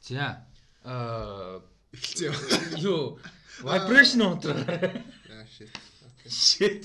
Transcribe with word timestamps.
За. 0.00 0.46
Аа 0.84 1.60
Эхэлсэн 1.92 2.30
юм. 2.30 2.36
юу 2.80 3.02
vibration 3.62 4.20
унтраа. 4.24 4.62
Яа 5.28 5.44
shit. 5.54 5.70
Shit. 6.26 6.84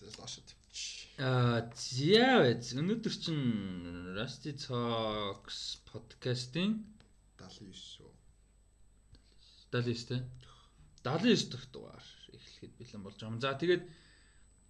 That's 0.00 0.16
lost 0.18 0.38
it. 0.40 0.50
Аа 1.18 1.68
зяавэц 1.72 2.76
өнөөдөр 2.80 3.14
чин 3.24 3.38
Rusty 4.16 4.52
Talks 4.56 5.80
подкастын 5.88 6.84
79 7.40 7.72
шүү. 7.72 8.10
79 9.72 10.08
тэ 10.08 10.16
79 11.04 11.50
дахь 11.52 11.68
дугаар 11.72 12.04
эхлэхэд 12.32 12.72
бэлэн 12.80 13.02
болж 13.04 13.16
байгаа 13.20 13.32
юм. 13.32 13.40
За 13.40 13.52
тэгээд 13.56 13.84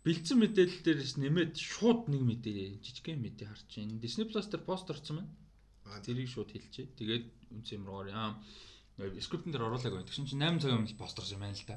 бэлдсэн 0.06 0.38
мэдээлэл 0.38 0.82
дээрээс 0.86 1.14
нэмээд 1.18 1.54
шууд 1.58 2.06
нэг 2.10 2.22
мэдээ 2.22 2.78
жижигхэн 2.82 3.18
мэдээ 3.22 3.46
харж 3.50 3.70
байна. 3.74 3.98
Disney 4.02 4.26
Plus 4.30 4.46
дээр 4.50 4.62
пост 4.62 4.86
орсон 4.90 5.22
байна. 5.22 5.30
Аа 5.90 6.00
Тэрийг 6.02 6.28
шууд 6.30 6.50
хэлчихье. 6.50 6.90
Тэгээд 6.98 7.24
үнс 7.54 7.68
юм 7.72 7.86
руу 7.86 8.06
аа 8.10 8.38
скриптэн 8.96 9.52
дээр 9.52 9.68
оруулаагүй. 9.68 10.08
Тэгсэн 10.08 10.26
чинь 10.26 10.42
8 10.42 10.62
цагийн 10.62 10.80
өмнө 10.80 10.96
пост 10.96 11.18
орсон 11.20 11.36
юм 11.36 11.44
байна 11.44 11.58
л 11.58 11.68
да. 11.68 11.76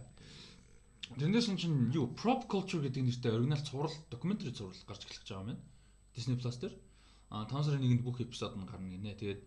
Тэрнээс 1.20 1.48
нь 1.52 1.60
чинь 1.60 1.92
юу 1.92 2.14
prop 2.14 2.48
culture 2.52 2.82
гэдэг 2.86 3.04
нэртэй 3.04 3.32
оригинал 3.34 3.66
цуврал 3.66 3.96
докюментари 4.14 4.54
цуврал 4.56 4.88
гарч 4.88 5.02
эхэлж 5.04 5.28
байгаа 5.28 5.44
юм 5.44 5.50
байна. 5.52 5.64
Disney 6.16 6.38
Plus 6.40 6.58
дээр. 6.62 6.76
Аа 7.34 7.46
5 7.50 7.66
сарын 7.66 7.84
1-нд 7.84 8.06
бүх 8.06 8.22
эпизод 8.22 8.54
нь 8.56 8.70
гарна 8.70 8.90
гинэ. 8.94 9.20
Тэгээд 9.20 9.42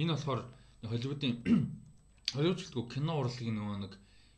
энэ 0.00 0.12
болохоор 0.14 0.40
Холливуудын 0.84 1.34
Холливуудчдгүй 2.34 2.84
кино 2.94 3.12
урлагийн 3.20 3.56
нөгөө 3.56 3.78
нэг 3.88 3.92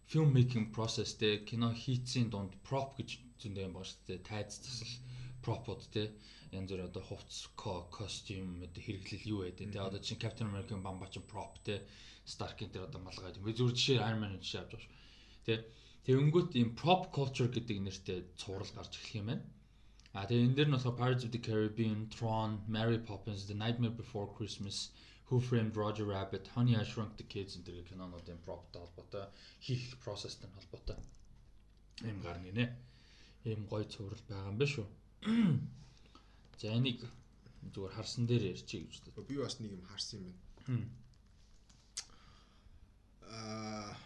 film 0.06 0.30
making 0.36 0.70
process 0.74 1.18
те 1.20 1.42
кино 1.48 1.74
хийцийн 1.74 2.30
дунд 2.30 2.54
prop 2.66 2.94
гэж 2.98 3.18
зөндөө 3.42 3.66
юм 3.66 3.74
байна 3.74 3.88
шүү 3.90 4.00
дээ. 4.06 4.26
Тайз 4.28 4.62
засал 4.62 4.94
пропод 5.42 5.80
те 5.90 6.14
янз 6.56 6.70
бүр 6.72 6.82
одоо 6.88 7.02
хувцс 7.04 7.46
костюм 7.56 8.64
одоо 8.66 8.82
хэрэглэл 8.82 9.30
юу 9.32 9.40
байдаг 9.44 9.68
те 9.72 9.78
одоо 9.80 10.00
чинь 10.00 10.22
Captain 10.24 10.48
America 10.50 10.74
бамба 10.80 11.06
чинь 11.12 11.28
prop 11.30 11.60
те 11.64 11.84
Stark-ийн 12.26 12.70
тэр 12.74 12.90
одоо 12.90 13.00
малгай 13.00 13.30
юм. 13.38 13.46
Зүгээр 13.46 13.76
жишээ 13.78 14.02
Iron 14.02 14.18
Man 14.18 14.34
жишээ 14.42 14.60
авч 14.66 14.72
байгаа 14.74 14.82
шүү. 14.82 14.94
Тэ 15.46 15.54
тэгэнгүүт 16.06 16.50
ийм 16.58 16.70
prop 16.74 17.14
culture 17.14 17.46
гэдэг 17.46 17.78
нэртэй 17.86 18.18
цуврал 18.34 18.72
гарч 18.74 18.98
эхлэх 18.98 19.14
юм 19.22 19.26
байна. 19.30 19.44
А 20.10 20.26
тэгээ 20.26 20.46
энэ 20.46 20.56
дэр 20.58 20.68
нь 20.68 20.74
болохоор 20.74 20.98
Pirates 20.98 21.24
of 21.26 21.30
the 21.30 21.38
Caribbean, 21.38 22.10
Tron, 22.10 22.50
Mary 22.66 22.98
Poppins, 22.98 23.46
The 23.46 23.54
Nightmare 23.54 23.94
Before 23.94 24.26
Christmas, 24.36 24.90
Who 25.30 25.38
Framed 25.38 25.76
Roger 25.76 26.06
Rabbit, 26.06 26.50
Honey 26.54 26.74
I 26.74 26.82
Shrunk 26.82 27.14
the 27.20 27.26
Kids 27.32 27.54
төрлийн 27.62 27.86
кинонуудын 27.86 28.42
propтай 28.42 28.82
холбоотой 28.82 29.30
хийх 29.62 29.98
процесстэй 30.02 30.50
холбоотой 30.50 30.98
юм 32.02 32.18
гарна 32.26 32.50
гинэ. 32.50 32.74
Ийм 33.46 33.70
гоё 33.70 33.84
цуврал 33.86 34.22
байгаа 34.26 34.50
юм 34.50 34.58
байна 34.58 34.72
шүү. 34.74 34.86
За 36.56 36.72
энийг 36.72 37.04
зүгээр 37.72 37.94
харсан 37.96 38.26
дээр 38.26 38.56
ярьчих 38.56 38.88
гэж 38.88 39.04
бодлоо. 39.04 39.28
би 39.28 39.36
бас 39.36 39.60
нэг 39.60 39.72
юм 39.76 39.84
харсан 39.84 40.20
юм 40.20 40.34
байна. 40.66 40.88
Аа 43.28 43.96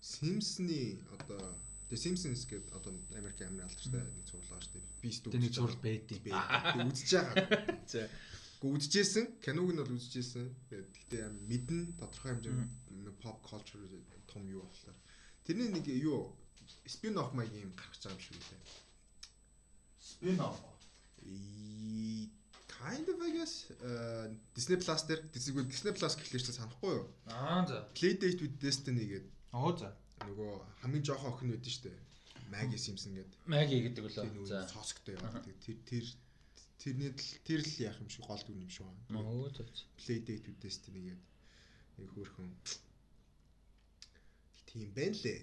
Симсны 0.00 1.02
одоо 1.18 1.42
The 1.90 1.98
Simpsons 1.98 2.46
гэдэг 2.46 2.72
одоо 2.72 2.94
Америк 3.12 3.42
амир 3.42 3.66
алдартай 3.66 4.06
нэг 4.06 4.24
цуврал 4.24 4.48
байгаа 4.48 4.64
шүү 4.64 4.74
дээ. 4.78 4.86
Би 5.02 5.10
студ. 5.12 5.32
Тэ 5.34 5.42
нэг 5.42 5.52
цуврал 5.52 5.80
байдیں۔ 5.82 6.18
Үзэж 6.88 7.10
байгаа. 7.10 7.46
За. 7.90 8.06
Гэхдээ 8.06 8.70
үзчихсэн. 8.70 9.24
Киног 9.42 9.74
нь 9.74 9.80
бол 9.82 9.96
үзчихсэн. 9.98 10.46
Гэхдээ 10.70 11.26
мэдэн 11.50 11.80
тодорхой 11.98 12.38
хэмжээнд 12.38 13.18
pop 13.18 13.42
culture 13.42 13.82
том 14.30 14.46
юу 14.48 14.62
болохоор. 14.62 14.96
Тэрний 15.44 15.68
нэг 15.68 15.90
юу 15.90 16.32
spin 16.86 17.16
off 17.20 17.32
маяг 17.36 17.52
юм 17.54 17.72
гарч 17.76 17.98
байгаа 18.02 18.16
юм 18.16 18.22
шиг 18.22 18.36
үлээ. 18.36 18.62
Spin 20.00 20.38
off. 20.40 20.58
И 21.22 22.28
kind 22.68 23.06
of 23.08 23.20
I 23.22 23.30
guess 23.30 23.70
uh, 23.82 24.26
Disney 24.54 24.76
Plus 24.82 25.02
дээр 25.06 25.20
Disney 25.34 25.62
Disney 25.70 25.92
Plus 25.94 26.14
гэхлээр 26.18 26.42
чинь 26.42 26.58
санахгүй 26.58 26.92
юу? 26.98 27.06
Аа 27.30 27.62
за. 27.66 27.86
Playdate 27.94 28.40
with 28.42 28.56
Destiny 28.58 29.06
гэдэг 29.06 29.30
Оо 29.54 29.70
за. 29.76 29.94
нөгөө 30.26 30.52
хамгийн 30.82 31.04
жоохон 31.06 31.30
охин 31.32 31.50
байдаг 31.54 31.70
шүү 31.72 31.84
дээ. 31.86 31.98
Maggie 32.52 32.80
Simpson 32.82 33.12
гэдэг. 33.16 33.38
Маги 33.46 33.76
гэдэг 33.86 34.02
үлээ. 34.02 34.46
За. 34.50 34.66
цоцгтой 34.66 35.14
яваад 35.14 35.46
тэр 35.62 35.78
тэр 35.86 36.04
тэрний 36.82 37.10
л 37.14 37.28
тэр 37.46 37.60
л 37.62 37.72
яах 37.86 37.98
юм 38.02 38.10
шиг 38.10 38.26
гол 38.26 38.42
дүр 38.42 38.58
юм 38.58 38.70
шиг 38.70 38.86
байна. 38.86 39.22
Оо 39.30 39.46
за. 39.54 39.62
Playdate 39.98 40.46
with 40.50 40.58
Destiny 40.58 41.00
гэдэг 41.06 41.30
нэг 42.02 42.08
хөөрхөн 42.18 42.50
тийм 44.66 44.88
байна 44.96 45.16
лээ. 45.22 45.40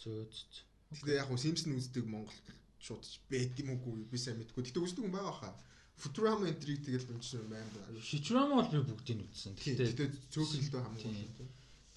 Зөө 0.00 0.26
зөө. 0.26 0.69
Гэхдээ 0.90 1.16
яг 1.22 1.28
хөө 1.30 1.38
Simpson 1.38 1.78
үздэг 1.78 2.04
Монгол 2.06 2.38
шууд 2.82 3.04
ч 3.06 3.22
байт 3.30 3.54
юм 3.62 3.78
уу 3.78 4.02
би 4.10 4.18
сайн 4.18 4.38
мэдгүй. 4.42 4.66
Гэхдээ 4.66 4.84
үздэг 4.84 5.04
юм 5.06 5.14
байгаа 5.14 5.36
хаа. 5.38 5.54
Futurama 6.00 6.48
энтриг 6.48 6.80
тэгэл 6.82 7.12
үнсэн 7.12 7.44
юм 7.44 7.48
байна. 7.52 7.68
Futurama 8.00 8.58
бол 8.58 8.72
би 8.72 8.80
бүгдийг 8.88 9.16
нь 9.20 9.26
үзсэн. 9.28 9.52
Гэхдээ 9.54 9.86
Гэхдээ 9.86 10.08
цөөхөлдөө 10.32 10.80
хамаагүй. 10.80 11.12
Тийм. 11.36 11.48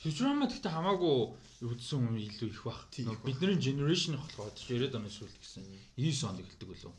Futurama 0.04 0.46
гэхдээ 0.52 0.72
хамаагүй 0.76 1.16
үзсэн 1.64 2.00
хүн 2.04 2.20
илүү 2.28 2.50
их 2.52 2.62
баг. 2.68 2.80
Бидний 3.24 3.56
generation 3.56 4.20
болохоор 4.20 4.52
90-ад 4.52 5.00
оны 5.00 5.08
сүүлд 5.08 5.38
гэсэн 5.40 5.64
99 5.96 6.28
онд 6.28 6.40
эхэлдэг 6.44 6.68
болов. 6.68 6.94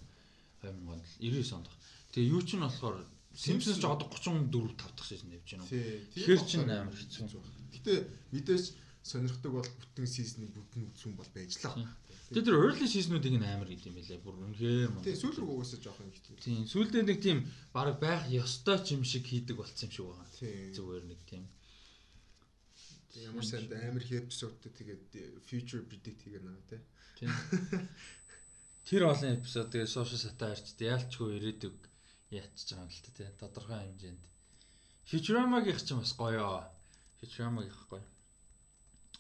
2000 0.64 0.88
онд 0.88 1.04
99 1.20 1.60
онд. 1.60 1.68
Тэгээ 2.16 2.32
юу 2.32 2.40
ч 2.40 2.56
нь 2.56 2.64
болохоор 2.64 2.96
Simpsons 3.36 3.76
ч 3.76 3.84
одоо 3.84 4.08
34 4.08 4.48
5 4.48 4.96
дахь 4.96 5.04
шийдэн 5.04 5.36
явж 5.36 5.48
байна. 5.52 5.68
Тэгэхээр 5.68 6.42
чинь 6.48 6.64
амар 6.64 6.96
хэцүү. 6.96 7.42
Гэтэ 7.76 7.92
мэдээж 8.32 8.64
сонирхдаг 9.04 9.52
бол 9.52 9.68
бүтэн 9.68 10.08
сизны 10.08 10.48
бүтэн 10.48 10.88
үзсэн 10.88 11.12
бол 11.12 11.28
байж 11.36 11.60
л 11.60 11.68
байгаа. 11.68 11.92
Тэгээ 12.32 12.46
тэр 12.48 12.56
early 12.56 12.88
season-уудыг 12.88 13.36
нь 13.36 13.44
амар 13.44 13.68
гэдэг 13.68 13.92
юм 13.92 13.96
байлаа. 14.00 14.24
Бүр 14.24 14.36
үнэхээр 14.48 14.90
мундаг. 14.96 15.04
Тий, 15.04 15.20
сүүл 15.20 15.38
рүү 15.44 15.50
угаасаа 15.60 15.80
жоохон 15.84 16.08
ихтэй. 16.08 16.40
Тийм, 16.40 16.64
сүүлдээ 16.64 17.04
нэг 17.04 17.18
тийм 17.20 17.38
баг 17.76 18.00
байх 18.00 18.24
ёстой 18.32 18.80
ч 18.80 18.96
юм 18.96 19.04
шиг 19.04 19.28
хийдэг 19.28 19.60
болцсон 19.60 19.92
юм 19.92 19.92
шиг 19.92 20.08
байгаа. 20.08 20.28
Зүгээр 20.72 21.04
нэг 21.04 21.20
тийм. 21.28 21.44
Ямар 23.28 23.44
сайн 23.44 23.68
амар 23.76 24.04
эпизодтэй 24.08 24.72
тэгээд 24.72 25.04
future 25.44 25.84
predict 25.84 26.24
хийгээ 26.24 26.40
наа 26.40 26.56
тий. 26.64 26.80
Тэр 28.88 29.04
олон 29.12 29.36
эпизодыг 29.36 29.84
social 29.84 30.16
satire-ч 30.16 30.80
яалчгүй 30.80 31.36
ирээдүг 31.36 31.76
яатчих 32.32 32.80
юм 32.80 32.88
л 32.88 33.00
та 33.04 33.10
тий. 33.12 33.28
Тодорхой 33.36 33.84
хэмжээнд. 33.84 34.24
Futurama-гийнх 35.12 35.84
ч 35.84 35.92
бас 35.92 36.16
гоё. 36.16 36.64
Futurama-гийнх 37.20 37.84
гоё. 37.92 38.13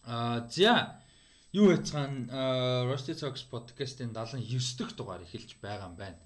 Аа 0.06 0.46
за 0.50 1.00
юу 1.52 1.70
яцгаан 1.72 2.28
Rusty 2.90 3.16
Talks 3.16 3.44
podcast-ийн 3.48 4.12
79 4.12 4.76
дахь 4.78 4.94
дугаар 4.96 5.22
эхэлж 5.24 5.56
байгаа 5.64 5.88
юм 5.88 5.96
байна. 5.96 6.20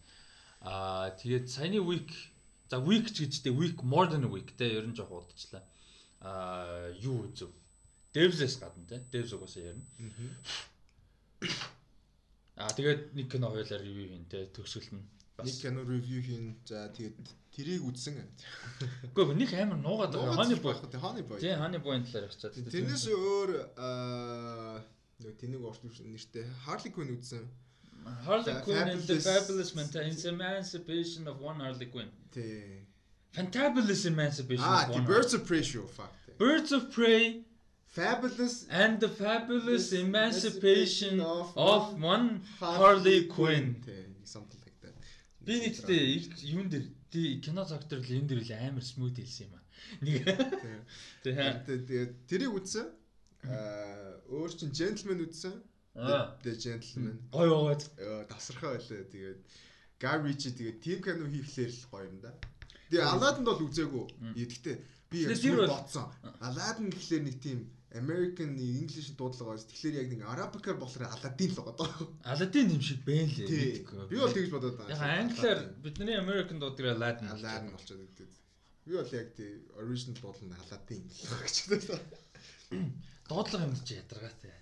Аа 0.60 1.14
тэгээд 1.14 1.46
саяны 1.46 1.78
week 1.78 2.10
за 2.70 2.82
week 2.82 3.06
ч 3.14 3.22
гэжтэй 3.22 3.54
week 3.54 3.78
more 3.86 4.10
than 4.10 4.26
a 4.26 4.30
week 4.34 4.50
те 4.58 4.66
ер 4.74 4.86
нь 4.90 4.96
жоох 4.98 5.22
удажлаа. 5.22 5.62
Аа 6.20 6.90
юу 6.98 7.30
үзв? 7.30 7.54
Devs-с 8.10 8.58
гадна 8.58 8.82
те. 8.90 8.98
Devs 9.14 9.30
угаасаа 9.38 9.62
ярина. 9.62 9.86
Аа 12.58 12.74
тэгээд 12.74 13.14
нэг 13.14 13.30
кино 13.30 13.54
хоёлаа 13.54 13.78
ревю 13.78 14.10
хийн 14.10 14.26
те 14.26 14.50
төгсгөл 14.50 14.98
нь 14.98 15.06
Нэг 15.38 15.54
кино 15.62 15.82
review 15.86 16.18
хийн. 16.18 16.56
За 16.66 16.88
тэгээд 16.90 17.14
тэрийг 17.54 17.82
үзсэн. 17.86 18.18
Үгүй 19.14 19.34
нэг 19.38 19.54
амар 19.54 19.78
нуугаад 19.78 20.10
байгаа. 20.10 20.34
Honey 20.34 20.58
boy. 20.58 20.74
Honey 20.98 21.22
boy. 21.22 21.38
Тийм 21.38 21.58
Honey 21.62 21.78
boy 21.78 21.94
талаар 22.02 22.26
ярьчихад. 22.26 22.58
Тэрнээс 22.66 23.06
өөр 23.06 23.50
аа 23.78 24.82
нэг 25.22 25.38
тэнэг 25.38 25.62
орч 25.62 25.78
нэртэй 25.86 26.42
Harley 26.66 26.90
Quinn 26.90 27.14
үзсэн. 27.14 27.46
Harley 28.26 28.54
Quinn 28.66 28.88
and 28.98 29.02
the 29.06 29.20
Fabulous- 29.22 30.24
Emancipation 30.26 31.28
of 31.30 31.38
One 31.40 31.60
Harley 31.62 31.86
Quinn. 31.86 32.10
Тий. 32.34 32.82
Fantabulous 33.30 34.06
Emancipation 34.10 34.64
Ah, 34.66 34.90
of 34.90 34.94
One. 34.98 35.04
Birds 35.06 35.34
of 35.34 35.46
Prey 35.46 35.62
show 35.62 35.86
fuck. 35.86 36.10
Birds 36.36 36.72
of 36.72 36.90
Prey 36.90 37.44
Fabulous 37.86 38.66
and 38.70 38.98
the 38.98 39.08
Fabulous 39.08 39.92
Emancipation 39.92 41.20
of 41.20 41.54
One 42.02 42.42
Harley 42.58 43.26
Quinn. 43.26 43.76
Тий, 43.86 43.86
something 43.86 43.86
like 43.86 43.94
that. 43.94 44.07
Би 45.48 45.56
нэгтээ 45.64 46.02
юун 46.52 46.68
дээр 46.68 47.40
кино 47.40 47.64
цагтэр 47.64 48.04
л 48.04 48.12
энэ 48.20 48.28
дэр 48.28 48.44
л 48.44 48.52
амар 48.52 48.84
смут 48.84 49.16
хэлсэн 49.16 49.48
юм 49.48 49.56
аа. 49.56 49.64
Нэг. 50.04 50.28
Тэгээд 51.24 52.10
тэрийг 52.28 52.52
үзсэн. 52.52 52.84
Аа 53.48 54.20
өөр 54.28 54.52
чин 54.52 54.76
Gentleman 54.76 55.24
үзсэн. 55.24 55.56
The 56.44 56.52
Gentleman. 56.52 57.16
Гой. 57.32 57.48
Э 57.96 58.28
тасархаа 58.28 58.76
байлаа. 58.76 59.08
Тэгээд 59.08 59.40
Ritchie 59.98 60.52
тэгээд 60.52 60.78
team 60.84 60.98
cano 61.00 61.24
хийхлээр 61.24 61.72
л 61.72 61.88
гоё 61.88 62.04
юм 62.12 62.20
да. 62.20 62.30
Тэгээ 62.92 63.08
Aladdin 63.08 63.44
бол 63.48 63.64
үзээгүй. 63.64 64.04
Гэхдээ 64.36 64.76
би 65.08 65.18
бодсон. 65.64 66.12
Aladdin 66.44 66.92
гэхлээр 66.92 67.24
нэг 67.24 67.36
team 67.40 67.72
American 68.00 68.52
English 68.58 69.10
дуудлага 69.18 69.54
байсан. 69.54 69.68
Тэгэхээр 69.70 69.98
яг 70.00 70.08
нэг 70.12 70.22
Arabic-аар 70.34 70.78
болохоор 70.80 71.04
Aladdin 71.08 71.50
л 71.52 71.58
байгаа. 71.58 71.88
Аладдин 72.32 72.74
юм 72.76 72.82
шиг 72.82 73.00
байна 73.04 73.32
лээ. 73.34 73.84
Би 74.10 74.16
бол 74.22 74.34
тэгж 74.34 74.50
бодоод 74.54 74.76
байгаа. 74.78 74.94
Яг 74.94 75.02
англиар 75.22 75.60
бидний 75.84 76.16
American 76.18 76.58
дуудгаар 76.62 76.96
Aladdin. 76.96 77.32
Aladdin 77.34 77.74
болчиход 77.74 78.04
өгдөө. 78.06 78.28
Би 78.86 78.92
бол 78.98 79.12
яг 79.20 79.28
тий 79.38 79.50
original 79.80 80.16
дуудлага 80.22 80.46
нь 80.48 80.62
Aladdin 80.64 81.02
гэж 81.08 81.56
бодсон. 81.70 82.00
Дуудлага 83.28 83.66
юм 83.68 83.76
чи 83.84 83.94
ядаргаатай. 84.00 84.56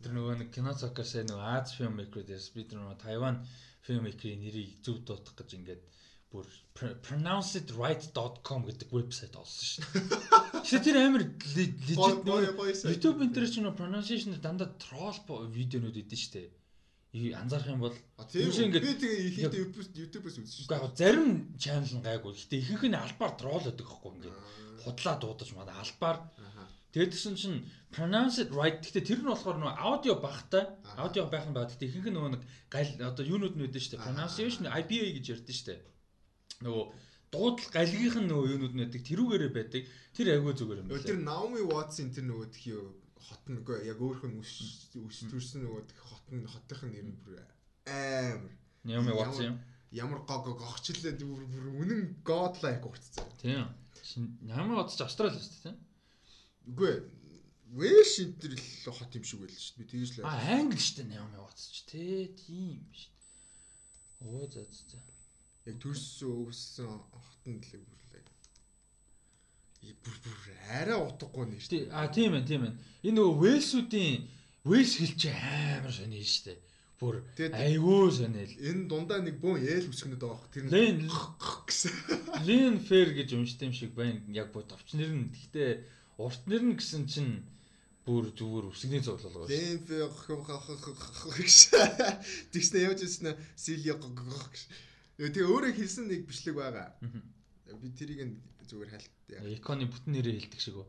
Тэр 0.00 0.12
нөгөө 0.16 0.34
нэг 0.40 0.48
кино 0.56 0.72
цокер 0.72 1.04
сайн 1.04 1.28
нөгөө 1.28 1.46
Аз 1.60 1.76
фильм 1.76 1.96
мейкер 2.00 2.24
дээрс 2.24 2.52
бид 2.56 2.72
нөгөө 2.72 2.96
Тайван 3.04 3.36
filmmaker-ийн 3.84 4.40
нэрийг 4.44 4.80
зөв 4.84 5.04
дуудах 5.04 5.36
гэж 5.36 5.50
ингээд 5.58 5.82
бүр 6.30 6.46
pr- 6.78 6.94
pronounceitright.com 7.02 8.60
гэдэг 8.68 8.88
вебсайт 8.94 9.34
олсон 9.34 9.66
шүү 9.66 9.82
дээ. 9.82 10.62
Тэгэхээр 10.62 10.84
тэр 10.86 10.96
амар 11.02 11.22
le- 11.26 11.74
legit 11.90 11.98
сайт. 12.78 12.94
YouTube 12.94 13.18
энэ 13.24 13.34
дээр 13.34 13.48
ч 13.50 13.56
нөө 13.60 13.74
pronunciation 13.76 14.30
дандаа 14.38 14.70
troll 14.78 15.18
видеонууд 15.50 15.96
идэв 15.98 16.18
шүү 16.18 16.32
дээ. 16.38 16.48
Анзаарах 17.34 17.66
юм 17.74 17.80
бол 17.82 17.96
тийм 18.30 18.46
ингээд- 18.70 18.86
би 18.86 18.94
тэгээ 19.02 19.20
ихэнхдээ 19.26 19.62
YouTube- 19.66 19.94
YouTube-с 19.98 20.36
үзсэн 20.38 20.62
үгүй 20.70 20.76
яг 20.78 20.94
зарим 20.94 21.28
channel 21.58 21.94
нь 21.98 22.04
гайгүй. 22.06 22.32
Гэтэ 22.38 22.56
ихэнх 22.62 22.84
нь 22.86 22.94
албаар 22.94 23.32
troll 23.34 23.64
гэдэг 23.66 23.86
хэвгүй 23.90 24.10
ингээд 24.14 24.36
Аа. 24.38 24.82
худлаа 24.86 25.16
дуудаж 25.18 25.50
маа 25.58 25.66
албаар. 25.74 26.18
Тэгээд 26.94 27.10
тэгсэн 27.14 27.34
чинь 27.38 27.58
pronounce 27.90 28.38
it 28.38 28.50
right 28.54 28.78
гэхдээ 28.78 29.02
тэр 29.02 29.20
нь 29.22 29.30
болохоор 29.30 29.58
нөгөө 29.58 29.74
аудио 29.78 30.14
багтай 30.22 30.66
аудио 30.98 31.26
байх 31.26 31.46
нь 31.50 31.54
баг 31.54 31.70
гэхдээ 31.74 31.90
ихэнх 31.90 32.06
нь 32.10 32.14
нөгөө 32.14 32.30
нэг 32.38 32.42
гал 32.70 32.90
одоо 33.10 33.24
юунууд 33.26 33.54
нь 33.58 33.62
үүдэн 33.66 33.82
штэ 33.82 33.98
Аха. 33.98 34.06
pronunciation 34.10 34.66
IPA 34.70 35.06
гэж 35.18 35.26
ярьдэн 35.34 35.54
штэ 35.58 35.74
нөгөө 36.64 36.84
дуудлага 37.32 37.74
галгийнх 37.76 38.16
нь 38.20 38.28
нөгөө 38.30 38.46
юунууд 38.54 38.74
байдаг 38.76 39.02
тэрүүгээрээ 39.06 39.52
байдаг 39.54 39.82
тэр 40.16 40.26
айгүй 40.34 40.52
зүгээр 40.58 40.80
юм 40.82 40.86
Нөгөө 40.90 40.98
байна. 40.98 41.08
тэр 41.08 41.20
Naomi 41.24 41.62
Watts-ын 41.70 42.08
тэр 42.14 42.24
нөгөө 42.26 42.48
тхий 42.54 42.76
хот 43.20 43.44
үгүй 43.48 43.78
яг 43.86 43.98
өөрхөн 44.02 44.34
үс 44.42 44.52
төрсэн 44.92 45.62
нөгөө 45.64 45.82
хот 46.10 46.26
нь 46.34 46.44
хотынх 46.50 46.82
нь 46.84 46.92
нэр 46.96 47.06
нь 47.06 47.18
бүр 47.22 47.38
амар 47.86 48.50
Наоми 48.84 49.12
Watts 49.14 49.38
юм. 49.40 49.56
ямар 49.94 50.20
гог 50.26 50.44
гогчлээ 50.58 51.14
бүр 51.22 51.66
үнэн 51.80 52.02
godlike 52.26 52.84
уртцсан. 52.86 53.26
Тийм. 53.38 53.68
Watts 54.74 54.98
ч 54.98 55.00
Австрали 55.06 55.38
шүү 55.38 55.70
дээ. 55.70 55.76
Үгүй 56.70 56.92
Вэш 57.70 58.12
энэ 58.26 58.34
л 58.58 58.90
хот 58.90 59.14
юм 59.14 59.22
шиг 59.22 59.38
байл 59.46 59.54
шүү 59.54 59.78
дээ. 59.78 59.78
Би 59.78 59.84
тэгж 59.86 60.10
л 60.18 60.26
А 60.26 60.34
англи 60.58 60.80
шүү 60.82 60.96
дээ 60.98 61.08
Наоми 61.14 61.38
Watts 61.38 61.70
ч 61.70 61.76
тий 61.86 62.26
тийм 62.34 62.82
шүү 62.90 63.14
дээ. 63.14 64.26
Оо 64.26 64.44
за 64.50 64.66
за 64.66 64.82
за. 64.90 64.98
Яг 65.68 65.76
төрсөн 65.82 66.30
өвсөн 66.46 66.90
хотон 67.10 67.56
л 67.60 67.84
бүр 67.88 68.00
л 68.00 68.10
яг 69.88 69.96
бүр 70.04 70.16
бүр 70.24 70.38
арай 70.76 70.98
утгагүй 71.00 71.46
нэ 71.48 71.56
шүү 71.60 71.72
Тий 71.72 71.82
а 71.88 72.08
тийм 72.12 72.36
ээ 72.36 72.48
тийм 72.48 72.62
ээ. 72.68 72.74
Энэ 73.08 73.16
нөгөө 73.16 73.40
Вэлсүүдийн 73.42 74.16
Вэлс 74.68 74.94
хэлж 75.00 75.22
амар 75.32 75.92
сонио 75.96 76.20
шүү 76.20 76.44
дээ. 76.46 76.58
Бүр 77.00 77.14
айгүй 77.56 78.08
сонио 78.12 78.44
л. 78.44 78.60
Энэ 78.60 78.88
дундаа 78.92 79.20
нэг 79.24 79.40
бөөн 79.40 79.64
ээл 79.64 79.88
үсгэнэд 79.88 80.20
байгаа 80.20 80.36
хөх 80.36 80.52
тэр 80.52 80.64
нь 80.68 81.08
гэсэн. 81.64 81.92
Лин 82.44 82.76
Фэр 82.76 83.08
гэж 83.16 83.28
унштай 83.40 83.72
юм 83.72 83.74
шиг 83.76 83.96
байна. 83.96 84.20
Яг 84.36 84.52
бод 84.52 84.68
товч 84.68 84.92
нэр 84.92 85.12
нь. 85.16 85.32
Гэхдээ 85.32 85.70
урт 86.20 86.42
нэр 86.44 86.62
нь 86.68 86.76
гэсэн 86.76 87.08
чинь 87.08 87.40
бүр 88.04 88.28
зүгээр 88.36 88.68
үсгний 88.68 89.00
зовлол 89.00 89.32
байгаа. 89.32 89.48
Лен 89.48 89.80
фэ 89.80 89.96
Тэгснэ 92.52 92.84
явж 92.84 93.00
ирсэн 93.08 93.32
Силио 93.56 93.96
гэж. 93.96 94.60
Тэгээ 95.20 95.52
өөрөө 95.52 95.72
хэлсэн 95.76 96.08
нэг 96.08 96.24
бичлэг 96.24 96.56
байгаа. 96.56 96.88
Би 97.76 97.88
тэрийг 97.92 98.20
нь 98.24 98.34
зүгээр 98.64 98.90
хальт 98.96 99.12
яг 99.28 99.44
Иконы 99.60 99.84
бүтэн 99.84 100.16
нэрээ 100.16 100.48
хэлдэг 100.48 100.60
шиг. 100.64 100.80
үү. 100.80 100.88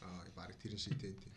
аа 0.00 0.24
баг 0.32 0.56
тэрэн 0.56 0.80
шиг 0.80 0.96
тийм 0.96 1.12
тийм. 1.20 1.34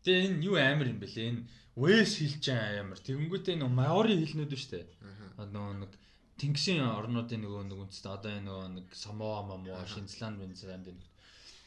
Тэгээ 0.00 0.24
энэ 0.32 0.44
юу 0.48 0.56
амар 0.56 0.88
юм 0.88 1.00
бэлээ. 1.02 1.28
Энэ 1.28 1.42
Вэс 1.76 2.40
байгаа 2.40 2.80
амар. 2.80 2.98
Тэгэнгүүтээ 3.04 3.60
нөгөө 3.60 3.76
Маори 3.76 4.16
хэлнүүд 4.16 4.52
нь 4.56 4.62
штэ. 4.64 4.88
Аха. 5.04 5.44
Одоо 5.44 5.76
нэг 5.76 5.92
Тэнгисийн 6.40 6.80
орнуудын 6.80 7.44
нөгөө 7.44 7.62
нэг 7.68 7.78
үндэстэй 7.84 8.12
одоо 8.16 8.32
энэ 8.32 8.48
нөгөө 8.48 8.68
нэг 8.80 8.86
Самоа, 8.96 9.44
Мамоа, 9.44 9.84
Шинзланд, 9.84 10.40
Вензланд 10.40 10.88
энэ. 10.88 11.04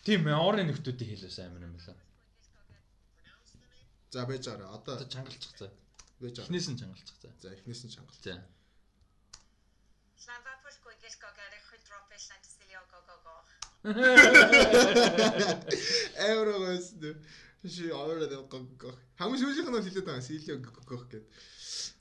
Тийм 0.01 0.25
Маори 0.25 0.65
нөхдүүдийн 0.65 1.13
хэл 1.13 1.29
бас 1.29 1.39
амар 1.45 1.61
юм 1.61 1.77
байна. 1.77 2.01
За 4.09 4.25
байж 4.25 4.45
байгаа. 4.49 4.73
Одоо 4.77 4.93
чангалчих 5.05 5.53
цаа. 5.53 5.69
байж 6.17 6.33
байгаа. 6.37 6.49
Эхнээс 6.49 6.67
нь 6.73 6.79
чангалчих 6.81 7.17
цаа. 7.21 7.33
За 7.37 7.53
эхнээс 7.53 7.81
нь 7.85 7.93
чангал. 7.93 8.17
За. 8.25 8.41
Славапулку 10.19 10.89
игескогare 10.99 11.59
худропеллант 11.69 12.43
силиогогого. 12.43 13.35
Еврогоос 16.31 16.87
Ши 17.63 17.89
аваад 17.91 18.31
гог. 18.79 18.95
Хамгийн 19.19 19.39
сүүлийнх 19.39 19.67
нь 19.67 19.75
бол 19.75 19.83
хэлээд 19.83 20.07
байгаа 20.07 20.23
Силио 20.23 20.57
гог 20.59 21.07
гэд. 21.11 21.23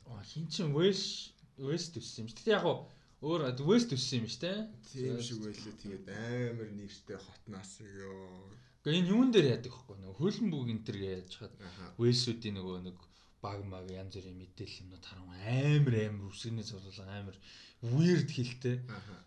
Аа 0.06 0.23
хин 0.23 0.47
чин 0.47 0.70
Вэс 0.70 1.35
Вэс 1.59 1.91
төссөн 1.94 2.23
юм 2.23 2.29
шүү. 2.31 2.38
Тэгтээ 2.38 2.55
яг 2.59 2.62
гоо 2.62 2.87
өөр 3.26 3.43
Вэс 3.67 3.91
төссөн 3.91 4.23
юм 4.23 4.31
шүү 4.31 4.43
те. 4.43 4.71
Тийм 4.87 5.19
шиг 5.19 5.43
байлээ. 5.43 5.75
Тэгээд 5.82 6.06
амар 6.11 6.71
нэртэй 6.75 7.19
хотнаас 7.19 7.82
ёо. 7.82 8.55
Гэхдээ 8.87 8.99
энэ 9.03 9.11
юун 9.11 9.31
дээр 9.35 9.59
яадаг 9.59 9.75
вэ? 9.75 9.99
Нөгөө 9.99 10.19
хөлн 10.19 10.47
бүг 10.55 10.71
энэ 10.71 10.87
төр 10.87 10.99
яаж 11.03 11.32
хаад. 11.43 11.55
Вэсүүдийн 11.99 12.55
нөгөө 12.55 12.79
нэг 12.87 12.99
баг 13.43 13.64
маг 13.64 13.87
янз 13.90 14.14
бүрийн 14.17 14.38
мэдээлэл 14.38 14.81
юмнууд 14.82 15.05
харам 15.06 15.29
амар 15.31 15.94
амар 16.08 16.31
үсгний 16.32 16.67
цуглуулга 16.67 17.06
амар 17.06 17.37
weird 17.82 18.31
хэлтэй. 18.31 18.82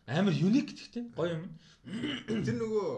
Амар 0.08 0.36
unique 0.36 0.76
гэхдээ 0.76 1.04
гоё 1.16 1.40
юм. 1.40 1.44
Тэр 2.46 2.56
нөгөө 2.60 2.90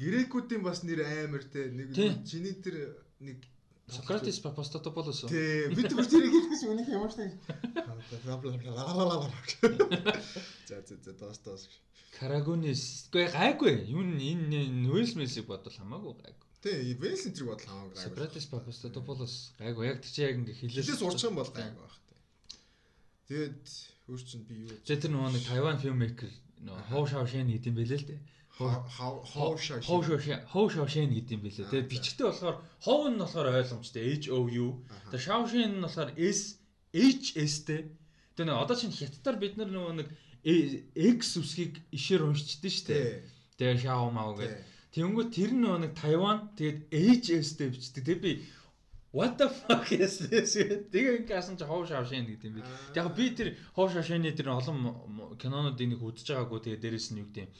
грекүүдийн 0.00 0.62
бас 0.66 0.82
нэр 0.82 1.06
амар 1.06 1.44
те 1.46 1.70
нэг 1.70 1.94
чиний 2.26 2.58
тэр 2.58 2.98
нэг 3.22 3.38
Сократес 3.86 4.40
Папастотополос. 4.42 5.30
Тий, 5.30 5.70
бид 5.70 5.94
бүр 5.94 6.06
тэрийг 6.10 6.34
хэлэхээс 6.34 6.62
үнэх 6.66 6.90
ямар 6.90 7.06
ч 7.06 7.22
нэг 7.22 7.38
За 10.66 10.82
за 10.82 10.98
за 10.98 11.12
доос 11.14 11.38
доос. 11.46 11.70
Карагунис. 12.18 13.06
Гэхдээ 13.14 13.30
гайгүй. 13.30 13.74
Юу 13.94 14.02
энэ 14.02 14.90
Вэлс 14.90 15.14
мэлсийг 15.14 15.46
бодвол 15.46 15.70
хамаагүй 15.78 16.18
гайгүй. 16.18 16.45
Тий, 16.66 16.98
Вэлс 16.98 17.30
энэ 17.30 17.46
бодол 17.46 17.62
хамаагүй. 17.70 17.94
Сократес 18.02 18.46
Папастотополос 18.50 19.54
гайгүй. 19.54 19.86
Яг 19.86 20.02
тийч 20.02 20.18
яг 20.18 20.34
ингээ 20.34 20.58
Хилээс 20.66 20.82
хэлээс 20.82 21.06
урчих 21.06 21.30
юм 21.30 21.38
бол 21.38 21.46
гайгүй 21.54 21.78
байх 21.78 21.96
тий. 22.02 22.18
Тэгэд 23.30 23.66
өөр 24.10 24.22
чинь 24.26 24.42
би 24.50 24.54
юу 24.66 24.74
Тэгээ 24.82 25.02
тэр 25.06 25.12
нөгөө 25.14 25.30
нэг 25.30 25.44
Тайван 25.46 25.78
фильммейкер 25.78 26.32
нөгөө 26.66 26.82
Хоу 26.90 27.04
Шао 27.06 27.26
Шэн 27.30 27.46
гэдэг 27.54 27.70
юм 27.70 27.78
бэлээ 27.78 28.00
л 28.02 28.08
дээ. 28.10 28.20
Хоу 28.58 29.54
Шао 29.54 29.54
Шэн 29.54 30.42
Хоу 30.50 30.66
Шао 30.66 30.86
Шэн 30.90 31.10
гэдэг 31.14 31.34
юм 31.38 31.42
бэлээ. 31.46 31.66
Аа, 31.66 31.70
Тэгээ 31.70 31.86
за. 31.86 31.90
бичгтээ 31.94 32.26
болохоор 32.26 32.56
Хоу 32.82 33.06
нь 33.14 33.20
болохоор 33.22 33.46
ойлгомжтой 33.62 34.02
H 34.18 34.26
O 34.34 34.50
U. 34.50 34.82
Аха. 34.90 35.14
Тэгээ 35.14 35.22
Шао 35.22 35.42
Шэн 35.46 35.70
нь 35.78 35.84
болохоор 35.86 36.10
S 36.18 36.40
H 36.90 37.26
S 37.38 37.54
тэй. 37.62 37.94
Тэгээ 38.34 38.46
нөгөө 38.50 38.62
одоо 38.66 38.74
чинь 38.74 38.90
хятадаар 38.90 39.38
бид 39.38 39.54
нар 39.54 39.70
нөгөө 39.70 39.94
нэг 40.02 40.08
X 40.96 41.38
үсгийг 41.38 41.78
ишээр 41.94 42.26
уншчихдээ 42.26 42.72
шүү 42.74 42.86
дээ. 42.90 43.06
Тий. 43.06 43.14
Тэгээ 43.54 43.86
Шао 43.86 44.10
Мао 44.10 44.34
гэдэг. 44.34 44.75
Тэнгүү 44.96 45.24
тэр 45.28 45.52
нэг 45.52 45.92
Тайван 45.92 46.56
тэгээд 46.56 46.88
HS 46.88 47.48
тэй 47.60 47.68
бичдэг. 47.68 48.02
Тэгээ 48.08 48.24
би 48.24 48.32
what 49.12 49.36
the 49.36 49.48
fuck 49.52 49.92
is 49.92 50.24
this? 50.24 50.56
Тэгээ 50.56 51.28
ингээ 51.28 51.36
асан 51.36 51.60
чи 51.60 51.68
Хоу 51.68 51.84
Шао 51.84 52.08
Шэн 52.08 52.24
гэдэг 52.24 52.48
юм 52.48 52.56
би. 52.56 52.62
Яг 52.96 53.12
би 53.12 53.28
тэр 53.36 53.60
Хоу 53.76 53.92
Шао 53.92 54.00
Шэний 54.00 54.32
тэр 54.32 54.56
олон 54.56 55.36
кинонуудыг 55.36 55.84
нэг 55.92 56.00
үзэж 56.00 56.32
байгаагүй 56.32 56.60
тэгээ 56.64 56.80
дээрэс 56.80 57.12
нь 57.12 57.20
юу 57.20 57.28
гэдэг 57.28 57.44
юм 57.44 57.52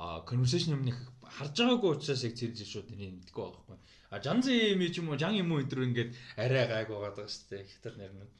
а 0.00 0.24
conversation 0.24 0.80
юмны 0.80 0.94
харж 1.36 1.60
байгаагүй 1.60 1.90
учраас 1.92 2.24
яг 2.24 2.34
зэрж 2.34 2.64
шууд 2.64 2.88
энийг 2.94 3.20
мэдгүй 3.20 3.42
байгаа 3.44 3.62
байхгүй. 3.68 3.78
А 4.10 4.16
Жанзи 4.24 4.54
юм 4.72 4.82
ч 4.88 4.96
юм 4.98 5.12
уу, 5.12 5.20
Жан 5.20 5.36
юм 5.36 5.52
уу 5.52 5.60
энэ 5.60 5.70
төр 5.70 5.84
ингээд 5.86 6.10
арай 6.40 6.64
гайг 6.66 6.88
байгаа 6.88 7.12
даа 7.20 7.28
шүү 7.28 7.46
дээ. 7.52 7.68
Хятад 7.68 7.94
нэрнүүд. 8.00 8.30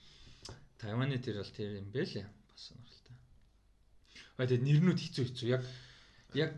Тайваны 0.81 1.19
тэр 1.21 1.37
бол 1.45 1.53
тэр 1.53 1.71
юм 1.85 1.93
бэ 1.93 2.03
лээ. 2.09 2.27
Бас 2.49 2.63
сонирхолтой. 2.65 3.17
А 4.41 4.49
тэгээд 4.49 4.67
нэрнүүд 4.67 4.99
хэцүү 5.05 5.25
хэцүү. 5.29 5.49
Яг 5.53 5.63
яг 6.33 6.57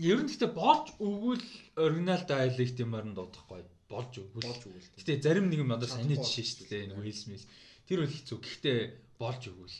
ер 0.00 0.18
нь 0.24 0.28
гэхдээ 0.32 0.52
болж 0.56 0.96
өгвөл 0.96 1.44
оригинал 1.76 2.24
dialect 2.24 2.80
юмар 2.80 3.04
нь 3.04 3.12
дуудахгүй. 3.12 3.62
Болж 3.90 4.12
өгвөл. 4.16 4.48
болж 4.48 4.62
өгвөл. 4.64 4.88
Гэтэ 4.96 5.20
зарим 5.20 5.52
нэг 5.52 5.60
юм 5.60 5.74
одоо 5.76 5.88
саний 5.90 6.16
жишээ 6.16 6.46
шүү 6.48 6.66
дээ. 6.72 6.88
Нэг 6.96 7.12
Smith. 7.12 7.44
Тэр 7.84 8.06
бол 8.06 8.14
хэцүү. 8.16 8.38
Гэхдээ 8.40 8.78
болж 9.20 9.42
өгвөл. 9.50 9.76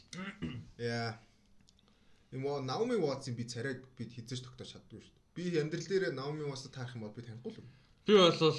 Яа. 0.77 1.17
Юм 2.35 2.45
уу 2.47 2.61
Наоми 2.61 3.01
Watts-ын 3.01 3.35
би 3.35 3.49
царайг 3.49 3.81
би 3.97 4.05
хизэж 4.07 4.45
тогтоож 4.45 4.77
чаддгүй 4.77 5.01
шүү 5.01 5.15
дээ. 5.15 5.35
Би 5.35 5.43
амьдрал 5.59 5.89
дээр 5.89 6.05
Наоми 6.13 6.45
Watts-ыг 6.45 6.75
таарах 6.77 6.95
юм 6.95 7.09
бол 7.09 7.17
би 7.17 7.25
танихгүй 7.25 7.51
л 7.55 7.61
юм. 7.65 7.69
Би 8.07 8.15
бол 8.19 8.55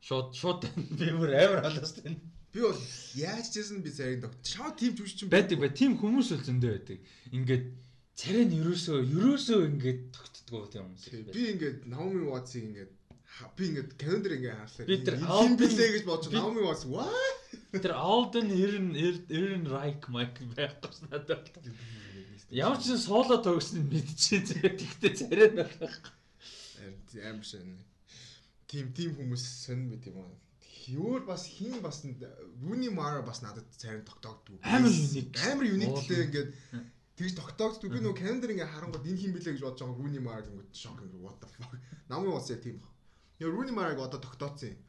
шууд 0.00 0.28
шууд 0.38 0.62
би 1.00 1.08
бүр 1.12 1.34
амар 1.34 1.60
халаас 1.66 1.92
тань. 1.98 2.20
Би 2.52 2.60
бол 2.60 2.78
яаж 3.16 3.48
ч 3.50 3.60
гэсэн 3.60 3.82
би 3.82 3.90
царайг 3.90 4.24
тогт. 4.24 4.40
Шаа 4.44 4.72
тийм 4.76 4.96
жүжигч 4.96 5.24
юм 5.24 5.32
Байдаг 5.32 5.60
бай. 5.60 5.72
Тим 5.72 5.96
хүмүүс 6.00 6.32
бол 6.36 6.46
зөндөө 6.46 6.72
байдаг. 6.72 6.98
Ингээд 7.32 7.64
царай 8.18 8.44
нь 8.46 8.56
ерөөсөө 8.60 8.98
ерөөсөө 9.16 9.60
ингээд 9.70 10.00
тогтдгоо 10.16 10.62
байдаг. 10.68 11.32
Би 11.32 11.42
ингээд 11.52 11.78
Наоми 11.88 12.24
Watts-ыг 12.28 12.62
ингээд 12.68 12.92
би 13.56 13.62
ингээд 13.70 13.90
календар 13.96 14.32
ингээд 14.36 14.58
хаалаа. 14.60 14.86
Би 14.90 14.96
тэр 15.00 15.16
бэлээ 15.60 15.90
гэж 15.96 16.04
бодож 16.04 16.30
Наоми 16.32 16.62
Watts 16.62 16.84
what? 16.84 17.38
Тэр 17.72 17.94
Alden 17.96 18.48
Erin 18.52 18.92
Erin 18.96 19.64
Reich 19.64 20.04
Mike 20.12 20.44
байхгүй 20.52 21.08
надад. 21.08 21.48
Ямар 22.52 22.76
ч 22.76 22.92
сан 22.92 23.00
соло 23.00 23.40
тогсныг 23.40 23.88
мэдчихээ 23.88 24.40
зэрэг 24.44 24.74
тэгтээ 24.76 25.12
царай 25.16 25.48
нь 25.48 25.60
байх. 25.64 26.12
амар 27.24 27.44
шин. 27.44 27.80
Тим 28.68 28.92
тим 28.92 29.16
хүмүүс 29.16 29.40
сонь 29.40 29.88
мэт 29.88 30.04
юм 30.08 30.20
аа. 30.20 30.32
Хиөр 30.60 31.24
бас 31.24 31.48
хин 31.48 31.80
бас 31.80 32.04
Руни 32.60 32.88
Мара 32.88 33.22
бас 33.24 33.40
надад 33.40 33.64
царин 33.76 34.04
тогтоогдгүй. 34.04 34.60
Амар 34.64 34.92
unique. 34.92 35.36
Амар 35.48 35.64
unique 35.64 35.96
Уулын. 35.96 36.08
лээ 36.08 36.24
ингээд 36.28 36.50
тэгж 37.22 37.34
тогтоогдгүй. 37.38 37.88
Би 37.94 38.02
нөгөө 38.02 38.18
календар 38.18 38.50
ингээ 38.50 38.74
харангууд 38.74 39.06
энэ 39.06 39.20
хин 39.22 39.32
бэлээ 39.38 39.54
гэж 39.54 39.62
бодож 39.62 39.80
байгаа 39.86 39.98
Руни 40.02 40.18
Мара 40.18 40.42
гингүүд 40.42 40.74
шок 40.74 40.98
ингээ 40.98 41.22
what 41.22 41.38
the 41.38 41.46
fuck. 41.46 41.78
Намын 42.10 42.34
уус 42.34 42.50
яг 42.50 42.60
тийм 42.66 42.82
баг. 42.82 42.90
Яа 43.38 43.54
Руни 43.54 43.70
Мараг 43.70 44.02
одоо 44.02 44.18
тогтооцсон 44.18 44.74
юм. 44.74 44.80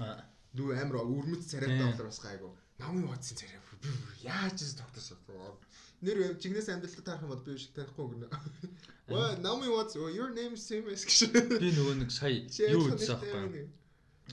Аа. 0.00 0.24
Дүү 0.56 0.72
амар 0.80 1.04
өрмөц 1.04 1.44
царайтай 1.52 1.84
болохоор 1.84 2.08
бас 2.08 2.20
гайгүй. 2.24 2.52
намын 2.82 3.06
бодсон 3.06 3.36
царай 3.36 3.58
яаж 4.22 4.58
ч 4.58 4.74
тогтсон. 4.78 5.18
Нэр 6.02 6.34
жигнэс 6.42 6.68
амьдралтад 6.68 7.04
тарах 7.04 7.22
юм 7.22 7.30
бол 7.30 7.44
би 7.46 7.58
шиг 7.58 7.74
танихгүй 7.76 8.06
гэнэ. 8.10 8.26
Well, 9.08 9.38
намын 9.38 9.70
бодс 9.70 9.94
your 9.94 10.30
name 10.34 10.54
is 10.54 10.66
same 10.66 10.88
as 10.90 11.04
гэж. 11.06 11.30
Би 11.62 11.70
нөгөө 11.78 11.94
нэг 12.02 12.10
сая 12.10 12.42
юу 12.74 12.90
үзсэн 12.90 13.18
аахгүй. 13.18 13.68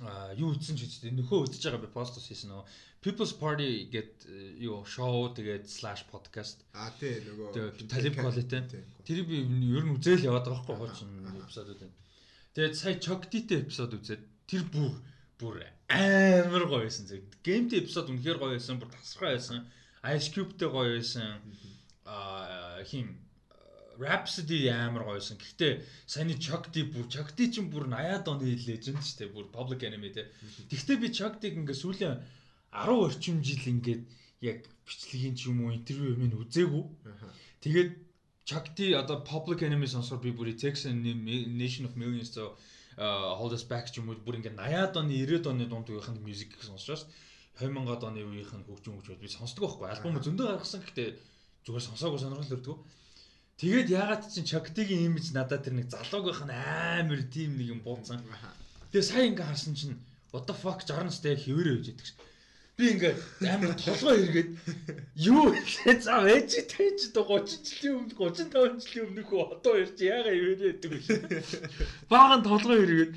Аа 0.01 0.33
юу 0.33 0.53
үзсэн 0.53 0.77
ч 0.77 0.87
үстэй 0.87 1.13
нөхөө 1.13 1.45
үзэж 1.45 1.61
байгаа 1.65 1.83
би 1.85 1.89
пост 1.93 2.17
хийсэн 2.17 2.49
нөгөө 2.49 2.65
People's 2.99 3.31
Party 3.31 3.87
гэд 3.87 4.27
юу 4.59 4.83
шоу 4.83 5.31
тэгээд 5.31 5.71
slash 5.71 6.03
podcast. 6.11 6.67
А 6.75 6.91
тий 6.99 7.23
нөгөө 7.23 7.87
Talib 7.87 8.19
Quality. 8.19 8.83
Тэрийг 9.07 9.27
би 9.31 9.39
ер 9.71 9.87
нь 9.87 9.95
үзээл 9.95 10.27
яваад 10.27 10.51
байгаа 10.51 10.75
байхгүй 10.75 10.75
хооч 10.83 10.97
эпизодууд 11.47 11.79
байна. 11.79 11.95
Тэгээд 12.51 12.75
сая 12.75 12.99
Chocty-тэй 12.99 13.63
эпизод 13.63 13.95
үзээд 13.95 14.23
тэр 14.51 14.67
бүр 14.67 14.91
бүр 15.39 15.63
амар 15.87 16.67
гоё 16.67 16.83
байсан 16.83 17.07
зэрэг. 17.07 17.39
Gameтэй 17.39 17.87
эпизод 17.87 18.11
үнэхээр 18.11 18.35
гоё 18.35 18.59
байсан, 18.59 18.83
бүр 18.83 18.91
тасархай 18.91 19.39
байсан. 19.39 19.63
Ice 20.03 20.27
Cube-тэй 20.35 20.67
гоё 20.67 20.99
байсан. 20.99 21.39
Аа 22.03 22.83
хин 22.83 23.15
Rhapsody 23.95 24.67
амар 24.67 25.07
гоё 25.07 25.23
байсан. 25.23 25.39
Гэхдээ 25.39 25.87
саяны 26.03 26.35
Chocty 26.35 26.83
бүр 26.83 27.07
Chocty 27.07 27.47
чинь 27.47 27.71
бүр 27.71 27.87
80-аад 27.87 28.27
оны 28.27 28.59
legend 28.59 28.99
шүү 28.99 29.17
дээ. 29.23 29.31
Бүр 29.31 29.47
Public 29.55 29.87
Enemy 29.87 30.11
те. 30.11 30.27
Гэхдээ 30.67 30.97
би 30.99 31.07
Chocty-г 31.15 31.55
ингээ 31.63 31.79
сүүлийн 31.79 32.19
10 32.71 33.05
орчим 33.05 33.43
жил 33.43 33.63
ингээд 33.65 34.03
яг 34.41 34.65
бичлэгийн 34.85 35.35
ч 35.35 35.49
юм 35.49 35.65
уу 35.65 35.73
интервью 35.73 36.15
минь 36.17 36.35
үзээгүй. 36.37 36.83
Тэгээд 37.63 37.89
Chocty 38.49 38.93
одоо 38.97 39.21
Public 39.21 39.61
Enemy 39.61 39.85
сонсоор 39.85 40.21
би 40.21 40.31
бүр 40.33 40.53
Texan 40.57 41.05
Nation 41.05 41.85
of 41.85 41.93
Millions 41.93 42.33
зөө 42.33 42.49
Hold 43.39 43.53
Us 43.53 43.65
Back 43.69 43.93
ч 43.93 44.01
юм 44.01 44.09
уу 44.09 44.17
бүр 44.25 44.41
ингээд 44.41 44.57
80-аад 44.57 44.97
оны 44.97 45.13
90-ад 45.13 45.45
оны 45.51 45.65
дунд 45.69 45.89
үеийнхэн 45.89 46.17
мьюзик 46.23 46.57
сонсож 46.61 47.05
шээ. 47.05 47.69
2000-ад 47.69 48.03
оны 48.03 48.23
үеийнхэн 48.25 48.65
хөгжим 48.65 48.97
хөгжөөд 48.97 49.21
би 49.21 49.29
сонсдог 49.29 49.63
байхгүй. 49.65 49.87
Альбом 49.91 50.17
зөндөө 50.23 50.47
гаргасан 50.49 50.81
гэхдээ 50.81 51.09
зүгээр 51.67 51.85
сонсоогүй 51.85 52.19
сонирхол 52.19 52.55
өрдгөө. 52.57 52.77
Тэгээд 53.59 53.87
ягаад 53.91 54.23
чинь 54.31 54.47
Chocty-гийн 54.47 55.11
имиж 55.11 55.35
надад 55.35 55.67
тэр 55.67 55.75
нэг 55.75 55.91
залууг 55.91 56.31
байх 56.31 56.43
нь 56.47 56.55
амар 56.55 57.21
тийм 57.27 57.59
нэг 57.59 57.75
юм 57.75 57.83
бууцсан. 57.83 58.23
Тэгээ 58.95 59.03
сая 59.03 59.27
ингээ 59.27 59.47
харсан 59.51 59.75
чинь 59.75 59.99
what 60.31 60.47
the 60.47 60.55
fuck 60.55 60.79
60 60.87 61.03
настай 61.03 61.35
үж 61.35 61.91
идэх 61.91 62.07
чинь. 62.07 62.19
Би 62.79 62.95
ингээ 62.95 63.13
амар 63.43 63.75
толгой 63.75 64.23
эргээд 64.23 64.51
юу 65.19 65.51
вэ? 65.51 65.99
За 65.99 66.23
ээж 66.23 66.63
тэж 66.71 67.11
30 67.11 67.59
жилийн 67.67 68.07
өмнө 68.07 68.15
35 68.15 68.87
жилийн 68.87 69.07
өмнөх 69.11 69.29
одоо 69.35 69.75
ирж 69.83 69.99
яага 69.99 70.31
ивэрэ 70.31 70.79
гэдэг 70.79 70.91
үү. 70.95 71.03
Баахан 72.07 72.39
толгой 72.47 72.79
эргээд 72.87 73.13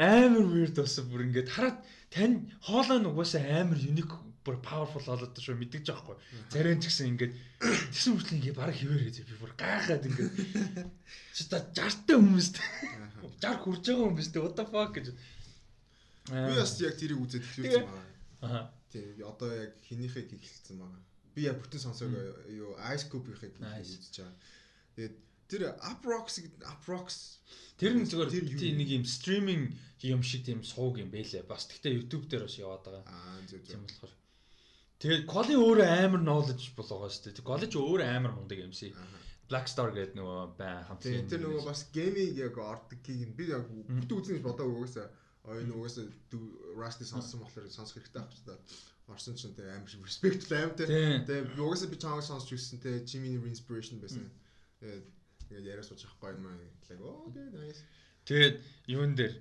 амар 0.00 0.48
weird 0.48 0.80
болсон 0.80 1.04
бүр 1.12 1.28
ингээд 1.28 1.52
хараад 1.52 1.78
тань 2.08 2.48
хоолой 2.64 2.98
нь 3.04 3.08
угаасаа 3.12 3.44
амар 3.60 3.76
unique 3.76 4.16
бүр 4.44 4.56
powerful 4.64 5.04
болоод 5.04 5.36
шүү 5.36 5.56
мэддэж 5.60 5.84
байгаа 5.88 6.04
хгүй. 6.04 6.16
Зарим 6.52 6.80
ч 6.80 6.88
гэсэн 6.88 7.12
ингээд 7.12 7.32
тэсэн 7.92 8.12
хүртэл 8.16 8.36
ингээд 8.40 8.56
бараг 8.60 8.76
хിവэрээ 8.76 9.24
би 9.24 9.36
бүр 9.40 9.52
гайхаад 9.56 10.04
ингээд 10.08 10.32
чи 11.36 11.42
та 11.48 11.60
60 11.60 12.08
та 12.08 12.12
хүмүүстэй 12.16 12.64
60 13.40 13.64
хүрж 13.68 13.84
байгаа 13.84 14.08
хүмүүстэй 14.08 14.40
what 14.40 14.56
the 14.56 14.64
fuck 14.68 14.92
гэж. 14.96 15.06
Би 16.28 16.52
бас 16.56 16.72
яг 16.80 16.96
тэрийг 16.96 17.20
үзээд 17.24 17.44
хэлсэн 17.44 17.84
байна. 17.84 18.04
Аа. 18.44 18.64
Тий, 18.94 19.18
одоо 19.26 19.50
яг 19.50 19.74
хинийхээ 19.82 20.30
хэлсэн 20.30 20.78
байгаа. 20.78 21.02
Би 21.34 21.50
яг 21.50 21.58
бүтэн 21.58 21.82
сонсоог 21.82 22.14
юу 22.46 22.78
Ice 22.94 23.10
Cube-ийнхээ 23.10 23.58
үзэж 23.58 24.22
байгаа. 24.22 24.38
Тэгээд 24.94 25.14
тэр 25.50 25.62
Uprox 25.82 26.46
Uprox 26.62 27.42
Тэр 27.74 27.98
нь 27.98 28.06
зүгээр 28.06 28.30
тийм 28.54 28.78
нэг 28.78 28.90
юм 29.02 29.04
стриминг 29.04 29.74
юм 30.06 30.22
шиг 30.22 30.46
тийм 30.46 30.62
сууг 30.62 31.02
юм 31.02 31.10
байлээ. 31.10 31.42
Бас 31.42 31.66
тэгтээ 31.66 31.98
YouTube 31.98 32.30
дээр 32.30 32.46
бас 32.46 32.54
яваад 32.54 32.86
байгаа. 32.86 33.02
Аа 33.02 33.42
зөв 33.50 33.66
зөв. 33.66 33.74
Тийм 33.74 33.82
болохоор 33.82 34.14
Тэгээд 35.02 35.26
Коли 35.26 35.54
өөрөө 35.58 35.88
амар 36.06 36.22
knowledge 36.22 36.72
болгоо 36.78 37.10
шүү 37.10 37.34
дээ. 37.34 37.44
Коли 37.44 37.66
ч 37.66 37.74
өөрөө 37.76 38.08
амар 38.08 38.32
мундаг 38.38 38.62
MC. 38.62 38.94
Black 39.50 39.66
Star 39.68 39.90
гэдэг 39.92 40.16
нөгөө 40.16 40.56
бай 40.56 40.80
хамт. 40.88 41.04
Тийм 41.04 41.28
тэр 41.28 41.44
нөгөө 41.44 41.62
бас 41.66 41.84
гейминг 41.92 42.38
яг 42.40 42.56
ордгийг 42.56 43.28
нь 43.28 43.36
би 43.36 43.50
яг 43.50 43.68
бүтэн 43.68 44.16
үзэн 44.16 44.34
гэж 44.38 44.44
бодоагүй 44.46 44.76
угаасаа. 44.80 45.10
Ой 45.44 45.64
нөгөөсөө 45.68 46.06
Rusty 46.80 47.04
сонссон 47.04 47.44
болохоор 47.44 47.68
сонсох 47.68 48.00
хэрэгтэй 48.00 48.22
авч 48.22 48.40
та. 48.48 48.56
Орсон 49.12 49.36
ч 49.36 49.44
тэ 49.52 49.68
амар 49.68 49.92
respect 50.08 50.48
аим 50.48 50.72
тэ. 50.72 50.88
Тэгээ 51.28 51.60
угаасаа 51.60 51.92
би 51.92 52.00
чамайг 52.00 52.24
сонсч 52.24 52.48
үзсэн 52.56 52.80
тэ 52.80 53.04
Jimmy 53.04 53.36
inspiration 53.44 54.00
байсан. 54.00 54.24
Ингээд 54.80 55.68
яриа 55.68 55.84
сууж 55.84 56.00
авахгүй 56.08 56.40
юм 56.40 56.48
аа. 56.48 56.56
Like 56.88 57.02
oh 57.04 57.28
okay 57.28 57.44
nice. 57.52 57.84
Тэгээд 58.24 58.56
юун 58.88 59.12
дээр 59.12 59.34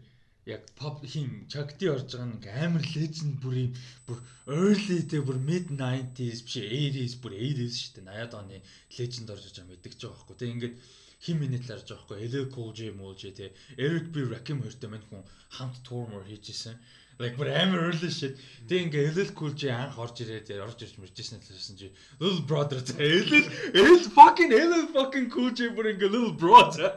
яг 0.45 0.63
pop 0.75 0.99
хин 1.07 1.47
Chakti 1.47 1.87
орж 1.87 2.11
байгаа 2.11 2.27
нэг 2.35 2.45
амар 2.51 2.83
legend 2.95 3.39
бүр 3.43 3.55
юм 3.63 3.71
бүр 4.07 4.19
early 4.51 4.99
тэ 5.07 5.23
бүр 5.23 5.39
mid 5.39 5.71
90s 5.71 6.43
биш 6.43 6.57
80s 6.59 7.15
бүр 7.23 7.31
80s 7.39 7.79
шүү 7.79 7.93
дээ 7.95 8.11
80-аад 8.11 8.33
оны 8.41 8.57
legend 8.97 9.31
орж 9.31 9.45
байгаа 9.47 9.71
мэддэг 9.71 9.93
ч 9.95 10.01
байгаа 10.03 10.19
байхгүй 10.19 10.37
тэ 10.39 10.51
ингээд 10.51 10.75
хин 11.23 11.39
миний 11.39 11.61
талаар 11.63 11.83
байгаа 11.87 12.19
байхгүй 12.19 12.73
J 12.77 12.91
Mool 12.99 13.15
J 13.15 13.31
тэ 13.39 13.51
Eric 13.77 14.11
B 14.13 14.27
Rakim 14.27 14.59
хоёртой 14.63 14.89
мань 14.91 15.07
хүн 15.09 15.23
хамт 15.55 15.87
мөр 15.89 16.27
хийжсэн 16.27 16.75
like 17.19 17.37
бүр 17.37 17.49
амар 17.53 17.87
early 17.89 18.09
shit 18.11 18.37
ингээд 18.67 19.15
LL 19.15 19.31
Cool 19.37 19.53
J 19.53 19.71
анх 19.71 19.99
орж 20.03 20.23
ирээд 20.25 20.51
орж 20.65 20.83
ирж 20.83 20.97
мэржсэн 20.99 21.39
талаарсан 21.45 21.77
чи 21.79 21.91
little 22.19 22.43
brother 22.51 22.81
LL 22.97 23.45
LL 23.71 24.03
fucking 24.17 24.51
LL 24.51 24.87
fucking 24.95 25.29
J 25.55 25.69
бүр 25.77 25.93
ингээд 25.93 26.11
little 26.11 26.35
brother 26.43 26.91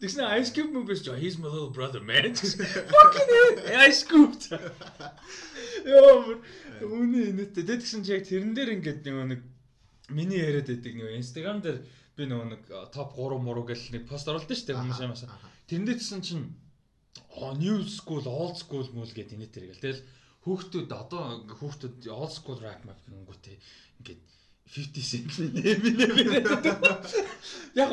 Тэгснэ 0.00 0.26
Ice 0.42 0.50
Cube 0.50 0.74
мөнгөс 0.74 1.04
жоо 1.06 1.14
he's 1.16 1.38
my 1.38 1.46
little 1.46 1.70
brother 1.70 2.00
man. 2.02 2.34
Fucking 2.34 3.30
Ice 3.86 4.02
Cube. 4.02 4.34
Йоо 5.86 6.42
үний 6.82 7.30
инээдтэй. 7.30 7.62
Тэгсэн 7.62 8.02
чи 8.02 8.16
яг 8.16 8.26
тэрэн 8.26 8.56
дээр 8.56 8.74
ингээд 8.76 9.06
нэг 9.06 9.40
миний 10.10 10.42
яриад 10.42 10.66
байдаг 10.66 10.92
нэг 10.98 11.14
Instagram 11.22 11.62
дээр 11.62 11.78
би 12.16 12.24
нөгөө 12.24 12.48
нэг 12.48 12.62
топ 12.96 13.12
3 13.16 13.38
муруу 13.44 13.68
гэл 13.68 13.92
нэг 13.92 14.08
пост 14.08 14.28
оруулсан 14.28 14.56
шүү 14.56 14.66
дээ 14.72 14.78
хүмүүс 14.80 15.04
ямаас. 15.04 15.24
Тэрэн 15.68 15.84
дээр 15.84 16.00
тэгсэн 16.00 16.22
чинь 16.24 16.44
new 17.60 17.84
school, 17.84 18.24
old 18.24 18.56
school 18.56 18.88
мөл 18.96 19.12
гэдэг 19.12 19.36
инээдэр 19.36 19.68
гэл. 19.68 19.84
Тэгэл 19.84 20.02
хүүхдүүд 20.48 20.90
одоо 20.96 21.44
хүүхдүүд 21.60 22.08
old 22.08 22.32
school 22.32 22.56
rap 22.64 22.80
map 22.88 22.96
гингүүтэй 23.04 23.60
ингээд 24.00 24.20
50 24.64 25.04
cent 25.04 25.30
нэмээ. 25.52 26.40
Яг 27.84 27.92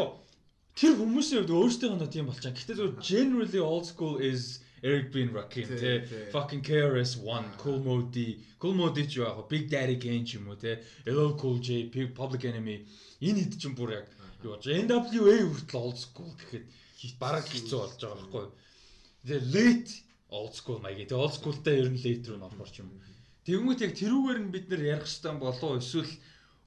тэр 0.73 0.93
хүмүүсийн 0.97 1.43
хувьд 1.43 1.53
өөрсдийнх 1.53 1.99
нь 1.99 2.13
тийм 2.13 2.31
болчихсон. 2.31 2.55
Гэхдээ 2.55 2.79
зөв 2.79 3.03
generally 3.03 3.59
old 3.59 3.85
school 3.85 4.17
is 4.23 4.62
Eric 4.83 5.13
B 5.13 5.21
and 5.23 5.31
Rakim 5.31 5.67
те 5.79 6.03
fucking 6.31 6.61
KRS-One, 6.61 7.45
Cool 7.57 7.79
Modi, 7.79 8.43
Cool 8.59 8.75
Modi 8.75 9.07
ч 9.07 9.23
яг 9.23 9.47
Big 9.47 9.69
Daddy 9.71 9.95
Kane 9.95 10.25
ч 10.27 10.35
юм 10.35 10.51
уу 10.51 10.59
те 10.59 10.83
LL 11.07 11.39
Cool 11.39 11.59
J, 11.63 11.87
Public 12.11 12.43
Enemy 12.51 12.83
энэ 13.23 13.47
хэд 13.47 13.53
ч 13.55 13.63
юм 13.71 13.75
бүр 13.79 14.03
яг 14.03 14.07
юу 14.43 14.59
болж 14.59 14.67
NWA 14.67 15.35
хүртэл 15.47 15.79
old 15.79 15.97
school 15.97 16.31
гэхэд 16.35 16.67
бараг 17.15 17.47
хэцүү 17.47 17.79
болж 17.79 17.95
байгаа 18.03 18.19
байхгүй. 18.19 18.45
Тэгээ 19.23 19.43
late 19.55 19.91
old 20.27 20.53
school 20.59 20.79
маяг. 20.83 21.07
Тэгээ 21.07 21.23
old 21.23 21.35
school-тай 21.39 21.79
ер 21.79 21.87
нь 21.87 22.03
late 22.03 22.27
руу 22.27 22.39
норхор 22.43 22.67
ч 22.67 22.83
юм. 22.83 22.91
Тэгмүүд 23.47 23.79
яг 23.87 23.93
тэрүүгээр 23.95 24.39
нь 24.43 24.51
бид 24.51 24.67
нэр 24.67 24.83
ярих 24.99 25.07
хэрэгтэй 25.07 25.35
болов 25.39 25.79
эсвэл 25.79 26.11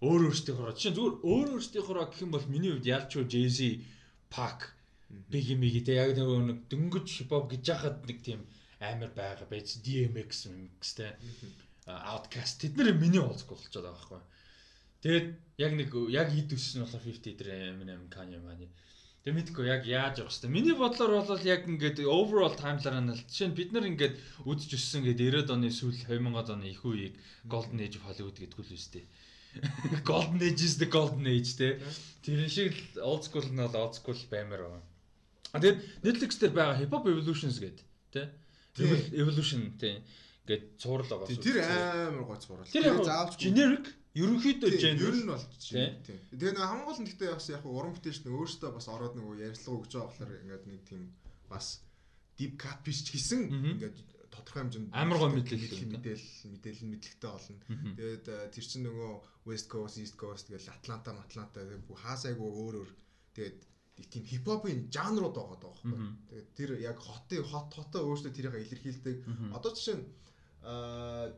өөр 0.01 0.23
өөртөөхөөрөө. 0.29 0.77
Жишээ 0.77 0.97
зүгээр 0.97 1.17
өөр 1.21 1.49
өөртөөхөөрөө 1.57 2.07
гэх 2.09 2.25
юм 2.25 2.33
бол 2.33 2.47
миний 2.53 2.73
хувьд 2.73 2.89
ялч 2.89 3.13
Jay-Z, 3.17 3.61
Pac 4.29 4.76
Big 5.09 5.49
Migi 5.59 5.83
тэ 5.87 5.99
яг 6.03 6.17
нэг 6.19 6.67
дөнгөж 6.71 7.07
хипхоп 7.07 7.51
гэж 7.51 7.63
яхад 7.75 8.07
нэг 8.07 8.19
тийм 8.27 8.41
амар 8.81 9.11
байгаа 9.15 9.47
байж 9.51 9.79
DMX 9.85 10.51
мэмэкс 10.51 10.93
тэ 10.99 11.15
Outcast 11.87 12.61
тэд 12.61 12.75
нар 12.77 12.91
миний 12.99 13.23
school 13.39 13.55
болчиход 13.55 13.87
байгаа 13.87 13.95
байхгүй. 13.95 14.23
Тэгээд 15.03 15.27
яг 15.63 15.73
нэг 15.79 15.91
яг 16.11 16.29
ид 16.35 16.51
өссөн 16.51 16.83
болохоор 16.83 17.05
50 17.07 17.39
дээр 17.39 17.51
Eminem 17.71 18.11
Kanye 18.11 18.43
Mani. 18.43 18.67
Тэгээд 19.23 19.39
мэдгүй 19.39 19.65
яг 19.71 19.83
яаж 19.87 20.19
явах 20.19 20.35
хэвээр. 20.35 20.51
Миний 20.51 20.75
бодлоор 20.75 21.23
бол 21.23 21.47
яг 21.47 21.63
ингээд 21.71 22.03
overall 22.03 22.55
timeline 22.59 23.07
нь 23.07 23.15
жишээ 23.31 23.49
нь 23.51 23.59
бид 23.59 23.71
нар 23.71 23.87
ингээд 23.87 24.19
үдж 24.43 24.71
өссөн 24.75 25.07
гэдэг 25.07 25.47
90-ад 25.47 25.55
оны 25.55 25.71
сүүл 25.71 25.99
2000-ад 26.11 26.51
оны 26.55 26.67
их 26.75 26.83
үеийг 26.83 27.15
Golden 27.47 27.79
Age 27.79 28.03
of 28.03 28.07
Hollywood 28.11 28.39
гэдгүү 28.43 28.65
л 28.67 28.75
үстэй. 28.75 29.07
Golden 30.11 30.43
Age 30.43 30.63
is 30.67 30.77
the 30.83 30.91
golden 30.91 31.27
age 31.27 31.55
те. 31.55 31.79
Тэр 32.27 32.51
шиг 32.51 32.75
old 32.99 33.23
school 33.23 33.47
нь 33.47 33.63
бол 33.63 33.79
old 33.79 33.95
school 33.95 34.19
баймаар 34.31 34.67
байна. 34.67 34.96
Тэгээд 35.55 35.79
Netflix 36.03 36.31
дээр 36.41 36.55
байгаа 36.57 36.81
Hip 36.81 36.91
Hop 36.91 37.05
Evolutions 37.07 37.61
гэдэг 37.63 37.87
те. 38.11 38.23
Evolution 39.15 39.77
те 39.79 40.03
гээд 40.47 40.79
цуврал 40.79 41.07
байгаа. 41.07 41.29
Тэр 41.31 41.57
амар 41.63 42.25
гой 42.25 42.39
цуврал. 42.39 42.67
Тэр 42.67 43.03
заавч 43.03 43.39
generic 43.39 43.87
ерөнхийдөө 44.17 44.71
genre 44.81 45.07
ер 45.11 45.17
нь 45.21 45.29
бол 45.29 45.45
тийм. 45.61 45.93
Тэгээ 46.33 46.55
нэг 46.57 46.65
хамгийн 46.65 46.89
гол 46.89 47.01
нь 47.03 47.09
гэхдээ 47.11 47.31
бас 47.37 47.49
яг 47.53 47.65
уран 47.69 47.93
бүтээлч 47.93 48.21
нэг 48.25 48.33
өөртөө 48.33 48.71
бас 48.73 48.87
ороод 48.89 49.15
нэг 49.19 49.27
ярилцлага 49.45 49.77
өгч 49.77 49.93
байгаа 49.93 50.09
болохоор 50.09 50.33
ингээд 50.41 50.65
нэг 50.71 50.81
тийм 50.89 51.03
бас 51.51 51.67
deep 52.39 52.57
cut 52.57 52.81
биш 52.81 53.05
ч 53.05 53.13
гэсэн 53.13 53.43
ингээд 53.77 53.97
тодорхой 54.33 54.61
хэмжээнд 54.65 54.95
амар 54.97 55.19
гоо 55.21 55.31
мэдээлэл 55.37 55.93
мэдээлэл 55.93 56.49
мэдээлэл 56.49 56.91
мэдлэгтэй 56.97 57.31
болно. 57.31 57.59
Тэгээд 57.97 58.27
тэр 58.57 58.65
чинь 58.65 58.85
нөгөө 58.89 59.13
West 59.45 59.69
Coast, 59.69 60.01
East 60.01 60.17
Coast 60.17 60.49
тэгэл 60.49 60.73
Атланта, 60.73 61.13
Атланта 61.13 61.61
бүх 61.85 62.01
хаасайгүй 62.01 62.49
өөр 62.49 62.75
өөр 62.81 62.91
тэгээд 63.37 63.59
нэг 63.97 64.07
тийм 64.13 64.25
хипхопын 64.29 64.89
жанрууд 64.93 65.35
байгаа 65.37 65.59
даа 65.61 65.73
байхгүй. 65.73 65.97
Тэгээд 66.29 66.49
тэр 66.57 66.71
яг 66.81 66.99
хотын 67.01 67.45
хот 67.49 67.69
хотоо 67.73 68.03
өөрсдөө 68.13 68.33
тэрийг 68.37 68.55
илэрхийлдэг. 68.61 69.17
Одоо 69.57 69.71
жишээ 69.73 69.97
нь 69.97 70.07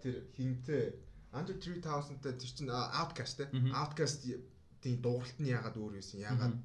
тэр 0.02 0.14
хинтээ 0.34 0.84
Under 1.32 1.54
3000-тай 1.60 2.34
тэр 2.40 2.50
чинь 2.50 2.72
Outcast 2.72 3.36
те. 3.36 3.44
Outcast-ийн 3.52 4.98
дууралт 5.04 5.38
нь 5.38 5.52
ягаад 5.52 5.76
өөр 5.76 6.00
байсан? 6.00 6.24
Ягаад 6.24 6.64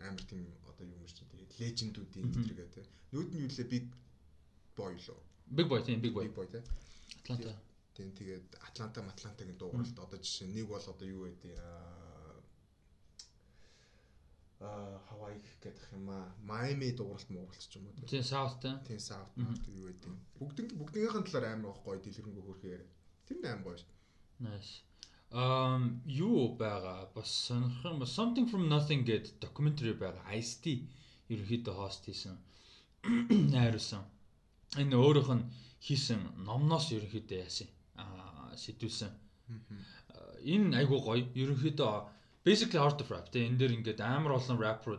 амар 0.00 0.24
тийм 0.24 0.48
одоо 0.64 0.84
мэр 0.88 1.12
чинь 1.12 1.28
тэгээд 1.28 1.52
лежендүүдийн 1.60 2.28
зэрэгээ 2.32 2.68
те. 2.72 2.82
Нүүд 3.12 3.30
нь 3.36 3.42
юу 3.44 3.50
лээ 3.52 3.68
Big 3.68 3.86
Boy 4.72 4.96
лөө. 4.96 5.20
Big 5.52 5.68
Boy 5.68 5.80
тийм 5.84 6.00
Big 6.00 6.14
Boy. 6.16 6.24
Big 6.24 6.34
Boy 6.34 6.48
те. 6.48 6.64
Атланта. 7.20 7.52
Тийм 7.92 8.12
тэгээд 8.16 8.46
Атланта 8.64 9.00
Матлантагийн 9.04 9.60
дууралт 9.60 9.96
одоо 10.00 10.18
жишээ 10.18 10.48
нэг 10.56 10.66
бол 10.72 10.80
одоо 10.80 11.06
юу 11.06 11.28
а 11.28 11.95
Хавай 14.58 15.36
гэх 15.62 15.92
юм 15.92 16.08
аа. 16.10 16.32
Майами 16.40 16.90
дууралт 16.96 17.28
мууралт 17.30 17.60
ч 17.60 17.76
юм 17.76 17.86
уу 17.86 18.08
тийм 18.08 18.24
South 18.24 18.56
та 18.62 18.80
тийм 18.86 19.00
South. 19.08 19.30
North 19.36 19.64
юу 19.68 19.86
гэдэг 19.88 20.08
юм. 20.08 20.16
Бүгд 20.38 20.58
бүгднийхэн 20.80 21.24
талаар 21.28 21.46
амар 21.52 21.76
гоё 21.84 22.00
дэлгэрэнгүй 22.00 22.44
хөрхөөр 22.46 22.82
тэр 23.26 23.36
нь 23.36 23.48
амар 23.52 23.64
гоё 23.66 23.78
шүү. 23.80 23.92
Nice. 24.46 24.72
Um 25.30 25.82
юу 26.06 26.56
байгаа? 26.56 27.12
Бас 27.14 27.28
сонирхох 27.46 27.92
юм 27.92 28.00
something 28.18 28.46
from 28.50 28.64
nothing 28.72 29.04
гэдэг 29.04 29.36
documentary 29.44 29.92
байгаа. 29.92 30.24
Ice-T 30.38 30.64
ерөнхийдөө 31.32 31.74
хост 31.76 32.02
хийсэн. 32.08 32.36
Найруулсан. 33.54 34.02
Энэ 34.80 34.96
өөрөөх 34.96 35.30
нь 35.36 35.44
хийсэн 35.86 36.20
номноос 36.48 36.86
ерөнхийдөө 36.96 37.38
яасан? 37.44 37.68
Аа 38.00 38.56
сэтүүлсэн 38.56 39.12
энэ 40.54 40.76
айгуу 40.80 41.00
гоё. 41.06 41.22
Ерөнхийдөө 41.42 41.92
basically 42.46 42.80
art 42.86 43.00
of 43.02 43.10
rap 43.10 43.26
тийм 43.34 43.44
энэ 43.50 43.58
дээр 43.60 43.76
ингээд 43.76 44.00
амар 44.14 44.32
олон 44.38 44.58
rapper 44.66 44.96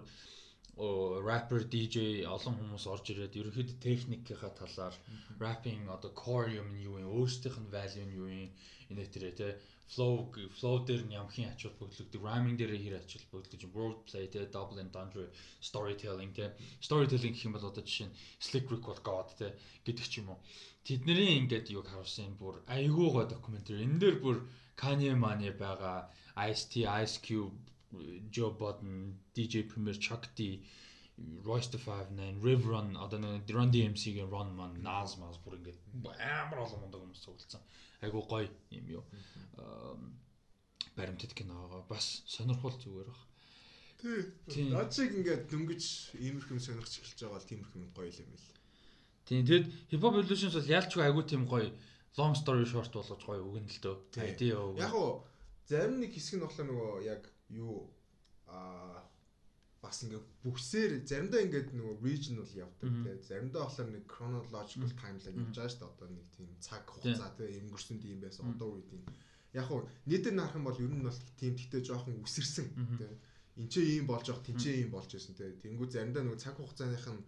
rapper 1.29 1.59
DJ 1.73 1.97
олон 2.35 2.53
хүмүүс 2.59 2.85
орж 2.93 3.05
ирээд 3.11 3.39
ерөнхийдөө 3.39 3.77
техникийнхаа 3.87 4.51
талаар 4.61 4.95
rapping 5.41 5.81
одоо 5.95 6.11
core 6.21 6.51
юм 6.59 6.67
нь 6.75 6.83
юу 6.85 7.01
юм 7.01 7.09
өөрсдийнх 7.17 7.57
нь 7.63 7.73
value 7.75 8.05
нь 8.05 8.17
юу 8.19 8.27
юм 8.29 8.51
энэ 8.91 9.09
төрөө 9.13 9.33
те 9.39 9.47
flow 9.93 10.27
flow 10.59 10.75
дээр 10.87 11.01
нь 11.07 11.17
ямхийн 11.21 11.49
ач 11.51 11.65
холбогдлогддог 11.65 12.21
rhyming 12.27 12.57
дээр 12.59 12.77
хэр 12.83 12.95
ач 12.99 13.09
холбогдлогдож 13.15 13.63
word 13.75 13.97
play 14.07 14.25
те 14.33 14.39
double 14.55 14.79
entendre 14.83 15.25
storytelling 15.69 16.31
те 16.37 16.45
storytelling 16.87 17.33
гэх 17.33 17.47
юм 17.47 17.55
бол 17.55 17.69
одоо 17.71 17.83
жишээ 17.87 18.07
нь 18.11 18.17
slick 18.45 18.67
rick 18.69 18.85
бол 18.85 19.01
god 19.09 19.27
те 19.39 19.47
гэдэг 19.87 20.05
ч 20.11 20.13
юм 20.21 20.35
уу. 20.35 20.39
Тэдний 20.85 21.39
ингээд 21.41 21.71
юг 21.71 21.87
харуулсан 21.87 22.35
бүр 22.37 22.55
айгуугаа 22.75 23.25
докюментари 23.31 23.87
энэ 23.87 23.99
дээр 24.03 24.17
бүр 24.19 24.37
Kanye 24.77 25.13
Mane 25.23 25.51
байгаа 25.59 26.09
Ice-T, 26.49 26.85
Ice 27.03 27.17
Cube, 27.25 27.57
Joe 28.29 28.53
Budden, 28.59 29.17
DJ 29.35 29.67
Premier, 29.67 29.95
Chuck 29.95 30.23
D, 30.35 30.61
Royce 31.43 31.69
the 31.69 31.79
59, 31.79 32.41
Riv 32.41 32.67
Run, 32.69 32.95
одоо 32.95 33.17
нэг 33.17 33.49
Run 33.49 33.71
DMC-гийн 33.73 34.29
Run 34.29 34.53
Man, 34.53 34.77
Nas 34.85 35.17
Mas 35.17 35.41
бүр 35.41 35.57
ингээд 35.57 35.79
амар 36.21 36.61
олон 36.61 36.85
мундаг 36.85 37.01
хүмүүс 37.01 37.25
цугласан. 37.25 37.61
Айгу 38.05 38.21
гоё 38.29 38.45
юм 38.69 38.85
юу. 39.01 39.03
Баримтат 40.93 41.33
киноогоо 41.33 41.81
бас 41.89 42.21
сонирхол 42.29 42.77
зүгээр 42.77 43.09
баг. 43.09 43.21
Тий. 44.45 44.69
Нациг 44.69 45.09
ингээд 45.17 45.49
дөнгөж 45.49 46.21
иймэрхүү 46.21 46.61
сонирхч 46.61 47.01
эхэлж 47.01 47.17
байгаа 47.25 47.33
бол 47.33 47.49
тиймэрхүү 47.49 47.81
гоё 47.97 48.13
юм 48.13 48.29
байл. 48.29 48.53
Тий. 49.25 49.41
Тэгэд 49.41 49.65
Hip 49.89 50.01
Hop 50.05 50.21
Evolutions 50.21 50.53
бол 50.53 50.69
ялчгүй 50.69 51.01
айгу 51.01 51.25
тийм 51.25 51.49
гоё 51.49 51.73
long 52.17 52.33
story 52.35 52.65
short 52.65 52.91
болгож 52.93 53.21
гоё 53.23 53.43
өгнө 53.45 53.69
л 53.69 53.79
дөө. 53.85 53.95
Idea 54.25 54.57
өг. 54.57 54.77
Яг 54.81 54.93
уу 54.97 55.23
зарим 55.69 56.01
нэг 56.01 56.11
хэсэг 56.13 56.37
нь 56.37 56.43
болохоор 56.43 56.67
нөгөө 56.71 56.91
яг 57.05 57.23
юу 57.53 57.91
аа 58.49 59.05
бас 59.81 60.01
ингээ 60.03 60.23
бүхсээр 60.43 60.91
заримдаа 61.05 61.41
ингээд 61.45 61.69
нөгөө 61.77 61.95
regional 62.01 62.49
явдаг 62.49 62.91
те. 63.05 63.11
Заримдаа 63.29 63.69
болохоор 63.69 63.89
нэг 63.93 64.03
chronological 64.09 64.91
timeline 64.97 65.37
явж 65.45 65.55
байгаа 65.55 65.69
шүү 65.69 65.81
дээ 65.81 65.93
одоо 65.93 66.07
нэг 66.09 66.25
тийм 66.33 66.49
цаг 66.59 66.83
хугацаа 66.89 67.29
те 67.37 67.45
өнгөрсөн 67.61 67.97
тийм 68.01 68.17
байсан 68.23 68.49
одоо 68.51 68.67
үед 68.73 68.89
юм 68.97 69.03
яг 69.53 69.67
уу 69.71 69.85
нийтээр 70.09 70.35
нарах 70.35 70.57
юм 70.57 70.65
бол 70.65 70.81
ер 70.81 70.91
нь 70.91 71.05
бол 71.05 71.19
тийм 71.39 71.53
тэгтээ 71.55 71.81
жоохон 71.85 72.17
үсэрсэн 72.25 72.67
те. 72.97 73.07
Энэ 73.57 73.69
ч 73.71 73.75
ийм 73.81 74.05
болж 74.09 74.25
явах 74.29 74.45
тэнцээ 74.45 74.75
ийм 74.81 74.91
болж 74.93 75.09
байсан 75.13 75.33
те. 75.37 75.53
Тэнгүү 75.61 75.87
заримдаа 75.89 76.23
нөгөө 76.25 76.41
цаг 76.41 76.55
хугацааных 76.57 77.05
нь 77.13 77.21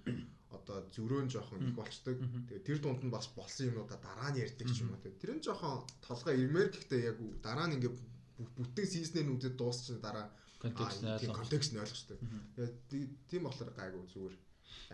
одоо 0.50 0.78
зөрөөн 0.96 1.30
жоохон 1.30 1.62
их 1.68 1.76
болчдөг 1.78 2.18
тэгээ 2.50 2.66
тэр 2.66 2.80
дунд 2.82 3.02
нь 3.06 3.14
бас 3.14 3.30
болсон 3.38 3.70
юмнуудаа 3.70 4.00
дараа 4.02 4.30
нь 4.34 4.42
ярьдаг 4.42 4.68
ч 4.74 4.82
юм 4.82 4.94
уу 4.94 5.02
тэр 5.02 5.32
нь 5.38 5.46
жоохон 5.46 5.86
толгой 6.02 6.36
ирмээр 6.42 6.70
гэхдээ 6.74 7.02
яг 7.10 7.18
дараа 7.46 7.68
нь 7.70 7.78
ингээ 7.78 7.94
бүтэн 8.58 8.88
сизнээр 8.88 9.30
үзээд 9.36 9.56
дуусчихсан 9.60 10.02
дараа 10.02 10.28
контекст 10.60 11.04
нь 11.04 11.38
контекст 11.40 11.72
нь 11.74 11.82
ойлгочтой. 11.84 12.18
Тэгээд 12.58 13.12
тийм 13.30 13.44
болохоор 13.48 13.72
гайгүй 13.76 14.04
зүгээр. 14.12 14.36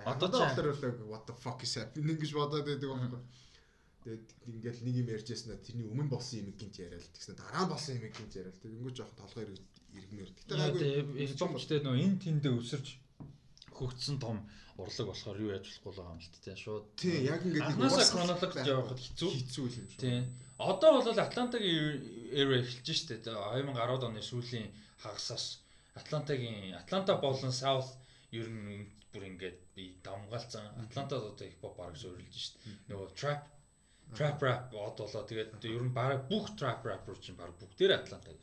Одоо 0.06 0.30
ч 0.30 0.38
болохоор 0.42 0.96
what 1.10 1.24
the 1.30 1.34
fuck 1.34 1.60
is 1.66 1.74
happening 1.78 2.18
гэж 2.20 2.32
бодоод 2.38 2.66
байдаг 2.66 2.90
байхгүй. 2.90 3.22
Тэгээд 4.06 4.28
ингээл 4.54 4.82
нэг 4.86 4.96
юм 5.02 5.10
ярьж 5.10 5.28
яснаа 5.34 5.58
тэрний 5.58 5.90
өмнө 5.90 6.14
болсон 6.14 6.46
юм 6.46 6.50
гинж 6.54 6.76
яриад 6.86 7.06
тэгснэ 7.16 7.34
дараа 7.42 7.66
нь 7.66 7.72
болсон 7.74 7.98
юм 7.98 8.06
гинж 8.14 8.34
яриад 8.38 8.58
тэгэнгүүт 8.62 8.98
жоохон 8.98 9.18
толгой 9.18 9.46
иргмээр. 9.98 10.32
Гэтэ 10.38 10.54
гайгүй. 10.54 11.26
Хэлбэмжтэй 11.34 11.80
нөө 11.82 11.98
эн 11.98 12.14
тэндээ 12.22 12.54
өсөрч 12.54 12.88
хөгжсөн 13.76 14.18
том 14.20 14.38
урлаг 14.78 15.08
болохоор 15.08 15.38
юу 15.40 15.52
яаж 15.56 15.66
болохгүй 15.68 15.94
байгаа 15.96 16.14
юм 16.16 16.20
л 16.20 16.30
тээ 16.44 16.58
шууд. 16.60 16.86
Тийм 17.00 17.20
яг 17.32 17.42
ингээд 17.48 17.70
анхаасаа 17.72 18.08
хронологч 18.12 18.68
явахад 18.68 19.00
хэцүү. 19.00 19.30
Хэцүү 19.32 19.64
юм 19.72 19.88
шүү. 19.88 20.02
Тийм. 20.04 20.24
Одоо 20.60 20.90
бол 21.00 21.20
Атлантагийн 21.20 21.88
era 22.32 22.54
эхэлж 22.60 22.88
штэ. 22.92 23.24
2010 23.24 24.08
оны 24.08 24.22
сүүлийн 24.24 24.68
хагасаас 25.00 25.64
Атлантагийн 25.96 26.76
Атланта 26.76 27.16
болон 27.16 27.52
South 27.56 27.96
ер 28.36 28.48
нь 28.52 28.88
бүр 29.16 29.24
ингээд 29.32 29.60
би 29.76 29.96
дамгаалцсан. 30.04 30.66
Атлантад 30.84 31.24
одоо 31.24 31.48
хип 31.48 31.60
хоп 31.64 31.80
бараг 31.80 31.96
суурилж 31.96 32.36
штэ. 32.36 32.60
Нөгөө 32.92 33.16
trap 33.16 33.48
trap 34.14 34.44
rap 34.44 34.76
од 34.76 35.00
болоо 35.00 35.24
тэгээд 35.24 35.56
ер 35.72 35.84
нь 35.88 35.96
бараг 35.96 36.28
бүх 36.28 36.52
trap 36.60 36.84
rapper 36.84 37.16
чинь 37.24 37.40
бараг 37.40 37.56
бүгдээр 37.64 37.96
Атлантаг. 37.96 38.36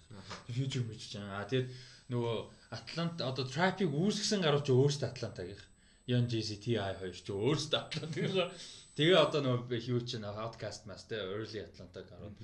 Future 0.48 0.84
мэж 0.88 1.12
чинь. 1.12 1.28
А 1.28 1.44
тэгээд 1.44 1.68
нөгөө 2.12 2.36
Атлант 2.76 3.20
одоо 3.20 3.44
trap-ыг 3.48 3.92
үүсгэсэн 3.92 4.44
гарууд 4.44 4.64
ч 4.64 4.70
өөрсдөө 4.72 5.08
Атлантаг 5.08 5.48
их. 5.52 5.62
Young 6.08 6.28
Jeezy 6.28 6.56
TI 6.60 6.76
хоёр 6.80 7.12
ч 7.16 7.28
өөрсдөө 7.28 7.80
Атлантаг. 7.80 8.52
Тэгээ 8.96 9.16
одоо 9.16 9.40
нөгөө 9.40 9.80
хүү 9.80 10.00
чинь 10.04 10.24
podcast 10.28 10.84
mas 10.84 11.04
те 11.08 11.16
early 11.16 11.64
Atlanta 11.64 12.04
гарууд. 12.04 12.36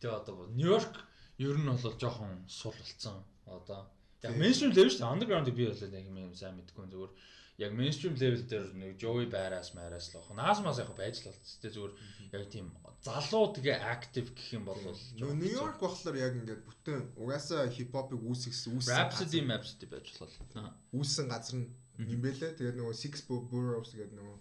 Тэгээ 0.00 0.16
одоо 0.16 0.48
Нью-Йорк 0.56 0.94
ер 1.44 1.56
нь 1.60 1.68
бол 1.68 1.96
жоохон 2.00 2.44
сул 2.48 2.72
болцсон. 2.72 3.20
Одоо 3.44 3.88
яг 4.24 4.32
mainstream 4.40 4.72
level 4.72 4.88
шүү 4.88 5.00
дээ. 5.00 5.12
Underground 5.12 5.48
би 5.52 5.68
бол 5.68 5.84
яг 5.84 6.04
юм 6.08 6.32
сайн 6.32 6.56
мэдгүй 6.56 6.88
зүгээр 6.88 7.12
яг 7.58 7.72
mainstream 7.78 8.14
level 8.18 8.42
дээр 8.50 8.72
нэг 8.74 8.98
Joey 8.98 9.26
Badass 9.30 9.74
Maras 9.78 10.10
л. 10.14 10.22
Наас 10.34 10.58
мас 10.64 10.80
яг 10.82 10.90
байж 10.98 11.22
л 11.22 11.30
болц. 11.30 11.58
Тэ 11.62 11.70
зүгээр 11.70 11.92
яг 12.34 12.42
тийм 12.50 12.72
залуу 13.04 13.52
тэгээ 13.54 13.78
active 13.84 14.32
гэх 14.34 14.56
юм 14.58 14.64
бол 14.64 14.80
New 15.20 15.52
York 15.52 15.78
болохоор 15.78 16.16
яг 16.16 16.34
ингээд 16.40 16.64
бүтэн 16.64 17.14
угаасаа 17.20 17.68
хип 17.68 17.92
хопыг 17.92 18.18
үүсгэсэн 18.18 18.74
үүссэн 18.74 18.96
Rhapsody 18.96 19.38
Rhapsody 19.44 19.86
байж 19.86 20.06
болол. 20.18 20.72
Үүссэн 20.96 21.26
газар 21.28 21.56
нь 21.60 21.68
юм 22.00 22.20
бэлээ. 22.24 22.56
Тэгээд 22.58 22.80
нөгөө 22.80 22.96
Six 22.96 23.28
Boroughs 23.28 23.92
гэдэг 23.92 24.16
нөгөө 24.18 24.38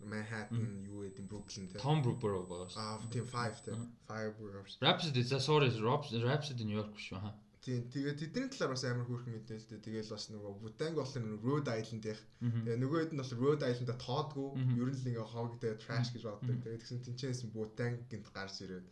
Manhattan 0.00 0.84
юу 0.88 1.04
гэдэг 1.04 1.24
Brooklyn 1.28 1.68
те. 1.68 1.78
Tom 1.78 2.00
Borough. 2.02 2.48
Аа 2.76 3.00
тийм 3.12 3.28
5 3.28 3.64
те. 3.64 3.72
5 4.08 4.36
boroughs. 4.40 4.76
Rhapsody 4.80 5.22
за 5.22 5.40
sorry 5.40 5.68
Rhapsody 5.70 6.64
New 6.64 6.76
York 6.80 6.96
шүү 6.96 7.20
хаа. 7.20 7.36
Тийм 7.60 7.92
тэгээ 7.92 8.16
тэдний 8.16 8.48
талаар 8.48 8.72
бас 8.72 8.84
амар 8.88 9.04
хөөрхөн 9.04 9.36
мэдээлэлтэй. 9.36 9.84
Тэгээл 9.84 10.12
бас 10.16 10.32
нөгөө 10.32 10.52
Butang 10.64 10.96
болохоор 10.96 11.28
Rhode 11.44 11.68
Island 11.76 12.04
их. 12.08 12.20
Тэгээ 12.40 12.80
нөгөө 12.80 12.98
хэд 13.04 13.12
нь 13.12 13.20
бол 13.20 13.36
Rhode 13.36 13.68
Island-а 13.68 14.00
тоодгүй. 14.00 14.48
Ер 14.80 14.88
нь 14.88 14.96
л 14.96 15.08
ингээ 15.12 15.28
хог 15.28 15.60
тэгээ 15.60 15.76
trash 15.84 16.08
гэж 16.16 16.24
боддог. 16.24 16.56
Тэгээ 16.56 16.80
тэгсэн 16.80 17.04
тэнчээс 17.04 17.40
Butang 17.52 18.00
гинт 18.08 18.32
гарч 18.32 18.64
ирээд 18.64 18.86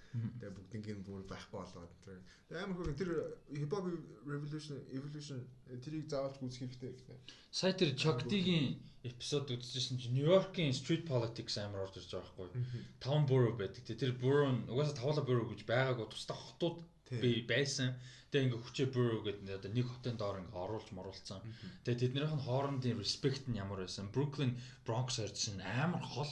тэгээ 0.44 0.52
бүгднийг 0.52 1.00
бүр 1.00 1.24
байхгүй 1.24 1.56
болоод. 1.64 1.92
Тэгээ 2.04 2.60
амар 2.60 2.76
хөөрхөн 2.76 3.00
тэр 3.00 3.10
hip 3.56 3.72
hop 3.72 3.88
revolution 4.28 4.76
evolution 4.92 5.40
тэрийг 5.64 6.04
заавалж 6.12 6.36
гүйцэх 6.36 6.68
хэрэгтэй 6.68 6.92
гэх 6.92 7.08
юм. 7.08 7.20
Сая 7.48 7.72
тэр 7.72 7.96
Chuck 7.96 8.28
D-гийн 8.28 8.76
эпизод 9.00 9.48
үзчихсэн 9.48 9.96
чинь 9.96 10.20
York-ийн 10.20 10.76
street 10.76 11.08
politics 11.08 11.56
амар 11.56 11.88
орж 11.88 11.96
ирж 11.96 12.12
байгаа 12.12 12.52
байхгүй. 12.52 12.68
Town 13.00 13.24
borough 13.24 13.56
байдаг. 13.56 13.80
Тэр 13.88 14.12
borough 14.12 14.52
нь 14.52 14.68
угаасаа 14.68 15.00
тавла 15.00 15.24
borough 15.24 15.48
гэж 15.48 15.64
байгаагүй 15.64 16.12
тусдаа 16.12 16.36
хотууд 16.36 16.84
би 17.16 17.44
байсан. 17.48 17.96
Тэгээ 18.28 18.44
ингээ 18.44 18.60
хүчээ 18.60 18.88
borough 18.92 19.24
гэдэг 19.24 19.56
одоо 19.56 19.70
нэг 19.72 19.86
хотын 19.88 20.16
доор 20.20 20.36
ингээ 20.44 20.60
оруулж 20.64 20.88
моруулсан. 20.92 21.40
Тэгээ 21.84 22.00
тэднийх 22.12 22.34
нь 22.36 22.44
хоорондын 22.44 23.00
respect 23.00 23.48
нь 23.48 23.56
ямар 23.56 23.80
байсан. 23.80 24.12
Brooklyn 24.12 24.52
Bronx 24.84 25.16
хоёрын 25.16 25.64
амар 25.64 26.04
хол 26.04 26.28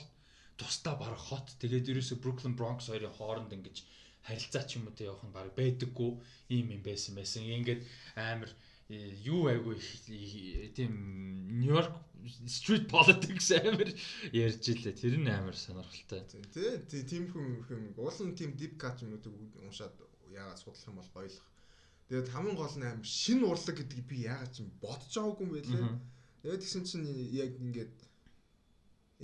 тусдаа 0.60 0.94
бараг 1.00 1.20
хот. 1.20 1.56
Тэгээд 1.60 1.88
ерөөсө 1.92 2.20
Brooklyn 2.20 2.52
Bronx 2.52 2.92
хоёрын 2.92 3.16
хооронд 3.16 3.56
ингэж 3.56 3.76
харилцаа 4.28 4.64
ч 4.68 4.76
юм 4.76 4.88
уу 4.88 4.94
тэ 4.96 5.08
явах 5.08 5.24
нь 5.24 5.32
баг 5.32 5.48
байдаггүй 5.56 6.12
ийм 6.52 6.66
юм 6.76 6.82
байсан 6.84 7.16
байсан. 7.16 7.48
Ингээд 7.48 7.80
амар 8.16 8.50
юу 8.88 9.48
айгүй 9.50 9.76
тийм 10.76 10.92
Нью-Йорк 11.60 11.94
street 12.46 12.86
politics 12.90 13.50
амар 13.56 13.88
ярьж 14.32 14.64
илээ. 14.68 14.94
Тэр 15.00 15.16
нь 15.22 15.30
амар 15.30 15.56
сонирхолтой. 15.56 16.22
Тий, 16.52 17.02
тийм 17.06 17.30
хүн 17.32 17.64
юм. 17.70 17.84
Уулын 17.96 18.34
тийм 18.38 18.52
deep 18.58 18.74
cut 18.82 19.00
юм 19.02 19.14
уу 19.14 19.32
уншаад 19.66 19.94
яагаад 20.30 20.58
судлах 20.58 20.86
юм 20.90 20.98
бол 21.00 21.10
гоёлох. 21.14 21.46
Тэгээд 22.06 22.30
хамгийн 22.30 22.58
гол 22.58 22.76
нь 22.78 22.86
аим 22.86 23.02
шин 23.02 23.42
урлаг 23.42 23.76
гэдгийг 23.76 24.06
би 24.06 24.16
яагаад 24.30 24.52
ч 24.54 24.62
бодож 24.78 25.10
байгаагүй 25.10 25.42
юм 25.42 25.52
байлээ. 25.54 25.82
Тэгээд 26.42 26.62
тэгсэн 26.62 26.84
чинь 26.86 27.06
яг 27.34 27.50
ингээд 27.58 27.96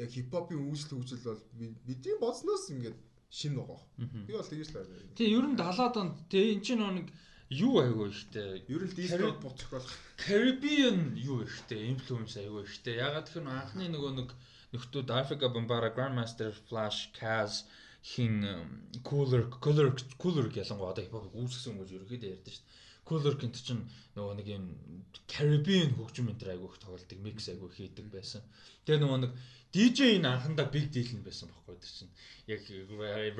яг 0.03 0.11
хипхопын 0.11 0.59
үүсэл 0.67 0.99
хөгжил 0.99 1.23
бол 1.23 1.43
бидний 1.87 2.17
бодсноос 2.19 2.67
ингээд 2.75 2.99
шин 3.31 3.55
байгаа. 3.55 3.81
Би 4.27 4.33
бол 4.35 4.51
тэгэж 4.51 4.69
л 4.73 4.77
байна. 4.83 5.15
Тий, 5.15 5.29
ер 5.31 5.47
нь 5.47 5.55
70-аад 5.55 5.97
онд 6.03 6.17
тий 6.27 6.59
эн 6.59 6.63
чинь 6.67 6.83
нэг 6.83 7.09
юу 7.53 7.79
айгүй 7.85 8.09
ихтэй. 8.11 8.65
Ер 8.67 8.83
нь 8.83 8.97
дискорд 8.97 9.39
буцах 9.39 9.71
болох. 9.71 9.95
Caribbean 10.19 11.15
юу 11.17 11.45
ихтэй, 11.47 11.93
influence 11.93 12.35
айгүй 12.41 12.65
ихтэй. 12.67 12.99
Ягаад 12.99 13.29
гэхээр 13.29 13.47
анхны 13.47 13.87
нөгөө 13.93 14.13
нэг 14.19 14.29
нөхдүүд 14.73 15.09
Africa 15.13 15.47
Bombara, 15.53 15.93
Grandmaster 15.93 16.53
Flash, 16.67 17.13
Kaz 17.13 17.69
хин 18.03 18.35
cooler 19.09 19.43
cooler 19.65 19.89
cooler 20.19 20.47
ялангуяа 20.63 20.93
одоо 20.93 21.05
хипхоп 21.05 21.35
үүсгэсэн 21.39 21.73
хүмүүс 21.73 21.95
ерөөхдөө 21.97 22.33
ярьдэн 22.35 22.55
шүү 22.55 22.65
дээ. 22.67 22.81
Cooler 23.09 23.35
гэнт 23.39 23.57
чинь 23.67 23.83
нөгөө 24.17 24.35
нэг 24.39 24.47
юм 24.51 24.65
Caribbean 25.31 25.91
хөгжим 25.99 26.31
энэ 26.31 26.41
төр 26.43 26.53
айгүйх 26.55 26.79
тоглолтыг 26.83 27.19
микс 27.23 27.47
айгүй 27.51 27.71
хийдэг 27.71 28.07
байсан. 28.15 28.43
Тэгээ 28.87 29.03
нөгөө 29.03 29.19
нэг 29.23 29.33
DJ 29.73 30.21
энэ 30.21 30.29
анхандаа 30.29 30.69
big 30.69 30.93
deal 30.93 31.09
нь 31.17 31.25
байсан 31.25 31.49
байхгүй 31.49 31.81
тэр 31.81 31.93
чинь. 31.97 32.13
Яг 32.45 32.61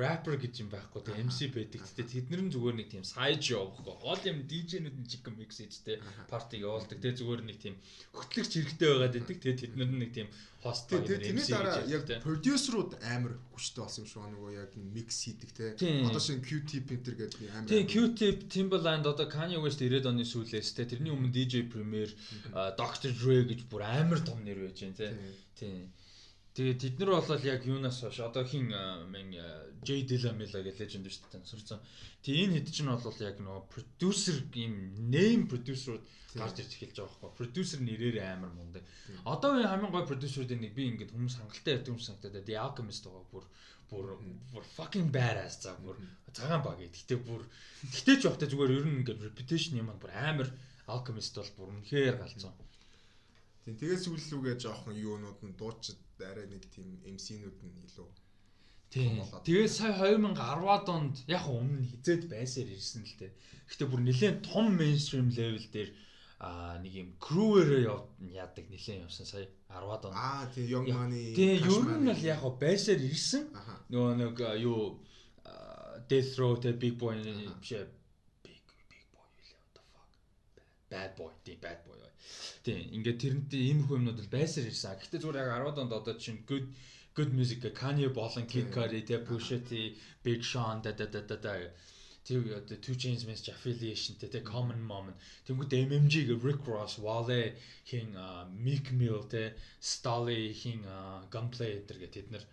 rapper 0.01 0.33
гэж 0.41 0.65
юм 0.65 0.69
байхгүй 0.73 1.01
те 1.05 1.13
MC 1.21 1.53
байдаг. 1.53 1.85
Тэгтээ 1.85 2.25
тэднэр 2.25 2.41
нь 2.41 2.53
зүгээр 2.53 2.77
нэг 2.81 2.89
тийм 2.89 3.05
side 3.05 3.43
show 3.45 3.69
байхгүй. 3.69 3.93
Гол 4.01 4.23
юм 4.25 4.39
DJ-нүүд 4.49 4.97
нь 4.97 5.05
chicken 5.05 5.37
mix 5.37 5.61
хийжтэй 5.61 6.01
парти 6.25 6.57
явуулдаг. 6.57 6.97
Тэгээ 6.97 7.19
зүгээр 7.21 7.41
нэг 7.45 7.57
тийм 7.61 7.77
хөтлөгч 8.17 8.49
хэрэгтэй 8.49 8.89
байгаад 8.89 9.13
байдаг. 9.13 9.37
Тэгээ 9.45 9.61
тэднэр 9.61 9.89
нь 9.93 10.01
нэг 10.01 10.11
тийм 10.17 10.27
хост 10.63 10.89
тэгээ 10.89 11.21
тэрний 11.21 11.47
дараа 11.53 11.85
яг 11.85 12.03
продюсерууд 12.25 12.91
амар 13.13 13.37
хүчтэй 13.53 13.81
болсон 13.85 14.01
юм 14.01 14.09
шиг 14.09 14.25
нөгөө 14.33 14.51
яг 14.57 14.71
микс 14.73 15.17
хийдэг 15.29 15.49
те. 15.53 15.65
Одоо 16.07 16.17
шин 16.23 16.41
Q-Tip 16.41 16.87
Enter 16.97 17.13
гэдэг 17.13 17.39
амар. 17.53 17.69
Тийм 17.69 17.85
Q-Tip 17.85 18.37
Timbaland 18.49 19.05
одоо 19.05 19.29
Kanye 19.29 19.61
West 19.61 19.83
90-ад 19.83 20.09
оны 20.09 20.25
сүүлээс 20.25 20.73
те 20.73 20.89
тэрний 20.89 21.13
өмнө 21.13 21.29
DJ 21.29 21.69
Premier 21.69 22.09
Dr. 22.79 23.11
Dre 23.11 23.43
гэж 23.45 23.67
бүр 23.69 23.83
амар 23.85 24.23
том 24.25 24.41
нэр 24.41 24.65
байж 24.65 24.81
байна 24.81 24.97
те. 24.97 25.11
Тийм. 25.59 25.91
Тэгээ 26.53 26.77
тэд 26.77 26.95
нар 27.01 27.17
бол 27.17 27.49
яг 27.49 27.65
юунаас 27.65 27.97
хойш 28.05 28.21
одоо 28.21 28.45
хин 28.45 28.69
мен 29.09 29.33
J 29.81 30.05
Dilamela 30.05 30.61
гэж 30.61 30.77
леженд 30.77 31.09
шүү 31.09 31.25
дээ 31.25 31.33
тансарсан. 31.41 31.81
Тэгээ 32.21 32.45
энэ 32.45 32.55
хэд 32.61 32.69
чинь 32.69 32.93
бол 32.93 33.19
яг 33.25 33.37
нөгөө 33.41 33.73
продюсер 33.73 34.37
ийм 34.53 34.93
name 35.09 35.49
продюсерууд 35.49 36.05
гарч 36.37 36.61
ирж 36.61 36.71
эхэлж 36.77 36.97
байгаа 37.01 37.09
байхгүй. 37.09 37.37
Продюсер 37.41 37.79
нэрээр 37.81 38.17
амар 38.21 38.53
мундаг. 38.53 38.85
Одоо 39.25 39.57
энэ 39.57 39.65
хамгийн 39.65 39.93
гой 39.97 40.05
продюсеруудын 40.05 40.61
нэг 40.61 40.73
би 40.77 40.93
ингээд 40.93 41.13
хүмүүс 41.17 41.41
хангалттай 41.41 41.73
ярьдаг 41.73 41.89
юм 41.89 42.01
санагдаад 42.05 42.45
The 42.45 42.55
Alchemist 42.61 43.03
байгаа 43.09 43.25
бүр 43.33 43.45
бүр 43.89 44.05
бүр 44.53 44.63
fucking 44.77 45.09
badass 45.09 45.57
за 45.65 45.73
бүр 45.81 45.97
цагаан 46.37 46.61
баг. 46.61 46.77
Гэтэ 46.77 47.17
бүр 47.17 47.41
гэтээ 47.81 48.15
ч 48.21 48.21
явахтай 48.29 48.49
зүгээр 48.53 48.77
ер 48.77 48.85
нь 48.85 49.01
ингээд 49.01 49.25
reputation 49.25 49.81
юм 49.81 49.89
бүр 49.97 50.13
амар 50.13 50.49
Alchemist 50.85 51.33
бол 51.33 51.51
бүр 51.57 51.69
үнэхээр 51.81 52.21
галзуу. 52.21 52.53
Тийм 53.63 53.75
тэгээс 53.79 54.03
сүүллүүгээ 54.05 54.55
жоохон 54.59 54.95
юунууд 54.99 55.39
нь 55.47 55.57
дуучид 55.59 55.99
арай 56.19 56.47
нэг 56.51 56.67
тийм 56.71 56.99
MC-нүүд 57.15 57.59
нь 57.63 57.79
илүү 57.87 58.09
Тийм. 58.93 59.25
Тэгээд 59.25 59.73
сая 59.73 59.97
2010-ад 59.97 60.85
онд 60.85 61.15
яг 61.25 61.49
өмнө 61.49 61.81
хизээд 61.81 62.29
байсаар 62.29 62.69
ирсэн 62.69 63.01
л 63.01 63.15
дээ. 63.17 63.31
Гэхдээ 63.65 63.89
бүр 63.89 64.01
нэлээд 64.05 64.37
том 64.45 64.77
мейнстрим 64.77 65.33
левел 65.33 65.65
дээр 65.73 65.89
а 66.37 66.77
нэг 66.77 66.93
юм 66.93 67.09
крүүэрээ 67.17 67.89
яадаг 68.37 68.65
нэлээд 68.69 69.09
явсан 69.09 69.25
сая 69.25 69.49
10-ад 69.65 70.03
онд. 70.05 70.13
Аа 70.13 70.45
тийм 70.53 70.69
Young 70.69 70.87
Money. 70.93 71.33
Тийм 71.33 71.57
ер 71.57 71.65
нь 71.73 72.05
бол 72.05 72.21
яг 72.21 72.45
байсаар 72.61 73.01
ирсэн. 73.01 73.49
Нөгөө 73.89 74.13
нэг 74.21 74.35
юу 74.61 75.01
Death 76.05 76.37
Row 76.37 76.53
тэ 76.61 76.77
Big 76.77 76.93
Boy 77.01 77.17
биш 77.17 77.73
Big 78.45 78.61
Big 78.91 79.05
Boy 79.09 79.25
юу 79.41 79.57
what 79.57 79.73
the 79.73 79.81
fuck. 79.89 80.09
Bad 80.91 81.17
Boy 81.17 81.33
тийм 81.41 81.57
Bad 81.57 81.81
Boy. 81.81 82.02
Тийм 82.63 82.79
ингээд 82.95 83.19
тэрнтэй 83.23 83.61
ийм 83.69 83.79
хүмүүс 83.87 84.15
бол 84.19 84.33
байсаар 84.35 84.69
ирсэн. 84.71 84.95
Гэхдээ 84.99 85.19
зүгээр 85.21 85.41
яг 85.41 85.49
10-ад 85.51 85.81
онд 85.83 85.93
одоо 85.99 86.15
чинь 86.15 86.43
good 86.49 86.67
good 87.15 87.31
music 87.37 87.61
Kanye 87.75 88.09
болон 88.09 88.47
Kid 88.47 88.71
Cudi 88.73 89.01
тэ 89.05 89.21
Pusha 89.27 89.59
T, 89.67 89.97
Big 90.23 90.41
Sean 90.41 90.81
да 90.81 90.91
да 90.91 91.05
да 91.05 91.21
да 91.21 91.53
тэг 92.23 92.47
одоо 92.47 92.77
Two 92.77 92.95
Chainz 92.95 93.25
Mess 93.27 93.43
affiliation 93.51 94.15
тэ 94.15 94.41
Common 94.41 94.81
Moment 94.81 95.17
тэнгууд 95.45 95.73
MMG 95.75 96.23
гэ 96.29 96.35
Rick 96.41 96.63
Ross, 96.65 96.97
Wale 96.97 97.53
хин 97.85 98.15
Meek 98.65 98.91
Mill 98.95 99.27
тэ 99.27 99.53
Stolly 99.81 100.53
хин 100.55 100.87
Gunplay 101.29 101.83
энэ 101.83 101.99
гэх 101.99 102.15
тэд 102.15 102.31
нар. 102.31 102.45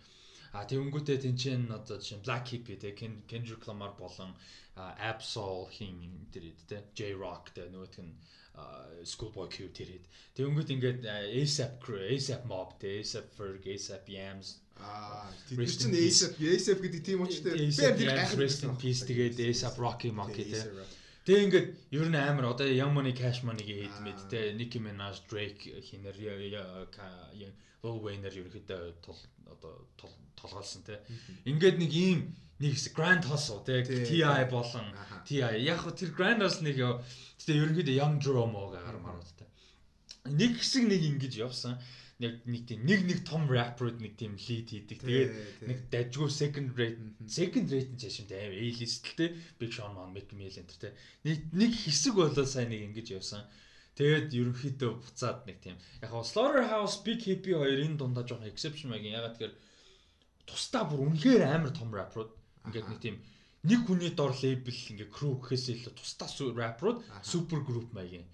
А 0.51 0.67
тэгэнгүүтээ 0.67 1.23
тэнцэн 1.23 1.71
одоо 1.71 1.97
жишээ 2.03 2.19
Black 2.27 2.51
Hippie 2.51 2.75
тэ 2.75 2.91
Kendrick 3.31 3.63
Lamar 3.65 3.95
болон 3.95 4.35
Absol 4.75 5.71
хин 5.71 6.27
тэр 6.35 6.51
тэ 6.67 6.83
J 6.91 7.15
Rock 7.15 7.55
тэ 7.55 7.71
нөгөөх 7.71 7.97
нь 8.03 8.11
Schoolboy 9.03 9.49
Q 9.49 9.69
тэрэд. 9.73 10.03
Тэгэнгүүт 10.37 10.69
ингээд 10.75 11.01
ASAP 11.05 11.81
Crew, 11.81 12.01
ASAP 12.01 12.45
Mob, 12.45 12.77
ASAP 12.81 13.27
Ferg, 13.33 13.65
ASAP 13.65 14.05
Yams. 14.09 14.61
Аа 14.77 15.29
тэр 15.49 15.65
чинь 15.65 15.95
ASAP, 15.97 16.37
ASAP 16.37 16.79
гэдэг 16.85 17.01
тийм 17.01 17.25
учраас 17.25 17.57
би 17.57 18.05
тэр 18.05 18.41
in 18.69 18.77
Peace 18.77 19.01
тэгээд 19.05 19.37
ASAP 19.41 19.75
Rocky 19.81 20.11
Monkey 20.13 20.45
тэ. 20.49 20.61
Тэгээ 21.25 21.45
ингээд 21.45 21.67
ер 21.97 22.07
нь 22.09 22.17
амар 22.17 22.53
одоо 22.53 22.65
Young 22.69 22.93
Money 22.93 23.13
Cash 23.13 23.41
Money-г 23.45 23.69
хэд 23.69 23.97
мэд 24.05 24.19
тэ. 24.29 24.53
Nicki 24.57 24.81
Minaj, 24.81 25.21
Drake 25.29 25.69
хинэр 25.81 26.17
Lil 26.17 26.57
Wayne-эр 27.81 28.33
ерөөхдөө 28.37 29.01
тол 29.01 29.19
одоо 29.49 29.73
толгоолсон 30.37 30.85
тэ. 30.85 31.01
Ингээд 31.49 31.81
нэг 31.81 31.91
ийм 31.93 32.19
нэг 32.61 32.75
Grand 32.93 33.25
Hustle 33.25 33.61
тий 33.65 33.81
TI 34.05 34.45
болон 34.51 34.93
TI 35.25 35.41
яг 35.65 35.81
хөө 35.81 35.97
тэр 35.97 36.11
Grand 36.15 36.45
Hustle 36.45 36.69
нэг 36.69 36.77
тэгээ 37.41 37.61
ерөнхийдөө 37.65 37.95
Young 37.97 38.17
Dromo 38.21 38.69
гар 38.69 38.97
маруудтай. 39.01 39.49
Нэг 40.29 40.61
хэсэг 40.61 40.85
нэг 40.85 41.01
ингэж 41.01 41.41
явсан. 41.41 41.81
Нэг 42.21 42.45
нэг 42.45 42.69
тийм 42.69 42.85
нэг 42.85 43.01
нэг 43.09 43.19
том 43.25 43.49
rapper-ууд 43.49 43.97
нэг 43.97 44.13
тийм 44.13 44.37
lead 44.37 44.69
хийдэг. 44.69 45.01
Тэгээд 45.01 45.31
нэг 45.65 45.77
дажгүй 45.89 46.29
second 46.29 46.77
rate 46.77 47.01
second 47.25 47.65
rate 47.73 47.89
нь 47.89 47.97
чашин 47.97 48.29
тийм 48.29 48.53
A-listтэй 48.53 49.33
Big 49.57 49.73
Sean 49.73 49.97
Man 49.97 50.13
Meek 50.13 50.29
Mill 50.37 50.53
энэ 50.53 50.69
тий. 50.69 50.93
Нэг 51.25 51.49
нэг 51.49 51.73
хэсэг 51.73 52.13
болоо 52.13 52.45
сайн 52.45 52.69
нэг 52.69 52.93
ингэж 52.93 53.17
явсан. 53.17 53.41
Тэгээд 53.97 54.37
ерөнхийдөө 54.37 54.91
буцаад 55.01 55.49
нэг 55.49 55.65
тийм 55.65 55.81
яг 56.05 56.13
хоо 56.13 56.21
Slaughterhouse 56.21 57.01
Big 57.01 57.25
Hippie 57.25 57.57
хоёр 57.57 57.81
энэ 57.89 57.97
дундаа 57.97 58.21
жоохон 58.21 58.47
exception 58.53 58.93
маягийн 58.93 59.17
ягаад 59.17 59.41
тэгэхээр 59.41 59.57
тусдаа 60.45 60.85
бүр 60.85 61.09
үнэхээр 61.09 61.43
амар 61.43 61.73
том 61.73 61.89
rapper-ууд 61.89 62.31
Ингээд 62.65 62.87
нэг 62.89 62.99
тийм 63.01 63.17
нэг 63.61 63.85
хүний 63.85 64.11
дор 64.17 64.33
лейбл 64.33 64.73
ингээ 64.73 65.13
crew 65.13 65.37
гэхээс 65.37 65.65
илүү 65.73 65.93
тусдаа 65.93 66.29
рэпрууд 66.29 66.99
супер 67.21 67.61
групп 67.61 67.93
маягийн. 67.93 68.25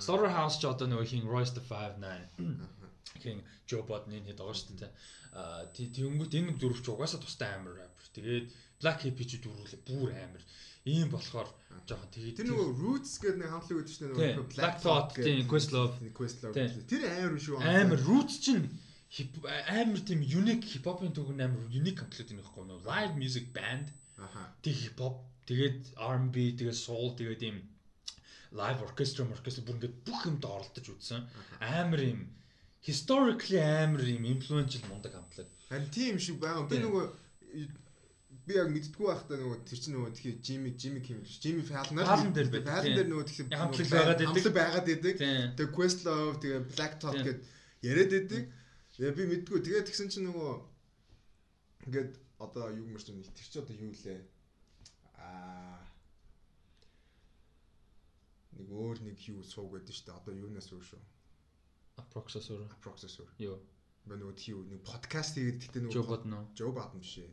Slaughterhouse 0.00 0.56
ч 0.60 0.64
одоо 0.64 0.88
нөгөө 0.88 1.08
хин 1.12 1.28
Royce 1.28 1.52
the 1.52 1.60
59 1.60 3.20
хин 3.20 3.44
Joe 3.68 3.84
Budden 3.84 4.24
хэд 4.24 4.40
байгаа 4.40 4.56
шүү 4.56 4.80
дээ. 4.80 4.92
Аа 5.36 5.68
тэгэнгүүт 5.76 6.32
энэ 6.32 6.56
дөрвч 6.56 6.84
угаасаа 6.88 7.20
тусдаа 7.20 7.60
амар 7.60 7.76
рэпер. 7.76 8.06
Тэгээд 8.16 8.46
Black 8.80 8.98
Hippie 9.04 9.28
ч 9.28 9.32
дөрвөлээ 9.44 9.84
бүр 9.84 10.10
амар. 10.16 10.42
Ийм 10.88 11.12
болохоор 11.12 11.48
жоохон 11.84 12.10
тэгээд 12.16 12.36
тэр 12.40 12.48
нөгөө 12.48 12.68
Roots 12.80 13.12
гэдэг 13.20 13.36
нэг 13.36 13.50
хамтлаг 13.52 13.76
үүдэж 13.84 13.92
штэ 13.92 14.08
нөгөө 14.08 14.48
Black 14.56 14.76
Thought 14.80 15.10
Questlove 15.44 15.94
Questlove 16.16 16.56
тэр 16.56 17.02
амар 17.04 17.36
шүү. 17.36 17.60
Амар 17.60 18.00
Roots 18.00 18.40
чинь 18.40 18.64
амар 19.10 20.02
тийм 20.06 20.22
unique 20.22 20.66
хипхопын 20.72 21.14
төгөн 21.16 21.44
амар 21.46 21.66
unique 21.70 21.98
комплект 22.02 22.30
юм 22.30 22.40
байхгүй 22.42 22.64
нөө. 22.68 22.84
Live 22.86 23.14
music 23.18 23.52
band. 23.56 23.90
Аха. 24.16 24.46
Тэг 24.62 24.74
хипхоп 24.82 25.22
тэгээд 25.50 25.94
R&B 25.98 26.36
тэгээд 26.58 26.78
soul 26.78 27.14
тэгээд 27.18 27.42
ийм 27.48 27.58
live 28.54 28.82
orchestra 28.86 29.26
orchestra 29.26 29.66
бүр 29.66 29.78
ингээд 29.78 29.96
бүх 30.06 30.26
юмд 30.30 30.44
оролдож 30.46 30.86
үзсэн. 30.94 31.26
Амар 31.60 32.02
юм 32.06 32.28
historically 32.82 33.58
амар 33.58 34.06
юм 34.06 34.24
influential 34.24 34.86
мундаг 34.88 35.12
комплект 35.18 35.50
харин 35.70 35.90
тийм 35.94 36.18
шиг 36.18 36.40
байгаа 36.42 36.66
би 36.70 36.78
нөгөө 36.82 37.04
би 38.46 38.56
яг 38.56 38.70
мэддгүү 38.74 39.06
байхдаа 39.06 39.38
нөгөө 39.38 39.58
тэр 39.70 39.78
чинь 39.82 39.94
нөгөө 39.94 40.14
тхий 40.18 40.34
Jimmy 40.46 40.70
Jimmy 40.74 41.00
Kimmel 41.06 41.34
Jimmy 41.42 41.62
Fallon 41.62 42.02
Fallon 42.02 42.32
дээр 42.34 42.50
байдаг. 42.54 42.72
Fallon 42.74 42.96
дээр 42.98 43.10
нөгөө 43.12 43.26
тхий 43.30 43.44
хамтлаг 43.54 43.90
байгаад 43.94 44.18
байдаг. 44.18 44.30
Хамтлаг 44.30 44.56
байгаад 44.58 44.86
байдаг. 44.90 45.14
Тэгээ 45.58 45.74
Questlove 45.76 46.34
тэгээ 46.42 46.60
Black 46.74 46.94
Thought 46.98 47.22
гэд 47.22 47.38
яриад 47.86 48.10
байдаг. 48.16 48.42
Тэгээ 49.00 49.16
би 49.16 49.24
мэдгүй. 49.32 49.64
Тэгээд 49.64 49.88
тэгсэн 49.88 50.12
чинь 50.12 50.28
нөгөө 50.28 50.52
ингээд 51.88 52.12
одоо 52.36 52.68
юу 52.68 52.84
гэмэр 52.84 53.00
чинь 53.00 53.24
тэр 53.24 53.48
чи 53.48 53.56
одоо 53.56 53.72
юу 53.72 53.96
лээ? 53.96 54.20
Аа 55.16 55.80
нэг 58.60 58.68
өөр 58.68 59.00
нэг 59.08 59.16
юу 59.24 59.40
сууг 59.40 59.72
байдаг 59.72 59.96
шүү 59.96 60.04
дээ. 60.04 60.20
Одоо 60.20 60.32
юунаас 60.36 60.68
өөр 60.68 60.84
шүү? 60.84 61.00
Processor. 62.12 62.60
Processor. 62.84 63.24
Юу? 63.40 63.56
Ба 64.04 64.20
нөгөө 64.20 64.36
тийм 64.36 64.68
нэг 64.68 64.84
подкаст 64.84 65.40
хийгээд 65.40 65.64
тэгтээ 65.64 65.82
нөгөө 65.88 65.96
Joe 65.96 66.04
Budden. 66.04 66.36
Joe 66.52 66.72
Budden 66.76 67.00
биш 67.00 67.24
ээ. 67.24 67.32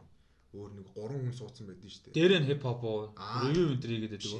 Өөр 0.56 0.72
нэг 0.72 0.88
гурван 0.96 1.20
хүн 1.28 1.36
суудсан 1.36 1.68
байдаг 1.68 1.92
шүү 1.92 2.04
дээ. 2.08 2.16
Дээр 2.16 2.34
нь 2.40 2.48
hip 2.48 2.64
hop 2.64 2.80
уу? 2.88 3.12
Review 3.44 3.76
өндрийг 3.76 4.08
гэдэг 4.08 4.24
үү? 4.24 4.40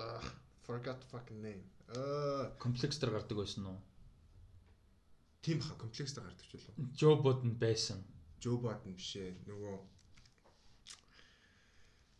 Аа 0.00 0.24
forgot 0.64 1.04
fucking 1.12 1.44
name. 1.44 1.68
Аа 1.92 2.56
комплекс 2.56 2.96
дээр 2.96 3.12
гардаг 3.12 3.36
байсан 3.36 3.68
уу? 3.68 3.76
Тийм 5.42 5.60
ха 5.60 5.74
комплекстэй 5.74 6.22
гардаг 6.24 6.46
ч 6.46 6.52
болов. 6.56 6.74
Жо 6.98 7.16
Бодн 7.22 7.52
байсан. 7.58 8.02
Жо 8.42 8.58
Бодн 8.58 8.94
биш 8.98 9.16
ээ. 9.16 9.34
Нөгөө 9.46 9.76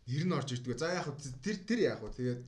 нэр 0.08 0.24
нь 0.26 0.36
орж 0.36 0.48
ирдэг. 0.54 0.78
За 0.78 0.92
яг 0.94 1.10
тэр 1.42 1.56
тэр 1.66 1.80
яг 1.82 2.02
уу 2.02 2.14
тэгээд 2.14 2.42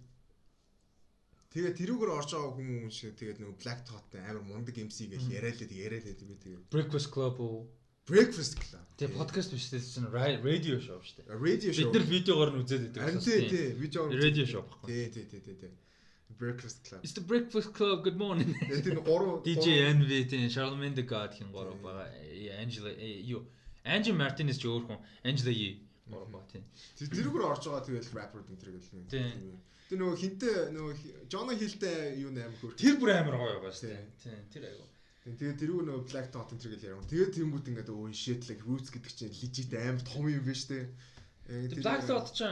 Тэгээд 1.50 1.78
тэрүүгээр 1.82 2.14
орж 2.14 2.30
байгаа 2.30 2.54
хүмүүс 2.54 2.94
шиг 2.94 3.18
тэгээд 3.18 3.42
нөгөө 3.42 3.58
Black 3.58 3.82
Thought 3.82 4.14
амар 4.22 4.38
мундаг 4.46 4.76
MC 4.78 5.10
гэж 5.10 5.26
яриад 5.34 5.58
л 5.58 5.74
яриад 5.74 6.06
л 6.06 6.22
би 6.30 6.36
тэгээд 6.38 6.70
Breakfast 6.70 7.10
Club 7.10 7.42
уу 7.42 7.66
Breakfast 8.06 8.54
Club. 8.62 8.86
Тэгээ 8.94 9.18
подкаст 9.18 9.50
биш 9.50 9.66
тийм 9.66 9.82
чинь 9.82 10.06
радио 10.14 10.78
шоу 10.78 11.02
шүү 11.02 11.26
дээ. 11.26 11.42
Radio 11.42 11.70
show. 11.74 11.90
Бид 11.90 11.94
нар 11.98 12.06
видеогоор 12.06 12.50
нь 12.54 12.60
үзээд 12.62 12.82
байдаг. 12.86 13.02
Харин 13.02 13.18
тий, 13.18 13.40
тий, 13.50 13.66
видео 13.82 14.02
Radio 14.10 14.44
show 14.46 14.62
баггүй. 14.62 14.86
Тий, 15.10 15.26
тий, 15.26 15.42
тий, 15.42 15.54
тий. 15.58 15.74
Breakfast 16.38 16.84
Club. 16.84 17.00
It's 17.02 17.12
the 17.12 17.20
breakfast 17.20 17.74
club. 17.74 18.04
Good 18.04 18.16
morning. 18.16 18.54
Тэр 18.84 19.00
гурав 19.00 19.44
DJ 19.44 19.90
Envy 19.90 20.24
тийм 20.24 20.48
Charlemagne 20.50 20.94
the 20.94 21.02
God 21.02 21.34
хин 21.34 21.50
гурав 21.52 21.80
байгаа. 21.82 22.06
Angela 22.62 22.90
юу 23.34 23.44
Angie 23.84 24.12
Martinez 24.12 24.58
ч 24.58 24.66
өөр 24.66 24.86
хүн. 24.88 24.98
Angela 25.24 25.52
Yee 25.52 25.80
гурав 26.08 26.30
байгаа 26.32 26.48
тийм. 26.52 26.64
Тэр 26.98 27.08
тэрүүгээр 27.08 27.44
орж 27.50 27.64
байгаа 27.66 27.84
тэгэл 27.86 28.14
rapper 28.18 28.40
энэ 28.44 28.60
тэр 28.62 28.70
гэл. 28.74 28.88
Тийм. 29.10 29.58
Тэр 29.90 29.98
нөгөө 30.00 30.16
хинтээ 30.22 30.56
нөгөө 30.76 30.92
Жона 31.32 31.54
Хилтэй 31.58 31.98
юу 32.22 32.30
нээр 32.30 32.52
хөр. 32.62 32.72
Тэр 32.78 32.94
бүр 33.00 33.10
амар 33.10 33.36
гоё 33.36 33.58
байгаа 33.58 33.74
шүү 33.74 33.90
дээ. 33.90 34.04
Тийм. 34.22 34.40
Тэр 34.54 34.62
айгу. 34.70 34.86
Тэгээд 35.20 35.60
тэрүүг 35.60 35.82
нөгөө 35.86 36.04
Black 36.10 36.28
Dot 36.32 36.48
энэ 36.54 36.62
тэр 36.62 36.72
гэл 36.74 36.88
ярив. 36.88 37.10
Тэгээд 37.10 37.34
тэнгууд 37.36 37.68
ингээд 37.70 37.90
өө 37.90 38.10
shit 38.14 38.42
like 38.48 38.62
roots 38.64 38.88
гэдэг 38.88 39.12
чинь 39.12 39.34
legit 39.34 39.72
амар 39.76 40.02
том 40.06 40.24
юм 40.30 40.44
биш 40.46 40.64
үү? 40.70 40.88
Black 41.82 42.06
Dot 42.06 42.30
ч 42.32 42.46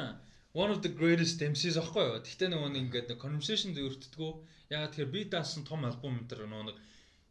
one 0.59 0.71
of 0.75 0.83
the 0.83 0.93
greatest 1.01 1.39
MCs 1.53 1.79
аахгүй 1.79 2.05
юу. 2.09 2.19
Гэхдээ 2.27 2.49
нөгөө 2.51 2.71
нэг 2.75 2.83
ингээд 2.89 3.15
conversation 3.23 3.71
зөвөртдгөө. 3.79 4.31
Ягаад 4.75 4.93
тэгэхээр 4.93 5.15
би 5.15 5.21
даасан 5.31 5.63
том 5.63 5.87
альбом 5.87 6.19
энэ 6.19 6.51
нөгөө 6.51 6.67
нэг 6.67 6.77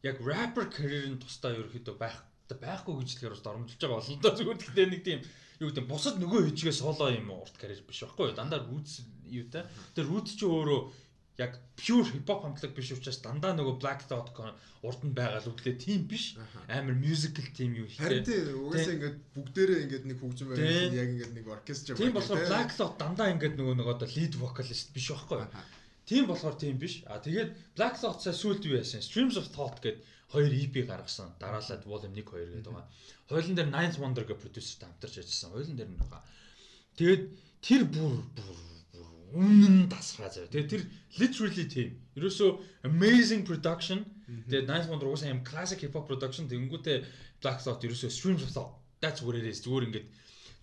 яг 0.07 0.17
rapper 0.23 0.65
career-ийн 0.71 1.19
тусдаа 1.19 1.51
ерөөхдөө 1.59 1.95
байх 1.99 2.23
байхгүй 2.55 2.93
гэж 3.03 3.09
хэлэхээр 3.11 3.35
бас 3.35 3.43
доромжилж 3.43 3.81
байгаа 3.81 3.99
болно 3.99 4.21
доо 4.23 4.33
зүгээр 4.39 4.59
гэхдээ 4.63 4.87
нэг 4.87 5.01
тийм 5.03 5.19
юу 5.59 5.67
гэдэг 5.67 5.85
бусад 5.89 6.15
нөгөө 6.21 6.39
хичгээ 6.47 6.75
соло 6.79 7.11
юм 7.11 7.27
урт 7.35 7.55
карьер 7.59 7.83
биш 7.83 7.99
байхгүй 8.05 8.31
юу 8.31 8.37
дандаа 8.37 8.63
roots 8.63 9.03
юу 9.27 9.45
та 9.51 9.67
тэр 9.91 10.07
roots 10.07 10.39
ч 10.39 10.47
өөрөө 10.47 10.79
яг 11.37 11.51
pure 11.77 12.09
hip 12.11 12.27
hop 12.29 12.41
хамтлаг 12.43 12.71
биш 12.77 12.91
учраас 12.97 13.19
дандаа 13.21 13.53
нөгөө 13.53 13.75
black 13.81 14.01
dot 14.09 14.33
урд 14.81 15.01
нь 15.05 15.13
байгаа 15.17 15.41
л 15.41 15.51
үглээ 15.53 15.77
тийм 15.85 16.09
биш 16.11 16.37
амар 16.67 16.97
musical 16.97 17.47
team 17.57 17.77
юу 17.77 17.87
Харин 17.93 18.25
тийм 18.25 18.57
угаасаа 18.67 18.93
ингээд 18.97 19.17
бүгдээрээ 19.37 19.79
ингээд 19.85 20.05
нэг 20.09 20.17
хөгжим 20.21 20.47
байгаад 20.49 20.97
яг 21.01 21.09
ингээд 21.13 21.33
нэг 21.37 21.45
оркестр 21.55 21.97
Тийм 21.97 22.13
болохоор 22.17 22.45
black 22.49 22.71
dot 22.79 22.93
дандаа 23.01 23.33
ингээд 23.33 23.55
нөгөө 23.59 23.75
нөгөө 23.77 23.95
одоо 23.95 24.09
lead 24.17 24.33
vocalist 24.41 24.89
биш 24.97 25.13
байхгүй 25.13 25.45
юу 25.45 25.49
Тийм 26.07 26.23
болохоор 26.27 26.55
тийм 26.55 26.79
биш. 26.79 27.03
А 27.05 27.19
тэгээд 27.19 27.75
Black 27.75 27.99
Thought-аа 27.99 28.31
сүүлд 28.31 28.63
юу 28.63 28.79
яасан? 28.79 29.03
Streams 29.03 29.35
of 29.35 29.51
Thought 29.51 29.83
гэдэг 29.83 29.99
хоёр 30.31 30.51
EP 30.55 30.75
гаргасан. 30.87 31.35
Дараалаад 31.35 31.83
Volume 31.83 32.15
1 32.15 32.23
2 32.23 32.63
гэдэг 32.63 32.71
байгаа. 32.71 32.87
Хойлон 33.27 33.55
дээр 33.59 33.69
Ninth 33.75 33.99
Wonder 33.99 34.23
гэх 34.23 34.39
продюсертэй 34.39 34.87
хамтарч 34.87 35.19
ажилласан. 35.19 35.51
Хойлон 35.51 35.75
дээр 35.75 35.91
нь 35.91 35.99
байгаа. 35.99 36.23
Тэгээд 36.95 37.23
тэр 37.59 37.81
бүр 37.91 38.23
бүр 38.39 38.55
үнэн 39.33 39.89
тасраа 39.91 40.31
заяа. 40.31 40.47
Тэгээд 40.47 40.71
тэр 40.71 40.83
literally 41.19 41.65
тийм. 41.67 41.89
Ерөөсөө 42.15 42.49
amazing 42.87 43.43
production. 43.43 44.05
Ninth 44.27 44.87
Wonder 44.87 45.07
уусаа 45.11 45.31
юм 45.31 45.43
classic 45.43 45.83
hip 45.83 45.95
hop 45.95 46.07
production 46.07 46.47
тэнгүүтээ 46.47 47.03
Black 47.43 47.59
Thought 47.63 47.83
ерөөсөө 47.83 48.11
Streams 48.11 48.43
of 48.43 48.51
Thought. 48.55 48.73
That's 48.99 49.21
what 49.21 49.35
it 49.35 49.45
is. 49.45 49.61
Зүгээр 49.63 49.87
ингээд 49.87 50.07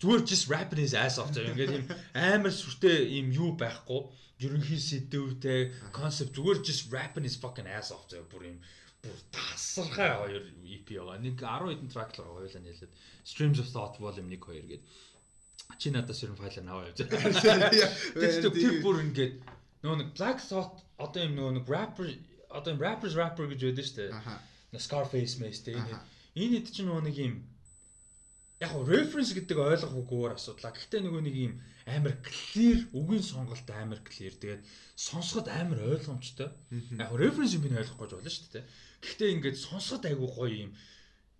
зүгээр 0.01 0.21
just 0.27 0.49
rapping 0.49 0.81
his 0.81 0.93
ass 0.93 1.17
off 1.21 1.31
заяа. 1.31 1.53
Ингээд 1.53 1.75
юм 1.77 1.85
амар 2.13 2.51
сүртэй 2.51 3.15
юм 3.21 3.31
юу 3.31 3.51
байхгүй 3.55 4.01
ерөнхий 4.43 4.81
сэдвтэй 4.81 5.71
концепт 5.95 6.35
зүгээр 6.35 6.59
just 6.65 6.91
rapping 6.91 7.23
his 7.23 7.39
fucking 7.39 7.69
ass 7.69 7.93
off 7.95 8.09
заяа 8.11 8.27
бүр 8.27 8.49
юм 8.51 8.57
бүр 8.99 9.17
тасархай 9.31 10.11
хоёр 10.19 10.43
EP 10.67 10.89
байгаа. 10.89 11.21
Нэг 11.23 11.39
10 11.39 11.71
хэдэн 11.71 11.93
track 11.93 12.11
л 12.17 12.25
байгаа 12.25 12.35
хоёулаа 12.43 12.63
нийлээд 12.65 12.93
Streams 13.23 13.59
of 13.63 13.71
Thought 13.71 14.01
volume 14.03 14.29
1 14.33 14.41
2 14.41 14.67
гээд 14.73 14.83
чи 15.77 15.91
надаас 15.91 16.23
ер 16.23 16.31
нь 16.31 16.39
файл 16.39 16.57
аваа 16.65 16.87
явж 16.89 16.99
байгаа. 17.03 17.69
Тэгэхээр 18.19 18.55
тэр 18.55 18.75
бүр 18.85 18.97
ингээд 19.05 19.33
нөгөө 19.83 19.97
нэг 20.01 20.09
Black 20.17 20.39
Thought 20.45 20.85
одоо 20.97 21.21
юм 21.25 21.33
нөгөө 21.35 21.53
нэг 21.59 21.65
rapper 21.67 22.07
одоо 22.49 22.69
юм 22.73 22.81
rappers 22.81 23.13
rapper 23.19 23.45
гэж 23.51 23.61
байдаг 23.65 23.85
шүү 23.85 23.97
дээ. 23.99 24.11
Нэг 24.71 24.81
Scarface 24.81 25.35
мэс 25.41 25.59
тэ 25.65 25.75
энэ 25.75 25.99
энэ 26.39 26.55
хэд 26.63 26.67
ч 26.71 26.77
нөгөө 26.85 27.03
нэг 27.05 27.15
юм 27.19 27.35
яг 28.63 28.71
го 28.71 28.87
reference 28.87 29.35
гэдэг 29.35 29.57
ойлгохгүйгээр 29.59 30.15
өөр 30.15 30.35
асуудлаа. 30.39 30.71
Гэхдээ 30.71 31.01
нөгөө 31.03 31.23
нэг 31.27 31.35
юм 31.35 31.53
амар 31.91 32.15
clear 32.23 32.79
үгийн 32.95 33.25
сонголт 33.25 33.67
амар 33.67 33.99
clear. 34.07 34.31
Тэгээд 34.31 34.63
сонсоход 34.95 35.51
амар 35.51 35.83
ойлгомжтой. 35.91 36.49
Яг 36.95 37.09
го 37.11 37.19
reference 37.19 37.59
би 37.59 37.67
ойлгохгүй 37.67 38.07
болно 38.15 38.31
шүү 38.31 38.51
дээ. 38.55 38.65
Гэхдээ 39.03 39.33
ингээд 39.35 39.57
сонсоход 39.59 40.07
айгүй 40.07 40.29
гоё 40.31 40.55
юм 40.65 40.71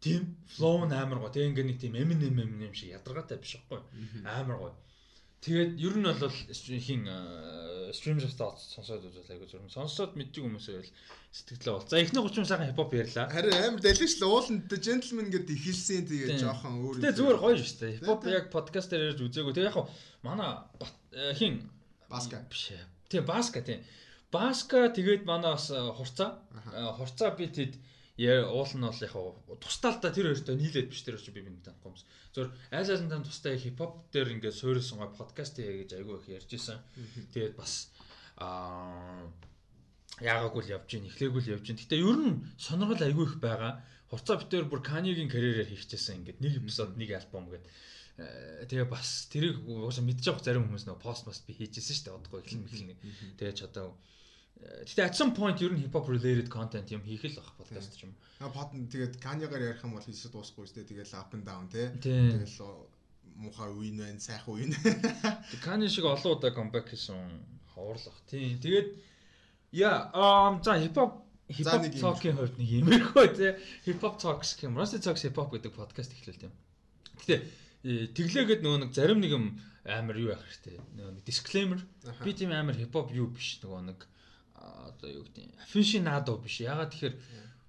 тийм 0.05 0.21
flow 0.53 0.85
нь 0.85 0.93
амар 0.93 1.19
гоё. 1.19 1.33
Тэгээ 1.33 1.49
ингээд 1.49 1.69
нэг 1.69 1.79
тийм 1.81 1.93
Eminem 1.97 2.37
Eminem 2.45 2.73
шиг 2.77 2.93
ядаргаатай 2.93 3.41
биш 3.41 3.57
байхгүй. 3.57 3.81
Амар 4.29 4.57
гоё. 4.61 4.73
Тэгээд 5.45 5.71
ер 5.81 5.95
нь 5.97 6.05
бол 6.05 6.37
хин 6.85 7.09
streams 7.93 8.23
of 8.25 8.33
thoughts 8.33 8.65
сонсоод 8.73 9.05
үзвэл 9.05 9.29
айгу 9.29 9.45
зүрх. 9.45 9.69
Сонсоод 9.69 10.17
мэддэг 10.17 10.41
хүмүүс 10.41 10.67
байвал 10.73 10.91
сэтгэлээ 11.37 11.73
бол. 11.75 11.85
За 11.85 12.01
эхний 12.01 12.21
30 12.21 12.49
сайхан 12.49 12.69
хипхоп 12.71 12.93
ярьлаа. 12.97 13.29
Харин 13.29 13.53
амар 13.53 13.81
далин 13.85 14.09
ш 14.09 14.17
л 14.17 14.25
ууланд 14.25 14.73
gentleman 14.81 15.29
гэдэг 15.29 15.53
ихэлсэн 15.53 16.09
тэгээ 16.09 16.41
жоохон 16.41 16.81
өөр. 16.81 16.95
Тэгээ 17.05 17.17
зүгээр 17.19 17.39
гоё 17.41 17.55
шүү 17.61 17.77
дээ. 17.77 17.93
Хипхоп 18.01 18.21
яг 18.25 18.45
подкаст 18.49 18.89
дээр 18.89 19.05
ярьж 19.13 19.21
үзээгүй. 19.21 19.53
Тэгээ 19.53 19.69
яг 19.69 19.77
манай 20.25 20.51
хин 21.37 21.53
Баска 22.09 22.41
биш. 22.49 22.73
Тийм 23.09 23.23
Баска 23.29 23.61
тийм. 23.61 23.85
Баска 24.33 24.89
тэгээд 24.89 25.29
манай 25.29 25.53
бас 25.53 25.69
хурцаа. 25.69 26.41
Хурцаа 26.97 27.37
би 27.37 27.53
тэд 27.53 27.77
уул 28.47 28.71
нь 28.71 28.85
бол 28.87 29.03
яг 29.03 29.15
тусдаалтаа 29.59 30.11
тэр 30.15 30.31
хоёртой 30.31 30.55
нийлээд 30.55 30.87
биш 30.87 31.03
тэр 31.03 31.19
би 31.19 31.41
биний 31.43 31.59
танихгүй 31.59 31.91
юмс. 31.91 32.07
Зөв 32.31 32.55
айл 32.71 32.87
айл 32.87 33.09
тань 33.11 33.27
тустай 33.27 33.59
хипхоп 33.59 34.07
дээр 34.15 34.39
ингээд 34.39 34.55
суурилсан 34.55 35.03
гой 35.03 35.11
подкаст 35.11 35.59
яа 35.59 35.83
гэж 35.83 35.99
айгүй 35.99 36.15
их 36.23 36.27
ярьж 36.31 36.51
исэн. 36.55 36.79
Тэгээд 37.35 37.59
бас 37.59 37.91
аа 38.39 39.27
яагаагүй 40.23 40.63
л 40.63 40.73
явж 40.79 40.87
гин 40.87 41.11
эхлээгүй 41.11 41.41
л 41.43 41.53
явж 41.59 41.65
гин. 41.67 41.75
Гэтэ 41.75 41.99
ер 41.99 42.19
нь 42.23 42.39
сонирхол 42.55 43.03
айгүй 43.03 43.25
их 43.27 43.35
байгаа. 43.43 43.83
Хурцаа 44.07 44.39
битээр 44.39 44.71
бүр 44.71 44.79
Канигийн 44.79 45.27
карьерээр 45.27 45.67
хийчихсэн 45.75 46.23
ингээд 46.23 46.39
нэг 46.39 46.53
эпизод 46.63 46.95
нэг 46.95 47.19
альбом 47.19 47.51
гэдэг 47.51 47.67
тэгээ 48.15 48.87
бас 48.87 49.27
тэрийг 49.27 49.59
уусаа 49.67 50.07
мэдчих 50.07 50.39
зарим 50.39 50.71
хүмүүс 50.71 50.87
нөө 50.87 51.03
пост 51.03 51.27
маст 51.27 51.43
би 51.43 51.51
хийжсэн 51.51 51.83
шүү 51.83 52.05
дээ 52.07 52.15
одохгүй 52.15 52.39
эхлэн 52.47 52.63
мэхлэн. 52.63 52.99
Тэгээ 53.35 53.55
ч 53.59 53.67
одоо 53.67 53.99
Гэтэ 54.63 55.03
at 55.03 55.15
some 55.15 55.33
point 55.35 55.59
ер 55.61 55.73
нь 55.73 55.81
hip 55.83 55.93
hop 55.93 56.07
related 56.07 56.47
content 56.49 56.87
юм 56.89 57.03
хийх 57.03 57.25
л 57.27 57.35
баг 57.37 57.53
подкаст 57.59 57.97
ч 57.99 58.07
юм. 58.07 58.15
А 58.39 58.49
под 58.49 58.71
тэгээд 58.71 59.19
Каньягаар 59.19 59.75
ярих 59.75 59.83
юм 59.83 59.93
бол 59.97 60.05
хийсэ 60.05 60.31
дуусахгүй 60.31 60.63
үстэй 60.63 60.85
тэгэл 60.87 61.11
up 61.13 61.33
and 61.35 61.43
down 61.43 61.67
тий. 61.67 61.91
Тэгэл 61.99 62.87
үе 63.35 63.91
нэ 63.91 64.19
сайхан 64.19 64.53
үе 64.55 64.65
нэ. 64.71 64.77
Кани 65.59 65.91
шиг 65.91 66.07
олон 66.07 66.39
удаа 66.39 66.55
comeback 66.55 66.87
хийсэн 66.89 67.19
ховрлох. 67.75 68.15
Тийм. 68.31 68.57
Тэгээд 68.63 68.95
яа 69.75 70.09
ам 70.15 70.63
за 70.63 70.79
hip 70.79 70.95
hop 70.95 71.27
hip 71.51 71.67
hop 71.67 71.83
talk-ийн 71.99 72.39
хувьд 72.39 72.55
нэг 72.55 72.69
юмэрхөө 72.79 73.27
тий. 73.35 73.51
Hip 73.91 73.99
hop 73.99 74.15
talks 74.23 74.55
гэх 74.55 74.71
юм. 74.71 74.79
Rusty 74.79 75.03
talks 75.03 75.27
hip 75.27 75.35
hop 75.35 75.51
гэдэг 75.51 75.75
подкаст 75.75 76.15
эхлэв 76.15 76.39
тийм. 76.39 76.53
Гэтэ 77.19 77.43
тэглээгээд 78.17 78.63
нөгөө 78.63 78.79
нэг 78.87 78.91
зарим 78.95 79.19
нэг 79.19 79.31
юм 79.35 79.45
амар 79.83 80.15
юу 80.17 80.31
яах 80.31 80.41
хэрэгтэй. 80.47 80.79
Нөгөө 80.95 81.27
disclaimer. 81.27 81.79
Би 82.23 82.31
тийм 82.33 82.55
амар 82.55 82.79
hip 82.79 82.95
hop 82.95 83.11
юу 83.11 83.29
биш 83.29 83.59
нөгөө 83.61 83.83
нэг 83.91 83.99
одоо 84.55 85.09
юу 85.09 85.23
гэдэг 85.27 85.55
aficionado 85.61 86.37
биш. 86.39 86.61
Ягаад 86.63 86.91
тэгэхээр 86.91 87.15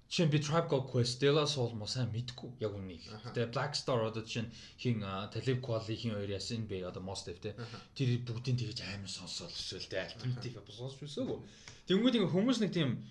жишээ 0.07 0.31
би 0.31 0.39
Tribe 0.39 0.67
Called 0.71 0.87
Quest, 0.87 1.19
De 1.19 1.29
La 1.31 1.43
Soul 1.43 1.75
муу 1.75 1.87
сайн 1.87 2.07
мэдгүй 2.15 2.63
яг 2.63 2.71
үнийг. 2.71 3.03
Тэгээ 3.35 3.51
Black 3.51 3.75
Star 3.75 4.07
одоо 4.07 4.23
жишээ 4.23 4.47
хин 4.79 5.03
Talib 5.03 5.59
Kweli 5.59 5.95
хин 5.99 6.15
хоёр 6.15 6.31
ясан 6.31 6.63
бэ 6.67 6.87
одоо 6.87 7.03
Most 7.03 7.27
Def 7.27 7.43
те. 7.43 7.51
Тэр 7.91 8.23
бүгдийн 8.23 8.55
тэгж 8.55 8.79
амар 8.87 9.11
сонсоол 9.11 9.51
өсөөл 9.51 9.91
те 9.91 10.07
alternative 10.07 10.63
сонсож 10.71 11.03
өсөөгөө. 11.03 11.39
Тэнгүүд 11.91 12.15
ингээ 12.23 12.31
хүмүүс 12.31 12.59
нэг 12.63 12.71
тийм 12.71 13.03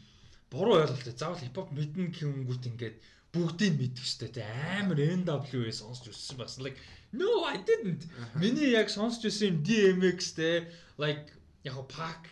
буруу 0.48 0.80
ойлголт. 0.80 1.12
Заавал 1.12 1.36
хипхоп 1.36 1.68
мэднэ 1.76 2.16
гэнгүүт 2.16 2.64
ингээд 2.72 2.96
бүгдийг 3.36 3.74
мэдэх 3.76 4.06
штэ 4.08 4.32
те 4.32 4.42
амар 4.80 4.96
NWA 4.96 5.68
сонсч 5.68 6.08
өссөн 6.08 6.40
бас 6.40 6.56
like 6.64 6.80
no 7.12 7.44
I 7.44 7.60
didn't. 7.60 8.08
Миний 8.40 8.72
яг 8.72 8.88
сонсч 8.88 9.28
өссөн 9.28 9.48
юм 9.52 9.56
DMX 9.66 10.32
те 10.38 10.72
like 10.96 11.36
яг 11.66 11.76
Pac 11.92 12.24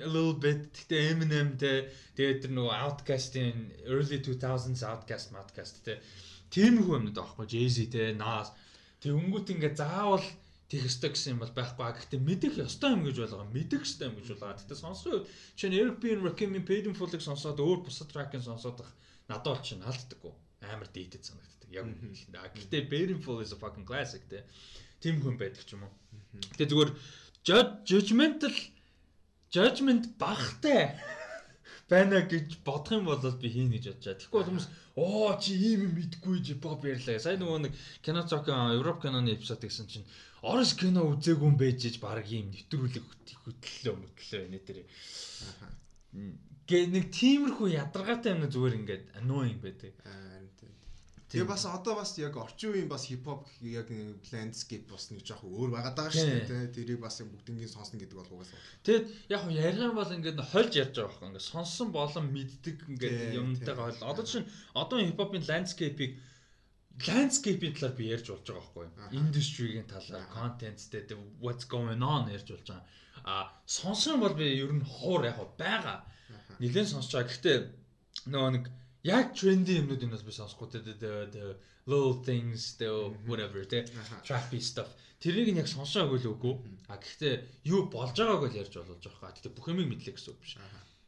a 0.00 0.06
little 0.06 0.34
bit. 0.38 0.70
Гэхдээ 0.72 1.10
Eminem 1.12 1.58
те 1.58 1.90
тэгээд 2.14 2.46
тэр 2.46 2.52
нөгөө 2.54 2.74
Outkast-ийн 2.86 3.58
early 3.90 4.18
2000s 4.22 4.82
Outkast 4.86 5.34
Outkast 5.34 5.82
те. 5.82 5.98
Тиймэрхүү 6.54 6.94
юмнууд 6.98 7.18
аахгүй 7.18 7.46
Jay-Z 7.50 7.90
те 7.90 8.12
Nas. 8.14 8.54
Тэг 9.02 9.18
өнгөт 9.18 9.50
ингээ 9.50 9.74
заавал 9.74 10.22
тех 10.70 10.86
ёстой 10.86 11.10
гэсэн 11.12 11.36
юм 11.36 11.42
бол 11.42 11.52
байхгүй. 11.52 11.84
Гэхдээ 11.84 12.20
мэдэх 12.22 12.54
ёстой 12.62 12.94
юм 12.94 13.02
гэж 13.04 13.16
болгоо 13.26 13.44
мэдэх 13.50 13.82
ёстой 13.82 14.08
юм 14.08 14.16
гэж 14.16 14.26
болгоо 14.32 14.56
гэхдээ 14.56 14.78
сонсох 14.78 15.12
үед 15.12 15.26
чинь 15.58 15.76
and 15.76 16.24
Rakim 16.24 16.56
Paid 16.64 16.86
Full-ыг 16.96 17.20
сонсоод 17.20 17.60
өөр 17.60 17.84
бусад 17.84 18.08
track-ыг 18.08 18.40
сонсоод 18.40 18.80
ах 18.80 18.90
надад 19.28 19.52
бол 19.52 19.64
чинь 19.66 19.84
алддаггүй 19.84 20.32
амар 20.64 20.88
дийтэд 20.88 21.28
санагддаг. 21.28 21.68
Яг 21.68 22.54
гэхдээ 22.56 22.88
Paid 22.88 23.10
Full 23.20 23.44
is 23.44 23.52
a 23.52 23.58
fucking 23.60 23.84
classic 23.84 24.24
те. 24.30 24.46
Тийм 25.02 25.20
хүн 25.20 25.36
байдаг 25.36 25.66
ч 25.66 25.76
юм 25.76 25.84
уу. 25.84 25.92
Тэгээ 26.56 26.70
зүгээр 26.72 26.90
judgmental 27.84 28.54
judgment 29.52 30.04
багтай 30.18 30.96
байна 31.92 32.24
гэж 32.24 32.64
бодох 32.64 32.96
юм 32.96 33.04
бол 33.06 33.20
би 33.20 33.48
хийнэ 33.52 33.76
гэж 33.76 33.84
бодож 33.92 34.04
байгаа. 34.04 34.20
Тэгэхгүй 34.24 34.42
хүмүүс 34.48 34.66
оо 34.96 35.36
чи 35.40 35.52
ийм 35.56 35.80
юм 35.86 35.92
мэдгүй 35.96 36.36
чи 36.40 36.54
pop 36.56 36.80
ярьлаа. 36.88 37.20
Сайн 37.20 37.40
нөгөө 37.44 37.60
нэг 37.68 37.72
кино 38.00 38.24
цоkin 38.24 38.80
Европ 38.80 39.04
киноны 39.04 39.36
эпизод 39.36 39.60
гэсэн 39.60 39.86
чинь 39.92 40.08
Орос 40.42 40.72
кино 40.74 41.04
үзээгүй 41.12 41.48
юм 41.52 41.56
байж 41.60 41.84
иж 41.84 42.00
баг 42.00 42.24
ийм 42.26 42.48
нэвтрүүлэг 42.50 43.04
хөтлөө 43.44 43.94
мөтлөө 43.94 44.42
нэ 44.50 44.58
тэр. 44.64 44.78
Гэ 46.66 46.78
нэг 46.88 47.12
тиймэрхүү 47.12 47.76
ядаргаатай 47.76 48.32
юм 48.32 48.48
зүгээр 48.48 48.78
ингээд 48.80 49.04
annoying 49.20 49.60
байдаг. 49.60 49.92
Тэгээ 51.32 51.48
бас 51.48 51.64
одоо 51.64 51.96
бас 51.96 52.12
яг 52.20 52.36
орчин 52.36 52.76
үеийн 52.76 52.92
бас 52.92 53.08
хипхоп 53.08 53.48
яг 53.64 53.88
landscape 54.28 54.84
бас 54.92 55.08
нэг 55.08 55.24
жоох 55.24 55.40
өөр 55.48 55.72
байгаад 55.72 55.96
байгаа 55.96 56.12
шүү 56.12 56.44
дээ. 56.44 56.76
Тэрийг 56.76 57.00
бас 57.00 57.24
бүгднийг 57.24 57.72
сонсно 57.72 57.96
гэдэг 57.96 58.16
бол 58.20 58.36
угаасаа. 58.36 58.60
Тэгэд 58.84 59.04
яг 59.32 59.42
ярих 59.48 59.80
юм 59.80 59.96
бол 59.96 60.12
ингээд 60.12 60.44
хольж 60.52 60.72
ярьж 60.76 60.92
байгаа 60.92 61.08
байхгүй 61.08 61.28
ингээд 61.32 61.48
сонсон 61.48 61.88
болон 61.88 62.26
мэддэг 62.36 62.76
ингээд 62.84 63.16
юмтайгаа 63.40 63.88
хол. 63.96 64.12
Одоо 64.12 64.24
чинь 64.28 64.44
одоо 64.76 65.00
хипхопын 65.00 65.48
landscape-ийг 65.48 66.12
landscape-ийн 67.00 67.74
талаар 67.80 67.96
би 67.96 68.04
ярьж 68.12 68.26
болж 68.28 68.44
байгаа 68.44 68.60
байхгүй? 68.60 68.86
Industry-гийн 69.16 69.88
талаар, 69.88 70.28
content-тэй 70.36 71.16
what's 71.40 71.64
going 71.64 72.04
on 72.04 72.28
ярьж 72.28 72.52
болж 72.52 72.68
байгаа. 72.68 72.84
А 73.24 73.56
сонсон 73.64 74.20
бол 74.20 74.36
би 74.36 74.52
ер 74.60 74.68
нь 74.68 74.84
хуур 74.84 75.24
яг 75.24 75.40
байгаа. 75.56 76.04
Нилээн 76.60 76.92
сонсож 76.92 77.16
байгаа. 77.16 77.32
Гэхдээ 77.32 77.56
нөгөө 78.28 78.50
нэг 78.52 78.64
яг 79.04 79.34
тренди 79.34 79.78
юмнууд 79.80 80.02
юм 80.02 80.12
бас 80.14 80.22
би 80.22 80.32
сонсохгүй. 80.32 80.68
Тэ 80.70 81.56
little 81.86 82.22
things 82.22 82.78
тэ 82.78 82.86
whatever 83.26 83.64
тэ 83.66 83.86
trappy 84.22 84.60
stuff. 84.62 84.90
Тэрийг 85.18 85.54
нь 85.54 85.60
яг 85.62 85.70
сонсоогүй 85.70 86.22
л 86.22 86.34
үгүй. 86.34 86.54
А 86.86 86.98
гэхдээ 86.98 87.66
юу 87.66 87.90
болж 87.90 88.14
байгааг 88.14 88.50
л 88.50 88.60
ярьж 88.62 88.74
болж 88.78 89.02
байгаа. 89.02 89.18
Хаа 89.18 89.32
гэхдээ 89.34 89.54
бүх 89.54 89.66
юмыг 89.70 89.90
мэдлээ 89.90 90.14
гэсэн 90.14 90.34
үг 90.34 90.40
биш. 90.42 90.54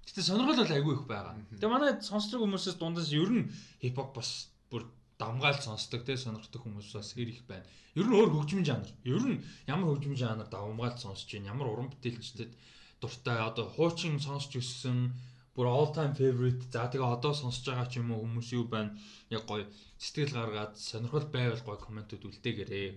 Гэхдээ 0.07 0.27
сонирхол 0.27 0.59
бол 0.63 0.75
айгүй 0.75 0.95
их 0.99 1.07
байгаа. 1.07 1.35
Тэгээ 1.55 1.71
манай 1.71 1.91
сонсдог 2.03 2.43
хүмүүсээс 2.43 2.79
дундаас 2.79 3.11
ер 3.15 3.31
нь 3.31 3.51
хип 3.83 3.95
хоп 3.99 4.19
бас 4.19 4.51
бүр 4.71 4.87
давмгаал 5.19 5.59
сонсдог 5.63 6.03
те 6.03 6.19
сонирхдаг 6.19 6.63
хүмүүс 6.63 6.95
бас 6.95 7.15
хэр 7.15 7.31
их 7.31 7.43
байна. 7.47 7.67
Ер 7.95 8.07
нь 8.11 8.15
өөр 8.15 8.31
хөгжмийн 8.35 8.67
жанр. 8.67 8.91
Ер 9.07 9.23
нь 9.23 9.43
ямар 9.71 9.95
хөгжмийн 9.95 10.19
жанр 10.19 10.47
давмгаал 10.51 10.99
сонсож 10.99 11.31
байна. 11.31 11.55
Ямар 11.55 11.71
уран 11.71 11.91
бүтээлчдэд 11.95 12.51
дуртай 12.99 13.39
одоо 13.39 13.71
хуучин 13.71 14.19
сонсч 14.19 14.59
өссөн 14.59 15.15
бүр 15.55 15.67
all 15.71 15.89
time 15.95 16.15
favorite. 16.19 16.63
За 16.75 16.91
тэгээ 16.91 17.15
одоо 17.17 17.33
сонсож 17.33 17.65
байгаа 17.71 17.89
ч 17.89 18.03
юм 18.03 18.11
уу 18.11 18.27
хүмүүс 18.27 18.49
юу 18.59 18.67
байна? 18.67 18.93
Яг 19.31 19.47
гоё 19.47 19.65
сэтгэл 19.99 20.35
гаргаад 20.35 20.75
сонирхол 20.75 21.27
байвал 21.31 21.63
гоё 21.63 21.79
комментүүд 21.79 22.27
үлдээгээрээ. 22.27 22.89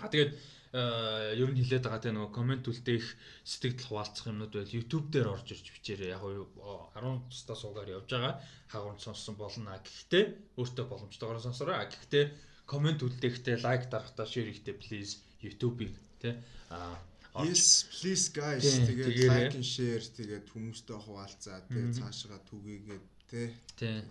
А 0.00 0.08
тэгээд 0.08 0.32
э, 0.72 1.36
ер 1.36 1.48
нь 1.52 1.60
хилээд 1.60 1.84
байгаа 1.84 2.00
те 2.00 2.10
нөгөө 2.16 2.32
коммент 2.32 2.64
үлдээх 2.64 3.06
сэтгэл 3.44 3.86
хуваалцах 3.92 4.32
юмнууд 4.32 4.52
байл 4.56 4.76
YouTube 4.76 5.06
дээр 5.12 5.28
орж 5.36 5.46
ирж 5.52 5.66
бичээрээ 5.68 6.16
яг 6.16 6.24
10 6.24 7.28
тустаа 7.28 7.56
суугаар 7.60 7.92
явж 7.92 8.08
байгаа 8.08 8.34
хаагур 8.72 8.96
сонссон 8.96 9.36
болно. 9.36 9.76
Гэхдээ 9.76 10.24
өөртөө 10.56 10.84
боломжтойгоор 10.88 11.44
сонсороо. 11.44 11.76
Гэхдээ 11.76 12.24
коммент 12.64 13.04
үлдээхдээ 13.04 13.56
лайк 13.60 13.92
дарахтаа 13.92 14.24
хийхдээ 14.24 14.76
please 14.80 15.20
YouTube-ийг 15.44 15.92
те 16.22 16.40
а 16.70 16.96
Yes 17.32 17.88
please 17.88 18.28
guys 18.28 18.60
тэгээд 18.60 19.24
like 19.24 19.56
and 19.56 19.64
share 19.64 20.04
тэгээд 20.04 20.52
хүмүүстэй 20.52 20.98
хуваалцаа 21.00 21.64
тэгээд 21.64 21.96
цаашгаа 21.96 22.40
түгээгээд 22.44 23.04
тий. 23.32 23.48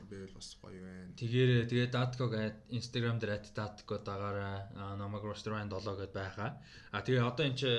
Байвал 0.09 0.33
бас 0.33 0.49
гоё 0.57 0.81
байна. 0.81 1.13
Тэгээрээ 1.21 1.69
тэгээд 1.69 1.91
Datco 1.93 2.25
гээд 2.33 2.55
Instagram 2.73 3.21
дээр 3.21 3.45
@datco 3.53 3.95
дагаараа 4.01 4.97
намайг 4.97 5.23
restaurant 5.29 5.69
7 5.69 6.01
гэдээ 6.01 6.17
байгаа. 6.17 6.49
А 6.89 7.05
тэгээ 7.05 7.21
одоо 7.21 7.45
энэ 7.45 7.59
чи 7.61 7.69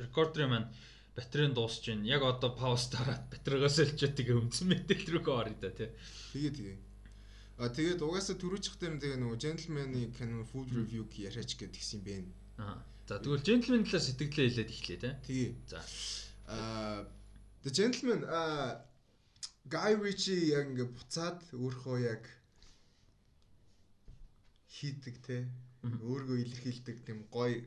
рекордерын 0.00 0.50
маань 0.50 0.68
батарейн 1.12 1.52
дуусч 1.52 1.92
байна. 1.92 2.08
Яг 2.08 2.24
одоо 2.24 2.56
пауз 2.56 2.88
дараад 2.88 3.28
батарейгаас 3.28 3.76
олчоод 3.84 4.16
тэгээ 4.16 4.40
өмцөн 4.40 4.66
мэдээлэл 4.72 5.12
рүүгээ 5.20 5.36
орё 5.36 5.56
да 5.60 5.70
тий. 5.76 5.90
Тэгээ 6.32 6.52
тэгээ. 6.56 6.78
А 7.60 7.68
тэгээд 7.68 8.00
угаасаа 8.00 8.36
түрүүчих 8.40 8.80
дээр 8.80 8.96
тэгээ 8.96 9.20
нөгөө 9.20 9.38
gentleman-ы 9.44 10.16
canon 10.16 10.48
food 10.48 10.72
review 10.72 11.04
яриач 11.12 11.52
гэдгийгсэн 11.60 12.00
юм 12.00 12.04
бэ. 12.08 12.16
Аа. 12.64 12.80
За 13.12 13.20
тэгвэл 13.20 13.44
gentleman 13.44 13.84
талаас 13.84 14.08
сэтгэлээ 14.08 14.48
хэлээд 14.48 14.70
эхлэе 14.72 14.98
те. 15.04 15.10
Тэгээ. 15.28 15.50
За. 15.68 15.80
Аа 16.48 17.04
The 17.60 17.70
Gentleman 17.70 18.24
аа 18.24 18.80
Guy 19.68 19.92
Ritchie 20.00 20.48
яг 20.56 20.72
ингээ 20.72 20.88
буцаад 20.88 21.44
өөрхөө 21.52 21.96
яг 22.08 22.24
хийдэг 24.72 25.16
те. 25.20 25.44
Өөргөө 25.84 26.40
илэрхийлдэг 26.40 27.04
тийм 27.04 27.28
гоё 27.28 27.60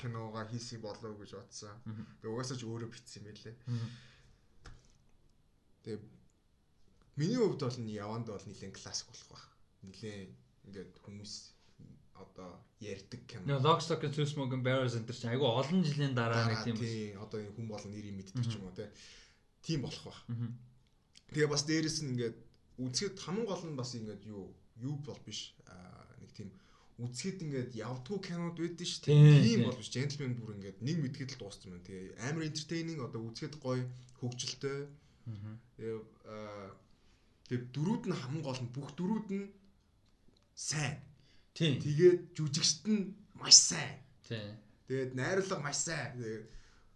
киногоо 0.00 0.48
хийсий 0.48 0.80
болов 0.80 1.20
гэж 1.20 1.36
бодсон. 1.36 1.76
Тэгээ 2.24 2.32
угаасаа 2.32 2.56
ч 2.56 2.64
өөрөө 2.64 2.88
бичсэн 2.88 3.28
байлээ. 3.28 3.56
Тэгээ 5.84 6.00
миний 7.20 7.36
хувьд 7.36 7.60
бол 7.60 7.78
яванд 7.84 8.26
бол 8.32 8.48
нэлээд 8.48 8.72
классик 8.72 9.12
болох 9.12 9.28
байх. 9.36 9.44
Нэлээд 9.84 10.32
ингээд 10.64 10.92
хүмүүс 11.04 11.57
одоо 12.14 12.60
ярьдаг 12.80 13.20
кино. 13.26 13.58
Lockstock 13.58 14.04
and 14.04 14.14
Two 14.14 14.26
Smoking 14.26 14.62
Barrels 14.62 14.94
энэ 14.94 15.10
чинь 15.12 15.32
айгүй 15.34 15.48
олон 15.48 15.82
жилийн 15.82 16.14
дараа 16.14 16.46
нэг 16.46 16.62
тийм 16.64 16.76
тийм 16.76 17.18
одоо 17.22 17.38
хүн 17.56 17.66
болон 17.66 17.90
нэрийг 17.92 18.14
мэддэг 18.14 18.44
ч 18.46 18.54
юм 18.58 18.66
уу. 18.70 18.76
Тийм 19.62 19.82
болох 19.82 20.04
байх. 20.06 20.20
Тэгээ 21.34 21.50
бас 21.50 21.62
дээрэс 21.66 21.98
нь 22.02 22.10
ингээд 22.14 22.36
үзэхэд 22.78 23.16
хамгийн 23.18 23.46
гол 23.50 23.64
нь 23.66 23.78
бас 23.78 23.90
ингээд 23.98 24.22
юу 24.30 24.54
юу 24.78 24.96
бол 25.02 25.18
биш 25.26 25.54
нэг 26.22 26.30
тийм 26.32 26.48
үзэхэд 27.02 27.42
ингээд 27.42 27.70
явдггүй 27.74 28.18
кинод 28.22 28.58
байдэн 28.58 28.86
ш 28.86 29.02
тийм 29.02 29.66
бол 29.66 29.78
биш 29.78 29.90
gentleman 29.90 30.38
бүр 30.38 30.54
ингээд 30.58 30.78
нэг 30.82 30.96
мэдгээд 31.02 31.34
л 31.34 31.40
дууссан 31.42 31.74
байна. 31.74 31.86
Тэгээ 31.86 32.18
амар 32.30 32.46
entertaining 32.46 32.98
одоо 33.02 33.20
үзэхэд 33.26 33.54
гоё 33.58 33.82
хөгжилтэй. 34.22 34.86
Тэгээ 35.78 35.98
тэгээ 37.50 37.62
дөрүүд 37.74 38.04
нь 38.06 38.18
хамгийн 38.18 38.46
гол 38.46 38.60
нь 38.62 38.72
бүх 38.74 38.90
дөрүүд 38.94 39.28
нь 39.34 39.46
сайн. 40.54 41.02
Тэгээд 41.58 42.38
жүжигчт 42.38 42.86
нь 42.86 43.14
маш 43.34 43.58
сайн. 43.58 43.98
Тэгээд 44.86 45.18
найруулга 45.18 45.58
маш 45.58 45.82
сайн. 45.90 46.14
Тэгээд 46.14 46.46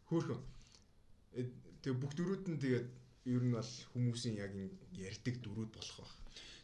хөөхөн. 0.06 0.40
Тэгээд 1.82 1.98
бүх 1.98 2.12
дөрүүд 2.14 2.44
нь 2.54 2.62
тэгээд 2.62 2.88
ер 3.26 3.42
нь 3.42 3.54
бол 3.54 3.72
хүмүүсийн 3.94 4.38
яг 4.38 4.54
ярьдаг 4.94 5.34
дөрүүд 5.42 5.70
болох 5.74 5.98
байх. 5.98 6.14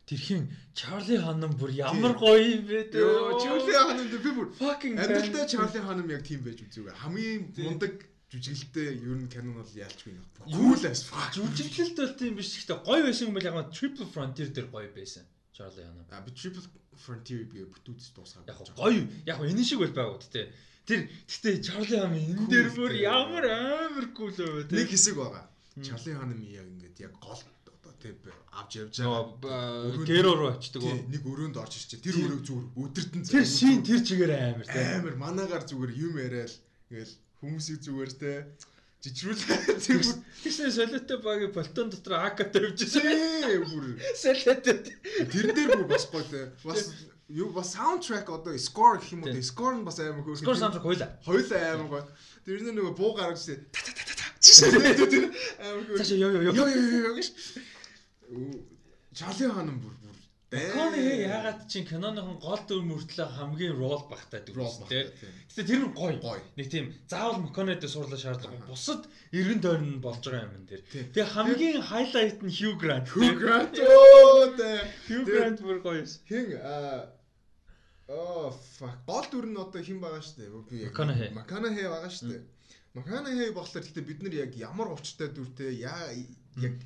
Тэрхийн 0.08 0.48
Чарли 0.72 1.18
ханым 1.20 1.52
бүр 1.58 1.70
ямар 1.74 2.14
гоё 2.16 2.40
юм 2.40 2.64
бэ 2.64 2.88
дээ. 2.88 3.04
Чарли 3.44 3.72
ханым 3.76 4.06
би 4.08 4.30
бүр 4.32 4.48
fucking 4.56 4.94
амьдралдаа 4.96 5.44
Чарли 5.44 5.80
ханым 5.82 6.08
яг 6.08 6.22
тийм 6.24 6.40
байж 6.46 6.64
үзээгүй. 6.64 6.96
Хамгийн 7.02 7.52
мундаг 7.66 8.08
жүжиглэлтэй 8.32 9.04
ер 9.04 9.18
нь 9.20 9.28
канон 9.28 9.60
бол 9.60 9.68
яалчгүй 9.68 10.12
нөх. 10.16 10.26
Cool 10.48 10.80
as 10.88 11.04
fuck. 11.04 11.34
Жүжиглэлт 11.36 11.96
бол 12.00 12.14
тийм 12.16 12.32
биш 12.40 12.56
гэхдээ 12.56 12.78
гоё 12.88 13.02
байсан 13.04 13.28
юм 13.28 13.34
бол 13.36 13.48
яг 13.48 13.68
Triple 13.76 14.08
Frontier 14.08 14.48
дээр 14.48 14.68
гоё 14.72 14.88
байсан. 14.96 15.28
Чарли 15.58 15.82
ханым. 15.82 16.06
А 16.10 16.20
би 16.22 16.30
Triple 16.30 16.62
Frontier 16.94 17.42
би 17.50 17.66
бүтүүц 17.66 18.14
дуусгаад 18.14 18.46
яг 18.46 18.62
гоё. 18.78 19.02
Яг 19.26 19.42
энэ 19.42 19.64
шиг 19.66 19.82
бол 19.82 19.90
байгууд 19.90 20.22
те. 20.30 20.54
Тэр 20.86 21.10
гэтээ 21.26 21.58
Чарли 21.66 21.98
хам 21.98 22.14
энэ 22.14 22.46
дээр 22.46 22.68
бүр 22.78 22.94
ямар 22.94 23.44
амар 23.50 24.06
кул 24.14 24.30
өвөө 24.30 24.70
те. 24.70 24.78
Нэг 24.78 24.94
хэсэг 24.94 25.18
байгаа. 25.18 25.50
Чарли 25.82 26.14
хам 26.14 26.30
яг 26.46 26.62
ингээд 26.62 27.02
яг 27.10 27.12
гол 27.18 27.42
одоо 27.42 27.92
те 27.98 28.14
авч 28.54 28.72
явж 28.86 28.94
байгаа. 29.02 29.98
гэрөө 30.06 30.34
руу 30.38 30.50
очдөг 30.54 30.82
нэг 31.10 31.22
өрөөнд 31.26 31.58
орж 31.58 31.74
ирчээ 31.74 32.06
тэр 32.06 32.16
өрөөг 32.22 32.42
зүгээр 32.46 32.66
өдөртөн 32.78 33.22
тэр 33.26 33.46
шин 33.58 33.82
тэр 33.82 34.00
чигээр 34.06 34.32
амар 34.38 34.66
те. 34.70 34.78
Амар 34.94 35.16
манагаар 35.18 35.66
зүгээр 35.66 35.92
юм 36.06 36.14
яриад 36.22 36.54
ингээл 36.86 37.14
хүмүүсийг 37.42 37.78
зүгээр 37.82 38.12
те 38.14 38.32
жижрүүл 39.04 39.42
тийм 39.78 40.00
бүр 40.02 40.16
тийшээ 40.42 40.70
солиотой 40.74 41.18
багийн 41.22 41.52
болтон 41.54 41.90
дотор 41.92 42.18
АК 42.18 42.50
тавьжсэн. 42.50 43.06
бүр 43.70 43.84
солиотой. 44.18 44.76
Тэрэн 45.30 45.54
дээр 45.54 45.70
бүр 45.78 45.86
бас 45.86 46.08
гоё 46.10 46.26
те. 46.26 46.50
Бас 46.66 46.90
юу 47.30 47.52
бас 47.54 47.74
саундтрек 47.78 48.26
одоо 48.26 48.58
score 48.58 48.98
гэх 48.98 49.14
юм 49.14 49.22
уу 49.22 49.30
те. 49.30 49.38
Score 49.38 49.78
нь 49.78 49.86
бас 49.86 50.02
амар 50.02 50.26
хөөрхөн. 50.26 50.42
Score 50.42 50.58
саундтрек 50.58 50.82
хойлоо. 50.82 51.10
Хойлоо 51.22 51.58
амар 51.62 51.88
гоё. 51.94 52.04
Тэр 52.42 52.58
нөгөө 52.66 52.98
буу 52.98 53.14
гаргаж 53.14 53.46
те. 53.46 53.62
Та 53.70 53.86
та 53.86 53.92
та 53.94 54.02
та. 54.18 54.26
Амар 55.62 55.82
хөөрхөн. 55.86 55.98
Цаашаа 56.02 56.18
ёо 56.18 56.30
ёо 56.42 56.52
ёо 56.58 56.66
ёо 56.66 57.14
гэж. 57.14 57.28
Чарли 59.14 59.46
хаан 59.46 59.78
бүр 59.78 59.94
Коны 60.48 61.28
ягаад 61.28 61.68
чинь 61.68 61.84
киноныхон 61.84 62.40
гол 62.40 62.56
дүр 62.64 62.80
мөртлөө 62.88 63.28
хамгийн 63.36 63.76
рол 63.76 64.08
багтай 64.08 64.40
дүрс 64.48 64.80
тий. 64.88 65.04
Гэтэ 65.52 65.62
тэр 65.68 65.84
нь 65.84 65.92
гоё. 65.92 66.40
Нэг 66.56 66.72
тийм 66.72 66.88
заавал 67.04 67.44
Маконэд 67.44 67.84
суурлаа 67.84 68.16
шаардлагагүй. 68.16 68.64
Бусад 68.64 69.04
эргэн 69.28 69.60
тойрон 69.60 70.00
болж 70.00 70.24
байгаа 70.24 70.48
юм 70.48 70.64
дээр. 70.64 70.80
Тэгээ 71.12 71.32
хамгийн 71.36 71.84
хайлайт 71.84 72.40
нь 72.40 72.48
Hugh 72.48 72.80
Grant. 72.80 73.12
Hugh 73.12 73.36
Grant 73.36 73.76
оо 73.84 74.48
тий. 74.56 74.80
Hugh 75.12 75.28
Grant 75.28 75.60
бүр 75.60 75.78
гоё. 75.84 76.08
Хин 76.24 76.56
аа 76.56 77.12
оо 78.08 78.48
fuck. 78.48 79.04
Гол 79.04 79.28
дүр 79.28 79.52
нь 79.52 79.60
одоо 79.60 79.84
хэн 79.84 80.00
байгаа 80.00 80.24
штэ. 80.24 80.48
Би 80.72 80.88
Маконэхэ. 80.88 81.36
Маконэхэ 81.36 81.92
байгаа 81.92 82.08
штэ. 82.08 82.40
Маконэхэ 82.96 83.52
болохоор 83.52 83.84
гэхдээ 83.84 84.00
бид 84.08 84.20
нар 84.24 84.48
яг 84.48 84.56
ямар 84.56 84.96
учиртай 84.96 85.28
дүртэй 85.28 85.84
яа 85.84 86.08
яг 86.56 86.80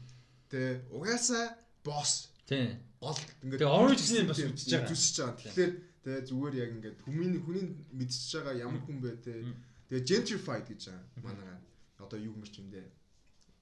тий 0.50 0.82
угаасаа 0.90 1.54
босс. 1.86 2.34
Тий 2.50 2.90
гол 3.03 3.18
ингээд 3.42 3.61
Тэгээ 3.61 3.78
origin 3.82 4.26
бас 4.30 4.38
үзэж 4.38 4.70
байгаа. 4.70 4.90
Зүсэж 4.94 5.16
байгаа. 5.18 5.36
Тэгэхээр 5.42 5.72
тэгээ 6.03 6.22
зүгээр 6.30 6.55
яг 6.62 6.70
ингээд 6.78 6.96
хүмүүний 7.03 7.40
хүний 7.42 7.64
мэдчихэж 7.98 8.32
байгаа 8.38 8.62
ямар 8.62 8.82
хүн 8.86 8.98
бэ 9.03 9.11
те. 9.26 9.34
Тэгээ 9.90 10.07
gentrified 10.09 10.64
гэж 10.70 10.80
байгаа. 10.86 11.26
Манайгаа 11.26 11.59
одоо 12.03 12.18
юу 12.18 12.34
юм 12.34 12.68
дээ. 12.70 12.88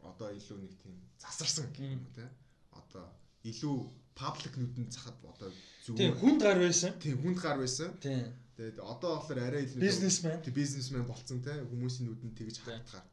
Одоо 0.00 0.28
илүү 0.32 0.58
нэг 0.64 0.72
тийм 0.80 0.96
засарсан 1.20 1.68
гэх 1.72 1.92
юм 1.96 2.04
те. 2.16 2.24
Одоо 2.72 3.04
илүү 3.44 3.76
паблик 4.16 4.54
нүдэнд 4.56 4.92
цахад 4.92 5.16
одоо 5.24 5.48
зүгээр. 5.84 6.00
Тийм 6.00 6.12
хүнд 6.20 6.40
гар 6.40 6.58
байсан. 6.60 6.92
Тийм 7.00 7.16
хүнд 7.20 7.38
гар 7.40 7.58
байсан. 7.60 7.90
Тийм. 8.00 8.32
Тэгээд 8.56 8.78
одоо 8.80 9.10
болохоор 9.20 9.40
арай 9.44 9.64
илүү 9.64 9.80
бизнесмен. 9.80 10.40
Тийм 10.44 10.54
бизнесмен 10.56 11.04
болцсон 11.08 11.40
те. 11.44 11.52
Хүмүүсийн 11.68 12.04
нүдэнд 12.08 12.36
тэгж 12.36 12.56
хатгаар. 12.64 13.06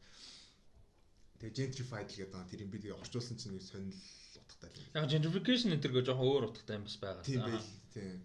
Тэгээ 1.39 1.55
gentrified 1.59 2.07
гэдэг 2.07 2.31
байгаа. 2.31 2.51
Тэр 2.51 2.63
юм 2.63 2.71
би 2.71 2.79
тэгээ 2.83 2.99
орчуулсан 2.99 3.35
чинь 3.35 3.55
нэг 3.55 3.63
сонирхол 3.63 4.16
утгатай. 4.47 4.71
Яг 4.95 5.05
gentrification 5.11 5.75
энэ 5.75 5.83
төр 5.83 5.93
гоо 5.99 6.07
жоохон 6.07 6.31
өөр 6.31 6.47
утгатай 6.47 6.79
юм 6.79 6.87
бас 6.87 6.97
байгаа. 6.97 7.27
Тийм 7.27 7.41
байл. 7.43 7.69
Тийм. 7.93 8.17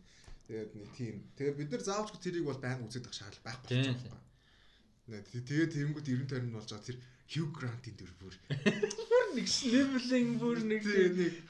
Тэгээд 0.46 0.70
нэг 0.78 0.88
тийм. 0.96 1.16
Тэгээд 1.36 1.58
бид 1.58 1.70
нар 1.74 1.82
заавчгүй 1.82 2.20
тэрийг 2.22 2.46
бол 2.46 2.62
байнга 2.62 2.86
үзээд 2.86 3.06
авах 3.06 3.18
шаардлага 3.18 3.46
байхгүй 3.50 3.76
байна. 3.82 5.26
Тэгээд 5.26 5.72
тэгэнгүүт 5.74 6.06
90 6.06 6.30
тойрон 6.30 6.54
болж 6.54 6.70
байгаа 6.70 6.86
тэр 6.86 6.98
Hugh 7.32 7.48
Grant-ийн 7.56 7.96
дүр 7.96 8.12
бүр. 8.20 8.34
Бүр 9.08 9.26
нэг 9.36 9.46
sniveling 9.48 10.32
бүр 10.40 10.58
нэг 10.68 10.82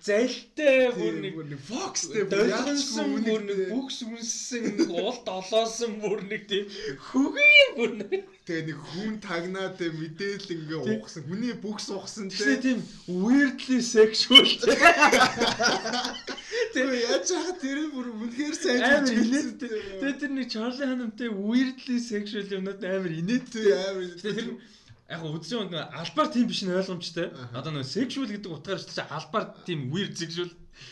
залтай 0.07 0.93
бүр 0.95 1.17
нэг 1.25 1.35
Fox-тэй 1.67 2.29
бүр 2.31 2.53
яачсан 2.53 3.17
бүр 3.27 3.43
нэг 3.49 3.63
бүхс 3.73 3.99
үнсэн 4.07 4.87
уул 4.87 5.19
долоосон 5.27 5.97
бүр 6.05 6.23
нэг 6.29 6.47
тийм 6.47 6.71
хөгийн 7.09 7.73
бүр 7.79 7.93
нэг. 7.99 8.29
Тэгээ 8.47 8.67
нэг 8.69 8.79
хүн 8.93 9.17
тагнаад 9.27 9.79
мэдээлэл 9.83 10.55
ингээ 10.55 10.81
ухсан. 11.03 11.27
Хүний 11.27 11.55
бүхс 11.59 11.91
ухсан 11.91 12.31
тийм 12.31 12.79
weirdly 13.11 13.83
sexual. 13.83 14.47
Тэгээ 16.73 17.01
яаж 17.11 17.27
яагаад 17.27 17.59
тэр 17.59 17.79
бүр 17.91 18.07
үнэхээр 18.23 18.55
сайн 18.55 19.03
хэлээд 19.11 19.59
тэгээ 19.67 20.15
тэр 20.23 20.31
нэг 20.31 20.47
Чарли 20.47 20.87
ханамтай 20.87 21.29
weirdly 21.29 21.99
sexual 21.99 22.47
юмнууд 22.47 22.83
амар 22.87 23.13
инээдтэй 23.13 23.67
амар 23.75 24.15
тэр 24.23 24.47
яг 25.13 25.23
үзсэн 25.29 25.69
үнд 25.69 25.75
албаар 25.77 26.29
тийм 26.33 26.49
биш 26.49 26.65
нь 26.65 26.73
ойлгомжтой. 26.73 27.29
Одоо 27.53 27.73
нэг 27.77 27.85
sexual 27.85 28.29
гэдэг 28.33 28.49
утгаар 28.49 28.81
ч 28.81 28.97
чинь 28.97 29.13
албаар 29.13 29.53
тийм 29.69 29.93
weird 29.93 30.17
sexual. 30.17 30.49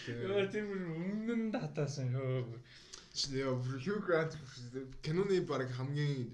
Яа 0.06 0.44
тийм 0.52 0.68
өмнө 0.68 1.34
нь 1.48 1.52
татаасан 1.56 2.12
хөө. 2.12 2.44
Яа 3.40 3.56
Hugh 3.56 4.00
Grant 4.04 4.36
киноны 5.00 5.40
баг 5.48 5.72
хамгийн 5.72 6.28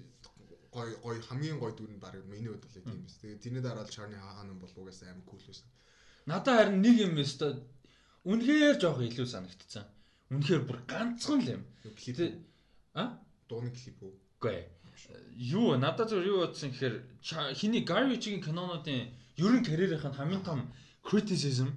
гой 0.75 0.89
гой 0.99 1.17
хамгийн 1.23 1.57
гой 1.57 1.71
дүр 1.73 1.89
нь 1.95 2.03
баг 2.03 2.13
миний 2.27 2.51
хувьд 2.51 2.67
бол 2.67 2.75
тийм 2.75 2.99
биш. 3.07 3.15
Тэгээ 3.23 3.39
тэрний 3.39 3.63
дараа 3.63 3.87
л 3.87 3.93
Charlie 3.95 4.19
Hunnam 4.19 4.59
бол 4.59 4.73
угаасаа 4.75 5.15
амар 5.15 5.23
кул 5.23 5.39
байсан. 5.47 5.67
Надад 6.27 6.59
харин 6.59 6.83
нэг 6.83 6.95
юм 7.07 7.15
өстой 7.23 7.63
үнэхээр 8.27 8.77
жоох 8.83 8.99
илүү 8.99 9.27
санагдцсан. 9.31 9.87
Үнэхээр 10.35 10.63
бүр 10.67 10.79
ганцхан 10.91 11.39
л 11.39 11.51
юм. 11.55 11.63
А? 12.99 13.15
Дууны 13.47 13.71
клип 13.71 14.03
үү? 14.03 14.11
Үгүй 14.43 14.76
юу 15.37 15.77
надад 15.77 16.09
зөв 16.09 16.25
юу 16.25 16.45
бодсон 16.45 16.71
гэхээр 16.71 16.95
хиний 17.53 17.85
Ritchie-гийн 17.85 18.43
кинонуудын 18.43 19.13
ерөн 19.37 19.63
карьерийнх 19.63 20.05
нь 20.05 20.17
хамгийн 20.17 20.43
том 20.43 20.59
criticism 21.05 21.69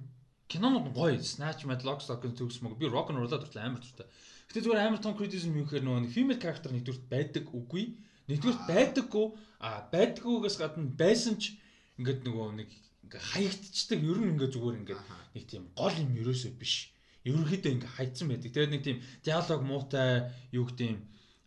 кинонууд 0.48 0.90
гоё 0.96 1.20
Snatch, 1.20 1.64
Mad 1.68 1.82
Lock, 1.84 2.00
Stock 2.00 2.22
Two 2.34 2.50
Smoke 2.50 2.78
би 2.80 2.86
rock 2.88 3.10
and 3.10 3.18
roll-аад 3.20 3.44
хүртэл 3.44 3.62
амар 3.62 3.82
дуртай. 3.84 4.06
Гэтэ 4.48 4.64
зүгээр 4.64 4.82
амар 4.82 5.00
том 5.04 5.14
criticism 5.14 5.54
юу 5.54 5.68
гэхээр 5.68 5.84
нөгөө 5.86 6.10
female 6.10 6.40
character 6.42 6.72
нэгдүгürt 6.72 7.06
байдаг 7.12 7.44
үгүй. 7.54 7.84
Нэгдүгürt 8.26 8.62
байдаггүй 8.66 9.26
а 9.60 9.86
байдаггүйгээс 9.94 10.56
гадна 10.58 10.90
байсан 11.02 11.36
ч 11.38 11.54
ингээд 12.00 12.26
нөгөө 12.26 12.48
нэг 12.58 12.70
ингээ 13.06 13.22
хаягдчихдаг 13.30 14.00
ер 14.00 14.18
нь 14.18 14.30
ингээ 14.34 14.50
зүгээр 14.54 14.76
ингээ 14.80 14.98
нэг 15.36 15.44
тийм 15.46 15.64
гол 15.76 15.94
юм 15.94 16.10
ерөөсөө 16.18 16.52
биш. 16.58 16.90
Ерөнхийдөө 17.28 17.72
ингээ 17.76 17.94
хайцсан 17.94 18.26
байдаг. 18.32 18.50
Тэгээд 18.50 18.74
нэг 18.74 18.82
тийм 18.82 18.98
диалог 19.22 19.60
муутай 19.62 20.32
юу 20.56 20.64
гэдэг 20.66 20.86
юм 20.88 20.98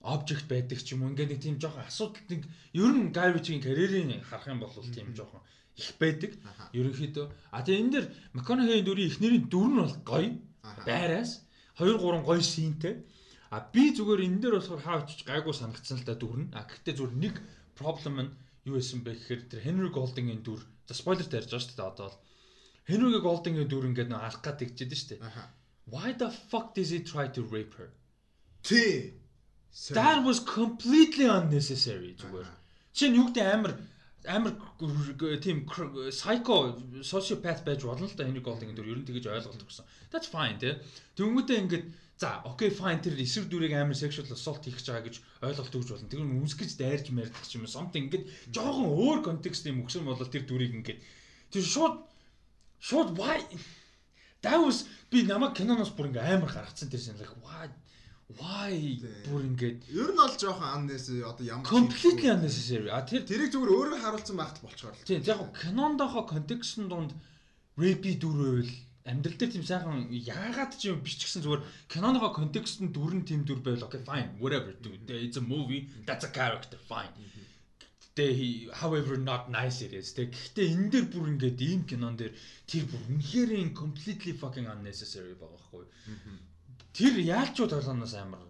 object 0.04 0.46
байдаг 0.52 0.80
ч 0.84 0.94
юм 0.94 1.08
уу 1.08 1.12
ингээд 1.16 1.32
нэг 1.32 1.42
тийм 1.42 1.56
жоохон 1.64 1.88
асуудал 1.88 2.28
нэг 2.28 2.44
ер 2.76 2.92
нь 2.92 3.16
Garbage-ийн 3.16 3.64
карьерийн 3.64 4.20
харах 4.28 4.52
юм 4.52 4.60
бол 4.60 4.76
тийм 4.92 5.16
жоохон 5.16 5.40
их 5.80 5.90
байдаг. 5.98 6.32
Ерөнхийдөө 6.76 7.26
а 7.56 7.64
тэгээ 7.64 7.82
энэ 7.82 7.94
дэр 7.96 8.06
McConaughey 8.36 8.84
дүрийн 8.84 9.10
эхнэрийн 9.10 9.46
дүр 9.48 9.68
нь 9.72 9.80
бол 9.80 9.96
гоё. 10.04 10.32
Байраас 10.86 11.48
2 11.80 11.98
3 11.98 12.28
гоё 12.28 12.44
синтэй. 12.44 13.08
А 13.50 13.64
би 13.74 13.96
зүгээр 13.96 14.28
энэ 14.28 14.40
дээр 14.44 14.56
болохоор 14.60 14.84
хаа 14.84 14.98
очиж 15.02 15.24
гайгүй 15.24 15.56
санагдсан 15.56 16.04
л 16.04 16.06
да 16.06 16.20
дүр 16.20 16.38
нь. 16.46 16.52
А 16.52 16.68
гэхдээ 16.68 16.94
зүгээр 17.00 17.16
нэг 17.24 17.36
проблем 17.80 18.18
нь 18.22 18.32
юу 18.68 18.76
байсан 18.76 19.02
бэ 19.08 19.16
гэхээр 19.16 19.42
тэр 19.50 19.62
Henry 19.66 19.90
Golding-ийн 19.90 20.44
дүр. 20.44 20.62
За 20.84 20.94
спойлер 20.94 21.26
тарьж 21.32 21.48
байгаа 21.48 21.64
шүү 21.64 21.78
дээ 21.80 21.92
одоо 21.96 22.06
бол. 22.12 22.20
Henry 22.92 23.20
Golding-ийн 23.24 23.70
дүр 23.72 23.88
ингээд 23.88 24.12
нөө 24.12 24.20
алах 24.20 24.44
гад 24.44 24.60
тэгчихэд 24.60 24.94
шүү 24.94 25.10
дээ. 25.16 25.22
Why 25.88 26.12
the 26.16 26.30
fuck 26.30 26.76
does 26.76 26.92
he 26.92 27.00
try 27.04 27.28
to 27.28 27.42
rape 27.48 27.76
her? 27.80 27.90
Тий. 28.64 29.23
That 29.74 30.24
was 30.24 30.40
completely 30.40 31.26
unnecessary 31.26 32.14
зүгээр. 32.22 32.50
Чинь 32.94 33.18
юу 33.18 33.34
гэдэг 33.34 33.46
амар 33.50 33.74
амар 34.30 34.54
тийм 35.42 35.66
psycho 35.66 36.78
sociopath 37.02 37.66
байж 37.66 37.82
болно 37.82 38.06
л 38.06 38.14
да 38.14 38.24
Henry 38.24 38.44
Golding 38.46 38.78
дөр 38.78 38.86
ер 38.86 39.02
нь 39.02 39.08
тэгэж 39.10 39.26
ойлголт 39.34 39.66
өгсөн. 39.66 39.86
That's 40.14 40.30
fine 40.30 40.62
тий. 40.62 40.78
Тэнгүүтээ 41.18 41.58
ингээд 41.66 41.86
за 42.22 42.46
окей 42.46 42.70
fine 42.70 43.02
тэр 43.02 43.18
эсрэг 43.18 43.50
дүрийг 43.50 43.74
амар 43.74 43.98
sexual 43.98 44.30
assault 44.30 44.62
хийх 44.62 44.78
гэж 44.78 44.88
байгаа 44.94 45.08
гэж 45.10 45.16
ойлголт 45.42 45.74
өгж 45.74 45.90
болно. 45.90 46.12
Тэр 46.14 46.22
нь 46.22 46.46
үсгэж 46.46 46.72
дайрж 46.78 47.10
мэрдэх 47.10 47.44
юм 47.58 47.66
something 47.66 48.14
ингээд 48.14 48.30
жоохон 48.54 48.94
өөр 48.94 49.20
контекст 49.26 49.66
юм 49.66 49.82
өгсөн 49.84 50.06
бол 50.06 50.22
тэр 50.22 50.46
дүрийг 50.46 50.78
ингээд 50.78 51.02
тэр 51.50 51.66
шууд 51.66 51.98
шууд 52.78 53.18
why 53.18 53.42
that 54.46 54.60
was 54.62 54.86
би 55.10 55.26
намайг 55.26 55.58
киноноос 55.58 55.92
бүр 55.98 56.14
ингээ 56.14 56.38
амар 56.38 56.52
гаргацсан 56.54 56.94
тэр 56.94 57.02
санал 57.02 57.34
why 57.42 57.68
why? 58.40 59.00
Бүр 59.28 59.42
ингээд 59.50 59.80
ер 59.92 60.10
нь 60.14 60.20
бол 60.22 60.36
жоохон 60.38 60.70
unnecessary 60.78 61.24
одоо 61.26 61.46
ямар 61.46 61.66
completely 61.68 62.30
unnecessary 62.32 62.90
а 62.90 63.04
тэр 63.04 63.28
тэрийг 63.30 63.52
зүгээр 63.54 63.76
өөрөө 63.78 64.00
харуулсан 64.04 64.38
байхад 64.38 64.60
болчоор 64.64 64.96
л 64.96 65.08
тийм 65.08 65.22
яг 65.28 65.42
кинондохоо 65.62 66.24
контекстн 66.34 66.88
донд 66.90 67.12
rape 67.78 68.12
дүр 68.18 68.38
байвал 68.42 68.72
амьдрал 69.06 69.38
дээр 69.38 69.52
тийм 69.52 69.66
сайхан 69.68 70.08
яагаад 70.12 70.74
ч 70.80 70.88
юм 70.92 71.04
бичгсэн 71.04 71.44
зүгээр 71.44 71.64
киноныхоо 71.92 72.32
контекстн 72.32 72.88
дүр 72.96 73.12
нь 73.20 73.28
тийм 73.28 73.44
дүр 73.44 73.60
байвал 73.60 73.88
okay 73.88 74.00
fine 74.08 74.32
whatever 74.40 74.72
dude 74.80 75.12
it's 75.12 75.36
a 75.36 75.44
movie 75.44 75.92
that's 76.08 76.24
a 76.24 76.32
character 76.32 76.80
fine. 76.80 77.12
Тэ 78.16 78.70
however 78.82 79.18
not 79.18 79.50
nice 79.50 79.82
it 79.82 79.92
is. 79.92 80.14
Тэг 80.14 80.32
гэхдээ 80.32 80.68
энэ 80.72 80.90
дээр 80.94 81.06
бүр 81.12 81.26
ингээд 81.34 81.60
ийм 81.60 81.82
кинон 81.90 82.16
дээр 82.16 82.34
тэр 82.70 82.86
бүр 82.86 83.02
үнэхээр 83.10 83.74
completely 83.74 84.34
fucking 84.38 84.70
unnecessary 84.70 85.34
байгаа 85.34 85.58
байхгүй. 85.58 85.86
Тэр 86.94 87.14
яалчуу 87.20 87.68
тоглооноос 87.68 88.14
амар 88.18 88.42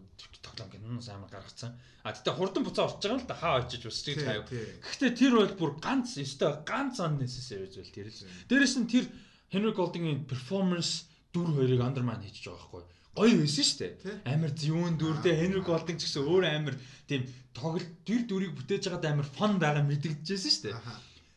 тоглоом 0.43 0.69
киноноос 0.71 1.09
амар 1.09 1.31
гаргацсан. 1.31 1.71
А 2.03 2.11
тэгтээ 2.11 2.35
хурдан 2.35 2.63
буцаа 2.67 2.91
орж 2.91 2.99
байгаа 2.99 3.19
л 3.23 3.27
да 3.27 3.35
хаа 3.35 3.63
очиж 3.63 3.87
усчих 3.87 4.19
хаяа. 4.19 4.43
Гэхдээ 4.43 5.11
тэр 5.15 5.33
бол 5.39 5.55
бүр 5.55 5.71
ганц 5.79 6.19
өстой 6.19 6.61
ганц 6.67 6.99
unnecessary 6.99 7.71
зүйл 7.71 7.91
тэр 7.95 8.11
л. 8.11 8.27
Дээрэс 8.51 8.75
нь 8.83 8.91
тэр 8.91 9.07
Henry 9.47 9.71
Golding-ийн 9.71 10.27
performance 10.27 11.07
дүр 11.31 11.55
хоёрыг 11.55 11.79
undermine 11.79 12.27
хийж 12.27 12.43
байгаа 12.43 12.59
байхгүй 12.59 12.83
гоё 13.13 13.37
байсан 13.37 13.65
шүү 13.65 13.79
дээ. 13.79 13.93
Амар 14.25 14.51
зүүн 14.57 14.97
дүрдээ 14.97 15.35
Henry 15.37 15.61
Golding 15.61 15.97
ч 16.01 16.09
гэсэн 16.09 16.25
өөр 16.25 16.43
амар 16.49 16.75
тийм 17.05 17.29
тоглолт 17.53 17.91
тэр 18.01 18.25
дүрийг 18.25 18.57
бүтээж 18.57 18.89
байгаад 18.89 19.05
амар 19.05 19.27
фон 19.29 19.61
байгаа 19.61 19.85
мэдэгдэжсэн 19.85 20.49
шүү 20.49 20.63
дээ. 20.73 20.75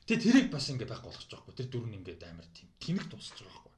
Тэгээ 0.09 0.25
тэрийг 0.25 0.49
бас 0.49 0.73
ингэ 0.73 0.89
байх 0.89 1.05
болгож 1.05 1.29
байгаа 1.29 1.45
байхгүй. 1.45 1.57
Тэр 1.61 1.69
дүр 1.69 1.85
нь 1.85 1.97
ингээд 2.01 2.23
амар 2.25 2.49
тийм 2.57 2.69
тэнэг 2.81 3.05
тусч 3.13 3.37
байгаа 3.37 3.61
байхгүй. 3.61 3.75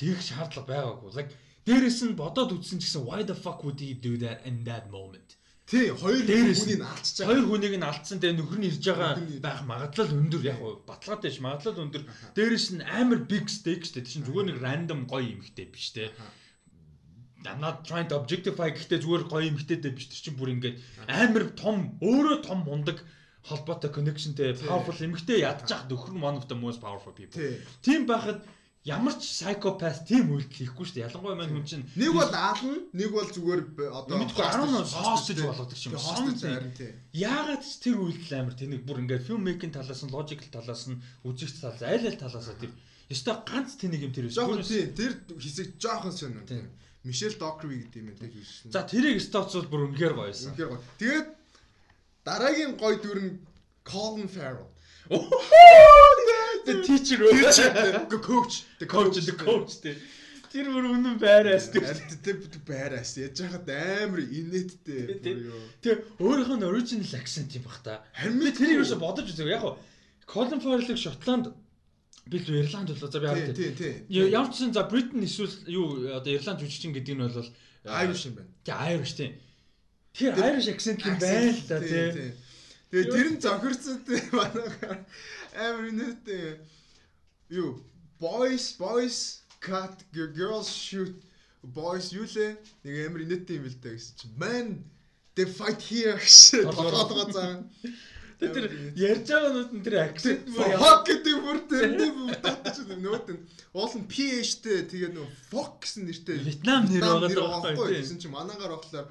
Тэгэх 0.00 0.20
шаардлага 0.24 0.70
байгаагүй. 0.72 1.10
Like 1.12 1.32
Дээрээс 1.66 2.00
нь 2.08 2.16
бодоод 2.16 2.56
үзсэн 2.56 2.80
гэсэн 2.80 3.02
why 3.04 3.20
the 3.24 3.36
fuck 3.36 3.64
would 3.64 3.80
he 3.80 3.92
do 3.92 4.16
that 4.24 4.44
in 4.48 4.64
that 4.64 4.88
moment? 4.90 5.36
Тий, 5.70 5.86
хоёр 5.94 6.26
хүнийг 6.26 6.82
алдчихсан. 6.82 7.26
Хоёр 7.30 7.44
хүнийг 7.46 7.74
нь 7.78 7.86
алдсан 7.86 8.18
тэгээ 8.18 8.42
нөхөр 8.42 8.58
нь 8.58 8.68
ирж 8.74 8.82
байгаа 8.90 9.12
байх 9.38 9.60
магадлал 9.62 10.10
өндөр 10.18 10.42
яг 10.42 10.58
баталгаатай 10.82 11.30
ш 11.30 11.38
магадлал 11.38 11.84
өндөр. 11.86 12.02
Дээрээс 12.34 12.66
нь 12.74 12.82
амар 12.82 13.22
big 13.22 13.46
stake 13.46 13.86
штэ. 13.86 14.02
Тийш 14.02 14.18
зүгээр 14.26 14.46
нэг 14.50 14.58
random 14.58 15.06
гоё 15.06 15.38
юмхтэй 15.38 15.70
биш 15.70 15.94
те. 15.94 16.10
I'm 17.46 17.60
not 17.62 17.86
trying 17.86 18.10
to 18.10 18.18
objectify 18.18 18.74
гэхдээ 18.74 18.98
зүгээр 18.98 19.24
гоё 19.30 19.46
юмхтэйдээ 19.54 19.92
биш 19.94 20.10
тэр 20.10 20.20
чинь 20.26 20.38
бүр 20.42 20.52
ингээд 20.58 20.76
амар 21.06 21.54
том 21.54 21.96
өөрөө 22.02 22.36
том 22.44 22.66
мундаг 22.66 23.00
холбоотой 23.46 23.94
connectionтэй 23.94 24.58
powerful 24.60 24.98
эмгтэй 24.98 25.46
ядчих 25.46 25.88
нөхөр 25.88 26.18
нь 26.18 26.24
one 26.26 26.36
of 26.36 26.50
the 26.50 26.58
most 26.58 26.82
powerful 26.84 27.14
people. 27.16 27.38
Тийм 27.80 28.04
байхад 28.04 28.44
ямар 28.84 29.14
ч 29.20 29.28
psychopath 29.28 30.08
тийм 30.08 30.32
үйлдэл 30.32 30.72
хийхгүй 30.72 30.84
шүү 30.88 30.96
дээ. 30.96 31.06
Ялангуяа 31.12 31.36
маань 31.36 31.52
хүн 31.52 31.66
чинь 31.68 31.84
нэг 32.00 32.16
бол 32.16 32.32
аална, 32.32 32.80
нэг 32.96 33.10
бол 33.12 33.28
зүгээр 33.28 33.60
одоо 33.92 34.16
мэдгүй 34.16 34.40
10 34.40 34.88
hostage 35.04 35.42
болгодог 35.44 35.76
юм. 35.84 36.72
Тий. 36.72 36.92
Яагаад 37.12 37.60
ч 37.60 37.72
тэр 37.84 38.00
үйлдэл 38.00 38.40
амар 38.40 38.56
тэнэг 38.56 38.80
бүр 38.88 39.04
ингээд 39.04 39.26
film 39.28 39.44
making 39.44 39.72
талаас 39.76 40.00
нь, 40.00 40.08
logical 40.08 40.48
талаас 40.48 40.88
нь, 40.88 40.96
үзэгч 41.28 41.60
талаас, 41.60 41.84
аль 41.84 42.08
аль 42.08 42.16
талаас 42.16 42.48
тэр 42.56 42.72
ёстой 43.12 43.36
ганц 43.44 43.76
тэнэг 43.76 44.00
юм 44.00 44.12
тэр 44.16 44.32
биш. 44.32 44.40
Жохон 44.40 44.64
тий. 44.64 44.88
Тэр 44.96 45.12
хэсэг 45.28 45.76
жоохон 45.76 46.16
сонир. 46.16 46.48
Мишель 47.04 47.36
Докри 47.36 47.84
гэдэг 47.84 48.00
юм 48.00 48.12
энэ 48.12 48.32
хийсэн. 48.32 48.72
За 48.72 48.84
тэрийг 48.84 49.20
стоц 49.24 49.56
бол 49.56 49.68
бүр 49.68 49.82
үнэхээр 49.92 50.14
гоё 50.16 50.28
байсан. 50.28 50.52
Үнэхээр 50.52 50.68
гоё. 50.68 50.84
Тэгээд 51.00 51.28
дараагийн 52.24 52.72
гоё 52.76 52.96
дүр 53.00 53.20
нь 53.24 53.32
Colin 53.88 54.28
Farrell. 54.28 54.68
The 56.66 56.82
teacher 56.82 57.18
the 57.18 58.18
coach 58.18 58.64
the 58.78 58.86
coach 58.86 59.16
the 59.16 59.32
coach 59.32 59.80
тий. 59.80 59.96
Тэр 60.50 60.66
бүр 60.74 60.90
үнэн 60.90 61.18
байраас 61.22 61.70
тий. 61.70 61.80
байраас 62.66 63.14
яаж 63.14 63.38
хахад 63.38 63.70
амар 63.70 64.26
инээдтэй. 64.26 65.22
Тэг 65.78 66.10
өөрийнх 66.18 66.58
нь 66.58 66.66
original 66.66 67.12
accent 67.14 67.54
юм 67.54 67.64
бах 67.64 67.78
та. 67.86 68.02
Харин 68.18 68.42
би 68.42 68.50
тэрийг 68.50 68.82
юусо 68.82 68.98
бодож 68.98 69.30
үзэв. 69.30 69.46
Яг 69.46 69.78
Colin 70.26 70.60
Farrell-ыг 70.62 70.98
Шотланд 70.98 71.54
би 72.26 72.38
л 72.38 72.50
Ирланд 72.50 72.90
болоо 72.90 73.10
за 73.10 73.20
би 73.20 73.26
хараад. 73.26 73.54
Тий, 73.56 73.70
тий. 73.74 73.94
Ямар 74.10 74.50
ч 74.50 74.62
сан 74.62 74.74
за 74.74 74.86
Britain 74.90 75.22
эсвэл 75.22 75.54
юу 75.66 76.18
одоо 76.18 76.34
Ирланд 76.34 76.60
жүжигчин 76.62 76.94
гэдэг 76.94 77.14
нь 77.14 77.22
бол 77.22 77.46
Irish 77.86 78.26
юм 78.26 78.34
байна. 78.38 78.50
Тий, 78.66 78.74
Irish 78.74 79.14
тий. 79.18 79.30
Тэр 80.14 80.34
Irish 80.34 80.70
accent 80.70 81.02
юм 81.06 81.18
байл 81.18 81.58
та 81.66 81.78
тий. 81.78 82.34
Тэгээ 82.90 83.06
тэр 83.06 83.28
нь 83.34 83.38
зохирцсон 83.38 84.02
тий 84.02 84.18
манайхаар 84.34 85.06
амар 85.54 85.90
нэттэй 85.90 86.60
юу 87.50 87.82
boys 88.20 88.76
boys 88.78 89.40
cut 89.60 90.04
girls 90.12 90.70
shoot. 90.70 91.14
Boys 91.62 92.12
юу 92.12 92.24
лээ? 92.24 92.56
Нэг 92.84 92.94
амар 93.06 93.20
инээдтэй 93.24 93.56
юм 93.60 93.66
л 93.68 93.76
дээ 93.80 93.94
гэсэн 93.96 94.14
чи 94.16 94.26
man 94.38 94.84
they 95.36 95.46
fight 95.46 95.80
here. 95.82 96.16
Толгойд. 96.64 97.32
Гацаа. 97.32 97.64
Тэр 98.40 98.72
ярьж 98.96 99.28
байгаа 99.28 99.52
нүд 99.52 99.70
нь 99.76 99.84
тэр 99.84 99.96
акцент 100.00 100.48
fuck 100.56 101.04
гэдэг 101.04 101.36
бүр 101.44 101.58
тэрний 101.68 102.08
бүр 102.08 102.32
татчих 102.40 102.88
нөт 102.88 103.28
нь. 103.28 103.40
Уул 103.76 103.92
нь 104.00 104.08
PH-тэй 104.08 104.88
тэгээд 104.88 105.12
нөгөө 105.12 105.32
fuck 105.52 105.84
гэсэн 105.84 106.08
нэртэй. 106.08 106.40
Вьетнам 106.40 106.88
нэр 106.88 107.04
байгаа 107.04 107.76
байхгүй 107.76 108.00
гэсэн 108.00 108.16
чи 108.16 108.32
манаагаар 108.32 108.80
болохоор 108.80 109.08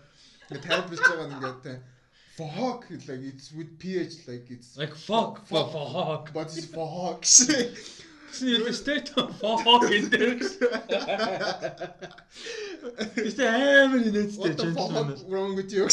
ингээд 0.49 0.65
тайлбарлаж 0.65 1.05
байгаа 1.05 1.27
нь 1.29 1.35
ингээд 1.37 1.61
те 2.39 2.49
fuck 2.55 2.85
like 3.07 3.23
it's 3.31 3.51
with 3.51 3.71
PH 3.79 4.27
like 4.27 4.47
it's 4.49 4.77
like 4.77 4.95
fuck 4.95 5.45
fuck 5.47 6.33
but 6.33 6.47
it's 6.47 6.65
fuck 6.75 7.25
Гэсэн 8.29 8.47
юм 8.61 8.73
state 8.73 9.09
fuck 9.09 9.89
in 9.91 10.09
there. 10.13 10.37
Гэтэ 13.17 13.43
амар 13.49 14.05
инээдтэй 14.05 14.53
gentleman. 14.53 15.17
Wrong 15.25 15.57
with 15.57 15.73
you. 15.73 15.89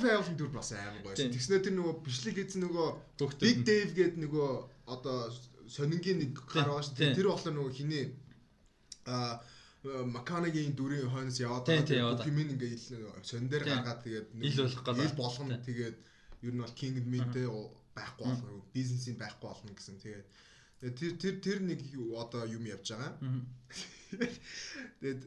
Farrell 0.00 0.36
дүр 0.36 0.52
бас 0.52 0.72
амар 0.76 1.00
гоё. 1.04 1.16
Тэгснээр 1.16 1.62
тэр 1.64 1.74
нөгөө 1.80 1.94
бичлэг 2.04 2.36
хийсэн 2.36 2.62
нөгөө 2.68 2.88
Big 3.40 3.64
Dave 3.64 3.92
гэдэг 3.96 4.20
нөгөө 4.28 4.50
одоо 4.92 5.32
сонингийн 5.68 6.20
нэг 6.20 6.32
гар 6.52 6.68
шүү. 6.84 7.16
Тэр 7.16 7.32
болохоор 7.32 7.56
нөгөө 7.56 7.72
хиний 7.76 8.12
а 9.08 9.40
Маканагийн 10.16 10.74
дүрийн 10.76 11.08
хойноос 11.10 11.38
яваад 11.40 11.66
байгаа. 11.66 12.24
Химэн 12.24 12.52
ингээ 12.54 12.76
сонин 13.22 13.48
дээр 13.48 13.64
гаргаад 13.64 14.00
тэгээд 14.04 14.28
ил 14.36 14.58
болох 14.62 14.82
гэдэг. 14.84 15.04
Ил 15.06 15.20
болгоно 15.22 15.56
тэгээд 15.68 15.96
ер 16.46 16.54
нь 16.54 16.62
бол 16.62 16.78
King 16.80 16.96
Me-тэй 17.12 17.46
байхгүй 17.96 18.24
болно 18.26 18.62
бизнесийн 18.76 19.16
байхгүй 19.18 19.48
болно 19.48 19.72
гэсэн 19.74 19.98
тэгээд 20.04 20.26
тэр 20.78 21.12
тэр 21.18 21.34
тэр 21.42 21.58
нэг 21.66 21.80
одоо 22.14 22.46
юм 22.46 22.64
явж 22.66 22.94
байгаа. 22.94 23.18
Тэгээд 25.02 25.22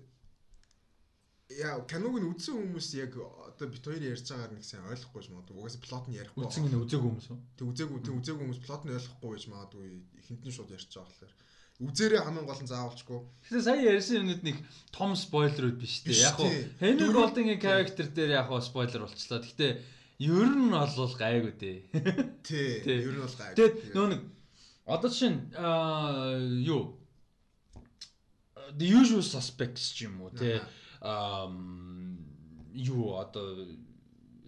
яа 1.60 1.84
киног 1.84 2.16
нь 2.16 2.30
үзсэн 2.32 2.56
хүмүүс 2.56 2.88
яг 2.96 3.20
одоо 3.20 3.68
бит 3.68 3.84
хоёр 3.84 4.00
ярьж 4.00 4.24
байгаагаар 4.32 4.56
нэг 4.56 4.64
сайн 4.64 4.88
ойлгохгүй 4.88 5.22
юм 5.28 5.44
уу? 5.44 5.60
Угаасаа 5.60 5.84
плот 5.84 6.06
нь 6.08 6.16
ярихгүй. 6.16 6.48
Үзсэн 6.48 6.72
нь 6.72 6.80
үзээгүй 6.80 7.10
хүмүүс 7.12 7.28
үү? 7.36 7.40
Тэг 7.60 7.68
үзээгүй 7.68 8.00
тэг 8.00 8.16
үзээгүй 8.16 8.44
хүмүүс 8.48 8.62
плот 8.64 8.82
нь 8.88 8.96
ойлгохгүй 8.96 9.30
байж 9.36 9.46
магадгүй 9.52 9.86
ихэнх 10.24 10.44
нь 10.48 10.56
шууд 10.56 10.72
ярьж 10.72 10.90
байгаа 10.96 11.12
болохоор 11.12 11.34
үзээрээ 11.82 12.22
хамгийн 12.22 12.46
гол 12.46 12.62
нь 12.62 12.70
заавалчгүй. 12.70 13.20
Тэгэхээр 13.50 13.66
сая 13.66 13.82
ярьсан 13.82 14.22
юмнууд 14.22 14.44
нэг 14.46 14.58
том 14.94 15.18
спойлерүүд 15.18 15.78
биш 15.82 16.06
үү? 16.06 16.14
Яг 16.14 16.38
нь 16.38 16.70
Henry 16.78 17.10
Golding-ийн 17.10 17.58
character 17.58 18.06
дээр 18.06 18.38
яг 18.38 18.54
нь 18.54 18.62
спойлер 18.62 19.02
болчлоо. 19.04 19.42
Гэхдээ 19.42 19.72
Ер 20.22 20.54
нь 20.54 20.70
бол 20.70 21.16
гайгүй 21.18 21.54
дээ. 21.58 21.78
Тий. 22.46 22.86
Ер 22.86 23.10
нь 23.18 23.26
бол 23.26 23.34
гайгүй. 23.34 23.58
Тэгээд 23.58 23.76
нөө 23.98 24.08
нэг 24.14 24.22
одоо 24.86 25.10
чинь 25.10 25.50
аа 25.58 26.38
юу 26.62 26.94
the 28.78 28.86
usual 28.86 29.26
suspects 29.26 29.98
ч 29.98 30.06
юм 30.06 30.22
уу 30.22 30.30
тий. 30.30 30.62
Аа 31.02 31.50
юу 32.78 33.18
одоо 33.18 33.66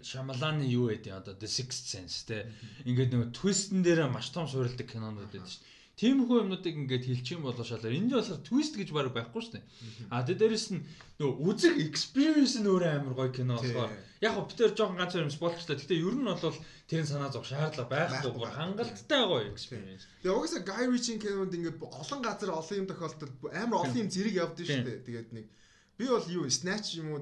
Шамаланы 0.04 0.68
юу 0.70 0.94
гэдэг 0.94 1.10
одоо 1.16 1.34
The 1.34 1.50
Sixth 1.50 1.90
Sense 1.90 2.28
те 2.30 2.54
ингээд 2.86 3.18
нэг 3.18 3.34
твистэн 3.34 3.82
дээр 3.82 4.14
маш 4.14 4.30
том 4.30 4.46
суурилдаг 4.46 4.86
кинонууд 4.86 5.32
байдаг 5.32 5.50
шүү 5.50 5.58
дээ. 5.58 5.83
Тиймэрхүү 5.94 6.38
юмнуудыг 6.42 6.74
ингээд 6.74 7.06
хэлчих 7.06 7.38
юм 7.38 7.46
болоо 7.46 7.62
шалаар 7.62 7.94
энд 7.94 8.10
болохоор 8.18 8.42
твист 8.42 8.74
гэж 8.82 8.90
баг 8.90 9.14
байхгүй 9.14 9.42
шүү 9.46 9.54
дээ. 9.62 9.66
А 10.10 10.26
тэ 10.26 10.34
дээрэс 10.42 10.74
нь 10.74 10.82
нөгөө 11.22 11.38
үзэг 11.46 11.78
experience 11.86 12.58
нь 12.58 12.66
өөрөө 12.66 12.92
амар 12.98 13.14
гоё 13.14 13.30
кино 13.30 13.62
болохоор 13.62 13.94
яг 14.26 14.34
хөө 14.34 14.50
битэр 14.50 14.74
жоохон 14.74 14.98
ганц 14.98 15.14
юм 15.14 15.30
спойлчлаа. 15.30 15.78
Гэтэ 15.78 16.02
ер 16.02 16.18
нь 16.18 16.26
бол 16.26 16.58
тэрийн 16.90 17.06
санаа 17.06 17.30
зов 17.30 17.46
шаардлага 17.46 17.94
байхгүй 17.94 18.32
бүр 18.34 18.50
хангалттай 18.58 19.22
гоё 19.22 19.46
experience. 19.54 20.10
Тэгээ 20.26 20.34
угаасаа 20.34 20.66
Guy 20.66 20.84
Ritchie 20.90 21.22
кинонд 21.22 21.54
ингээд 21.54 21.78
олон 21.78 22.20
газар 22.26 22.50
олон 22.58 22.78
юм 22.82 22.88
тохиолдолд 22.90 23.34
амар 23.54 23.86
олон 23.86 24.02
юм 24.02 24.10
зэрэг 24.10 24.34
явдсан 24.34 24.66
шүү 24.66 24.86
дээ. 24.90 25.06
Тэгээд 25.06 25.30
нэг 25.30 25.46
би 25.94 26.06
бол 26.10 26.26
юу 26.26 26.50
snatch 26.50 26.98
юм 26.98 27.14
уу 27.14 27.22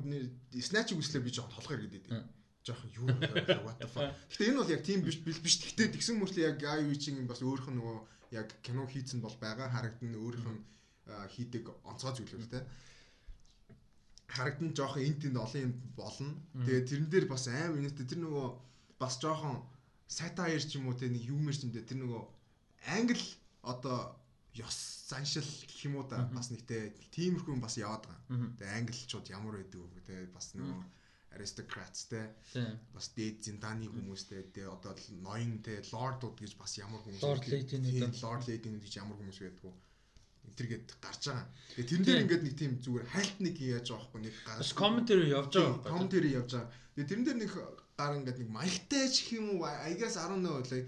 snatch 0.64 0.96
үслээ 0.96 1.20
би 1.20 1.36
жоохон 1.36 1.60
толгой 1.60 1.76
иргэдэг 1.76 2.08
жоохон 2.64 2.90
юу 2.96 3.08
what 3.68 3.84
the 3.84 3.88
fuck. 3.92 4.16
Гэтэ 4.32 4.48
энэ 4.48 4.60
бол 4.64 4.72
яг 4.72 4.82
тийм 4.88 5.04
биш 5.04 5.20
биш. 5.20 5.60
Гэтэ 5.60 5.92
тэгсэн 5.92 6.16
мөртлөө 6.24 6.48
яг 6.48 6.56
Guy 6.64 6.88
Ritchie 6.88 7.20
бас 7.28 7.44
өөрөх 7.44 7.68
нь 7.68 7.76
нөгөө 7.76 8.21
яг 8.32 8.48
кино 8.66 8.88
хийцэн 8.88 9.22
бол 9.22 9.36
байгаа. 9.40 9.68
Харагдана 9.70 10.18
өөрийнх 10.18 10.50
нь 10.52 10.64
хийдэг 11.36 11.68
онцгой 11.84 12.14
зүйлүүд 12.16 12.52
те 12.52 12.60
харагдан 14.32 14.72
жоохон 14.72 15.04
энэ 15.04 15.20
тэнд 15.22 15.38
олон 15.38 15.62
юм 15.68 15.74
болно. 16.00 16.32
Тэгээд 16.66 16.88
тэрэн 16.88 17.10
дээр 17.12 17.26
бас 17.28 17.46
аим 17.52 17.76
үнэтэй 17.78 18.06
тэр 18.08 18.20
нөгөө 18.24 18.48
бас 19.02 19.20
жоохон 19.20 19.60
сатаир 20.08 20.64
ч 20.64 20.80
юм 20.80 20.88
уу 20.88 20.96
те 20.96 21.12
нэг 21.12 21.24
юмэр 21.28 21.56
ч 21.56 21.68
юм 21.68 21.72
дээ 21.76 21.90
тэр 21.90 22.00
нөгөө 22.04 22.24
англ 22.96 23.24
одоо 23.68 24.16
ёс 24.56 25.08
заншил 25.12 25.48
гэх 25.68 25.84
юм 25.88 26.00
уу 26.00 26.06
да 26.08 26.24
бас 26.32 26.48
нэгтэй 26.52 26.96
тиймэрхүү 27.12 27.60
бас 27.60 27.76
яваад 27.76 28.08
байгаа. 28.08 28.56
Тэгээ 28.60 28.80
англичууд 28.80 29.28
ямар 29.36 29.56
байдаг 29.60 29.80
вэ 29.84 30.02
те 30.08 30.16
бас 30.32 30.56
нөгөө 30.56 30.80
аристокрац 31.36 32.06
те 32.12 32.22
бас 32.94 33.12
дээд 33.16 33.44
зиндааны 33.48 33.88
хүмүүстэй 33.88 34.52
те 34.56 34.68
одоо 34.68 34.96
ноён 35.24 35.62
те 35.66 35.80
лордууд 35.92 36.36
гэж 36.40 36.58
бас 36.60 36.76
ямар 36.78 37.02
хүмүүс 37.04 37.24
лорд 37.24 37.48
лейдинүүд 37.48 38.20
лорд 38.24 38.46
лейдинүүд 38.50 38.84
гэж 38.84 38.94
ямар 39.00 39.16
хүмүүс 39.20 39.40
байдг 39.44 39.64
вэ 39.64 39.74
тэргээд 40.58 40.88
гарч 41.00 41.22
байгаа. 41.30 41.48
Тэгээ 41.76 41.90
тэрэн 41.90 42.06
дээр 42.06 42.24
ингээд 42.26 42.44
нэг 42.44 42.56
тийм 42.60 42.72
зүгээр 42.84 43.08
хальт 43.14 43.38
нэг 43.40 43.56
яаж 43.62 43.88
байгаа 43.88 44.04
байхгүй 44.04 44.22
нэг 44.26 44.36
гар. 44.44 44.60
Бас 44.60 44.74
комментари 44.76 45.26
явж 45.32 45.52
байгаа 45.56 45.72
байхгүй. 45.72 45.92
Комментари 45.92 46.30
явж 46.36 46.52
байгаа. 46.52 46.70
Тэгээ 46.96 47.10
тэрэн 47.10 47.26
дээр 47.26 47.40
нэг 47.40 47.52
гар 47.96 48.14
ингээд 48.20 48.40
нэг 48.42 48.50
маягтай 48.52 49.06
ч 49.08 49.18
юм 49.38 49.46
уу 49.56 49.66
I 49.66 49.96
guess 49.96 50.16
19 50.20 50.44
үлээ 50.44 50.84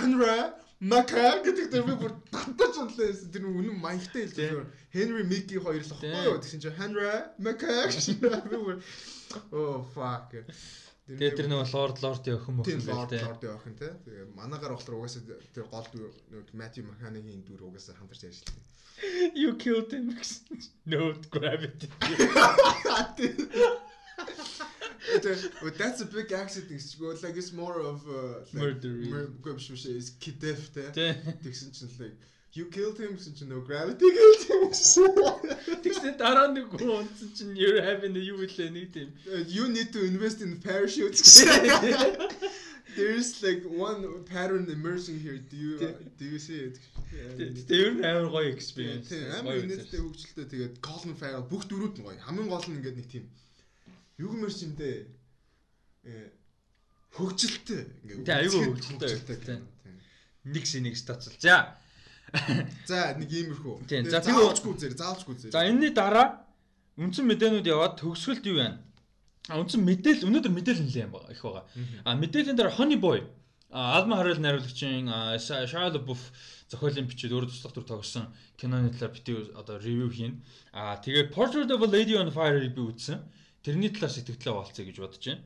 Henry 0.00 0.40
Мака 0.80 1.44
гэдэг 1.44 1.66
дээр 1.68 1.84
би 1.84 1.94
бүр 2.00 2.12
татаж 2.32 2.74
унтлаа. 2.80 3.12
Тэр 3.12 3.44
үнэн 3.44 3.76
маягтай 3.76 4.24
хэлсэн. 4.24 4.64
Henry 4.96 5.24
Mickey 5.28 5.60
хоёр 5.60 5.84
л 5.84 5.92
ахгүй 5.92 6.08
юу? 6.08 6.40
Тэгсэн 6.40 6.62
чинь 6.64 6.78
Henry 6.78 7.04
Мака 7.36 7.84
гэсэн 7.90 8.16
би 8.16 8.56
бүр 8.56 8.80
Oh 9.52 9.82
fuck. 9.94 10.34
Тэгээ 11.10 11.34
тэр 11.34 11.48
нэг 11.50 11.66
Lord 11.74 11.98
Lord-ийн 12.02 12.38
охин 12.38 12.54
мөх 12.54 12.66
юм 12.70 12.82
байна 12.86 13.10
те. 13.10 13.18
Lord-ийн 13.18 13.54
охин 13.58 13.74
те. 13.74 13.88
Тэгээ 14.06 14.30
манаагаар 14.38 14.78
болохоор 14.78 15.02
угаасаа 15.02 15.22
тэр 15.50 15.66
гол 15.66 15.86
нэг 16.30 16.46
Matthew 16.54 16.86
McConaughey-ийн 16.86 17.42
дүр 17.46 17.66
угаасаа 17.66 17.98
хамтарч 17.98 18.30
ажилладаг. 18.30 18.62
You 19.34 19.56
killed 19.56 19.90
him 19.90 20.14
гэсэн. 20.14 20.60
No 20.86 21.14
gravity. 21.34 21.88
That's 25.78 26.00
a 26.00 26.06
big 26.06 26.30
accident 26.30 26.70
гэж 26.70 26.98
go 27.00 27.10
like 27.24 27.34
it's 27.34 27.52
more 27.52 27.80
of 27.80 28.06
uh, 28.06 28.46
like, 28.54 28.78
murder. 28.78 28.94
Биш 29.42 29.66
биш 29.72 29.86
is 29.86 30.14
kidnap 30.22 30.62
те. 30.70 31.16
Тэгсэн 31.42 31.74
чинь 31.74 31.90
like 31.98 32.20
You 32.52 32.66
killed 32.66 32.98
him 32.98 33.14
гэсэн 33.14 33.34
чинь 33.38 33.48
no 33.48 33.60
gravity 33.62 34.10
killed 34.10 34.42
him 34.50 34.62
гэсэн. 34.74 35.06
Тэгсэн 35.86 36.18
дараа 36.18 36.50
нэг 36.50 36.66
хүн 36.74 37.06
унтсан 37.06 37.30
чинь 37.30 37.54
you're 37.54 37.78
having 37.78 38.18
a 38.18 38.22
юу 38.22 38.42
илээ 38.42 38.74
нэг 38.74 38.90
тийм. 38.90 39.14
You 39.46 39.70
need 39.70 39.94
to 39.94 40.02
invest 40.02 40.42
in 40.42 40.58
parachutes 40.58 41.22
гэсэн. 41.22 41.46
There's 42.96 43.38
like 43.46 43.62
one 43.70 44.02
pattern 44.26 44.66
emerging 44.66 45.20
here. 45.20 45.38
Do 45.38 45.56
you 45.56 45.78
uh, 45.78 45.94
do 46.18 46.24
you 46.26 46.40
see 46.42 46.74
it? 46.74 46.82
Тэр 47.70 47.94
нь 47.94 48.02
амар 48.02 48.26
гоё 48.34 48.50
experience. 48.50 49.14
Амар 49.14 49.62
үнэтэй 49.62 50.02
хөгжилтэй 50.02 50.46
тэгээд 50.50 50.74
Colin 50.82 51.14
Farrell 51.14 51.46
бүх 51.46 51.70
дөрүүд 51.70 52.02
нь 52.02 52.04
гоё. 52.06 52.18
Хамгийн 52.18 52.50
гол 52.50 52.66
нь 52.66 52.82
ингээд 52.82 52.98
нэг 52.98 53.06
тийм 53.06 53.30
юу 54.18 54.34
гэмэр 54.34 54.50
ч 54.50 54.66
юм 54.66 54.74
дээ. 54.74 54.98
Хөгжилтэй 57.14 57.82
ингээд. 58.10 58.26
Тийм 58.26 58.34
айгүй 58.42 58.62
хөгжилтэй. 58.74 59.62
Нэг 60.50 60.64
шинийг 60.66 60.98
стацл. 60.98 61.30
За 61.38 61.78
За 62.86 63.14
нэг 63.18 63.30
иймэрхүү. 63.30 63.74
За 64.10 64.20
заавчгүй 64.22 64.74
зэрэг 64.78 64.96
заавчгүй 64.98 65.34
зэрэг. 65.38 65.52
За 65.54 65.66
энэний 65.66 65.90
дараа 65.90 66.46
үндсэн 67.00 67.26
мэдээнүүд 67.26 67.66
яваад 67.66 67.98
төгсгөлт 67.98 68.44
юу 68.46 68.58
байна? 68.60 68.78
А 69.48 69.58
үндсэн 69.58 69.82
мэдээл 69.82 70.26
өнөөдөр 70.28 70.52
мэдээл 70.52 70.84
нэлээ 70.84 71.04
юм 71.08 71.14
байгаа 71.16 71.32
их 71.34 71.42
байгаа. 71.42 71.64
А 72.04 72.14
мэдээлийн 72.14 72.56
дараа 72.56 72.76
Honey 72.76 73.00
Boy 73.00 73.24
Алма 73.70 74.16
Харил 74.18 74.42
найруулагчийн 74.42 75.06
Shia 75.38 75.90
LaBeouf 75.94 76.22
зохиолын 76.70 77.06
бичээд 77.06 77.30
өөр 77.30 77.46
туслах 77.46 77.74
төр 77.74 77.86
тогсон 77.86 78.26
киноны 78.58 78.90
талаар 78.90 79.14
бити 79.14 79.32
одоо 79.54 79.78
ревю 79.78 80.10
хийн. 80.10 80.42
А 80.74 80.98
тэгээд 80.98 81.30
Portrait 81.30 81.70
of 81.70 81.82
a 81.82 81.86
Lady 81.86 82.18
on 82.18 82.34
Fire-ыг 82.34 82.74
би 82.74 82.82
үзсэн. 82.82 83.22
Тэрний 83.62 83.90
талаар 83.94 84.10
сэтгэлдээ 84.10 84.54
болцъё 84.54 84.84
гэж 84.90 84.96
бодож 84.98 85.22
байна. 85.22 85.42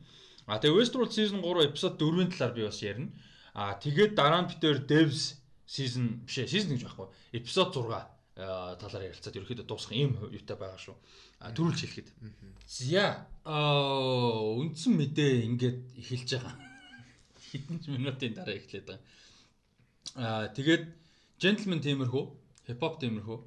А 0.49 0.57
тэгээд 0.57 0.77
Westworld 0.81 1.13
season 1.13 1.41
3 1.45 1.69
episode 1.69 1.97
4-ийн 2.01 2.31
талаар 2.33 2.53
би 2.57 2.63
бас 2.65 2.81
ярина. 2.81 3.13
А 3.53 3.77
тэгээд 3.77 4.17
дараа 4.17 4.41
нь 4.41 4.49
битээр 4.49 4.89
Devs 4.89 5.37
season 5.75 6.05
биш 6.27 6.39
ээ 6.39 6.53
season 6.53 6.75
гэж 6.75 6.83
байхгүй 6.87 7.09
эпизод 7.39 7.75
6 7.75 8.15
талаар 8.35 9.07
ярилцаад 9.07 9.37
ерөөхдөө 9.39 9.67
дуусгах 9.71 9.95
юм 9.95 10.19
юутай 10.35 10.59
байгаа 10.59 10.81
шүү. 10.83 10.97
Төрүүлж 11.55 11.81
хэлэхэд. 11.87 12.09
За 12.67 13.31
аа 13.47 14.59
үндсэн 14.59 14.99
мэдээ 14.99 15.47
ингээд 15.55 15.79
эхэлж 16.03 16.31
байгаа. 16.43 16.55
Хэдэн 17.47 17.79
ч 17.79 17.85
минутын 17.95 18.35
дараа 18.35 18.59
эхлээд 18.59 18.87
байгаа. 18.91 19.03
Аа 20.19 20.51
тэгээд 20.51 20.85
gentleman 21.39 21.79
тиймэрхүү, 21.79 22.25
hip 22.75 22.81
hop 22.83 22.99
тиймэрхүү. 22.99 23.39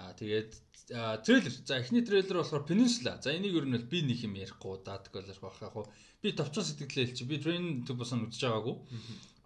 Аа 0.00 0.16
тэгээд 0.16 0.56
трейлер. 0.88 1.52
За 1.68 1.76
эхний 1.76 2.00
трейлер 2.00 2.40
болохоор 2.40 2.64
Peninsula. 2.64 3.20
За 3.20 3.28
энийг 3.36 3.60
ер 3.60 3.68
нь 3.68 3.76
би 3.76 4.00
нэг 4.08 4.24
юм 4.24 4.40
ярихгүй 4.40 4.80
даадаг 4.84 5.12
болоос 5.12 5.40
бах 5.40 5.60
яг. 5.60 5.76
Би 6.20 6.32
товчхон 6.32 6.64
сэтгэлээ 6.64 7.12
хэлчих. 7.12 7.28
Би 7.28 7.36
Train 7.44 7.84
to 7.84 7.92
Busan 7.92 8.24
үзэж 8.24 8.40
байгаагүй. 8.40 8.76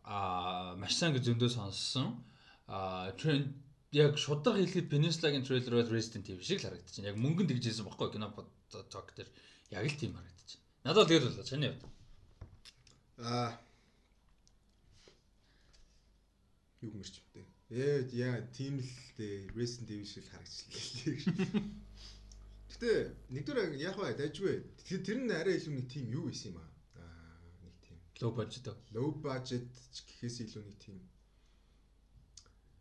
Аа 0.09 0.73
маш 0.81 0.97
сайн 0.97 1.13
гэж 1.13 1.29
зөндөө 1.29 1.51
сонссон. 1.53 2.25
Аа 2.65 3.13
Train 3.21 3.53
яг 3.93 4.17
шудраг 4.17 4.57
хэлэхэд 4.57 4.89
Peninsula-гийн 4.89 5.45
трейлер 5.45 5.85
бол 5.85 5.93
Resident 5.93 6.25
Evil 6.33 6.45
шиг 6.45 6.61
л 6.61 6.69
харагдаж 6.69 6.97
байна. 6.97 7.13
Яг 7.13 7.21
мөнгөнд 7.21 7.53
тэгжсэн 7.53 7.85
баггүй 7.85 8.09
кино 8.17 8.33
ток 8.73 9.13
дээр 9.13 9.29
яг 9.77 9.85
л 9.85 10.01
тийм 10.01 10.17
харагдаж 10.17 10.51
байна. 10.57 10.65
Надад 10.85 11.05
л 11.05 11.11
тэгэл 11.13 11.29
болоо. 11.29 11.45
Чаны 11.45 11.69
хувьд. 11.69 11.85
Аа 13.21 13.53
юу 16.81 16.93
мэрч 16.97 17.17
бтэ. 17.29 17.45
Ээ 17.69 18.09
яа 18.17 18.41
тийм 18.57 18.81
л 18.81 18.93
дээ 19.21 19.53
Resident 19.53 19.93
Evil 19.93 20.09
шиг 20.09 20.25
харагчлаа. 20.33 21.65
Гэтэ 22.73 22.89
нэгдүгээр 23.33 23.73
яг 23.77 23.97
бай 24.01 24.13
дайжгүй. 24.17 24.65
Тэгэхээр 24.85 25.05
тэр 25.05 25.19
нь 25.21 25.33
арай 25.33 25.57
илүү 25.61 25.73
нэг 25.77 25.89
тийм 25.93 26.09
юу 26.13 26.29
исэн 26.33 26.53
юм 26.53 26.61
аа. 26.61 26.68
Low 28.21 28.33
budget 28.39 28.67
low 28.97 29.09
budget 29.27 29.71
гэхээс 30.07 30.37
илүү 30.45 30.63
нэг 30.67 30.79
тийм 30.85 30.99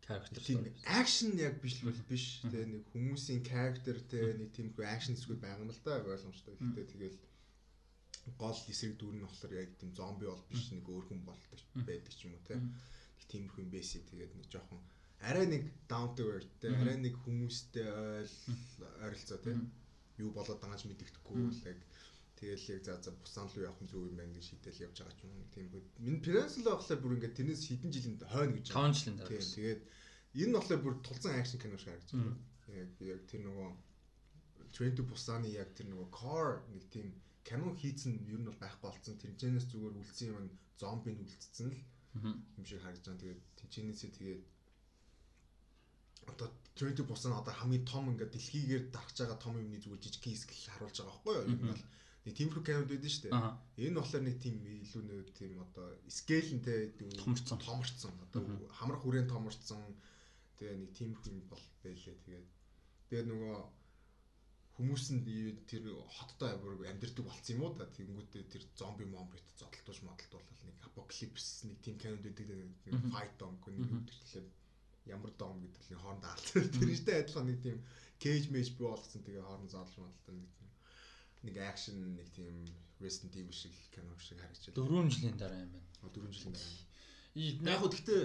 character 0.08 0.40
тийм 0.40 0.64
акшн 0.98 1.36
яг 1.38 1.60
биш 1.62 1.76
л 1.84 1.92
биш 2.10 2.24
те 2.52 2.64
нэг 2.74 2.82
хүмүүсийн 2.92 3.42
character 3.50 3.96
те 4.12 4.20
нэг 4.40 4.50
тийм 4.56 4.68
акшн 4.94 5.14
зүйл 5.20 5.36
байгаа 5.42 5.64
юм 5.64 5.72
л 5.74 5.82
да 5.84 6.00
ойлгомжтой. 6.00 6.56
Гэтэ 6.56 6.92
тэгэл 6.92 7.18
гол 8.40 8.58
эсрэг 8.72 8.96
дүр 8.96 9.14
нь 9.16 9.24
болохоор 9.24 9.52
яг 9.62 9.70
тийм 9.80 9.90
зомби 9.98 10.24
бол 10.28 10.44
биш 10.50 10.64
нэг 10.72 10.84
өөр 10.88 11.04
хүн 11.08 11.20
болдог 11.28 11.60
байдаг 11.88 12.12
ч 12.16 12.24
юм 12.24 12.34
уу 12.36 12.46
те. 12.48 12.56
Тиймэрхүү 13.28 13.62
юм 13.64 13.70
байсан. 13.76 14.00
Тэгээд 14.08 14.32
нэг 14.32 14.46
жоохон 14.48 14.80
арай 15.28 15.46
нэг 15.52 15.62
down 15.92 16.08
to 16.16 16.24
earth 16.32 16.52
те 16.60 16.72
арай 16.72 16.96
нэг 16.96 17.14
хүмүүстэй 17.24 17.84
ойл 17.84 18.36
ойролцоо 19.04 19.38
те. 19.44 19.52
Юу 20.22 20.30
болоод 20.32 20.60
байгааж 20.60 20.88
мэддэхгүй 20.88 21.36
л 21.52 21.68
яг 21.68 21.78
тэгэл 22.38 22.70
яг 22.74 22.82
за 22.86 22.94
за 23.02 23.10
бусан 23.10 23.46
руу 23.50 23.66
явах 23.66 23.82
зүг 23.90 24.02
юм 24.08 24.16
байна 24.16 24.34
гэж 24.34 24.44
шийдэл 24.46 24.84
явж 24.86 24.96
байгаа 25.02 25.16
ч 25.18 25.22
юм 25.26 25.34
тийм 25.54 25.66
минь 25.98 26.22
Peninsula 26.22 26.70
болохоор 26.78 27.00
бүр 27.02 27.14
ингээд 27.18 27.36
тэрнээс 27.38 27.62
хэдэн 27.66 27.90
жилийн 27.94 28.16
хойно 28.32 28.54
гэж 28.54 28.66
байгаа. 28.70 28.90
5 28.90 28.98
жилийн 28.98 29.16
дараа. 29.18 29.30
Тийм 29.34 29.44
тэгээд 29.58 29.80
энэ 30.38 30.48
нь 30.48 30.56
болохоор 30.56 30.82
бүр 30.84 30.94
тулцсан 31.06 31.32
акшн 31.34 31.58
кино 31.58 31.76
шиг 31.78 31.90
харагдаж 31.90 32.12
байна. 32.14 32.36
Яг 32.80 32.90
яг 33.02 33.20
тэр 33.30 33.42
нөгөө 33.46 33.68
Train 34.74 34.92
to 34.94 35.02
Busan-ы 35.08 35.48
яг 35.62 35.70
тэр 35.74 35.86
нөгөө 35.90 36.08
core 36.14 36.62
нэг 36.72 36.84
тийм 36.94 37.06
кино 37.48 37.72
хийцэн 37.80 38.12
ер 38.28 38.38
нь 38.38 38.48
бол 38.48 38.62
байхгүй 38.62 38.86
болсон. 38.86 39.16
Тэрнээс 39.18 39.66
зүгээр 39.72 39.98
үлдсэн 39.98 40.28
юм 40.30 40.46
зомби 40.78 41.10
нь 41.16 41.24
үлдсэн 41.24 41.68
л 41.72 41.80
юм 42.58 42.64
шиг 42.68 42.80
харагдаж 42.84 43.04
байгаа. 43.08 43.22
Тэгээд 43.24 43.40
тэнцэнээсээ 43.58 44.10
тэгээд 44.14 44.42
одоо 46.28 46.48
20 46.76 47.08
бусан 47.08 47.32
одоо 47.32 47.54
хамгийн 47.56 47.84
том 47.88 48.04
ингээд 48.12 48.32
дэлхийгээр 48.36 48.84
дарахж 48.92 49.16
байгаа 49.18 49.38
том 49.40 49.56
юмны 49.56 49.80
зүгээр 49.80 50.02
жижиг 50.04 50.22
хэсгэл 50.22 50.72
харуулж 50.76 50.96
байгаа 51.00 51.14
байхгүй 51.16 51.34
юу? 51.34 51.42
Ер 51.42 51.50
нь 51.56 51.70
бол 51.72 51.84
нэг 52.28 52.36
тиймэрхүү 52.36 52.62
камерад 52.68 52.92
байдсан 52.92 53.08
шүү 53.08 53.24
дээ. 53.32 53.88
Энэ 53.88 53.96
болохоор 53.96 54.24
нэг 54.28 54.36
тийм 54.44 54.56
илүү 54.60 55.02
нэг 55.08 55.28
тийм 55.32 55.52
одоо 55.64 55.86
скейлэнтэй 56.12 56.80
томорцсон. 57.16 57.58
томорцсон. 57.64 58.12
Одоо 58.28 58.42
хамрах 58.76 59.00
хүрээнд 59.00 59.32
томорцсон. 59.32 59.80
Тэгээ 60.60 60.76
нэг 60.76 60.92
тиймэрхүү 60.92 61.32
юм 61.32 61.40
бол 61.48 61.64
байлээ. 61.80 62.16
Тэгээд 62.28 62.46
тэгээд 63.08 63.28
нөгөө 63.32 63.56
хүмүүс 64.76 65.04
нь 65.16 65.24
тэр 65.64 65.84
хоттой 66.20 66.52
бүр 66.60 66.84
амьдэрдэг 66.92 67.24
болсон 67.24 67.52
юм 67.56 67.64
уу 67.64 67.72
да. 67.72 67.88
Тэгэнгүүтээ 67.96 68.44
тэр 68.52 68.62
зомби 68.76 69.08
момбит 69.08 69.48
зодтолтууш 69.56 70.04
модалтуулал 70.04 70.62
нэг 70.68 70.76
апокалипс 70.84 71.64
нэг 71.64 71.80
тийм 71.80 71.96
канонд 71.96 72.28
үүдэг 72.28 72.48
нэг 72.92 73.00
файт 73.08 73.34
дом 73.40 73.56
нэг 73.56 73.88
үүдэг 73.88 74.44
ямар 75.08 75.32
дом 75.40 75.56
гэдэг 75.64 75.82
нь 75.88 75.98
хоорондоо 75.98 76.30
алт. 76.30 76.48
Тэр 76.76 76.92
ихтэй 76.92 77.16
адилхан 77.24 77.48
нэг 77.48 77.58
тийм 77.64 77.78
кейж 78.20 78.52
мэж 78.52 78.76
бий 78.76 78.86
болгосон 78.86 79.24
тэгээ 79.24 79.42
хооронд 79.42 79.72
заалж 79.72 79.94
модалтай 79.96 80.36
нэг 80.36 80.50
нэг 81.46 81.56
акшн 81.70 81.96
нэг 82.18 82.28
тийм 82.34 82.56
Resident 83.00 83.34
Evil 83.38 83.54
шиг 83.54 83.74
кино 83.94 84.12
шиг 84.18 84.38
харагдчихлаа. 84.42 84.86
4 84.88 85.14
жилийн 85.14 85.36
дараа 85.38 85.60
юм 85.62 85.72
байна. 85.74 85.88
4 86.02 86.32
жилийн 86.34 86.54
дараа. 86.54 86.86
Яг 87.38 87.78
хөө 87.80 87.90
гэхдээ 87.94 88.22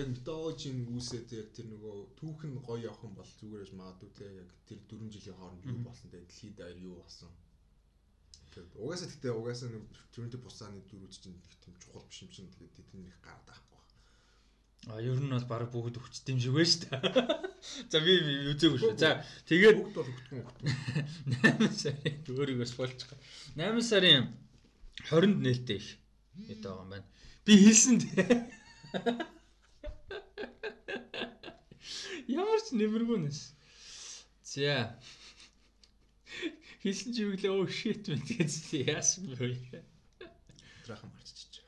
яг 0.00 0.06
методологийн 0.12 0.78
үүсээд 0.92 1.28
яг 1.40 1.48
тэр 1.56 1.66
нөгөө 1.72 1.96
түүх 2.18 2.40
нь 2.44 2.60
гоё 2.66 2.84
явах 2.88 3.02
юм 3.08 3.14
бол 3.16 3.30
зүгээрж 3.40 3.72
магадгүй 3.72 4.10
те 4.18 4.26
яг 4.42 4.50
тэр 4.68 4.78
4 4.90 5.08
жилийн 5.14 5.38
хооронд 5.38 5.64
юу 5.72 5.80
болсон 5.86 6.08
те 6.12 6.18
дэлхийд 6.20 6.56
даяар 6.58 6.78
юу 6.88 6.96
болсон. 7.00 7.32
Угаасаа 8.84 9.08
гэхдээ 9.08 9.32
угаасаа 9.32 9.68
нэг 9.72 9.84
төрөнтэй 10.12 10.40
бусааны 10.42 10.80
дөрүүд 10.90 11.12
чинь 11.14 11.38
тийм 11.62 11.74
чухал 11.80 12.04
биш 12.10 12.18
юм 12.24 12.30
чинь 12.34 12.52
тэгээд 12.52 12.76
тэднийх 12.76 13.16
гараад 13.24 13.46
байхгүй. 13.48 13.77
А 14.86 15.02
ер 15.02 15.18
нь 15.18 15.28
бол 15.28 15.44
баг 15.50 15.68
бүгд 15.74 15.98
шиг 16.14 16.54
байна 16.54 16.70
шүү 16.70 16.86
дээ. 16.86 17.02
За 17.90 17.98
би 17.98 18.12
үзээгүй 18.54 18.78
шүү. 18.78 18.94
За 18.94 19.26
тэгээд 19.50 19.76
бүгд 19.82 19.94
бол 19.98 20.06
өгдөг 20.06 20.38
юм. 20.38 20.46
8 21.42 21.74
сарын 21.82 22.14
өөрийгөө 22.30 22.68
спойлчих. 22.70 23.10
8 23.58 23.82
сарын 23.82 24.30
20-нд 25.10 25.42
нээлттэй 25.42 25.82
их. 25.82 25.98
Хэд 26.46 26.62
байгаа 26.62 26.86
юм 26.86 26.90
байна. 26.94 27.06
Би 27.44 27.52
хэлсэн 27.58 27.98
дээ. 27.98 28.32
Ямар 32.38 32.60
ч 32.62 32.72
нэмэргүй 32.78 33.18
нэс. 33.26 33.40
За. 34.46 34.94
Хэлсэн 36.86 37.10
чи 37.12 37.26
юу 37.26 37.34
гэлээ 37.34 37.52
оо 37.52 37.66
shit 37.66 38.06
мэт 38.06 38.24
гэж 38.24 38.52
яасан 38.86 39.34
бэ? 39.34 39.82
Трахан 40.86 41.10
марччих. 41.10 41.66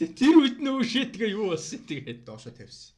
Тэ 0.00 0.16
тэр 0.16 0.34
үед 0.40 0.64
нөө 0.64 0.80
shit 0.80 1.12
гээ 1.12 1.36
юу 1.36 1.52
болсон 1.52 1.84
тэгээд 1.84 2.24
доошо 2.24 2.48
тавьсан. 2.56 2.96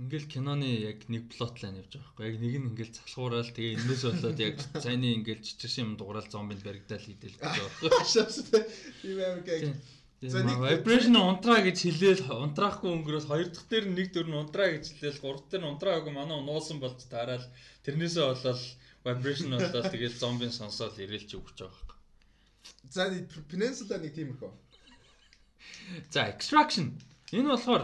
Ингээл 0.00 0.24
киноны 0.24 0.88
яг 0.88 1.04
нэг 1.12 1.28
плот 1.28 1.60
лайн 1.60 1.84
явж 1.84 2.00
байгаа 2.00 2.16
байхгүй 2.16 2.24
яг 2.32 2.36
нэг 2.40 2.54
нь 2.56 2.68
ингээл 2.72 2.96
залхуурал 2.96 3.52
тэгээ 3.52 3.76
энэс 3.76 4.02
болоод 4.08 4.40
яг 4.40 4.56
цайны 4.80 5.12
ингээл 5.20 5.44
жижигсэн 5.44 5.84
юм 5.84 5.92
дуурал 6.00 6.24
зомбинд 6.32 6.64
баригдаал 6.64 7.04
хийдэл 7.04 7.36
байгаа. 7.36 7.68
Гэг. 9.44 9.76
За 10.32 10.40
нэг 10.40 10.64
vibration 10.64 11.20
унтраа 11.20 11.60
гэж 11.60 11.76
хэлээл 11.84 12.32
унтраахгүй 12.32 12.88
өнгөрөөс 12.88 13.28
хоёр 13.28 13.52
дахь 13.52 13.68
дээр 13.68 13.86
нэг 13.92 14.16
дөр 14.16 14.32
нь 14.32 14.38
унтраа 14.40 14.72
гэж 14.72 14.96
хэлээл 14.96 15.20
гурав 15.20 15.44
дээр 15.52 15.60
нь 15.60 15.70
унтраагүй 15.76 16.12
манай 16.16 16.40
нуусан 16.40 16.80
болж 16.80 16.96
таарал 17.04 17.44
тэрнээсээ 17.84 18.24
болоод 18.32 18.62
vibration 19.04 19.50
болоод 19.60 19.92
тэгээд 19.92 20.16
зомбийн 20.16 20.54
сонсоод 20.56 20.96
ирээл 21.04 21.28
чи 21.28 21.36
өгч 21.36 21.58
байгаа. 21.68 21.91
За 22.90 23.08
Peninsula 23.50 23.98
нэг 23.98 24.12
тийм 24.14 24.34
их 24.34 24.42
үү. 24.42 24.52
За 26.10 26.28
extraction 26.32 26.98
энэ 27.32 27.52
болохоор 27.52 27.82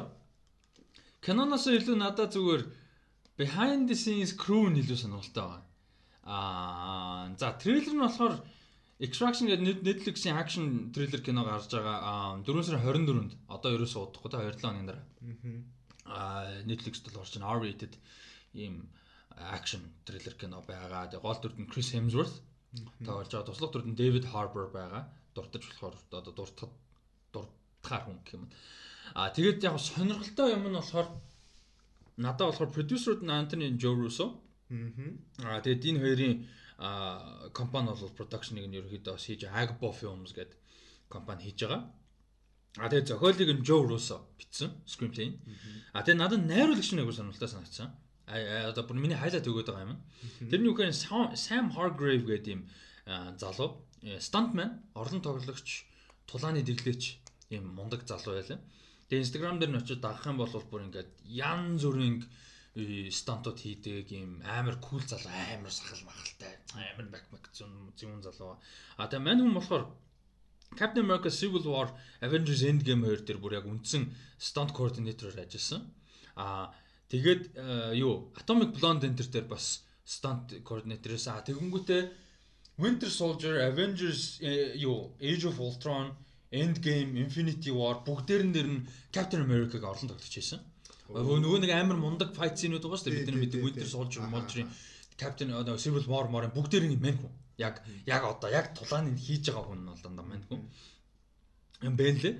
киноноос 1.24 1.64
илүү 1.72 1.96
надад 1.96 2.34
зүгээр 2.36 2.62
behind 3.40 3.88
the 3.90 3.96
scenes 3.96 4.32
crew 4.42 4.66
нь 4.68 4.80
илүү 4.82 4.98
сонирхолтой 4.98 5.44
байгаа. 5.46 5.62
Аа 6.28 7.32
за 7.40 7.56
трейлер 7.62 7.94
нь 7.94 8.04
болохоор 8.04 8.34
Extraction 8.98 9.46
гэдэг 9.46 9.86
Netflix-ийн 9.86 10.34
action 10.42 10.64
thriller 10.90 11.22
кино 11.22 11.46
гарч 11.46 11.70
байгаа 11.70 12.42
4 12.42 12.66
сарын 12.66 12.82
24-нд 12.82 13.32
одоо 13.46 13.70
ерөөсөө 13.78 14.02
удахгүй 14.10 14.30
та 14.34 14.42
2-7 14.42 14.58
хоногийн 14.58 14.88
дараа. 14.90 15.06
Аа 16.10 16.66
Netflix-д 16.66 17.06
л 17.14 17.22
орж 17.22 17.38
байгаа 17.38 17.62
R-rated 17.62 17.94
ийм 18.58 18.90
action 19.38 19.86
thriller 20.02 20.34
кино 20.34 20.66
байгаа. 20.66 21.06
Тэгээ 21.14 21.22
гол 21.22 21.38
дүрд 21.38 21.58
нь 21.62 21.70
Chris 21.70 21.94
Hemsworth 21.94 22.42
тоглож 23.06 23.28
байгаа. 23.32 23.46
Туслах 23.48 23.86
нь 23.86 23.96
David 23.96 24.24
Harbour 24.32 24.66
байгаа. 24.72 25.02
Дуртаж 25.34 25.62
болохоор 25.68 25.94
одоо 26.10 26.32
дуртахад 26.34 26.72
дуртахаар 27.32 28.02
хүн 28.04 28.18
гэх 28.24 28.34
юм. 28.36 28.44
Аа 29.14 29.30
тэгээд 29.32 29.64
яг 29.64 29.76
сонирхолтой 29.80 30.52
юм 30.56 30.68
нь 30.68 30.78
болохоор 30.78 31.08
надад 32.16 32.48
болохоор 32.52 32.70
продюсеруд 32.76 33.22
нь 33.24 33.78
Joe 33.80 33.96
Russo. 33.96 34.26
Аа 35.48 35.60
тэгээд 35.64 35.86
энэ 35.88 36.02
хоёрын 36.04 36.34
а 36.78 37.50
компани 37.58 37.88
бол 37.90 38.16
production-ыг 38.18 38.66
нь 38.68 38.78
ерөөхдөө 38.78 39.14
бас 39.16 39.24
хийж 39.26 39.42
Agbo 39.48 39.90
Films 39.90 40.30
гэдэг 40.36 40.58
компани 41.08 41.42
хийж 41.44 41.58
байгаа. 41.64 41.82
А 42.78 42.88
тэгээ 42.90 43.08
зохиолыг 43.10 43.50
нь 43.56 43.64
Joe 43.66 43.82
Russo 43.88 44.16
бичсэн 44.38 44.70
screenplay. 44.86 45.40
А 45.96 46.04
тэгээ 46.04 46.20
надад 46.22 46.42
найруулагч 46.46 46.92
нэг 46.94 47.10
сонирхолтой 47.10 47.48
санагдсан. 47.50 47.90
Одоо 48.28 48.84
бүр 48.84 49.00
миний 49.00 49.16
хайлайт 49.16 49.48
өгөөд 49.48 49.68
байгаа 49.72 49.88
юм. 49.88 50.00
Тэрний 50.52 50.70
үгээр 50.72 50.92
Sam 50.92 51.66
Hargrave 51.72 52.28
гэдэг 52.28 52.52
юм 52.52 52.62
залуу 53.40 53.88
stuntman, 54.20 54.84
орлон 54.94 55.24
тоглогч, 55.24 55.88
тулааны 56.28 56.62
дэглээч 56.62 57.02
юм 57.56 57.72
мундаг 57.72 58.04
залуу 58.04 58.36
байлаа. 58.36 58.60
Тэгээ 59.08 59.24
Instagram 59.24 59.56
дээр 59.58 59.72
нь 59.72 59.80
очиж 59.80 59.98
дагах 60.04 60.28
юм 60.28 60.36
бол 60.36 60.52
бүр 60.52 60.84
ингээд 60.86 61.10
ян 61.24 61.80
зүрийн 61.80 62.20
стантууд 63.10 63.58
хийдэг 63.58 64.12
юм 64.12 64.44
амар 64.44 64.76
кул 64.78 65.00
залуу 65.00 65.32
амар 65.32 65.72
сахал 65.72 66.04
махалтай 66.04 66.60
амар 66.76 67.08
бакмак 67.08 67.48
зүүн 67.56 67.96
зүүн 67.96 68.22
залуу. 68.22 68.60
А 69.00 69.08
тэгээ 69.08 69.24
мань 69.24 69.40
хүн 69.40 69.56
болохоор 69.56 69.84
Captain 70.76 71.08
America 71.08 71.32
Civil 71.32 71.64
War 71.64 71.88
Avengers 72.20 72.62
Endgame 72.62 73.08
хоёр 73.08 73.24
дээр 73.24 73.40
бүр 73.40 73.56
яг 73.56 73.66
үндсэн 73.66 74.12
stunt 74.36 74.76
coordinator-оор 74.76 75.40
ажилласан. 75.40 75.88
А 76.36 76.70
тэгээд 77.12 77.42
юу 77.96 78.32
Atomic 78.40 78.70
Blonde 78.76 79.08
энэ 79.08 79.16
дээр 79.16 79.48
бас 79.48 79.84
stunt 80.08 80.56
coordinator-ээс 80.64 81.26
а 81.28 81.44
тэгэнгүүтээ 81.44 82.02
Winter 82.78 83.10
Soldier 83.10 83.54
Avengers 83.70 84.38
юу 84.78 85.12
Age 85.20 85.44
of 85.50 85.58
Ultron 85.58 86.14
Endgame 86.52 87.18
Infinity 87.24 87.70
War 87.74 88.00
бүгдээрэн 88.06 88.52
дээр 88.54 88.68
нь 88.72 88.86
Captain 89.12 89.42
America-г 89.44 89.84
орлон 89.84 90.08
тоглож 90.08 90.32
байсан. 90.32 90.60
Нөгөө 91.12 91.60
нэг 91.60 91.72
амар 91.76 91.98
мундаг 92.00 92.32
fight 92.32 92.56
scene-үүд 92.56 92.84
байгаа 92.84 93.00
шүү 93.00 93.08
дээ. 93.12 93.20
Бид 93.20 93.28
нар 93.28 93.40
мэддэг 93.42 93.64
Winter 93.64 93.88
Soldier, 93.88 94.22
Molotov, 94.32 94.68
Captain 95.20 95.48
Civil 95.76 96.04
War 96.08 96.28
морын 96.32 96.54
бүгдээр 96.56 96.88
нь 96.88 96.96
мань 96.96 97.20
хүн. 97.20 97.32
Яг 97.60 97.84
яг 98.06 98.22
одоо 98.24 98.48
яг 98.48 98.72
тулааны 98.72 99.12
хийж 99.12 99.50
байгаа 99.52 99.64
хүн 99.68 99.80
нь 99.84 99.90
бол 99.92 100.04
дандаа 100.04 100.24
мань 100.24 100.44
хүн. 100.48 100.60
Юм 101.84 101.94
бэ 102.00 102.06
лээ. 102.16 102.34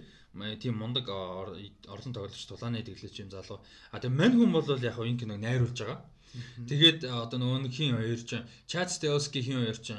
Тийм 0.60 0.78
мундаг 0.78 1.08
орлон 1.08 2.12
тоглогч 2.14 2.46
тулааны 2.46 2.82
дэглэж 2.82 3.14
юм 3.22 3.30
залуу. 3.30 3.60
А 3.92 3.98
тэгээ 3.98 4.18
мань 4.18 4.36
хүн 4.36 4.52
бол 4.52 4.66
яг 4.66 4.98
энэ 4.98 5.20
киног 5.20 5.38
найруулж 5.40 5.78
байгаа. 5.78 6.00
Тэгээд 6.68 7.08
одоо 7.08 7.38
нөгөө 7.40 7.60
нэг 7.64 7.72
хин 7.72 7.96
хоёр 7.96 8.20
ч 8.20 8.44
Чад 8.68 8.92
Стелски 8.92 9.40
хин 9.40 9.64
хоёр 9.64 9.78
ч 9.80 9.96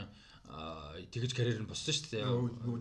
тэгэж 1.09 1.31
карьер 1.33 1.61
нь 1.61 1.69
боссон 1.69 1.93
шүү 1.93 2.09
дээ. 2.09 2.25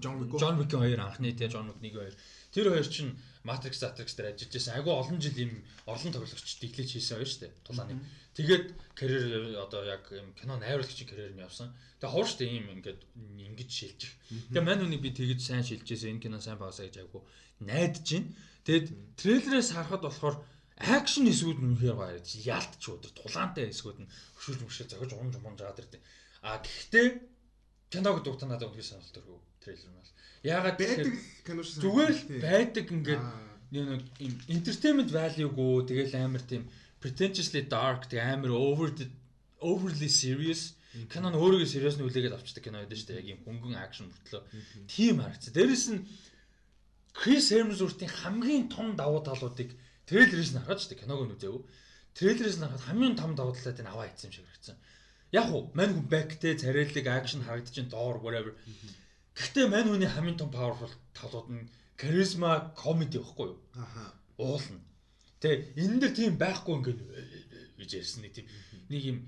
Джон 0.00 0.56
Вик 0.60 0.72
хоёр 0.72 1.00
анхны 1.00 1.32
тэгээ 1.32 1.52
Джон 1.52 1.68
Вик 1.72 1.80
нэг 1.80 1.94
хоёр. 1.96 2.14
Тэр 2.52 2.66
хоёр 2.72 2.88
чинь 2.88 3.16
Matrix 3.44 3.80
Matrix 3.80 4.16
дээр 4.16 4.32
ажиллаж 4.32 4.52
байсан. 4.52 4.74
Айгу 4.76 4.90
олон 4.92 5.20
жил 5.20 5.36
юм 5.36 5.52
орлон 5.84 6.12
тоглогч 6.12 6.60
дэглэж 6.60 6.88
хийсэн 6.96 7.16
хоёр 7.20 7.28
шүү 7.28 7.40
дээ. 7.44 7.52
Тулааны. 7.64 8.00
Тэгээд 8.38 8.66
карьер 8.94 9.58
одоо 9.58 9.82
яг 9.82 10.06
юм 10.14 10.30
кино 10.38 10.54
найруулагчийн 10.62 11.10
карьер 11.10 11.34
нь 11.34 11.42
явсан. 11.42 11.74
Тэгээ 11.98 12.22
шүү 12.22 12.38
дээ 12.38 12.50
ийм 12.54 12.66
ингээд 12.78 13.00
ингэж 13.18 13.70
шилжих. 13.74 14.14
Тэгээ 14.54 14.62
мань 14.62 14.86
үнийг 14.86 15.02
би 15.02 15.10
тэгэж 15.10 15.42
сайн 15.42 15.66
шилжижсэн. 15.66 16.22
Энэ 16.22 16.22
кино 16.22 16.38
сайн 16.38 16.62
багасаа 16.62 16.86
гэж 16.86 17.02
айгу 17.02 17.26
найдаж 17.58 18.06
байна. 18.06 18.30
Тэгэд 18.62 18.86
трейлерээс 19.18 19.74
харахад 19.74 20.06
болохоор 20.06 20.36
акшн 20.78 21.26
эсгүүд 21.26 21.58
нь 21.58 21.66
үнэхээр 21.74 21.98
гоё. 21.98 22.22
Яалтч 22.22 22.82
өдөр 22.86 23.12
тулаантай 23.18 23.66
эсгүүд 23.74 23.98
нь 24.06 24.10
хөшөж 24.38 24.56
мөшөө 24.62 24.86
зохиж 24.86 25.12
унж 25.18 25.34
мунж 25.42 25.58
жаад 25.58 25.82
ирдэ. 25.82 25.98
А 26.46 26.62
гэхдээ 26.62 27.06
киног 27.90 28.22
дуутаа 28.22 28.46
надад 28.54 28.70
үнэхээр 28.70 28.86
сонирхол 28.86 29.14
төрөв 29.18 29.42
трейлер 29.58 29.90
нь 29.90 29.98
бол. 29.98 30.14
Яагаад 30.46 30.78
байдаг 30.78 31.10
кино 31.42 31.62
шиг 31.66 31.82
зүгээр 31.82 32.12
л 32.14 32.22
байдаг 32.38 32.86
ингээд 32.86 33.24
нэг 33.74 33.82
юм 34.22 34.34
entertainment 34.46 35.10
value-гөө 35.10 35.90
тэгэл 35.90 36.14
амар 36.22 36.44
тийм 36.46 36.70
pretentiously 37.00 37.62
dark 37.62 38.08
тэг 38.10 38.20
амар 38.22 38.50
over 38.50 38.90
overly 39.60 40.08
serious 40.08 40.78
кинон 41.12 41.36
өөрийгөө 41.36 41.68
serious 41.68 41.96
нь 41.98 42.06
үлээгээд 42.06 42.34
авчдаг 42.34 42.64
кино 42.64 42.80
байдаг 42.80 42.98
шүү 42.98 43.08
дээ. 43.12 43.20
Яг 43.22 43.28
юм 43.36 43.40
хөнгөн 43.44 43.76
акшн 43.76 44.08
мөртлөө. 44.08 44.42
Тийм 44.88 45.20
харагц. 45.20 45.44
Дээрэс 45.52 45.86
нь 45.92 46.00
Крис 47.12 47.50
Хемсвортын 47.52 48.08
хамгийн 48.08 48.66
том 48.72 48.96
давуу 48.96 49.20
талуудыг 49.22 49.76
трейлерээс 50.08 50.56
нь 50.56 50.62
хараад 50.64 50.80
шүү 50.80 50.90
дээ. 50.96 51.02
Киног 51.04 51.22
нь 51.28 51.34
үзээв. 51.36 51.60
Трейлерээс 52.16 52.58
нь 52.58 52.64
харахад 52.64 52.86
хамгийн 52.88 53.16
том 53.20 53.32
давуу 53.36 53.52
талуудыг 53.52 53.86
аваа 53.86 54.08
ийцсэн 54.08 54.32
юм 54.32 54.34
шиг 54.34 54.46
харагдсан. 54.48 54.76
Яг 55.30 55.46
уу 55.52 55.70
мань 55.76 55.92
хүн 55.92 56.06
бэктэй 56.08 56.54
царайлаг 56.56 57.06
акшн 57.06 57.44
харагдчихын 57.44 57.92
доор 57.92 58.16
whatever. 58.24 58.56
Гэхдээ 59.36 59.66
мань 59.68 59.92
хүний 59.92 60.08
хамгийн 60.08 60.40
том 60.40 60.50
powerful 60.50 60.90
талууд 61.12 61.48
нь 61.52 61.68
харизма 62.00 62.72
комеди 62.74 63.20
байхгүй 63.20 63.46
юу? 63.52 63.58
Аха. 63.76 64.16
Уулна. 64.40 64.80
Тэ 65.38 65.72
энэ 65.78 66.00
дэр 66.02 66.12
тийм 66.18 66.34
байхгүй 66.34 66.74
ингээд 66.78 67.00
гэж 67.78 67.90
ярьсан 67.94 68.22
нэг 68.26 68.32
тийм 68.34 68.46
нэг 68.88 69.02
юм 69.04 69.18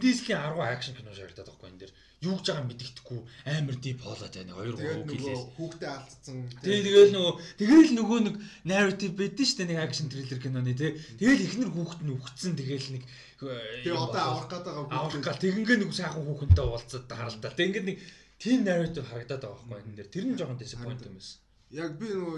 Diesel-ийн 0.00 0.40
10 0.56 0.64
акшн 0.64 0.96
кино 0.96 1.12
шаардаад 1.12 1.46
байхгүй 1.46 1.68
энэ 1.70 1.80
дэр. 1.84 1.92
Юу 2.24 2.36
гэж 2.40 2.46
байгаа 2.48 2.66
мэддэхгүй 2.66 3.20
амар 3.52 3.76
дип 3.76 4.00
хоолой 4.00 4.30
тань 4.32 4.50
хоёр 4.50 4.74
гурав 4.76 5.04
гэлээ 5.06 5.36
хүүхдээ 5.60 5.90
алдсан. 5.92 6.36
Тэгээ 6.64 6.84
тэгэл 6.88 7.14
нөгөө 7.14 7.34
тэгэл 7.60 7.90
нөгөө 8.00 8.18
нэг 8.24 8.36
narrative 8.64 9.14
байдсан 9.20 9.46
шүү 9.46 9.58
дээ 9.60 9.68
нэг 9.70 9.80
акшн 9.84 10.08
триллер 10.08 10.40
киноны 10.40 10.72
тий 10.72 10.90
тэгэл 11.20 11.44
ихнэр 11.46 11.70
хүүхэд 11.70 12.00
нь 12.00 12.14
үхсэн 12.16 12.52
тэгэл 12.56 12.88
нэг 12.96 13.02
тэгээ 13.40 14.00
одоо 14.00 14.20
авах 14.24 14.48
гээд 14.48 14.64
байгаа 14.64 14.84
авах 14.88 15.16
гал 15.20 15.42
тэгингээ 15.44 15.78
нэг 15.80 15.90
сайхан 15.92 16.24
хүүхэнтэй 16.24 16.64
уулзаад 16.64 17.08
харалдаа 17.12 17.52
тэг 17.52 17.66
ингээд 17.68 17.88
нэг 17.88 17.98
тийм 18.40 18.58
narrative 18.64 19.06
харагдаад 19.08 19.42
байгаа 19.44 19.64
байхгүй 19.68 19.84
энэ 19.84 19.96
дэр. 20.00 20.08
Тэр 20.08 20.24
нь 20.28 20.38
жоохон 20.40 20.60
disappoint 20.60 21.04
юм 21.04 21.16
байсан. 21.20 21.38
Яг 21.72 21.92
би 22.00 22.08
нөгөө 22.08 22.36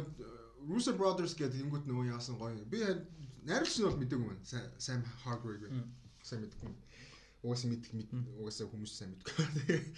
Russo 0.66 0.95
Brothers 0.95 1.35
гэдэг 1.35 1.62
юмгууд 1.62 1.87
нөгөө 1.87 2.11
яасан 2.14 2.39
гоё. 2.39 2.55
Би 2.70 2.83
найруулагч 3.49 3.76
нь 3.78 3.86
бол 3.88 4.01
мэдээгүй 4.01 4.28
юм 4.32 4.40
Sam 4.84 5.01
Hargrave 5.24 5.68
сайн 6.22 6.43
мэдгүй 6.47 6.70
угаасаа 7.43 7.70
мэдэх 7.74 7.90
угаасаа 8.38 8.66
хүмүүс 8.70 8.93
сайн 8.95 9.11
мэдгүй. 9.12 9.34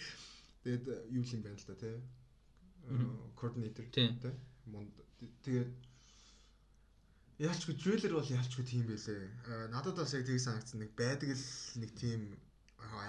Тэгээд 0.64 0.84
юу 1.12 1.24
юм 1.28 1.40
байна 1.44 1.60
л 1.60 1.68
да 1.68 1.76
тий. 1.76 1.96
Координатор 3.36 3.86
тий. 3.92 4.08
Монд 4.72 4.96
тэгээд 5.44 5.70
яалчгүй 7.44 7.76
трейлер 7.76 8.16
бол 8.16 8.32
яалчгүй 8.32 8.64
тийм 8.64 8.88
байлээ. 8.88 9.68
Надад 9.68 10.00
бас 10.00 10.16
яг 10.16 10.24
тийг 10.24 10.40
санагдсан 10.40 10.80
нэг 10.80 10.96
байдаг 10.96 11.36
л 11.36 11.44
нэг 11.84 11.90
тийм 12.00 12.32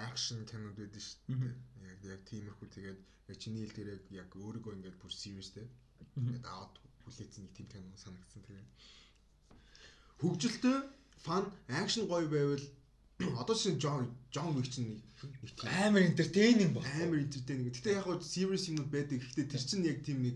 акшн 0.03 0.43
кинод 0.51 0.75
байдаг 0.75 0.99
шүү 0.99 1.39
дээ. 1.39 1.55
Яг 1.95 1.99
яг 2.11 2.21
тиймэрхүү 2.27 2.67
тэгээд 2.75 2.99
яг 3.31 3.37
чиний 3.39 3.63
хэл 3.63 3.77
дээр 3.87 4.03
яг 4.19 4.29
өөрийгөө 4.35 4.75
ингээд 4.75 4.99
бүр 4.99 5.13
serious 5.15 5.55
тий. 5.55 5.63
Ингээд 6.19 6.43
аваад 6.43 6.75
хүлээсэн 7.07 7.47
нэг 7.47 7.53
тийм 7.55 7.67
кино 7.71 7.95
санагдсан 8.03 8.43
тэгээд 8.43 8.67
хөгжилтэй 10.21 10.77
фан 11.25 11.43
акшн 11.81 12.07
гоё 12.11 12.27
байвал 12.29 12.63
одоо 13.41 13.55
чинь 13.55 13.77
Джон 13.79 14.11
Джон 14.31 14.55
Вик 14.55 14.69
чинь 14.71 15.01
амар 15.63 16.03
энтертейнинг 16.03 16.73
баг. 16.73 16.83
Амар 17.01 17.19
энтертейнинг. 17.23 17.73
Гэтэ 17.75 17.95
яг 17.97 18.03
хоо 18.05 18.19
serious 18.19 18.67
юмуд 18.69 18.91
байдаг. 18.91 19.23
Гэхдээ 19.23 19.47
тэр 19.51 19.63
чинь 19.63 19.87
яг 19.87 20.03
тийм 20.03 20.21
нэг 20.23 20.35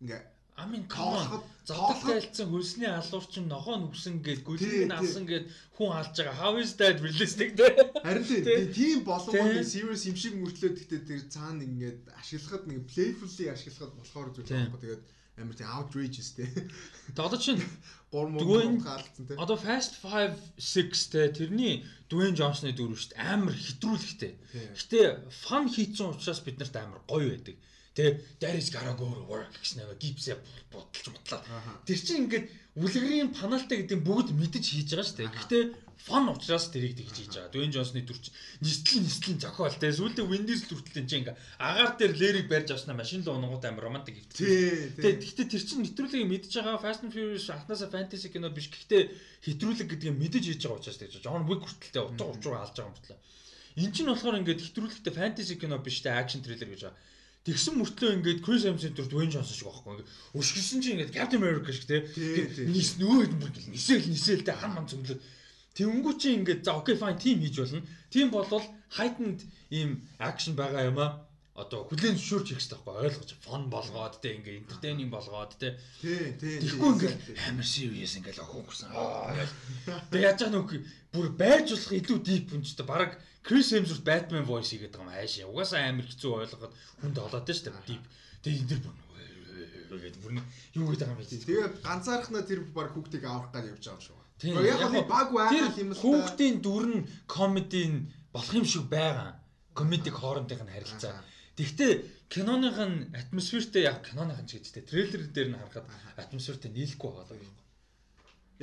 ингээ 0.00 0.20
амин 0.60 0.84
коолоход 0.88 1.44
зодол 1.64 2.00
тайлцсан 2.04 2.48
хөлсний 2.52 2.90
алуур 2.92 3.24
чинь 3.32 3.48
ногоо 3.48 3.76
нүгсэн 3.80 4.20
гээд 4.20 4.40
гүлийг 4.44 4.92
нь 4.92 4.96
алсан 5.00 5.24
гээд 5.24 5.46
хүн 5.76 5.90
алж 5.96 6.12
байгаа. 6.16 6.36
How 6.36 6.52
is 6.60 6.76
that 6.76 7.00
realistic 7.00 7.56
те? 7.56 7.72
Харин 8.04 8.24
тийм 8.76 8.98
нэг 9.00 9.64
serious 9.64 10.04
юм 10.04 10.16
шиг 10.20 10.34
мөртлөө 10.36 10.70
гэхдээ 10.76 11.00
тэр 11.08 11.20
цаана 11.32 11.64
ингээд 11.64 12.00
ашиглахад 12.20 12.68
нэг 12.68 12.84
playfully 12.92 13.48
ашиглахад 13.48 13.92
болохоор 13.96 14.28
зүйл 14.36 14.52
байхгүй. 14.52 14.80
Тэгээд 14.84 15.02
амар 15.42 15.56
тийм 15.56 15.70
outrageous 15.72 16.36
те. 16.36 16.46
Одоо 17.16 17.38
чинь 17.40 17.62
3 18.12 18.32
мөнгө 18.36 18.84
хаалцсан 18.84 19.24
те. 19.26 19.34
Одоо 19.40 19.56
Fast 19.56 20.00
5 20.04 20.60
6 20.60 21.12
те 21.12 21.28
тэрний 21.32 21.84
Dwayne 22.10 22.36
Johnson-ы 22.36 22.74
дүр 22.74 22.94
шүү 22.94 23.14
дээ. 23.14 23.24
Амар 23.34 23.54
хэтрүүлэхтэй. 23.54 24.32
Гэтэ 24.76 25.30
фан 25.46 25.70
хийцэн 25.70 26.12
учраас 26.14 26.40
бид 26.42 26.58
нарт 26.58 26.76
амар 26.76 27.00
гоё 27.06 27.32
байдаг. 27.32 27.56
Тэ 27.94 28.22
there 28.38 28.56
is 28.58 28.70
gotta 28.70 28.94
go 28.94 29.10
to 29.10 29.26
work 29.26 29.50
гэсэн 29.58 29.82
нэг 29.82 29.98
гипсээ 29.98 30.38
бодолж 30.70 31.06
бодлоо. 31.10 31.42
Тэр 31.86 31.98
чинь 31.98 32.30
ингээд 32.30 32.46
үлгэрийн 32.78 33.34
паналтай 33.34 33.82
гэдэг 33.82 33.98
бүгд 34.06 34.30
мэдэж 34.34 34.64
хийж 34.64 34.94
байгаа 34.94 35.06
шүү 35.06 35.18
дээ. 35.18 35.34
Гэтэ 35.34 35.58
фан 36.06 36.28
учраас 36.32 36.72
тэрийг 36.72 36.96
тэгж 36.96 37.12
хийж 37.12 37.34
байгаа. 37.36 37.52
Дуэн 37.52 37.70
Джонсны 37.70 38.00
дүрч 38.00 38.32
нислэн 38.64 39.04
нислэн 39.04 39.38
зохиол 39.38 39.76
те 39.76 39.92
сүүлдээ 39.92 40.24
Windows 40.24 40.64
дүртэл 40.64 41.04
энэ 41.04 41.12
ингээ 41.20 41.36
агаар 41.60 41.92
дээр 42.00 42.14
лэрийг 42.16 42.48
барьж 42.48 42.72
авснаа 42.72 42.96
машин 42.96 43.20
л 43.20 43.36
унгууд 43.36 43.64
амар 43.68 43.84
романтик 43.92 44.16
хэвчээ. 44.16 44.96
Тэгээ 44.96 45.16
гэхдээ 45.20 45.46
тэр 45.52 45.62
чинь 45.62 45.84
хэтрүүлгийг 45.84 46.28
мэдж 46.30 46.52
байгаа 46.56 46.80
Fast 46.80 47.04
and 47.04 47.12
Furious 47.12 47.46
анханасаа 47.52 47.92
fantasy 47.92 48.32
кино 48.32 48.48
биш. 48.48 48.72
Гэхдээ 48.72 49.02
хэтрүүлэг 49.44 49.88
гэдгийг 49.92 50.16
мэдэж 50.16 50.44
хийж 50.48 50.62
байгаа 50.64 50.80
учраас 50.80 51.00
тэгж 51.04 51.20
John 51.20 51.44
Wick 51.44 51.68
хүртэлтэй 51.68 52.02
утга 52.02 52.24
учруу 52.32 52.56
алж 52.56 52.74
байгаа 52.74 52.88
юм 52.88 52.96
бодлоо. 52.96 53.18
Энд 53.76 53.92
чинь 53.92 54.08
болохоор 54.08 54.40
ингээд 54.40 54.64
хэтрүүлэгтэй 54.72 55.12
fantasy 55.12 55.54
кино 55.60 55.76
биш 55.84 56.00
те 56.00 56.16
action 56.16 56.40
thriller 56.40 56.64
гэж 56.64 56.88
байгаа. 56.88 56.98
Тэгсэн 57.40 57.76
мөртлөө 57.80 58.10
ингээд 58.20 58.44
Chris 58.44 58.68
Hemsworth 58.68 58.96
дүр 59.00 59.08
Dwayne 59.08 59.32
Johnson 59.32 59.56
шиг 59.56 59.68
байхгүй. 59.72 59.96
Ингээд 59.96 60.12
өшгсөн 60.36 60.80
чинь 60.84 60.94
ингээд 61.00 61.16
Captain 61.16 61.40
America 61.40 61.72
шиг 61.72 61.88
те. 61.88 62.04
Нис 62.68 63.00
бүр 63.00 63.24
нисэл 63.72 64.04
нисэл 64.12 64.44
те 64.44 64.52
хан 64.52 64.76
ман 64.76 64.84
зөмлөө 64.84 65.16
Тэнгүү 65.76 66.14
чи 66.18 66.34
ингээд 66.34 66.64
за 66.66 66.74
окей 66.80 66.96
fine 66.98 67.18
тим 67.18 67.38
хийж 67.40 67.56
болно. 67.62 67.82
Тим 68.10 68.30
болвол 68.30 68.66
heightened 68.98 69.40
ийм 69.70 70.02
акшн 70.18 70.54
байгаа 70.58 70.90
юм 70.90 70.98
аа. 70.98 71.26
Одоо 71.54 71.84
хүлэн 71.86 72.16
зөвшөөрч 72.16 72.46
хийх 72.48 72.58
хэрэгтэй 72.58 72.78
байхгүй 72.80 73.04
ойлгож 73.06 73.30
фон 73.44 73.62
болгоод 73.70 74.14
те 74.22 74.34
ингээ 74.38 74.60
entertaining 74.64 75.10
болгоод 75.12 75.52
те. 75.60 75.76
Тий, 76.00 76.34
тий. 76.40 76.56
Тэгэхгүй 76.62 76.90
ингээ 76.94 77.14
амар 77.50 77.66
serious 77.66 78.16
ингээл 78.18 78.42
охин 78.42 78.64
гүрсэн. 78.64 78.90
Тэгээ 80.10 80.26
яаж 80.26 80.38
байгаа 80.40 80.54
нүг 80.56 80.70
бүр 81.12 81.28
байж 81.36 81.66
болох 81.70 81.92
илүү 82.00 82.18
deep 82.24 82.46
юм 82.54 82.62
ч 82.64 82.74
та 82.74 82.84
баг 82.88 83.20
Chris 83.46 83.70
Hemsworth 83.74 84.06
Batman 84.06 84.46
voice 84.48 84.72
хийгээд 84.72 84.94
байгаа 84.94 85.06
юм 85.06 85.14
аашаа. 85.14 85.50
Угаасаа 85.52 85.80
амар 85.86 86.06
хэцүү 86.08 86.30
ойлгоход 86.32 86.72
хүнд 87.02 87.16
олоод 87.18 87.46
те 87.46 87.52
дээ 87.52 87.86
deep. 87.86 88.04
Тэгээ 88.42 88.60
энэ 88.62 88.70
дэр 88.70 88.80
бүр 89.90 90.00
гээд 90.00 90.16
бүр 90.22 90.32
юу 90.78 90.86
гэдэг 90.90 91.08
юм 91.10 91.18
бэ? 91.18 91.28
Тэгээ 91.28 91.68
ганцаархнаа 91.84 92.42
тэр 92.46 92.60
баг 92.70 92.94
хүүхдийг 92.94 93.24
авах 93.26 93.50
гэж 93.52 93.74
явж 93.74 93.84
байгаа 93.84 94.06
шүү. 94.06 94.19
Тийм. 94.40 94.56
Яг 94.64 94.80
нь 94.88 95.04
баг 95.04 95.28
байгаа 95.36 95.68
юм 95.76 95.92
л 95.92 96.00
хүүхдийн 96.00 96.56
дүр 96.64 96.84
нь 96.88 97.06
комедийн 97.28 98.08
болох 98.32 98.54
юм 98.56 98.64
шиг 98.64 98.88
байгаа. 98.88 99.36
Комедик 99.76 100.16
хоорондын 100.16 100.64
харилцаа. 100.64 101.20
Тэгвэл 101.56 102.08
киноных 102.32 102.78
нь 102.80 103.12
атмосфертэй 103.20 103.84
яг 103.84 104.00
киноных 104.00 104.40
нь 104.40 104.48
ч 104.48 104.64
гэжтэй 104.64 104.84
трейлер 104.88 105.28
дээр 105.28 105.48
нь 105.52 105.58
харахад 105.60 105.86
атмосфертэй 106.16 106.72
нийлэхгүй 106.72 107.10
байгаа 107.12 107.36
даа. 107.36 107.60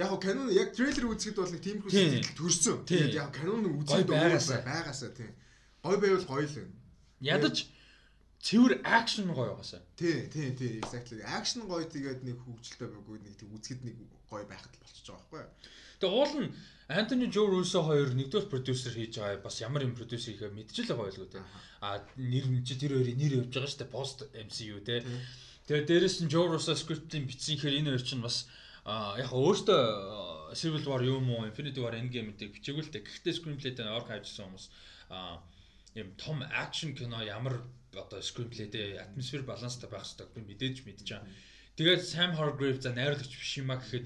Яг 0.02 0.12
нь 0.18 0.24
кинон 0.26 0.50
яг 0.50 0.70
трейлер 0.74 1.06
үзэхэд 1.14 1.38
бол 1.38 1.54
нэг 1.54 1.62
тиймэрхүү 1.62 1.92
сэтгэл 1.94 2.38
төрсөн. 2.42 2.78
Тэгээд 2.90 3.14
яг 3.22 3.30
кинон 3.38 3.62
үзээд 3.82 4.10
байгаасаа 4.10 4.62
байгаасаа 4.66 5.12
тийм. 5.14 5.34
Гой 5.86 5.98
байвал 6.02 6.26
гоё 6.26 6.48
л 6.50 6.58
юм. 6.66 6.72
Ядаж 7.22 7.70
цэвэр 8.42 8.82
акшн 8.86 9.34
гоё 9.34 9.58
байгаасаа. 9.58 9.82
Тий, 9.98 10.28
тий, 10.30 10.54
тий, 10.54 10.80
exactly. 10.80 11.22
Акшн 11.26 11.66
гоё 11.66 11.86
тэгээд 11.90 12.22
нэг 12.24 12.38
хөвгөлтэй 12.46 12.88
байггүй 12.88 13.18
нэг 13.26 13.36
тэг 13.38 13.50
үзэхэд 13.50 13.82
нэг 13.84 13.98
гоё 14.30 14.46
байхад 14.46 14.74
болчихж 14.78 15.08
байгаа 15.10 15.26
байхгүй. 15.32 15.46
Тэгээ 15.98 16.14
уул 16.14 16.34
нь 16.46 16.54
Антони 16.88 17.28
Жо 17.34 17.50
Руссо 17.50 17.82
хоёр 17.84 18.14
нэгдүгээр 18.14 18.48
продюсер 18.54 18.94
хийж 18.94 19.18
байгаа 19.18 19.42
бас 19.42 19.60
ямар 19.60 19.84
юм 19.84 19.98
продюсер 19.98 20.38
хийхээ 20.38 20.54
мэдчихэл 20.54 20.94
байгаа 20.94 21.08
байлгүй 21.10 21.30
те. 21.34 21.42
А 21.82 22.06
нэр 22.16 22.46
нь 22.48 22.64
чи 22.64 22.78
тэр 22.78 22.96
хоёрын 22.96 23.18
нэр 23.18 23.34
явж 23.44 23.52
байгаа 23.52 23.72
шүү 23.74 23.82
дээ 23.82 23.92
пост 23.92 24.18
MCU 24.32 24.80
те. 24.86 25.04
Тэгээ 25.68 25.90
дээрэс 25.90 26.18
нь 26.24 26.32
Жо 26.32 26.48
Руссо 26.48 26.78
скриптийн 26.78 27.28
бичсэн 27.28 27.58
хэр 27.60 27.82
энэ 27.82 27.92
хоёр 27.92 28.06
чинь 28.06 28.24
бас 28.24 28.48
яг 28.88 29.34
өөртөө 29.36 30.56
Civil 30.56 30.86
War 30.88 31.04
юм 31.04 31.28
уу 31.28 31.44
Infinity 31.50 31.84
War 31.84 31.92
Endgame-ийг 31.92 32.56
бичээгүй 32.56 32.88
л 32.88 32.94
дээ. 32.94 33.04
Гэхдээ 33.04 33.36
screenplay-тэй 33.36 33.84
орох 33.84 34.08
хайжсан 34.08 34.48
хүмүүс 34.48 34.66
юм 35.98 36.10
том 36.16 36.40
акшн 36.46 36.96
кино 36.96 37.20
ямар 37.20 37.60
одоо 37.98 38.20
screenplay-тэй 38.22 39.02
атмосфер 39.02 39.42
баланстай 39.44 39.90
байх 39.90 40.06
хэрэгтэй 40.06 40.28
би 40.36 40.42
мэдээж 40.46 40.78
мэдэж 40.86 41.08
байгаа. 41.12 41.30
Тэгээд 41.78 42.02
Sam 42.06 42.32
Hargrave 42.38 42.82
за 42.82 42.94
найруулагч 42.94 43.34
биш 43.34 43.54
юм 43.58 43.74
а 43.74 43.82
гэхэд 43.82 44.06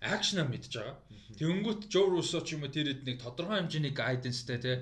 акшнаа 0.00 0.46
мэдж 0.48 0.72
байгаа. 0.72 0.96
Тэнгүүт 1.36 1.90
Joe 1.92 2.08
Russo 2.12 2.40
ч 2.44 2.56
юм 2.56 2.64
уу 2.64 2.72
тэр 2.72 2.94
хэд 2.94 3.02
нэг 3.04 3.16
тодорхой 3.20 3.60
хэмжээний 3.60 3.92
guidance-тэй 3.92 4.58
те 4.60 4.72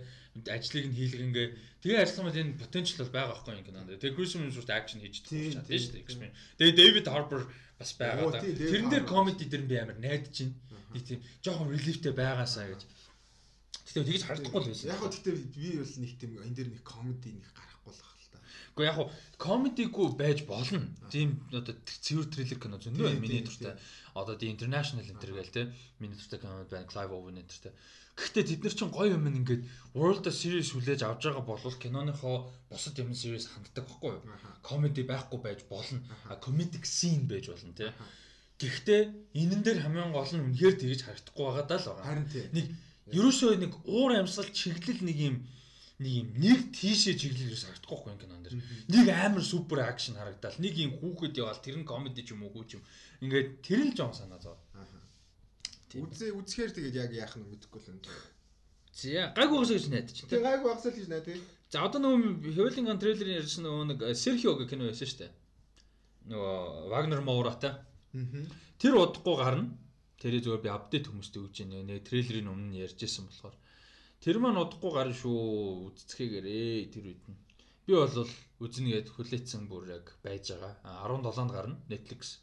ажлыг 0.46 0.86
нь 0.86 0.94
хийлгэнгээ 0.94 1.48
тэгээ 1.82 2.02
ажиллах 2.04 2.30
юм 2.30 2.54
энэ 2.54 2.60
potential 2.62 3.02
бол 3.02 3.14
байгаа 3.16 3.34
байхгүй 3.34 3.54
юм 3.58 3.66
кинонд. 3.66 3.90
Тэгээ 3.98 4.14
Chris 4.14 4.32
Hemsworth 4.38 4.70
action 4.70 4.98
хийж 5.02 5.16
чадсан 5.26 5.66
шүү 5.66 5.92
дээ. 6.22 6.32
Тэгээ 6.58 6.78
David 6.78 7.06
Harbour 7.10 7.42
бас 7.78 7.90
байгаа. 7.98 8.38
Тэрэн 8.42 8.90
дээр 8.92 9.06
comedy 9.08 9.44
дээр 9.50 9.64
би 9.66 9.76
амар 9.78 9.98
найдаж 9.98 10.36
байна. 10.38 10.54
Нэг 10.94 11.02
тийм 11.04 11.20
жоохон 11.42 11.68
reliefтэй 11.74 12.12
байгаасаа 12.14 12.66
гэж. 12.70 12.82
Тэгтээ 13.88 14.04
тэгж 14.04 14.22
харагдахгүй 14.24 14.60
л 14.62 14.70
байсан. 14.70 14.90
Яг 14.92 15.00
гоо 15.00 15.10
тэгтээ 15.12 15.34
би 15.52 15.68
бол 15.80 15.94
нэг 15.98 16.12
тийм 16.20 16.30
энэ 16.44 16.56
дээр 16.56 16.70
нэг 16.76 16.82
comedy 16.84 17.30
нэг 17.34 17.46
гарахгүй 17.56 17.92
л 17.92 18.02
байна 18.04 18.20
л 18.20 18.30
та. 18.32 18.38
Гэхдээ 18.78 18.90
яг 18.94 18.98
гоо 19.02 19.10
comedy-гүй 19.42 20.08
байж 20.14 20.46
болно. 20.46 20.86
Тийм 21.10 21.42
одоо 21.50 21.74
цэвэр 21.82 22.30
трейлер 22.30 22.58
кино 22.62 22.78
зөндөө 22.78 23.18
миний 23.18 23.42
дуртай. 23.42 23.74
Одоо 24.14 24.38
die 24.38 24.54
international 24.54 25.02
enter 25.02 25.34
гээл 25.34 25.50
те. 25.50 25.74
Миний 25.98 26.14
дуртай 26.14 26.38
кино 26.38 26.62
байна 26.70 26.86
Clive 26.86 27.10
Owen 27.10 27.42
enter 27.42 27.58
те. 27.58 27.70
Гэхдээ 28.14 28.44
тэд 28.46 28.62
нар 28.62 28.74
чинь 28.78 28.94
гоё 28.94 29.18
юм 29.18 29.26
ингээд 29.26 29.62
World 29.98 30.26
Series 30.30 30.70
хүлээж 30.70 31.02
авч 31.02 31.26
байгаа 31.26 31.42
болвол 31.42 31.74
киноныхоо 31.74 32.50
бусад 32.70 32.98
юм 33.02 33.14
series 33.14 33.50
ханддаг 33.50 33.86
байхгүй 33.86 34.10
юу? 34.14 34.22
Comedy 34.62 35.02
байхгүй 35.06 35.38
байж 35.42 35.66
болно. 35.66 35.98
Comedic 36.38 36.86
scene 36.86 37.26
байж 37.26 37.50
болно 37.50 37.74
тий. 37.74 37.90
Гэхдээ 38.62 39.02
энэн 39.38 39.62
дээр 39.62 39.82
хамгийн 39.86 40.10
гол 40.14 40.30
нь 40.34 40.50
үнэхээр 40.50 40.74
тэгж 40.82 41.00
харагдахгүй 41.06 41.44
байгаа 41.46 41.66
даа 41.66 41.78
л 41.78 41.86
байгаа. 41.94 42.06
Харин 42.10 42.26
тий. 42.26 42.44
Нэг 42.54 42.66
ерөөсөө 43.14 43.54
нэг 43.58 43.72
уур 43.86 44.10
амьсгал 44.18 44.50
чиглэл 44.50 45.02
нэг 45.06 45.18
юм 45.18 45.36
нэг 45.98 46.12
юм 46.14 46.28
нэг 46.38 46.58
тийшээ 46.78 47.18
чиглэл 47.18 47.50
ерөөс 47.50 47.64
харагдахгүй 47.66 47.90
байхгүй 47.90 48.12
энэ 48.14 48.22
кинон 48.22 48.42
дэр. 48.46 48.54
Нэг 48.86 49.06
амар 49.10 49.42
супер 49.42 49.78
акшн 49.82 50.14
харагдал. 50.14 50.54
Нэг 50.62 50.74
юм 50.78 50.92
хүүхэд 50.94 51.34
яваал 51.42 51.58
тэр 51.58 51.76
нь 51.82 51.88
комеди 51.88 52.22
ч 52.22 52.38
юм 52.38 52.46
уу 52.46 52.62
ч 52.62 52.78
юм. 52.78 52.82
Ингээд 53.18 53.48
тэр 53.66 53.80
л 53.82 53.96
жоон 53.98 54.14
санаа 54.14 54.38
зов. 54.38 54.58
Үзээ 55.90 56.38
үзэхээр 56.38 56.70
тэгээд 56.70 56.96
яг 57.02 57.10
яах 57.18 57.34
нь 57.34 57.50
мэдэхгүй 57.50 57.80
л 57.82 57.90
энэ. 57.98 58.06
За 58.94 59.34
гайг 59.34 59.50
угсаа 59.50 59.74
гэж 59.74 59.86
найдаж. 59.90 60.16
Тэг 60.30 60.42
гайг 60.42 60.62
угсаа 60.62 60.90
л 60.90 60.98
гэж 60.98 61.06
найдаа. 61.10 61.34
За 61.70 61.82
одоо 61.82 61.98
нөгөө 61.98 62.54
Хевелинг 62.54 62.88
ан 62.94 63.02
трейлерын 63.02 63.40
ярьсан 63.42 63.66
нөгөө 63.66 63.86
нэг 63.90 64.00
Серхио 64.14 64.54
гэх 64.54 64.70
кино 64.70 64.86
байсан 64.86 65.06
шүү 65.08 65.20
дээ. 65.26 65.32
Нөгөө 66.30 66.54
Вагнер 66.94 67.22
Моуратай. 67.26 67.74
Тэр 68.78 69.02
удахгүй 69.02 69.36
гарна. 69.36 69.74
Тэрийг 70.18 70.42
зөвөр 70.46 70.62
би 70.62 70.70
апдейт 70.70 71.06
хүмүүстээ 71.06 71.42
өгч 71.42 71.56
ийн 71.62 71.86
нэг 71.86 72.02
трейлерын 72.06 72.50
өмнө 72.50 72.74
нь 72.74 72.80
ярьжсэн 72.82 73.30
болохоор 73.30 73.54
тэр 74.22 74.38
маань 74.42 74.60
удахгүй 74.62 74.92
гарна 74.94 75.14
шүү 75.14 75.92
үзцгээгээрээ 75.92 76.90
тэр 76.94 77.04
үед 77.10 77.24
нь. 77.30 77.38
Би 77.86 77.92
бол 77.94 78.28
үзнэгээд 78.64 79.08
хүлээцсэн 79.14 79.70
бүр 79.70 79.88
яг 79.94 80.06
байж 80.24 80.52
байгаа. 80.52 80.74
17-нд 81.06 81.52
гарна 81.52 81.76
Netflix. 81.88 82.42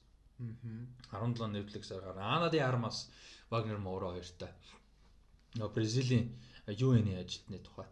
Аа. 1.12 1.26
17 1.26 1.52
Netflix-аар 1.56 2.02
гарна. 2.02 2.36
Ана 2.36 2.50
ди 2.50 2.60
Армас 2.60 3.12
Вагнер 3.50 3.78
Моура 3.78 4.16
хоёртай. 4.16 4.52
Нөгөө 5.56 5.76
Бразилийн 5.76 6.34
UN-ийн 6.68 7.22
ажилтны 7.22 7.60
тухай. 7.60 7.88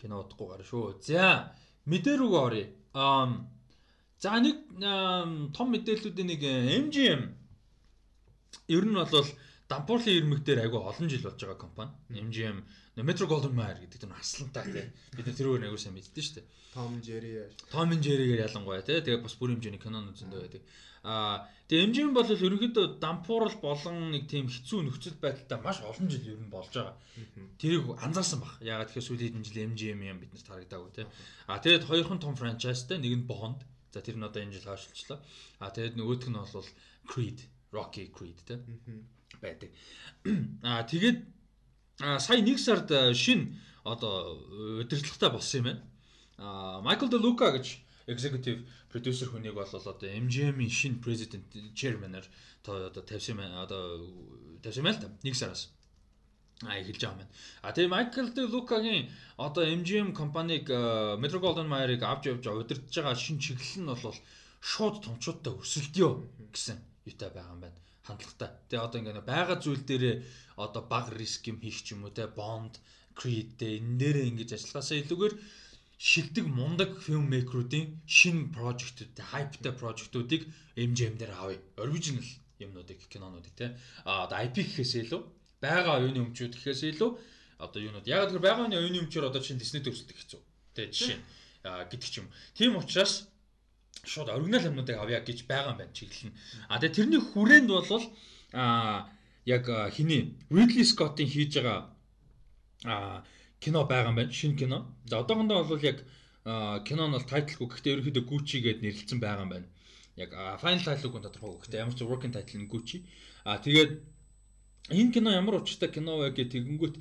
Кино 0.00 0.22
удахгүй 0.22 0.46
гарна 0.50 0.66
шүү. 0.66 1.00
За, 1.00 1.54
мэдээ 1.86 2.18
рүү 2.20 2.34
оръё. 2.36 2.66
Аа 2.94 3.46
За 4.20 4.36
нэг 4.36 4.58
том 5.56 5.72
мэдээллүүдийн 5.72 6.28
нэг 6.28 6.42
MGM 6.44 7.22
ер 8.68 8.84
нь 8.84 8.92
бол 8.92 9.28
дампуурлын 9.70 10.18
ирмэг 10.18 10.40
дээр 10.42 10.66
айгүй 10.66 10.82
олон 10.82 11.06
жил 11.06 11.22
болж 11.22 11.38
байгаа 11.38 11.58
компани. 11.62 11.94
MGM 12.10 12.58
Metro 13.06 13.26
Golden 13.30 13.54
Mayer 13.54 13.78
гэдэг 13.78 14.02
нь 14.02 14.18
аслантай 14.18 14.66
тий. 14.66 14.86
Бид 15.14 15.26
нар 15.30 15.36
тэрүүгээр 15.38 15.66
айгүй 15.70 15.78
сайн 15.78 15.94
мэддэн 15.94 16.24
шүү 16.26 16.36
дээ. 16.42 16.46
Tom 16.74 16.92
Jerry. 17.06 17.30
Tom 17.70 17.88
Jerry-гээр 17.94 18.44
ялангуяа 18.50 18.82
тий. 18.82 18.98
Тэгээ 18.98 19.22
бас 19.22 19.38
бүр 19.38 19.54
хэмжээний 19.54 19.78
кинонууд 19.78 20.18
зөндөө 20.18 20.40
байдаг. 20.42 20.62
Аа 21.06 21.46
тэгээ 21.70 21.86
MGM 21.86 22.12
бол 22.18 22.28
ерөнхийдөө 22.34 22.86
дампуурал 22.98 23.56
болон 23.62 23.96
нэг 24.10 24.26
тийм 24.26 24.50
хэцүү 24.50 24.80
нөхцөл 24.84 25.22
байдалтай 25.22 25.58
маш 25.62 25.78
олон 25.86 26.06
жил 26.10 26.34
ер 26.34 26.42
нь 26.42 26.50
болж 26.50 26.74
байгаа. 26.74 26.98
Тэрийг 27.62 27.94
анзаарсан 27.94 28.42
баг. 28.42 28.58
Ягаад 28.60 28.90
тэгэхээр 28.90 29.06
сүүлийн 29.06 29.32
хэдэн 29.38 29.46
жил 29.46 29.64
MGM 29.70 30.00
юм 30.02 30.18
бид 30.18 30.34
нарт 30.34 30.50
харагдаагүй 30.50 30.92
тий. 30.98 31.06
Аа 31.46 31.62
тэгээд 31.62 31.88
хоёрхан 31.88 32.18
том 32.18 32.34
франчайзтай 32.34 32.98
нэг 32.98 33.14
нь 33.16 33.28
Bond. 33.30 33.62
За 33.94 34.02
тэр 34.02 34.18
нь 34.18 34.26
одоо 34.26 34.42
энэ 34.42 34.58
жил 34.58 34.68
хойшлчлаа. 34.68 35.22
Аа 35.62 35.72
тэгээд 35.72 35.96
нөгөөх 35.96 36.28
нь 36.28 36.36
бол 36.36 36.68
Creed, 37.08 37.38
Rocky 37.72 38.12
Creed 38.12 38.44
тий 38.44 38.58
байдаг. 39.40 39.70
Аа 40.62 40.84
тэгээд 40.84 41.18
сая 41.98 42.40
нэг 42.40 42.58
сард 42.58 42.88
шин 43.16 43.56
одоо 43.84 44.36
удирдлагатай 44.80 45.30
болсон 45.30 45.58
юм 45.60 45.64
байна. 45.64 45.82
Аа 46.38 46.80
Michael 46.84 47.10
De 47.10 47.18
Luca 47.18 47.50
гэж 47.56 47.66
executive 48.06 48.64
producer 48.90 49.28
хүнийг 49.28 49.54
бол 49.54 49.68
одоо 49.68 49.94
MGM-ийн 49.94 50.70
шинэ 50.70 51.02
president 51.04 51.46
chairman-аар 51.74 52.26
одоо 52.64 53.02
тавьсан 53.02 53.36
байна. 53.36 53.62
Одоо 53.64 54.08
тавьсан 54.62 54.84
байна 54.84 54.96
л 54.98 55.02
та. 55.02 55.08
Нэг 55.22 55.36
сараас 55.36 55.70
а 56.62 56.76
эхэлж 56.76 57.00
байгаа 57.00 57.24
юм. 57.24 57.30
А 57.62 57.72
тэгээ 57.72 57.88
Michael 57.88 58.28
De 58.36 58.42
Luca-гийн 58.44 59.08
одоо 59.38 59.64
MGM 59.64 60.12
компаниг 60.12 60.68
Metro 61.22 61.40
Golden 61.40 61.68
Mayer-ыг 61.72 62.02
авч 62.02 62.28
явж 62.28 62.44
удирдах 62.44 62.92
байгаа 62.92 63.16
шинэ 63.16 63.40
чиглэл 63.40 63.80
нь 63.80 63.88
бол 63.88 64.18
шууд 64.60 65.00
томчуудтай 65.00 65.56
өрсөлдөё 65.56 66.08
гэсэн 66.52 66.76
юутай 67.08 67.30
байгаа 67.32 67.56
юм 67.56 67.60
байна. 67.64 67.78
Хандлагатай. 68.10 68.50
Тэгээ 68.68 68.84
одоо 68.86 68.98
ингээ 69.00 69.24
байгаа 69.24 69.58
зүйл 69.62 69.82
дээрээ 69.86 70.16
одоо 70.58 70.82
баг 70.84 71.06
риск 71.14 71.46
юм 71.46 71.58
хийх 71.62 71.80
ч 71.86 71.94
юм 71.94 72.04
уу 72.04 72.12
те 72.12 72.26
Bond, 72.26 72.82
Creed 73.14 73.56
дээр 73.56 73.80
энэ 73.80 73.98
дээрээ 74.00 74.28
ингэж 74.30 74.50
ажиллахаасаа 74.58 74.98
илүүгээр 75.02 75.34
шилдэг 76.00 76.46
мундаг 76.48 76.90
фильммейкеруудын 77.04 77.84
шинэ 78.08 78.52
прожектууд, 78.56 79.16
хайптай 79.20 79.72
прожектуудыг 79.76 80.48
MGM 80.76 81.14
дээр 81.20 81.32
авъя. 81.36 81.60
Original 81.76 82.24
юмнуудыг, 82.56 83.00
кинонуудыг 83.12 83.52
те. 83.52 83.76
А 84.08 84.24
одоо 84.24 84.40
IP 84.40 84.64
гэхээс 84.64 85.04
илүү 85.04 85.20
байгаа 85.60 86.00
оюуны 86.00 86.20
өмчүүд 86.24 86.56
гэхээс 86.56 86.82
илүү 86.96 87.10
одоо 87.60 87.80
юунууд 87.80 88.08
яг 88.08 88.32
тэр 88.32 88.40
байгаа 88.40 88.72
оюуны 88.72 89.04
өмчөөр 89.04 89.28
одоо 89.28 89.40
чинь 89.44 89.60
Disney 89.60 89.84
төрөлтөх 89.84 90.16
хэцүү. 90.16 90.40
Тэ 90.72 90.88
жишээ 90.88 91.20
гэдэг 91.92 92.08
ч 92.08 92.24
юм. 92.24 92.28
Тийм 92.56 92.80
учраас 92.80 93.28
шууд 94.04 94.28
оригинал 94.28 94.68
юмнуудыг 94.70 94.96
авъя 94.96 95.20
гэж 95.20 95.44
байгаа 95.46 95.72
юм 95.72 95.78
байна 95.78 95.92
чиглэл 95.92 96.30
нь. 96.30 96.36
А 96.68 96.78
тэгээ 96.80 96.96
тэрний 96.96 97.20
хүрээнд 97.20 97.68
бол 97.68 98.04
а 98.52 99.08
яг 99.44 99.64
хиний 99.94 100.36
Ridley 100.50 100.84
Scott-ийн 100.84 101.28
хийж 101.28 101.52
байгаа 101.56 101.78
а 102.84 103.24
кино 103.60 103.84
байгаа 103.84 104.10
юм 104.10 104.16
байна. 104.16 104.32
Шинэ 104.32 104.56
кино. 104.56 104.78
За 105.04 105.20
одоохондоо 105.20 105.64
бол 105.64 105.82
яг 105.82 105.98
кино 106.88 107.06
нь 107.06 107.14
бол 107.16 107.30
тайтлгүй 107.32 107.68
гэхдээ 107.68 107.92
ерөнхийдөө 107.94 108.24
Gucci 108.30 108.56
гэдээ 108.64 108.84
нэрлэлсэн 108.84 109.20
байгаа 109.20 109.44
юм 109.44 109.52
байна. 109.52 109.68
Яг 110.16 110.30
final 110.60 110.82
title-г 110.84 111.16
нь 111.18 111.26
тодорхой. 111.28 111.60
Гэхдээ 111.60 111.82
ямар 111.84 111.94
ч 111.94 112.00
working 112.02 112.32
title 112.32 112.60
нь 112.60 112.70
Gucci. 112.72 113.04
А 113.44 113.60
тэгээд 113.60 114.00
энэ 114.88 115.12
кино 115.12 115.30
ямар 115.30 115.60
учиртай 115.60 115.92
кино 115.92 116.16
вэ 116.18 116.32
гэх 116.32 116.52
тэгэнгүүт 116.56 116.96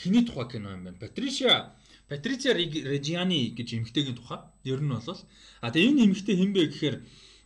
хиний 0.00 0.24
тухай 0.24 0.48
кино 0.48 0.72
юм 0.72 0.84
байна. 0.88 0.98
Патришия 0.98 1.76
Патриция 2.08 2.52
Режиани 2.54 3.54
гэж 3.56 3.68
эмэгтэйгийн 3.80 4.16
тухай. 4.16 4.40
Ер 4.64 4.80
нь 4.80 4.92
бол 4.92 5.18
а 5.60 5.70
тэгээ 5.72 5.88
энэ 5.90 6.04
эмэгтэй 6.04 6.36
хэн 6.36 6.52
бэ 6.52 6.62
гэхээр 6.68 6.96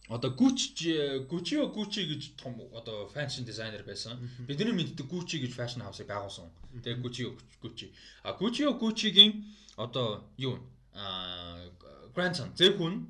одоо 0.09 0.31
Gucci 0.35 1.29
Gucci 1.31 1.55
Gucci 1.71 2.03
гэж 2.11 2.23
том 2.41 2.59
одоо 2.73 3.07
fashion 3.15 3.45
designer 3.45 3.85
байсан. 3.85 4.19
Бидний 4.49 4.73
мэддэг 4.73 5.07
Gucci 5.07 5.39
гэж 5.39 5.53
fashion 5.55 5.83
house-ыг 5.85 6.09
байгуулсан. 6.09 6.51
Тэгээ 6.83 7.03
Gucci 7.05 7.23
Gucci. 7.63 7.93
А 8.25 8.33
Gucci 8.33 8.65
Gucci-гийн 8.67 9.45
одоо 9.77 10.25
юу 10.37 10.59
а 10.95 11.71
grandson 12.15 12.51
зөв 12.57 12.75
хүн 12.81 13.07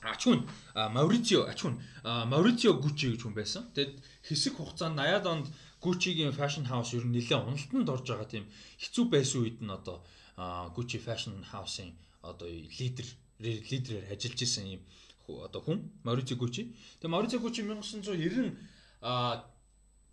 ачун 0.00 0.48
Маурицио 0.74 1.44
ачун 1.52 1.82
Маурицио 2.02 2.80
Gucci 2.80 3.12
гэж 3.12 3.20
хүн 3.22 3.34
байсан. 3.34 3.68
Тэгэд 3.74 4.00
хэсэг 4.22 4.56
хугацаанд 4.56 4.96
80-аад 4.98 5.26
онд 5.26 5.46
Gucci-гийн 5.82 6.32
fashion 6.32 6.64
house 6.70 6.94
ер 6.96 7.04
нь 7.04 7.12
нэлээд 7.12 7.44
уналтанд 7.44 7.88
орж 7.90 8.06
байгаа 8.08 8.30
тийм 8.30 8.46
хэцүү 8.78 9.04
байсан 9.10 9.38
үед 9.42 9.58
нь 9.60 9.68
одоо 9.68 10.06
Gucci 10.36 10.98
fashion 10.98 11.44
house-ын 11.52 11.92
одоо 12.22 12.48
лидер 12.48 13.06
лидерээр 13.38 14.12
ажиллаж 14.12 14.40
исэн 14.42 14.66
юм 14.78 14.82
одоо 15.28 15.60
хүн 15.62 15.78
Маурици 16.04 16.34
Гучи. 16.34 16.74
Тэгээ 17.00 17.12
Маурици 17.12 17.38
Гучи 17.38 17.62
1990 17.62 18.56
а 19.02 19.44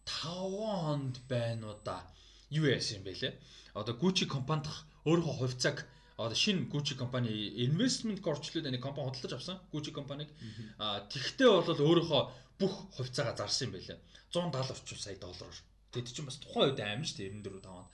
5 0.06 0.94
онд 0.94 1.16
байна 1.30 1.68
уу 1.72 1.80
да. 1.84 2.04
Юу 2.50 2.66
яасан 2.66 3.00
юм 3.00 3.04
бэ 3.04 3.14
лээ? 3.16 3.34
Одоо 3.74 3.96
Gucci 3.96 4.26
компанид 4.26 4.68
өөрийнхөө 5.06 5.36
хувьцааг 5.40 5.86
одоо 6.18 6.36
шинэ 6.36 6.68
Gucci 6.68 6.96
компани 6.98 7.30
investment 7.66 8.20
корчлоод 8.20 8.66
нэг 8.68 8.82
компани 8.82 9.08
худалдаж 9.08 9.34
авсан 9.34 9.58
Gucci 9.72 9.92
компаниг. 9.92 10.30
А 10.78 11.06
тэгтээ 11.08 11.48
бол 11.48 11.80
өөрийнхөө 11.80 12.22
бүх 12.60 12.74
хувьцаагаа 12.98 13.38
зарсан 13.38 13.70
юм 13.70 13.74
байлаа. 13.78 13.98
170 14.34 14.72
орчим 14.76 14.98
сая 15.00 15.16
доллараар. 15.16 15.58
Тэгэд 15.94 16.12
чинь 16.14 16.28
бас 16.28 16.38
тухайн 16.38 16.70
үед 16.70 16.80
амар 16.84 17.08
шүү 17.08 17.18
дээ 17.18 17.32
94 17.40 17.66
5 17.66 17.72
он. 17.72 17.88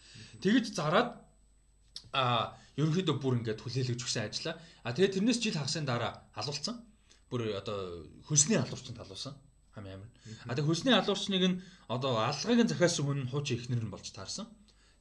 Тэгэж 0.44 0.66
зараад 0.74 1.10
а 2.16 2.56
ерөнхийдөө 2.80 3.16
бүр 3.20 3.38
ингээд 3.44 3.60
хүлээлгэж 3.60 4.00
өгсөн 4.00 4.24
ажиллаа. 4.32 4.56
А 4.88 4.96
тэгээд 4.96 5.16
тэрнээс 5.20 5.40
жил 5.44 5.60
хагасны 5.60 5.84
дараа 5.84 6.24
халуулсан 6.36 6.76
бүр 7.30 7.52
одоо 7.60 8.08
хөлсний 8.28 8.60
алуурчанд 8.60 9.00
халуусан 9.00 9.34
хамгийн 9.76 10.00
амар. 10.00 10.10
А 10.48 10.56
тэгээ 10.56 10.70
хөлсний 10.72 10.96
алуурчныг 10.96 11.44
нь 11.44 11.60
одоо 11.92 12.14
аллагыг 12.24 12.68
захиасан 12.72 13.04
хүн 13.06 13.20
хуучин 13.28 13.60
ихнэр 13.60 13.84
нь 13.84 13.94
болж 13.94 14.08
таарсан. 14.16 14.48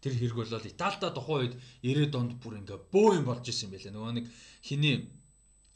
Тэр 0.03 0.15
хэрэг 0.19 0.37
бол 0.37 0.51
Италида 0.51 1.15
тухайн 1.15 1.41
үед 1.41 1.55
90-ад 1.81 2.15
онд 2.19 2.33
бүр 2.43 2.59
ингээ 2.61 2.79
бөө 2.93 3.23
юм 3.23 3.27
болж 3.31 3.47
исэн 3.49 3.71
байлээ. 3.71 3.95
Нөгөө 3.95 4.13
нэг 4.19 4.27
хиний 4.61 5.09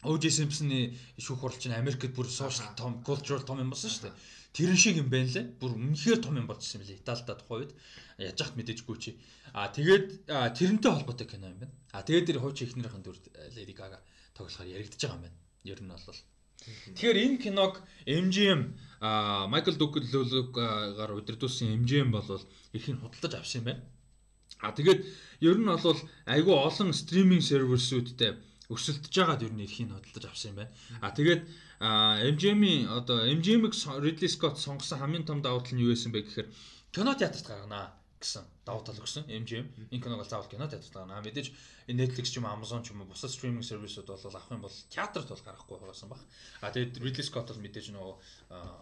OJ 0.05 0.25
Simpson-ы 0.31 0.95
шүүх 1.19 1.41
хурал 1.41 1.59
чинь 1.59 1.75
Америкт 1.75 2.13
бүр 2.15 2.29
social 2.29 2.71
том 2.77 3.03
cultural 3.03 3.43
том 3.43 3.59
юм 3.59 3.73
болсон 3.73 3.91
шүү 3.91 4.05
дээ. 4.07 4.19
Тэрэн 4.55 4.79
шиг 4.79 4.97
юм 5.01 5.09
байна 5.11 5.33
лээ. 5.33 5.59
Бүр 5.59 5.75
үнэхээр 5.75 6.21
том 6.23 6.37
юм 6.37 6.47
болчихсон 6.47 6.83
юм 6.83 6.87
лээ. 6.87 7.01
Италида 7.03 7.35
тухайн 7.35 7.67
үед 7.67 7.73
яаж 8.19 8.39
яхад 8.39 8.57
мэдээжгүй 8.59 8.97
чи. 8.99 9.11
А 9.53 9.69
тэгээд 9.69 10.07
тэрнтэй 10.29 10.93
холбоотой 10.93 11.27
кино 11.27 11.49
юм 11.49 11.59
байна. 11.59 11.75
А 11.93 12.03
тэгээд 12.03 12.27
тэр 12.27 12.39
хуучин 12.41 12.69
ихнэрийн 12.69 13.03
дүр 13.05 13.17
Lady 13.57 13.75
Gaga 13.75 13.99
тоглохоор 14.37 14.69
яригдчихэж 14.69 15.03
байгаа 15.09 15.19
юм 15.19 15.25
байна. 15.27 15.39
Ер 15.65 15.81
нь 15.83 15.89
бол 15.89 16.19
Тэгэхээр 16.59 17.17
энэ 17.25 17.39
киног 17.39 17.75
MGM 18.07 18.61
Майкл 19.53 19.77
Дуглугаар 19.79 21.11
удирдуулсан 21.15 21.71
MGM 21.81 22.11
бол 22.11 22.27
эрхийг 22.75 22.99
худалдаж 22.99 23.35
авсан 23.39 23.63
юм 23.63 23.67
байна. 23.71 23.83
А 24.59 24.75
тэгээд 24.75 25.01
ер 25.41 25.57
нь 25.59 25.71
бол 25.71 25.99
айгүй 26.27 26.57
олон 26.69 26.91
стриминг 26.91 27.47
сервисүүдтэй 27.47 28.33
өсөлтөж 28.75 29.15
байгаад 29.15 29.47
ер 29.47 29.53
нь 29.55 29.65
эрхийг 29.65 29.95
хөдөлж 29.95 30.27
авсан 30.27 30.51
юм 30.51 30.59
байна. 30.61 30.73
А 30.99 31.15
тэгээд 31.15 31.43
MGM-ийн 32.35 32.91
одоо 32.91 33.23
MGM-ийг 33.23 33.75
Ridley 34.03 34.31
Scott 34.35 34.59
сонгосон 34.59 34.99
хамгийн 34.99 35.25
том 35.25 35.39
давуу 35.41 35.63
тал 35.63 35.79
нь 35.79 35.83
юу 35.87 35.95
байсан 35.95 36.11
бэ 36.11 36.27
гэхээр 36.27 36.49
кино 36.91 37.15
театрт 37.15 37.47
гаргана 37.47 37.95
гэсэн 38.19 38.45
давуу 38.67 38.83
тал 38.83 38.99
өгсөн 38.99 39.31
MGM. 39.31 39.67
Энэ 39.95 40.03
киног 40.03 40.27
заавал 40.27 40.51
кино 40.51 40.67
театрт 40.67 40.93
гаргана. 40.93 41.23
Мэдээж 41.23 41.55
Netflix 41.89 42.35
ч 42.35 42.43
юм 42.43 42.47
Amazon 42.51 42.83
ч 42.83 42.91
юм 42.91 43.03
уу 43.03 43.11
бусад 43.11 43.31
стриминг 43.31 43.65
сервисүүд 43.65 44.11
бол 44.11 44.27
авах 44.27 44.51
юм 44.51 44.63
бол 44.63 44.77
театрт 44.91 45.29
бол 45.31 45.47
гаргахгүй 45.47 45.79
байсан 45.87 46.09
баг. 46.11 46.21
А 46.61 46.71
тэгээд 46.75 46.99
Ridley 46.99 47.25
Scott 47.25 47.55
бол 47.55 47.63
мэдээж 47.63 47.95
нөгөө 47.95 48.15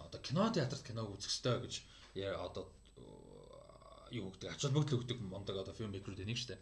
одоо 0.08 0.20
кино 0.24 0.48
театрт 0.50 0.82
киног 0.82 1.12
үзэх 1.12 1.30
ёстой 1.30 1.60
гэж 1.62 1.74
одоо 2.16 2.72
юу 4.10 4.32
гэдэг 4.32 4.50
ач 4.56 4.60
холбогдол 4.64 5.00
өгдөг 5.04 5.18
мондог 5.20 5.56
одоо 5.60 5.74
фильм 5.74 5.92
мейкерүүд 5.92 6.24
энийг 6.24 6.40
штэ. 6.40 6.56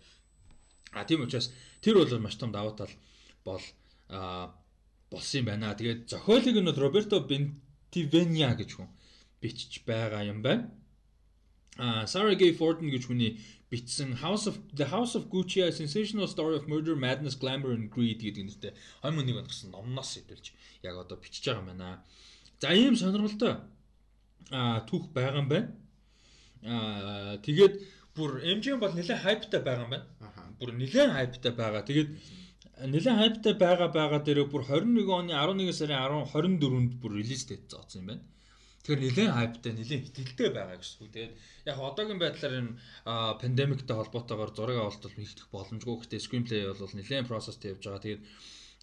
А 0.93 1.05
тийм 1.05 1.23
учраас 1.23 1.51
тэр 1.81 1.99
бол 2.03 2.19
маш 2.19 2.37
том 2.37 2.53
давуу 2.53 2.75
тал 2.75 2.91
бол 3.45 3.63
болсон 5.11 5.39
юм 5.41 5.47
байна. 5.47 5.75
Тэгээд 5.75 6.09
зохиолыг 6.11 6.57
нь 6.59 6.75
Роберто 6.75 7.21
Бентивеня 7.21 8.55
гэж 8.59 8.71
хүн 8.75 8.89
бичиж 9.41 9.85
байгаа 9.87 10.25
юм 10.25 10.43
байна. 10.43 10.71
А 11.77 12.07
Sarah 12.07 12.39
Gay 12.39 12.55
Fortin 12.55 12.91
гэж 12.91 13.11
хүний 13.11 13.41
бичсэн 13.71 14.23
House 14.23 14.47
of 14.47 14.59
The 14.71 14.87
House 14.87 15.15
of 15.19 15.27
Gucci 15.27 15.63
a 15.67 15.73
sensational 15.73 16.29
story 16.29 16.55
of 16.57 16.69
murder, 16.69 16.95
madness, 16.95 17.35
glamour 17.35 17.73
and 17.75 17.91
greed 17.91 18.23
гэдэг 18.23 18.45
нэртэй 18.47 18.73
2001 19.03 19.39
онд 19.43 19.49
гэсэн 19.51 19.71
номноос 19.75 20.15
сэтэлж 20.15 20.55
яг 20.87 20.95
одоо 20.95 21.19
бичиж 21.19 21.51
байгаа 21.51 21.63
юм 21.63 21.69
байна. 21.75 22.05
За 22.63 22.71
ийм 22.71 22.95
сонирхолтой 22.95 23.59
а 24.51 24.87
түүх 24.87 25.11
байгаа 25.11 25.43
юм 25.43 25.49
байна. 25.51 25.69
А 26.63 27.43
тэгээд 27.43 27.75
бүр 28.15 28.39
MGM 28.39 28.79
бол 28.79 28.95
нэлээд 28.95 29.25
хайптай 29.27 29.61
байгаа 29.61 29.85
юм 29.87 29.93
байна. 29.99 30.07
Бүр 30.63 30.71
нэлээд 30.79 31.11
хайптай 31.11 31.53
байгаа. 31.59 31.83
Тэгээд 31.83 32.11
нэлээд 32.95 33.19
хайптай 33.19 33.55
байгаа 33.59 33.91
байгаа 33.91 34.21
дээр 34.23 34.47
бүр 34.47 34.63
21 34.63 35.11
оны 35.11 35.35
11 35.35 35.75
сарын 35.75 35.99
10 35.99 36.31
24-нд 36.31 36.93
бүр 37.03 37.19
релиз 37.19 37.43
дэт 37.51 37.67
зооцсон 37.67 38.01
юм 38.03 38.09
байна. 38.15 38.23
Тэгэхээр 38.85 39.01
нэлээд 39.01 39.33
хайптай, 39.33 39.73
нэлээд 39.73 40.05
хэтгэлтэй 40.13 40.51
байгаа 40.53 40.77
гэсэн 40.77 41.01
үг. 41.01 41.13
Тэгээд 41.17 41.35
яг 41.73 41.79
одоогийн 41.81 42.21
байдлаар 42.21 42.55
энэ 42.61 42.73
пандемиктэй 43.41 43.97
холбоотойгоор 43.97 44.53
зураг 44.53 44.77
авалт 44.77 45.03
бол 45.09 45.17
хийх 45.17 45.49
боломжгүй. 45.49 45.95
Гэхдээ 46.05 46.21
screenplay 46.21 46.61
бол 46.69 46.93
нэлээд 46.93 47.25
процесстэй 47.33 47.73
явж 47.73 47.81
байгаа. 47.81 48.05
Тэгээд 48.05 48.23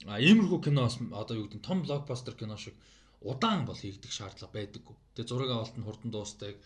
иймэрхүү 0.09 0.59
киноос 0.65 0.97
одоо 1.13 1.35
юу 1.37 1.45
гэдэг 1.45 1.61
нь 1.61 1.67
том 1.69 1.85
блокбастер 1.85 2.33
кино 2.33 2.57
шиг 2.57 2.73
удаан 3.21 3.69
бол 3.69 3.77
хийгдэх 3.77 4.09
шаардлага 4.09 4.57
байдаггүй. 4.57 4.95
Тэгээ 5.13 5.29
зураг 5.29 5.49
авалт 5.53 5.77
нь 5.77 5.85
хурдан 5.85 6.09
дуустдаг, 6.09 6.57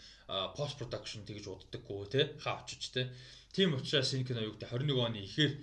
пост 0.56 0.80
production 0.80 1.28
тэгж 1.28 1.46
уддаггүй 1.52 2.08
те 2.08 2.22
хаавчж 2.40 2.84
те. 2.96 3.12
Тийм 3.52 3.76
учраас 3.76 4.16
энэ 4.16 4.24
кино 4.24 4.48
юу 4.48 4.56
гэдэг 4.56 4.72
21 4.72 4.96
оны 5.04 5.20
ихээр 5.28 5.54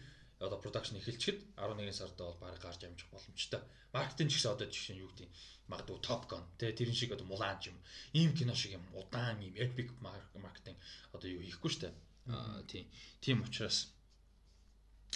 одоо 0.43 0.59
production 0.59 0.99
эхэлчихэд 0.99 1.38
11 1.57 1.93
сард 1.95 2.16
бол 2.18 2.36
баг 2.40 2.59
гарч 2.61 2.84
амжих 2.84 3.09
боломжтой. 3.11 3.61
Маркетинг 3.93 4.30
ч 4.30 4.34
гэсэн 4.36 4.53
одоо 4.55 4.66
жишээ 4.66 4.95
нь 4.97 5.03
юу 5.05 5.11
гэдэг 5.14 5.30
магадгүй 5.70 5.99
Top 6.03 6.26
Gun 6.26 6.43
тэ 6.59 6.74
тэрэн 6.74 6.97
шиг 6.97 7.12
одоо 7.14 7.26
Mulan 7.26 7.59
юм 7.70 7.76
ийм 8.12 8.30
кино 8.34 8.55
шиг 8.55 8.72
юм 8.74 8.84
удаан 8.93 9.38
ийм 9.40 9.55
epic 9.55 9.88
маркетинг 10.03 10.76
одоо 11.14 11.28
юу 11.30 11.43
хийхгүй 11.47 11.70
штэ. 11.70 11.95
Аа 12.26 12.62
тийм. 12.66 12.86
Тийм 13.20 13.43
учраас 13.47 13.95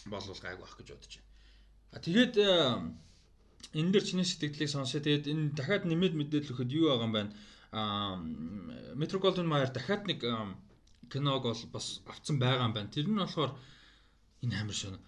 болвол 0.07 0.39
гайг 0.39 0.61
байх 0.61 0.77
гэж 0.79 0.89
бодож 0.95 1.13
байна. 1.19 1.31
А 1.91 1.99
тэгээд 1.99 2.35
энэ 3.75 3.93
дэр 3.93 4.05
чиний 4.07 4.27
сэтгэлийг 4.27 4.71
сонсоо 4.71 5.01
тэгээд 5.03 5.27
энэ 5.27 5.55
дахиад 5.59 5.85
нэмээд 5.91 6.15
мэдээлэл 6.15 6.53
өгөхөд 6.55 6.71
юу 6.71 6.87
байгаа 6.95 7.07
юм 7.09 7.15
байна. 7.19 7.33
Аа 7.75 8.15
Metro 8.95 9.19
Golden 9.19 9.51
Mayer 9.51 9.71
дахиад 9.75 10.07
нэг 10.07 10.23
киног 11.11 11.43
бол 11.43 11.63
бас 11.75 12.01
авцсан 12.07 12.39
байгаа 12.39 12.71
юм 12.71 12.75
байна. 12.75 12.95
Тэр 12.95 13.11
нь 13.11 13.19
болохоор 13.19 13.53
энэ 14.43 14.55
амар 14.63 14.79
шөнө 14.79 15.01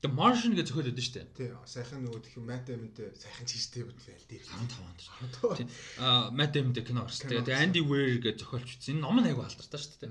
The 0.00 0.08
Martian 0.08 0.56
гэж 0.56 0.72
зохиол 0.72 0.88
өгдөн 0.88 1.04
штэ. 1.04 1.28
Тий, 1.36 1.52
сайхан 1.68 2.00
нөгөө 2.00 2.20
тэх 2.24 2.40
юм 2.40 2.48
Matt 2.48 2.64
Damon-тэй 2.72 3.12
сайхан 3.20 3.44
чижтэй 3.44 3.84
бүтэл 3.84 4.16
дээр. 4.32 4.48
55 4.48 4.80
онд. 4.80 5.68
Аа 6.00 6.32
Matt 6.32 6.56
Damon-тэй 6.56 6.84
кино 6.88 7.04
гарсан. 7.04 7.28
Тэгээд 7.28 7.52
Andy 7.52 7.84
Weir 7.84 8.16
гэж 8.16 8.40
зохиолч 8.40 8.80
үзсэн. 8.80 8.96
Энэ 8.96 9.04
ном 9.04 9.20
нь 9.20 9.28
айгу 9.28 9.44
алдартай 9.44 9.76
штэ. 9.76 10.08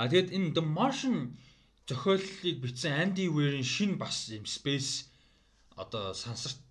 Аа 0.00 0.08
тэгээд 0.08 0.32
энэ 0.32 0.56
The 0.56 0.64
Martian 0.64 1.36
зохиолыг 1.84 2.56
бичсэн 2.56 2.96
Andy 2.96 3.28
Weir-ийн 3.28 3.68
шин 3.68 4.00
бас 4.00 4.32
юм 4.32 4.48
space 4.48 5.12
одоо 5.76 6.16
сансарт 6.16 6.64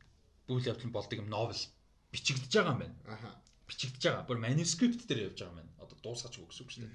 бүйл 0.49 0.65
явдал 0.65 0.89
болдог 0.89 1.21
юм 1.21 1.29
новел 1.29 1.61
бичигдэж 2.09 2.49
байгаа 2.57 2.73
юм 2.73 2.81
байна. 2.81 2.97
Аха. 3.05 3.37
Бичигдэж 3.69 4.01
байгаа. 4.01 4.25
Бүр 4.25 4.41
manuscript 4.41 5.05
дээр 5.05 5.29
явж 5.29 5.45
байгаа 5.45 5.53
юм 5.53 5.59
байна. 5.61 5.71
Одоо 5.77 5.97
дуусгаач 6.01 6.41
шүү 6.41 6.81
дээ. 6.81 6.89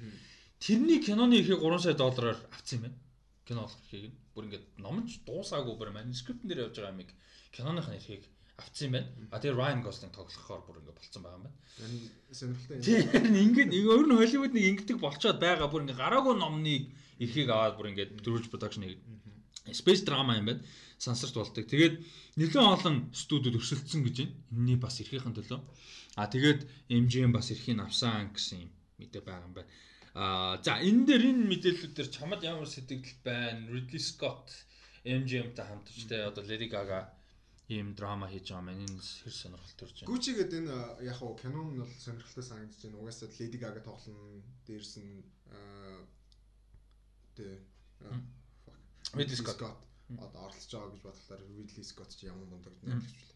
Тэрний 0.59 0.99
киноны 0.99 1.39
ихийг 1.39 1.63
3 1.63 1.87
сая 1.87 1.95
доллараар 1.95 2.43
авсан 2.51 2.83
юм 2.83 2.85
байна 2.91 2.99
кино 3.47 3.67
эрхийг 3.67 4.15
бүр 4.35 4.47
ингээд 4.47 4.67
номч 4.85 5.23
дуусаагүй 5.27 5.75
бүр 5.77 5.91
манускрипт 5.97 6.45
нэр 6.45 6.69
явж 6.69 6.77
байгаа 6.79 6.95
юмыг 6.95 7.11
киноныхын 7.55 7.99
эрхийг 7.99 8.25
авцсан 8.63 8.87
юм 8.89 8.93
байна. 8.97 9.09
А 9.31 9.41
тэгээ 9.41 9.59
Ryan 9.59 9.81
Gosling 9.83 10.13
тоглохоор 10.15 10.63
бүр 10.67 10.79
ингээд 10.81 10.99
болцсон 10.99 11.23
байгаа 11.23 11.39
юм 11.39 11.45
байна. 11.47 11.59
Сонирхолтой. 12.31 12.79
Тийм 12.81 13.35
ингээд 13.47 13.71
өөр 13.75 14.07
нь 14.07 14.19
Холливуд 14.21 14.53
нэг 14.55 14.65
ингэдэг 14.71 14.99
болцоод 15.03 15.39
байгаа 15.43 15.69
бүр 15.69 15.83
ингээд 15.83 16.03
гараагүй 16.03 16.35
номныг 16.39 16.85
эрхийг 17.19 17.49
аваад 17.51 17.77
бүр 17.77 17.91
ингээд 17.91 18.11
дөрвж 18.23 18.47
production 18.53 18.85
хийгээд 18.87 19.23
space 19.71 20.03
drama 20.07 20.39
юм 20.39 20.47
байна. 20.47 20.63
Сансарт 20.99 21.35
болдог. 21.35 21.67
Тэгээд 21.67 21.95
нэлээд 22.39 22.63
олон 22.63 23.11
студиуд 23.11 23.59
өрсөлдсөн 23.59 24.03
гэж 24.07 24.17
байна. 24.23 24.35
Энийний 24.53 24.79
бас 24.79 25.01
эрхийн 25.03 25.35
төлөө. 25.35 25.61
А 26.19 26.27
тэгээд 26.31 26.61
MGM 26.91 27.33
бас 27.33 27.51
эрхийг 27.51 27.81
авсан 27.81 28.31
гэсэн 28.35 28.69
юм 28.69 28.71
мэдээ 28.99 29.23
байгаа 29.23 29.49
юм 29.49 29.55
байна. 29.57 29.71
Аа 30.15 30.61
за 30.61 30.77
энэ 30.77 31.07
дээр 31.09 31.23
энэ 31.33 31.49
мэдээллүүдээр 31.49 32.09
чамд 32.13 32.43
ямар 32.45 32.69
сэтгэл 32.69 33.17
байна? 33.25 33.65
Ridley 33.73 34.03
Scott 34.03 34.53
MGM-тай 35.09 35.65
хамтарч 35.67 36.05
те 36.05 36.29
одоо 36.29 36.45
Lady 36.45 36.69
Gaga 36.69 37.09
ийм 37.73 37.97
драма 37.97 38.29
хийж 38.29 38.53
байгаа 38.53 38.67
маань 38.67 38.85
энэ 38.85 39.01
хэр 39.01 39.33
сонирхол 39.33 39.77
төрж 39.81 39.97
байна. 40.05 40.11
Gucci 40.13 40.33
гэдэг 40.37 40.59
энэ 40.61 40.77
яг 41.09 41.17
хуу 41.17 41.33
кино 41.41 41.65
нь 41.65 41.81
бол 41.81 41.95
сонирхолтой 41.97 42.45
санагдаж 42.45 42.81
байна. 42.85 43.01
Угаасаа 43.01 43.33
Lady 43.41 43.59
Gaga 43.63 43.81
тоглоно. 43.81 44.45
Дээрс 44.69 44.95
нь 45.01 45.25
тэ 47.37 47.47
Ridley 49.17 49.39
Scott 49.41 49.65
одоо 49.65 50.41
оролцож 50.45 50.73
байгаа 50.77 50.93
гэж 50.93 51.01
бодлоор 51.09 51.43
Ridley 51.57 51.85
Scott 51.89 52.13
ч 52.13 52.29
ямар 52.29 52.45
мундаг 52.53 52.77
найруулагч 52.85 53.17
вэ. 53.17 53.33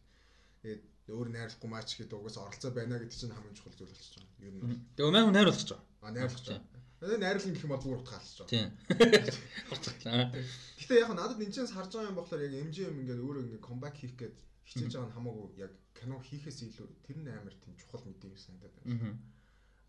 Тэгээд 0.60 0.82
өөр 1.06 1.28
найруулахгүй 1.30 1.70
маач 1.70 1.90
гэдэг 1.98 2.18
угаас 2.18 2.36
оролцоо 2.42 2.70
байна 2.74 2.98
гэдэг 2.98 3.18
чинь 3.18 3.34
хамгийн 3.34 3.56
чухал 3.56 3.76
зүйл 3.78 3.92
болчихж 3.94 4.14
байгаа. 4.18 4.46
Ер 4.46 4.54
нь. 4.58 4.80
Тэгээ 4.96 5.12
маань 5.14 5.36
найруулагч 5.36 5.68
байгаа. 5.70 5.86
А 6.02 6.10
найруулагч 6.16 6.46
байгаа. 6.50 6.64
Тэгээ 7.00 7.20
найруулна 7.22 7.52
гэх 7.54 7.64
юм 7.66 7.72
бол 7.72 7.84
бүр 7.86 7.98
утгаалж 8.02 8.34
байгаа. 8.40 8.52
Тийм. 8.52 8.68
Утгаалаа. 9.72 10.26
Гэтэ 10.80 10.94
яг 11.04 11.10
надад 11.14 11.42
энэ 11.44 11.54
ч 11.54 11.58
харж 11.70 11.90
байгаа 11.94 12.10
юм 12.10 12.18
болохоор 12.18 12.42
яг 12.46 12.54
MGM 12.66 12.96
ингээд 13.00 13.22
өөрөө 13.22 13.42
ингээд 13.46 13.66
comeback 13.68 13.96
хийх 14.00 14.14
гээд 14.18 14.36
хичээж 14.66 14.92
байгаа 14.96 15.08
нь 15.10 15.16
хамаагүй 15.16 15.46
яг 15.62 15.72
кино 15.94 16.16
хийхээс 16.18 16.58
илүү 16.66 16.88
тэр 17.06 17.18
нь 17.22 17.30
амар 17.30 17.54
тийм 17.62 17.74
чухал 17.78 18.02
мэдээ 18.06 18.30
юм 18.30 18.38
санагдаад 18.40 18.74
байна. 18.76 19.14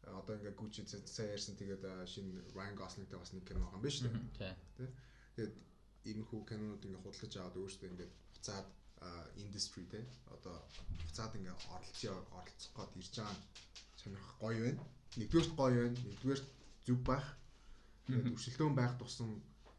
Аа 0.06 0.20
одоо 0.22 0.34
ингээд 0.38 0.60
Gucci 0.60 0.82
сая 0.86 1.34
ярьсан 1.36 1.56
тэгээд 1.58 1.84
шинэ 2.12 2.56
Ryan 2.56 2.76
Gosling-тэй 2.80 3.20
бас 3.20 3.34
нэг 3.34 3.44
кино 3.44 3.66
байгаа 3.66 3.82
юм 3.82 3.92
шүү 3.92 4.06
дээ. 4.08 4.56
Тийм. 4.78 4.92
Тэгээд 5.36 5.56
иймэрхүү 6.10 6.40
кинонууд 6.48 6.86
ингээд 6.86 7.04
худалдаж 7.04 7.34
аваад 7.36 7.60
өөрсдөө 7.60 7.90
ингээд 7.92 8.14
буцаад 8.32 8.68
индастри 9.38 9.86
те 9.92 10.00
одоо 10.36 10.56
буцаад 11.04 11.34
ингээ 11.38 11.56
оролцоо 11.74 12.18
оролцох 12.38 12.74
гээд 12.76 12.98
ирж 13.00 13.14
байгаа 13.18 13.36
сонирх 14.02 14.30
гоё 14.42 14.60
байна. 14.66 14.84
Нэгдүгээрт 15.18 15.54
гоё 15.60 15.78
байна. 15.84 16.00
Нэгдүгээрт 16.08 16.48
зүв 16.86 17.00
байх. 17.10 17.28
Өршөлтөөн 18.10 18.76
байх 18.76 18.94
тусам 19.02 19.30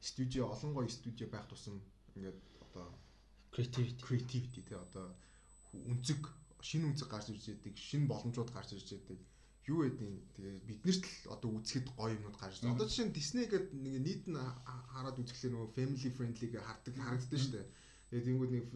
студио 0.01 0.43
олон 0.55 0.71
гоё 0.75 0.89
студио 0.89 1.27
байх 1.31 1.47
тусам 1.49 1.77
ингээд 2.15 2.39
одоо 2.65 2.87
creativity 3.53 4.03
creativity 4.07 4.61
те 4.69 4.75
одоо 4.77 5.07
үнцэг 5.73 6.21
шинэ 6.69 6.87
үнцэг 6.91 7.09
гарч 7.11 7.27
ирж 7.31 7.45
байдаг, 7.49 7.75
шинэ 7.77 8.11
боломжууд 8.11 8.51
гарч 8.53 8.71
ирж 8.77 8.89
байдаг. 8.95 9.19
Юу 9.69 9.85
гэдэг 9.85 10.11
тэгээ 10.37 10.59
биднэрт 10.69 11.05
л 11.05 11.33
одоо 11.35 11.51
үзэхэд 11.59 11.87
гоё 11.99 12.15
юмнууд 12.17 12.39
гарч 12.41 12.55
ирж. 12.61 12.73
Одоо 12.73 12.87
жишээ 12.89 13.07
нь 13.09 13.17
Disney 13.17 13.47
гэдэг 13.49 13.73
нэг 13.85 13.95
нийт 14.07 14.25
нь 14.33 14.39
хараад 14.93 15.21
үзэхлээр 15.21 15.53
нөгөө 15.55 15.75
family 15.77 16.11
friendly 16.17 16.47
гэ 16.53 16.61
хардаг 16.65 16.95
харагддаг 16.97 17.39
шүү 17.41 17.53
дээ 17.57 17.67
Тэгээд 18.09 18.25
тэнгууд 18.25 18.53
нэг 18.57 18.67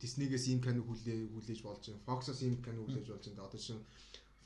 Disney-гээс 0.00 0.48
ийм 0.48 0.60
кино 0.64 0.80
хүлээ 0.80 1.28
хүлээж 1.28 1.60
болж 1.60 1.82
байна. 1.92 2.04
Fox-оос 2.08 2.40
ийм 2.40 2.56
кино 2.64 2.88
хүлээж 2.88 3.06
болж 3.12 3.24
байна. 3.28 3.44
Одоо 3.44 3.60
чинь 3.60 3.84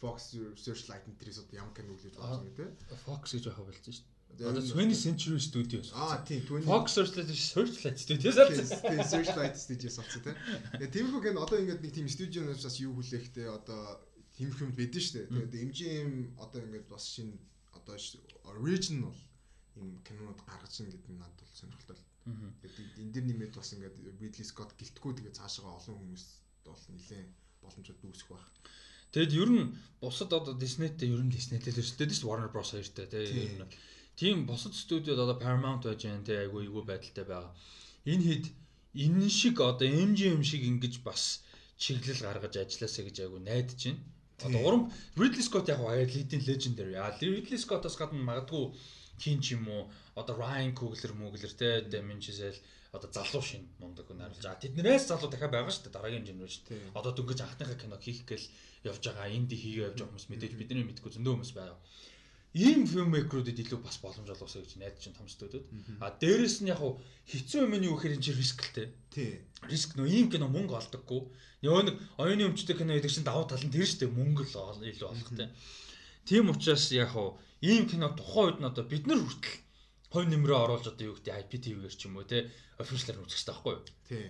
Fox 0.02 0.34
Searchlight 0.58 1.06
энтрээс 1.06 1.38
одоо 1.46 1.56
ямар 1.62 1.74
кино 1.78 1.94
хүлээж 1.94 2.14
болж 2.18 2.42
байна 2.42 2.58
те. 2.58 2.66
Fox 3.06 3.22
гэж 3.38 3.44
яхаа 3.46 3.64
болчих 3.70 3.94
шүү 3.94 4.04
дээ. 4.34 4.50
Одоо 4.50 4.62
20th 4.66 4.98
Century 4.98 5.40
Studios. 5.40 5.88
Аа 5.94 6.18
тийм 6.26 6.42
20 6.42 6.66
Fox 6.66 6.86
Searchlight 6.98 7.30
Searchlight 7.30 7.98
Studios. 8.02 8.34
Тийм 8.82 9.00
Searchlight 9.06 9.56
Studios 9.56 9.96
авсан 10.02 10.20
тийм. 10.26 10.36
Тэгээ 10.74 10.90
тиймэрхүү 10.90 11.22
гэн 11.22 11.38
одоо 11.38 11.56
ингээд 11.62 11.82
нэг 11.86 11.92
тийм 11.94 12.08
студионоос 12.10 12.76
юу 12.82 12.92
хүлээхтэй 12.98 13.46
одоо 13.46 14.02
тиймэрхүү 14.36 14.66
юм 14.68 14.74
байдэн 14.74 15.02
шүү 15.06 15.14
дээ. 15.16 15.26
Тэгээд 15.32 15.54
MGM 15.70 16.10
одоо 16.42 16.58
ингээд 16.66 16.86
бас 16.90 17.04
шинэ 17.14 17.38
одоо 17.78 17.94
original 18.52 19.14
юм 19.78 20.02
кинонууд 20.04 20.40
гаргаж 20.44 20.74
ин 20.82 20.90
гэдэг 20.92 21.12
нь 21.14 21.20
надад 21.22 21.40
бол 21.40 21.56
сонирхолтой. 21.56 21.96
Тэгээд 22.26 22.98
энэ 22.98 23.12
дэр 23.14 23.24
нэмээд 23.30 23.54
бас 23.54 23.70
ингээд 23.70 23.96
Ridley 24.18 24.46
Scott 24.46 24.74
гэлтгүү 24.74 25.12
тэгээд 25.14 25.38
цаашаа 25.38 25.78
олон 25.78 25.94
хүмүүс 25.94 26.24
бол 26.66 26.82
нэлээд 26.90 27.30
боломжууд 27.62 28.02
үүсэх 28.02 28.28
байх. 28.34 28.46
Тэгэд 29.14 29.32
ер 29.38 29.50
нь 29.54 29.64
бусад 30.02 30.34
одоо 30.34 30.54
Disney-тэй 30.58 31.14
ер 31.14 31.22
нь 31.22 31.30
Disney-тэй 31.30 31.70
өсөлтөд 31.70 32.10
шүү 32.10 32.26
Warner 32.26 32.50
Bros 32.50 32.74
2-тэй 32.74 33.06
тийм 33.06 33.46
ер 33.46 33.54
нь. 33.62 33.74
Тийм 34.18 34.36
бусад 34.50 34.74
студиуд 34.74 35.22
одоо 35.22 35.38
Paramount 35.38 35.86
байж 35.86 36.02
байгаа 36.02 36.26
тийм 36.26 36.42
айгүй 36.42 36.66
айгүй 36.66 36.84
байдалтай 36.90 37.24
байгаа. 37.30 37.54
Энэ 38.10 38.26
хэд 38.26 38.44
энэ 39.06 39.28
шиг 39.30 39.56
одоо 39.62 39.86
MGM 39.86 40.42
шиг 40.42 40.62
ингэж 40.66 41.06
бас 41.06 41.46
чиглэл 41.78 42.26
гаргаж 42.26 42.54
ажилласаа 42.58 43.06
гэж 43.06 43.16
айгүй 43.22 43.40
найдаж 43.46 43.80
байна. 43.86 44.02
Одоо 44.42 44.60
урам 44.66 44.82
Ridley 45.14 45.44
Scott 45.46 45.70
яг 45.70 45.80
аа 45.80 46.02
leading 46.02 46.42
legendary. 46.42 46.98
А 46.98 47.14
Ridley 47.22 47.60
Scott-оос 47.62 47.96
гадна 47.96 48.18
магадгүй 48.18 48.74
хин 49.22 49.40
ч 49.40 49.54
юм 49.56 49.68
уу 49.68 49.88
одоо 50.16 50.34
Ryan 50.40 50.72
Coogler 50.72 51.12
мөглэр 51.12 51.54
те 51.60 51.68
Damien 51.92 52.20
Chazelle 52.24 52.58
одоо 52.96 53.10
залуу 53.12 53.42
шин 53.44 53.68
мундаг 53.78 54.08
хүн 54.08 54.24
харуулж. 54.24 54.46
А 54.48 54.56
тэднээс 54.56 55.12
залуу 55.12 55.28
дахиад 55.28 55.52
байгаа 55.52 55.72
шүү 55.72 55.84
дээ 55.86 55.96
дараагийн 55.96 56.24
генерашн. 56.24 56.64
Одоо 56.96 57.12
дөнгөж 57.12 57.40
анхныхаа 57.44 57.76
кино 57.76 57.96
хийх 58.00 58.24
гээл 58.24 58.46
явж 58.88 59.02
байгаа 59.04 59.28
инди 59.28 59.56
хийгээ 59.60 59.92
явж 59.92 59.98
байгаа 60.00 60.10
хүмүүс 60.16 60.28
мэдээж 60.32 60.54
бидний 60.56 60.86
мэдгүй 60.88 61.12
зөндөө 61.12 61.32
хүмүүс 61.36 61.52
байгаа. 61.52 61.78
Ийм 62.56 62.88
фильммейкерүүдэд 62.88 63.60
илүү 63.68 63.80
бас 63.84 64.00
боломж 64.00 64.32
олгосоо 64.32 64.64
гэж 64.64 64.80
найдаж 64.80 65.04
чинь 65.04 65.12
том 65.12 65.28
студиуд. 65.28 65.68
А 66.00 66.08
дээрэс 66.08 66.64
нь 66.64 66.72
яг 66.72 66.80
хэцүү 67.28 67.68
юм 67.68 67.76
нь 67.76 67.84
юу 67.84 68.00
гэхээр 68.00 68.16
энэ 68.16 68.24
чинь 68.24 68.40
рисклтэй. 68.40 68.86
Тий. 69.12 69.44
Риск 69.68 69.92
нөө 69.92 70.08
ийм 70.08 70.32
кино 70.32 70.48
мөнгө 70.48 70.72
олдоггүй. 70.80 71.20
Нөгөө 71.60 71.84
нэг 71.84 71.96
оюуны 72.16 72.48
өмчтэй 72.48 72.80
кино 72.80 72.96
гэдэг 72.96 73.12
чинь 73.12 73.28
давуу 73.28 73.44
тал 73.44 73.60
нь 73.60 73.68
тэр 73.68 73.84
шүү 73.84 74.08
дээ 74.08 74.16
мөнгө 74.16 74.48
л 74.48 74.88
илүү 74.88 75.04
олохтой. 75.04 75.52
Тийм 76.24 76.48
учраас 76.48 76.88
яг 76.96 77.12
ийм 77.60 77.84
кино 77.92 78.16
тухайн 78.16 78.56
үед 78.56 78.58
нь 78.64 78.68
одоо 78.72 78.84
бид 78.88 79.04
нар 79.04 79.20
хүртэл 79.20 79.65
хонь 80.12 80.30
нэмрээ 80.30 80.58
оруулж 80.64 80.86
одоо 80.90 81.06
юу 81.10 81.16
гэдэг 81.18 81.34
IPTV-гээр 81.46 81.94
ч 81.96 82.02
юм 82.06 82.16
уу 82.16 82.26
те 82.26 82.50
официалаар 82.78 83.26
үзэх 83.26 83.38
хэрэгтэй 83.38 83.54
байхгүй 83.54 83.72
юу? 83.74 83.84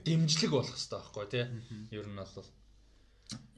Дэмжлэг 0.07 0.51
болох 0.53 0.73
хэрэгтэй 0.73 0.99
байхгүй 1.01 1.27
те. 1.31 1.43
Ер 1.93 2.07
нь 2.09 2.17
бол 2.17 2.49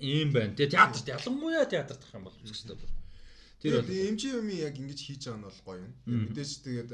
ийм 0.01 0.29
байна. 0.33 0.57
Тэгээ 0.57 0.75
театрт 0.75 1.07
ялангуяа 1.07 1.67
театрт 1.69 2.03
ах 2.03 2.15
юм 2.17 2.25
бол 2.27 2.37
үзэх 2.43 2.57
хэрэгтэй 2.57 2.79
байна. 2.79 2.97
Тэр 3.59 3.73
бол 3.83 3.91
MGM-ийн 3.91 4.63
яг 4.67 4.75
ингэж 4.79 5.01
хийж 5.03 5.23
байгаа 5.27 5.39
нь 5.39 5.47
бол 5.47 5.61
гоё 5.67 5.81
юм. 5.83 5.93
Мэдээж 6.07 6.51
тэгээд 6.63 6.91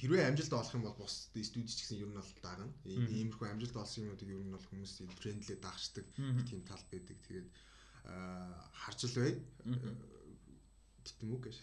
хэрвээ 0.00 0.28
амжилт 0.28 0.52
олох 0.52 0.74
юм 0.76 0.84
бол 0.84 0.98
бус 1.00 1.30
студид 1.32 1.72
ч 1.72 1.80
гэсэн 1.84 2.02
ер 2.02 2.10
нь 2.12 2.18
бол 2.18 2.32
дагна. 2.44 2.66
Иймэрхүү 2.86 3.46
амжилт 3.48 3.76
олсон 3.76 4.04
юмнуудыг 4.04 4.28
ер 4.28 4.42
нь 4.42 4.54
бол 4.54 4.68
хүмүүс 4.68 4.92
трендлээ 5.20 5.58
дагчдаг 5.60 6.06
тийм 6.48 6.60
тал 6.66 6.84
байдаг. 6.92 7.16
Тэгээд 7.28 7.48
харж 8.04 9.00
л 9.06 9.16
бай 9.16 9.32
Тэтэмүг 11.02 11.40
гэж. 11.46 11.56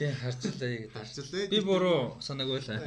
Тий 0.00 0.10
харчлаа 0.16 0.52
гэдэг. 0.56 0.92
Харчлаа. 0.96 1.46
Би 1.52 1.60
буруу 1.60 2.16
санааг 2.20 2.48
байлаа. 2.48 2.80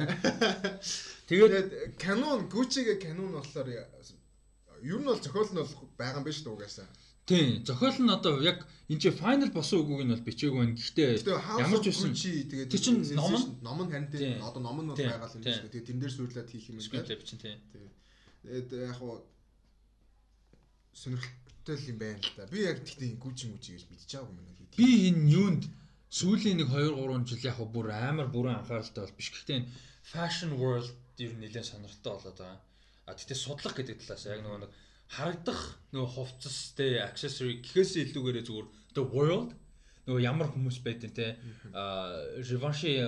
Тэгээд 1.30 1.96
Canon 2.02 2.50
Gucci-гээ 2.50 2.98
Canon 2.98 3.30
болохоор 3.38 3.68
ер 3.70 4.98
нь 4.98 5.06
бол 5.06 5.20
зохиол 5.22 5.50
нь 5.54 5.60
бол 5.62 5.72
байгаа 5.94 6.20
юм 6.20 6.26
биш 6.26 6.42
үү 6.42 6.54
угаасаа. 6.54 6.88
Тийм. 7.30 7.62
Зохиол 7.62 7.98
нь 8.02 8.10
одоо 8.10 8.42
яг 8.42 8.66
энэ 8.90 9.00
чи 9.00 9.10
final 9.14 9.50
босон 9.54 9.86
үгүйг 9.86 10.02
нь 10.02 10.12
бол 10.14 10.26
бичээгүй 10.26 10.58
байна. 10.58 10.74
Гэхдээ 10.74 11.08
ямар 11.62 11.78
ч 11.78 11.86
байсан 11.94 12.14
тэгээд 12.18 12.70
тэр 12.74 12.82
чинь 12.82 13.00
ном 13.14 13.34
нь 13.38 13.46
ном 13.62 13.78
нь 13.86 14.10
тийм 14.10 14.42
одоо 14.42 14.60
ном 14.66 14.78
нь 14.82 14.90
бол 14.90 14.98
байгаа 14.98 15.30
л 15.30 15.36
юм 15.38 15.44
шиг. 15.46 15.70
Тэгээд 15.70 15.86
тэрэн 15.86 16.02
дээр 16.02 16.14
сүйрлээд 16.18 16.50
хийх 16.50 16.66
юм 16.74 16.82
байна. 16.82 17.14
Бичин 17.22 17.38
тийм. 17.38 17.58
Тэгээд 18.42 18.68
яг 18.90 18.98
хуу 18.98 19.22
сонирхолтой 21.70 21.90
юм 21.92 21.98
байна 22.02 22.18
л 22.18 22.34
да. 22.36 22.50
Би 22.50 22.66
яг 22.66 22.82
тэгтээ 22.82 23.18
гүжи 23.22 23.46
мүжи 23.50 23.70
гэж 23.78 23.84
мэдчихаагүй 23.90 24.30
юм 24.30 24.38
байна 24.38 24.50
би 24.76 25.10
энэ 25.10 25.30
юунд 25.34 25.62
сүүлийн 26.10 26.58
нэг 26.62 26.70
2 26.70 26.94
3 26.94 27.26
жил 27.28 27.46
яг 27.50 27.58
бүр 27.74 27.90
амар 27.90 28.28
бүрэн 28.30 28.62
анхааралтай 28.62 29.02
бол 29.04 29.18
биш. 29.18 29.30
Гэхдээ 29.34 29.66
fashion 30.12 30.52
world 30.62 30.90
ер 31.18 31.32
нь 31.34 31.42
нэлээд 31.42 31.66
сонирхолтой 31.66 32.12
болоод 32.14 32.38
байгаа. 32.38 32.58
А 33.06 33.14
тэгтээ 33.14 33.38
судлах 33.38 33.74
гэдэг 33.76 33.98
талаас 33.98 34.24
яг 34.30 34.40
нөгөө 34.42 34.60
нэг 34.62 34.72
харагдах 35.10 35.60
нөгөө 35.92 36.10
хувцас 36.14 36.58
те 36.78 37.02
accessory 37.02 37.58
гэхээс 37.60 37.92
илүүгээрээ 38.14 38.46
зүгээр 38.46 38.68
the 38.96 39.04
world 39.14 39.50
нөгөө 40.10 40.26
ямар 40.26 40.48
хүмүүс 40.50 40.82
байдэн 40.82 41.12
те 41.14 41.38
а 41.70 42.18
Givenchy 42.42 42.98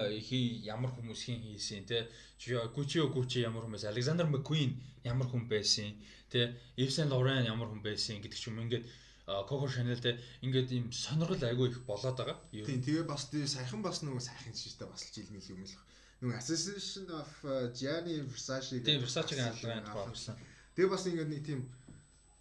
ямар 0.62 0.94
хүмүүс 0.94 1.20
хин 1.26 1.42
хийсэн 1.42 1.82
те 1.90 2.06
Gucci 2.38 3.02
Gucci 3.10 3.42
ямар 3.42 3.66
хүмүүс 3.66 3.90
Alexander 3.90 4.26
McQueen 4.30 4.78
ямар 5.02 5.26
хүн 5.26 5.50
байсан 5.50 5.90
те 6.30 6.54
Saint 6.86 7.10
Laurent 7.10 7.42
ямар 7.42 7.66
хүн 7.66 7.82
байсан 7.82 8.22
гэдэг 8.22 8.38
ч 8.38 8.46
юм 8.46 8.62
ингээд 8.62 8.86
Coco 9.26 9.66
Chanel-тэй 9.66 10.18
ингээд 10.46 10.68
ийм 10.70 10.86
сонирхол 10.90 11.42
айгүй 11.42 11.70
их 11.70 11.82
болоод 11.86 12.18
байгаа. 12.18 12.38
Тийм 12.50 12.82
тэгээ 12.82 13.06
бас 13.06 13.30
тий 13.30 13.46
саяхан 13.46 13.82
бас 13.82 14.02
нөгөө 14.02 14.18
сайхан 14.18 14.54
шиштэй 14.54 14.86
бас 14.90 15.06
жилмэл 15.14 15.52
юм 15.54 15.62
л. 15.62 15.74
Нөгөө 16.22 16.36
Assassination 16.38 17.06
of 17.14 17.30
Gianni 17.70 18.18
Versace 18.26 18.82
гэдэг. 18.82 19.06
Versace-гийн 19.06 19.50
аллагын 19.50 19.86
тухай 19.86 20.06
болсон. 20.10 20.34
Тэгээ 20.74 20.90
бас 20.90 21.06
ингээд 21.06 21.30
нэг 21.30 21.42
тийм 21.46 21.60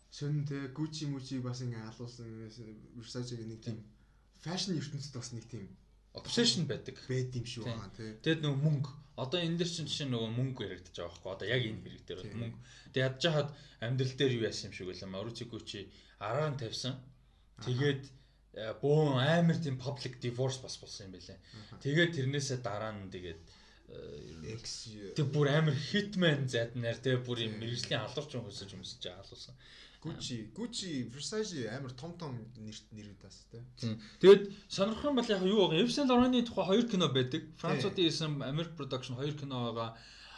сонин 0.09 0.45
те 0.49 0.57
Gucci 0.73 1.05
Mucci 1.05 1.37
бас 1.45 1.61
ингээд 1.61 1.85
алуулсан 1.85 2.49
Versace-гийн 2.97 3.53
нэг 3.53 3.61
тийм 3.61 3.77
fashion 4.45 4.77
ертөнцид 4.77 5.13
бас 5.15 5.31
нэг 5.33 5.45
тийм 5.49 5.69
obsession 6.17 6.67
байдаг. 6.67 6.97
Байд 7.07 7.35
юм 7.39 7.45
шүү 7.47 7.65
байгаа 7.67 7.91
тий. 7.95 8.11
Тэгэд 8.25 8.43
нөгөө 8.43 8.61
мөнгө 8.65 8.91
одоо 9.21 9.39
энэ 9.39 9.59
дэр 9.59 9.69
чинь 9.69 9.89
жишээ 9.89 10.09
нөгөө 10.11 10.31
мөнгө 10.39 10.65
яригдаж 10.65 10.95
байгаа 10.97 11.11
байхгүй 11.11 11.31
одоо 11.35 11.47
яг 11.47 11.63
энэ 11.67 11.81
хэрэг 11.83 12.03
дээр 12.07 12.21
мөнгө. 12.41 12.59
Тэгээ 12.91 13.07
ядж 13.07 13.23
хаад 13.27 13.49
амьдрал 13.85 14.15
дээр 14.17 14.33
юу 14.37 14.47
яасан 14.49 14.67
юм 14.71 14.75
шиг. 14.75 14.87
Mauricio 15.13 15.45
Gucci 15.51 15.81
араар 16.19 16.51
нь 16.51 16.61
тавьсан. 16.61 16.95
Тэгээд 17.63 18.03
бөөн 18.83 19.19
амар 19.23 19.57
тийм 19.63 19.77
public 19.79 20.19
divorce 20.19 20.59
бас 20.59 20.75
болсон 20.81 21.07
юм 21.07 21.13
байлаа. 21.15 21.37
Тэгээд 21.83 22.15
тэрнээсээ 22.17 22.59
дараа 22.59 22.91
нь 22.91 23.07
тэгээд 23.07 23.41
э, 23.95 25.15
тэг 25.15 25.27
бүр 25.31 25.47
амар 25.47 25.75
hitman 25.75 26.49
заднаар 26.51 26.99
тэг 26.99 27.23
бүр 27.23 27.47
юм 27.47 27.55
мэрэгжлийн 27.63 28.03
алуурч 28.03 28.31
хүмүүсэж 28.35 28.69
хүмүүсэж 28.75 29.01
хаалуулсан. 29.07 29.55
Gucci, 30.01 30.49
Gucci, 30.55 31.09
Versace 31.13 31.69
амар 31.69 31.91
том 31.93 32.17
том 32.17 32.33
нэрт 32.57 32.85
нэрүүд 32.89 33.19
бас 33.21 33.45
тий. 33.51 33.61
Тэгээд 34.21 34.49
сонирхох 34.67 35.05
юм 35.13 35.15
бол 35.21 35.29
яг 35.29 35.45
юу 35.45 35.69
байгаа 35.69 35.81
Yves 35.85 35.93
Saint 35.93 36.09
Laurent-ийн 36.09 36.45
тухай 36.45 36.65
хоёр 36.65 36.85
кино 36.89 37.07
байдаг. 37.13 37.45
Француудын 37.61 38.09
исэн 38.09 38.41
American 38.41 38.77
Production 38.81 39.13
хоёр 39.21 39.37
кино 39.37 39.69
байгаа. 39.69 39.93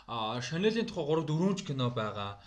А 0.07 0.41
Chanel-ийн 0.43 0.83
тухай 0.83 1.07
3 1.07 1.23
4 1.31 1.63
кино 1.63 1.87
байгаа 1.95 2.43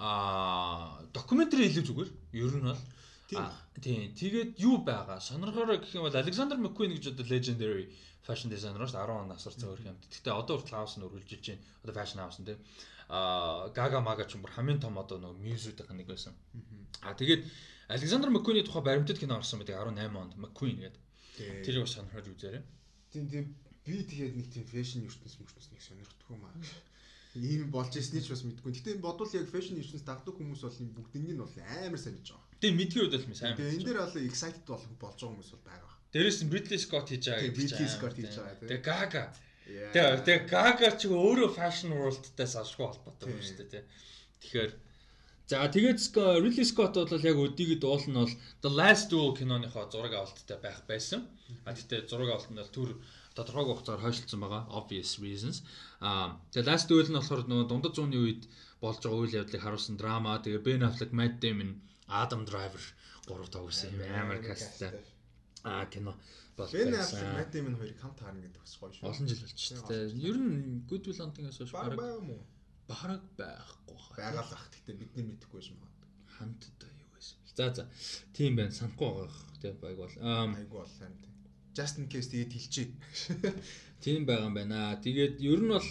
а 0.00 1.02
докюментари 1.12 1.66
илүү 1.68 1.84
зүгээр. 1.90 2.10
Ер 2.38 2.54
нь 2.56 2.70
бол 2.70 2.82
тийм. 3.26 4.14
Тэгээд 4.14 4.50
юу 4.62 4.80
байгаа? 4.86 5.18
Сонирхороо 5.20 5.76
гэх 5.76 5.92
юм 5.92 6.06
бол 6.06 6.22
Alexander 6.22 6.56
McQueen 6.56 6.94
гэж 6.96 7.12
одоо 7.12 7.26
legendary 7.26 7.90
fashion 8.24 8.48
designer 8.48 8.86
шүү 8.86 8.96
10 8.96 9.26
оноос 9.26 9.44
орсон 9.44 9.68
өөр 9.74 9.90
юм. 9.90 9.96
Гэхдээ 10.08 10.32
одоо 10.32 10.56
хүртэл 10.56 10.76
хаус 10.78 10.94
нь 10.96 11.04
үргэлжилж 11.04 11.46
байна. 11.50 11.62
Одоо 11.84 11.94
fashion 11.98 12.20
house 12.24 12.38
нь 12.40 12.48
тийм. 12.48 12.58
А 13.10 13.68
Gaga 13.74 13.98
Maga 13.98 14.24
ч 14.24 14.38
юм 14.38 14.46
бүр 14.46 14.54
хамгийн 14.54 14.78
том 14.78 14.94
одоо 15.02 15.18
нөгөө 15.18 15.42
мьюзүүдийнх 15.42 15.90
нэг 15.90 16.06
байсан. 16.06 16.34
А 17.02 17.18
тэгээд 17.18 17.42
Alexander 17.90 18.30
McQueen-ийн 18.30 18.66
тухай 18.66 18.86
баримтат 18.86 19.18
кино 19.18 19.34
орсон 19.34 19.58
байдаг 19.58 19.82
18 19.82 20.14
онд 20.14 20.38
McQueen 20.38 20.78
гэдэг. 20.78 21.02
Тэрийг 21.66 21.82
бас 21.82 21.94
сонирхож 21.98 22.26
үзээрэй. 22.30 22.62
Тийм 23.10 23.26
тийм 23.26 23.44
би 23.82 24.06
тэгээд 24.06 24.34
нэг 24.38 24.46
тийм 24.54 24.64
fashion 24.70 25.02
ертөнц 25.10 25.34
мөртөс 25.42 25.74
нэг 25.74 25.82
сонирхдаггүй 25.82 26.38
маа 26.38 26.54
ийм 27.34 27.70
болж 27.70 27.94
ирсний 27.94 28.22
ч 28.22 28.30
бас 28.30 28.42
мэдгүй. 28.42 28.74
Гэтэ 28.74 28.98
бодвол 28.98 29.30
яг 29.30 29.46
fashion 29.46 29.78
ертөнцид 29.78 30.06
дагдаг 30.06 30.34
хүмүүс 30.34 30.62
бол 30.66 30.78
бүгднийг 30.98 31.38
нь 31.38 31.42
бол 31.42 31.54
амар 31.86 31.98
санаж 31.98 32.26
байгаа. 32.26 32.58
Тэгээ 32.58 32.78
мэдгийн 32.78 33.02
үед 33.06 33.14
бол 33.14 33.38
сайн. 33.38 33.54
Тэгээ 33.54 33.74
энэ 33.78 33.86
дээр 33.86 34.00
бол 34.02 34.18
excited 34.26 34.64
болох 34.66 34.86
болж 34.98 35.18
байгаа 35.18 35.30
хүмүүс 35.30 35.50
бол 35.54 35.66
байгаа. 35.70 35.92
Дээрээс 36.10 36.38
нь 36.42 36.50
Ridley 36.50 36.80
Scott 36.82 37.06
хийж 37.06 37.24
байгаа 37.30 37.42
гэдэг 37.46 37.54
чинь. 37.54 37.70
Ridley 37.70 37.90
Scott 37.94 38.14
хийж 38.18 38.34
байгаа 38.34 38.58
тийм. 38.58 38.70
Тэгээ 38.70 38.82
Gaga. 38.82 39.24
Тэгээ 39.94 40.24
тэгээ 40.26 40.48
Gaga 40.50 40.90
ч 40.98 41.02
өөрөө 41.08 41.50
fashion 41.54 41.90
world-тай 41.94 42.48
салшгүй 42.48 42.86
холбоотой 42.86 43.30
юм 43.30 43.42
шүү 43.42 43.66
дээ. 43.70 43.84
Тэгэхээр 44.42 44.72
За 45.50 45.66
тэгээд 45.66 45.98
Ridley 46.44 46.62
Scott 46.62 46.94
бол 46.94 47.26
яг 47.26 47.34
өдийгэд 47.34 47.82
уул 47.82 48.06
нь 48.06 48.14
бол 48.14 48.34
The 48.62 48.70
Last 48.70 49.10
Duel 49.10 49.34
киноныхоо 49.34 49.90
зураг 49.90 50.14
авалттай 50.14 50.58
байх 50.62 50.86
байсан. 50.86 51.26
А 51.66 51.74
тэгтээ 51.74 52.06
зураг 52.06 52.30
авалт 52.30 52.54
нь 52.54 52.60
бол 52.62 52.70
түр 52.70 52.90
тодорхойгүй 53.34 53.74
хугацаар 53.74 54.02
хойшлцсон 54.02 54.40
байгаа 54.42 54.62
obvious 54.78 55.18
reasons. 55.24 55.66
Аа 55.98 56.38
тэгээ 56.54 56.68
last 56.70 56.86
duel 56.90 57.08
нь 57.10 57.18
болохоор 57.18 57.42
нөгөө 57.50 57.66
дундад 57.70 57.94
зууны 57.98 58.18
үед 58.18 58.42
болж 58.82 58.98
байгаа 59.02 59.22
үйл 59.22 59.38
явдлыг 59.40 59.62
харуулсан 59.62 59.96
драма. 59.98 60.42
Тэгээ 60.42 60.66
Ben 60.66 60.86
Affleck, 60.86 61.12
Matt 61.18 61.42
Damon, 61.42 61.70
Adam 62.06 62.42
Driver 62.46 62.84
гурав 63.26 63.48
тоглосон 63.54 63.94
юм 63.94 64.02
амар 64.10 64.38
касттай. 64.42 64.90
Аа 65.62 65.86
кино 65.92 66.14
бол 66.60 66.68
Affleck, 66.68 67.34
Matt 67.36 67.50
Damon 67.56 67.74
хоёрыг 67.80 67.98
хамт 67.98 68.18
харна 68.20 68.40
гэдэг 68.44 68.60
бас 68.60 68.74
гоё 68.76 68.92
шүү. 68.92 69.04
Олон 69.08 69.26
жил 69.26 69.40
болчихсон. 69.40 69.80
Тэгээ 69.88 70.20
ер 70.28 70.36
нь 70.36 70.58
Good 70.88 71.04
Will 71.08 71.20
Hunting-аас 71.24 71.58
хойш 71.58 71.72
уу? 71.72 72.44
Бараг 72.90 73.24
байхгүй 73.40 73.96
хаа. 73.96 74.16
Байгаа 74.20 74.44
л 74.44 74.54
ах. 74.54 74.66
Гэтэ 74.76 75.00
бидний 75.00 75.24
мэдэхгүй 75.24 75.60
юм 75.72 75.78
байна. 75.80 76.04
Хамтдаа 76.36 76.92
юу 76.92 77.08
байсан 77.16 77.36
бэ? 77.40 77.50
За 77.56 77.66
за. 77.72 77.84
Тийм 78.36 78.52
байна. 78.60 78.76
Санахгүй 78.76 79.08
байгаа. 79.08 79.42
Тэгээ 79.62 79.80
байг 79.82 79.96
бол. 79.96 80.14
Айгу 80.20 80.76
бол 80.84 80.92
харин 80.98 81.30
just 81.74 81.98
in 81.98 82.06
case 82.08 82.28
тэгээд 82.30 82.52
хэлчихье. 82.52 82.92
Тийм 84.04 84.26
байгаа 84.26 84.48
юм 84.50 84.54
байна. 84.54 84.98
Тэгээд 85.04 85.34
ер 85.40 85.60
нь 85.62 85.70
бол 85.70 85.88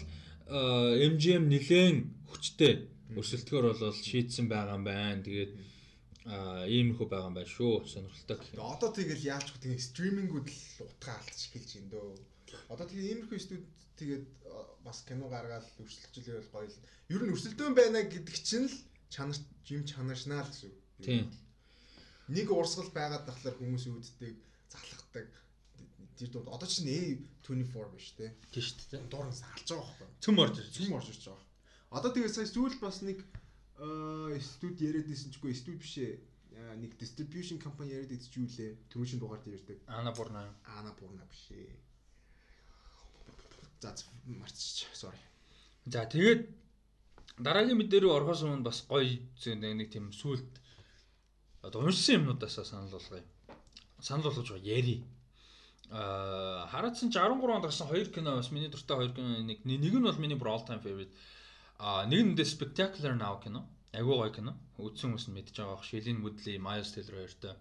MGM 0.50 1.44
нилээн 1.50 1.98
хүчтэй 2.30 2.74
өрсөлдөхөр 3.16 3.66
бол 3.74 3.94
шийдсэн 3.96 4.46
байгаа 4.52 4.76
юм 4.78 4.86
байна. 4.86 5.24
Тэгээд 5.24 5.52
иймэрхүү 6.30 7.07
байгаа 7.10 7.30
юм 7.30 7.38
байна 7.38 7.49
шүү. 7.49 7.89
Сонирхолтой. 7.89 8.38
Одоо 8.61 8.89
тэгэл 8.93 9.27
яач 9.34 9.49
гэх 9.49 9.64
тийм 9.65 9.77
стримингүүд 9.81 10.47
л 10.47 10.85
утгаа 10.85 11.18
алдчих 11.18 11.57
эхэлж 11.57 11.72
байна 11.73 11.89
дөө. 11.89 12.10
Одоо 12.69 12.85
тэгээ 12.85 13.10
иймэрхүү 13.10 13.39
студ 13.41 13.65
тэгээд 13.97 14.26
бас 14.85 15.01
кино 15.10 15.26
гаргаад 15.26 15.65
өрсөлдөж 15.81 16.26
гоё 16.53 16.69
л. 16.69 16.77
Ер 17.10 17.22
нь 17.26 17.34
өрсөлдөөн 17.34 17.73
байна 17.73 18.06
гэдэг 18.06 18.38
чинь 18.45 18.69
л 18.69 18.77
чанар 19.10 19.38
жим 19.65 19.81
чанаршнаа 19.89 20.45
л 20.45 20.51
гэсэн. 20.53 20.73
Тийм. 21.01 21.26
Нэг 22.30 22.47
урсгал 22.53 22.93
байгаад 22.93 23.26
тахлаар 23.26 23.57
хүмүүс 23.57 23.89
үүддэг, 23.89 24.38
залхахдаг. 24.69 25.27
Тэр 26.14 26.30
дунд 26.30 26.53
одоо 26.53 26.69
чинь 26.69 26.93
A24 27.41 27.89
биш 27.89 28.14
те. 28.14 28.38
Тийм 28.53 28.64
шүү 28.64 28.77
дээ. 28.93 29.10
Дууран 29.10 29.34
салж 29.34 29.65
байгаа 29.65 29.97
байхгүй. 29.97 30.22
Цөм 30.22 30.35
орж 30.38 30.56
ирж. 30.61 30.72
Цөм 30.77 30.93
орж 30.93 31.07
ирж 31.10 31.23
байгаа. 31.26 31.47
Одоо 31.89 32.10
тэгээ 32.14 32.30
сая 32.30 32.45
сүүл 32.45 32.77
бас 32.84 33.01
нэг 33.01 33.26
студ 33.80 34.81
яриад 34.81 35.07
байсан 35.07 35.31
чгүй 35.31 35.56
студ 35.56 35.80
бишээ 35.80 36.11
нэг 36.80 36.97
distribution 36.99 37.60
company 37.64 37.95
яриад 37.95 38.11
идэж 38.11 38.35
юу 38.35 38.47
лээ 38.47 38.76
түрүүшин 38.91 39.19
дугаар 39.19 39.39
дээр 39.43 39.60
ярьдаг. 39.60 39.77
Ана 39.88 40.11
Бурна. 40.11 40.43
Ана 40.65 40.91
Бурна 40.99 41.23
биш 41.31 41.47
ээ. 41.56 41.72
За 43.80 43.95
марцчих. 44.26 44.91
Sorry. 44.93 45.19
За 45.85 46.03
тэгээд 46.06 46.49
дараагийн 47.39 47.80
мэдээ 47.80 48.03
рүү 48.03 48.11
орохоос 48.11 48.43
өмнө 48.43 48.68
бас 48.68 48.84
гоё 48.84 49.23
нэг 49.39 49.88
тийм 49.88 50.11
сүулт 50.11 50.51
одоо 51.64 51.88
уншсан 51.88 52.19
юмнуудаас 52.19 52.60
санал 52.60 52.91
болгоё. 52.91 53.23
Санал 54.03 54.27
болгож 54.27 54.51
байгаа 54.51 54.68
яри. 54.68 54.97
Аа 55.89 56.68
хараадсан 56.68 57.11
чи 57.11 57.19
13 57.19 57.39
онд 57.47 57.64
гарсан 57.64 57.88
хоёр 57.88 58.11
кино 58.11 58.35
бас 58.35 58.51
миний 58.51 58.68
дуртай 58.68 58.97
хоёр 58.97 59.14
кино 59.15 59.39
нэг 59.39 59.64
нэг 59.64 59.80
нь 59.80 60.03
бол 60.03 60.19
миний 60.19 60.35
all 60.35 60.68
time 60.68 60.84
favorite. 60.84 61.15
Аа 61.80 62.03
нэг 62.06 62.19
нь 62.19 62.35
The 62.35 62.43
Spectacular 62.43 63.15
Now 63.15 63.39
кино. 63.39 63.64
Айгуу 63.95 64.19
гоё 64.19 64.31
кино. 64.35 64.53
Үзсэн 64.77 65.15
хүмүүс 65.15 65.26
нь 65.31 65.35
мэдж 65.39 65.56
байгаа 65.56 65.80
бох. 65.80 65.88
Шилин 65.88 66.19
Мөдли, 66.19 66.60
Miles 66.60 66.91
Teller 66.91 67.23
хоёртой 67.23 67.56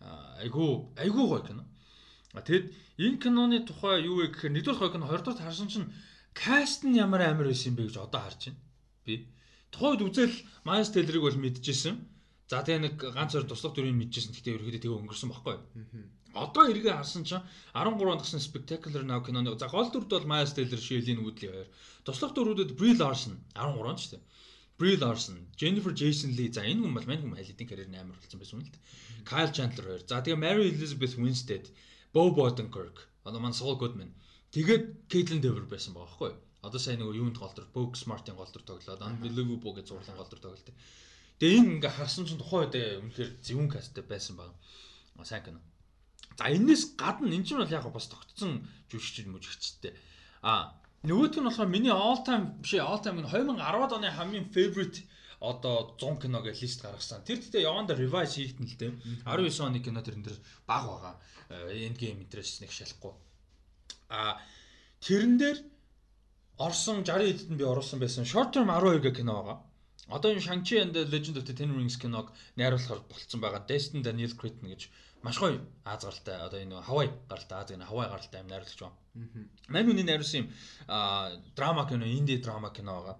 айгуу 0.00 0.94
айгуу 0.96 1.26
гоё 1.28 1.42
кино. 1.44 1.64
А 2.32 2.40
тэгэд 2.40 2.72
энэ 2.98 3.18
киноны 3.18 3.58
тухай 3.66 4.04
юу 4.04 4.22
вэ 4.22 4.32
гэхээр 4.32 4.52
нэгдүгээр 4.52 4.80
гоё 4.80 4.92
кино, 4.94 5.06
хоёрдугаар 5.08 5.42
харсан 5.42 5.68
чинь 5.68 5.92
каст 6.34 6.84
нь 6.84 6.96
ямар 6.96 7.22
амар 7.26 7.50
байсан 7.50 7.74
бэ 7.74 7.88
гэж 7.88 7.96
одоо 7.98 8.20
харж 8.20 8.52
байна. 8.52 8.60
Би 9.04 9.14
тухайд 9.72 10.00
үзэл 10.06 10.34
Miles 10.64 10.90
Teller-ыг 10.92 11.24
бол 11.24 11.38
мэдчихсэн. 11.44 11.96
За 12.48 12.62
тэгээ 12.62 12.84
нэг 12.84 12.94
ганц 12.96 13.32
хоёр 13.34 13.46
туслах 13.48 13.74
дүрийг 13.74 13.96
мэдчихсэн. 13.96 14.32
Гэхдээ 14.32 14.54
ерөөдөө 14.56 14.80
тэгээ 14.80 15.00
өнгөрсөн 15.02 15.28
баггүй. 15.34 15.56
Одоо 16.44 16.64
эргээ 16.70 16.94
харсан 16.94 17.22
чинь 17.26 17.42
13 17.74 17.98
онд 17.98 18.22
гсэн 18.22 18.38
Spectacular 18.38 19.02
Now 19.02 19.20
киноны 19.26 19.58
за 19.58 19.66
гол 19.66 19.90
дүрд 19.90 20.10
бол 20.12 20.30
Miles 20.30 20.54
Teller, 20.54 20.78
Shelley 20.78 21.18
Woodley 21.18 21.50
хоёр. 21.50 21.68
Туслах 22.06 22.32
дүрүүдэд 22.34 22.78
Brie 22.78 22.94
Larson 22.94 23.34
13 23.58 23.90
онд 23.90 23.98
шүү 23.98 24.12
дээ. 24.14 24.22
Brie 24.78 24.96
Larson, 25.02 25.38
Jennifer 25.60 25.90
Jason 25.90 26.30
Leigh 26.38 26.54
за 26.54 26.62
энэ 26.62 26.78
хүн 26.78 26.94
бол 26.94 27.08
мань 27.10 27.22
хүн 27.22 27.34
хайлтын 27.34 27.66
карьер 27.66 27.90
амар 27.90 28.14
болсон 28.22 28.38
байсан 28.38 28.54
юм 28.58 28.62
л 28.62 28.70
дээ. 28.70 28.82
Kyle 29.26 29.52
Chandler 29.56 29.84
хоёр. 29.90 30.02
За 30.06 30.22
тэгээ 30.22 30.38
Mary 30.38 30.70
Elizabeth 30.70 31.18
Winstead, 31.18 31.66
Bo 32.14 32.30
Odenkirk, 32.30 32.96
одоо 33.26 33.40
маань 33.42 33.58
Saul 33.58 33.74
Goodman. 33.74 34.14
Тэгээд 34.54 35.10
Caitlin 35.10 35.42
Dever 35.42 35.66
байсан 35.66 35.92
байгаа 35.98 36.06
байхгүй 36.06 36.30
юу? 36.30 36.38
Одоо 36.62 36.78
сайн 36.78 37.02
нэг 37.02 37.10
юунд 37.10 37.36
голдор, 37.42 37.66
Book 37.74 37.98
Smart-ын 37.98 38.38
голдор 38.38 38.62
тоглоод, 38.62 39.02
Unbelievable 39.02 39.74
гэж 39.74 39.86
зурлан 39.90 40.14
голдор 40.14 40.38
тоглолт. 40.38 40.70
Тэгээ 41.42 41.58
энэ 41.58 41.72
ингээ 41.82 41.92
харсан 41.98 42.24
чинь 42.26 42.38
тухайн 42.38 42.70
үед 42.70 42.74
үнэхээр 43.02 43.30
зөвүүн 43.42 43.68
касттай 43.74 44.06
байсан 44.06 44.38
баг. 44.38 44.54
Сайн 45.26 45.42
кино. 45.42 45.60
За 46.38 46.46
энэс 46.54 46.94
гадна 46.94 47.34
эн 47.34 47.44
чинь 47.44 47.58
бол 47.58 47.68
яг 47.68 47.90
бас 47.90 48.06
тогтсон 48.06 48.62
жүжигч 48.90 49.26
мүжигчтэй. 49.26 49.92
А 50.42 50.78
Нөгөөх 51.06 51.38
нь 51.38 51.46
болохоор 51.46 51.70
миний 51.70 51.94
all 51.94 52.18
time 52.26 52.58
биш 52.62 52.74
all 52.74 52.98
time 52.98 53.22
2010-ад 53.22 53.92
оны 53.94 54.10
хамгийн 54.10 54.50
favorite 54.50 55.06
одоо 55.38 55.94
100 55.94 56.22
кино 56.22 56.42
гэж 56.42 56.58
лист 56.62 56.82
гаргасан. 56.82 57.22
Тэр 57.22 57.38
тэгтээ 57.38 57.62
яванда 57.70 57.94
revise 57.94 58.34
хийгдэн 58.42 58.66
л 58.66 58.78
дээ. 58.78 58.92
19 59.22 59.62
оны 59.62 59.78
кино 59.78 60.02
тэрэн 60.02 60.26
дээр 60.26 60.38
баг 60.66 60.82
байгаа. 60.90 61.14
End 61.70 61.98
game 62.02 62.18
interest 62.18 62.58
нэг 62.58 62.74
шалахгүй. 62.74 63.14
А 64.10 64.42
тэрэн 64.98 65.38
дээр 65.38 65.58
Орсон 66.58 67.06
60 67.06 67.30
эдэд 67.30 67.50
нь 67.54 67.58
би 67.58 67.62
оруулсан 67.62 68.02
байсан 68.02 68.26
short 68.26 68.50
term 68.50 68.66
12 68.66 68.98
гэх 68.98 69.22
кино 69.22 69.38
байгаа. 69.38 69.58
Одоо 70.10 70.34
энэ 70.34 70.42
Shang-Chi 70.42 70.82
and 70.82 70.92
the 70.98 71.06
Legend 71.06 71.38
of 71.38 71.46
the 71.46 71.54
Ten 71.54 71.70
Rings 71.70 71.94
киног 71.94 72.34
найруулахаар 72.58 73.06
болцсон 73.06 73.38
байгаа. 73.38 73.62
Destin 73.70 74.02
Daniel 74.02 74.34
Cretton 74.34 74.66
гэж 74.66 74.90
маш 75.22 75.38
гоё 75.38 75.60
Аз 75.84 76.04
гаралтай 76.04 76.36
одоо 76.36 76.60
энэ 76.60 76.82
Хавай 76.82 77.08
гаралтай 77.28 77.58
Аз 77.58 77.70
гэнэ 77.70 77.84
Хавай 77.84 78.08
гаралтай 78.08 78.40
юм 78.40 78.48
найруулагч 78.48 78.80
байна. 78.80 78.96
Мань 79.68 79.90
үний 79.90 80.04
найруулсан 80.04 80.40
юм 80.42 80.48
драма 81.56 81.88
кино, 81.88 82.04
инди 82.04 82.36
драма 82.36 82.70
кино 82.70 82.92
байгаа. 83.00 83.16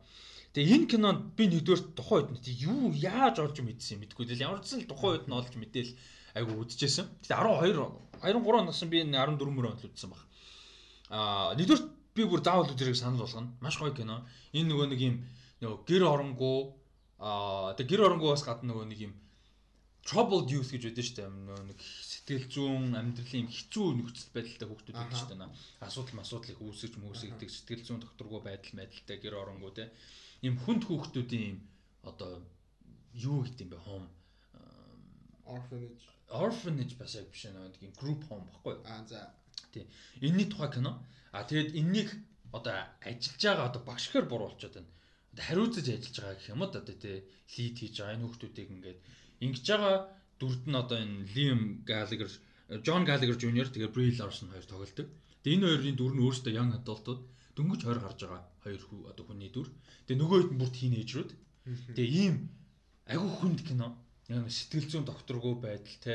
Тэгээ 0.52 0.74
энэ 0.76 0.90
кинонд 0.92 1.20
би 1.36 1.48
нэгдүгээр 1.48 1.82
тухайн 1.96 2.28
үед 2.32 2.46
юу 2.60 2.92
яаж 2.92 3.40
олж 3.40 3.60
мэдсэн 3.60 3.96
юм 3.96 4.00
мэдгүй 4.04 4.26
дээ. 4.26 4.44
Ямар 4.44 4.60
ч 4.60 4.76
зүйл 4.76 4.90
тухайн 4.90 5.12
үед 5.16 5.26
нь 5.28 5.36
олж 5.38 5.52
мэдээл 5.56 5.92
айгу 6.36 6.52
үдчихсэн. 6.60 7.06
Тэгээ 7.24 7.36
12 7.36 7.82
23 8.20 8.60
оноос 8.62 8.82
би 8.84 9.00
энэ 9.04 9.16
14 9.16 9.48
мөрөнд 9.48 9.80
л 9.82 9.88
үзсэн 9.88 10.10
баг. 10.12 10.22
Аа 11.08 11.54
нэгдүгээр 11.56 11.82
би 12.14 12.22
бүр 12.24 12.40
заавал 12.44 12.72
үзэрийг 12.72 12.96
санал 12.96 13.22
болгоно. 13.24 13.54
Маш 13.60 13.78
гоё 13.78 13.94
кино. 13.94 14.26
Энэ 14.52 14.68
нөгөө 14.72 14.86
нэг 14.92 15.00
юм 15.00 15.16
нөгөө 15.62 15.78
гэр 15.88 16.02
оронгуу 16.04 16.58
аа 17.18 17.74
тэгээ 17.76 17.90
гэр 17.96 18.06
оронгуу 18.08 18.34
бас 18.34 18.44
гадна 18.46 18.72
нөгөө 18.72 18.86
нэг 18.88 19.00
юм 19.08 19.12
troubled 20.08 20.48
youth 20.48 20.72
гэж 20.72 20.82
байдаг 20.88 21.04
шүү 21.04 21.16
дээ. 21.20 21.30
Нэг 21.68 21.78
сэтгэл 21.84 22.46
зүйн 22.48 22.96
амьдралын 22.96 23.48
хэцүү 23.52 23.86
нөхцөл 24.00 24.32
байдалтай 24.32 24.68
хүүхдүүд 24.68 24.96
байдаг 24.96 25.18
шүү 25.20 25.30
дээ. 25.36 25.52
Асуудал 25.84 26.48
их 26.48 26.60
үүсгэж 26.64 26.94
мөөсгдөг 26.96 27.50
сэтгэл 27.52 27.84
зүйн 27.84 28.00
докторгүй 28.00 28.40
байдал 28.40 28.80
байдалтай 28.80 29.16
гэр 29.20 29.36
оронгуу 29.36 29.72
те. 29.76 29.92
Им 30.48 30.56
хүнд 30.64 30.88
хүүхдүүдийн 30.88 31.60
одоо 32.08 32.40
юу 33.12 33.44
гэдэг 33.44 33.68
юм 33.68 33.72
бэ? 33.76 33.84
Home 33.84 34.08
orphanage 35.44 36.04
orphanage 36.30 36.94
бас 36.98 37.14
яг 37.16 37.28
биш 37.32 37.44
нэг 37.48 37.76
юм 37.80 37.92
group 38.00 38.24
home 38.28 38.44
баггүй. 38.52 38.76
Аа 38.84 39.04
за. 39.08 39.32
Тий. 39.72 39.86
Энийний 40.20 40.48
тухай 40.48 40.70
кино. 40.72 41.02
А 41.32 41.44
тэгээд 41.44 41.74
энэнийг 41.76 42.10
одоо 42.52 42.76
ажиллаж 43.00 43.42
байгаа 43.44 43.68
одоо 43.68 43.82
багшгаар 43.84 44.26
буруулчаад 44.28 44.74
байна. 44.76 44.92
Одоо 45.32 45.44
хариуцаж 45.48 45.86
ажиллаж 45.88 46.16
байгаа 46.20 46.36
гэх 46.36 46.52
юм 46.52 46.62
уу 46.62 46.68
одоо 46.68 46.82
тий 46.84 47.16
лид 47.56 47.76
хийж 47.80 47.94
байгаа 47.96 48.14
энэ 48.16 48.24
хүүхдүүдийг 48.28 48.68
ингээд 48.76 49.00
Ингэж 49.44 49.66
байгаа 49.70 49.96
дүрд 50.40 50.62
нь 50.70 50.80
одоо 50.82 50.98
энэ 51.04 51.26
Liam 51.34 51.62
Gallagher, 51.88 52.30
John 52.86 53.02
Gallagher 53.08 53.38
Jr. 53.38 53.68
тэгээ 53.70 53.94
Brie 53.94 54.14
Larson 54.18 54.50
хоёр 54.50 54.66
тоглолдог. 54.66 55.06
Тэгээ 55.42 55.56
энэ 55.56 55.66
хоёрын 55.68 55.96
дүр 55.98 56.12
нь 56.14 56.22
өөрөөсөө 56.22 56.52
young 56.58 56.72
adultууд 56.78 57.20
дөнгөж 57.56 57.80
20 57.86 58.04
гарч 58.06 58.18
байгаа 58.22 58.42
хоёр 58.62 58.82
хүү 58.86 59.00
одоо 59.10 59.24
хүний 59.26 59.50
дүр. 59.50 59.68
Тэгээ 60.06 60.20
нөгөө 60.22 60.38
хэд 60.38 60.52
нь 60.54 60.60
бүр 60.60 60.70
тийнейжрүүд. 60.74 61.30
Тэгээ 61.96 62.14
ийм 62.22 62.36
агүй 63.06 63.30
хүнд 63.38 63.60
кино. 63.66 63.88
Яг 64.28 64.46
сэтгэл 64.52 64.90
зүйн 64.90 65.06
докторгүй 65.08 65.54
байдал 65.56 65.98
те 66.04 66.14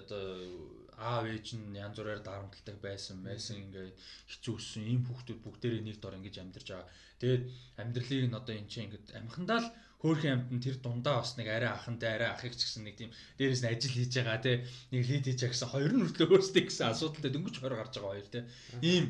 одоо 0.00 0.22
аав 0.94 1.26
ээж 1.26 1.58
нь 1.58 1.74
янз 1.74 1.98
бүрээр 1.98 2.22
дарамтлагдаг 2.22 2.78
байсан 2.78 3.18
байсан 3.26 3.58
ингээд 3.64 3.98
хэцүүсэн 4.30 4.84
ийм 4.86 5.02
хүүхдүүд 5.04 5.40
бүгдээрээ 5.42 5.82
нэг 5.82 5.98
дор 5.98 6.14
ингэж 6.14 6.36
амьдарч 6.38 6.68
байгаа. 6.70 6.88
Тэгээд 7.18 7.42
амьдралыг 7.82 8.26
нь 8.30 8.38
одоо 8.38 8.54
эн 8.54 8.68
чинь 8.70 8.86
ингээд 8.86 9.06
амхандаа 9.18 9.58
л 9.64 9.68
хөөрхөн 10.04 10.32
амт 10.36 10.50
нь 10.52 10.60
тэр 10.60 10.76
дундаа 10.84 11.24
бас 11.24 11.32
нэг 11.40 11.48
арай 11.48 11.72
ахантай 11.72 12.10
арай 12.20 12.30
ахыг 12.36 12.52
ч 12.52 12.68
гэсэн 12.68 12.84
нэг 12.84 12.96
тийм 13.00 13.10
дээрээс 13.40 13.64
нь 13.64 13.72
ажил 13.72 13.96
хийж 13.96 14.12
байгаа 14.20 14.38
те. 14.44 14.52
Нэг 14.92 15.02
лид 15.08 15.24
хийж 15.24 15.40
байгаа 15.40 15.56
гэсэн 15.56 15.72
хоёр 15.72 15.92
нь 15.96 16.04
хүртэл 16.04 16.28
өөрсдөө 16.28 16.64
гэсэн 16.68 16.86
асуудалтай 16.92 17.30
дөнгөж 17.32 17.56
хорь 17.56 17.76
гарч 17.80 17.94
байгаа 17.96 18.12
хоёр 18.12 18.28
те. 18.28 18.40
Ийм 18.84 19.04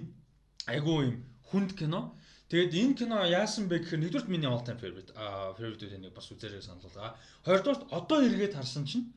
айгуу 0.70 0.98
ийм 1.02 1.16
хүнд 1.50 1.74
кино. 1.74 2.14
Тэгээд 2.46 2.78
энэ 2.78 2.94
кино 2.94 3.26
яасан 3.26 3.66
бэ 3.66 3.82
гэхээр 3.82 4.02
нэгдүгürt 4.06 4.30
миний 4.30 4.46
all 4.46 4.62
time 4.62 4.78
favorite 4.78 5.10
а 5.18 5.50
favorite-үүд 5.58 5.98
нэг 5.98 6.14
бас 6.14 6.30
үзээрэй 6.30 6.62
санал 6.62 6.86
байгаа. 6.86 7.18
Хоёрдугаарт 7.42 7.82
одоо 7.90 8.18
эргээд 8.22 8.54
харсан 8.54 8.86
чинь 8.86 9.10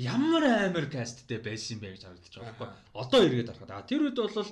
ямар 0.00 0.48
амар 0.48 0.88
касттэй 0.88 1.44
байсан 1.44 1.76
юм 1.76 1.80
бэ 1.84 1.92
гэж 1.92 2.02
харагдаж 2.08 2.32
байгаа 2.32 2.56
байхгүй. 2.56 2.68
Одоо 2.96 3.20
эргээд 3.26 3.50
харахад. 3.52 3.76
А 3.76 3.84
тэр 3.84 4.08
үед 4.08 4.16
бол 4.16 4.48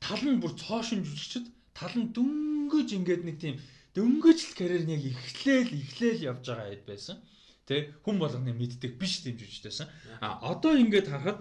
тал 0.00 0.22
нь 0.24 0.40
бүр 0.40 0.52
цоошин 0.54 1.02
жүжигчд 1.04 1.46
тал 1.74 1.94
нь 1.98 2.14
дөнгөж 2.14 2.88
ингээд 2.94 3.22
нэг 3.26 3.36
тийм 3.42 3.56
дөнгөж 3.94 4.38
л 4.50 4.56
карьер 4.58 4.84
нь 4.84 4.94
яг 4.98 5.04
эхлээл 5.06 5.70
эхлээл 5.70 6.26
явж 6.34 6.44
байгаа 6.50 6.70
хэд 6.74 6.84
байсан. 6.84 7.16
Тэ 7.64 7.94
хүн 8.04 8.18
болгоны 8.20 8.52
мэддэг 8.52 8.98
биш 9.00 9.24
дэмжижтэйсэн. 9.24 9.88
А 10.20 10.42
одоо 10.52 10.76
ингээд 10.76 11.08
харахад 11.08 11.40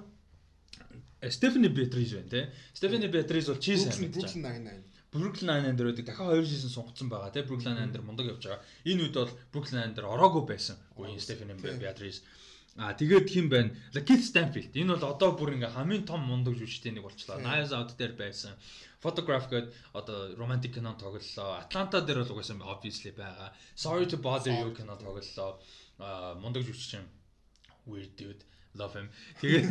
Стефани 1.29 1.67
Бетриз 1.67 2.13
байна 2.13 2.29
те. 2.29 2.53
Стефани 2.73 3.07
Бетриз 3.07 3.47
бол 3.47 3.59
чиз 3.59 3.83
сайн. 3.83 4.11
Brooklyn 4.11 4.43
Nine-Nine. 4.43 4.83
Brooklyn 5.11 5.47
Nine-Nine 5.49 5.77
дээр 5.77 5.89
байдаг. 5.91 6.05
Дахиад 6.05 6.39
2 6.39 6.45
сизон 6.45 6.71
сунгацсан 6.71 7.09
байгаа 7.09 7.31
те. 7.31 7.43
Brooklyn 7.43 7.75
Nine 7.79 7.91
дээр 7.91 8.03
мундаг 8.03 8.27
явж 8.27 8.43
байгаа. 8.43 8.63
Энэ 8.83 9.01
үед 9.07 9.15
бол 9.15 9.31
Brooklyn 9.51 9.79
Nine 9.79 9.95
дээр 9.95 10.07
ороогүй 10.11 10.43
байсан. 10.47 10.75
Үгүй 10.95 11.19
Стефани 11.19 11.55
Бетриз. 11.55 12.23
А 12.75 12.93
тэгээд 12.97 13.29
хин 13.29 13.47
байна. 13.49 13.71
Keith 13.93 14.25
Stanfield. 14.25 14.73
Энэ 14.73 14.97
бол 14.97 15.13
одоо 15.13 15.37
бүр 15.37 15.53
ингээ 15.55 15.75
хамгийн 15.77 16.05
том 16.09 16.25
мундаг 16.25 16.57
жүжигчтэй 16.57 16.91
нэг 16.97 17.05
болчлаа. 17.05 17.37
Knives 17.37 17.71
Out 17.71 17.93
дээр 17.95 18.17
байсан. 18.17 18.57
Photograph 19.03 19.45
гээд 19.51 19.67
одоо 19.99 20.17
romantic 20.39 20.71
кино 20.75 20.95
тоглолоо. 20.95 21.59
Atlanta 21.63 21.99
дээр 21.99 22.23
бол 22.23 22.33
угаасаа 22.39 22.63
obviously 22.73 23.11
байгаа. 23.11 23.51
Sorry 23.75 24.05
to 24.07 24.17
bother 24.17 24.53
you 24.61 24.71
кино 24.77 24.95
тоглолоо. 24.95 25.59
Мундаг 26.41 26.63
жүжигчин 26.63 27.03
Weird 27.85 28.15
Dude. 28.17 28.43
Love 28.73 28.95
him. 28.97 29.07
Тэгээд 29.37 29.69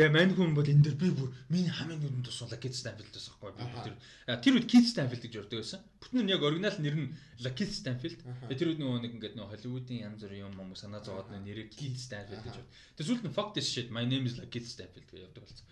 тэгээ 0.00 0.12
мань 0.16 0.32
хүн 0.32 0.56
бол 0.56 0.64
энэ 0.64 0.80
дэр 0.80 0.96
би 0.96 1.12
бүр 1.12 1.28
миний 1.52 1.68
хамгийн 1.68 2.00
нүдэнд 2.00 2.24
тусуулаа 2.24 2.56
Keith 2.56 2.72
Stanfield 2.72 3.12
гэсэн 3.12 3.36
байхгүй 3.36 3.68
би 3.68 3.80
тэр 3.84 3.96
тэр 4.40 4.54
үед 4.56 4.64
Keith 4.64 4.88
Stanfield 4.88 5.20
гэж 5.28 5.34
ордог 5.44 5.60
байсан. 5.60 5.84
Бүтэн 6.00 6.24
нь 6.24 6.32
яг 6.32 6.40
оригинал 6.40 6.78
нэр 6.80 6.96
нь 6.96 7.12
Keith 7.52 7.76
Stanfield. 7.76 8.16
Тэр 8.48 8.72
үед 8.72 8.80
нөгөө 8.80 9.04
нэг 9.04 9.12
ингээд 9.20 9.36
нөгөө 9.36 9.52
Hollywood-ийн 9.52 10.08
янз 10.08 10.24
бүрийн 10.24 10.48
юм 10.48 10.56
юм 10.56 10.72
санаа 10.72 11.04
зовоод 11.04 11.28
нэрийг 11.28 11.68
Keith 11.76 12.00
Stanfield 12.00 12.40
гэж. 12.40 12.64
Тэгээ 12.96 13.08
сүүлд 13.12 13.24
нь 13.28 13.36
fuck 13.36 13.52
this 13.52 13.68
shit 13.68 13.92
my 13.92 14.08
name 14.08 14.24
is 14.24 14.40
Keith 14.48 14.64
Stanfield 14.72 15.04
гэж 15.04 15.20
явдаг 15.20 15.44
болсон. 15.44 15.68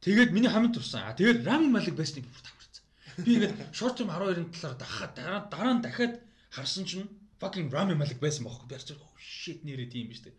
Тэгээд 0.00 0.32
миний 0.32 0.50
хамгийн 0.50 0.72
турсан. 0.72 1.04
А 1.04 1.16
тэгээд 1.16 1.44
Rami 1.44 1.68
Malek 1.68 1.96
Best-ийг 1.96 2.24
бүр 2.24 2.40
таварсан. 2.40 2.84
Би 3.24 3.36
ингээд 3.36 3.72
short 3.76 4.00
term 4.00 4.08
12-ын 4.08 4.48
талаар 4.52 4.76
дахиад 4.80 5.12
дараа 5.14 5.40
дараа 5.52 5.74
нь 5.76 5.84
дахиад 5.84 6.14
харсан 6.50 6.84
чинь 6.88 7.08
fucking 7.40 7.68
Rami 7.68 7.94
Malek 7.96 8.20
байсан 8.20 8.48
бохоо. 8.48 8.64
Би 8.64 8.74
харж 8.80 8.96
oh 8.96 9.10
shit 9.20 9.60
нэрээ 9.64 9.92
тийм 9.92 10.08
биш 10.08 10.24
үү. 10.24 10.32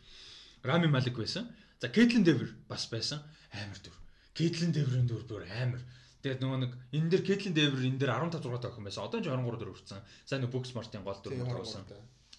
Рами 0.63 0.87
Малик 0.87 1.17
байсан. 1.17 1.49
За 1.79 1.89
Кейтлин 1.89 2.23
Дэвер 2.23 2.53
бас 2.69 2.85
байсан. 2.87 3.21
Амар 3.51 3.77
дүр. 3.81 3.95
Кейтлин 4.33 4.71
Дэврийн 4.71 5.07
дүр 5.07 5.25
бүр 5.25 5.45
амар. 5.49 5.81
Тэгээд 6.21 6.41
нөгөө 6.41 6.59
нэг 6.61 6.71
энэ 6.93 7.09
дэр 7.09 7.23
Кейтлин 7.25 7.53
Дэвер 7.57 7.81
энэ 7.81 7.97
дэр 7.97 8.13
15 8.13 8.45
6 8.45 8.61
тохиом 8.61 8.85
байсан. 8.85 9.03
Одоо 9.05 9.19
ч 9.21 9.27
23 9.29 9.57
дүр 9.57 9.73
хүрсэн. 9.73 10.01
Сайн 10.25 10.41
нөгөө 10.45 10.53
Book 10.53 10.65
Smart-ийн 10.69 11.03
гол 11.03 11.17
дүр 11.17 11.33
болсон. 11.49 11.81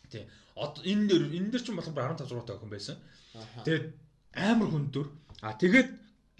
Тий. 0.06 0.22
Одоо 0.54 0.82
энэ 0.86 1.06
дэр 1.10 1.22
энэ 1.34 1.50
дэр 1.50 1.62
ч 1.62 1.68
болохоор 1.74 2.14
15 2.14 2.30
6 2.30 2.46
тохиом 2.46 2.70
байсан. 2.70 2.96
Тэгээд 3.66 3.84
амар 4.38 4.68
хүн 4.70 4.86
дүр. 4.94 5.10
А 5.42 5.58
тэгээд 5.58 5.88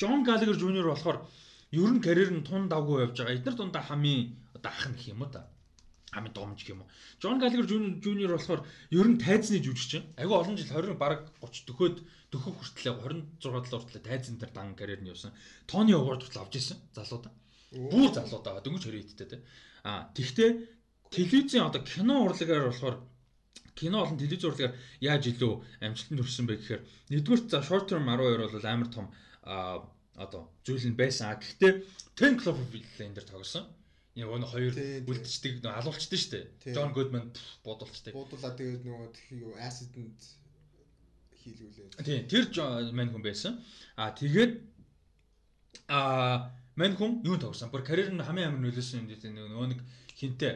Джон 0.03 0.25
Галагер 0.25 0.59
Жуниор 0.59 0.89
болохоор 0.91 1.23
ер 1.71 1.91
нь 1.95 2.03
карьер 2.03 2.35
нь 2.35 2.43
тун 2.43 2.67
давгүй 2.67 3.07
явж 3.07 3.23
байгаа. 3.23 3.39
Эдгээр 3.39 3.55
дундаа 3.55 3.87
хамгийн 3.87 4.35
одоо 4.51 4.71
ах 4.75 4.87
нэх 4.91 5.07
юм 5.07 5.23
уу 5.23 5.31
та 5.31 5.47
хамгийн 6.11 6.35
домж 6.35 6.67
юм 6.67 6.83
уу. 6.83 6.91
Джон 7.23 7.39
Галагер 7.39 7.71
Жуниор 7.71 8.35
болохоор 8.35 8.67
ер 8.91 9.07
нь 9.07 9.23
тайзны 9.23 9.63
жүжигчин. 9.63 10.03
Айгүй 10.19 10.35
олон 10.35 10.59
жил 10.59 10.75
20 10.75 10.99
баг 10.99 11.31
30 11.39 11.71
дөхөөд 11.71 11.97
дөхөх 12.35 12.51
хүртлээ 12.51 12.99
26 12.99 13.71
дал 13.71 13.79
хүртлээ 13.79 14.03
тайзан 14.03 14.43
дээр 14.43 14.51
дан 14.51 14.75
карьер 14.75 15.07
нь 15.07 15.11
явсан. 15.15 15.31
Тони 15.71 15.95
Award 15.95 16.27
хүртэл 16.27 16.43
авч 16.51 16.59
ирсэн 16.59 16.83
залуудаа. 16.99 17.31
Бүр 17.71 18.11
залуудаа 18.11 18.59
дөнгөж 18.59 18.83
хэрэгэттэй 18.83 19.29
те. 19.31 19.39
А 19.87 20.11
тэгтээ 20.19 20.51
телевизийн 21.15 21.71
одоо 21.71 21.79
кино 21.87 22.27
урлагаар 22.27 22.75
болохоор 22.75 22.97
кино 23.79 24.03
болон 24.03 24.19
телевиз 24.19 24.51
урлагаар 24.51 24.75
яаж 24.99 25.31
илүү 25.31 25.53
амжилтанд 25.79 26.21
хүрсэн 26.21 26.47
бэ 26.51 26.59
гэхээр 26.59 26.83
нэгдүгээр 27.09 27.41
за 27.47 27.63
short 27.63 27.87
term 27.87 28.11
12 28.11 28.51
бол 28.51 28.67
амар 28.67 28.91
том 28.91 29.07
одоо 29.45 30.43
зүйл 30.65 30.87
нь 30.91 30.99
байсан. 30.99 31.37
Гэхдээ 31.39 31.73
10 32.17 32.41
Cloverfield 32.41 33.01
энэ 33.03 33.17
дээр 33.17 33.29
тоглосон 33.29 33.67
Яг 34.13 34.29
өнө 34.29 34.45
хоёр 34.45 34.77
үлдчихдэг 35.09 35.65
нөө 35.65 35.73
алуулчдаг 35.73 36.21
шүү 36.21 36.33
дээ. 36.37 36.75
Джон 36.77 36.93
Гудман 36.93 37.33
бодулчдаг. 37.65 38.13
Бодулаа 38.13 38.53
тэгээд 38.53 38.85
нөгөө 38.85 39.09
юу 39.41 39.57
acid-д 39.57 39.97
хийлгүүлээ. 41.41 42.05
Тийм, 42.05 42.29
тэр 42.29 42.45
мань 42.93 43.09
хүн 43.09 43.25
байсан. 43.25 43.65
Аа 43.97 44.13
тэгээд 44.13 44.61
аа 45.89 46.53
мань 46.77 46.93
хүн 47.01 47.25
юу 47.25 47.41
тогсон? 47.41 47.73
Бүр 47.73 47.89
карьер 47.89 48.13
нь 48.13 48.21
хамгийн 48.21 48.53
амар 48.53 48.61
нөлөөсөн 48.61 49.01
юм 49.01 49.09
дээ. 49.09 49.33
Нөгөө 49.33 49.69
нэг 49.73 49.81
хинтээ 50.13 50.55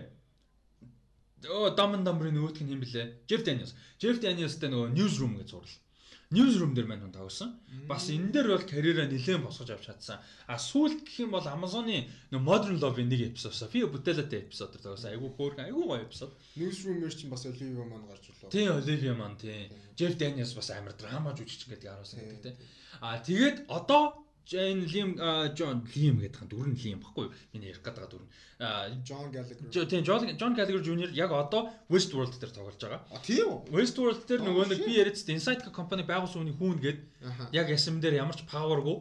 Оо 1.49 1.73
Даман 1.73 2.05
Дамбрын 2.05 2.37
нөгөөх 2.37 2.61
нь 2.61 2.77
юм 2.77 2.85
блэ? 2.85 3.25
Jeff 3.25 3.41
Daniels. 3.41 3.73
Jeff 3.97 4.21
Daniels-тэй 4.21 4.69
нөгөө 4.69 4.93
Newsroom 4.93 5.41
гэж 5.41 5.49
зурлал. 5.53 5.81
Newsroom 6.35 6.75
дээр 6.75 6.91
маань 6.91 7.07
хүн 7.07 7.15
тоглосон. 7.15 7.55
Бас 7.87 8.11
энэ 8.11 8.35
дээр 8.35 8.59
бол 8.59 8.67
карьераа 8.67 9.07
нэлээд 9.07 9.47
босгож 9.47 9.71
авч 9.71 9.87
чадсан. 9.87 10.19
А 10.51 10.59
сүүлд 10.59 11.07
гэх 11.07 11.23
юм 11.23 11.31
бол 11.31 11.47
Amazon-ы 11.47 12.11
Modern 12.35 12.83
Love-ийн 12.83 13.07
нэг 13.07 13.39
эпизод 13.39 13.55
София 13.55 13.87
Бутелатай 13.87 14.43
эпизод 14.43 14.75
дээр 14.75 14.83
тоглосон. 14.91 15.15
Айгуу 15.15 15.31
хөөрхөн, 15.39 15.71
айгуу 15.71 15.87
гоё 15.87 16.03
эпизод. 16.03 16.35
Newsroom-ээр 16.59 17.15
чинь 17.15 17.31
бас 17.31 17.47
Olivia 17.47 17.87
маань 17.87 18.11
гарч 18.11 18.27
ирлээ. 18.27 18.51
Тийм, 18.51 18.75
Olivia 18.75 19.15
маань 19.15 19.39
тийм. 19.39 19.71
Jeff 19.95 20.19
Daniels 20.19 20.51
бас 20.59 20.71
амар 20.75 20.99
драма 20.99 21.31
жүжигч 21.31 21.71
гэдэг 21.71 21.87
харуулсан 21.95 22.19
гэдэг 22.19 22.43
тийм. 22.43 22.57
А 22.99 23.23
тэгээд 23.23 23.71
одоо 23.71 24.26
энэ 24.53 24.87
Лим 24.87 25.11
Джон 25.55 25.83
Лим 25.95 26.23
гэдэг 26.23 26.39
хан 26.39 26.49
дүр 26.49 26.69
нь 26.71 26.79
Лим 26.79 27.03
баггүй 27.03 27.31
миний 27.53 27.75
ярих 27.75 27.83
гэдэг 27.83 28.07
дүр 28.07 28.23
нь 28.23 28.31
Джон 29.03 29.29
Галлагер 29.35 29.87
тийм 29.91 30.03
Джон 30.07 30.55
Галлагер 30.55 30.83
Jr 30.87 31.11
яг 31.13 31.33
одоо 31.33 31.75
Westworld 31.91 32.39
дээр 32.39 32.53
тоглож 32.55 32.79
байгаа. 32.79 33.03
А 33.11 33.19
тийм 33.21 33.67
үү? 33.67 33.75
Westworld 33.75 34.23
дээр 34.25 34.47
нөгөө 34.47 34.65
нэг 34.71 34.81
би 34.87 34.97
яриад 34.97 35.19
Insight 35.19 35.67
компани 35.75 36.07
байгуулсан 36.07 36.47
хүний 36.47 36.57
хүүн 36.57 36.79
гээд 36.81 37.01
яг 37.53 37.67
ясам 37.69 38.01
дээр 38.01 38.23
ямар 38.23 38.39
ч 38.39 38.47
powerгүй 38.47 38.97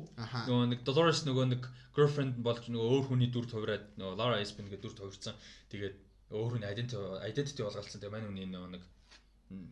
нөгөө 0.50 0.66
нэг 0.74 0.80
Dolores 0.84 1.24
нөгөө 1.24 1.46
нэг 1.54 1.62
girlfriend 1.96 2.36
болж 2.44 2.68
нөгөө 2.68 2.90
өөр 2.92 3.06
хүний 3.08 3.30
дүр 3.32 3.48
товраад 3.48 3.86
нөгөө 3.96 4.18
Laura 4.20 4.42
Espin 4.44 4.68
гэдэг 4.68 4.84
дүр 4.84 4.96
товрсон. 5.00 5.40
Тэгээд 5.72 5.96
өөр 6.36 6.60
хүний 6.60 6.68
identity 6.68 7.00
identity 7.24 7.62
болгалцсан. 7.64 8.02
Тэгээ 8.04 8.12
мань 8.12 8.28
хүний 8.28 8.50
нөгөө 8.52 8.70
нэг 8.76 8.84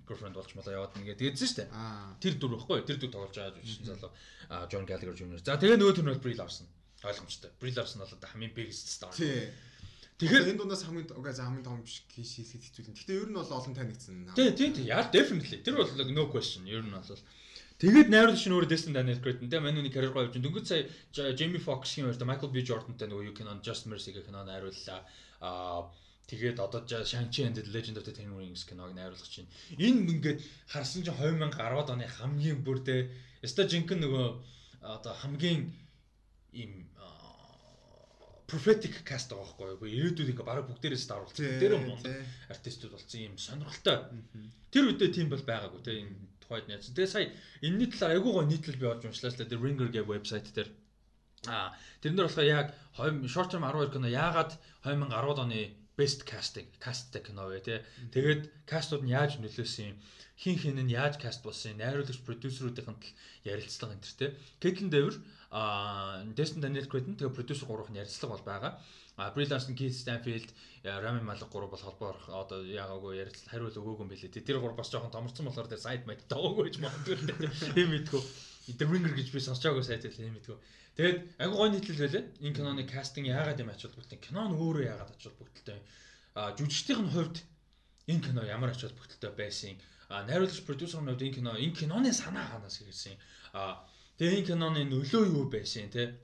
girlfriend 0.08 0.38
болж 0.38 0.54
малаа 0.54 0.74
яваад 0.78 0.94
нэгээ 0.98 1.18
дээдсэн 1.18 1.66
дээ. 1.66 1.70
Тэр 2.22 2.34
дүр 2.38 2.58
баггүй 2.62 2.86
тэр 2.86 2.98
дүр 3.02 3.12
тоглож 3.12 3.34
байгаа 3.34 3.58
жүжигчин 3.58 3.90
залуу 3.90 4.12
John 4.70 4.86
Gallagher 4.86 5.18
Jr. 5.18 5.42
За 5.42 5.58
тэгээ 5.58 5.82
нөгөө 5.82 5.96
тэр 5.98 6.06
нь 6.08 6.22
Brie 6.22 6.38
Larson 6.38 6.70
ойлгомжтой. 7.02 7.52
Brie 7.58 7.74
Larson 7.74 8.06
бол 8.06 8.14
одоо 8.14 8.30
хамгийн 8.30 8.54
biggest 8.54 8.88
star. 8.88 9.12
Тэгэхээр 10.22 10.54
энэ 10.54 10.60
дундаас 10.62 10.86
хамгийн 10.86 11.10
угаа 11.18 11.34
за 11.34 11.50
хамгийн 11.50 11.66
том 11.66 11.82
биш 11.82 12.06
кейс 12.06 12.38
хийхэд 12.38 12.64
хэцүү 12.70 12.86
юм. 12.86 12.96
Гэхдээ 12.96 13.18
ер 13.18 13.30
нь 13.34 13.38
бол 13.38 13.50
олон 13.50 13.74
танигдсан. 13.74 14.30
Тий, 14.38 14.54
тий, 14.54 14.70
тий. 14.70 14.86
Яа 14.94 15.10
definitely. 15.10 15.66
Тэр 15.66 15.82
бол 15.82 15.90
no 15.90 16.30
question. 16.30 16.70
Ер 16.70 16.86
нь 16.86 16.94
бол 16.94 17.18
Тэгээд 17.82 18.08
найруулагч 18.14 18.46
нь 18.48 18.56
өөрөө 18.56 18.70
Destin 18.70 18.94
Daniel 18.96 19.20
Cretton 19.20 19.50
тэ 19.50 19.60
манууны 19.60 19.90
карьер 19.90 20.14
гоё 20.14 20.30
явж 20.30 20.38
байна. 20.38 20.46
Дөнгөж 20.48 20.66
сая 20.70 21.34
Jamie 21.36 21.60
Foxx-ийн 21.60 22.08
хоёрт 22.08 22.24
Michael 22.24 22.54
B 22.54 22.62
Jordan-тай 22.64 23.10
нөгөө 23.10 23.26
You 23.28 23.34
Can 23.36 23.50
Just 23.60 23.90
Mercy 23.92 24.14
гэх 24.14 24.30
кино 24.30 24.46
найрууллаа. 24.46 25.04
Аа 25.42 25.92
Тэгээд 26.28 26.60
одоо 26.60 26.82
Shang-Chi 26.88 27.44
and 27.44 27.56
the 27.56 27.64
Legend 27.68 27.98
of 28.00 28.06
the 28.08 28.14
Ten 28.16 28.32
Rings 28.32 28.64
киног 28.64 28.96
найруулах 28.96 29.28
чинь 29.28 29.50
энэ 29.76 30.08
ингээд 30.14 30.40
харсан 30.72 31.04
чинь 31.04 31.14
2010 31.14 31.92
оны 31.92 32.08
хамгийн 32.08 32.64
бүрдээ 32.64 33.02
өстой 33.44 33.68
жинхэнэ 33.68 34.08
нөгөө 34.08 34.28
одоо 34.88 35.14
хамгийн 35.20 35.68
им 36.56 36.72
prophetic 38.54 38.94
cast 39.04 39.34
байгаа 39.34 39.66
байхгүй 39.66 39.90
юу? 39.90 40.14
Ирээдүйд 40.14 40.32
ингээ 40.32 40.46
бараг 40.46 40.68
бүгдээрээ 40.70 41.00
star 41.02 41.26
болсон. 41.26 41.42
Бүгдээрээ 41.42 41.82
мундаг 41.82 42.14
артистууд 42.54 42.94
болсон 42.94 43.20
юм 43.26 43.36
сонирхолтой. 43.42 43.98
Тэр 44.70 44.84
үедээ 44.94 45.10
тийм 45.10 45.28
бол 45.34 45.42
байгаагүй 45.42 45.82
те 45.82 45.92
энэ 46.06 46.14
тухайд 46.38 46.70
яаж. 46.70 46.94
Тэгээ 46.94 47.10
сая 47.10 47.26
энэний 47.66 47.90
талаар 47.90 48.14
айгүй 48.20 48.32
гоо 48.34 48.46
нийтлэл 48.46 48.78
би 48.78 48.86
олж 48.86 49.04
уншлаа 49.10 49.32
л 49.34 49.40
да. 49.42 49.50
The 49.50 49.58
Ringer 49.58 49.90
гэх 49.90 50.06
вебсайт 50.06 50.48
дээр 50.54 50.70
аа 51.50 51.74
тэрэн 52.04 52.16
дээр 52.16 52.28
болохоор 52.30 52.48
яг 52.48 52.68
short 53.26 53.50
term 53.50 53.66
12 53.66 53.90
кино 53.96 54.08
яагаад 54.08 54.52
2010 54.86 55.44
оны 55.44 55.62
best 55.98 56.26
casting 56.26 56.68
castтай 56.84 57.22
кино 57.22 57.48
вэ 57.48 57.60
тий. 57.62 57.80
Тэгээд 58.14 58.50
кастууд 58.66 59.04
нь 59.06 59.14
яаж 59.14 59.38
нөлөөсөн 59.38 59.94
юм? 59.94 59.98
Хин 60.38 60.58
хин 60.58 60.80
нь 60.82 60.94
яаж 60.94 61.22
каст 61.22 61.46
болсон 61.46 61.78
юм? 61.78 61.82
Найруулагч 61.82 62.20
продюсеруудын 62.26 62.98
ярилцлага 63.46 63.94
энэ 63.94 64.04
төр 64.04 64.16
тий. 64.18 64.30
Кэтлин 64.62 64.90
Дэвэр 64.90 65.16
а 65.54 66.26
Destin 66.34 66.66
Daniel 66.66 66.90
Cretton 66.90 67.14
тэгээ 67.14 67.38
продюсер 67.38 67.70
гурвын 67.70 68.02
ярилцлага 68.02 68.34
бол 68.34 68.46
байгаа. 68.50 68.74
А 69.16 69.30
Brie 69.30 69.46
Larson, 69.46 69.78
Keith 69.78 69.94
Stanfield, 69.94 70.50
Rami 70.84 71.22
Malek 71.22 71.50
гурав 71.54 71.70
бол 71.70 71.86
холбоор 71.86 72.18
одоо 72.34 72.66
яагаагүй 72.66 73.22
ярилцлага 73.22 73.52
хариулт 73.54 73.78
өгөөгүй 73.78 74.02
юм 74.02 74.10
билээ. 74.10 74.42
Тэр 74.42 74.58
гурав 74.58 74.82
бас 74.82 74.90
жоохон 74.90 75.14
томорсон 75.14 75.46
болохоор 75.46 75.70
тэр 75.70 75.78
сайд 75.78 76.10
мэд 76.10 76.26
таагүй 76.26 76.74
гэж 76.74 76.82
магадгүй. 76.82 77.18
Ийм 77.78 77.94
мэдгүй. 77.94 78.22
The 78.64 78.86
Ringer 78.88 79.12
гэж 79.12 79.28
би 79.36 79.40
сонсож 79.44 79.64
байгаагүй 79.68 79.84
сайт 79.84 80.08
л 80.08 80.24
ийм 80.24 80.40
мэдгүй. 80.40 80.58
Тэгээд 80.96 81.18
агүй 81.44 81.58
гой 81.60 81.70
нийтлэл 81.74 82.00
байлаа. 82.00 82.24
Энэ 82.40 82.56
киноны 82.56 82.84
кастинг 82.88 83.28
яагаад 83.28 83.60
юм 83.60 83.70
ач 83.74 83.84
холбогдолтой? 83.84 84.20
Кино 84.24 84.42
нь 84.48 84.56
өөрөө 84.56 84.84
яагаад 84.88 85.12
ач 85.12 85.24
холбогдолтой? 85.28 85.80
А 86.40 86.56
жүжигчдийн 86.56 87.12
хувьд 87.12 87.38
энэ 88.08 88.24
кино 88.24 88.42
ямар 88.48 88.72
ач 88.72 88.88
холбогдолтой 88.88 89.32
байсан? 89.36 89.76
А 90.08 90.24
найруулагч 90.24 90.64
продюсерын 90.64 91.12
хувьд 91.12 91.28
энэ 91.28 91.36
кино 91.36 91.52
энэ 91.60 91.76
киноны 91.76 92.12
санаа 92.16 92.48
ханаас 92.56 92.80
ирсэн? 92.80 93.20
А 93.52 93.84
тэгээ 94.16 94.40
энэ 94.40 94.50
киноны 94.56 94.82
нөлөө 94.88 95.24
юу 95.28 95.52
байсан 95.52 95.92
те? 95.92 96.16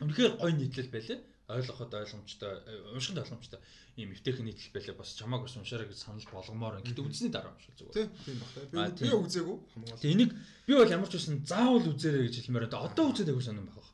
Үнэхээр 0.00 0.40
гой 0.40 0.52
нийтлэл 0.56 0.88
байлаа 0.88 1.18
ойлгоход 1.58 1.92
ойлгомжтой 1.92 2.52
уншихад 2.96 3.22
ойлгомжтой 3.22 3.60
ийм 3.96 4.12
эвтэйхэн 4.16 4.46
нийтлэл 4.48 4.72
байлаа 4.72 4.96
бас 4.96 5.12
чамааг 5.12 5.42
бас 5.44 5.56
уншаарай 5.56 5.88
гэж 5.88 5.98
санал 6.00 6.24
болгомоор. 6.32 6.80
Гэтэ 6.80 7.04
үзсний 7.04 7.28
дараа 7.28 7.52
уншвал 7.52 7.76
зүгээр. 7.76 8.08
Тийм 8.24 8.38
багтаа. 8.40 8.88
Би 8.96 9.10
үзээгүй 9.12 9.56
хамгаалал. 9.76 10.00
Тэ 10.00 10.12
энийг 10.16 10.30
би 10.66 10.72
бол 10.72 10.94
ямар 10.96 11.08
ч 11.12 11.20
байсан 11.20 11.44
заавал 11.44 11.84
үзээрэй 11.92 12.24
гэж 12.28 12.34
хэлмээр 12.40 12.68
одоо 12.72 12.80
одоо 12.88 13.04
үзээд 13.12 13.32
агуу 13.32 13.44
сонирн 13.44 13.68
баг. 13.68 13.84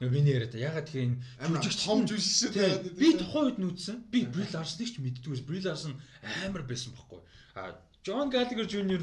Миний 0.00 0.34
яриад 0.34 0.56
ягаад 0.56 0.88
тэгэхээр 0.88 1.06
энэ 1.46 1.60
жүжигч 1.62 1.84
том 1.86 2.02
жүжигч 2.08 2.50
шүү. 2.50 2.96
Би 2.98 3.14
тухайн 3.14 3.46
үед 3.54 3.58
нүдсэн. 3.62 3.96
Би 4.10 4.26
Brie 4.26 4.50
Larson-ыг 4.50 4.90
ч 4.90 4.98
мэддгүйс. 4.98 5.46
Brie 5.46 5.62
Larson 5.62 5.94
амар 6.42 6.66
байсан 6.66 6.90
байхгүй. 6.96 7.22
А 7.54 7.78
John 8.02 8.30
Gallagher 8.30 8.66
Jr 8.66 8.98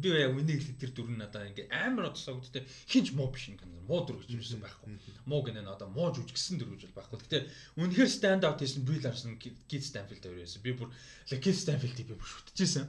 би 0.00 0.08
яг 0.08 0.32
миний 0.32 0.56
хэлэх 0.56 0.80
тэр 0.80 0.92
дүр 0.96 1.12
нь 1.12 1.20
надаа 1.20 1.44
ингээ 1.44 1.68
амар 1.68 2.08
одсоогдтой 2.08 2.64
хинч 2.88 3.12
муу 3.12 3.28
биш 3.28 3.52
юм 3.52 3.60
гэнэ. 3.60 3.84
Муу 3.84 4.00
дүр 4.08 4.24
гэж 4.24 4.32
юмсан 4.32 4.64
байхгүй. 4.64 4.96
Муу 5.28 5.44
гэнэ 5.44 5.60
одоо 5.68 5.92
муу 5.92 6.08
жүжигсэн 6.16 6.56
дүр 6.56 6.72
гэж 6.72 6.88
байхгүй. 6.96 7.20
Гэтэ 7.20 7.38
үнэхээр 7.76 8.08
stand 8.08 8.48
out 8.48 8.64
хийсэн 8.64 8.88
Brie 8.88 9.04
Larson 9.04 9.36
Keith 9.36 9.84
Stanfield 9.84 10.24
хоёр 10.24 10.40
байсан. 10.40 10.64
Би 10.64 10.72
бүр 10.72 10.88
Keith 11.28 11.60
Stanfield-ийг 11.60 12.08
би 12.08 12.16
бүр 12.16 12.28
шүтчихсэн. 12.32 12.88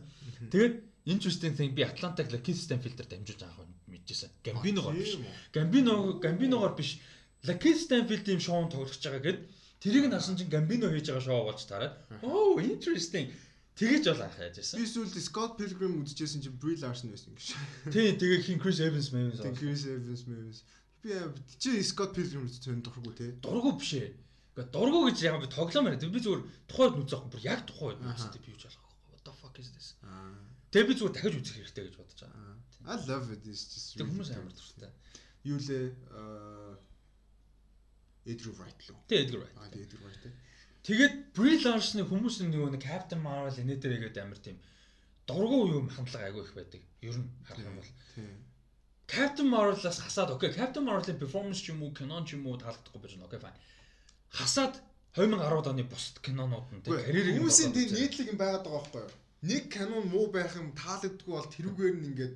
Тэгээд 0.56 0.76
interesting 1.12 1.54
thing 1.60 1.76
би 1.76 1.84
Atlanta-г 1.84 2.32
Keith 2.40 2.64
Stanfield-ээр 2.64 3.12
дамжуулж 3.12 3.44
юм 3.44 3.76
мэдчихсэн. 3.92 4.32
Gambino-гоор 4.48 4.96
биш. 4.96 5.20
Gambino 5.52 6.16
Gambino-гоор 6.24 6.80
биш 6.80 7.04
Lucky 7.44 7.74
Stanfield-ийн 7.76 8.40
шоунд 8.40 8.72
тоглож 8.72 9.02
байгаа 9.02 9.20
гэд 9.20 9.40
тэрийг 9.82 10.06
нь 10.08 10.14
харсан 10.14 10.38
чинь 10.38 10.54
Gambino 10.54 10.88
хийж 10.94 11.10
байгаа 11.10 11.26
шоу 11.26 11.50
болж 11.50 11.62
тараад 11.66 11.98
oh 12.22 12.62
interesting 12.62 13.34
Тэгэж 13.82 14.04
бол 14.14 14.22
анх 14.22 14.38
яаж 14.38 14.56
байсан. 14.62 14.78
Би 14.78 14.86
сүүлд 14.86 15.18
Scott 15.26 15.58
Pilgrim 15.58 15.98
үзчихсэн 16.06 16.46
чинь 16.46 16.58
Brie 16.62 16.78
Larson 16.78 17.10
байсан 17.10 17.34
гэж. 17.34 17.58
Тий, 17.90 18.14
тэгээ 18.14 18.46
хин 18.46 18.62
Chris 18.62 18.78
Evans. 18.78 19.10
Тэг 19.10 19.58
Chris 19.58 19.90
Evans 19.90 20.22
Evans. 20.30 20.62
Би 21.02 21.18
чи 21.58 21.82
Scott 21.82 22.14
Pilgrim 22.14 22.46
үзсэн 22.46 22.86
дурггүй 22.86 23.14
те. 23.18 23.28
Дурггүй 23.42 23.74
биш 23.82 23.94
ээ. 23.98 24.14
Гэхдээ 24.54 24.70
дурггүй 24.70 25.02
гэж 25.10 25.18
яг 25.26 25.42
би 25.42 25.50
тоглоомоор. 25.50 25.98
Би 25.98 26.22
зүгээр 26.22 26.42
тухайд 26.70 27.02
үзэх 27.02 27.26
бүр 27.26 27.42
яг 27.42 27.66
тухайд 27.66 27.98
үзсэн 28.06 28.38
би 28.38 28.54
ч 28.54 28.70
ялах. 28.70 28.86
What 29.10 29.26
the 29.26 29.34
fuck 29.34 29.58
is 29.58 29.74
this? 29.74 29.98
Тэгээ 30.70 30.86
би 30.86 30.94
зүгээр 31.02 31.16
дахиж 31.18 31.36
үзэх 31.42 31.56
хэрэгтэй 31.58 31.84
гэж 31.90 31.96
бодож 31.98 32.20
байгаа. 32.22 32.54
I 32.86 32.96
love 33.10 33.34
it. 33.34 33.42
It's 33.50 33.66
just 33.66 33.98
Тэг 33.98 34.06
хүмүүс 34.10 34.30
амар 34.38 34.54
дуртай. 34.54 34.94
Юу 35.42 35.58
лээ 35.58 35.90
аа 36.14 36.78
Edgar 38.30 38.54
Wright 38.62 38.80
лөө. 38.86 39.02
Тэг 39.10 39.18
Edgar 39.26 39.40
Wright. 39.42 39.58
Аа 39.58 39.74
Edgar 39.74 40.00
Wright 40.06 40.22
те. 40.22 40.30
Тэгээд 40.82 41.38
Larson-ы 41.38 42.04
хүмүүс 42.10 42.42
нэг 42.42 42.58
нэг 42.58 42.82
Captain 42.82 43.22
Marvel 43.22 43.54
инээдэр 43.54 44.02
игээд 44.02 44.18
амар 44.18 44.40
тийм 44.42 44.58
дургу 45.30 45.70
юм 45.70 45.90
хандлага 45.94 46.26
айгүй 46.26 46.42
их 46.42 46.54
байдаг. 46.58 46.82
Ер 47.06 47.18
нь 47.22 47.30
харах 47.46 47.70
юм 47.70 47.78
бол. 47.78 47.92
Тийм. 48.18 48.34
Captain 49.06 49.48
Marvel-аас 49.52 50.00
хасаад 50.02 50.34
окей, 50.34 50.50
Captain 50.50 50.82
Marvel-ийн 50.82 51.22
performance 51.22 51.62
ч 51.62 51.70
юм 51.70 51.84
уу, 51.84 51.94
кинон 51.94 52.26
ч 52.26 52.34
юм 52.34 52.48
уу 52.50 52.58
таалагдахгүй 52.58 52.98
байж 52.98 53.14
байна. 53.14 53.30
Окей, 53.30 53.40
fine. 53.46 53.60
Хасаад 54.32 54.82
2010 55.14 55.70
оны 55.70 55.84
бусад 55.84 56.18
кинонууд 56.24 56.68
нь 56.72 56.82
тийм 56.82 56.96
карьерийг 56.96 57.36
хүмүүсийн 57.38 57.76
тийм 57.76 57.90
нийтлэг 57.92 58.28
юм 58.32 58.40
байгаад 58.40 58.64
байгаа 58.64 58.82
байхгүй 58.82 59.02
юу? 59.04 59.14
Нэг 59.42 59.64
канон 59.68 60.06
муу 60.08 60.28
байх 60.32 60.56
юм 60.56 60.72
таалагддаггүй 60.72 61.36
бол 61.36 61.52
тэрүүгээр 61.52 61.96
нь 62.00 62.08
ингээд 62.10 62.34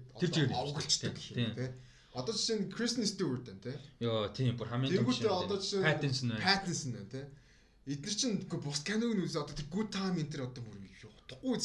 овголчтой 0.52 1.12
тийм. 1.16 1.56
Одоо 2.12 2.34
жишээ 2.36 2.58
нь 2.60 2.72
Kristen 2.72 3.08
Stewart 3.08 3.48
байна 3.48 3.64
тий. 3.64 3.78
Йоо, 4.04 4.28
тийм 4.36 4.60
бүр 4.60 4.68
хамгийн 4.72 4.92
том 4.92 5.08
Тэргүүтээ 5.08 5.32
одоо 5.32 5.58
жишээ 5.60 5.80
нь 5.80 5.88
Pattinson 5.88 6.28
байна. 6.32 6.44
Pattinson 6.44 6.92
байна 6.96 7.12
тий. 7.16 7.26
Эдгээр 7.86 8.16
чинь 8.18 8.36
бус 8.49 8.80
каног 8.82 9.14
нь 9.14 9.22
үзээ 9.26 9.41
одоо 9.45 9.56
тэр 9.56 9.70
Good 9.70 9.90
Time 9.94 10.18
энэ 10.18 10.32
төр 10.34 10.49
одоо 10.49 10.62
бүр 10.66 10.76
утгагүй. 11.45 11.57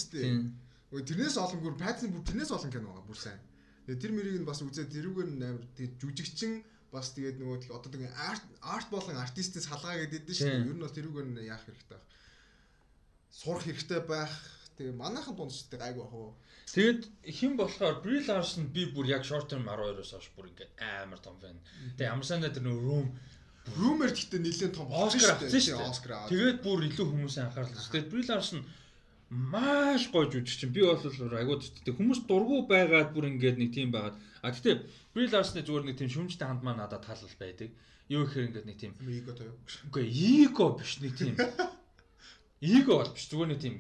Үгүй 0.90 1.02
тэрнээс 1.06 1.36
олон 1.40 1.60
бүр 1.64 1.74
Pattinson 1.80 2.12
бүр 2.12 2.24
тэрнээс 2.28 2.50
олон 2.52 2.70
кино 2.72 2.88
байгаа 2.90 3.06
бүр 3.08 3.18
сайн. 3.20 3.40
Тэгээ 3.86 4.00
тэр 4.02 4.12
мөрийг 4.12 4.36
нь 4.42 4.48
бас 4.48 4.60
үзээ 4.60 4.86
тэрүүгээр 4.90 5.28
нь 5.32 5.44
амар 5.46 5.64
тэгээ 5.76 5.96
жүжигчин 6.00 6.52
бас 6.92 7.06
тэгээд 7.14 7.36
нөгөө 7.40 7.58
тэг- 7.64 7.74
одоо 7.78 7.90
тэгээ 7.94 8.12
арт 8.28 8.44
арт 8.60 8.88
болон 8.90 9.16
артистээс 9.16 9.66
салгаа 9.70 9.96
гэдэг 10.02 10.26
дээ 10.26 10.36
шүү. 10.36 10.50
Ер 10.68 10.74
нь 10.76 10.82
бол 10.82 10.96
тэрүүгээр 10.98 11.28
нь 11.30 11.46
яах 11.48 11.62
хэрэгтэй 11.64 11.88
байх. 11.96 12.06
Сурах 13.30 13.64
хэрэгтэй 13.64 14.00
байх. 14.04 14.34
Тэгээ 14.76 14.94
манайхан 14.98 15.34
дунд 15.38 15.52
ч 15.54 15.64
тэгээ 15.70 15.86
айгу 15.88 16.02
ах 16.04 16.12
уу. 16.12 16.32
Тэгээд 16.74 17.00
хэн 17.38 17.52
болохоор 17.56 17.96
Brie 18.02 18.22
Larson 18.26 18.64
би 18.74 18.82
бүр 18.90 19.06
яг 19.08 19.22
short 19.24 19.46
term 19.50 19.64
12-оос 19.70 20.10
хойш 20.18 20.28
бүр 20.34 20.50
ингээд 20.50 20.72
амар 20.82 21.20
том 21.22 21.36
фэн. 21.38 21.58
Тэгээд 21.96 22.10
ямар 22.10 22.26
сандаа 22.26 22.50
тэр 22.50 22.66
нөө 22.66 22.78
room 22.82 23.06
Rumor 23.76 24.10
гэхдээ 24.10 24.40
нэлээд 24.40 24.74
том 24.74 24.88
Оскар 24.90 25.36
авсан 25.38 25.60
шүү 25.60 25.78
дээ. 25.78 25.90
Оскар 25.90 26.12
аваад. 26.16 26.30
Тэгээд 26.32 26.58
бүр 26.64 26.80
илүү 26.88 27.06
хүмүүсийн 27.06 27.46
анхаарал 27.46 27.70
татсан. 27.70 28.10
Brie 28.10 28.26
Larson 28.26 28.60
маш 29.30 30.02
гоё 30.10 30.26
жүжигчин. 30.26 30.74
Би 30.74 30.82
бол 30.82 30.98
айгуу 31.38 31.58
тэгтээ 31.62 31.94
хүмүүс 31.94 32.20
дургу 32.26 32.66
байгаад 32.66 33.14
бүр 33.14 33.30
ингээд 33.30 33.58
нэг 33.62 33.70
тийм 33.70 33.94
байгаад. 33.94 34.18
А 34.42 34.50
тэгтээ 34.50 34.82
Brie 35.14 35.30
Larson-ы 35.30 35.62
зүгээр 35.62 35.84
нэг 35.86 35.96
тийм 35.98 36.10
шүмжтэй 36.10 36.46
ханд 36.48 36.66
маа 36.66 36.74
надад 36.74 37.06
таалал 37.06 37.36
байдаг. 37.38 37.70
Юу 38.10 38.26
гэхээр 38.26 38.46
ингээд 38.50 38.66
нэг 38.66 38.78
тийм 38.82 38.92
Эго 39.06 39.32
тоё. 39.38 39.54
үгүй 39.86 40.06
эго 40.10 40.74
биш 40.74 40.98
нэг 40.98 41.14
тийм 41.14 41.38
эго 41.38 42.92
бол 42.98 43.12
биш 43.14 43.26
зүгээр 43.30 43.50
нэг 43.54 43.60
тийм 43.62 43.74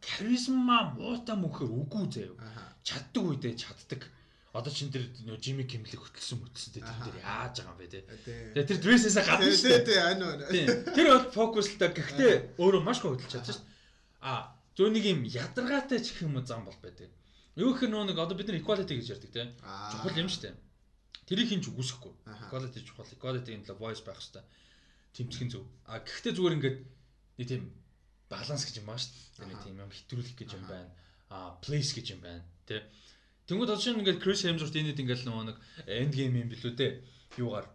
харизма 0.00 0.96
муутай 0.96 1.36
мөнхөр 1.36 1.68
үгүй 1.68 2.04
заяа. 2.08 2.48
Чаддаг 2.80 3.22
үедээ 3.28 3.54
чаддаг. 3.60 4.08
Одоо 4.56 4.72
чин 4.72 4.88
тэр 4.88 5.04
нөө 5.28 5.38
Жими 5.44 5.64
Кимлиг 5.68 6.00
хөтлсөн 6.00 6.40
мөтсөндөө 6.40 6.80
тэр 6.80 6.98
дээр 7.04 7.18
яаж 7.20 7.54
байгаа 7.60 7.74
юм 7.74 7.78
бэ 7.78 7.86
те. 7.92 8.00
Тэгээ 8.56 8.68
тэр 8.68 8.78
дрэсээсээ 8.80 9.24
гадна 9.28 9.52
шүү 9.52 9.68
дээ. 9.68 9.84
тий, 9.84 9.98
ань. 10.00 10.24
Тийм. 10.48 10.66
Тэр 10.96 11.06
бол 11.12 11.26
фокустай 11.36 11.90
гэхдээ 11.92 12.32
өөрөө 12.56 12.80
маш 12.80 12.98
гоё 13.04 13.12
хөдөлж 13.12 13.28
чадсан 13.28 13.54
шүү 13.54 13.64
дээ. 13.64 14.24
А 14.24 14.56
зөв 14.72 14.88
нэг 14.88 15.04
юм 15.04 15.20
ядаргаатай 15.28 16.00
ч 16.00 16.16
гэх 16.16 16.24
юм 16.24 16.40
уу 16.40 16.48
зам 16.48 16.64
бол 16.64 16.80
байдаг. 16.80 17.12
Юу 17.60 17.76
гэхээр 17.76 17.92
нөө 17.92 18.04
нэг 18.08 18.18
одоо 18.18 18.34
бид 18.38 18.48
нар 18.48 18.56
equality 18.62 18.94
гэж 18.96 19.06
ярьдаг 19.20 19.30
те. 19.36 19.42
Аа. 19.66 19.92
Чухал 19.92 20.16
юм 20.16 20.32
шүү 20.32 20.42
дээ. 20.48 20.54
Тэрийг 21.28 21.48
хинч 21.52 21.68
үгүйсэхгүй. 21.68 22.12
Equality 22.48 22.80
чухал. 22.88 23.04
Equality-ийн 23.04 23.68
төлөө 23.68 23.82
voice 23.84 24.00
байх 24.00 24.16
хэрэгтэй. 24.16 24.44
Тэмцэх 25.12 25.44
зөв. 25.52 25.64
А 25.84 26.00
гэхдээ 26.00 26.32
зүгээр 26.32 26.56
ингээд 26.56 26.78
нэг 27.36 27.46
тийм 27.52 27.62
баланс 28.32 28.64
гэж 28.64 28.80
юм 28.80 28.88
баа 28.88 28.96
шүү 28.96 29.12
дээ. 29.12 29.50
Нэг 29.50 29.58
тийм 29.60 29.76
юм 29.76 29.90
хэтрүүлэх 29.92 30.36
гэж 30.40 30.50
юм 30.56 30.64
байна. 30.70 30.88
А 31.28 31.58
place 31.60 31.92
гэж 31.92 32.06
юм 32.16 32.20
байна. 32.24 32.46
Тэ. 32.64 32.86
Тэнгүүд 33.48 33.72
одоо 33.72 33.80
шинэ 33.80 34.00
ингээд 34.04 34.22
Chris 34.22 34.44
Hemsworth 34.44 34.76
энэд 34.76 35.00
ингээд 35.00 35.24
нөгөө 35.24 35.44
нэг 35.48 35.58
end 35.88 36.12
game 36.12 36.36
юм 36.36 36.52
билүү 36.52 36.72
те. 36.76 36.88
Юугаар 37.40 37.66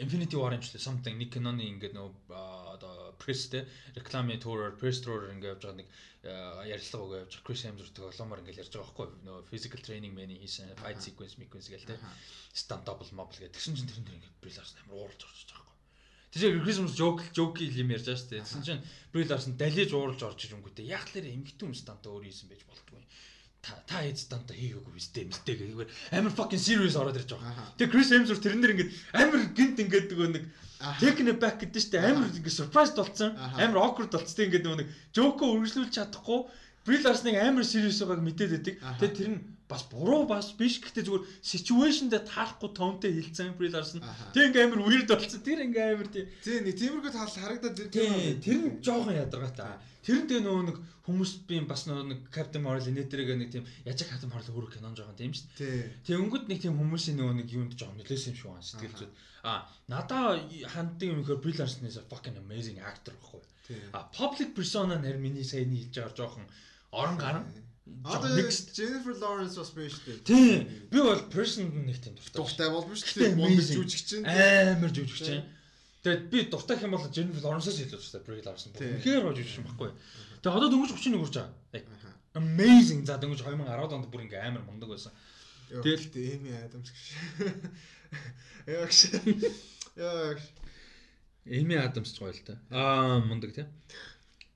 Infinity 0.00 0.36
War 0.36 0.52
юм 0.54 0.62
ч 0.62 0.72
лээ 0.72 0.82
something 0.82 1.14
нэг 1.20 1.30
киноны 1.34 1.62
ингээд 1.68 1.94
нөгөө 1.94 2.32
одоо 2.74 3.12
press 3.20 3.46
те 3.52 3.66
рекламын 3.94 4.40
tour 4.40 4.72
press 4.80 4.98
tour 5.04 5.28
ингээд 5.30 5.52
явж 5.52 5.62
байгаа 5.62 5.78
нэг 5.78 5.88
ярилцлага 6.72 7.04
өгөө 7.04 7.20
явж 7.22 7.32
байгаа. 7.36 7.46
Chris 7.46 7.62
Hemsworth 7.66 7.94
тоглоомоор 7.98 8.40
ингээд 8.42 8.62
ярьж 8.62 8.72
байгаа 8.72 8.88
байхгүй 8.88 9.08
нөгөө 9.28 9.48
physical 9.52 9.80
training 9.84 10.12
man 10.16 10.32
хийсэн 10.32 10.72
fight 10.80 10.98
sequence 11.04 11.36
sequence 11.36 11.68
гээл 11.68 11.90
те 11.92 11.96
stand 12.56 12.82
double 12.88 13.10
mobile 13.12 13.36
гэдэг. 13.36 13.54
Тэгсэн 13.54 13.76
чинь 13.76 13.90
тэрэн 13.90 14.06
дээр 14.08 14.18
ингээд 14.18 14.40
Brie 14.40 14.54
Larson 14.56 14.80
амар 14.82 14.96
ууралж 14.96 15.22
орж 15.22 15.40
байгаа 15.52 15.70
байхгүй. 15.70 15.78
Тэгээ 16.32 16.64
Christmas 16.64 16.92
joke 16.96 17.22
joke 17.36 17.60
юм 17.60 17.92
ярьж 17.92 18.06
байгаа 18.08 18.20
шүү 18.22 18.30
дээ. 18.32 18.44
Тэгсэн 18.48 18.62
чинь 18.64 18.82
Brie 19.12 19.28
Larson 19.28 19.54
далиж 19.60 19.90
ууралж 19.92 20.20
орж 20.24 20.40
ирэнгүүтээ 20.48 20.88
яг 20.88 21.06
л 21.12 21.20
эмгтэн 21.20 21.68
юм 21.68 21.76
станта 21.76 22.08
өөр 22.08 22.26
хийсэн 22.26 22.48
байж 22.48 22.64
болтгүй. 22.64 23.04
Та 23.62 23.78
та 23.86 24.02
хэд 24.02 24.18
станта 24.18 24.54
хийгээгүй 24.58 24.90
бистэй 24.90 25.24
мистэй 25.30 25.54
гэхээр 25.54 25.90
амар 26.18 26.34
fucking 26.34 26.58
serious 26.58 26.98
ороод 26.98 27.14
ирж 27.14 27.30
байгаа. 27.38 27.78
Тэгээ 27.78 27.92
Chris 27.94 28.10
Hemsworth 28.10 28.42
тэрэн 28.42 28.58
дээр 28.58 28.74
ингээд 28.74 28.92
амар 29.14 29.42
гинт 29.54 29.78
ингээд 29.78 30.10
нөгөө 30.10 30.30
нэг. 30.34 30.44
Taken 30.98 31.30
back 31.38 31.62
гэдэг 31.62 31.78
чинь 31.78 32.02
амар 32.02 32.26
ингээд 32.26 32.58
surprise 32.58 32.90
болцсон. 32.90 33.38
Амар 33.38 33.78
awkward 33.86 34.10
болцсон. 34.10 34.34
Тэгээ 34.34 34.48
ингээд 34.50 34.66
нөгөө 34.66 34.80
нэг 34.82 34.88
joke 35.14 35.46
үргэлжлүүлж 35.46 35.94
чадахгүй 35.94 36.40
Brie 36.82 36.98
Larson-ыг 36.98 37.38
амар 37.38 37.62
serious 37.62 38.02
байгааг 38.02 38.26
мэдээд 38.26 38.50
байдаг. 38.50 38.74
Тэгээ 38.98 39.14
тэр 39.14 39.28
нь 39.30 39.40
бас 39.68 39.82
буруу 39.90 40.26
бас 40.26 40.52
биш 40.58 40.80
гэхдээ 40.82 41.04
зүгээр 41.06 41.24
situation 41.42 42.06
дээр 42.12 42.24
таалахгүй 42.28 42.70
хэлсэн 43.10 43.56
Brie 43.56 43.72
Larson. 43.72 44.02
Аха. 44.02 44.32
Тэг 44.34 44.52
ингээ 44.52 44.66
амар 44.68 44.82
weird 44.84 45.08
болцсон. 45.08 45.40
Тэр 45.40 45.64
ингээ 45.66 45.96
амар 45.96 46.08
тийм. 46.12 46.26
Тий, 46.44 46.60
нэг 46.60 46.76
тиймэрхүү 46.76 47.12
тал 47.12 47.30
харагдаад 47.30 47.80
ирдэг. 47.80 47.92
Тийм, 47.92 48.40
тэр 48.42 48.58
нь 48.60 48.68
жоохон 48.84 49.16
ядаргаатай. 49.16 49.78
Тэр 50.02 50.18
нь 50.22 50.28
тэгээ 50.28 50.44
нөгөө 50.44 50.64
нэг 50.68 50.78
хүмүүс 51.02 51.32
би 51.50 51.56
бас 51.66 51.86
нөгөө 51.86 52.06
нэг 52.10 52.20
Captain 52.34 52.62
Marvel 52.62 52.94
нэтэрэг 52.94 53.34
нэг 53.38 53.50
тийм 53.50 53.64
яжиг 53.86 54.06
Captain 54.10 54.30
Marvel 54.30 54.54
өөрөө 54.54 54.70
кинон 54.76 54.94
жоохон 54.98 55.18
тийм 55.18 55.34
шүү 55.34 55.46
дээ. 55.58 55.58
Тий. 55.58 56.14
Тэгэнгүүт 56.14 56.46
нэг 56.46 56.58
тийм 56.62 56.74
хүмүүсийн 56.78 57.16
нөгөө 57.18 57.34
нэг 57.42 57.48
юунд 57.50 57.74
жоохон 57.74 57.98
нөлөөсөн 58.02 58.34
юм 58.34 58.38
шиг 58.38 58.50
байна 58.50 58.66
сэтгэл 58.66 58.98
зүйд. 58.98 59.14
А 59.42 59.66
надаа 59.90 60.38
ханддаг 60.70 61.06
юм 61.10 61.22
ихээр 61.22 61.42
Brie 61.42 61.58
Larson 61.58 61.86
is 61.90 61.98
a 61.98 62.04
fucking 62.06 62.38
amazing 62.38 62.78
actor 62.78 63.14
байхгүй. 63.18 63.42
Тий. 63.66 63.82
А 63.90 64.06
public 64.14 64.54
persona 64.54 64.98
нэр 64.98 65.18
миний 65.18 65.42
саяны 65.42 65.74
хэлж 65.74 65.94
байгаа 65.98 66.14
жоохон 66.18 66.46
орон 66.94 67.18
гарan. 67.18 67.46
Одоо. 68.04 68.30
Jennifer 68.74 69.14
Lawrence 69.18 69.56
бас 69.58 69.70
байж 69.74 69.96
тээ. 70.06 70.22
Тийм. 70.22 70.68
Би 70.90 70.98
бол 71.02 71.22
person 71.30 71.66
нэг 71.86 71.98
тийм 71.98 72.14
дуртай. 72.14 72.38
Дуртай 72.38 72.68
болбоо 72.70 72.94
шүү 72.94 73.18
дээ. 73.18 73.34
Монд 73.34 73.58
amazing. 73.58 73.78
жүжигчин. 73.78 74.22
амар 74.26 74.90
жүжигчин. 74.94 75.42
Тэгээд 76.02 76.22
би 76.30 76.38
дуртай 76.46 76.78
хэм 76.78 76.94
бол 76.94 77.10
Jennifer 77.10 77.42
Lawrence-аас 77.42 77.78
илүү 77.82 77.98
дуртай 77.98 78.22
Brie 78.22 78.42
Larson. 78.46 78.70
Тийм. 78.78 78.98
Үнэхээр 79.02 79.22
гоё 79.26 79.34
жүжигчин 79.34 79.66
байхгүй. 79.66 79.90
Тэгээд 80.42 80.56
одоо 80.58 80.68
дөнгөж 80.70 80.90
31 80.94 81.22
хүрч 81.22 81.34
байгаа. 81.42 81.52
Amazing. 82.38 83.02
За 83.06 83.18
дөнгөж 83.18 83.42
2010 83.42 83.98
онд 83.98 84.06
бүр 84.14 84.24
ингээ 84.26 84.46
амар 84.46 84.62
мундаг 84.62 84.94
байсан. 84.94 85.12
Тэгэл 85.70 86.06
Эми 86.14 86.54
Адамс 86.54 86.90
гэж. 86.90 87.04
Яа 89.98 90.38
гэж. 90.38 90.46
Эми 91.50 91.76
Адамс 91.82 92.14
ч 92.14 92.22
гоё 92.22 92.30
л 92.30 92.46
та. 92.46 92.58
Аа 92.70 93.18
мундаг 93.26 93.54
тий. 93.54 93.66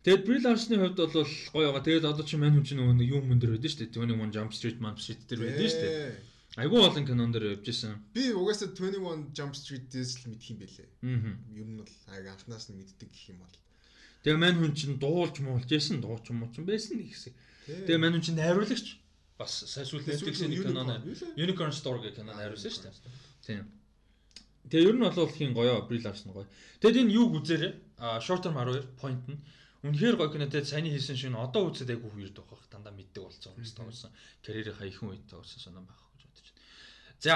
Тэгээд 0.07 0.23
Brie 0.23 0.39
Larson-ы 0.39 0.79
хувьд 0.79 1.03
бол 1.03 1.27
гоё 1.27 1.75
байгаа. 1.75 1.83
Тэгээд 1.83 2.07
одоо 2.07 2.23
чи 2.23 2.39
мань 2.39 2.55
хүн 2.55 2.63
чинь 2.63 2.79
нөгөө 2.79 3.11
юм 3.11 3.27
мөн 3.27 3.43
дэр 3.43 3.59
байдэн 3.59 3.75
шүү 3.75 3.91
дээ. 3.91 4.07
21 4.07 4.31
Jump 4.31 4.55
Street, 4.55 4.79
Jump 4.79 5.03
Street 5.03 5.23
дэр 5.27 5.41
байдэн 5.43 5.67
шүү 5.67 5.83
дээ. 5.83 5.95
Ээ. 5.99 6.15
Айгуу 6.63 6.87
олон 6.87 7.03
кинон 7.03 7.35
дэр 7.35 7.59
явж 7.59 7.67
исэн. 7.67 7.99
Би 8.15 8.31
угаасаа 8.31 8.71
21 8.71 9.35
Jump 9.35 9.59
Street-ээс 9.59 10.23
л 10.23 10.31
мэдх 10.31 10.47
юм 10.47 10.63
бэлээ. 10.63 10.89
Аа. 11.11 11.35
Ер 11.59 11.67
нь 11.67 11.75
бол 11.83 11.91
аяг 12.15 12.27
анханаас 12.39 12.71
нь 12.71 12.79
мэддэг 12.79 13.11
гэх 13.11 13.35
юм 13.35 13.43
бол. 13.43 13.59
Тэгээ 14.23 14.39
мань 14.39 14.59
хүн 14.63 14.75
чинь 14.79 14.95
дуулж 15.03 15.43
муулж 15.43 15.67
ясан 15.75 15.99
дууч 15.99 16.31
юм 16.31 16.47
уу 16.47 16.55
ч 16.55 16.63
байсан. 16.63 17.03
Тий. 17.03 17.35
Тэгээ 17.67 17.99
мань 17.99 18.15
хүн 18.15 18.23
чинь 18.31 18.39
найруулагч 18.39 18.87
бас 19.43 19.53
сая 19.67 19.83
сүүл 19.83 20.07
Netflix-ийн 20.07 20.55
нэг 20.55 20.71
кино 20.71 20.87
Unicorn. 21.35 21.75
Store 21.75 21.99
гэх 21.99 22.23
кино 22.23 22.31
найруулсан 22.31 22.71
шүү 22.71 22.95
дээ. 22.95 22.95
Тийм. 23.43 23.67
Тэгээ 24.71 24.87
ер 24.87 24.97
нь 24.97 25.03
бол 25.03 25.35
хин 25.35 25.51
гоё 25.51 25.83
Brie 25.91 25.99
Larson 25.99 26.31
гоё. 26.31 26.47
Тэгэд 26.79 27.11
энэ 27.11 27.15
юуг 27.19 27.43
үзээрэй? 27.43 27.75
А 27.99 28.23
short 28.23 28.47
term 28.47 28.55
12 28.55 28.87
point 29.03 29.27
нь 29.27 29.43
үнэхээр 29.91 30.17
гоё 30.17 30.31
кино 30.33 30.47
тэгээд 30.51 30.71
саяны 30.71 30.91
хийсэн 30.91 31.17
шиг 31.17 31.31
нь 31.31 31.39
одоо 31.39 31.71
үзээд 31.71 31.95
айгүй 31.95 32.11
weird 32.15 32.37
байх. 32.39 32.65
Дандаа 32.71 32.93
мэддэг 32.95 33.23
болсон 33.23 33.53
хүмүүс 33.55 33.75
тоглосон. 33.77 34.13
Карьерийн 34.45 34.77
хаяхан 34.77 35.09
үед 35.13 35.25
тоглосон 35.31 35.61
сонирн 35.63 35.87
байх 35.87 36.03
гэж 36.15 36.23
бодож 36.27 36.49
байна. 36.51 36.63
За 37.23 37.35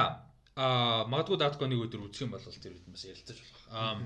а 0.56 1.04
магадгүй 1.06 1.38
датконыг 1.38 1.80
өдөр 1.86 2.10
үзэх 2.10 2.26
юм 2.26 2.34
бол 2.34 2.42
тэр 2.42 2.74
үед 2.74 2.86
бас 2.90 3.04
ярилцаж 3.06 3.38
болох. 3.38 3.64
А 3.70 4.02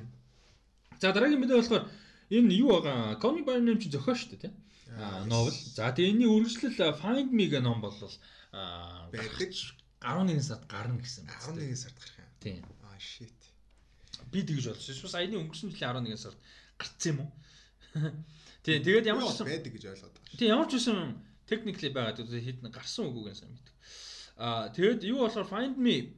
за 1.00 1.12
дараагийн 1.12 1.40
мэдээ 1.40 1.58
болохоор 1.58 1.84
энэ 2.30 2.54
юу 2.54 2.80
байгаа? 2.80 3.18
By 3.20 3.56
Your 3.56 3.64
Name 3.64 3.80
чи 3.80 3.88
зохио 3.90 4.14
шүү 4.14 4.30
дээ, 4.36 4.42
тийм? 4.44 4.54
А 4.98 5.24
новел. 5.24 5.54
За 5.54 5.90
тэгээ 5.90 6.12
энэний 6.12 6.30
үргэлжлэл 6.30 7.00
Find 7.00 7.30
Me 7.32 7.48
гэх 7.48 7.62
ном 7.64 7.80
бол 7.80 7.96
а 8.52 9.08
Байдаг. 9.10 9.50
11 10.04 10.42
сард 10.42 10.64
гарна 10.68 11.00
гэсэн 11.00 11.24
байна. 11.26 11.58
11 11.58 11.76
сард 11.76 11.96
гарах 11.96 12.18
юм. 12.20 12.30
Тийм. 12.40 12.62
Аа 12.84 12.98
shit. 13.00 13.40
Би 14.30 14.44
тэгж 14.44 14.68
болсон. 14.68 14.94
Шус 14.94 15.10
саяны 15.10 15.40
өнгөрсөн 15.40 15.72
жилийн 15.72 16.12
11 16.12 16.20
сард 16.20 16.38
гарцсан 16.78 17.10
юм 17.12 17.20
уу? 17.24 17.30
Тий, 18.64 18.80
тэгээд 18.80 19.06
ямар 19.06 19.28
ч 19.30 19.44
байдаг 19.44 19.72
гэж 19.72 19.84
ойлгоод 19.92 20.14
байгаа. 20.16 20.38
Тий, 20.38 20.48
ямар 20.48 20.66
ч 20.66 20.80
юм 20.88 21.22
technically 21.46 21.90
байгаад 21.92 22.18
хэд 22.18 22.58
гарсан 22.72 23.06
үгүйгэн 23.08 23.36
сайн 23.36 23.52
мэддэг. 23.52 23.74
Аа 24.40 24.72
тэгээд 24.74 25.00
юу 25.04 25.28
болохоор 25.28 25.46
find 25.46 25.76
me 25.78 26.16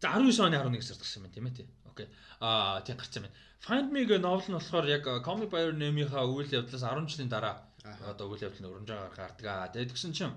за 0.00 0.16
19 0.16 0.40
оны 0.46 0.56
11 0.56 0.82
сард 0.82 1.00
гарсан 1.04 1.22
юм 1.22 1.30
тийм 1.30 1.46
ээ 1.46 1.56
тий. 1.62 1.68
Окей. 1.86 2.08
Аа 2.40 2.80
тий 2.82 2.96
гарсан 2.96 3.28
байна. 3.28 3.36
Find 3.62 3.88
me 3.92 4.02
гэх 4.08 4.22
новел 4.24 4.48
нь 4.48 4.58
болохоор 4.58 4.86
яг 4.88 5.04
Comic 5.26 5.50
by 5.52 5.62
Your 5.68 5.76
Name-ийнхаа 5.76 6.24
үйл 6.26 6.48
явдлаас 6.48 6.82
10 6.82 7.06
жилийн 7.06 7.30
дараа 7.30 7.68
одоо 7.84 8.26
үйл 8.32 8.42
явдал 8.48 8.62
нь 8.64 8.72
өрнжаагаар 8.72 9.14
гардаг. 9.14 9.46
Аа 9.46 9.68
тэгээд 9.68 9.92
тэгсэн 9.92 10.12
чинь 10.16 10.34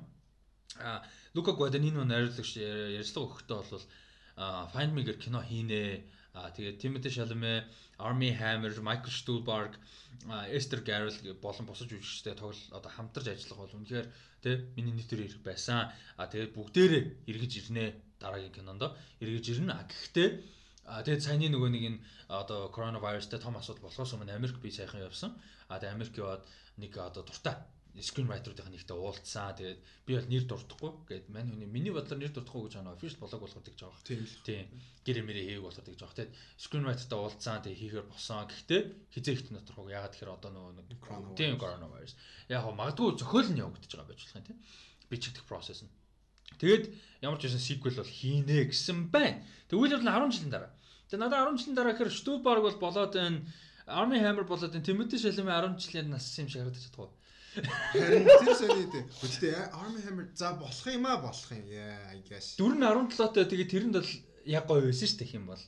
аа 0.77 1.01
Лука 1.33 1.55
Гуаданино 1.55 2.03
найруулагч 2.03 2.59
ярьцлага 2.99 3.25
өгөхдөө 3.25 3.57
бол 3.57 3.85
Find 4.73 4.91
Me 4.93 5.01
гэр 5.07 5.17
кино 5.17 5.41
хийнэ. 5.41 6.03
Аа 6.33 6.49
тэгээд 6.55 6.79
Timothy 6.79 7.11
Chalamet, 7.11 7.67
Army 7.99 8.31
Hammer, 8.31 8.71
Michael 8.79 9.11
Stuhlbarg, 9.11 9.75
Esther 10.47 10.79
Garrel 10.87 11.11
болон 11.43 11.65
бусад 11.67 11.91
жүжигчтэй 11.91 12.35
тоглол 12.39 12.63
одоо 12.71 12.91
хамтарч 12.91 13.27
ажиллах 13.27 13.59
бол 13.67 13.77
үнэхээр 13.83 14.07
тий 14.43 14.55
миний 14.75 14.95
нийтээр 14.95 15.27
ирэх 15.27 15.43
байсан. 15.43 15.91
Аа 16.15 16.31
тэгээд 16.31 16.55
бүгдээрээ 16.55 17.03
эргэж 17.27 17.51
ирнэ 17.59 17.85
дараагийн 18.23 18.55
кинонд 18.55 18.83
эргэж 19.19 19.45
ирнэ. 19.51 19.73
А 19.75 19.83
гэхдээ 19.83 20.29
А 20.91 21.03
тэгээд 21.05 21.23
саяны 21.23 21.47
нөгөө 21.53 21.69
нэг 21.71 21.83
энэ 21.87 21.99
одоо 22.27 22.67
коронавирустэй 22.73 23.39
том 23.39 23.55
асуудал 23.55 23.85
болохоос 23.85 24.17
өмнө 24.17 24.33
Америк 24.33 24.57
би 24.59 24.73
сайхан 24.73 25.05
явсан. 25.05 25.37
А 25.69 25.77
тэгээд 25.77 25.95
Америк 25.95 26.15
яваад 26.17 26.43
нэг 26.81 26.91
одоо 26.97 27.21
дуртай 27.23 27.55
скринрайтеруудын 27.99 28.71
нэгтэй 28.71 28.95
уулзсан. 28.95 29.51
Тэгээд 29.59 29.79
би 30.07 30.11
бол 30.15 30.29
нэр 30.31 30.45
дуртахгүй. 30.47 30.91
Гэт 31.11 31.27
мань 31.27 31.51
хүний 31.51 31.67
миний 31.67 31.91
бодлоор 31.91 32.23
нэр 32.23 32.31
дуртахгүй 32.31 32.71
гэж 32.71 32.73
байна. 32.79 32.95
Official 32.95 33.19
блог 33.19 33.41
болоход 33.43 33.67
гэж 33.67 33.79
байгаа. 33.83 34.07
Тийм. 34.07 34.23
Тийм. 34.47 34.65
Гэрэ 35.03 35.21
мэрэ 35.27 35.41
хийх 35.43 35.61
болоход 35.65 35.87
гэж 35.91 35.99
байгаа. 35.99 36.17
Тэгээд 36.23 36.35
скринрайтертай 36.55 37.19
уулзсан. 37.19 37.59
Тэгээд 37.67 37.81
хийхээр 37.83 38.07
босон. 38.07 38.47
Гэхдээ 38.47 38.81
хизээ 39.11 39.33
ихт 39.35 39.47
доторхог 39.51 39.91
ягаад 39.91 40.13
тэгэхээр 40.15 40.35
одоо 40.39 40.51
нөгөө 40.55 40.73
нэг 40.79 40.99
тийм 41.35 41.59
коронавирус. 41.59 42.15
Яг 42.47 42.63
хоо 42.63 42.71
магадгүй 42.71 43.19
зохиол 43.19 43.49
нь 43.51 43.59
явагдаж 43.59 43.91
байгаа 43.91 44.07
байж 44.07 44.19
болох 44.23 44.39
юм 44.39 44.47
тийм. 44.47 44.59
Бичигдэх 45.11 45.43
процесс 45.43 45.83
нь. 45.83 45.91
Тэгээд 46.59 46.83
ямар 47.23 47.39
ч 47.39 47.51
байсан 47.51 47.59
sequel 47.59 47.95
бол 47.99 48.07
хийнэ 48.07 48.71
гэсэн 48.71 49.11
байна. 49.11 49.43
Тэгвэл 49.67 49.99
бол 49.99 50.07
10 50.07 50.31
жилийн 50.31 50.51
дараа. 50.51 50.71
Тэгээд 51.11 51.23
надад 51.27 51.43
10 51.51 51.59
жилийн 51.59 51.75
дараа 51.75 51.93
гэхээр 51.95 52.11
Stuhlbarg 52.11 52.61
бол 52.63 52.79
болоод 52.79 53.15
энэ 53.15 53.43
Army 53.87 54.19
Hammer 54.23 54.45
болоод 54.47 54.75
энэ 54.75 54.87
Timothy 54.87 55.17
Chalamet 55.19 55.75
10 55.75 55.79
жилийн 55.79 56.07
нас 56.11 56.27
юм 56.39 56.47
шиг 56.47 56.63
харагдаж 56.63 56.87
чадахгүй. 56.87 57.09
Харин 57.51 58.23
тэр 58.23 58.55
сони 58.55 58.85
дээ. 58.87 59.03
Гэхдээ 59.11 59.75
Army 59.75 60.01
Hammer 60.07 60.25
за 60.31 60.55
болох 60.55 60.87
юм 60.87 61.05
аа 61.05 61.19
болох 61.19 61.51
юм. 61.51 61.67
Яа, 61.67 62.15
I 62.15 62.23
guess. 62.23 62.55
4 62.55 62.79
нь 62.79 62.83
17-той 63.11 63.45
тэгээ 63.51 63.67
тэрэнд 63.67 63.95
бол 63.99 64.11
яг 64.47 64.63
гоё 64.71 64.87
байсан 64.87 65.07
шүү 65.11 65.19
дээ 65.19 65.31
хэм 65.35 65.45
бол. 65.51 65.63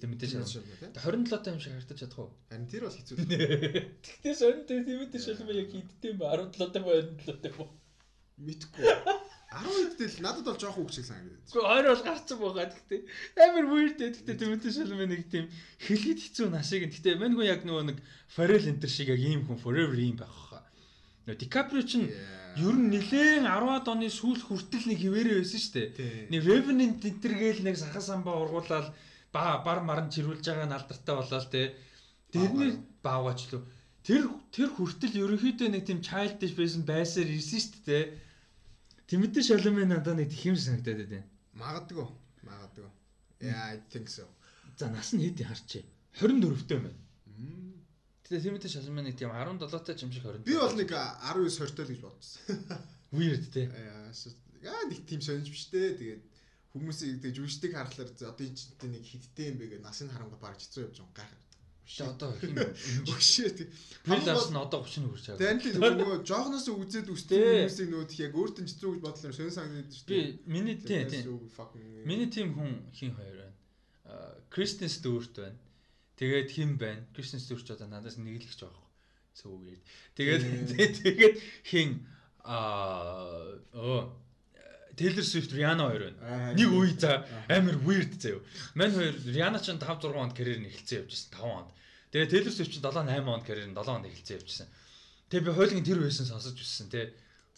Timothy 0.00 0.26
Chalamet. 0.28 0.96
27-той 0.96 1.52
юм 1.52 1.60
шиг 1.60 1.72
харагдаж 1.72 1.98
чадахгүй. 2.00 2.28
Харин 2.52 2.68
тэр 2.68 2.82
бол 2.84 2.96
хэцүү. 2.96 3.16
Тэгтээ 4.04 4.34
сонь 4.36 4.64
Timothy 4.68 5.18
Chalamet 5.20 5.56
яг 5.64 5.68
хидтэй 5.72 6.12
юм 6.12 6.20
17-той 6.20 6.82
бо 6.84 6.92
27-той 6.92 7.52
бо. 7.56 7.64
Мэдхгүй. 8.44 8.84
10 9.54 9.96
хэд 9.96 10.00
л 10.18 10.22
надад 10.24 10.44
бол 10.44 10.58
жоох 10.58 10.78
үг 10.82 10.90
шиг 10.90 11.06
санагдав. 11.06 11.40
Гэхдээ 11.46 11.68
ойр 11.72 11.86
бол 11.88 12.04
гарцсан 12.04 12.38
байгаа. 12.40 12.66
Гэхдээ 12.68 13.00
амар 13.44 13.66
weird 13.70 13.96
дээ. 14.00 14.10
Гэхдээ 14.12 14.40
Timothy 14.40 14.70
Chalamet 14.72 15.08
нэг 15.08 15.22
тийм 15.30 15.46
хэлхийд 15.84 16.20
хэцүү 16.20 16.48
насыг. 16.50 16.88
Гэхдээ 16.90 17.20
маньгүй 17.20 17.46
яг 17.48 17.62
нөгөө 17.62 17.84
нэг 17.92 17.98
Pharrell 18.34 18.66
Enter 18.66 18.90
шиг 18.90 19.14
яг 19.14 19.20
ийм 19.22 19.46
хүн 19.46 19.60
forever 19.62 19.94
ийм 19.94 20.18
байх. 20.18 20.43
Нөгөө 21.24 21.40
DiCaprio 21.40 21.82
чинь 21.88 22.12
ер 22.60 22.76
нь 22.76 22.92
нилээн 22.92 23.48
10-аад 23.48 23.88
оны 23.88 24.12
сүүл 24.12 24.44
хүртэл 24.44 24.92
нэг 24.92 24.98
хിവэрэ 25.00 25.40
байсан 25.40 25.60
шүү 25.60 25.72
дээ. 25.72 26.28
Нэг 26.28 26.40
Revenant 26.44 27.00
энтергээл 27.00 27.64
нэг 27.64 27.76
сахан 27.80 28.04
самбаа 28.04 28.44
ургуулаад 28.44 28.92
ба 29.32 29.58
бар 29.64 29.80
маран 29.80 30.12
чирүүлж 30.12 30.44
байгаа 30.44 30.68
нь 30.68 30.76
алдартай 30.76 31.14
болоод 31.16 31.48
те. 31.48 31.74
Тэрний 32.28 32.76
баавгач 33.00 33.40
лөө. 33.50 33.62
Тэр 34.04 34.22
тэр 34.52 34.68
хүртэл 34.76 35.16
ерөнхийдөө 35.16 35.68
нэг 35.72 35.82
тийм 35.88 36.04
childish 36.04 36.52
байсан 36.52 36.84
байсаар 36.84 37.26
ирсэн 37.32 37.60
шүү 37.64 37.82
дээ. 37.88 38.04
Тимэтэ 39.08 39.40
Шаломын 39.40 39.88
надад 39.96 40.20
нэг 40.20 40.28
тэхим 40.28 40.60
санагдаад 40.60 41.08
байна. 41.08 41.26
Магадгүй. 41.56 42.06
Магадгүй. 42.44 42.90
Yeah, 43.40 43.74
I 43.74 43.80
think 43.88 44.12
so. 44.12 44.28
За 44.76 44.92
нас 44.92 45.16
нь 45.16 45.24
хэд 45.24 45.40
харчээ. 45.40 45.84
24-тэй 46.20 46.78
байна. 46.84 47.00
Тэгээ 48.24 48.44
Тимэтэ 48.56 48.68
Шаломын 48.72 49.04
нэг 49.04 49.20
тийм 49.20 49.32
17-тай 49.36 50.00
юм 50.00 50.12
шиг 50.12 50.24
20. 50.24 50.48
Би 50.48 50.56
бол 50.56 50.72
нэг 50.72 50.88
19 50.88 51.60
20-той 51.60 51.84
л 51.84 51.90
гэж 51.92 52.00
бодсон. 52.00 52.40
Weird 53.12 53.44
те. 53.52 53.68
Яа, 54.64 54.80
нэг 54.88 55.04
тийм 55.04 55.20
сонирч 55.20 55.52
биш 55.52 55.68
дээ. 55.68 55.92
Тэгээд 56.00 56.22
хүмүүсийг 56.72 57.20
тэг 57.20 57.36
жүжигчдийг 57.36 57.76
харахаар 57.76 58.08
одоо 58.08 58.32
энэ 58.48 58.56
чинь 58.56 58.96
нэг 58.96 59.04
хиттэй 59.04 59.52
юм 59.52 59.60
бэ 59.60 59.76
гэж 59.76 59.80
насыг 59.84 60.08
харангуй 60.08 60.40
баг 60.40 60.56
хэцүү 60.56 60.88
явж 60.88 61.04
байгаа 61.04 61.20
гайхав. 61.20 61.42
Чи 61.84 62.00
одоо 62.00 62.32
хин 62.40 62.56
өгшөө 63.12 63.50
тэг. 63.60 63.68
Прилапс 64.08 64.48
нь 64.48 64.56
одоо 64.56 64.80
30 64.80 65.04
хүрч 65.04 65.24
байгаа. 65.36 65.44
Тань 65.44 65.60
л 65.60 65.84
нөгөө 66.00 66.18
жоохноос 66.24 66.66
үзээд 66.72 67.12
үстэй 67.12 67.68
хүмүүсийг 67.68 67.88
нөгөө 67.92 68.08
яг 68.24 68.32
өөртөө 68.40 68.64
хэцүү 68.64 68.88
гэж 68.88 69.00
бодлоо 69.04 69.32
сонь 69.36 69.52
санагдаж 69.52 69.94
шүү 70.00 70.08
дээ. 70.08 70.24
Би 70.32 70.48
миний 70.48 70.76
тийм 70.80 71.04
тийм. 71.12 71.44
Миний 72.08 72.28
тим 72.32 72.56
хүн 72.56 72.72
хин 72.96 73.12
хоёр 73.12 73.36
байна. 73.36 73.54
Кристен 74.48 74.88
Стюарт 74.88 75.36
байна. 75.36 75.60
Тэгээд 76.18 76.50
хин 76.50 76.76
байна. 76.78 77.02
Кристен 77.14 77.40
Стюарт 77.40 77.70
одоо 77.70 77.88
надаас 77.88 78.16
нэг 78.16 78.38
л 78.38 78.46
их 78.46 78.54
жоох. 78.54 78.74
So 79.34 79.50
weird. 79.50 79.82
Тэгээд 80.14 81.02
тэгээд 81.02 81.34
хин 81.66 82.06
аа 82.44 83.58
оо 83.74 84.14
Taylor 84.96 85.26
Swift, 85.26 85.50
Rihanna 85.50 85.90
хоёр 85.90 86.14
байна. 86.14 86.54
Нэг 86.54 86.70
үе 86.70 86.94
за 86.94 87.26
амар 87.50 87.74
weird 87.82 88.14
заяа. 88.14 88.40
Мань 88.78 88.94
хоёр 88.94 89.14
Rihanna 89.26 89.58
ч 89.58 89.74
5 89.74 89.82
6 89.82 90.14
онд 90.14 90.34
карьер 90.38 90.62
нь 90.62 90.70
эхэлсэн 90.70 91.02
явж 91.02 91.10
байсан 91.10 91.30
5 91.34 91.58
онд. 91.58 91.70
Тэгээ 92.14 92.30
Taylor 92.30 92.52
Swift 92.54 92.70
ч 92.70 92.78
7 92.78 92.94
8 92.94 93.26
онд 93.26 93.42
карьер 93.42 93.66
нь 93.66 93.74
7 93.74 93.90
онд 93.90 94.06
эхэлсэн 94.06 94.38
явж 94.38 94.46
байсан. 94.46 94.68
Тэгээ 95.34 95.46
би 95.50 95.52
хойлын 95.58 95.82
тэр 95.82 95.98
байсан 95.98 96.26
сонсож 96.30 96.54
өссөн 96.54 96.88
те. 96.94 97.10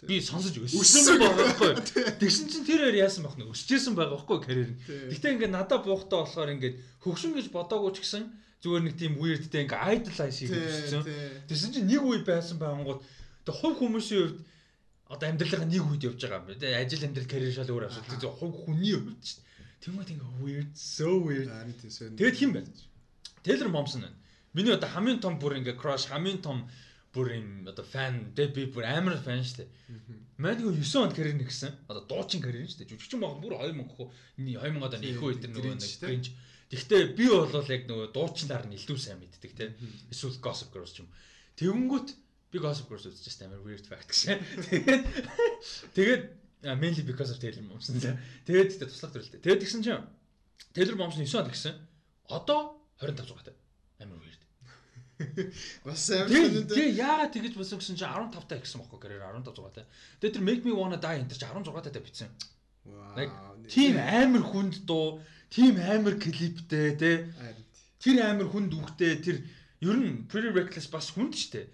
Би 0.08 0.16
сонсож 0.24 0.56
өссөн 0.56 1.20
байгаа 1.20 1.36
байхгүй. 1.44 1.72
Тэгсэн 2.24 2.48
чинь 2.48 2.64
тэр 2.64 2.88
хоёр 2.88 2.96
яасан 3.04 3.28
байх 3.28 3.36
нь 3.36 3.44
өсчихсэн 3.44 3.92
байгаа 3.92 4.16
байхгүй 4.16 4.38
карьер 4.40 4.68
нь. 4.72 4.80
Гэтэ 5.12 5.36
ингээд 5.36 5.52
надад 5.52 5.84
буухтаа 5.84 6.24
болохоор 6.24 6.56
ингээд 6.56 6.80
хөгшин 7.04 7.36
гэж 7.36 7.52
бодоогүй 7.52 7.92
ч 7.96 8.00
гэсэн 8.00 8.24
зүгээр 8.62 8.82
нэг 8.86 8.94
тийм 8.96 9.12
weirdтэй 9.20 9.62
ингээд 9.66 9.84
idolize 10.08 10.38
хийх 10.40 10.52
гэсэн. 10.52 11.02
Тэгсэн 11.48 11.70
чинь 11.74 11.88
нэг 11.90 12.02
үе 12.02 12.20
байсан 12.24 12.56
байнгут 12.58 13.04
тэг 13.44 13.54
хувь 13.54 13.78
хүмүүсийн 13.78 14.20
хувьд 14.26 14.38
одоо 15.06 15.26
амьдралынхаа 15.30 15.68
нэг 15.70 15.84
үед 15.86 16.02
явж 16.08 16.18
байгаа 16.18 16.40
юм 16.40 16.46
байна. 16.50 16.60
Тэгээ 16.60 16.82
ажил 16.82 17.06
амьдрал 17.06 17.30
карьер 17.30 17.54
шал 17.54 17.70
өөр 17.70 17.86
асуудал. 17.86 18.16
Тэгээ 18.16 18.38
хувь 18.40 18.56
хүний 18.66 18.94
хувьд 18.96 19.22
ч 19.22 19.28
тэгмээд 19.84 20.12
ингээ 20.16 20.32
weird 20.42 20.72
so 20.74 21.08
weird. 21.22 21.46
Тэгээд 22.16 22.38
хин 22.40 22.52
байна? 22.56 22.70
Taylor 23.46 23.70
Momsen 23.70 24.02
байна. 24.02 24.18
Миний 24.56 24.74
одоо 24.74 24.90
хамгийн 24.90 25.20
том 25.20 25.38
бүр 25.38 25.60
ингээ 25.60 25.78
crush 25.78 26.10
хамгийн 26.10 26.42
том 26.42 26.66
бүр 27.14 27.38
юм 27.38 27.48
одоо 27.70 27.84
фан 27.84 28.34
дээ 28.34 28.50
би 28.50 28.66
бүр 28.66 28.84
амар 28.88 29.20
фан 29.22 29.44
шүү 29.46 29.62
дээ. 29.62 29.70
Маань 30.42 30.58
нөгөө 30.58 30.80
9 30.82 31.04
онд 31.06 31.14
карьер 31.14 31.36
нэгсэн. 31.38 31.72
Одоо 31.86 32.02
дуучин 32.08 32.42
карьер 32.42 32.66
шүү 32.66 32.82
дээ. 32.82 32.90
Жүжигчин 32.92 33.20
баг 33.22 33.38
бүр 33.38 33.54
2000 33.62 33.86
хөө 33.94 34.06
2000 34.42 34.84
одоо 34.84 34.98
нэг 35.00 35.22
үед 35.22 35.40
тэр 35.44 35.52
нөгөө 35.54 35.76
нэг 35.76 35.92
cringe. 36.02 36.30
Тэгвэл 36.66 37.14
би 37.14 37.26
бол 37.30 37.70
яг 37.70 37.82
нөгөө 37.86 38.10
дуучнаар 38.10 38.66
нь 38.66 38.74
илүү 38.74 38.98
сайн 38.98 39.22
мэддэг 39.22 39.52
те. 39.54 39.74
Эсвэл 40.10 40.42
Gossip 40.42 40.74
Girls 40.74 40.90
ч 40.90 41.06
юм. 41.06 41.08
Тэгэнгүүт 41.54 42.08
би 42.50 42.58
Gossip 42.58 42.90
Girls 42.90 43.06
үзчихсэн 43.06 43.46
амар 43.46 43.62
weird 43.62 43.86
fact 43.86 44.10
гэсэн. 44.10 44.42
Тэгээд 44.66 45.04
тэгээд 45.94 46.24
mainly 46.74 47.06
because 47.06 47.30
of 47.30 47.38
Taylor 47.38 47.62
Momsen. 47.62 48.02
Тэгээд 48.42 48.74
тэгтээ 48.74 48.90
туслах 48.90 49.14
төрөлтэй. 49.14 49.40
Тэгээд 49.46 49.62
тэгсэн 49.62 49.82
чинь 49.86 50.02
Taylor 50.74 50.98
Momsen 50.98 51.22
9 51.22 51.38
онд 51.38 51.54
гэсэн. 51.54 51.74
Одоо 52.34 52.82
25 52.98 53.30
зугаатай. 53.30 53.54
Амар 54.02 54.18
weird. 54.18 54.42
Бас 55.86 56.10
амар 56.10 56.66
тий 56.66 56.98
яагаад 56.98 57.30
тэгэж 57.30 57.54
болсон 57.54 57.78
гэсэн 57.78 57.94
чинь 57.94 58.10
15 58.10 58.42
таа 58.50 58.58
гэсэн 58.58 58.82
бохоо 58.82 58.98
карьер 58.98 59.22
15 59.22 59.54
зугаатай. 59.54 59.86
Тэгээд 60.18 60.34
тэр 60.34 60.44
Make 60.44 60.62
Me 60.66 60.74
Wanna 60.74 60.98
Die 60.98 61.22
энэ 61.22 61.30
чинь 61.30 61.46
16 61.46 61.70
таатай 61.70 62.02
бичсэн. 62.02 62.30
Like 63.16 63.32
тийм 63.70 63.96
амар 63.96 64.44
хүнд 64.44 64.84
дуу, 64.84 65.22
тийм 65.50 65.78
амар 65.80 66.16
клиптэй 66.18 66.96
тий. 66.96 67.16
Тэр 68.00 68.16
амар 68.22 68.48
хүнд 68.50 68.72
үгтэй 68.74 69.18
тэр 69.22 69.36
ер 69.80 69.96
нь 69.96 70.26
Pretty 70.30 70.50
Reckless 70.52 70.88
бас 70.90 71.10
хүнд 71.14 71.34
штэ. 71.36 71.70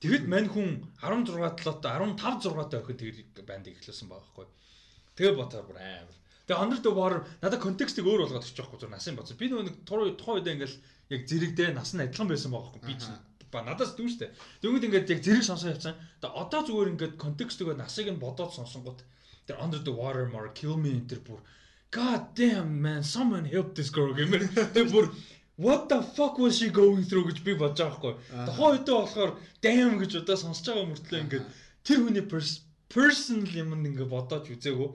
Тэгэд 0.00 0.28
мань 0.28 0.50
хүн 0.52 0.84
16 1.00 1.56
толоотой 1.62 1.90
15 2.20 2.20
6-тай 2.20 2.80
охин 2.80 2.98
тэр 3.00 3.44
банд 3.48 3.66
эхлүүлсэн 3.66 4.08
байгаа 4.08 4.24
байхгүй. 4.28 4.46
Тэгээ 5.16 5.34
ботоор 5.40 5.66
бүр 5.66 5.80
амар. 5.80 6.16
Тэгээ 6.46 6.62
Under 6.62 6.78
the 6.78 6.92
Water 6.92 7.20
надад 7.42 7.64
контекстыг 7.64 8.04
өөр 8.06 8.28
болгоод 8.28 8.44
өгч 8.44 8.54
байхгүй 8.60 8.78
зүр 8.78 8.92
насын 8.92 9.16
боцоо. 9.16 9.34
Би 9.40 9.48
нэг 9.50 9.82
тухайн 9.88 10.14
үед 10.14 10.46
ингээл 10.46 10.76
яг 11.10 11.20
зэрэгдээ 11.26 11.74
нас 11.74 11.96
нь 11.96 12.04
адилхан 12.04 12.28
байсан 12.28 12.52
байгаа 12.52 12.76
байхгүй. 12.76 12.86
Би 12.86 12.94
ч 13.00 13.08
ба 13.50 13.64
надаас 13.64 13.96
дүү 13.96 14.08
штэ. 14.14 14.30
Тэгвэл 14.60 14.86
ингээд 14.86 15.10
яг 15.10 15.20
зэрэг 15.24 15.42
сонсоо 15.42 15.72
явцсан. 15.72 15.96
Тэгээ 16.22 16.38
одоо 16.38 16.60
зүгээр 16.66 16.92
ингээд 16.92 17.14
контекстыг 17.16 17.72
насыг 17.74 18.06
нь 18.12 18.20
бодоод 18.20 18.52
сонсонгууд 18.52 19.00
тэр 19.48 19.56
Under 19.58 19.80
the 19.80 19.90
Water 19.90 20.28
more 20.28 20.52
kill 20.52 20.76
me 20.76 21.02
тэр 21.02 21.24
бүр 21.24 21.40
God 21.90 22.34
damn 22.34 22.82
man 22.82 23.02
someone 23.02 23.44
help 23.44 23.74
this 23.74 23.90
girl 23.90 24.12
гэмээр. 24.14 24.48
Тэгээ 24.74 24.90
бүр 24.92 25.06
what 25.56 25.88
the 25.88 26.02
fuck 26.02 26.38
was 26.38 26.58
she 26.58 26.68
going 26.68 27.04
through 27.04 27.26
гэж 27.30 27.38
би 27.44 27.54
бодож 27.54 27.80
байгаа 27.80 28.00
байхгүй. 28.00 28.14
Тухайн 28.48 28.72
үедээ 28.76 28.96
болохоор 28.96 29.32
damn 29.62 29.94
гэж 30.00 30.12
удаа 30.20 30.36
сонсож 30.36 30.66
байгаа 30.66 30.90
мөртлөө 30.90 31.20
ингээд 31.24 31.46
тэр 31.86 31.98
хүний 32.04 32.26
personal 32.90 33.52
юм 33.54 33.72
ингээд 33.78 34.12
бодоод 34.12 34.50
үзээгөө. 34.52 34.90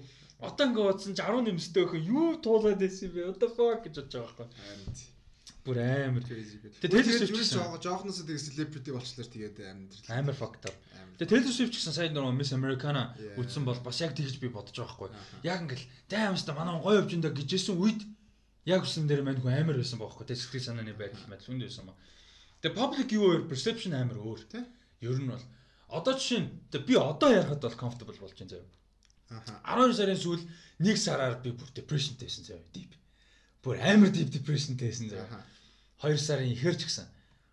Одоо 0.45 0.63
ингээд 0.68 0.88
бодсон 0.89 1.15
чи 1.18 1.23
10 1.23 1.47
нэмстэй 1.47 1.84
өхөн 1.85 2.05
юу 2.05 2.38
туулаад 2.43 2.77
байсан 2.77 3.09
бэ? 3.09 3.30
What 3.30 3.39
the 3.41 3.49
fuck 3.49 3.80
гэж 3.85 3.95
бодож 3.97 4.13
байгаа 4.13 4.45
байхгүй. 4.45 5.20
Бүр 5.62 5.78
амар. 5.78 6.24
Тэгээ 6.26 6.90
Taylor 6.90 7.28
Swift 7.30 7.46
ч 7.46 7.58
жоохноос 7.86 8.26
тэгээ 8.26 8.46
celebrity 8.50 8.90
болчлоор 8.96 9.30
тэгээд 9.30 9.58
амар 9.62 9.94
амар 10.10 10.36
fucked 10.38 10.66
up. 10.66 10.78
Тэгээ 11.22 11.30
Taylor 11.30 11.54
Swift 11.54 11.78
гэсэн 11.78 11.94
сайн 11.94 12.18
нөгөө 12.18 12.34
Miss 12.34 12.50
Americana 12.58 13.14
үтсэн 13.38 13.62
бол 13.62 13.78
бас 13.86 14.02
яг 14.02 14.18
тэгж 14.18 14.42
би 14.42 14.50
бодож 14.50 14.74
байгаа 14.74 15.14
байхгүй. 15.14 15.46
Яг 15.46 15.62
ингээл 15.62 15.86
даймста 16.10 16.58
манай 16.58 16.82
гоё 16.82 17.06
энэ 17.06 17.30
гэжсэн 17.30 17.78
үед 17.78 18.02
яг 18.66 18.82
үсэн 18.86 19.06
дээр 19.06 19.22
мань 19.22 19.38
хүн 19.38 19.54
амар 19.54 19.78
байсан 19.78 20.02
байхгүй. 20.02 20.26
Тэгээ 20.26 20.42
сэтгэл 20.42 20.66
санааны 20.66 20.98
байдал 20.98 21.30
мэдл 21.30 21.46
хүнд 21.46 21.62
байсан 21.62 21.86
ба. 21.86 21.94
Тэгээ 22.62 22.78
public 22.78 23.10
вэ? 23.14 23.50
Perception 23.50 23.94
амар 23.94 24.18
өөр 24.18 24.42
тий. 24.50 24.66
Ер 25.02 25.18
нь 25.18 25.30
бол 25.30 25.46
одоо 25.90 26.14
жишээ 26.14 26.42
нь 26.42 26.50
би 26.86 26.94
одоо 26.98 27.30
ярахад 27.30 27.62
бол 27.62 27.82
comfortable 27.82 28.18
болж 28.18 28.34
байна 28.38 28.54
заяа. 28.54 28.70
Аха. 29.30 29.62
12 29.82 29.98
сарын 29.98 30.20
сүүл 30.22 30.44
нэг 30.82 30.98
сараар 30.98 31.42
би 31.42 31.54
бүр 31.54 31.70
depressionтэй 31.74 32.30
байсан 32.30 32.46
заяа. 32.46 32.66
Deep. 32.74 32.98
Бүр 33.62 33.78
амар 33.78 34.10
deep 34.10 34.30
depressionтэй 34.34 34.90
байсан 34.90 35.10
заяа. 35.14 35.46
2 36.02 36.18
сарын 36.18 36.50
ихэрч 36.56 36.82
гисэн. 36.86 37.06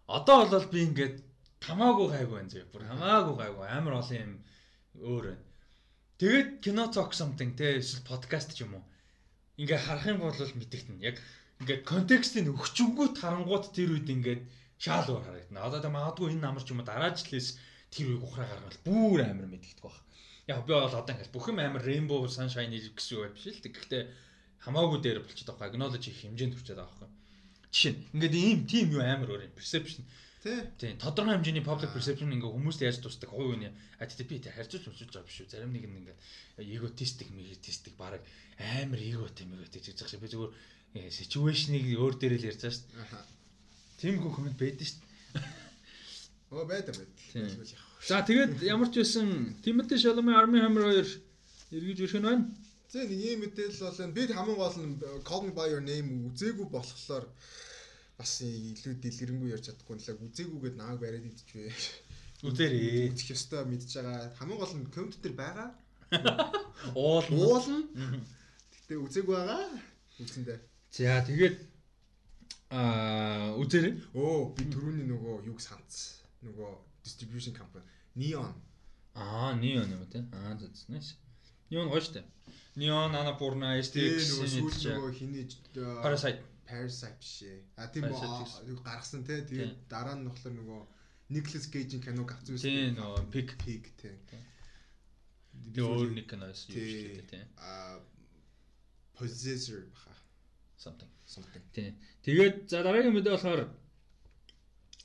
Одоо 0.08 0.48
бол 0.48 0.66
би 0.72 0.80
ингээд 0.88 1.16
хамаагүй 1.60 2.06
гайгүй 2.12 2.36
байна 2.38 2.52
зөө. 2.52 2.64
Бүр 2.72 2.82
хамаагүй 2.88 3.34
гайгүй 3.36 3.66
амар 3.68 3.94
олон 4.00 4.16
юм 4.16 4.32
өөр 5.04 5.24
байна. 5.28 5.44
Тэгээд 6.18 6.48
кино 6.64 6.84
talk 6.88 7.12
something 7.12 7.52
те 7.60 7.76
эсвэл 7.76 8.08
подкаст 8.08 8.56
ч 8.56 8.64
юм 8.64 8.80
уу. 8.80 8.84
Ингээ 9.60 9.80
харах 9.84 10.06
юм 10.08 10.24
бол 10.24 10.32
мэдэгтэн. 10.32 11.04
Яг 11.04 11.20
ингээ 11.60 11.84
контекстыг 11.84 12.48
өгчөнгүүт 12.48 13.20
харангууд 13.20 13.64
тэр 13.76 13.92
үед 13.94 14.08
ингээд 14.08 14.42
шаал 14.80 15.12
өөр 15.12 15.24
харагдана. 15.28 15.66
Одоо 15.68 15.80
тэ 15.84 15.92
магадгүй 15.92 16.32
энэ 16.32 16.44
намар 16.46 16.64
ч 16.64 16.72
юм 16.72 16.80
уу 16.80 16.88
дараа 16.88 17.12
жилээс 17.12 17.60
тэр 17.92 18.16
үеиг 18.16 18.24
ухраа 18.24 18.48
гаргал 18.48 18.80
бүр 18.88 19.20
амар 19.28 19.48
мэдэгдэх 19.52 19.84
баг. 19.84 19.98
Яг 20.48 20.64
би 20.64 20.72
бол 20.72 20.88
одоо 20.88 21.12
ингээд 21.14 21.34
бүх 21.34 21.46
юм 21.52 21.58
амар 21.60 21.82
rainbow 21.84 22.24
sunshine 22.30 22.72
гэсэн 22.72 23.14
үг 23.18 23.36
биш 23.36 23.46
л. 23.52 23.60
Гэхдээ 23.60 24.02
хамаагүй 24.64 24.98
дээр 25.02 25.18
болчиход 25.22 25.58
байгаа. 25.58 25.68
Acknowledge 25.70 26.08
их 26.10 26.18
хэмжээнд 26.22 26.54
хүрчээд 26.56 26.78
байгаа 26.78 26.94
байхгүй. 26.94 27.10
Жишээ 27.72 27.92
нь 27.92 28.00
ингээд 28.14 28.34
ийм 28.34 28.58
тийм 28.66 28.86
юу 28.96 29.02
амар 29.02 29.28
өөр 29.30 29.46
юм. 29.46 29.54
Perception. 29.58 30.02
Тийм. 30.42 30.94
Тодорхой 31.02 31.34
хэмжээний 31.34 31.66
public 31.66 31.90
perception 31.92 32.30
ингээ 32.30 32.54
хүмүүст 32.54 32.80
яаж 32.86 32.98
тусдаг 33.02 33.30
хувь 33.30 33.58
үний. 33.58 33.74
Би 33.98 34.36
тэ 34.38 34.54
харьцуулж 34.54 34.86
уншиж 34.86 35.10
байгаа 35.10 35.26
биш 35.26 35.42
үү. 35.42 35.50
Зарим 35.50 35.74
нэг 35.74 35.84
нь 35.84 35.98
ингээд 35.98 36.18
egotistic, 36.62 37.28
egotistic 37.34 37.94
баг 37.98 38.22
амар 38.58 38.98
egoтэй 39.02 39.46
мэгтэй 39.50 39.82
гэж 39.82 39.98
байгаа 39.98 40.10
шиг 40.14 40.22
би 40.22 40.30
зүгээр 40.30 40.52
э, 40.94 41.10
situation-ыг 41.10 41.84
өөр 41.98 42.14
дээр 42.18 42.34
л 42.38 42.48
ярьж 42.50 42.62
байгаа 42.62 42.74
шүү 42.74 42.86
дээ. 42.94 43.38
Тийм 43.98 44.14
хөө 44.22 44.32
комент 44.34 44.58
байдаг 44.58 44.86
шүү. 44.86 45.02
Оо 46.54 46.64
байдаг 46.64 46.94
байдаг. 46.96 47.18
За 48.06 48.22
тэгээд 48.22 48.62
ямар 48.62 48.88
ч 48.94 49.02
байсан 49.02 49.58
Timothy 49.60 49.98
Chalamet 49.98 50.38
Army 50.38 50.62
Hammer 50.62 50.86
2 50.96 51.18
эргэж 51.74 51.98
ирэх 51.98 52.16
нь 52.18 52.26
байна. 52.26 52.46
Зэ 52.88 53.04
нэг 53.04 53.20
юм 53.20 53.40
мэдээлэл 53.44 53.84
бол 53.84 54.00
энэ 54.00 54.16
бид 54.16 54.30
хамгийн 54.32 54.56
гол 54.56 54.78
нь 54.80 54.96
Call 55.28 55.42
Me 55.44 55.52
By 55.52 55.68
Your 55.68 55.84
Name 55.84 56.32
үзээгүй 56.32 56.72
болохоор 56.72 57.28
бас 58.16 58.32
илүү 58.40 58.96
дэлгэрэнгүй 59.04 59.52
ярьж 59.52 59.68
чадахгүй 59.68 60.00
нэлээ 60.00 60.16
үзээгүйгээд 60.24 60.76
нааг 60.80 60.96
бариад 60.96 61.28
идчихвээ. 61.28 61.68
Үзээрээ. 62.48 63.12
Үзэх 63.12 63.36
ёстой 63.36 63.68
мэдж 63.68 63.92
байгаа. 63.92 64.32
Хамгийн 64.40 64.60
гол 64.64 64.74
нь 64.80 64.88
комент 64.88 65.20
дээр 65.20 65.36
байгаа. 65.36 65.68
Уул 66.96 67.28
уулна. 67.28 67.78
Гэтэ 68.72 68.94
үзээгүй 69.04 69.36
байгаа. 69.36 69.68
Үзэндээ. 70.24 70.58
За 70.96 71.20
тэгээд 71.28 71.56
аа 72.72 73.52
үзээрээ. 73.60 74.16
Оо 74.16 74.56
би 74.56 74.64
түрүүний 74.64 75.04
нөгөө 75.12 75.44
юг 75.44 75.60
санц. 75.60 76.24
Нөгөө 76.40 76.72
distribution 77.04 77.52
company 77.52 77.84
Neon. 78.16 78.56
Аа 79.12 79.52
Neon 79.60 79.92
юм 79.92 80.08
тий. 80.08 80.24
Аа 80.32 80.56
зүснэш. 80.56 81.27
Neon 81.70 81.88
гоё 81.92 82.02
штэ. 82.02 82.22
Neon 82.78 83.16
Annapurna 83.20 83.74
STX 83.82 84.38
нөгөө 84.40 85.12
хиний 85.18 85.44
Parasite 86.04 86.40
Parasite 86.68 87.18
бишээ. 87.20 87.58
А 87.76 87.88
тийм 87.92 88.06
үү 88.12 88.78
гаргасан 88.84 89.24
те 89.24 89.42
тэгээд 89.48 89.88
дараа 89.88 90.16
нь 90.16 90.28
болохоор 90.28 90.54
нөгөө 90.60 90.80
Nicolas 91.34 91.66
Cage-ийн 91.72 92.02
киног 92.04 92.32
авсан 92.32 92.56
байсан. 92.56 92.70
Тийм 92.70 92.96
нөгөө 93.00 93.20
Pig 93.32 93.48
Pig 93.64 93.82
те. 94.00 94.12
Би 95.72 95.80
өөр 95.82 96.12
нэг 96.16 96.26
киноос 96.30 96.68
юу 96.68 96.76
дээ 96.76 97.26
те. 97.28 97.40
А 97.56 98.00
Possessor 99.18 99.82
баха. 99.92 100.14
Something. 100.78 101.10
Something. 101.26 101.64
Тийм. 101.74 101.92
Тэгээд 102.22 102.70
за 102.70 102.82
дараагийн 102.86 103.16
мэдээ 103.16 103.34
болохоор 103.34 103.62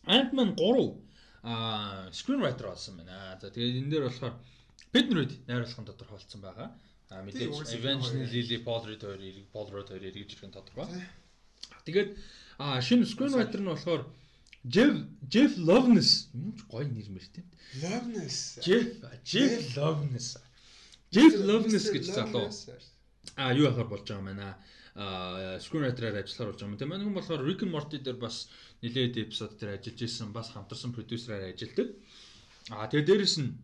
Ant-Man 0.05 0.53
3 0.55 1.01
а 1.43 1.53
screenwriter 2.13 2.69
болсон 2.69 3.01
байна. 3.01 3.39
За 3.41 3.49
тэгээд 3.49 3.79
энэ 3.81 3.89
дээр 3.91 4.05
болохоор 4.07 4.35
Pedro-д 4.93 5.31
найруулгын 5.49 5.89
тодорхойлцсон 5.89 6.41
байгаа. 6.41 6.69
А 7.09 7.21
мэдээж 7.25 7.73
Evangeline 7.77 8.29
Lily 8.29 8.57
хоёрыг 8.61 9.01
Paul 9.53 9.67
Rudd 9.73 9.89
хоёрыг 9.89 10.13
эргэж 10.13 10.37
ирэх 10.37 10.45
нь 10.49 10.55
тодорхой. 10.55 10.87
Тэгээд 11.85 12.09
а 12.57 12.81
шинэ 12.81 13.09
screenwriter 13.09 13.61
нь 13.61 13.69
болохоор 13.69 14.05
Jeff 14.63 14.95
Jeff 15.33 15.57
Loveness 15.57 16.29
юм 16.33 16.53
ч 16.55 16.61
гоё 16.69 16.85
нэр 16.87 17.09
мэр 17.09 17.25
тийм. 17.33 17.45
Loveness. 17.81 18.37
Jeff 18.65 18.87
Jeff 19.25 19.75
Loveness. 19.75 20.27
Jeff 21.11 21.33
Loveness 21.41 21.85
гэж 21.91 22.05
залуу. 22.13 22.47
А 23.35 23.53
юу 23.53 23.67
ахаар 23.67 23.89
болж 23.89 24.05
байгаа 24.07 24.21
юм 24.21 24.29
байна. 24.31 24.57
А 24.95 25.59
screenwriter-аар 25.59 26.21
ажиллахаар 26.21 26.49
болж 26.53 26.59
байгаа 26.61 26.69
юм. 26.69 26.77
Тэгээд 26.77 26.91
мань 26.93 27.03
хүн 27.03 27.17
болохоор 27.17 27.41
Rick 27.43 27.61
and 27.65 27.73
Morty 27.73 27.97
дээр 27.99 28.17
бас 28.21 28.47
нэлээд 28.81 29.17
эпизод 29.25 29.57
дээр 29.57 29.77
ажиллаж 29.77 29.99
исэн, 30.01 30.31
бас 30.31 30.53
хамтарсан 30.53 30.93
продюсераар 30.93 31.51
ажилладаг. 31.51 31.87
А 32.69 32.87
тэгээд 32.87 33.09
дээрэс 33.09 33.37
нь 33.41 33.57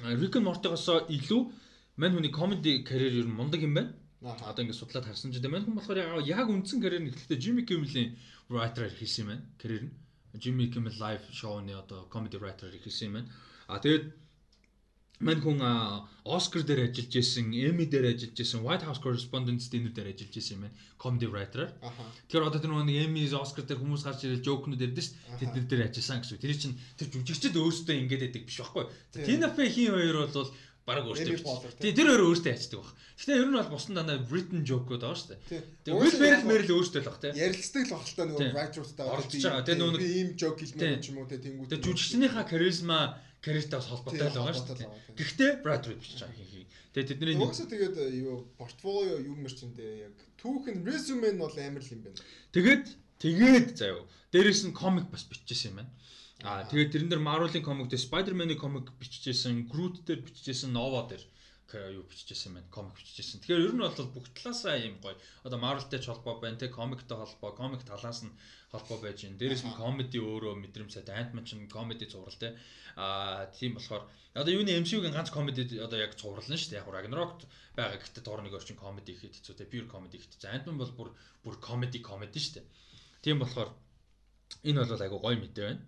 Rick 0.00 0.36
and 0.36 0.46
Morty-гоос 0.48 0.88
илүү 1.12 1.40
Мань 1.96 2.14
хүний 2.16 2.32
комеди 2.32 2.82
карьер 2.82 3.12
ер 3.20 3.26
нь 3.28 3.36
мундаг 3.36 3.60
юм 3.60 3.74
байна. 3.74 3.92
Одоо 4.22 4.64
ингээд 4.64 4.80
судлаад 4.80 5.04
харсан 5.04 5.28
ч 5.30 5.36
гэдэг. 5.36 5.52
Мань 5.52 5.64
хүн 5.68 5.76
болохоор 5.76 6.24
яг 6.24 6.48
үндсэн 6.48 6.80
карьер 6.80 7.04
нь 7.04 7.12
эхлэхдээ 7.12 7.36
Jimmy 7.36 7.68
Kimmel-ийн 7.68 8.16
writer-аар 8.48 8.96
хийсэн 8.96 9.22
юм 9.22 9.28
байна. 9.28 9.44
Карьер 9.60 9.82
нь. 9.84 9.92
Jimmy 10.40 10.72
Kimmel 10.72 10.96
live 10.96 11.28
show-ны 11.28 11.76
одоо 11.76 12.08
comedy 12.08 12.40
writer-аар 12.40 12.80
хийсэн 12.80 13.12
юм 13.12 13.14
байна. 13.20 13.28
А 13.68 13.76
тэгээд 13.76 14.04
мань 15.22 15.40
хүн 15.40 15.62
Оскар 16.22 16.62
дээр 16.62 16.86
ажиллаж 16.86 17.18
исэн, 17.18 17.50
Emmy 17.50 17.86
дээр 17.90 18.14
ажиллаж 18.14 18.38
исэн, 18.38 18.62
White 18.62 18.86
House 18.86 19.02
Correspondents 19.02 19.66
Dinner 19.66 19.90
дээр 19.90 20.14
ажиллаж 20.14 20.34
исэн 20.38 20.54
юм 20.54 20.62
байна. 20.70 20.76
Comedy 21.02 21.26
writer-аар. 21.26 21.74
Тэгэхээр 22.30 22.46
одоо 22.46 22.60
тэр 22.62 22.70
нэг 22.78 22.98
Emmy, 23.10 23.26
Oscar 23.34 23.66
дээр 23.66 23.82
хүмүүс 23.82 24.06
гарч 24.06 24.22
ирэл 24.22 24.38
ярьдэн 24.38 24.78
шүү 24.78 24.86
дээ. 24.86 25.38
Тэд 25.42 25.50
нар 25.50 25.66
дээр 25.66 25.82
ажилласан 25.90 26.22
гэсэн. 26.22 26.38
Тэр 26.38 26.54
чинь 26.54 26.78
тэр 26.94 27.08
жүжигчд 27.10 27.58
өөрсдөө 27.58 27.94
ингэж 28.06 28.20
яадаг 28.22 28.42
биш 28.46 28.58
байхгүй. 28.62 28.84
Tina 29.18 29.50
Fey 29.50 29.66
хин 29.66 29.98
хоёр 29.98 30.30
бол 30.30 30.50
бараг 30.86 31.06
өөртөө. 31.10 31.78
Тий, 31.78 31.94
тэр 31.94 32.10
өөрөө 32.10 32.28
өөртөө 32.30 32.52
ячдаг 32.54 32.78
баг. 32.82 32.90
Гэхдээ 33.18 33.38
ер 33.38 33.48
нь 33.50 33.58
бол 33.58 33.70
бусдын 33.70 33.96
дандаа 33.98 34.18
written 34.30 34.62
joke-уд 34.66 35.02
байгаа 35.02 35.14
шүү 35.14 35.30
дээ. 35.30 35.62
Тэгээ 35.86 35.94
Will 35.94 36.18
Ferrell 36.18 36.46
мэрэл 36.46 36.74
өөртөө 36.74 37.02
л 37.02 37.06
баг 37.06 37.18
тий. 37.22 37.30
Ярилцдаг 37.38 37.82
л 37.86 37.94
баг 37.94 38.02
л 38.02 38.16
та 38.18 38.24
нөгөө 38.26 38.50
writer-уудтай 38.50 39.06
орж 39.06 39.30
байгаа. 39.30 39.62
Тэгээ 39.62 39.78
нөгөө 39.78 40.02
ийм 40.02 40.28
joke 40.34 40.58
хэлмээр 40.58 40.98
ч 40.98 41.06
юм 41.14 41.18
уу 41.22 41.30
тий 41.30 41.38
тэнгууд. 41.38 41.70
Тэгээ 41.70 41.86
жүжигчнийхаа 41.86 42.44
charisma 42.50 42.98
character-аас 43.42 43.90
холбоотой 43.90 44.30
л 44.30 44.38
байгаа 44.38 44.54
шүү 44.54 44.78
дээ. 44.78 44.90
Гэхдээ 45.18 45.50
Brad 45.66 45.82
Pitt 45.82 45.98
бичиж 45.98 46.22
байгаа 46.22 46.46
хий. 46.46 46.66
Тэгээ 46.94 47.08
тэдний 47.10 47.36
Угсаа 47.42 47.66
тэгээд 47.66 47.96
э, 47.98 48.06
юу 48.22 48.46
портфолио 48.54 49.18
юм 49.18 49.42
мэрчэндээ 49.42 49.92
яг 50.06 50.16
түүхэн 50.38 50.86
resume 50.86 51.34
нь 51.34 51.42
бол 51.42 51.50
амар 51.50 51.82
л 51.82 51.90
юм 51.90 52.00
байна. 52.06 52.22
Тэгээд 52.54 52.84
тэгээд 53.18 53.68
заяа. 53.74 54.06
Дээрээс 54.30 54.62
нь 54.70 54.76
комик 54.76 55.10
бас 55.10 55.26
биччихсэн 55.26 55.74
юм 55.74 55.76
байна. 55.82 55.92
Аа 56.46 56.66
тэгээд 56.70 56.92
тэрэн 56.94 57.10
дээр 57.10 57.22
Marvel-ийн 57.22 57.66
комик 57.66 57.90
дээр 57.90 58.06
Spider-Man-ийн 58.06 58.62
комик 58.62 58.94
бичижсэн, 59.02 59.66
Groot 59.66 60.06
дээр 60.06 60.22
бичижсэн, 60.22 60.70
Nova 60.70 61.06
дээр 61.10 61.22
юу 61.78 62.04
бичижсэн 62.04 62.54
байна. 62.54 62.68
Комик 62.70 62.96
бичижсэн. 62.96 63.40
Тэгэхээр 63.40 63.66
ер 63.68 63.74
нь 63.74 63.82
бол 63.82 64.12
бүх 64.12 64.26
талаасаа 64.36 64.76
юм 64.80 65.00
гоё. 65.00 65.16
Одоо 65.44 65.58
Marvel-тэй 65.58 66.00
ч 66.00 66.10
холбоо 66.10 66.40
байна, 66.40 66.60
тэг 66.60 66.72
комиктэй 66.76 67.16
холбоо, 67.16 67.52
комик 67.56 67.82
талаас 67.84 68.22
нь 68.24 68.32
холбоо 68.72 68.98
байж 69.00 69.24
байна. 69.24 69.38
Дээрээс 69.40 69.64
нь 69.64 69.76
комеди 69.76 70.18
өөрөө 70.20 70.54
мэдрэмжтэй 70.60 71.04
Ant-Man 71.08 71.44
ч 71.44 71.56
комеди 71.68 72.06
зурал 72.08 72.36
те. 72.36 72.58
Аа 72.96 73.48
тийм 73.52 73.76
болохоор 73.76 74.04
одоо 74.36 74.52
юуны 74.52 74.76
MCU-гийн 74.84 75.12
ганц 75.12 75.30
комеди 75.32 75.64
одоо 75.80 75.98
яг 76.00 76.16
цуврална 76.16 76.56
шүү 76.56 76.76
дээ. 76.76 76.80
Яг 76.80 76.88
Ragnarok 76.88 77.44
байгаа 77.76 78.00
гэхдээ 78.00 78.24
дор 78.24 78.40
нэг 78.44 78.54
орчин 78.56 78.76
комеди 78.76 79.12
ихэд 79.16 79.36
хэцүү 79.36 79.54
те. 79.56 79.68
Pure 79.68 79.88
comedy 79.88 80.16
ихэд. 80.20 80.44
Ant-Man 80.44 80.76
бол 80.80 80.92
бүр 80.92 81.08
бүр 81.44 81.56
comedy 81.60 82.00
comedy 82.00 82.40
шүү 82.40 82.60
дээ. 82.60 82.66
Тийм 83.24 83.40
болохоор 83.40 83.70
энэ 84.64 84.84
бол 84.84 85.04
айгу 85.04 85.18
гоё 85.20 85.36
мэдээ 85.40 85.64
байна. 85.68 85.82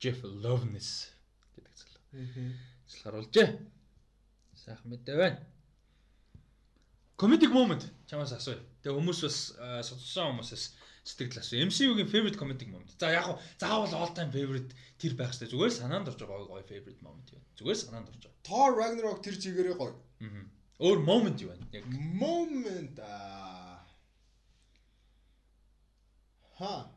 Jeff 0.00 0.20
Loveness 0.24 1.12
гэдэг 1.56 1.74
залуу. 1.76 2.02
Аа. 2.12 2.52
Харуулжээ. 3.00 3.75
Сайхан 4.66 4.90
мэдээ 4.90 5.16
байна. 5.16 5.38
Comedic 7.16 7.52
moment 7.54 7.86
чамаас 8.10 8.34
асууя. 8.36 8.58
Тэгээ 8.82 8.98
хүмүүс 8.98 9.20
бас 9.24 9.38
сонссон 9.88 10.34
хүмүүсээс 10.34 10.64
сэтгэл 11.06 11.40
асуу. 11.40 11.62
MCU-гийн 11.70 12.10
favorite 12.10 12.36
comedic 12.36 12.68
moment. 12.68 12.90
За 12.98 13.14
яг 13.14 13.30
хуу 13.30 13.38
заавал 13.62 13.94
all 13.94 14.12
time 14.12 14.34
favorite 14.34 14.74
тэр 14.98 15.14
байх 15.14 15.30
хэрэгтэй. 15.32 15.54
Зүгээр 15.54 15.72
санаанд 15.78 16.10
орж 16.10 16.18
байгаа 16.18 16.50
гоё 16.50 16.66
favorite 16.66 17.00
moment 17.06 17.30
юу. 17.30 17.40
Зүгээр 17.56 17.78
санаанд 17.78 18.10
орж 18.10 18.26
байгаа. 18.26 18.42
Thor 18.42 18.70
Ragnarok 18.74 19.22
тэр 19.22 19.36
чигээрээ 19.38 19.76
гоё. 19.78 19.94
Аа. 19.94 20.44
Өөр 20.82 20.98
moment 21.06 21.38
юу 21.40 21.54
байна? 21.54 21.66
Яг 21.72 21.86
moment 22.20 22.98
аа. 23.00 23.80
Ха 26.58 26.90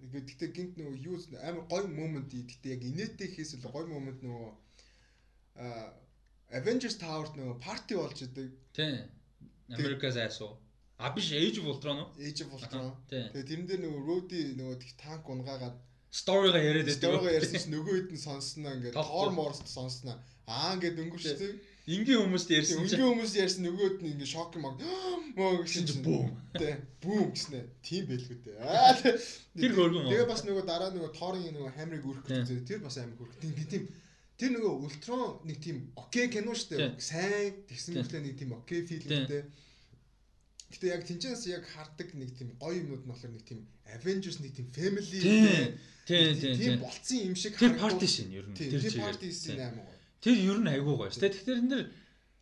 Гэхдээ 0.00 0.50
гинт 0.56 0.74
нөгөө 0.80 0.96
юу 1.04 1.16
амар 1.44 1.64
гоё 1.68 1.86
момент 1.92 2.32
гэхдээ 2.32 2.72
яг 2.72 2.82
инээтэй 2.88 3.28
хийсэл 3.36 3.68
гоё 3.68 3.84
момент 3.84 4.24
нөгөө 4.24 4.50
а 5.60 5.92
Avengers 6.50 6.96
Tower-т 6.98 7.38
нөгөө 7.38 7.56
парти 7.62 7.94
болж 7.94 8.22
идэг. 8.26 8.50
Тийм. 8.74 9.06
America's 9.70 10.16
asshole. 10.16 10.56
А 10.98 11.14
биш 11.14 11.32
Age 11.32 11.60
of 11.60 11.66
Ultron 11.66 11.98
уу? 12.02 12.08
Age 12.18 12.44
of 12.44 12.52
Ultron. 12.52 12.92
Тэгээ 13.08 13.46
тэрэн 13.48 13.66
дээр 13.70 13.80
нөгөө 13.86 14.00
Rhodey 14.04 14.42
нөгөө 14.58 14.76
тэг 14.82 14.92
танк 15.00 15.24
унгаагаад 15.30 15.76
Storyга 16.10 16.58
яриад 16.58 16.90
байдаг. 16.90 16.98
Storyга 16.98 17.30
ярьсан 17.38 17.60
чинь 17.62 17.74
нөгөө 17.78 17.94
хэд 17.96 18.10
нь 18.12 18.20
сонсноо 18.20 18.72
ингээд. 18.74 18.94
Thor 18.98 19.30
Morse 19.30 19.62
сонсноо. 19.64 20.18
Аа 20.50 20.74
ингээд 20.74 20.98
өнгөрчтэй. 20.98 21.52
Ингийн 21.86 22.20
хүмүүст 22.26 22.50
ярьсан 22.50 22.82
чинь 22.82 22.98
Өнгийн 22.98 23.08
хүмүүс 23.14 23.32
ярьсан 23.38 23.62
нөгөөд 23.64 23.96
нь 24.02 24.10
ингээд 24.12 24.34
шок 24.34 24.50
юм 24.58 24.66
аа. 24.66 24.76
Мөө 25.38 25.64
гэсэн 25.64 25.86
чинь 25.86 26.02
boom. 26.02 26.34
Тэ. 26.58 26.82
Бүүм 27.00 27.30
гэснэ. 27.30 27.60
Тийм 27.86 28.04
байлгүй 28.10 28.36
дээ. 28.42 28.58
Аа 28.58 28.92
Тэр 29.54 29.72
хөргөн? 29.78 30.10
Тэгээ 30.10 30.26
бас 30.26 30.42
нөгөө 30.44 30.64
дараа 30.66 30.90
нөгөө 30.90 31.10
Thor-ын 31.14 31.54
нөгөө 31.54 31.72
хамрыг 31.78 32.04
үрэх 32.10 32.24
гэж 32.26 32.42
үзээ. 32.42 32.66
Тэр 32.66 32.80
бас 32.82 32.98
амар 32.98 33.16
хөргөн. 33.16 33.40
Тийм 33.40 33.54
тийм. 33.70 33.84
Тэр 34.40 34.50
нөгөө 34.56 34.72
Ultron 34.88 35.44
нэг 35.44 35.58
тийм 35.60 35.92
окей 36.00 36.32
кино 36.32 36.56
шүү 36.56 36.80
дээ. 36.80 36.96
Сайн 36.96 37.60
тэгсэн 37.68 38.00
мэтлээ 38.00 38.22
нэг 38.24 38.34
тийм 38.40 38.56
окей 38.56 38.80
филмтэй. 38.88 39.44
Гэтэ 40.72 40.86
яг 40.88 41.02
тэнцэнс 41.04 41.44
яг 41.52 41.68
хардаг 41.68 42.08
нэг 42.16 42.32
тийм 42.40 42.56
гоё 42.56 42.80
юмнууд 42.80 43.04
нь 43.04 43.10
болохоор 43.12 43.36
нэг 43.36 43.44
тийм 43.44 43.68
Avengers 43.84 44.40
нэг 44.40 44.56
тийм 44.56 44.72
family 44.72 45.20
Тийм. 45.20 46.56
Тийм 46.56 46.80
болцсон 46.80 47.18
юм 47.20 47.36
шиг 47.36 47.52
Тэр 47.58 47.76
харагдав. 47.76 48.00
парти 48.00 48.06
шин 48.08 48.32
ер 48.32 48.46
нь 48.48 48.56
тэр 48.56 48.80
тэр 48.80 48.82
чигээр. 48.88 49.04
парти 49.04 49.28
шин 49.28 49.60
амар 49.60 49.84
гоё. 49.84 49.98
Тэр 50.24 50.36
ер 50.40 50.58
нь 50.64 50.70
айгүй 50.72 50.94
гоё 50.96 51.10
шүү. 51.12 51.20
Тэгэхээр 51.20 51.60
энэ 51.60 51.78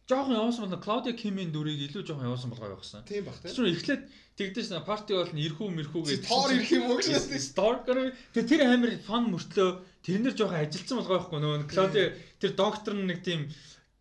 жоохон 0.08 0.38
явуулсан 0.40 0.64
бол 0.68 0.80
Клаудиа 0.80 1.12
Кимийн 1.12 1.52
дүрийг 1.52 1.84
илүү 1.88 2.02
жоохон 2.08 2.28
явуулсан 2.32 2.50
бол 2.50 2.62
гоё 2.64 2.80
байсан. 2.80 3.04
Тийм 3.04 3.28
бах 3.28 3.36
тий. 3.44 3.52
Тэр 3.52 3.68
эхлээд 3.68 4.02
тэгдэж 4.40 4.66
парти 4.88 5.12
бол 5.12 5.28
ирхүү 5.28 5.68
мэрхүү 5.68 6.02
гэж 6.08 6.20
Thor 6.24 6.48
ирэх 6.48 6.72
юм 6.72 6.84
уу 6.88 6.96
гэж 6.96 7.28
Stalker 7.36 7.98
тэр 8.32 8.44
тэр 8.48 8.60
амар 8.64 8.96
фан 9.04 9.28
мөртлөө 9.28 9.68
тэрнэр 10.08 10.32
жоохон 10.32 10.64
ажилдсан 10.64 10.96
бол 10.96 11.10
гоё 11.12 11.20
байхгүй 11.20 11.40
нөө 11.44 11.68
Клаудиа 11.68 12.06
тэр 12.40 12.52
доктор 12.56 12.94
нэг 12.96 13.20
тийм 13.20 13.52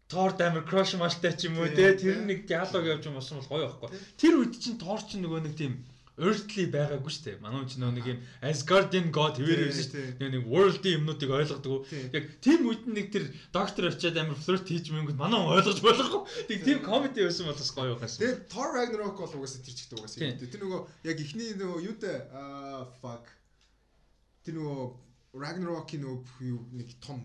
Торд 0.07 0.39
амар 0.39 0.63
crush 0.63 0.95
маштай 0.95 1.35
ч 1.35 1.51
юм 1.51 1.59
уу 1.59 1.67
те 1.67 1.91
тэр 1.99 2.23
нэг 2.23 2.47
диалог 2.47 2.87
явж 2.87 3.03
юм 3.11 3.19
болсон 3.19 3.43
бол 3.43 3.51
гоё 3.51 3.67
байхгүй. 3.67 3.91
Тэр 4.15 4.39
үед 4.39 4.55
чинь 4.55 4.79
Тор 4.79 5.03
чинь 5.03 5.27
нөгөө 5.27 5.43
нэг 5.43 5.59
тийм 5.59 5.83
earthly 6.17 6.65
байгаагүй 6.73 7.11
шүү 7.13 7.23
дээ. 7.25 7.41
Манай 7.45 7.65
чинь 7.69 7.85
нэг 7.85 8.07
юм 8.09 8.19
Asgardian 8.41 9.11
god 9.13 9.37
хэвээр 9.37 9.69
байсан 9.69 9.85
шүү 9.85 10.17
дээ. 10.17 10.33
Нэг 10.33 10.43
world-ийн 10.49 10.97
юмнуудыг 10.97 11.29
ойлгодог. 11.29 11.85
Яг 12.09 12.25
тийм 12.41 12.65
үед 12.65 12.83
нэг 12.89 13.13
тэр 13.13 13.29
доктор 13.53 13.93
очиад 13.93 14.17
амар 14.17 14.37
flirt 14.41 14.65
хийж 14.65 14.89
мэнгүүд 14.89 15.17
манай 15.21 15.37
ойлгож 15.45 15.79
болохгүй. 15.85 16.21
Тэг 16.49 16.59
тийм 16.65 16.79
comedy 16.81 17.21
байсан 17.21 17.45
бол 17.45 17.61
бас 17.61 17.71
гоё 17.77 17.95
байсан. 18.01 18.19
Тэгээ 18.25 18.49
Thor 18.49 18.69
Ragnarok 18.73 19.17
бол 19.21 19.37
угаасаа 19.37 19.61
тэр 19.61 19.75
чигт 19.77 19.93
угаасаа. 19.93 20.41
Тэр 20.41 20.61
нөгөө 20.65 20.81
яг 21.05 21.17
ихний 21.21 21.53
нөгөө 21.53 21.85
юутай 21.85 22.17
аа 22.33 22.89
fuck 22.97 23.29
тэр 24.41 24.57
нөгөө 24.57 24.85
Ragnarok-ийн 25.37 26.01
нөгөө 26.01 26.73
нэг 26.81 26.97
том 26.97 27.21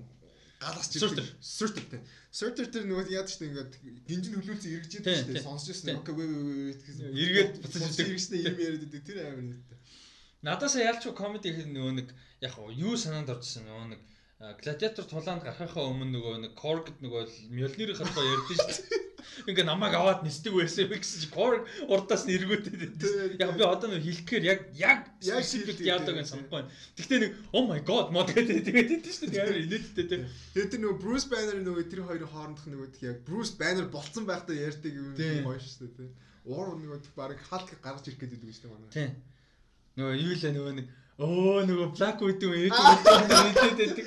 галаас 0.63 0.89
Surtur. 0.95 1.27
Surtur 1.43 1.85
тий. 1.91 2.01
Surtur 2.31 2.67
тэр 2.71 2.85
нөгөө 2.87 3.11
яад 3.11 3.29
ч 3.29 3.43
ингээд 3.43 3.73
гинжин 4.07 4.39
хөлүүлсэн 4.39 4.71
эргэж 4.79 4.93
идэв 5.03 5.27
тийм. 5.27 5.43
Сонсож 5.43 5.83
байсан. 5.83 5.99
Окей 5.99 6.15
вэ 6.15 6.25
вэ 6.31 6.73
гэсэн. 6.79 7.11
Эргээд 7.11 7.53
буцаж 7.59 7.83
идэг. 7.91 8.07
Эргэснээ 8.07 8.41
юм 8.47 8.57
яриад 8.63 8.87
идэг. 8.87 9.03
Тэр 9.03 9.19
амар 9.27 9.45
нэттэй. 9.51 9.79
Надаасаа 10.47 10.83
ялч 10.87 11.03
comedy 11.19 11.51
гэх 11.51 11.67
нөгөө 11.67 11.93
нэг 11.99 12.09
яг 12.43 12.55
юу 12.79 12.95
санаанд 12.95 13.35
орчихсон 13.35 13.67
нөгөө 13.67 13.87
нэг 13.95 14.01
гладиатор 14.43 15.07
тулаанд 15.07 15.47
гарахаа 15.47 15.87
өмнө 15.87 16.19
нөгөө 16.19 16.35
нэг 16.43 16.53
коргд 16.59 16.99
нөгөө 16.99 17.23
мьёлнирийн 17.55 17.95
харахаа 17.95 18.27
ярьдэн 18.27 18.59
шүү 18.59 18.75
дээ. 18.75 19.03
Ингээ 19.49 19.67
намайг 19.71 19.95
аваад 19.95 20.27
нисдэг 20.27 20.51
байсан 20.59 20.91
юм 20.91 20.99
гэсэн 20.99 21.23
чи 21.23 21.29
корг 21.31 21.63
урдаас 21.87 22.27
нь 22.27 22.35
эргүүтэй. 22.35 23.39
Яг 23.39 23.55
би 23.55 23.63
одоо 23.63 23.89
нэг 23.95 24.03
хэлэхээр 24.03 24.43
яг 24.43 24.61
яг 24.75 25.01
Яг 25.23 25.47
диалог 25.47 26.11
тийм, 26.11 26.19
нь 26.19 26.27
санахгүй 26.27 26.59
байна. 26.59 26.75
Гэхдээ 26.99 27.19
нэг 27.23 27.33
oh 27.55 27.65
my 27.71 27.81
god 27.87 28.11
мод 28.11 28.35
гэдэг 28.35 28.67
тэгээд 28.67 28.91
идэв 28.99 29.15
шүү 29.15 29.31
дээ. 29.31 29.43
Амар 29.47 29.63
инээдтэй 29.63 30.07
тийм. 30.11 30.23
Тэгээ 30.59 30.71
тэр 30.75 30.81
нөгөө 30.83 30.99
Bruce 30.99 31.27
Banner 31.31 31.59
нөгөө 31.63 31.85
тэр 31.87 32.03
хоёрын 32.03 32.33
хоорондох 32.35 32.67
нөгөө 32.67 32.89
яг 33.07 33.19
Bruce 33.23 33.55
Banner 33.55 33.87
болцсон 33.87 34.27
байхдаа 34.27 34.59
ярьдаг 34.59 34.91
юм 34.91 35.15
гоё 35.47 35.63
шүү 35.63 35.87
дээ 35.87 35.95
тий. 36.03 36.11
Уур 36.51 36.75
нөгөө 36.83 37.15
баг 37.15 37.39
халт 37.47 37.71
гарч 37.79 38.11
ирэх 38.11 38.19
гээд 38.19 38.37
идэг 38.43 38.51
шүү 38.59 38.67
дээ 38.67 38.75
манай. 38.75 38.91
Тийм. 38.91 39.11
Нөгөө 40.03 40.15
юу 40.19 40.35
лээ 40.35 40.53
нөгөө 40.59 40.75
нэг 40.83 40.87
өө 41.21 41.67
нөгөө 41.69 41.89
Black 41.97 42.19
Widow 42.25 42.53
ээж 42.57 42.73
гэдэг 42.73 43.05
байдаг. 43.29 44.07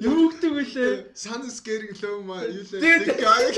Юу 0.00 0.32
гэдэг 0.32 0.52
вүлээ? 0.56 0.92
Sun 1.12 1.44
scaring 1.52 1.92
low 2.00 2.22
ma 2.24 2.40
юу 2.42 2.64
лээ. 2.64 3.12
Гай. 3.12 3.52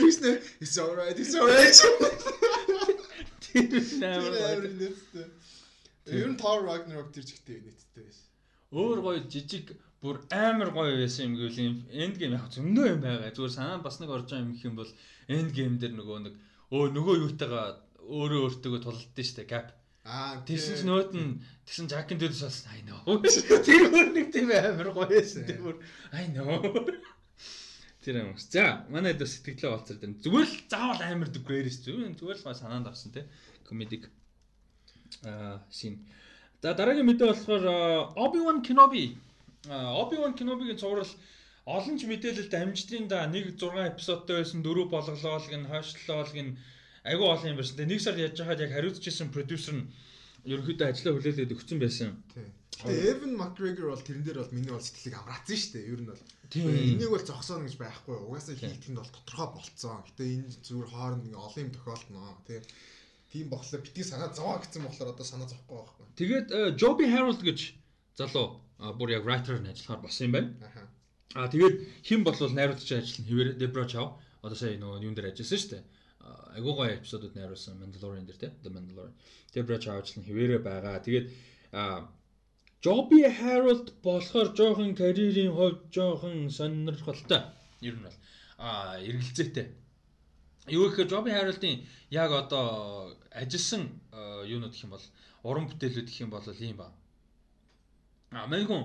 Тэснэ 0.00 0.40
it's 0.60 0.76
alright 0.80 1.16
it's 1.20 1.34
alright. 1.36 1.76
Тэр 3.52 4.64
нэттэй. 4.80 5.26
Ер 6.06 6.28
нь 6.32 6.38
Thor 6.40 6.64
Ragnarok 6.64 7.12
тэр 7.12 7.24
чигтэй 7.28 7.60
нэттэй 7.60 8.08
байсан. 8.08 8.26
Өөр 8.72 8.98
гоё 9.04 9.20
жижиг 9.28 9.76
бүр 10.00 10.24
амар 10.32 10.72
гоё 10.72 10.96
байсан 10.96 11.28
юм 11.28 11.34
гэвэл 11.38 11.60
энд 11.92 12.16
гейм 12.16 12.36
яг 12.36 12.48
зөндөө 12.52 12.86
юм 12.94 13.00
байгаа. 13.04 13.32
Зүгээр 13.36 13.56
санаа 13.56 13.84
бас 13.84 14.00
нэг 14.00 14.10
орж 14.10 14.32
байгаа 14.32 14.44
юм 14.44 14.52
гэх 14.56 14.64
юм 14.64 14.76
бол 14.80 14.92
энд 15.28 15.50
гейм 15.56 15.76
дээр 15.80 15.94
нөгөө 15.96 16.18
нэг 16.24 16.34
өө 16.72 16.84
нөгөө 16.96 17.16
юутайгаа 17.24 17.66
өөрөө 18.06 18.40
өөртөө 18.46 18.80
тулалдсан 18.84 19.24
шүү 19.24 19.36
дээ 19.38 19.50
gap. 19.50 19.68
Аа 20.06 20.38
Тэгсэн 20.46 20.78
чинь 20.78 20.86
нөөт 20.86 21.12
нь 21.18 21.42
тэгсэн 21.66 21.90
жакин 21.90 22.18
дээрс 22.22 22.46
бас 22.46 22.62
I 22.70 22.86
know. 22.86 23.18
Тэр 23.66 23.90
өөр 23.90 24.14
нэг 24.14 24.30
тийм 24.30 24.54
амар 24.54 24.94
гоё 24.94 25.10
байсан. 25.10 25.42
Тэр 25.50 25.58
бүр 25.66 25.76
I 26.14 26.30
know. 26.30 26.62
Тэр 28.06 28.22
юм. 28.22 28.38
За, 28.38 28.86
манай 28.86 29.18
дэс 29.18 29.42
сэтгэлээ 29.42 29.74
болцор 29.74 29.98
дээр 29.98 30.14
зүгээр 30.22 30.46
л 30.46 30.58
заавал 30.70 31.02
амар 31.02 31.30
дэгрэрэс 31.34 31.82
зүгээр 31.82 32.14
зүгээр 32.22 32.38
л 32.38 32.54
санаанд 32.54 32.86
орсон 32.86 33.10
те. 33.18 33.26
Комедик 33.66 34.06
аа 35.26 35.66
шин. 35.74 36.06
За 36.62 36.70
дараагийн 36.70 37.02
мэдээ 37.10 37.26
болохоор 37.26 37.66
Obi-Wan 38.14 38.62
Kenobi. 38.62 39.18
Obi-Wan 39.66 40.38
Kenobi-гийн 40.38 40.78
цуврал 40.78 41.10
олон 41.66 41.98
ч 41.98 42.06
мэдээлэлд 42.06 42.54
амжилтын 42.54 43.10
да 43.10 43.26
1 43.26 43.58
6 43.58 43.90
эпизодтой 43.90 44.38
байсан 44.38 44.62
дөрөв 44.62 44.86
болголоолг 44.94 45.50
нь 45.50 45.66
хойшлолоолг 45.66 46.38
нь 46.38 46.54
айгүй 47.06 47.26
олон 47.30 47.50
юм 47.54 47.58
байсан. 47.60 47.76
Тэгээ 47.78 47.92
нэг 47.92 48.00
сар 48.02 48.16
яаж 48.18 48.38
хаад 48.42 48.60
яг 48.60 48.72
хариуцчихсан 48.74 49.30
продюсер 49.30 49.74
нь 49.78 49.86
ерөнхийдөө 50.46 50.86
ажлаа 50.90 51.12
хүлээлгээд 51.14 51.54
өгсөн 51.54 51.78
байсан. 51.82 52.10
Тий. 52.34 52.46
Тэгээ 52.76 53.08
Evan 53.16 53.32
McGregor 53.40 53.88
бол 53.90 54.04
тэрэн 54.04 54.24
дээр 54.26 54.38
бол 54.42 54.54
миний 54.54 54.72
бол 54.74 54.84
сэтгэлийг 54.84 55.16
амраацсан 55.16 55.56
шүү 55.56 55.72
дээ. 55.74 55.90
Ер 55.90 56.00
нь 56.02 56.10
бол 56.10 56.22
Тийм. 56.50 56.68
энийг 56.70 57.10
бол 57.10 57.24
зогсооно 57.24 57.66
гэж 57.66 57.76
байхгүй. 57.80 58.16
Угаасаа 58.26 58.54
хийх 58.54 58.86
нь 58.86 58.98
бол 58.98 59.10
тодорхой 59.10 59.48
болцсон. 59.54 60.04
Гэтэ 60.06 60.22
энэ 60.22 60.50
зүгээр 60.62 60.90
хооронд 60.92 61.26
ингээ 61.26 61.42
олон 61.42 61.62
юм 61.66 61.72
тохиолдно. 61.74 62.20
Тий. 62.46 62.60
Тийм 63.32 63.46
болохоор 63.50 63.82
битгий 63.82 64.06
санаа 64.06 64.30
зовоо 64.30 64.60
гэсэн 64.62 64.82
болохоор 64.86 65.10
одоо 65.14 65.26
санаа 65.26 65.48
зовхгүй 65.50 65.76
байхгүй. 65.82 66.04
Тэгээд 66.20 66.46
э, 66.52 66.58
Joby 66.78 67.06
Harold 67.10 67.42
гэж 67.42 67.58
залуу 68.14 68.60
бүр 68.78 69.08
яг 69.18 69.24
writer 69.26 69.58
нь 69.58 69.70
ажиллахаар 69.72 70.04
болсон 70.04 70.24
юм 70.30 70.34
байна. 70.36 70.50
Аха. 70.62 70.82
А 71.34 71.48
тэгээд 71.50 71.76
хэн 72.06 72.22
болвол 72.22 72.54
найруулагч 72.54 72.90
ажиллана 72.92 73.26
хэвээр 73.26 73.48
Debra 73.58 73.84
Chow 73.90 74.14
одоо 74.46 74.56
сая 74.56 74.78
нөгөө 74.78 75.02
юун 75.02 75.16
дээр 75.16 75.34
ажилласан 75.34 75.58
шүү 75.58 75.70
дээ. 75.74 75.84
А, 76.26 76.52
Айгуу 76.56 76.74
гоё 76.74 76.98
эпизодууд 76.98 77.34
найруулсан 77.38 77.78
Mandalorian 77.80 78.26
дээр 78.26 78.38
те 78.42 78.48
The 78.62 78.70
Mandalorian. 78.74 79.14
Debra 79.54 79.78
Chow 79.78 79.96
ажиллана 80.00 80.26
хэвээрээ 80.28 80.60
байгаа. 80.66 81.04
Тэгээд 81.06 81.26
Joby 82.84 83.20
Harold 83.40 83.86
болохоор 84.02 84.48
жоохон 84.58 84.94
карьерийн 84.94 85.52
хувьд 85.54 85.80
жоохон 85.94 86.50
сонирхолтой. 86.50 87.42
Ер 87.80 87.94
нь 87.96 88.04
бол 88.06 88.18
а 88.58 88.98
эргэлзээтэй. 89.08 89.66
Юу 90.76 90.90
гэхээр 90.90 91.10
Joby 91.12 91.30
Harold-ийн 91.36 91.86
яг 92.10 92.30
одоо 92.32 92.66
ажилласан 93.30 93.82
юунууд 94.44 94.74
гэх 94.74 94.84
юм 94.84 94.92
бол 94.94 95.06
уран 95.48 95.66
бүтээлүүд 95.70 96.08
гэх 96.08 96.20
юм 96.24 96.30
бол 96.30 96.46
ийм 96.66 96.76
ба. 96.76 96.92
А 98.30 98.46
мань 98.50 98.66
хүн 98.66 98.82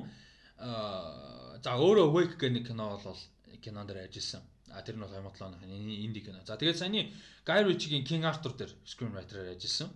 за 1.63 1.71
өөрөө 1.73 2.05
Awake 2.09 2.35
гэх 2.37 2.51
нэг 2.53 2.67
кино 2.67 2.97
бол 3.01 3.21
кинон 3.63 3.87
дээр 3.87 4.07
ажилласан. 4.07 4.43
А 4.73 4.81
тэр 4.81 4.95
нь 4.97 5.03
бол 5.03 5.11
2007 5.11 5.61
оны 5.63 5.95
инди 6.05 6.21
кино. 6.21 6.39
За 6.45 6.57
тэгээд 6.57 6.77
саяны 6.77 7.13
Guy 7.45 7.61
Ritchie-гийн 7.67 8.05
King 8.07 8.23
Arthur 8.23 8.53
дээр 8.55 8.71
screenwriter-аар 8.85 9.55
ажилласан. 9.55 9.89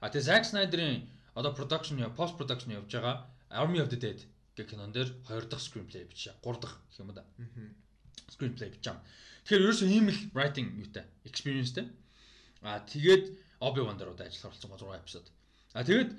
А 0.00 0.10
тэгээд 0.10 0.26
Zack 0.26 0.44
Snyder-ийн 0.46 1.06
одоо 1.34 1.54
production 1.54 1.98
яа 1.98 2.12
post 2.14 2.36
production 2.38 2.70
явж 2.72 2.90
байгаа 2.92 3.26
Army 3.50 3.80
of 3.80 3.88
the 3.88 3.98
Dead 3.98 4.20
гэх 4.56 4.70
кинон 4.70 4.92
дээр 4.92 5.08
2 5.28 5.48
дахь 5.48 5.60
screenplay 5.60 6.04
бичээ. 6.04 6.34
3 6.44 6.60
дахь 6.60 6.76
гэх 6.88 7.00
юм 7.00 7.12
да. 7.14 7.24
Screenplay 8.28 8.68
бичээ. 8.72 8.96
Тэгэхээр 9.44 9.64
ерөөсөө 9.64 9.88
ийм 9.88 10.06
л 10.12 10.20
writing 10.36 10.68
юутай 10.76 11.04
experienceтэй. 11.24 11.88
А 12.62 12.80
тэгээд 12.84 13.32
Obi-Wan 13.60 13.96
дээр 13.98 14.12
удаа 14.12 14.26
ажиллах 14.28 14.52
болсон 14.52 14.70
6 14.70 15.02
эпизод. 15.02 15.26
А 15.74 15.84
тэгээд 15.84 16.10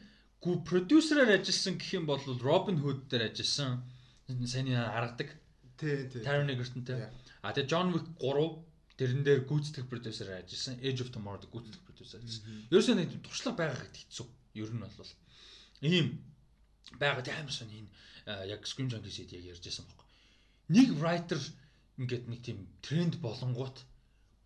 гү 0.43 0.65
продюсераар 0.67 1.39
ажилласан 1.39 1.77
гэх 1.77 1.93
юм 1.93 2.05
бол 2.09 2.19
Robin 2.19 2.77
Hood 2.81 3.07
дээр 3.07 3.31
ажилласан. 3.31 3.85
Сайн 4.27 4.73
харгадаг. 4.73 5.29
Тий, 5.77 6.09
тий. 6.09 6.21
Taron 6.25 6.49
Egerton-тэй. 6.51 7.09
А 7.43 7.51
тэгээд 7.51 7.69
John 7.69 7.91
Wick 7.91 8.07
3 8.23 8.97
тэрэн 8.97 9.21
дээр 9.27 9.41
гүйцэтгэх 9.43 9.91
продюсераар 9.91 10.47
ажилласан. 10.47 10.79
Age 10.79 11.03
of 11.03 11.11
Tomorrow 11.11 11.43
дээр 11.43 11.51
гүйцэтгэх 11.51 11.83
продюсер 11.83 12.23
ажилласан. 12.23 12.43
Ерөөсөө 12.71 12.95
нэг 12.95 13.09
туршлага 13.19 13.57
байгаа 13.59 13.77
гэхэд 13.83 13.99
хэцүү. 13.99 14.27
Ер 14.63 14.71
нь 14.71 14.79
бол 14.79 15.11
ийм 15.83 16.07
байгаа 16.99 17.49
сони 17.51 17.83
энэ 17.83 17.91
яг 18.47 18.63
Scream 18.63 18.87
Junkies-ид 18.87 19.33
яг 19.35 19.43
ярьж 19.51 19.63
байсан 19.65 19.85
байхгүй. 19.85 20.07
Нэг 20.71 20.87
writer 21.01 21.41
ингээд 21.99 22.25
нэг 22.31 22.39
тийм 22.45 22.59
тренд 22.85 23.19
болонгууд 23.19 23.77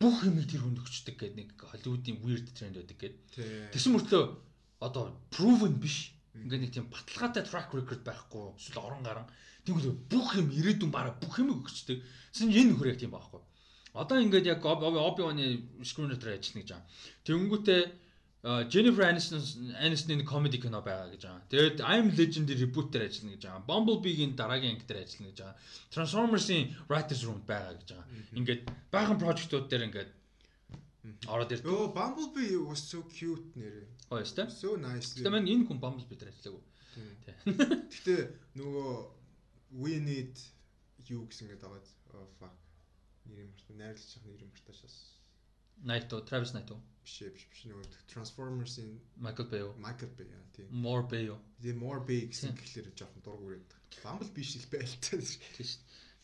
бүх 0.01 0.17
юм 0.25 0.41
тэр 0.41 0.61
хүнд 0.65 0.81
өгчдөг 0.81 1.15
гэдэг 1.17 1.37
нэг 1.37 1.49
Hollywood-ийн 1.57 2.17
weird 2.21 2.47
тренд 2.53 2.77
байдаг 2.77 2.97
гэдэг. 2.97 3.73
Тэсэн 3.73 3.93
мөртлөө 3.93 4.23
одоо 4.81 5.17
proven 5.33 5.77
биш. 5.81 6.13
Ингээд 6.37 6.63
нэг 6.63 6.71
тийм 6.73 6.85
баталгаатай 6.89 7.43
track 7.45 7.73
record 7.73 8.01
байхгүй. 8.05 8.53
Эсвэл 8.57 8.85
орон 8.85 9.01
гарan. 9.01 9.29
Тэгвэл 9.68 9.99
бүх 10.07 10.30
юм 10.39 10.48
ирээдүйн 10.48 10.91
бараг 10.95 11.19
бүх 11.19 11.44
юм 11.44 11.52
өгчдөг. 11.60 11.99
Тэсэн 12.31 12.56
энэ 12.56 12.72
нөхөр 12.72 12.95
яг 12.95 12.99
тийм 13.03 13.11
байхгүй. 13.11 13.44
Одоо 13.91 14.18
ингээд 14.23 14.48
яг 14.48 14.64
Obi-Wan-ы 14.64 15.84
screenwriter 15.84 16.31
ажиллана 16.31 16.64
гэж 16.64 16.69
байгаа. 16.72 16.88
Тэнгүүтээ 17.27 17.81
Jennifer 18.69 19.03
Aniston 19.03 19.41
Aniston-ийн 19.76 20.23
comedy 20.23 20.61
кино 20.61 20.80
байгаа 20.85 21.11
гэж 21.11 21.23
байгаа. 21.26 21.44
Тэгээд 21.52 21.77
I'm 21.84 22.14
Legend 22.15 22.48
reboot 22.53 22.94
дээр 22.94 23.10
ажиллана 23.10 23.35
гэж 23.35 23.44
байгаа. 23.44 23.68
Bumblebee-гийн 23.68 24.34
дараагийн 24.39 24.77
анги 24.77 24.85
дээр 24.88 25.03
ажиллана 25.03 25.31
гэж 25.34 25.39
байгаа. 25.41 25.57
Transformers-ийн 25.91 26.65
writers 26.88 27.22
room 27.27 27.41
байгаа 27.44 27.73
гэж 27.76 27.89
байгаа. 27.91 28.07
Ингээд 28.39 28.61
баахан 28.94 29.19
project-ууд 29.19 29.68
дээр 29.68 29.88
ингээд 29.89 30.11
ороод 31.27 31.52
ирдэг. 31.52 31.68
Өө 31.68 31.91
Bumblebee 31.98 32.56
was 32.61 32.85
so 32.85 33.03
cute 33.10 33.52
нэрээ. 33.57 33.89
Дээ. 34.15 34.48
So 34.53 34.77
nice. 34.77 35.18
Маань 35.26 35.49
энэ 35.49 35.68
хүн 35.68 35.81
Bumblebee 35.81 36.15
дээр 36.15 36.31
ажиллаагүй. 36.31 36.64
Гэтэ 37.91 38.15
нөгөө 38.56 39.16
we 39.72 39.99
need 39.99 40.34
юу 41.07 41.27
гэсэн 41.27 41.48
гэдэг 41.52 41.68
байгаа. 41.68 41.84
Oh 42.15 42.27
fuck. 42.39 42.56
Нэр 43.27 43.45
юм 43.45 43.52
мартаа 43.52 43.76
найрлаж 43.76 44.11
байгаа 44.15 44.31
нэр 44.31 44.44
юм 44.45 44.52
мартаа 44.52 44.76
шас. 44.76 44.95
Naito, 45.84 46.22
Travis 46.26 46.52
Naito. 46.56 46.80
Биш 47.03 47.22
ээ, 47.22 47.31
биш 47.35 47.45
биш 47.52 47.61
нөгөө 47.69 47.85
Transformers-ийн 48.11 48.98
Michael 49.22 49.48
Bay. 49.52 49.64
Michael 49.77 50.11
Bay 50.18 50.27
аа 50.34 50.48
тийм. 50.56 50.68
More 50.72 51.06
Bay. 51.06 51.30
Тэгээ 51.61 51.77
More 51.77 52.02
Bay 52.02 52.27
гэсэн 52.31 52.56
гэхлээр 52.57 52.91
жоохон 52.98 53.22
дург 53.23 53.41
үрээд. 53.45 53.69
Bumblebee 54.03 54.44
биш 54.44 54.57
л 54.57 54.68
байл 54.73 54.94
та. 55.03 55.15
Тийм 55.15 55.68
шүү. 55.68 55.81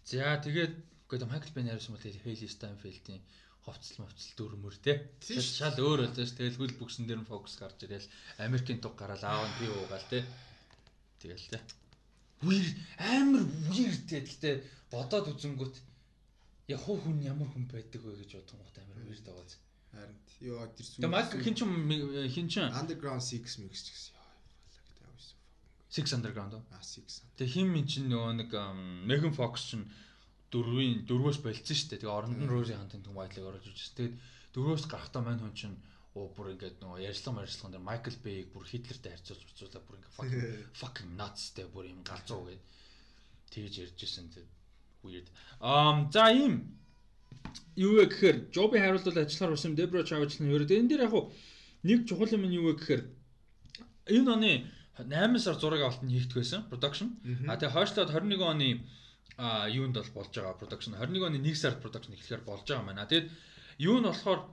За 0.09 0.35
тэгээд 0.43 0.73
үгүй 1.07 1.17
Michael 1.29 1.53
Bay 1.53 1.63
найруулсан 1.67 1.93
бол 1.95 2.03
Hailey 2.03 2.49
Steinfeld-ийн 2.49 3.21
ховцол 3.63 4.03
мовцол 4.03 4.33
дөрмөр 4.35 4.75
те. 4.83 4.93
Шал 5.23 5.79
өөр 5.79 6.11
болоо 6.11 6.25
ш. 6.27 6.35
Тэгэл 6.35 6.59
хөл 6.59 6.75
бүксэн 6.79 7.07
дээр 7.07 7.23
нь 7.23 7.29
фокус 7.29 7.55
гарч 7.55 7.79
ирэл 7.87 8.07
Америкийн 8.43 8.83
туг 8.83 8.99
гараал 8.99 9.23
аав 9.23 9.47
нь 9.47 9.57
би 9.61 9.65
уугаал 9.71 10.03
те. 10.11 10.19
Тэгэл 11.23 11.47
те. 11.47 11.59
Weird 12.47 12.77
амар 12.99 13.43
те. 14.07 14.21
Гэтэ 14.21 14.49
бодоод 14.91 15.31
үзэнгүүт 15.33 15.75
яг 16.71 16.79
хуу 16.79 16.97
хүн 17.01 17.23
ямар 17.23 17.49
хүн 17.51 17.65
байдаг 17.67 18.01
вэ 18.03 18.19
гэж 18.23 18.31
бодох 18.39 18.59
гот 18.61 18.77
амар 18.79 18.99
weird 19.07 19.25
байгаа. 19.25 19.59
Харин 19.93 20.17
ёо 20.41 20.65
тэр 20.73 20.85
сүү. 20.85 20.99
Тэгээ 21.03 21.13
Майк 21.13 21.31
хин 21.43 21.55
ч 21.55 21.61
хин 22.35 22.47
ч 22.49 22.53
Underground 22.63 23.21
6 23.21 23.61
mix 23.63 23.85
гэсэн. 23.85 24.13
Яа. 24.17 24.33
Fuck 24.73 24.87
that 24.97 25.11
was 25.13 25.25
so 25.29 25.35
fucking. 25.37 26.09
6 26.09 26.17
Underground. 26.17 26.53
А 26.71 26.81
6. 26.81 27.21
Тэгээ 27.37 27.53
хин 27.53 27.67
min 27.69 27.85
чинь 27.85 28.09
нөгөө 28.09 28.33
нэг 28.41 28.49
Megan 29.05 29.33
Fox 29.37 29.69
чинь 29.69 29.85
дөрвийн 30.53 31.05
дөрвөөс 31.09 31.41
болцсон 31.45 31.77
шүү 31.77 31.89
дээ. 31.93 32.01
Тэгээ 32.01 32.17
оронд 32.17 32.37
нь 32.41 32.49
Rosie 32.49 32.77
Huntington 32.77 33.13
White-ыг 33.17 33.45
оруулж 33.45 33.69
ирсэн. 33.69 33.97
Тэгээд 33.97 34.15
дөрвөөс 34.53 34.85
гарахтаа 34.89 35.21
мань 35.25 35.41
хүн 35.41 35.53
чинь 35.57 35.77
оо 36.13 36.29
бүр 36.35 36.53
ингээд 36.53 36.77
нөгөө 36.77 37.09
ярьслан 37.09 37.35
марьслан 37.35 37.73
дээр 37.73 37.87
Michael 37.89 38.17
Bay-г 38.21 38.47
бүр 38.53 38.65
Хитлертэй 38.69 39.11
харьцуулж 39.17 39.43
буцуулаад 39.49 39.85
бүр 39.89 39.97
ингээд 39.97 40.17
fucking 40.17 40.45
fucking 40.81 41.11
nuts 41.17 41.43
те 41.57 41.65
бүр 41.65 41.89
юм 41.89 42.05
галзуу 42.05 42.53
гэд 42.53 42.61
тэгж 43.49 43.73
ярьж 43.81 43.97
ирсэн 43.97 44.29
те 44.29 44.45
weird. 45.01 45.27
Um 45.57 46.13
за 46.13 46.29
ийм 46.29 46.77
юу 47.75 47.97
вэ 47.97 48.05
гэхээр 48.13 48.37
Joby 48.53 48.77
хариултууд 48.77 49.17
ажиллахаар 49.17 49.57
усан 49.57 49.73
Debra 49.73 50.05
Chávez 50.05 50.37
нь 50.37 50.53
ерөөд 50.53 50.69
энэ 50.69 50.89
дээр 50.89 51.05
яг 51.09 51.13
хуу 51.13 51.33
нэг 51.81 52.05
чухал 52.05 52.29
юм 52.29 52.45
нь 52.45 52.57
юу 52.61 52.69
вэ 52.69 52.73
гэхээр 52.77 53.03
энэ 54.13 54.29
оны 54.29 54.51
8 55.01 55.09
сар 55.41 55.57
6-ыг 55.57 55.81
алтан 55.81 56.09
хийгдэх 56.13 56.37
байсан 56.37 56.61
production. 56.69 57.17
А 57.49 57.57
тэгээ 57.57 57.73
хойшлоод 57.73 58.13
21 58.13 58.37
оны 58.45 58.69
а 59.41 59.65
юунд 59.65 59.97
бол 59.97 60.13
болж 60.21 60.29
байгаа 60.29 60.61
production 60.61 60.93
21 60.93 61.25
оны 61.25 61.41
1 61.41 61.57
сард 61.57 61.81
production 61.81 62.13
эхлэхээр 62.13 62.45
болж 62.45 62.69
байгаа 62.69 62.85
маань. 62.85 63.09
Тэгэд 63.09 63.33
юу 63.81 63.97
нь 63.97 64.05
болохоор 64.05 64.45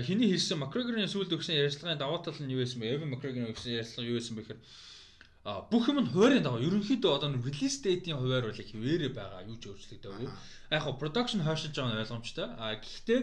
хиний 0.00 0.32
хийсэн 0.32 0.56
McGregor-ийн 0.56 1.10
сүүлд 1.12 1.36
өгсөн 1.36 1.60
ярилцлагын 1.60 2.00
даваа 2.00 2.24
тал 2.24 2.38
нь 2.40 2.48
юу 2.48 2.64
байсан 2.64 2.80
бэ? 2.80 2.96
Evan 2.96 3.12
McGregor-ийн 3.12 3.52
өгсөн 3.52 3.76
ярилцлага 3.76 4.08
юу 4.08 4.16
байсан 4.16 4.34
бэ 4.36 4.42
гэхээр 4.42 4.60
а 5.44 5.66
бүх 5.68 5.90
юм 5.90 5.98
нь 6.00 6.08
хуваарийн 6.08 6.46
даваа. 6.46 6.62
Ерөнхийдөө 6.62 7.12
одоо 7.12 7.28
release 7.34 7.82
date-ийн 7.82 8.16
хуваар 8.16 8.46
бол 8.48 8.56
хിവэрэ 8.56 9.10
байгаа. 9.10 9.42
Юу 9.44 9.58
ч 9.58 9.68
өөрчлөгдөөгүй. 9.68 10.28
Яг 10.70 10.82
хоо 10.86 10.94
production 10.96 11.42
хойшилж 11.42 11.74
байгаа 11.74 11.92
нь 11.92 12.02
ойлгомжтой. 12.06 12.48
А 12.56 12.78
гэхдээ 12.78 13.20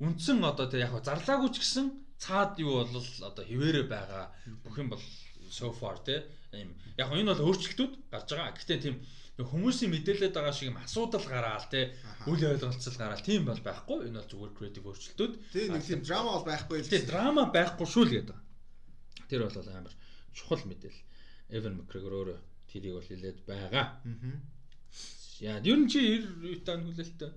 үндсэн 0.00 0.40
одоо 0.42 0.66
тэг 0.66 0.88
яг 0.88 0.96
зарлаагүй 1.04 1.50
ч 1.52 1.56
гэсэн 1.60 1.86
цаад 2.16 2.56
юу 2.56 2.82
бол 2.82 2.88
одоо 2.96 3.44
хിവэрэ 3.44 3.84
байгаа. 3.84 4.32
Бүх 4.64 4.80
юм 4.80 4.88
бол 4.90 5.04
so 5.52 5.70
far 5.76 6.00
те. 6.00 6.24
Ийм 6.56 6.72
яг 6.96 7.12
энэ 7.12 7.36
бол 7.36 7.52
өөрчлөлтүүд 7.52 7.92
гарч 8.08 8.28
байгаа. 8.32 8.56
Гэхдээ 8.56 8.78
тийм 8.80 8.96
хүмүүсийн 9.40 9.90
мэдээлэлд 9.92 10.34
байгаа 10.36 10.52
шиг 10.52 10.68
юм 10.68 10.78
асуудал 10.82 11.24
гараал 11.24 11.66
те 11.72 11.96
үл 12.28 12.36
ойлголцол 12.36 12.96
гараал 13.00 13.24
тийм 13.24 13.48
бол 13.48 13.62
байхгүй 13.64 14.12
энэ 14.12 14.20
бол 14.20 14.28
зүгээр 14.28 14.52
креатив 14.52 14.84
өөрчлөлтүүд 14.92 15.32
тийм 15.56 15.70
нэг 15.72 15.84
тийм 15.88 16.00
драма 16.04 16.30
бол 16.36 16.46
байхгүй 16.52 16.78
л 16.84 16.92
тийм 16.92 17.04
драма 17.08 17.42
байхгүй 17.48 17.86
шүү 17.88 18.04
л 18.04 18.12
гэдэг. 18.12 18.38
Тэр 19.32 19.40
бол 19.48 19.56
амар 19.72 19.94
чухал 20.36 20.62
мэдээлэл. 20.68 21.02
Evan 21.48 21.80
McGregor 21.80 22.12
өөрөө 22.12 22.38
тэрийг 22.68 22.94
бол 23.00 23.08
хэлээд 23.08 23.38
байгаа. 23.48 23.86
Яа, 25.40 25.58
ер 25.64 25.78
нь 25.80 25.88
чи 25.88 26.00
юу 26.20 26.60
таан 26.60 26.84
хүлээлттэй? 26.84 27.32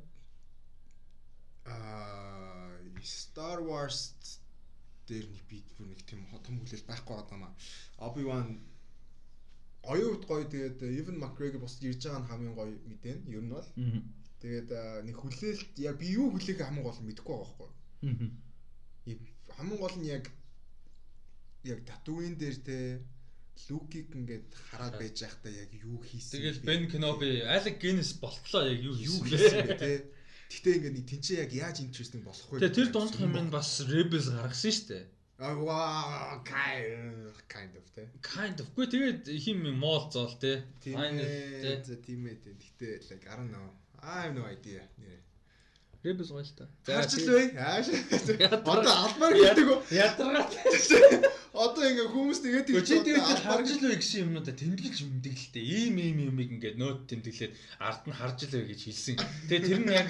Аа, 1.65 2.75
Star 3.05 3.61
Wars 3.61 4.13
дээр 5.07 5.29
нэг 5.29 5.43
би 5.49 5.61
нэг 5.79 6.01
тийм 6.09 6.25
том 6.41 6.59
хүлээл 6.59 6.89
байхгүй 6.89 7.13
байгаа 7.15 7.37
юм 7.37 7.45
аа. 7.45 7.53
Obi-Wan 8.09 8.47
хувьд 9.85 10.25
гоё 10.25 10.45
тэгээд 10.49 10.77
Evan 10.81 11.17
McGregor 11.21 11.61
бос 11.61 11.77
ирж 11.81 12.01
байгаа 12.05 12.21
нь 12.21 12.29
хамгийн 12.29 12.55
гоё 12.57 12.73
мэдэн 12.89 13.19
ер 13.29 13.43
нь 13.45 13.53
бол. 13.53 13.69
Тэгээд 14.41 14.69
нэг 15.05 15.15
хүлээлт 15.15 15.73
яг 15.79 15.95
би 16.01 16.07
юу 16.17 16.33
хүлээх 16.33 16.59
хамгийн 16.61 16.85
гол 16.85 17.01
мэдэхгүй 17.05 17.35
байгаа 17.35 17.55
байхгүй. 17.55 17.69
Хамгийн 19.55 19.81
гол 19.81 19.97
нь 20.01 20.09
яг 20.09 20.25
яг 21.63 21.79
татуин 21.85 22.35
дээр 22.37 22.57
те 22.61 22.77
Лукиг 23.69 24.11
ингээд 24.11 24.51
хараад 24.67 24.99
байж 24.99 25.15
байхдаа 25.23 25.51
яг 25.51 25.71
юу 25.71 26.03
хийсэн. 26.03 26.43
Тэгэл 26.43 26.67
Бен 26.67 26.83
Кеноби 26.91 27.39
Алек 27.47 27.79
Гиннес 27.79 28.19
болтлоо 28.19 28.67
яг 28.67 28.79
юу 28.83 28.93
хийсэн 28.99 29.63
бэ 29.63 29.79
те. 29.79 29.91
Гэтэ 30.51 30.69
ингээд 30.75 30.95
нэг 30.99 31.05
тэнцээ 31.07 31.37
яг 31.47 31.51
яаж 31.55 31.77
интересting 31.79 32.21
болох 32.27 32.45
вэ? 32.51 32.67
Тэр 32.67 32.91
дунд 32.91 33.15
хүмүүс 33.15 33.49
бас 33.55 33.79
Rebels 33.87 34.27
гаргасан 34.27 34.75
шүү 34.75 34.87
дээ. 34.91 35.05
Аа 35.37 36.39
kind 36.45 37.75
of 37.75 37.83
те. 37.95 38.07
Kind 38.21 38.59
of. 38.61 38.67
Гүй 38.75 38.87
тэгээд 38.87 39.27
хим 39.43 39.67
мол 39.75 40.07
зоол 40.11 40.31
те. 40.39 40.63
Тийм 40.79 40.95
ээ. 40.95 41.83
За 41.83 41.95
тийм 41.99 42.23
ээ. 42.23 42.39
Гэтэ 42.39 43.03
like 43.11 43.27
I 43.27 43.35
don't 43.35 43.51
know. 43.51 43.67
I 43.99 44.27
have 44.27 44.33
no 44.35 44.45
idea. 44.47 44.81
Нэрээ. 44.95 45.21
Rebels 46.05 46.31
гоё 46.31 46.45
л 46.45 46.53
та. 46.55 46.65
Харж 46.87 47.19
л 47.19 47.27
бай. 47.35 47.47
Ааш. 47.51 47.87
Одоо 48.47 48.93
албаар 48.95 49.35
гэдэг 49.35 49.67
үү? 49.67 49.79
Ядаргаад. 49.91 50.51
Одоо 51.55 51.87
ингээ 51.87 52.11
хүмүүс 52.11 52.39
тэгээд 52.43 52.67
тийм 52.67 52.83
чи 52.83 52.99
тэгээд 52.99 53.47
харж 53.47 53.67
л 53.79 53.83
бай 53.87 53.95
гэсэн 53.95 54.27
юмнуудаа 54.27 54.55
тэмдэглэж 54.59 54.97
мэдгэлтэй. 55.07 55.63
Ийм 55.63 55.95
ийм 56.03 56.17
юмыг 56.27 56.49
ингээ 56.51 56.75
нөт 56.75 57.07
тэмдэглээд 57.07 57.53
ард 57.79 58.03
нь 58.11 58.17
харж 58.19 58.37
л 58.43 58.53
бай 58.59 58.63
гэж 58.75 58.81
хэлсэн. 58.83 59.15
Тэгээд 59.47 59.63
тэр 59.63 59.81
нь 59.87 59.95
яг 59.95 60.09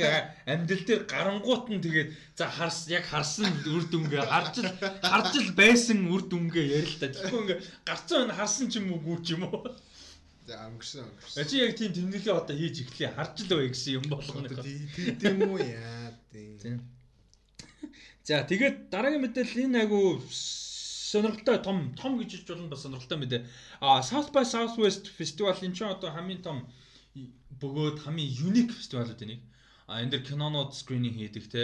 амьдрал 0.49 0.85
дээр 0.89 1.03
гарангуут 1.05 1.65
нь 1.69 1.85
тэгээд 1.85 2.09
за 2.33 2.49
харс 2.49 2.89
яг 2.89 3.05
харсан 3.05 3.45
үр 3.69 3.85
дүнгээ 3.85 4.25
харж 4.25 4.53
л 4.65 4.73
харж 5.05 5.33
л 5.37 5.51
байсан 5.53 5.99
үр 6.09 6.23
дүнгээ 6.25 6.65
ярил 6.81 6.93
л 6.97 7.01
та. 7.05 7.13
Тэгэхгүй 7.13 7.41
ингээ 7.45 7.59
гарцсан 7.85 8.17
байна 8.25 8.35
харсан 8.41 8.65
ч 8.73 8.73
юм 8.81 8.89
уу 8.97 9.21
ч 9.21 9.37
юм 9.37 9.45
уу. 9.45 9.69
За 10.49 10.65
өнгөрсөн 10.65 11.05
өнгөрсөн. 11.05 11.45
Чи 11.45 11.55
яг 11.61 11.77
тийм 11.77 11.93
тэмдэглээ 11.93 12.33
одоо 12.41 12.57
хийж 12.57 12.89
эхлэе 12.89 13.13
харж 13.13 13.35
л 13.45 13.53
бай 13.53 13.69
гэсэн 13.69 13.93
юм 14.01 14.05
болгоно. 14.09 14.49
Тийм 15.21 15.37
үү 15.45 15.61
яа 15.61 16.09
тийм. 16.33 16.81
За 18.25 18.41
тэгээд 18.41 18.89
дараагийн 18.89 19.21
мэдээлэл 19.21 19.65
энэ 19.69 19.85
айгу 19.85 20.17
сонирхолтой 21.15 21.57
том 21.63 21.77
том 21.95 22.19
гэж 22.19 22.29
хэлж 22.43 22.47
болно 22.51 22.67
бас 22.73 22.83
сонирхолтой 22.83 23.17
мэдээ. 23.19 23.41
А 23.79 24.03
South 24.03 24.29
by 24.35 24.43
Southwest 24.43 25.07
фестивал 25.19 25.55
энэ 25.55 25.75
ч 25.77 25.81
одоо 25.87 26.11
хамгийн 26.11 26.41
том 26.43 26.57
бөгөөд 27.61 28.03
хамгийн 28.03 28.31
unique 28.47 28.73
фестивалууд 28.75 29.23
энийг. 29.23 29.41
А 29.87 30.01
энэ 30.03 30.11
дэр 30.11 30.23
кинонууд 30.27 30.71
скрининг 30.75 31.15
хийдэг 31.15 31.45
те. 31.47 31.63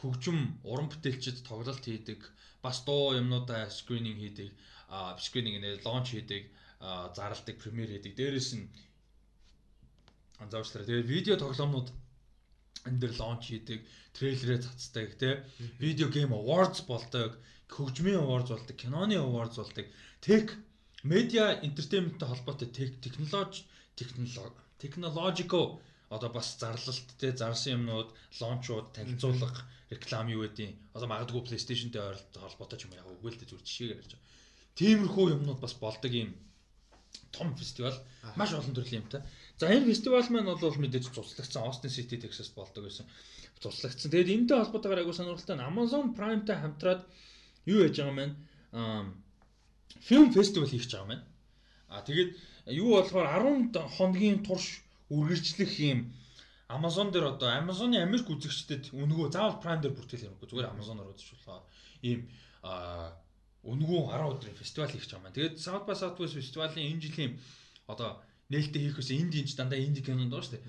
Хөгжим 0.00 0.60
уран 0.70 0.88
бүтээлчд 0.92 1.40
тоглолт 1.48 1.84
хийдэг. 1.84 2.20
Бас 2.64 2.84
дуу 2.84 3.16
юмнуудаа 3.16 3.70
скрининг 3.72 4.18
хийдэг. 4.20 4.50
А 4.88 5.16
скрининг 5.16 5.64
нэ 5.64 5.80
лонч 5.86 6.12
хийдэг. 6.12 6.42
Зарладаг 7.16 7.56
премьер 7.62 7.88
хийдэг. 7.88 8.12
Дээрэс 8.16 8.50
нь 8.58 8.68
анзаарчлаа 10.42 10.84
тэгээд 10.84 11.12
видео 11.14 11.34
тоглоомнууд 11.36 11.88
энэ 12.88 13.00
дэр 13.00 13.12
лонч 13.20 13.42
хийдэг 13.48 13.80
трейлерээ 14.20 14.60
цацдаг 14.60 15.16
те? 15.16 15.30
Видео 15.80 16.12
гейм 16.12 16.36
awards 16.36 16.84
болдог 16.84 17.40
хөгжмийн 17.70 18.20
awards 18.20 18.50
болдог, 18.50 18.76
киноны 18.76 19.16
awards 19.16 19.56
болдог, 19.56 19.86
tech 20.20 20.52
media 21.02 21.56
entertainmentтэй 21.62 22.28
холбоотой 22.28 22.68
tech 22.68 22.92
technology 23.00 23.64
technology 23.96 24.52
technological 24.78 25.80
одоо 26.10 26.28
бас 26.28 26.58
зарлалт 26.58 27.08
те? 27.18 27.30
Зарсан 27.32 27.72
юмнууд, 27.78 28.10
лончууд, 28.40 28.92
танилцуулга, 28.92 29.62
реклам 29.90 30.26
юу 30.28 30.42
гэдیں۔ 30.42 30.74
Одоо 30.94 31.06
магадгүй 31.06 31.46
PlayStation-тэй 31.46 32.02
холбоотой 32.34 32.78
ч 32.78 32.90
юм 32.90 32.98
яг 32.98 33.06
үгүй 33.06 33.30
л 33.30 33.38
дээ 33.38 33.46
зүр 33.46 33.62
жишээгээр 33.62 34.00
ярьж 34.02 34.12
байгаа. 34.18 34.26
Тиймэрхүү 34.74 35.26
юмнууд 35.38 35.60
бас 35.62 35.74
болдог 35.78 36.10
юм. 36.10 36.34
Том 37.30 37.54
фестивал. 37.54 37.94
Маш 38.34 38.50
олон 38.58 38.74
төрлийн 38.74 39.06
юмтай. 39.06 39.22
За 39.54 39.70
энэ 39.70 39.86
фестивал 39.86 40.26
маань 40.34 40.50
бол 40.50 40.74
мэдээж 40.82 41.14
цуцлагдсан. 41.14 41.62
Austin 41.62 41.94
City 41.94 42.18
Texas 42.18 42.50
болдог 42.50 42.90
байсан. 42.90 43.06
Цуцлагдсан. 43.60 44.10
Тэгээд 44.10 44.32
энэтэй 44.34 44.56
холбоотойгоор 44.58 45.00
айгу 45.04 45.12
сонирхолтой 45.12 45.60
Amazon 45.60 46.16
Prime-тай 46.16 46.56
хамтраад 46.56 47.04
юу 47.68 47.84
яж 47.84 47.96
байгаа 48.00 48.16
маань 48.16 48.34
фильм 50.00 50.32
фестивал 50.32 50.68
хийх 50.68 50.84
гэж 50.84 50.92
байгаа 50.96 51.08
маань. 51.08 51.24
А 51.88 52.00
тэгээд 52.00 52.30
юу 52.72 52.96
болохоор 52.96 53.28
10 53.28 53.76
хоногийн 53.96 54.40
турш 54.46 54.80
үргэлжлэх 55.12 55.72
юм 55.92 56.14
Amazon 56.70 57.10
дээр 57.10 57.34
одоо 57.34 57.50
Amazon-ы 57.50 57.98
Америк 57.98 58.30
үзэгчдэд 58.30 58.94
өнгөө 58.94 59.34
заавал 59.34 59.58
Prime 59.58 59.82
дээр 59.82 59.94
бүртгэл 59.98 60.22
хэрэггүй 60.22 60.48
зүгээр 60.48 60.72
Amazon-оор 60.72 61.10
болохоор 61.12 61.64
ийм 62.06 62.30
аа 62.62 63.12
өнгөө 63.66 64.00
10 64.08 64.32
өдрийн 64.32 64.56
фестивал 64.56 64.88
хийх 64.88 65.02
гэж 65.04 65.10
байгаа 65.10 65.24
маань. 65.26 65.36
Тэгээд 65.36 65.60
South 65.60 65.84
by 65.84 65.96
Southwest 65.98 66.38
фестивалийн 66.38 66.94
энэ 66.94 67.02
жилийн 67.04 67.32
одоо 67.90 68.22
нээлттэй 68.48 68.82
хийх 68.86 68.98
үс 69.02 69.10
инди 69.10 69.44
ч 69.44 69.58
дандаа 69.58 69.82
инди 69.82 70.00
кинонд 70.00 70.30
байгаа 70.30 70.46
шүү 70.46 70.54
дээ. 70.56 70.64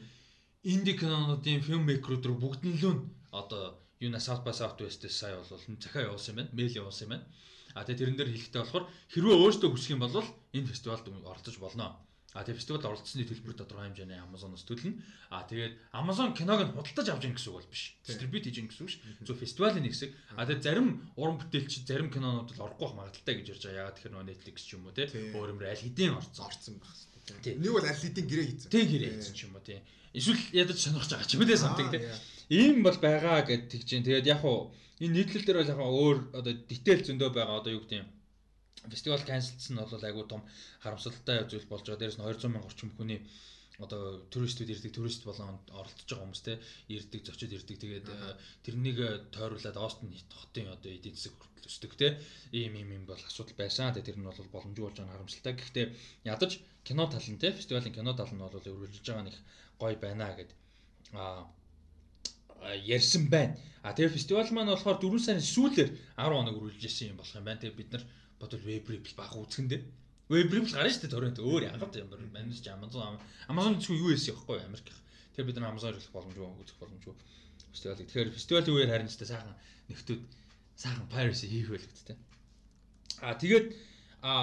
Инди 0.62 0.94
кинонуудын 0.94 1.64
фильм 1.66 1.88
мейкерүүд 1.90 2.26
рүү 2.30 2.38
бүгд 2.38 2.62
нь 2.70 2.78
л 2.86 3.10
одоо 3.34 3.82
юуна 3.98 4.22
South 4.22 4.46
by 4.46 4.54
Southwest-ээс 4.54 5.10
сая 5.10 5.42
бол 5.42 5.50
захиа 5.50 6.06
явуулсан 6.06 6.38
юм 6.38 6.38
байна. 6.38 6.54
Мэйл 6.54 6.78
явуулсан 6.86 7.06
юм 7.10 7.12
байна. 7.18 7.26
А 7.74 7.82
тэгээ 7.82 8.14
тэрэн 8.14 8.18
дээр 8.22 8.30
хэлэхдээ 8.30 8.62
болохоор 8.62 8.86
хэрвээ 9.10 9.38
өөртөө 9.42 9.70
хүсэх 9.74 9.98
юм 9.98 10.06
бол 10.06 10.22
энэ 10.54 10.70
фестивалд 10.70 11.10
оролцож 11.10 11.58
болно. 11.58 11.98
А 12.38 12.46
тэгээ 12.46 12.62
фестивалд 12.62 12.86
оролцсны 12.86 13.26
төлбөр 13.26 13.58
тодорхой 13.58 13.90
хэмжээний 13.90 14.22
Amazon-оос 14.22 14.64
төлнө. 14.70 15.02
А 15.34 15.50
тэгээд 15.50 15.74
Amazon 15.98 16.30
киног 16.38 16.62
нь 16.62 16.78
худалдаж 16.78 17.10
авч 17.10 17.24
ийн 17.26 17.34
гэсэн 17.34 17.50
үг 17.50 17.58
бол 17.58 17.74
биш. 17.74 17.98
Дистрибьют 18.06 18.46
хийж 18.46 18.58
ийн 18.62 18.70
гэсэн 18.70 18.86
үг 18.86 18.92
ш. 18.94 19.02
Зөв 19.26 19.42
фестивалийн 19.42 19.82
нэг 19.82 19.98
хэсэг. 19.98 20.14
А 20.38 20.46
тэгээд 20.46 20.62
зарим 20.62 21.10
уран 21.18 21.42
бүтээлч 21.42 21.90
зарим 21.90 22.14
кинонууд 22.14 22.54
л 22.54 22.64
орохгүй 22.70 22.86
байх 22.86 22.98
магадaltaй 23.02 23.34
гэж 23.42 23.48
ярьж 23.58 23.64
байгаа. 23.66 23.82
Ягаад 23.82 23.96
тэгэхээр 23.98 24.14
нөө 24.14 24.30
Netflix 24.30 24.58
ч 24.62 24.78
юм 24.78 24.86
уу 24.86 24.94
те 24.94 25.10
өөр 25.10 25.58
юмраа 25.58 25.74
аль 25.74 25.84
хэдийн 25.84 26.16
орцсон. 26.16 26.46
Орцсон 26.46 26.76
байх 26.80 27.11
хэрэгтэй. 27.32 27.56
Нэг 27.58 27.72
бол 27.72 27.88
аль 27.88 28.02
хэдийн 28.02 28.28
гэрээ 28.28 28.48
хийцэн. 28.48 28.70
Тэг 28.72 28.86
гэрээ 28.92 29.12
хийцэн 29.16 29.36
ч 29.36 29.40
юм 29.48 29.56
уу 29.56 29.64
те. 29.64 29.82
Эсвэл 30.12 30.44
ядаж 30.52 30.78
сонирхож 30.80 31.12
байгаа 31.12 31.28
ч 31.28 31.34
юм 31.36 31.44
те 31.48 31.56
самтыг 31.58 31.88
те. 31.92 32.00
Ийм 32.52 32.78
бол 32.84 32.98
байгаа 33.00 33.42
гэд 33.48 33.64
тэгж 33.72 33.86
чинь. 33.88 34.06
Тэгээд 34.06 34.28
яг 34.28 34.42
уу 34.44 34.76
энэ 35.00 35.16
нийтлэл 35.16 35.46
дээр 35.48 35.60
бол 35.64 35.74
яг 35.74 35.80
өөр 35.82 36.18
одоо 36.38 36.54
дитэл 36.68 37.02
зөндөө 37.08 37.30
байгаа 37.32 37.60
одоо 37.64 37.72
юу 37.74 37.84
гэдэг 37.84 38.00
юм 38.04 38.10
фестивал 38.90 39.22
канселдсан 39.22 39.78
нь 39.78 39.82
бол 39.82 40.08
айгүй 40.10 40.26
том 40.28 40.42
харамсалтай 40.84 41.46
зүйл 41.46 41.70
болж 41.70 41.86
байгаа. 41.86 42.02
Дээрээс 42.02 42.18
нь 42.18 42.26
200 42.26 42.50
мянга 42.50 42.70
орчим 42.70 42.90
хүний 42.98 43.20
одоо 43.84 44.24
туристүүд 44.34 44.70
ирдэг, 44.74 44.92
турист 44.94 45.24
болон 45.26 45.60
оролцож 45.72 46.06
байгаа 46.08 46.26
хүмүүс 46.26 46.44
те 46.46 46.54
ирдэг, 46.90 47.22
зочид 47.26 47.52
ирдэг. 47.54 47.78
Тэгээд 47.82 48.08
э, 48.08 48.38
тэрнийг 48.66 48.98
э, 49.02 49.10
тойруулаад 49.34 49.78
Остин 49.78 50.14
хотын 50.30 50.72
одоо 50.74 50.92
эдийн 50.92 51.16
засаг 51.16 51.34
хүртэл 51.38 51.70
өсдөг 51.70 51.92
те 51.98 52.08
ийм 52.52 52.74
ийм 52.78 52.90
юм 52.98 53.06
бол 53.06 53.20
асуудал 53.20 53.58
байсан. 53.58 53.94
Тэгээд 53.94 54.10
тэр 54.14 54.20
нь 54.20 54.28
бол 54.28 54.54
боломжгүй 54.56 54.86
болж 54.86 54.98
байгаа 54.98 55.14
харамсалтай. 55.18 55.54
Гэхдээ 55.58 55.86
ядаж 56.30 56.52
кино 56.84 57.04
тал 57.10 57.28
нь 57.28 57.42
те 57.42 57.52
фестивалийн 57.52 57.96
кино 57.96 58.12
тал 58.14 58.30
нь 58.30 58.42
бол 58.42 58.54
өргөжлөж 58.54 59.06
байгаа 59.06 59.26
нэг 59.28 59.38
гоё 59.82 59.98
байна 59.98 60.34
гэд 60.38 60.52
а 61.14 61.50
ярьсан 62.86 63.30
байна. 63.30 63.58
А 63.82 63.94
тэгээ 63.94 64.16
фестивал 64.18 64.50
маань 64.54 64.74
болохоор 64.74 65.02
4 65.02 65.26
сарын 65.26 65.42
сүүлээр 65.42 65.90
10 66.18 66.38
хоног 66.38 66.56
үргэлжлэж 66.58 66.86
исэн 66.86 67.10
юм 67.12 67.18
болох 67.18 67.34
юм 67.34 67.46
байна. 67.46 67.62
Тэгээ 67.62 67.80
бид 67.80 67.90
нар 67.94 68.04
бодвол 68.40 68.62
веб 68.62 68.86
рипл 68.90 69.18
баг 69.18 69.34
үзэхэндээ 69.34 69.82
веб 70.32 70.54
рипл 70.56 70.72
гарна 70.72 70.90
шүү 70.90 71.04
дээ 71.04 71.12
торрент 71.12 71.40
өөр 71.44 71.64
юм 71.68 72.32
байна 72.32 72.32
манайч 72.32 72.66
Amazon 72.72 73.20
Amazon 73.52 73.76
ч 73.84 73.92
юу 73.92 74.12
эс 74.16 74.28
явахгүй 74.32 74.64
Америк. 74.64 74.88
Тэгэхээр 75.36 75.48
бид 75.48 75.58
нар 75.60 75.72
Amazon 75.76 75.92
хэлэх 75.96 76.16
боломжгүй 76.16 76.48
үзэх 76.64 76.80
боломжгүй 76.80 77.16
фестивалыг. 77.72 78.08
Тэгэхээр 78.08 78.36
фестивалийн 78.36 78.76
үеэр 78.76 78.92
харин 78.92 79.10
ч 79.12 79.16
сайхан 79.20 79.56
нэгтүүд 79.92 80.22
сайхан 80.76 81.08
piracy 81.12 81.48
хийх 81.48 81.70
байлгдтэй. 81.72 82.18
А 83.22 83.36
тэгээд 83.36 83.68
а 84.22 84.38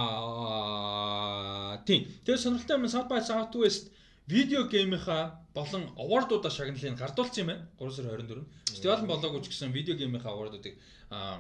тийм. 1.86 2.08
Тэгээд 2.24 2.42
сонирхолтой 2.42 2.76
юм 2.76 2.88
South 2.88 3.08
by 3.08 3.20
Southwest 3.24 3.92
видео 4.26 4.68
геймийнхаа 4.68 5.40
болон 5.54 5.82
awardуудаа 5.96 6.50
шагналыг 6.50 6.98
гардуулсан 6.98 7.40
юм 7.42 7.48
байна. 7.48 7.68
3 7.78 7.92
сарын 7.96 8.10
24. 8.28 8.44
Фестивал 8.72 9.06
болоогүй 9.06 9.40
ч 9.44 9.46
гэсэн 9.52 9.72
видео 9.72 9.94
геймийнхаа 9.96 10.32
awardуудыг 10.32 10.74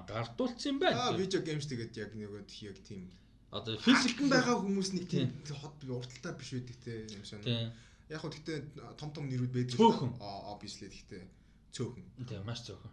гардуулсан 0.08 0.68
юм 0.72 0.78
байна. 0.80 0.98
Аа 1.08 1.16
видео 1.16 1.40
геймс 1.44 1.66
тэгээд 1.68 1.92
яг 1.96 2.10
нөгөө 2.16 2.48
яг 2.68 2.78
тийм 2.88 3.10
одоо 3.50 3.74
физикэн 3.80 4.28
байгаа 4.28 4.56
хүмүүс 4.60 4.88
нэг 4.92 5.04
тийм 5.08 5.28
хот 5.48 5.76
урталтай 5.88 6.32
биш 6.36 6.50
байдаг 6.52 6.76
те 6.84 6.92
юм 7.08 7.24
шиг. 7.24 7.44
Яг 8.12 8.20
хөө 8.20 8.32
гэхдээ 8.36 8.58
том 9.00 9.10
том 9.12 9.24
нэрүүд 9.28 9.52
байдаг. 9.52 9.76
Цөөхөн. 9.76 10.12
Obviously 10.52 10.88
гэхдээ 10.92 11.24
цөөхөн. 11.72 12.04
Тийм 12.28 12.44
маш 12.44 12.60
цөөхөн. 12.68 12.92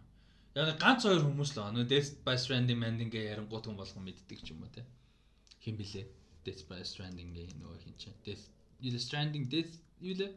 Яг 0.56 0.80
ганц 0.80 1.04
хоёр 1.04 1.20
хүмүүс 1.24 1.52
л. 1.52 1.68
Нөгөө 1.76 1.88
Death 1.92 2.10
by 2.24 2.36
Stranding 2.40 2.80
Manding 2.80 3.12
гээ 3.12 3.36
ярингуут 3.36 3.68
хүн 3.68 3.76
болгон 3.76 4.08
мэддэг 4.08 4.40
ч 4.40 4.56
юм 4.56 4.64
уу 4.64 4.72
те. 4.72 4.84
Хин 5.60 5.76
блэ? 5.76 6.08
Death 6.44 6.64
by 6.64 6.80
Stranding 6.80 7.36
гээ 7.36 7.60
нөгөө 7.60 7.78
хин 7.84 7.96
чинь. 8.00 8.16
Death 8.24 8.48
Stranding 9.04 9.44
Death 9.52 9.76
юу 10.00 10.16
лээ? 10.16 10.32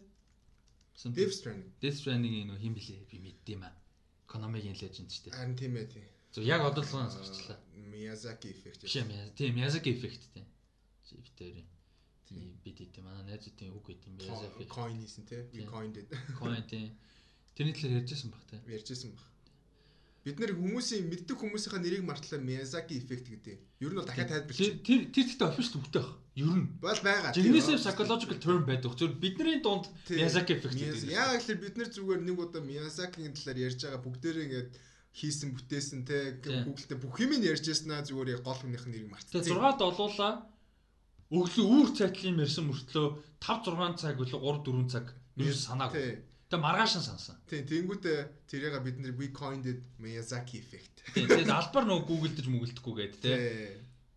Death 1.16 1.36
Stranding. 1.40 1.72
Death 1.80 1.98
Stranding-ийн 2.04 2.52
нөгөө 2.52 2.60
хин 2.60 2.76
блэ? 2.76 3.08
Би 3.08 3.18
мэддэм 3.24 3.64
аа. 3.64 3.72
Konami-гийн 4.28 4.76
legend 4.76 5.08
ч 5.08 5.24
тийм. 5.24 5.34
Харин 5.40 5.56
тийм 5.56 5.80
ээ 5.80 5.88
тийм. 5.88 6.08
Зөв 6.34 6.46
яг 6.46 6.62
одоолгоноос 6.62 7.16
гарчлаа. 7.18 7.58
Miyazaki 7.90 8.54
effect. 8.54 8.86
Юм. 8.86 9.10
Тийм 9.36 9.56
Miyazaki 9.58 9.90
effect 9.96 10.30
тийм. 10.34 10.46
Битэрийн. 11.10 11.66
Тийм 12.30 12.54
бид 12.64 12.78
тийм 12.94 13.06
манай 13.06 13.26
найзуудын 13.26 13.74
үг 13.74 13.86
гэдэг 13.90 14.06
юм 14.08 14.16
Miyazaki. 14.22 14.68
Coin 14.70 14.98
хийсэн 15.02 15.26
тий. 15.26 15.42
We 15.54 15.66
coined 15.66 15.98
it. 15.98 16.14
Coin 16.38 16.62
тийм. 16.70 16.94
Тэрний 17.58 17.74
талаар 17.74 18.06
ярьжсэн 18.06 18.30
баг 18.30 18.44
тий. 18.46 18.62
Ярьжсэн 18.70 19.12
баг. 19.18 19.26
Бид 20.22 20.38
нэр 20.38 20.54
хүмүүсийн 20.54 21.10
мэддэг 21.10 21.38
хүмүүсийнхаа 21.40 21.82
нэрийг 21.82 22.06
мартлаа 22.06 22.38
Miyazaki 22.38 23.02
effect 23.02 23.26
гэдэг. 23.26 23.58
Ер 23.82 23.90
нь 23.90 23.98
бол 23.98 24.06
дахиад 24.06 24.30
тайлбарлаж. 24.30 24.86
Тэр 24.86 25.10
тэр 25.10 25.26
ихтэй 25.26 25.48
official 25.50 25.82
үгтэй 25.82 26.04
баг. 26.06 26.14
Ер 26.38 26.54
нь 26.54 26.68
бол 26.78 27.02
байгаа. 27.02 27.34
Жигнэсээ 27.34 27.82
psychological 27.82 28.38
term 28.38 28.64
байдаг. 28.70 28.94
Зөв 28.94 29.18
бидний 29.18 29.64
дунд 29.66 29.90
Miyazaki 30.06 30.60
effect 30.60 30.78
гэдэг. 30.78 31.10
Яг 31.10 31.42
л 31.42 31.58
бид 31.58 31.74
нэр 31.74 31.90
зүгээр 31.90 32.22
нэг 32.22 32.38
удаа 32.38 32.62
Miyazaki-гийн 32.62 33.34
талаар 33.34 33.58
ярьж 33.66 33.80
байгаа 33.82 34.04
бүгдээрээ 34.06 34.46
ингээд 34.46 34.70
хийсэн 35.14 35.58
бүтээсэн 35.58 36.02
те 36.06 36.38
Google-тэй 36.44 36.98
бүх 36.98 37.18
юм 37.20 37.34
нь 37.38 37.48
ярьж 37.50 37.66
яснаа 37.66 38.06
зүгээр 38.06 38.46
гол 38.46 38.60
хүнийх 38.60 38.86
нь 38.86 38.94
нэрийг 38.94 39.10
мартсан. 39.10 39.42
Тэгээ 39.42 39.58
6-д 39.58 39.82
олуулаа 39.82 40.34
өглөө 41.30 41.66
үүр 41.66 41.90
цайтлын 41.98 42.42
ярьсан 42.42 42.66
мөртлөө 42.70 43.08
5 43.42 43.70
6 43.70 44.02
цаг 44.02 44.16
үлээ 44.18 44.42
3 44.42 44.66
4 44.66 44.94
цаг 44.94 45.06
юу 45.38 45.54
санааг. 45.54 45.94
Тэгээ 45.94 46.66
маргаашин 46.66 47.06
сансан. 47.06 47.38
Тийм 47.46 47.66
тэнгүүтээ 47.70 48.50
тэрийг 48.50 48.82
бид 48.82 48.98
нэр 48.98 49.14
coined 49.34 49.66
it 49.70 49.82
Miyazaki 50.02 50.58
effect. 50.58 51.06
Тэгээд 51.14 51.50
албаар 51.54 51.86
нөгөө 51.86 52.10
Google-дэж 52.10 52.48
мүгэлдэхгүй 52.50 52.94
гээд 52.98 53.14
те. 53.22 53.34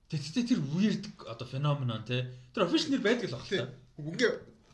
Тэгтээ 0.08 0.44
тэр 0.48 0.60
weird 0.72 1.04
одоо 1.28 1.44
феномен 1.44 1.92
те. 2.08 2.32
Тэр 2.56 2.64
official 2.64 2.96
нэр 2.96 3.04
байдаг 3.04 3.28
л 3.28 3.36
баг 3.36 3.44
л 3.44 3.52
та. 3.52 3.68
Үгүй 4.00 4.16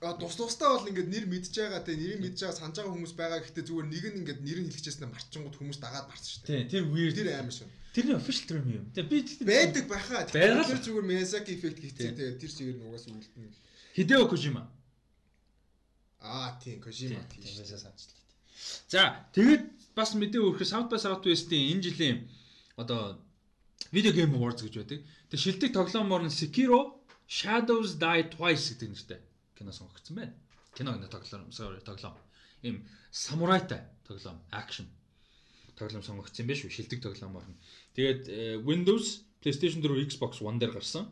А 0.00 0.14
тус 0.14 0.36
тусдаа 0.38 0.78
бол 0.78 0.86
ингээд 0.86 1.10
нэр 1.10 1.26
мэдж 1.26 1.50
байгаа 1.58 1.82
те 1.82 1.98
нэрийг 1.98 2.22
мэдж 2.22 2.38
байгаа 2.46 2.54
санаж 2.54 2.76
байгаа 2.78 2.94
хүмүүс 2.94 3.14
байгаа 3.18 3.42
гэхдээ 3.42 3.66
зүгээр 3.66 3.88
нэг 3.90 4.04
нь 4.06 4.18
ингээд 4.22 4.40
нэр 4.46 4.58
нь 4.62 4.70
хэлчихсэн 4.70 5.10
марчингууд 5.10 5.58
хүмүүс 5.58 5.78
дагаад 5.82 6.06
марсан 6.06 6.30
шүү 6.30 6.42
дээ. 6.46 6.54
Тийм 6.54 6.70
тэр 6.70 6.84
weird 6.94 7.14
тэр 7.18 7.28
амар 7.34 7.54
шүү. 7.58 7.66
Тэрний 7.98 8.14
official 8.14 8.46
term 8.46 8.66
юм. 8.70 8.84
Тэгээ 8.94 9.10
би 9.10 9.18
байдаг 9.42 9.84
баха. 9.90 10.22
Тэр 10.30 10.78
зүгээр 10.86 11.02
Miyazaki 11.02 11.50
effect 11.58 11.78
гэхдээ 11.82 12.14
тэгээ 12.14 12.38
тэр 12.38 12.50
чигээр 12.54 12.78
нугаас 12.78 13.10
үлдэнэ. 13.10 13.50
Hideo 13.98 14.22
Kojima. 14.30 14.62
Аа 16.22 16.54
тийм 16.62 16.78
Kojima 16.78 17.18
тийм 17.34 17.42
санацлаа. 17.42 18.22
За 18.86 19.02
тэгээд 19.34 19.66
бас 19.98 20.14
мэдээ 20.14 20.38
өөрөх 20.38 20.62
South 20.62 20.86
by 20.94 21.02
Southwest-ийн 21.02 21.74
энэ 21.74 21.82
жилийн 21.82 22.18
одоо 22.78 23.18
Video 23.90 24.14
Game 24.14 24.30
Awards 24.38 24.62
гэж 24.62 24.78
байдаг. 24.78 25.02
Тэгээ 25.26 25.42
шилдэг 25.42 25.70
тоглоомор 25.74 26.22
нь 26.22 26.30
Sekiro 26.30 27.02
Shadows 27.26 27.98
Die 27.98 28.22
Twice 28.30 28.78
гэдэг 28.78 28.90
нэртэй 28.94 29.20
кино 29.58 29.72
сонгогдсон 29.72 30.16
байна. 30.16 30.34
Кино 30.76 30.94
гэнэ 30.94 31.08
тоглоом, 31.08 31.50
sorry, 31.50 31.82
тоглоом. 31.82 32.14
Им 32.62 32.86
самурайтай 33.10 33.82
тоглоом, 34.06 34.38
акшн 34.50 34.86
тоглоом 35.76 36.02
сонгогдсон 36.02 36.44
юм 36.44 36.48
биш 36.48 36.62
үү? 36.64 36.70
Шилдэг 36.70 37.02
тоглоомор 37.02 37.44
нь. 37.50 37.58
Тэгээд 37.94 38.22
э, 38.28 38.62
Windows, 38.62 39.26
PlayStation 39.42 39.82
4, 39.82 40.06
Xbox 40.06 40.38
One 40.42 40.58
дээр 40.58 40.72
гарсан. 40.72 41.10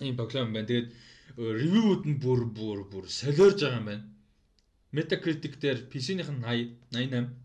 Ийм 0.00 0.16
тоглоом 0.16 0.52
байна. 0.52 0.66
Тэгээд 0.66 0.88
ревюуд 1.36 2.02
нь 2.06 2.18
бүр 2.18 2.50
бүр 2.50 2.84
бүр 2.90 3.06
солиорж 3.06 3.62
байгаа 3.62 3.78
юм 3.78 3.88
байна. 3.90 4.04
Metacritic 4.92 5.56
дээр 5.62 5.88
PC-ийнх 5.90 6.30
нь 6.30 6.42
80, 6.42 6.76
88. 6.90 7.42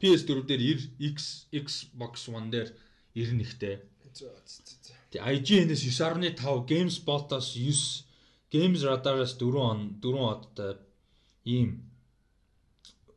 PS4 0.00 0.38
дээр 0.48 0.62
90, 0.64 1.12
X, 1.12 1.46
Xbox 1.52 2.14
One 2.32 2.48
дээр 2.48 2.72
91-тэй. 3.14 3.84
Тэгээ 5.12 5.20
IGN-ээс 5.20 5.82
9.5, 5.84 6.40
GameSpot-аас 6.70 7.52
9 7.52 8.09
Games 8.50 8.82
Radar-аас 8.82 9.38
4 9.38 9.56
он 9.56 9.78
4 10.02 10.26
одтой 10.34 10.72
ийм 11.44 11.86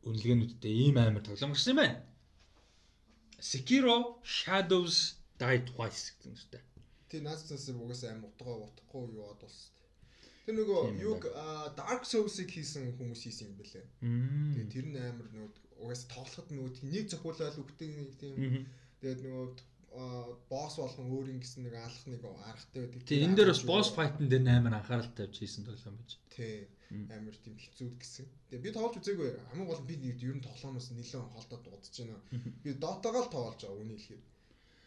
үнэлгээнүүдтэй 0.06 0.74
ийм 0.84 0.96
амар 0.98 1.22
тоглоом 1.26 1.52
гарсан 1.52 1.72
юм 1.74 1.80
байна. 1.82 1.98
Sekiro 3.40 3.96
Shadows 4.22 5.18
Die 5.40 5.60
Twice 5.68 6.14
гэдэг 6.14 6.30
нэртэй. 6.32 6.62
Тий 7.10 7.20
наацнаас 7.20 7.66
угаасаа 7.68 8.14
амар 8.14 8.30
утгаа 8.30 8.56
утахгүй 8.68 9.04
юу 9.18 9.26
ад 9.32 9.40
болсон. 9.42 9.74
Тэр 10.46 10.54
нөгөө 10.60 10.80
юг 11.02 11.22
Dark 11.76 12.04
Souls-ыг 12.06 12.48
хийсэн 12.54 12.94
хүмүүс 12.96 13.20
хийсэн 13.26 13.48
юм 13.50 13.54
бэлээ. 13.58 13.86
Тэгээ 14.00 14.70
тэр 14.70 14.86
нь 14.86 14.98
амар 15.02 15.28
нөгөө 15.34 15.50
угаасаа 15.82 16.08
тоглоход 16.14 16.48
нөгөө 16.52 16.70
нэг 16.94 17.06
зохиолол 17.10 17.60
үгтэй 17.64 17.88
нэг 17.90 18.10
тийм 18.20 18.34
тэгээд 19.00 19.20
нөгөө 19.24 19.46
босс 20.50 20.74
болгон 20.82 21.06
өөр 21.14 21.30
юм 21.30 21.38
гэсэн 21.38 21.62
нэг 21.66 21.74
алах 21.78 22.04
нэг 22.10 22.22
аргатай 22.26 22.82
байдаг. 22.82 23.06
Тийм 23.06 23.24
энэ 23.30 23.36
дээр 23.38 23.50
бас 23.54 23.62
босс 23.62 23.90
файтн 23.94 24.26
дээр 24.26 24.44
амар 24.50 24.74
анхаарал 24.82 25.10
тавьж 25.14 25.38
хийсэн 25.38 25.62
тоглоом 25.64 25.98
байж. 26.02 26.18
Тий. 26.34 26.66
Амар 26.90 27.36
тийм 27.38 27.54
хэцүүд 27.54 27.94
гэсэн. 28.02 28.26
Тэгээ 28.50 28.64
би 28.64 28.70
тоглож 28.74 28.98
үзээгүй. 28.98 29.30
Хамгийн 29.54 29.70
гол 29.70 29.82
нь 29.82 29.88
би 29.90 29.94
ер 30.10 30.34
нь 30.34 30.46
тоглоомоос 30.46 30.90
нэлээд 30.90 31.30
холдоод 31.30 31.62
дуудаж 31.62 31.94
байна. 31.94 32.18
Би 32.64 32.70
дотоогоо 32.74 33.22
л 33.22 33.34
тоглож 33.34 33.60
байгаа 33.62 33.82
үний 33.82 33.98
хэлэхэд. 33.98 34.34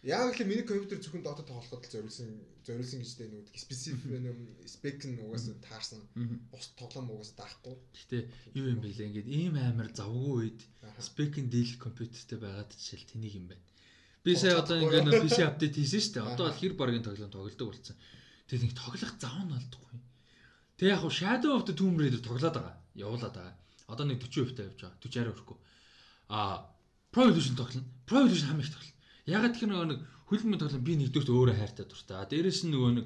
Яг 0.04 0.36
л 0.36 0.46
миний 0.46 0.68
компьютер 0.68 1.00
зөвхөн 1.00 1.24
Dota 1.26 1.44
тоглоход 1.44 1.84
л 1.84 1.92
зориулсан 1.92 2.30
зориулсан 2.68 3.02
гэж 3.02 3.12
дээ 3.18 3.32
нэг 3.36 3.48
специфик 3.56 4.12
нэг 4.12 4.38
спек 4.70 5.02
нь 5.08 5.20
угаасаа 5.24 5.56
таарсан. 5.64 6.02
Бус 6.52 6.68
тоглоом 6.78 7.12
угаасаа 7.16 7.48
даахгүй. 7.48 7.76
Гэтэ 7.96 8.18
юу 8.60 8.68
юм 8.76 8.80
бэ 8.84 8.94
лээ 8.94 9.08
ингээд 9.10 9.28
ийм 9.28 9.56
амар 9.58 9.90
завгүй 9.92 10.54
үед 10.54 10.60
спекийн 11.02 11.50
дийлэх 11.50 11.82
компьютертэй 11.82 12.40
байгаад 12.40 12.72
жишээл 12.78 13.10
тэнийг 13.10 13.36
юм 13.42 13.48
байна. 13.50 13.64
Би 14.28 14.36
сая 14.36 14.60
одоо 14.60 14.76
ингээд 14.84 15.08
PC 15.24 15.40
апдейт 15.48 15.80
хийсэн 15.80 16.04
шүү 16.04 16.14
дээ. 16.20 16.28
Одоо 16.36 16.52
бол 16.52 16.60
хэр 16.60 16.74
баргийн 16.76 17.06
тоглоом 17.08 17.32
тоглолдог 17.32 17.68
болсон. 17.72 17.96
Тэгээд 18.52 18.64
нэг 18.68 18.74
тоглох 18.76 19.14
зав 19.16 19.40
нь 19.40 19.56
алдахгүй. 19.56 19.96
Тэг 20.76 20.88
яг 20.92 21.00
хуу 21.00 21.16
Shadow 21.16 21.56
of 21.56 21.64
the 21.64 21.72
Tomb 21.72 21.96
Raider 21.96 22.20
тоглоод 22.20 22.60
байгаа. 22.60 22.76
Явуулаад 22.92 23.36
байгаа. 23.40 23.56
Одоо 23.88 24.04
нэг 24.04 24.20
40% 24.20 24.52
та 24.52 24.68
явж 24.68 24.80
байгаа. 24.84 25.00
40 25.00 25.32
хүрэхгүй. 25.32 25.58
А 26.28 26.68
Pro 27.08 27.24
Evolution 27.32 27.56
тоглоно. 27.56 27.88
Pro 28.04 28.20
Evolution 28.20 28.52
хамгийн 28.52 28.68
их 28.68 28.76
тоглоно. 28.76 29.00
Ягаад 29.32 29.56
тэр 29.56 29.70
нөгөө 29.72 29.88
нэг 29.96 30.00
хөлбөмбөг 30.28 30.60
тоглоом 30.60 30.84
би 30.84 30.94
нэгдүгürt 31.00 31.32
өөрөө 31.32 31.56
хайртай 31.56 31.86
дуртай. 31.88 32.28
Дээрээс 32.28 32.62
нь 32.68 32.72
нөгөө 32.76 32.92
нэг 33.00 33.06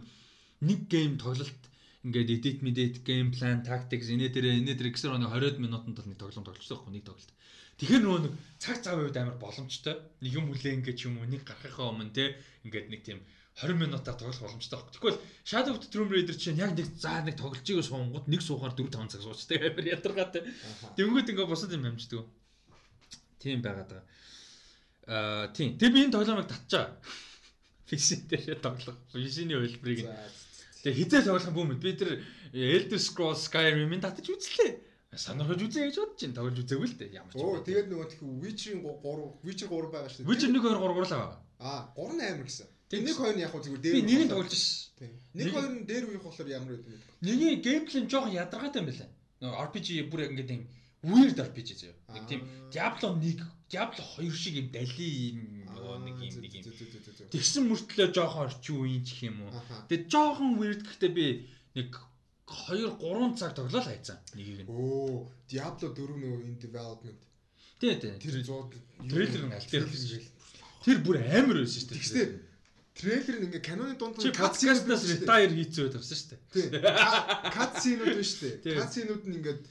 нэг 0.65 0.80
гейм 0.89 1.14
тоглолт 1.22 1.61
ингээд 2.02 2.30
edit 2.34 2.60
medit 2.65 2.95
game 3.06 3.30
plan 3.30 3.61
tactics 3.61 4.10
инээ 4.10 4.34
дээр 4.34 4.57
инээ 4.57 4.78
дээр 4.78 4.90
гэсэр 4.94 5.22
нэг 5.22 5.30
20 5.30 5.61
минутанд 5.61 6.02
л 6.02 6.10
нэг 6.10 6.18
тоглоом 6.18 6.45
тоглолцсон 6.49 6.78
байхгүй 6.82 6.94
нэг 6.98 7.06
тоглолт. 7.06 7.32
Тэгэхээр 7.78 8.02
нөгөө 8.02 8.22
нэг 8.26 8.34
цаг 8.57 8.78
цав 8.82 8.98
үед 8.98 9.18
амар 9.22 9.38
боломжтой. 9.38 9.95
Нэг 10.22 10.32
юм 10.34 10.49
хүлээ 10.49 10.82
ингээд 10.82 11.06
юм 11.06 11.22
уу 11.22 11.30
нэг 11.30 11.45
гарахынхаа 11.45 11.94
өмнө 11.94 12.10
те 12.10 12.41
ингээд 12.65 12.88
нэг 12.90 13.02
тийм 13.06 13.22
20 13.61 13.78
минутаар 13.78 14.18
тоглох 14.18 14.41
боломжтой 14.41 14.82
байхгүй. 14.82 14.98
Тэгвэл 14.98 15.22
Shadow 15.45 15.73
of 15.78 15.80
the 15.82 15.90
Tomb 15.94 16.10
Raider 16.10 16.38
чинь 16.38 16.57
яг 16.57 16.73
нэг 16.73 16.90
заа 16.98 17.22
нэг 17.22 17.38
тоглож 17.38 17.61
байгаа 17.61 17.86
суунгууд 17.86 18.26
нэг 18.26 18.41
суугаар 18.41 18.73
4 18.73 18.90
5 18.90 19.14
цаг 19.14 19.22
суучдаг 19.22 19.61
амар 19.61 19.86
ядаргаатай. 19.86 20.41
Тэнгүүд 20.98 21.30
ингээд 21.30 21.52
босод 21.53 21.73
юм 21.76 21.86
амждаг. 21.86 22.26
Тийм 23.38 23.61
байгаад 23.61 23.90
байгаа. 23.94 24.06
Аа 25.06 25.45
тийм. 25.53 25.78
Тэгээ 25.78 25.94
би 25.94 26.02
энэ 26.06 26.15
тоглоомыг 26.18 26.49
татчаа. 26.49 26.98
PC 27.90 28.30
дээр 28.32 28.61
тоглох. 28.64 28.98
PC-ний 29.11 29.57
хөлбрийг. 29.60 30.07
Тэгээ 30.82 30.98
хизээ 30.98 31.22
тоглох 31.26 31.48
юм 31.48 31.56
бүүмэд. 31.58 31.82
Би 31.82 31.91
тэр 31.94 32.12
Elder 32.52 33.02
Scrolls 33.02 33.45
Skyrim-ийг 33.48 34.02
татаж 34.02 34.28
үзлээ. 34.28 34.72
Сонирхож 35.12 35.60
үзье 35.60 35.91
гэж 35.91 35.98
бодож 35.99 36.18
чинь 36.18 36.32
тоглож 36.32 36.58
үзээгүй 36.64 36.88
л 36.88 36.95
дээ. 36.95 37.16
Ямар 37.20 37.36
ч. 37.36 37.44
Оо 37.44 37.60
тэгээд 37.60 37.91
нөгөө 37.91 38.08
тэх 38.16 38.22
Witcher-ийн 38.24 38.80
3 38.80 39.44
Witcher 39.44 39.68
3 39.68 39.91
байгаа 39.91 40.08
шүү 40.08 40.24
дээ. 40.24 40.30
Witcher 40.32 40.49
1 40.49 40.56
2 40.56 40.72
3 40.72 40.80
3 40.80 41.03
л 41.03 41.14
байгаа. 41.20 41.40
Аа 41.60 41.82
3 41.99 42.16
нь 42.16 42.24
амар 42.32 42.48
гэсэн. 42.48 42.68
Тэгээ 42.88 43.06
нэг 43.12 43.16
хоёр 43.20 43.36
нь 43.36 43.44
яг 43.44 43.52
хөө 43.52 43.64
зүгээр 43.68 43.84
дээр. 43.84 43.95
Би 43.95 44.02
нэг 44.08 44.20
нь 44.24 44.32
тоглож 44.32 44.53
шээ. 44.56 45.12
Нэг 45.36 45.48
хоёр 45.52 45.72
нь 45.76 45.84
дээр 45.84 46.03
үеих 46.08 46.24
болохоор 46.24 46.49
ямар 46.56 46.70
байд 46.72 46.88
юм 46.88 46.95
бэ? 46.95 47.03
Нэгийн 47.28 47.60
геймплей 47.60 48.03
жоохон 48.08 48.36
ядаргаатай 48.40 48.80
юм 48.80 48.88
байна. 48.88 49.08
Нөгөө 49.44 49.60
RPG 49.68 49.88
бүр 50.08 50.20
яг 50.24 50.32
ингэдэг 50.32 50.60
юм 50.60 50.66
weird 51.12 51.38
RPG 51.44 51.70
зөө. 51.76 51.94
Нэг 52.16 52.24
тийм 52.32 52.41
Diablo 52.72 53.08
1, 53.20 53.44
Diablo 53.68 54.02
2 54.16 54.32
шиг 54.32 54.56
юм 54.64 54.68
дали 54.72 55.08
юм 55.36 55.44
нэг 55.60 55.61
юм 56.27 56.35
нэг 56.41 56.53
юм. 56.57 56.64
Тэгсэн 57.34 57.64
мөртлөө 57.69 58.07
жоохон 58.15 58.45
орчин 58.45 58.76
үеийн 58.77 59.03
ч 59.07 59.10
юм 59.27 59.41
уу. 59.45 59.52
Тэгээ 59.89 60.10
жоохон 60.11 60.60
weird 60.61 60.81
гэхдээ 60.85 61.11
би 61.15 61.26
нэг 61.77 61.89
2 62.52 62.99
3 62.99 63.39
цаг 63.39 63.56
тоглол 63.56 63.85
хайцсан 63.85 64.19
нэгийг 64.35 64.65
нь. 64.65 64.69
Оо, 64.69 65.26
Diablo 65.48 65.95
4 65.95 66.19
нөгөө 66.22 66.41
in 66.45 66.56
development. 66.60 67.22
Тий, 67.80 67.95
тий. 67.98 68.14
Тэр 68.19 68.43
100 68.43 69.10
трейлер 69.10 69.43
нь 69.48 69.56
аль 69.56 69.68
дээр 69.72 69.88
Тэр 70.81 70.98
бүр 71.06 71.18
амар 71.22 71.61
байсан 71.61 71.77
шүү 71.77 71.89
дээ. 71.93 71.99
Тэгстэй 72.02 72.26
трейлер 72.98 73.38
нь 73.38 73.45
ингээ 73.48 73.64
каноны 73.64 73.95
дунд 73.95 74.18
нь 74.18 74.34
подкастнаас 74.34 75.06
retire 75.06 75.53
хийцээ 75.53 75.93
тавьсан 75.93 76.18
шүү 76.18 76.30
дээ. 76.57 76.81
Катсинууд 77.53 78.18
шүү 78.26 78.65
дээ. 78.65 78.77
Катсинууд 78.81 79.23
нь 79.30 79.38
ингээд 79.38 79.64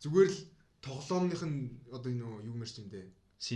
зүгээр 0.00 0.30
л 0.32 0.40
тоглоомных 0.80 1.42
нь 1.44 1.68
одоо 1.92 2.08
энэ 2.08 2.24
юу 2.48 2.56
мэрч 2.56 2.80
юм 2.80 2.88
дээ. 2.88 3.06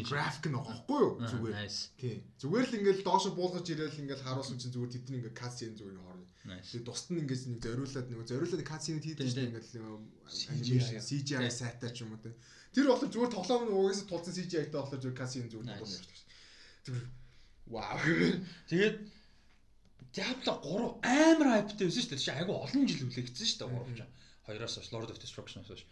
График 0.04 0.50
байгаа 0.52 0.64
байхгүй 0.68 0.98
юу? 1.00 1.12
Зүгээр. 1.22 1.70
Тий. 1.96 2.16
Зүгээр 2.42 2.66
л 2.68 2.76
ингээл 2.78 3.06
доошо 3.06 3.32
буулгаж 3.32 3.66
ирээл 3.72 4.02
ингээл 4.04 4.26
харуулсан 4.26 4.58
чинь 4.60 4.74
зүгээр 4.74 4.92
тэдний 4.92 5.18
ингээ 5.22 5.32
касин 5.38 5.72
зүгээр 5.78 5.96
хоорно. 5.96 6.28
Тэгээ 6.44 6.84
тусад 6.84 7.08
нь 7.14 7.20
ингээс 7.24 7.42
нэг 7.48 7.60
зориулаад 7.64 8.06
нэг 8.12 8.20
зориулаад 8.28 8.64
касиныг 8.68 9.04
хийдэг 9.06 9.26
чинь 9.32 9.48
ингээл 9.48 9.72
CGI 11.08 11.48
сайтай 11.48 11.90
ч 11.94 12.04
юм 12.04 12.12
уу. 12.12 12.20
Тэр 12.74 12.84
болохоор 12.84 13.12
зүгээр 13.12 13.32
тоглоом 13.32 13.64
нь 13.64 13.72
угаасаа 13.72 14.06
тулсан 14.12 14.34
CGI-тай 14.36 14.76
болохоор 14.76 15.00
зүгээр 15.00 15.20
касин 15.20 15.48
зүгээр 15.48 15.68
тоглоом 15.72 15.96
ярьдаг. 15.96 16.18
Зүгээр 16.84 17.06
вау. 17.72 17.98
Тэгээд 18.68 18.96
Diablo 20.12 20.52
3 21.00 21.04
амар 21.04 21.48
хайптай 21.52 21.86
байсан 21.88 22.02
шүү 22.04 22.12
дээ. 22.12 22.24
Чи 22.24 22.32
айгу 22.32 22.52
олон 22.60 22.84
жил 22.88 23.08
үлээгдсэн 23.08 23.46
шүү 23.48 23.60
дээ 23.60 23.88
3 23.88 23.96
ч. 23.96 24.02
Хоёроос 24.48 24.74
хойш 24.76 24.88
Lord 24.92 25.10
of 25.12 25.20
Destruction-оос 25.20 25.68
хойш. 25.68 25.84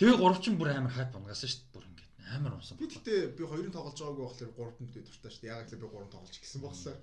Тэгээ 0.00 0.16
гуравчин 0.16 0.56
бүр 0.56 0.72
амар 0.72 0.92
хайп 0.92 1.12
унгасан 1.16 1.48
шүү 1.52 1.71
амар 2.30 2.54
унсан. 2.56 2.78
Би 2.78 2.86
гэхдээ 2.86 3.34
би 3.34 3.42
хоёрын 3.42 3.74
тоглож 3.74 3.98
байгаагүй 3.98 4.24
болохоор 4.24 4.52
гуравтанд 4.54 4.92
би 4.94 5.00
дуртай 5.02 5.30
шүү 5.32 5.42
дээ. 5.42 5.52
Яг 5.52 5.66
л 5.66 5.82
би 5.82 5.88
гурав 5.90 6.10
тоглож 6.12 6.36
гисэн 6.38 6.60
болохоор. 6.62 6.98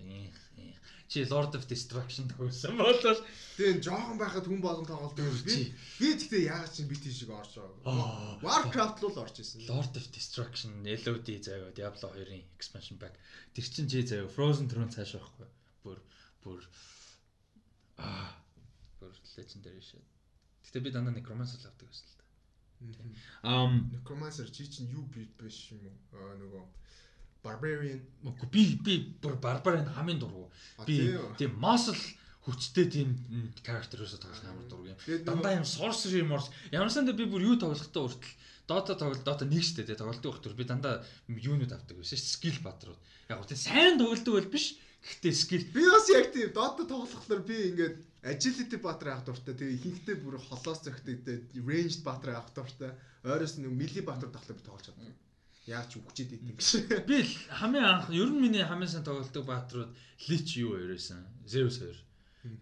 Чи 1.09 1.25
Lord 1.25 1.53
of 1.57 1.65
Destruction 1.67 2.29
тоглосон 2.31 2.77
болол 2.77 3.19
тэгээ 3.57 3.81
жоохон 3.83 4.17
байхад 4.21 4.45
хүн 4.47 4.61
болгон 4.61 4.87
тоглолдог. 4.87 5.27
Би 5.43 5.73
би 5.99 6.07
гэхдээ 6.15 6.47
яг 6.47 6.69
чинь 6.71 6.87
бит 6.87 7.03
шиг 7.03 7.33
орж 7.33 7.57
байгаагүй. 7.57 8.45
Warcraft 8.45 9.03
л 9.03 9.19
орж 9.19 9.35
исэн. 9.43 9.67
Lord 9.67 9.93
of 9.99 10.05
Destruction 10.13 10.71
LOD 10.85 11.27
заяа 11.43 11.73
Diablo 11.75 12.13
2-ын 12.15 12.45
expansion 12.55 12.97
pack. 13.01 13.17
Тэр 13.51 13.65
чин 13.65 13.89
чи 13.89 14.05
заяа 14.05 14.29
Frozen 14.29 14.69
Throne 14.71 14.93
цааш 14.93 15.17
байхгүй. 15.17 15.49
Бүр 15.83 15.97
бүр 16.45 16.61
аа 17.99 18.37
бүр 19.01 19.11
legendary 19.35 19.81
shit. 19.81 20.05
Гэтэ 20.69 20.85
би 20.85 20.93
дандаа 20.93 21.13
Necromancer 21.17 21.59
авдаг 21.65 21.89
байсан 21.89 22.05
л 22.05 22.18
Um 23.43 23.91
Necromancer 23.91 24.51
чи 24.51 24.67
чинь 24.67 24.89
юу 24.91 25.03
бит 25.13 25.31
биш 25.37 25.71
юм 25.71 25.83
уу? 25.87 26.35
нөгөө 26.39 26.63
Barbarian. 27.43 28.01
Үгүй 28.23 28.49
би 28.51 28.63
би 28.83 28.95
Barbarian 29.21 29.87
хамгийн 29.95 30.19
дургу. 30.19 30.49
Би 30.85 31.15
тийм 31.39 31.55
muscle 31.59 31.95
хүчтэй 32.43 32.89
тийм 32.91 33.15
character-өөсөө 33.63 34.19
тоглох 34.19 34.43
амар 34.47 34.67
дургу 34.67 34.91
юм. 34.91 34.97
Дандаа 35.23 35.59
юм 35.59 35.67
sorcery 35.67 36.23
морс. 36.23 36.51
Ямарсанд 36.71 37.11
би 37.15 37.27
бүр 37.27 37.47
юу 37.47 37.59
тоглохдоо 37.59 38.07
уртл 38.07 38.27
Dota 38.69 38.93
тоглолт 38.93 39.25
Dota 39.25 39.47
1 39.47 39.65
шүү 39.65 39.81
дээ 39.87 39.97
тоглолтын 39.97 40.29
уртл 40.29 40.53
би 40.53 40.63
дандаа 40.67 41.01
юунууд 41.27 41.73
авдаг 41.73 41.97
байсан. 41.97 42.19
Skill 42.19 42.61
батрууд. 42.61 42.99
Яг 43.27 43.39
гоо 43.39 43.47
тийм 43.49 43.57
сайн 43.57 43.97
тоглолтог 43.97 44.35
бол 44.35 44.51
биш. 44.51 44.77
Гэхдээ 44.99 45.33
skill 45.33 45.65
би 45.73 45.83
бас 45.87 46.07
яг 46.11 46.31
тийм 46.35 46.51
Dota 46.51 46.83
тоглохлоор 46.83 47.41
би 47.47 47.57
ингээд 47.71 47.95
agility 48.23 48.77
баатар 48.83 49.15
авах 49.15 49.25
дуртай. 49.25 49.55
Тэгээ 49.55 49.77
ихэнхдээ 49.79 50.17
бүр 50.19 50.35
холоос 50.43 50.83
зөгтөгтэй 50.83 51.37
ranged 51.63 52.03
баатар 52.03 52.35
авах 52.35 52.51
дуртай. 52.51 52.91
Ойроос 53.23 53.55
нэг 53.57 53.71
мили 53.71 54.01
баатар 54.03 54.29
тоглох 54.29 54.59
би 54.59 54.63
тоглож 54.67 54.85
чаддаг. 54.91 55.15
Яг 55.67 55.87
ч 55.87 55.99
үгчээд 56.03 56.35
идэв 56.35 56.55
гэж. 56.59 56.69
Би 57.07 57.23
хамгийн 57.47 57.87
анх 57.87 58.11
ер 58.11 58.27
нь 58.27 58.43
миний 58.43 58.65
хамгийн 58.65 58.91
сайн 58.91 59.07
тоглолтог 59.07 59.45
баатрууд 59.47 59.91
Lich 60.27 60.59
юу 60.59 60.75
ерөөсөн. 60.75 61.47
Zeus 61.47 61.79
2. 61.79 61.95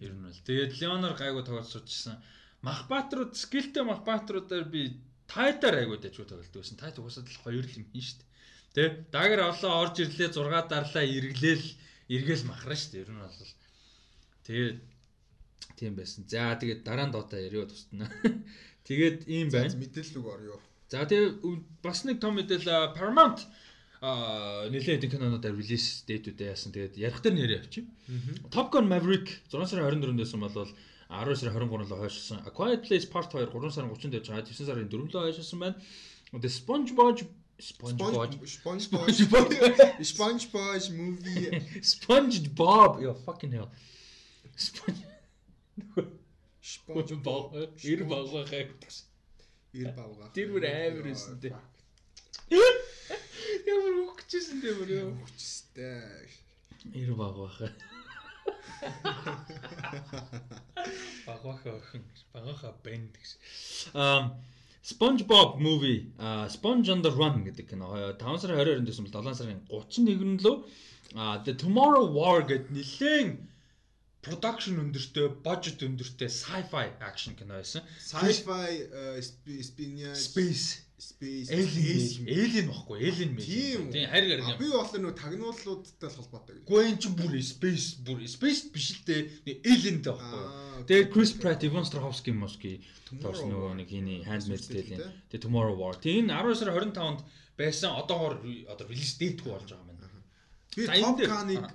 Ер 0.05 0.13
нь 0.13 0.21
бол. 0.21 0.45
Тэгээд 0.45 0.77
Leonor 0.77 1.17
гайгүй 1.17 1.41
тоглож 1.41 1.73
суудчихсан. 1.73 2.21
Мах 2.61 2.85
баатрууд 2.91 3.33
скиллтэй 3.33 3.81
мах 3.81 4.05
баатруудаар 4.05 4.65
би 4.69 5.01
тайтаар 5.25 5.81
айгуу 5.81 5.97
дэжгүй 5.97 6.25
тоглолтог 6.29 6.61
байсан. 6.61 6.77
Тайт 6.77 7.01
угсаад 7.01 7.25
л 7.29 7.41
хоёр 7.41 7.65
л 7.65 7.77
юм 7.81 7.85
хийн 7.89 8.05
штт. 8.05 8.21
Тэ 8.77 9.09
дагар 9.09 9.49
олоо 9.49 9.73
орж 9.87 10.05
ирлээ 10.05 10.29
6 10.33 10.69
дарлаа 10.69 11.05
эргэлээл 11.05 11.65
эргээл 12.09 12.49
махраа 12.49 12.75
штт. 12.75 12.95
Ер 12.95 13.11
нь 13.11 13.19
бол. 13.19 13.31
Тэгээд 14.47 14.79
Тийм 15.77 15.95
байсан. 15.95 16.25
За 16.27 16.57
тэгээд 16.57 16.81
дараа 16.83 17.05
нь 17.05 17.13
дота 17.13 17.37
яриа 17.37 17.69
тусна. 17.69 18.09
Тэгээд 18.87 19.29
ийм 19.29 19.49
байна. 19.53 19.69
Мэдээлэл 19.77 20.17
үг 20.17 20.27
орё. 20.33 20.57
За 20.89 21.05
тэгээд 21.05 21.37
бас 21.85 22.01
нэг 22.01 22.17
том 22.17 22.33
мэдээлэл 22.41 22.97
Paramount 22.97 23.45
а 24.01 24.69
нэлээд 24.69 25.05
хэдэн 25.05 25.11
кинонуудаар 25.13 25.53
релиз 25.53 26.01
дэйтүүдээ 26.09 26.49
яасан. 26.49 26.73
Тэгээд 26.73 26.97
ярих 26.97 27.21
дээр 27.21 27.35
нэрээ 27.37 27.59
авчи. 27.61 27.85
Top 28.49 28.73
Gun 28.73 28.89
Maverick 28.89 29.45
6 29.53 29.69
сарын 29.69 29.85
24-нд 29.85 30.21
байсан 30.21 30.41
бол 30.41 30.53
10 30.53 31.37
сарын 31.37 31.69
23-нд 31.69 31.93
хойшилсан. 31.93 32.37
A 32.41 32.49
Quiet 32.49 32.81
Place 32.85 33.05
Part 33.05 33.29
2 33.29 33.53
3 33.53 33.73
сарын 33.73 33.93
30-нд 33.93 34.17
явж 34.17 34.27
байгаа. 34.33 34.49
9 34.49 34.65
сарын 34.65 34.89
4-нд 34.89 35.13
хойшилсан 35.13 35.59
байна. 35.61 35.77
The 36.33 36.49
SpongeBob 36.49 37.21
SpongeBob 37.59 38.37
SpongeBob 38.45 39.07
SpongeBob 40.03 40.91
movie 40.93 41.61
SpongeBob 41.81 43.01
yo 43.01 43.13
fucking 43.25 43.53
hell 43.53 43.69
Sponge 46.67 47.15
баг 47.23 47.53
ир 47.83 48.03
баггаа 48.03 48.43
хайгдсан. 48.49 49.07
Ир 49.73 49.91
баггаа. 49.95 50.31
Тэр 50.35 50.49
бүр 50.51 50.65
амар 50.67 51.05
байсан 51.05 51.37
те. 51.39 51.53
Ямар 52.51 53.93
үхчихсэн 54.03 54.59
те 54.63 54.73
бүр 54.75 54.91
юу. 54.91 55.11
Үхчихстэй. 55.23 56.27
Ир 56.91 57.13
баггаа. 57.15 57.71
Багваха 61.27 61.75
охин 61.79 62.03
багаха 62.33 62.73
бэнд 62.83 63.15
гэж. 63.15 63.31
Um 63.95 64.35
SpongeBob 64.87 65.59
movie 65.59 66.11
uh 66.17 66.47
Sponge 66.47 66.89
on 66.89 67.01
the 67.01 67.11
Run 67.11 67.43
гэдэг 67.43 67.65
кино. 67.75 67.91
5 68.15 68.39
сарын 68.39 68.55
22-нд 68.55 68.87
байсан 68.87 69.03
бол 69.07 69.19
7 69.19 69.39
сарын 69.41 69.59
31-нд 69.67 70.47
лөө. 70.47 70.55
The 71.43 71.53
Tomorrow 71.63 72.05
War 72.17 72.39
гэдэг 72.47 72.71
нэлээд 72.71 73.35
production 74.23 74.79
өндөртэй, 74.83 75.27
budget 75.43 75.83
өндөртэй 75.83 76.31
sci-fi 76.31 76.85
action 77.03 77.35
кино 77.35 77.59
байсан. 77.59 77.83
Sci-fi 77.99 78.87
espionage 79.59 80.15
space 80.23 80.86
Space 80.97 81.53
Alien 81.53 82.71
баггүй 82.73 83.05
Alien 83.05 83.35
мэй. 83.37 83.45
Тийм. 83.45 83.91
Тийм 83.93 84.09
харь 84.09 84.25
харь. 84.33 84.57
би 84.57 84.69
болохоор 84.73 85.01
нөгөө 85.03 85.17
тагнуулуудтай 85.21 86.09
холбоотой 86.09 86.55
гэж. 86.57 86.65
Гүн 86.65 86.87
энэ 86.89 86.97
ч 86.97 87.05
бүр 87.13 87.33
Space 87.45 87.87
бүр 88.01 88.25
Space 88.25 88.73
биш 88.73 88.87
л 88.97 89.05
дээ. 89.05 89.61
Alienтэй 89.61 90.13
баггүй. 90.17 90.41
Тэгээд 90.89 91.11
Chris 91.13 91.31
Pratt, 91.37 91.61
Ivon 91.61 91.85
Strahovski 91.85 92.33
моски 92.33 92.81
тоос 93.21 93.45
нөгөө 93.45 93.77
нэг 93.77 93.93
хийний 93.93 94.25
Handmaid's 94.25 94.65
Tale 94.65 94.89
Те? 94.89 94.97
Тэгээ 95.29 95.45
Tomorrow 95.45 95.77
War. 95.77 95.93
Тэгээ 96.01 96.25
энэ 96.25 96.33
12 96.33 96.65
сарын 96.65 96.89
25-нд 96.89 97.21
байсан 97.61 97.93
одоогоор 97.93 98.41
одоо 98.65 98.85
релиз 98.89 99.13
дэйтгүй 99.21 99.53
болж 99.53 99.69
байгаа 99.69 99.85
юм 99.85 100.01
байна. 100.01 100.25
Би 100.73 100.81
Top 100.97 101.17
Gun-ыг 101.21 101.65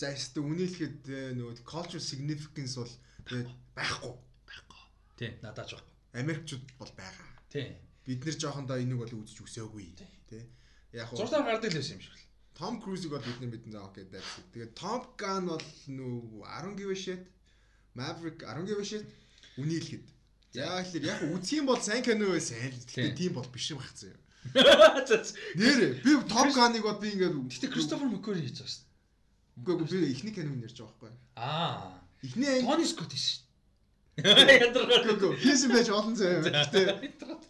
зайстай 0.00 0.40
үнэлэхэд 0.44 1.00
э, 1.08 1.20
нөгөө 1.36 1.64
cultural 1.64 2.04
significance 2.04 2.76
бол 2.76 2.92
тэгээд 3.24 3.48
байхгүй. 3.76 4.14
Байхгүй. 4.48 4.82
Тий, 5.16 5.30
надад 5.44 5.68
ч 5.68 5.76
байхгүй. 5.76 5.96
Америкчууд 6.20 6.64
бол 6.80 6.92
байгаа. 6.96 7.28
Тий. 7.52 7.68
Бид 8.10 8.26
нэр 8.26 8.34
жоохондоо 8.42 8.82
энийг 8.82 8.98
бол 8.98 9.22
үзэж 9.22 9.38
өсөөгүй. 9.46 9.94
Тэ. 10.26 10.42
Яг 10.98 11.14
уу 11.14 11.22
Зурдаар 11.22 11.46
гардаг 11.46 11.70
л 11.70 11.78
байсан 11.78 11.94
юм 11.94 12.02
шиг 12.02 12.18
л. 12.18 12.26
Том 12.58 12.82
Крузыг 12.82 13.14
бол 13.14 13.22
бидний 13.22 13.70
заа 13.70 13.86
окей 13.86 14.02
it. 14.02 14.26
Тэгээд 14.50 14.74
Top 14.74 15.14
Gun 15.14 15.46
бол 15.46 15.62
нүү 15.86 16.42
10 16.42 16.74
give 16.74 16.98
shit. 16.98 17.22
Maverick 17.94 18.42
10 18.42 18.66
give 18.66 18.82
shit. 18.82 19.06
Үнэлэхэд. 19.62 20.02
Яг 20.58 20.90
л 20.90 21.06
яг 21.06 21.22
үзэх 21.30 21.62
юм 21.62 21.70
бол 21.70 21.78
сайн 21.78 22.02
кино 22.02 22.34
байсан. 22.34 22.58
Гэхдээ 22.74 23.14
тийм 23.14 23.38
бол 23.38 23.46
биш 23.46 23.70
юм 23.70 23.78
хацсан 23.78 24.10
юм. 24.10 24.20
Нэрэ 25.54 26.02
би 26.02 26.10
Top 26.26 26.50
Gun-ыг 26.50 26.82
бол 26.82 26.98
би 26.98 27.14
ингээд 27.14 27.38
Гэтэ 27.46 27.70
Кристофер 27.70 28.10
Маккори 28.10 28.42
хийж 28.42 28.58
байгаа 28.58 28.74
шүү 28.74 28.90
Үгүй 29.62 29.86
би 29.86 30.10
эхний 30.10 30.34
киног 30.34 30.58
нэрж 30.58 30.82
байгаа 30.82 30.98
байхгүй. 30.98 31.12
Аа. 31.38 31.94
Эхний 32.26 32.66
Тони 32.66 32.90
Скотт 32.90 33.14
шүү 33.14 33.49
Үгүй 34.18 35.36
хийсэн 35.38 35.70
байж 35.72 35.88
олон 35.88 36.16
зав. 36.18 36.44
Гэтэ 36.44 36.80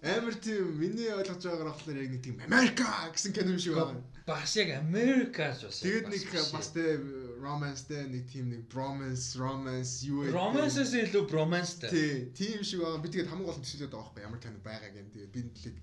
амар 0.05 0.35
тийм 0.39 0.77
миний 0.79 1.11
ойлгож 1.11 1.43
байгаагаар 1.43 1.73
болохоор 1.73 1.99
яг 1.99 2.11
нэг 2.13 2.23
тийм 2.23 2.37
Америка 2.45 3.09
гэсэн 3.11 3.33
кино 3.33 3.57
шиг 3.59 3.75
байна. 3.75 4.05
Бас 4.29 4.55
яг 4.61 4.77
Америкас 4.79 5.65
бас. 5.65 5.81
Тэгээд 5.81 6.07
нэг 6.13 6.23
бас 6.53 6.69
тэ 6.71 7.01
romance-тэй 7.41 8.07
нэг 8.13 8.25
тийм 8.31 8.53
нэг 8.53 8.69
bromance, 8.69 9.35
romance 9.41 10.05
юу 10.07 10.29
вэ? 10.29 10.37
Романсээс 10.37 10.95
илүү 11.11 11.25
броманстай. 11.27 11.91
Тий, 11.91 12.13
тийм 12.37 12.61
шиг 12.63 12.85
байгаа. 12.85 13.03
Би 13.03 13.09
тэгээд 13.09 13.31
хамгийн 13.33 13.49
гол 13.49 13.59
нь 13.59 13.65
төсөөлөд 13.65 13.91
байгаа 13.91 14.13
байхгүй 14.13 14.25
ямар 14.29 14.41
кино 14.45 14.61
байгаа 14.61 14.91
гэн. 14.95 15.11
Тэгээд 15.11 15.33
би 15.35 15.41
нэлээд 15.49 15.77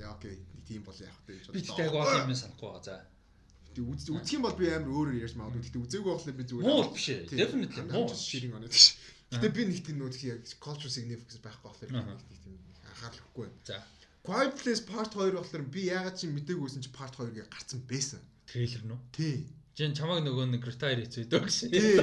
яа 0.00 0.14
окей, 0.14 0.34
нэг 0.54 0.64
тийм 0.64 0.82
бол 0.86 0.96
яах 0.96 1.18
вэ 1.26 1.34
гэж 1.34 1.46
Би 1.52 1.60
тэгтээ 1.60 1.86
яг 1.90 1.98
олон 1.98 2.30
юм 2.30 2.38
санахгүй 2.38 2.68
байгаа. 2.70 2.86
За. 2.86 2.96
Тэгээд 3.74 3.90
үз 3.90 4.02
үзэх 4.16 4.36
юм 4.38 4.44
бол 4.46 4.56
би 4.56 4.66
амар 4.70 4.92
өөрөөр 4.96 5.20
ярьж 5.20 5.34
магадгүй. 5.36 5.60
Гэхдээ 5.66 5.84
үзээгүй 5.84 6.12
болохоор 6.14 6.36
би 6.38 6.44
зүгээр. 6.46 6.64
Муу 6.70 6.88
биш 6.94 7.08
ээ. 7.12 7.20
Definitely 7.34 7.82
муу. 7.90 8.08
Ширинг 8.14 8.54
оноо 8.56 8.70
гэж. 8.70 8.86
Гэтэ 9.34 9.48
би 9.50 9.62
нэг 9.66 9.82
тийм 9.82 9.98
нөх 9.98 10.22
яг 10.22 10.46
culture 10.62 10.92
significance 10.92 11.42
байхгүй 11.42 11.66
болохоор 11.66 11.90
би 11.90 12.02
нэг 12.06 12.20
тийм 12.44 12.54
анхаарал 12.86 13.20
өгөхгүй 13.26 13.46
байна. 13.50 13.66
За. 13.66 13.82
Quiet 14.26 14.54
Place 14.58 14.82
Part 14.86 15.14
2 15.14 15.34
болохоор 15.34 15.64
би 15.70 15.86
ягаад 15.90 16.18
чи 16.18 16.26
мдэггүйсэн 16.30 16.82
чи 16.82 16.90
Part 16.94 17.18
2-ыг 17.18 17.46
гарцсан 17.50 17.82
байсан. 17.90 18.22
Трейлер 18.46 18.82
нөө. 18.86 18.98
Тий. 19.14 19.46
Жин 19.76 19.92
чамаг 19.98 20.22
нөгөө 20.24 20.46
нэг 20.54 20.62
retire 20.66 21.02
хийцээ 21.02 21.26
дөг 21.30 21.46
гэсэн. 21.46 21.70
Тий. 21.74 21.98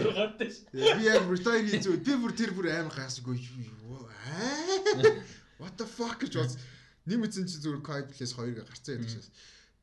Би 0.71 1.03
яг 1.07 1.27
retire 1.31 1.63
хийж 1.67 1.87
үү. 1.89 1.99
Би 2.05 2.15
бүр 2.19 2.31
тэр 2.35 2.51
бүр 2.55 2.69
амар 2.71 2.95
гайсгүй. 2.95 3.39
Аа. 4.27 5.15
What 5.59 5.75
the 5.79 5.87
fuck 5.87 6.19
гэж 6.23 6.37
бод. 6.37 6.55
Нэмэтсэн 7.07 7.47
чи 7.47 7.59
зүгээр 7.59 7.83
Quiet 7.83 8.07
Place 8.11 8.35
2-ыг 8.35 8.61
гарцсан 8.67 8.99
гэдэг 8.99 9.11
шээс. 9.15 9.27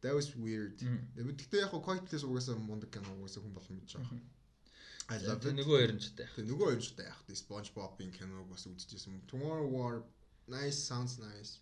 That 0.01 0.17
was 0.17 0.33
weird. 0.37 0.81
Тэгтээ 0.81 1.65
яг 1.67 1.77
Quiet 1.77 2.05
Place 2.09 2.25
угаасаа 2.25 2.57
мундаг 2.57 2.89
кино 2.89 3.11
угаасаа 3.21 3.45
хүн 3.45 3.53
болгон 3.53 3.81
мэдж 3.81 3.97
байгаа. 4.01 4.17
I 5.11 5.19
love 5.27 5.43
it. 5.43 5.57
нөгөө 5.59 5.79
яринчтай. 5.83 6.27
Тэгээ 6.31 6.49
нөгөө 6.51 6.67
хоёрчтай 6.71 7.07
яг 7.11 7.21
тий 7.27 7.35
SpongeBob-ийн 7.35 8.13
киног 8.15 8.47
бас 8.47 8.67
үзчихсэн. 8.71 9.27
Tomorrow 9.27 9.67
War 9.67 9.95
nice 10.47 10.79
sounds 10.79 11.19
nice. 11.19 11.59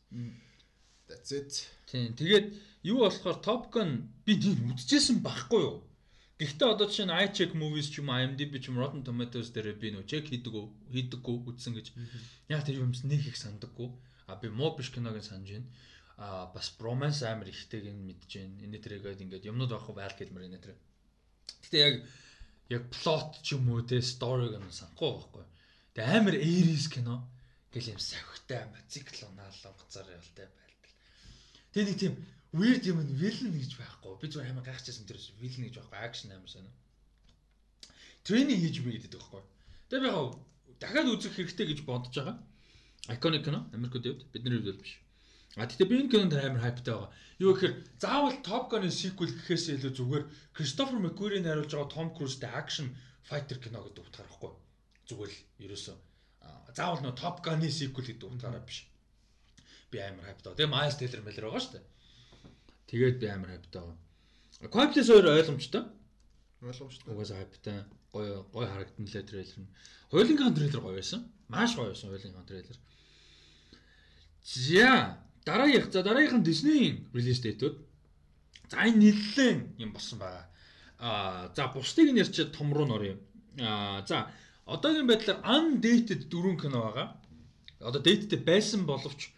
That's 1.08 1.32
it. 1.32 1.64
Тийм. 1.88 2.12
Тэгээд 2.12 2.52
юу 2.84 3.08
болохоор 3.08 3.40
Top 3.40 3.72
Gun 3.72 4.12
би 4.28 4.36
тийм 4.36 4.68
үзчихсэн 4.76 5.24
байхгүй 5.24 5.64
юу? 5.64 5.80
Гэхдээ 6.38 6.68
одоо 6.68 6.86
жишээ 6.86 7.08
нь 7.08 7.16
iCheck 7.24 7.52
Movies 7.56 7.88
ч 7.88 8.04
юм 8.04 8.12
уу, 8.12 8.20
IMDb 8.20 8.60
ч 8.60 8.68
юм 8.68 8.76
уу, 8.76 8.84
Rotten 8.84 9.02
Tomatoes 9.02 9.48
дээр 9.50 9.74
би 9.80 9.96
нөө 9.96 10.04
check 10.04 10.28
хийдэг 10.28 10.52
үү, 10.52 10.66
хийдэггүй 10.92 11.36
үзсэн 11.50 11.72
гэж. 11.74 11.86
Яг 12.52 12.62
тэр 12.68 12.84
юмс 12.84 13.02
нэг 13.08 13.24
их 13.26 13.34
сандаггүй. 13.40 13.88
А 14.28 14.36
би 14.36 14.52
муу 14.52 14.76
биш 14.76 14.92
киног 14.92 15.16
нь 15.16 15.24
санаж 15.24 15.50
байна. 15.56 15.66
А 16.20 16.52
бас 16.52 16.68
bromance 16.78 17.24
амар 17.24 17.48
ихтэйг 17.48 17.90
нь 17.90 18.06
мэдж 18.06 18.30
байна. 18.38 18.60
Энэ 18.60 18.78
тэрэгэд 18.78 19.24
ингээд 19.24 19.48
юмнууд 19.50 19.72
авах 19.72 19.96
байл 19.96 20.14
гэлмэр 20.14 20.46
энэ 20.46 20.62
тэр. 20.62 20.76
Гэтэ 21.64 21.78
яг 21.80 21.94
яг 22.68 22.82
плот 22.92 23.40
ч 23.42 23.56
юм 23.56 23.68
уу 23.72 23.82
те 23.82 24.00
сториг 24.04 24.52
нь 24.60 24.72
санахгүй 24.72 25.10
байхгүй. 25.16 25.44
Тэгээ 25.96 26.16
амар 26.20 26.36
80s 26.36 26.86
кино 26.92 27.16
гэл 27.72 27.92
юм 27.96 28.00
савхтай 28.00 28.58
амар 28.64 28.82
циклонаал 28.92 29.56
гоцоор 29.78 30.08
ялтай 30.12 30.46
байлтал. 30.52 30.94
Тэгээ 31.72 31.88
нэг 31.88 31.98
тийм 31.98 32.14
weird 32.52 32.84
юм 32.84 33.00
нь 33.00 33.16
villain 33.16 33.56
гэж 33.56 33.72
байхгүй. 33.80 34.12
Би 34.20 34.26
зүгээр 34.28 34.52
амар 34.52 34.68
гайхчихсан 34.68 35.08
тэр 35.08 35.20
villain 35.40 35.64
гэж 35.68 35.74
байхгүй. 35.80 35.98
Action 36.04 36.28
амар 36.32 36.50
сонио. 36.52 36.74
Тренинг 38.24 38.60
хийж 38.60 38.76
би 38.84 39.00
гэдэг 39.00 39.16
байхгүй. 39.16 39.42
Тэгээ 39.88 40.04
би 40.04 40.08
яг 40.12 40.36
дахиад 40.76 41.08
үзэх 41.08 41.34
хэрэгтэй 41.40 41.66
гэж 41.72 41.80
бодож 41.88 42.12
байгаа. 42.12 42.36
Iconic 43.08 43.44
кино 43.48 43.64
Америкт 43.72 44.04
явд 44.04 44.28
бидний 44.32 44.60
хувьд 44.60 44.80
биш. 44.84 45.00
А 45.56 45.64
тэгтээ 45.64 45.88
би 45.88 45.96
энэ 46.04 46.12
кинонд 46.12 46.34
амар 46.36 46.62
хайптай 46.66 46.94
байгаа. 46.94 47.10
Юу 47.40 47.54
гэхээр 47.54 47.74
заавал 48.02 48.36
Top 48.44 48.64
Gun-ын 48.68 48.92
sequel 48.92 49.32
гэхээс 49.32 49.64
илүү 49.78 49.92
зүгээр 49.96 50.24
Christopher 50.52 50.98
McQuarrie 51.00 51.40
найруулж 51.40 51.72
байгаа 51.72 51.94
Tom 51.94 52.08
Cruise-тэй 52.12 52.50
action 52.52 52.92
fighter 53.24 53.56
кино 53.56 53.80
гэдэг 53.86 54.04
утгаар 54.04 54.28
байхгүй. 54.28 54.52
Зүгээр 55.08 55.30
л 55.32 55.40
ерөөсөө 55.64 55.96
заавал 56.78 57.02
нөө 57.02 57.14
Top 57.18 57.40
Gun-ын 57.44 57.72
sequel 57.72 58.06
гэдэг 58.06 58.28
утгаараа 58.28 58.62
биш. 58.62 58.86
Би 59.90 59.98
амар 59.98 60.28
хайптай. 60.28 60.54
Тэгээ 60.54 60.74
Miles 60.74 60.96
Teller 61.00 61.22
мэлэр 61.24 61.46
байгаа 61.48 61.62
шүү 61.64 61.74
дээ. 61.74 61.86
Тэгээд 62.90 63.16
би 63.22 63.26
амар 63.32 63.50
хайптай 63.54 63.80
байгаа. 63.82 63.98
Place 64.74 65.02
2 65.10 65.38
ойлгомжтой. 65.38 65.84
Ойлгомжтой. 66.62 67.08
Угаасаа 67.14 67.38
хайптай. 67.40 67.78
Гоё 68.14 68.34
гоё 68.54 68.66
харагдан 68.70 69.06
лээ 69.06 69.24
трейлер 69.26 69.58
нь. 69.62 69.72
Хойлынгийн 70.12 70.54
трейлер 70.54 70.82
гоё 70.82 70.96
байсан. 70.98 71.20
Маш 71.48 71.74
гоё 71.74 71.90
байсан 71.90 72.10
хойлынгийн 72.10 72.46
трейлер. 72.46 72.78
За 74.42 75.18
дараагийнх 75.48 75.88
за 75.92 76.02
дараагийнх 76.02 76.38
нь 76.38 76.48
Disney-ийн 76.48 76.96
релиз 77.16 77.40
дэйтүүд. 77.40 77.74
За 78.70 78.76
энэ 78.84 79.00
нэлээд 79.02 79.60
юм 79.84 79.90
болсон 79.96 80.18
байгаа. 80.20 80.44
Аа 81.00 81.48
за 81.56 81.72
бусдыг 81.72 82.08
нь 82.12 82.20
ярьчиад 82.22 82.52
том 82.56 82.68
руу 82.76 82.86
нөрье. 82.88 83.16
Аа 83.56 84.04
за 84.08 84.28
одоогийн 84.74 85.08
байдлаар 85.08 85.40
undated 85.56 86.28
дөрвөн 86.32 86.58
кино 86.60 86.78
байгаа. 86.86 87.06
Одоо 87.88 88.00
dated 88.04 88.42
байсан 88.44 88.84
боловч 88.84 89.32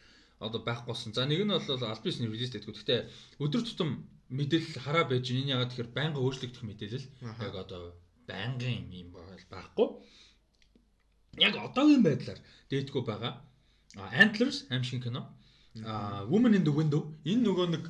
одоо 0.47 0.61
байхгүй 0.67 0.91
болсон. 0.91 1.15
За 1.15 1.27
нэг 1.31 1.45
нь 1.47 1.53
бол 1.55 1.91
Alpis-ний 1.93 2.27
релиз 2.27 2.51
дэйтгүү. 2.51 2.75
Гэхдээ 2.75 3.01
өдөр 3.45 3.63
тутам 3.63 3.91
мэдээлэл 4.35 4.83
хараа 4.83 5.05
байж. 5.07 5.31
Энэ 5.31 5.55
ягаад 5.55 5.71
тэгэхээр 5.71 5.95
байнга 5.95 6.19
өөрчлөгдөх 6.25 6.65
мэдээлэл. 6.67 7.07
Яг 7.47 7.55
одоо 7.55 7.95
байнгын 8.27 8.91
юм 8.91 9.15
байхгүй. 9.15 9.89
Яг 11.39 11.55
одоогийн 11.55 12.03
байдлаар 12.03 12.41
дээдгүй 12.71 13.03
байгаа. 13.07 13.33
Antlers 14.23 14.67
аим 14.71 14.83
шиг 14.83 15.03
кино. 15.07 15.23
А 15.87 16.27
Woman 16.27 16.55
in 16.59 16.65
the 16.67 16.75
Window 16.75 17.15
энэ 17.23 17.43
нөгөө 17.47 17.67
нэг 17.71 17.85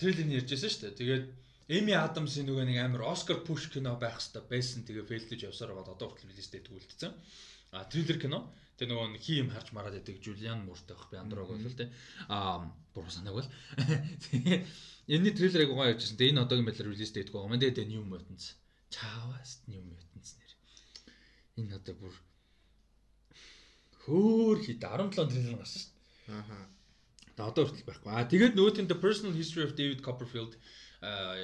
трейлерыг 0.00 0.44
ярьжсэн 0.44 0.70
шүү 0.70 0.82
дээ. 0.88 1.00
Тэгээд 1.00 1.24
Эми 1.66 1.92
Адамсын 1.98 2.46
нөгөө 2.46 2.64
нэг 2.70 2.78
амар 2.78 3.10
Оскар 3.10 3.42
push 3.42 3.68
кино 3.68 3.98
байх 4.00 4.16
хэвээр 4.22 4.46
байсан. 4.46 4.86
Тэгээ 4.86 5.04
фейлдэж 5.04 5.50
явсаар 5.50 5.74
байгаа 5.74 5.98
одоо 5.98 6.08
хүртэл 6.14 6.30
релиз 6.30 6.48
дэйтгүй 6.54 6.78
үлдсэн. 6.78 7.12
А 7.74 7.84
трейлер 7.90 8.22
кино. 8.22 8.38
Тэгээ 8.78 8.92
нөгөө 8.94 9.08
нэг 9.12 9.22
хим 9.26 9.50
харж 9.50 9.74
мараад 9.74 9.98
байдаг 9.98 10.22
Жулиан 10.22 10.62
Муртай 10.62 10.94
байх 10.94 11.10
би 11.10 11.16
андрог 11.18 11.50
бол 11.50 11.74
тэ. 11.74 11.90
А 12.30 12.70
буруу 12.94 13.10
санааг 13.10 13.42
бол. 13.42 13.50
Тэгээ 14.30 14.62
энэний 15.12 15.34
трейлерыг 15.34 15.74
угаа 15.74 15.90
ярьжсэн. 15.90 16.16
Тэгээ 16.16 16.32
энэ 16.38 16.44
одоогийн 16.46 16.68
байдлаар 16.70 16.92
релиз 16.94 17.12
дэйтгүй 17.12 17.34
байгаа. 17.34 17.50
Мэн 17.50 17.62
тэгээ 17.66 17.90
New 17.90 18.04
Mutants. 18.06 18.54
Чаваас 18.94 19.66
New 19.66 19.82
Mutants 19.82 20.38
нэр. 20.38 20.52
Энэ 21.66 21.76
одоо 21.82 21.94
бүр 21.98 22.14
хөөр 24.06 24.58
хит 24.62 24.78
17 24.78 25.18
трейлер 25.34 25.58
гарсан 25.58 25.82
шүү 25.82 25.90
дээ. 26.30 26.38
Аха. 26.38 26.75
Тэгээ 27.36 27.52
одоо 27.52 27.64
хүртэл 27.68 27.84
байхгүй. 27.84 28.10
А 28.16 28.24
тэгээд 28.24 28.56
нөгөө 28.56 28.72
тийм 28.80 28.88
The 28.88 28.96
Personal 28.96 29.36
History 29.36 29.64
of 29.68 29.76
David 29.76 30.00
Copperfield 30.00 30.56
а 31.04 31.36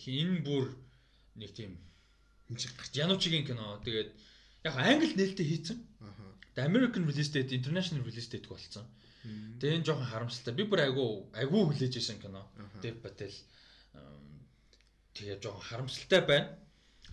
энэ 0.00 0.40
бүр 0.40 0.72
нэг 1.36 1.52
тийм. 1.52 1.76
Януучигийн 2.48 3.44
кино. 3.44 3.78
Тэгээд 3.84 4.10
яг 4.64 4.74
англи 4.80 5.12
нээлттэй 5.14 5.46
хийцэн. 5.46 5.78
Аха. 6.00 6.24
The 6.56 6.64
American 6.64 7.04
release 7.06 7.30
date, 7.30 7.52
international 7.52 8.02
release 8.08 8.32
date 8.32 8.48
болсон. 8.48 8.88
Тэгээ 9.60 9.76
энэ 9.76 9.86
жоохон 9.86 10.08
харамсалтай. 10.08 10.54
Би 10.56 10.64
бүр 10.64 10.88
айгу 10.88 11.28
айгу 11.36 11.68
хүлээж 11.68 12.00
исэн 12.00 12.18
кино. 12.18 12.48
Dev 12.80 12.96
Patel. 13.04 13.34
Тэгээ 15.14 15.38
жоохон 15.44 15.68
харамсалтай 15.68 16.24
байна. 16.24 16.56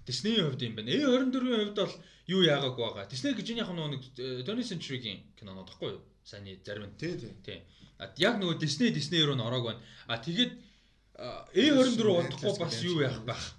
Disney-ийн 0.08 0.48
хувьд 0.48 0.64
юм 0.64 0.80
байна. 0.80 0.96
A24-ийн 0.96 1.76
хувьд 1.76 1.76
бол 1.76 1.96
юу 2.32 2.42
яагаагүй 2.48 2.84
байгаа. 2.88 3.12
Disney 3.12 3.36
гэж 3.36 3.48
яг 3.60 3.70
нэг 3.76 4.04
20th 4.16 4.72
Century-гийн 4.72 5.36
кинонод 5.36 5.68
тахгүй 5.68 6.00
юу? 6.00 6.02
Саяны 6.28 6.60
зарим 6.66 6.92
нь 6.92 6.98
Тий, 7.00 7.16
тий. 7.16 7.32
Тийм. 7.46 7.62
А 7.98 8.12
яг 8.20 8.36
нөгөө 8.36 8.60
Disney 8.60 8.92
Disney 8.92 9.24
руу 9.24 9.40
н 9.40 9.48
ороог 9.48 9.64
байна. 9.72 9.82
А 10.12 10.20
тэгээд 10.20 10.52
а, 11.16 11.48
A24 11.56 12.04
удахгүй 12.04 12.54
бас 12.60 12.84
юу 12.84 13.00
яах 13.00 13.24
байх? 13.24 13.56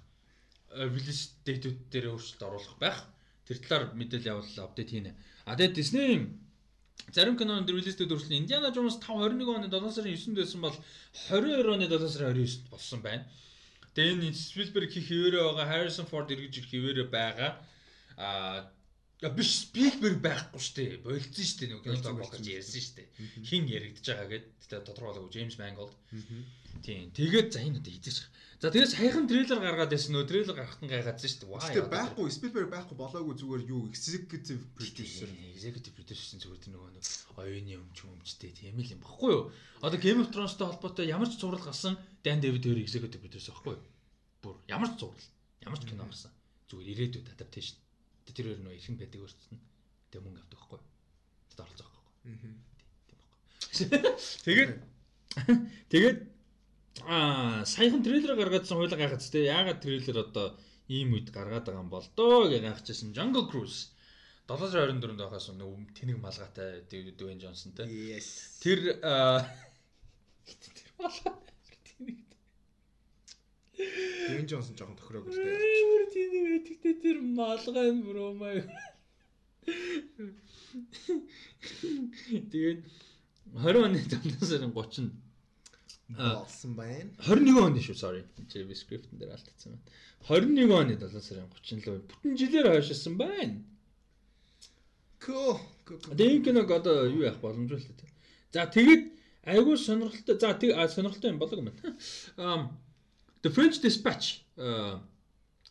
Release 0.69 1.33
date-үүд 1.43 1.89
дээр 1.89 2.13
өөрчлөлт 2.13 2.45
оруулах 2.45 2.77
байх. 2.77 3.01
Тэр 3.49 3.57
талаар 3.65 3.97
мэдээлэл 3.97 4.31
явуулал 4.37 4.69
апдейт 4.69 4.93
хийнэ. 4.93 5.17
А 5.49 5.57
тэгээд 5.57 5.75
Disney 5.81 6.29
зарим 7.09 7.37
кинонд 7.41 7.65
релизтэй 7.65 8.05
дөрвөлн 8.05 8.45
Indiana 8.45 8.69
Jones 8.69 9.01
5 9.01 9.33
21 9.33 9.49
оны 9.49 9.67
7 9.73 9.89
сарын 9.89 10.13
9-нд 10.13 10.37
байсан 10.37 10.61
бол 10.61 10.77
22 11.25 11.73
оны 11.73 11.89
7 11.89 12.05
сарын 12.05 12.37
29-нд 12.37 12.69
болсон 12.69 13.01
байна. 13.01 13.25
Тэгээ 13.97 14.13
энэ 14.13 14.37
Spielberg 14.37 14.93
хийх 14.93 15.09
хിവэрэ 15.09 15.41
байгаа 15.41 15.65
Harrison 15.73 16.05
Ford 16.05 16.29
эргэж 16.29 16.61
ирэх 16.61 16.69
хിവэрэ 16.69 17.03
байгаа. 17.09 17.51
Аа 18.13 18.69
Я 19.19 19.27
биш 19.35 19.49
Spielberg 19.65 20.21
байхгүй 20.23 20.61
шүү 20.63 20.75
дээ. 20.79 20.99
Болцсон 21.03 21.43
шүү 21.43 21.59
дээ. 21.59 21.69
Нөгөө 21.75 21.95
кино 21.99 22.11
болгож 22.15 22.45
ярьсан 22.47 22.83
шүү 22.85 22.95
дээ. 22.99 23.07
Хин 23.49 23.65
яригдж 23.67 24.05
байгаа 24.07 24.27
гэд. 24.31 24.45
Тэгээ 24.63 24.85
тодорхойлоогүй 24.87 25.31
James 25.35 25.55
Mangold. 25.59 25.91
Тийм. 26.79 27.11
Тэгээд 27.11 27.51
за 27.51 27.59
энэ 27.59 27.83
одоо 27.83 27.91
хийж 27.91 28.07
байгаа. 28.15 28.31
За 28.63 28.71
тэгээд 28.71 28.95
саяхан 28.95 29.27
трейлер 29.27 29.59
гаргаад 29.59 29.91
байсан 29.91 30.15
нөө 30.15 30.23
трейлер 30.23 30.55
гарахтан 30.55 30.87
гайхаадсан 30.87 31.27
шүү 31.35 31.39
дээ. 31.43 31.51
Ваа. 31.51 31.67
Тэгээд 31.67 31.91
байхгүй 31.91 32.27
Spielberg 32.31 32.69
байхгүй 32.71 32.95
болоогүй 32.95 33.35
зүгээр 33.43 33.63
юу 33.67 33.81
executive 33.91 34.63
producer. 34.79 35.27
Executive 35.51 35.93
producer 35.99 36.39
зүгээр 36.39 36.61
тэр 36.63 36.71
нөгөө 36.79 36.89
нэг 36.95 37.03
оюуны 37.35 37.75
өмч 37.75 37.99
өмчтэй 38.07 38.55
тийм 38.55 38.79
л 38.79 38.87
юм 38.87 39.03
баггүй 39.03 39.31
юу? 39.35 39.51
Одоо 39.83 39.99
Game 39.99 40.23
of 40.23 40.31
Thrones-тэй 40.31 40.63
холбоотой 40.63 41.11
ямар 41.11 41.27
ч 41.27 41.35
зураг 41.35 41.67
гарсан 41.67 41.99
Dan 42.23 42.39
David 42.39 42.63
өөр 42.63 42.79
executive 42.83 43.19
producer 43.19 43.51
баггүй 43.51 43.75
юу? 43.75 43.83
Бүр 44.43 44.55
ямар 44.71 44.95
ч 44.95 45.03
зураг, 45.03 45.19
ямар 45.63 45.79
ч 45.79 45.83
кино 45.91 46.07
гарсан. 46.07 46.31
Зүгээр 46.71 46.91
ирээдүйд 46.95 47.31
adaptation 47.35 47.79
Тэр 48.33 48.45
хоёр 48.49 48.61
нөө 48.63 48.75
ихэн 48.77 48.95
байдаг 48.99 49.21
өөрчлөн. 49.21 49.59
Тэгээ 50.09 50.23
мөнгө 50.25 50.41
авдаг 50.41 50.59
байхгүй. 50.59 50.79
Тэд 51.49 51.59
оролцох 51.63 51.89
байхгүй. 51.89 52.13
Тийм 52.19 52.37
байхгүй. 52.37 54.19
Тэгээд 54.45 54.71
тэгээд 55.93 56.19
аа 57.05 57.65
саяхан 57.65 58.03
трейлер 58.03 58.33
гаргаадсан 58.35 58.77
хуйлаа 58.77 58.99
гайхац 58.99 59.25
тэ 59.29 59.49
яагаад 59.49 59.79
трейлер 59.83 60.17
одоо 60.25 60.47
ийм 60.89 61.13
үед 61.15 61.29
гаргаад 61.31 61.65
байгаа 61.65 61.83
юм 61.85 61.93
бол 61.93 62.07
доо 62.17 62.49
гэж 62.49 62.61
гайхажсэн 62.65 63.15
Jungle 63.17 63.47
Cruise 63.49 63.93
724-нд 64.49 65.21
байхаас 65.21 65.53
нэг 65.53 65.93
тэнэг 65.93 66.17
малгайтай 66.17 66.81
Dwayne 66.89 67.41
Johnson 67.41 67.71
те. 67.77 67.85
Тэр 68.63 68.97
тэр 70.77 70.89
малгай 70.97 71.48
Дэн 73.79 74.45
Джонсон 74.45 74.75
жоохон 74.75 74.97
тохироо 74.99 75.23
гэлтэй. 75.23 75.55
Амар 75.55 76.03
тийм 76.11 76.31
байдаг 76.51 76.95
тэр 76.99 77.17
малгай 77.23 77.89
нь 77.95 78.03
бро 78.03 78.33
маа. 78.35 78.59
Тэгээд 82.51 82.83
20 83.55 83.79
оны 83.79 84.03
5 84.03 84.43
сарын 84.43 84.75
30-нд 84.75 85.15
болсон 86.11 86.75
байна. 86.75 87.09
21 87.23 87.55
оны 87.55 87.79
шүү 87.79 87.95
sorry. 87.95 88.21
JavaScript 88.51 89.07
дээр 89.15 89.31
алдсан 89.31 89.79
байна. 89.79 89.87
21 90.27 90.75
оны 90.75 90.99
7 90.99 91.23
сарын 91.23 91.47
30-нд 91.47 91.87
л 91.87 92.03
бүтэн 92.03 92.35
жилээр 92.35 92.67
хойшилсан 92.75 93.15
байна. 93.15 93.63
Коо. 95.23 95.55
Тэгээд 95.87 96.43
киног 96.43 96.67
одоо 96.67 97.07
юу 97.07 97.23
яах 97.23 97.39
боломжтой 97.39 97.79
л 97.79 97.95
тэ. 97.95 98.11
За 98.51 98.67
тэгээд 98.67 99.07
айгүй 99.47 99.79
сонирхолтой. 99.79 100.35
За 100.35 100.51
тэг 100.51 100.75
сонирхолтой 100.91 101.31
юм 101.31 101.39
болог 101.39 101.63
юм 101.63 101.71
байна. 101.71 101.95
Аа 102.35 102.88
The 103.41 103.49
French 103.49 103.79
Dispatch 103.79 104.43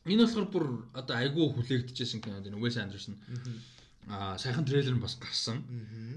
энэ 0.08 0.24
болохоор 0.24 0.48
бүр 0.48 0.66
одоо 0.96 1.16
айгүй 1.20 1.46
хүлээгдэжсэн 1.52 2.24
кино 2.24 2.40
энэ 2.40 2.56
Wes 2.56 2.80
Anderson. 2.80 3.20
Аа 4.08 4.40
сайхан 4.40 4.64
трейлер 4.64 4.96
нь 4.96 5.04
бас 5.04 5.20
гарсан. 5.20 5.60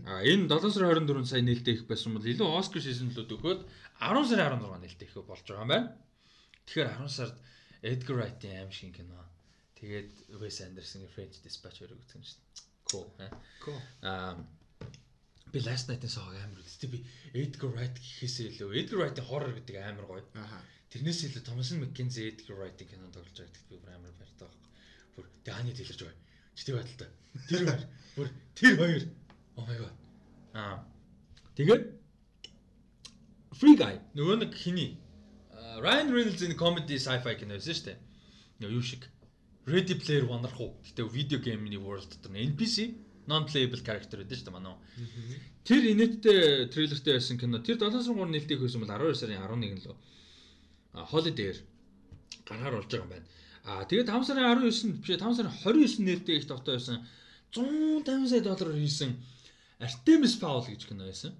Аа 0.08 0.24
энэ 0.24 0.48
7 0.48 0.72
сарын 0.72 1.04
24 1.04 1.28
сая 1.28 1.44
нээлттэй 1.44 1.76
их 1.76 1.84
байсан 1.92 2.16
бол 2.16 2.24
илүү 2.24 2.48
Oscar 2.48 2.80
season-лүүд 2.80 3.36
өгөхөд 3.36 3.62
10 4.00 4.32
сарын 4.32 4.64
16 4.64 4.80
нээлттэй 4.80 5.08
их 5.12 5.16
болж 5.28 5.44
байгаа 5.44 5.66
юм 5.68 5.72
байна. 5.76 5.92
Тэгэхээр 6.72 6.90
10 7.04 7.12
сард 7.12 7.36
Edgar 7.84 8.16
Wright-ийн 8.16 8.64
аим 8.64 8.72
шиг 8.72 8.96
кино. 8.96 9.20
Тэгээд 9.76 10.40
Wes 10.40 10.64
Anderson-ийн 10.64 11.12
French 11.12 11.44
Dispatch 11.44 11.84
өрөг 11.84 12.00
үзсэн 12.00 12.24
шүү 12.24 12.40
дээ. 12.40 12.64
Cool. 12.88 13.08
Cool. 13.60 13.82
Аа 14.08 14.40
би 15.52 15.60
last 15.68 15.92
night-ын 15.92 16.08
сог 16.08 16.32
амар 16.32 16.64
үзтээ 16.64 16.96
би 16.96 17.04
Edgar 17.36 17.76
Wright 17.76 17.98
гэхээсээ 18.00 18.56
илүү 18.56 18.72
Edgar 18.72 18.98
Wright-ийн 19.04 19.28
horror 19.28 19.52
гэдэг 19.52 19.76
амар 19.84 20.08
гоё. 20.08 20.24
Аха 20.40 20.64
Тэрнээс 20.92 21.24
илүү 21.24 21.44
Томас 21.48 21.72
Маккензи 21.72 22.28
Эдгар 22.28 22.68
Райтинг 22.68 22.92
кино 22.92 23.08
тоглож 23.16 23.32
байгаа 23.32 23.48
гэдэгт 23.48 23.70
би 23.72 23.78
бүр 23.80 23.92
амар 23.96 24.12
баяртай 24.20 24.48
байна. 24.52 24.68
Бүр 25.16 25.26
Дани 25.48 25.72
дэлгэрж 25.72 26.02
байгаа. 26.04 26.20
Читэй 26.52 26.76
байдалтай. 26.76 27.10
Тэр 27.48 27.62
хоёр 27.64 27.84
бүр 28.16 28.28
тэр 28.60 28.74
хоёр. 28.76 29.04
Oh 29.56 29.64
my 29.64 29.78
god. 29.80 29.96
Аа. 30.52 30.84
Тэгээд 31.56 31.84
Free 33.56 33.76
Guy 33.80 34.04
нөгөө 34.20 34.36
нэг 34.44 34.52
хиний 34.52 35.00
Ryan 35.80 36.12
Reynolds-ийн 36.12 36.60
comedy 36.60 37.00
sci-fi 37.00 37.40
кино 37.40 37.56
байсан 37.56 37.72
шүү 37.72 37.88
дээ. 37.88 37.98
Нөгөө 38.60 38.76
юу 38.76 38.84
шиг 38.84 39.08
Ready 39.72 39.96
Player 39.96 40.28
One 40.28 40.44
руу. 40.52 40.76
Гэтэ 40.84 41.08
видео 41.08 41.40
геймний 41.40 41.80
world 41.80 42.12
дотор 42.12 42.36
NPC 42.36 42.92
non 43.32 43.48
playable 43.48 43.80
character 43.80 44.20
гэдэг 44.20 44.36
шүү 44.36 44.52
дээ 44.52 44.58
манай. 44.60 44.76
Тэр 45.64 45.88
инээдтэй 45.88 46.68
трейлертэй 46.68 47.16
байсан 47.16 47.40
кино. 47.40 47.64
Тэр 47.64 47.80
7-3 47.80 48.12
нээлттэй 48.12 48.60
хөөсөн 48.60 48.84
бол 48.84 48.92
12 48.92 49.16
сарын 49.24 49.40
11 49.48 49.88
лөө 49.88 49.96
holiday-ээр 50.94 51.58
гараар 52.48 52.76
болж 52.76 52.88
байгаа 52.92 53.06
юм 53.06 53.12
байна. 53.14 53.28
Аа 53.64 53.84
тэгээд 53.90 54.10
5 54.10 54.28
сарын 54.28 54.46
19-нд 54.58 54.98
биш 55.02 55.10
5 55.16 55.38
сарын 55.38 55.54
29-нд 55.64 56.08
нэртэй 56.08 56.36
их 56.38 56.48
товтой 56.48 56.76
байсан 56.78 57.06
150 57.54 58.32
сая 58.32 58.42
доллараар 58.42 58.80
хийсэн 58.80 59.12
Artemis 59.82 60.36
Fowl 60.42 60.66
гэж 60.66 60.86
кино 60.88 61.06
байсан. 61.10 61.34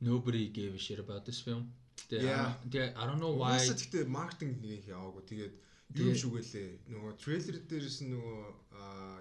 Nobody 0.00 0.48
gave 0.48 0.74
a 0.74 0.78
shit 0.78 0.98
about 0.98 1.24
this 1.24 1.40
film. 1.40 1.72
Тэгээ 2.10 2.96
I 2.96 3.02
don't 3.06 3.20
know 3.22 3.34
why. 3.38 3.58
Гэхдээ 3.58 4.04
маркетинг 4.08 4.58
нэг 4.60 4.88
яваагүй. 4.88 5.22
Тэгээд 5.30 5.54
юу 6.02 6.14
шүгэлээ. 6.16 6.68
Нөгөө 6.92 7.12
трейлер 7.22 7.56
дээрээс 7.68 7.98
нөгөө 8.08 8.40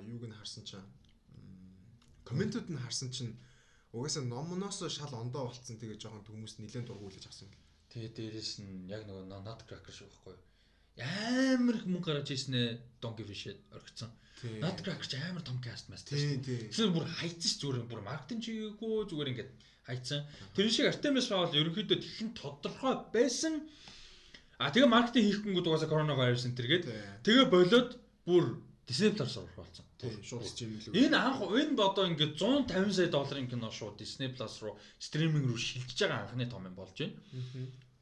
юуг 0.10 0.24
нь 0.26 0.38
харсан 0.40 0.64
чинь 0.66 0.88
комментууд 2.26 2.68
нь 2.72 2.82
харсан 2.82 3.10
чинь 3.12 3.36
угаасаа 3.92 4.24
номноос 4.24 4.80
шал 4.88 5.14
ондоо 5.20 5.52
болцсон 5.52 5.78
тэгээ 5.78 6.00
жоохон 6.00 6.24
хүмүүс 6.26 6.64
нэлээд 6.64 6.88
дургуулж 6.88 7.28
авсан 7.28 7.52
гэх. 7.52 7.61
Тэгээ 7.92 8.12
дээрэс 8.16 8.64
нь 8.64 8.88
яг 8.88 9.04
нөгөө 9.04 9.44
nut 9.44 9.62
cracker 9.68 9.92
шүү 9.92 10.08
байхгүй 10.08 10.32
юу? 10.32 10.48
Амар 11.04 11.76
их 11.76 11.86
мөнгө 11.92 12.08
гаргаж 12.08 12.32
ийснэ 12.32 12.80
Don't 13.04 13.20
give 13.20 13.28
a 13.28 13.36
shit 13.36 13.60
оргицсан. 13.76 14.12
Nut 14.64 14.80
cracker 14.80 15.08
ч 15.12 15.20
амар 15.20 15.44
том 15.44 15.60
cast 15.60 15.92
master 15.92 16.16
шүү. 16.16 16.40
Тэгэхээр 16.72 16.96
бүр 16.96 17.08
хайцсан 17.20 17.60
зүгээр 17.60 17.92
бүр 17.92 18.02
маркетинг 18.08 18.42
чигээгүй 18.48 19.12
зүгээр 19.12 19.32
ингээд 19.36 19.52
хайцсан. 19.92 20.24
Тэр 20.56 20.72
шиг 20.72 20.88
Artemis 20.88 21.28
Fowl 21.28 21.52
ерөнхийдөө 21.52 22.00
тэгхэн 22.00 22.32
тодорхой 22.40 22.96
байсан. 23.12 23.68
А 24.56 24.72
тэгээ 24.72 24.88
маркетинг 24.88 25.28
хийхгүйгүүд 25.28 25.68
угаасаа 25.68 25.92
коронавирус 25.92 26.48
энэ 26.48 26.58
төргээд 26.60 26.86
тэгээ 27.28 27.48
болоод 27.52 28.00
бүр 28.24 28.56
Disney 28.88 29.12
Plus 29.12 29.36
орох 29.36 29.56
болсон. 29.60 29.86
Шууд 30.02 30.46
стриминг 30.50 30.82
рүү. 30.90 30.98
Энэ 30.98 31.18
анх 31.18 31.40
энэ 31.46 31.78
одоо 31.78 32.06
ингээд 32.10 32.34
150 32.40 32.94
сая 32.98 33.10
долларын 33.14 33.48
кино 33.52 33.70
шууд 33.70 34.02
Disney 34.02 34.34
Plus 34.34 34.58
руу 34.66 34.74
стриминг 34.98 35.46
рүү 35.46 35.60
шилжиж 35.60 36.00
байгаа 36.02 36.26
анхны 36.26 36.50
том 36.50 36.66
юм 36.66 36.76
болж 36.76 36.98
байна. 36.98 37.16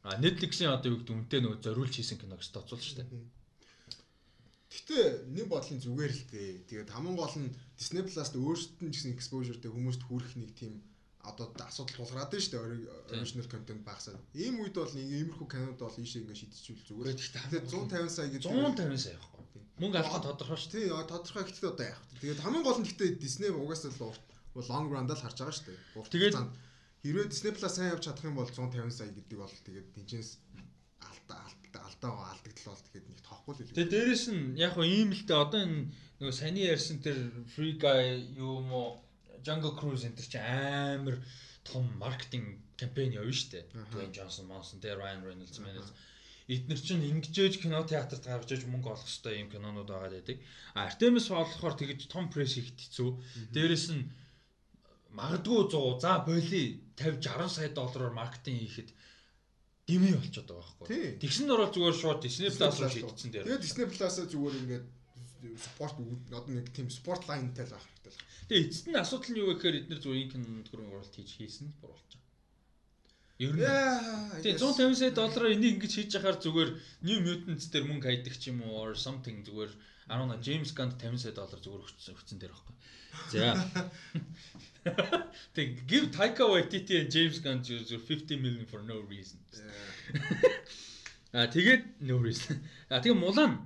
А 0.04 0.16
Netflix-ийн 0.16 0.72
одоо 0.72 0.96
юу 0.96 1.00
гэдэг 1.04 1.16
үнтэй 1.16 1.40
нөгөө 1.44 1.60
зориулж 1.60 1.94
хийсэн 2.00 2.18
киног 2.24 2.40
ч 2.40 2.56
тооцоол 2.56 2.80
шүү 2.80 3.04
дээ. 3.04 3.10
Гэтэ 4.70 4.98
нэг 5.36 5.46
бодлын 5.52 5.82
зүгээр 5.84 6.14
л 6.14 6.24
дээ. 6.32 6.52
Тэгээд 6.72 6.94
хамгийн 6.94 7.18
гол 7.20 7.36
нь 7.36 7.52
Disney 7.76 8.06
Plus-д 8.08 8.40
өөрсдөд 8.40 8.80
нь 8.86 8.94
гэсэн 8.96 9.14
exposure-тэй 9.18 9.72
хүмүүст 9.74 10.02
хүрэх 10.08 10.40
нэг 10.40 10.56
тийм 10.56 10.80
одоо 11.20 11.52
асуудал 11.68 12.06
тулгараад 12.06 12.32
байна 12.32 12.44
шүү 12.46 12.54
дээ. 12.54 13.20
Original 13.20 13.48
content 13.52 13.84
багасаад. 13.84 14.22
Ийм 14.34 14.64
үед 14.64 14.76
бол 14.78 14.94
иймэрхүү 14.94 15.48
кинод 15.52 15.80
бол 15.82 16.00
ийшээ 16.00 16.22
ингээ 16.24 16.38
шийдчихвэл 16.38 16.88
зүгээр. 16.88 17.18
Тэгээд 17.18 17.66
150 17.68 18.08
сая 18.08 18.30
гэдэг 18.32 18.48
150 18.48 19.04
сая 19.04 19.14
явахгүй. 19.20 19.44
Мөнгө 19.80 19.98
авах 20.00 20.24
тодорхой 20.24 20.60
шүү. 20.60 20.72
Тий, 20.76 20.88
тодорхой 20.92 21.44
гэхдээ 21.48 21.72
одоо 21.72 21.86
яах 21.88 22.02
вэ? 22.04 22.20
Тэгээд 22.20 22.44
хамгийн 22.44 22.66
гол 22.68 22.80
нь 22.80 22.88
гэхдээ 22.88 23.10
Disney 23.24 23.50
угаасаа 23.50 23.92
л 23.96 24.12
урт 24.12 24.24
long 24.68 24.92
run-д 24.92 25.16
л 25.16 25.24
харж 25.24 25.38
байгаа 25.40 25.56
шүү 25.56 26.04
тэгээд 26.12 26.36
хэрвээ 27.04 27.32
Disney 27.32 27.52
Plus 27.56 27.74
сайн 27.76 27.96
явж 27.96 28.04
чадах 28.04 28.28
юм 28.28 28.36
бол 28.36 28.50
150 28.50 28.92
сая 28.92 29.08
гэдэг 29.16 29.38
бол 29.40 29.56
тэгээд 29.64 29.88
тэнцэнс 29.96 30.30
алдаа 31.00 31.40
алдаа 31.48 31.84
алдаагаа 31.88 32.28
алдагдал 32.36 32.68
бол 32.76 32.84
тэгээд 32.92 33.08
нэг 33.08 33.20
тоохгүй 33.24 33.52
л 33.56 33.60
хэлээ. 33.60 33.76
Тэгээд 33.80 33.94
дээрэс 33.96 34.26
нь 34.36 34.44
яг 34.60 34.72
хөө 34.76 34.88
ийм 34.90 35.10
л 35.16 35.24
дээ 35.24 35.40
одоо 35.40 35.60
энэ 35.64 35.80
нөгөө 36.20 36.36
саний 36.36 36.68
ярьсан 36.68 36.98
тэр 37.00 37.18
Free 37.56 37.80
Guy 37.80 38.36
юу 38.36 38.60
мо 38.60 39.00
Jungle 39.48 39.80
Cruise 39.80 40.04
энэ 40.04 40.20
чи 40.20 40.36
амар 40.36 41.24
том 41.64 41.88
маркетинг 41.96 42.60
кампань 42.76 43.16
явна 43.16 43.32
шүү 43.32 43.50
дээ. 43.56 43.64
Dwayne 43.96 44.12
Johnson, 44.12 44.52
Monson, 44.52 44.84
Ryan 44.84 45.24
Reynolds, 45.24 45.56
Reynolds 45.56 45.96
эдгээр 46.50 46.82
чинь 46.82 47.06
ингэжээж 47.06 47.62
кино 47.62 47.86
театрт 47.86 48.26
гаргаж 48.26 48.50
иж 48.58 48.64
мөнгө 48.66 48.90
олох 48.90 49.06
хэрэгтэй 49.06 49.46
юм 49.46 49.50
кинонууд 49.54 49.90
байгаа 49.90 50.18
гэдэг. 50.18 50.38
А 50.74 50.90
Artemis 50.90 51.30
Fowl 51.30 51.46
болохоор 51.46 51.78
тэгэж 51.78 52.10
том 52.10 52.26
пресс 52.34 52.58
хийх 52.58 52.74
хэцүү. 52.74 53.10
Дээрээс 53.54 53.86
нь 53.94 54.10
магадгүй 55.14 55.70
100 55.70 56.02
за 56.02 56.14
боли 56.26 56.82
50 56.98 57.22
60 57.22 57.54
сая 57.54 57.70
доллараар 57.70 58.14
маркетинг 58.18 58.66
хийхэд 58.66 58.90
дэмий 59.86 60.14
болчиход 60.18 60.50
байгаа 60.50 60.74
байхгүй. 60.82 61.22
Тэгсэн 61.22 61.46
дөрөв 61.50 61.70
зүгээр 61.74 61.98
шууд 62.02 62.20
Disney 62.26 62.50
Plus 62.50 62.78
руу 62.82 62.90
шийдсэн 62.94 63.30
дээр. 63.30 63.46
Тэгээд 63.46 63.66
Disney 63.66 63.86
Plus-аа 63.90 64.26
зүгээр 64.26 64.60
ингээд 64.62 64.86
спорт 65.58 65.96
одоо 66.34 66.50
нэг 66.50 66.68
тийм 66.74 66.90
спорт 66.90 67.30
лайнтай 67.30 67.66
л 67.66 67.74
байх 67.74 67.86
хэрэгтэй 67.86 68.14
л. 68.14 68.22
Тэгээд 68.50 68.66
эцэст 68.70 68.88
нь 68.90 69.02
асуудал 69.02 69.30
нь 69.34 69.40
юу 69.42 69.48
вэ 69.50 69.56
гэхээр 69.58 69.80
эдгээр 69.86 70.02
зүгээр 70.02 70.22
энэ 70.26 70.34
кинонд 70.34 70.68
хөрөнгө 70.70 70.94
оруулалт 70.98 71.16
хийж 71.16 71.30
хийсэн 71.38 71.68
л 71.70 71.80
буруулж 71.82 72.12
Ер 73.40 73.56
нь 73.56 73.64
тийм 74.44 74.58
150 74.60 75.00
сая 75.00 75.12
доллараар 75.16 75.56
энийг 75.56 75.80
ингэж 75.80 75.94
хийж 75.96 76.12
яхаар 76.20 76.44
зүгээр 76.44 76.70
New 77.08 77.20
Mutants 77.24 77.72
дээр 77.72 77.88
мөнгө 77.88 78.12
хайдаг 78.12 78.36
ч 78.36 78.52
юм 78.52 78.60
уу 78.68 78.84
or 78.84 79.00
something 79.00 79.48
зүгээр 79.48 79.72
18 80.12 80.44
James 80.44 80.76
Gunn 80.76 80.92
50 81.00 81.24
сая 81.24 81.32
доллар 81.40 81.60
зүгээр 81.64 81.84
өгсөн 81.88 82.20
өгсөн 82.20 82.36
дээр 82.36 82.52
байхгүй. 82.52 82.76
За. 83.32 83.56
Тэг 85.56 85.88
give 85.88 86.12
Taika 86.12 86.52
Waititi 86.52 87.00
and 87.00 87.08
James 87.16 87.40
Gunn 87.40 87.64
50 87.64 88.44
million 88.44 88.68
for 88.68 88.84
no 88.84 89.00
reason. 89.08 89.40
А 91.32 91.48
тэгээд 91.48 92.04
no 92.04 92.20
reason. 92.20 92.60
А 92.92 93.00
тэгээ 93.00 93.16
Мулан 93.16 93.64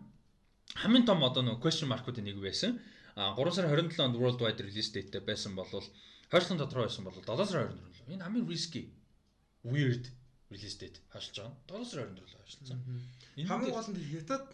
хамгийн 0.77 1.09
том 1.09 1.25
одоо 1.25 1.41
нөгөө 1.41 1.65
question 1.65 1.89
mark-уудын 1.89 2.29
нэг 2.29 2.37
байсан. 2.37 2.77
А 3.17 3.33
3 3.33 3.57
сарын 3.57 3.73
27 3.73 4.05
онд 4.05 4.21
worldwide 4.21 4.61
release 4.61 4.93
date 4.93 5.17
байсан 5.25 5.57
болвол 5.57 5.87
хойшлон 6.29 6.61
тодорхой 6.61 6.91
байсан 6.91 7.09
бол 7.09 7.17
7 7.17 7.25
сарын 7.49 7.73
24 7.73 7.89
л. 7.89 8.13
Энэ 8.13 8.21
хамгийн 8.21 8.45
risky 8.45 8.83
weird 9.63 10.05
release 10.51 10.77
date 10.81 10.99
хашлж 11.13 11.35
байгаа. 11.39 11.55
7 11.67 11.89
сарын 11.89 12.15
24 12.15 12.29
л 12.29 12.37
хашлцсан. 12.43 12.79
Хамгийн 13.49 13.75
гол 13.75 13.89
нь 13.91 13.99
хятад 14.13 14.45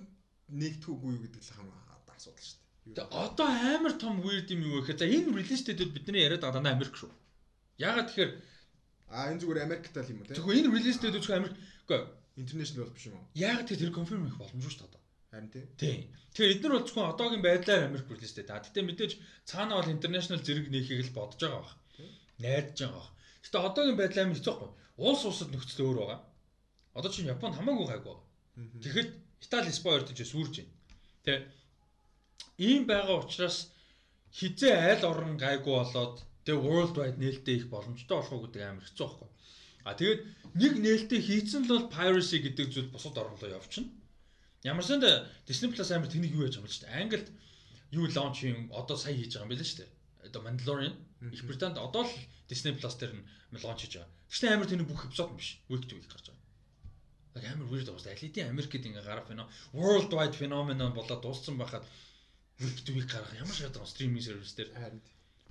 нэгдэхгүй 0.49 1.09
юу 1.13 1.21
гэдэг 1.25 1.43
л 1.43 1.53
хамгийн 1.57 1.89
асуудал 2.19 2.43
шүү 2.43 2.59
дээ. 2.59 3.07
Тэгээ 3.07 3.23
одоо 3.23 3.47
амар 3.47 3.93
том 3.95 4.15
weird 4.25 4.47
юм 4.51 4.61
юу 4.67 4.83
гэхээр 4.83 4.99
за 4.99 5.07
энэ 5.07 5.31
release 5.39 5.63
date-үүд 5.63 5.91
бидний 5.95 6.23
яриад 6.27 6.43
байгаа 6.43 6.59
дандаа 6.59 6.75
Америк 6.75 6.95
шүү. 6.99 7.11
Ягаад 7.79 8.07
тэгэхээр 8.11 8.31
а 9.09 9.31
энэ 9.31 9.39
зүгээр 9.41 9.65
Америктай 9.67 10.03
л 10.03 10.11
юм 10.11 10.19
уу 10.19 10.27
те. 10.27 10.35
Тэгвэл 10.35 10.59
энэ 10.59 10.73
release 10.75 10.99
date 10.99 11.15
зүгээр 11.15 11.39
Америк 11.39 11.55
үгүй 11.87 11.99
international 12.43 12.83
бол 12.83 12.95
биш 12.95 13.05
юм 13.07 13.15
уу? 13.15 13.25
Ягаад 13.35 13.67
тэр 13.67 13.79
тэр 13.79 13.95
confirm 13.95 14.21
хийх 14.27 14.39
боломжгүй 14.39 14.73
шүү 14.75 14.89
дээ. 14.91 15.03
Харин 15.31 15.49
тийм. 15.53 15.65
Тийм. 15.79 16.01
Тэгэхээр 16.33 16.53
эдгээр 16.59 16.73
бол 16.75 16.85
зөвхөн 16.87 17.11
одоогийн 17.13 17.43
байдлаар 17.45 17.87
Америк 17.87 18.07
release 18.11 18.35
date. 18.35 18.51
А 18.51 18.59
гэтээ 18.59 18.83
мэдээж 18.83 19.11
цаана 19.47 19.79
бол 19.79 19.93
international 19.95 20.43
зэрэг 20.43 20.67
нээхийг 20.67 21.07
л 21.07 21.15
бодож 21.15 21.39
байгаа 21.39 21.63
баг. 21.63 21.73
Найдаж 22.43 22.77
байгаа 22.83 22.99
баг. 22.99 23.09
Гэтэ 23.43 23.57
одоогийн 23.63 23.99
байдал 23.99 24.23
амар 24.27 24.37
хэцүү 24.37 24.53
байхгүй. 24.59 24.71
Улс 24.99 25.23
улсад 25.25 25.49
нөхцөл 25.51 25.85
өөр 25.87 25.97
байгаа. 25.99 26.19
Одоо 26.97 27.09
чинь 27.11 27.31
Японд 27.31 27.55
хамаагүй 27.55 27.87
гайгүй 27.87 28.11
байгаа. 28.11 28.27
Тэгэхэд 28.83 29.09
Итали 29.39 29.71
спойлер 29.71 30.03
гэж 30.03 30.19
сүрж 30.27 30.53
байна. 30.59 30.73
Тэ. 31.23 31.33
Ийм 32.59 32.83
байгаа 32.83 33.23
учраас 33.23 33.71
хизээ 34.35 34.75
айл 34.75 35.03
орон 35.07 35.39
гайгүй 35.39 35.71
болоод 35.71 36.19
тэгээ 36.43 36.65
world 36.67 36.95
wide 36.99 37.19
нээлттэй 37.23 37.55
их 37.63 37.71
боломжтой 37.71 38.15
болох 38.19 38.33
уу 38.33 38.43
гэдэг 38.43 38.61
амар 38.67 38.83
хэцүү 38.83 39.05
байхгүй. 39.07 39.29
А 39.87 39.95
тэгээд 39.95 40.21
нэг 40.59 40.73
нээлттэй 40.83 41.21
хийцэн 41.23 41.63
л 41.63 41.71
бол 41.71 41.87
piracy 41.95 42.37
гэдэг 42.43 42.67
зүйл 42.67 42.91
бусад 42.91 43.15
орн 43.15 43.39
руу 43.39 43.47
явчихна. 43.47 43.89
Ямар 44.67 44.83
санд 44.83 45.07
Disney 45.47 45.71
Plus 45.71 45.89
амар 45.95 46.11
тэнийг 46.11 46.35
юу 46.35 46.43
яаж 46.43 46.59
байгаа 46.59 46.67
юм 46.67 46.83
бэ? 46.83 46.99
Англид 46.99 47.27
юу 47.95 48.05
launch 48.11 48.43
юм 48.43 48.67
одоо 48.75 48.97
сая 48.99 49.15
хийж 49.15 49.39
байгаа 49.39 49.47
юм 49.47 49.51
байна 49.55 49.63
шүү 49.63 49.79
дээ. 49.79 49.91
Одоо 50.27 50.41
Mandalorian 50.43 50.95
Их 51.31 51.43
Британд 51.47 51.77
одоо 51.79 52.03
л 52.03 52.11
Disney 52.51 52.75
Plus 52.75 52.95
дээр 52.99 53.15
нь 53.15 53.23
launch 53.63 53.87
хийж 53.87 53.95
байгаа. 53.97 54.11
Тэгсэн 54.29 54.53
амар 54.53 54.69
тэний 54.69 54.85
бүх 54.85 55.09
эпизод 55.09 55.33
биш. 55.33 55.57
Week 55.69 55.89
to 55.89 55.97
week 55.97 56.05
гарч 56.05 56.29
байгаа. 56.29 57.41
Яг 57.41 57.45
амар 57.53 57.67
weird 57.73 57.89
дээ. 57.89 58.13
Алидийн 58.13 58.49
Америкт 58.53 58.77
ингээ 58.77 59.01
гарах 59.01 59.25
феном 59.25 59.49
world 59.73 60.13
wide 60.13 60.37
phenomenon 60.37 60.93
болоод 60.93 61.21
дууссан 61.25 61.57
байхад 61.57 61.83
week 62.61 62.77
to 62.85 62.93
week 62.93 63.09
гарах 63.09 63.33
ямар 63.33 63.55
шатан 63.57 63.89
стриминг 63.89 64.21
сервис 64.21 64.53
дээр. 64.53 64.69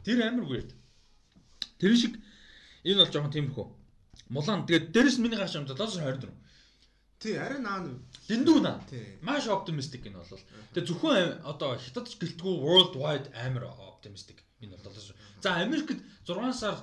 Тэр 0.07 0.19
амар 0.23 0.47
weird. 0.47 0.71
Тэр 1.83 1.97
шиг 1.99 2.15
энэ 2.87 3.03
бол 3.03 3.11
жоохон 3.11 3.35
тийм 3.35 3.51
хөө. 3.51 3.67
Мулан 4.31 4.67
тэгээд 4.67 4.95
дээрэс 4.95 5.19
нь 5.19 5.23
миний 5.27 5.39
гаш 5.39 5.59
юм 5.59 5.67
724 5.67 6.31
Тий, 7.19 7.35
арай 7.35 7.59
наа 7.59 7.83
дэндүү 8.31 8.59
наа. 8.63 8.79
Маш 9.27 9.51
оптимистик 9.51 10.07
энэ 10.07 10.23
бол. 10.23 10.43
Тэгээ 10.71 10.87
зөвхөн 10.87 11.43
одоо 11.43 11.75
хятад 11.75 12.07
гэлтгүү 12.07 12.55
world 12.63 12.95
wide 12.95 13.27
амар 13.35 13.75
оптимистик 13.75 14.39
энэ 14.63 14.79
бол. 14.79 14.95
За 15.43 15.59
Америкт 15.59 15.99
6 16.31 16.55
сар 16.55 16.79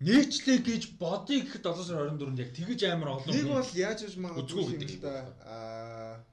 нээчлээ 0.00 0.58
гэж 0.60 0.82
бодъё 1.00 1.40
гэхэд 1.40 1.64
7 1.64 1.84
сар 1.88 2.04
24-нд 2.12 2.42
яг 2.44 2.50
тэгэж 2.52 2.80
амар 2.92 3.16
олон 3.16 3.32
нэг 3.32 3.48
бол 3.48 3.70
яаж 3.72 3.98
яаж 4.04 4.16
магадгүй 4.20 4.76
юм 4.76 4.82
л 4.84 4.96
да. 5.00 5.14
Аа 5.44 6.24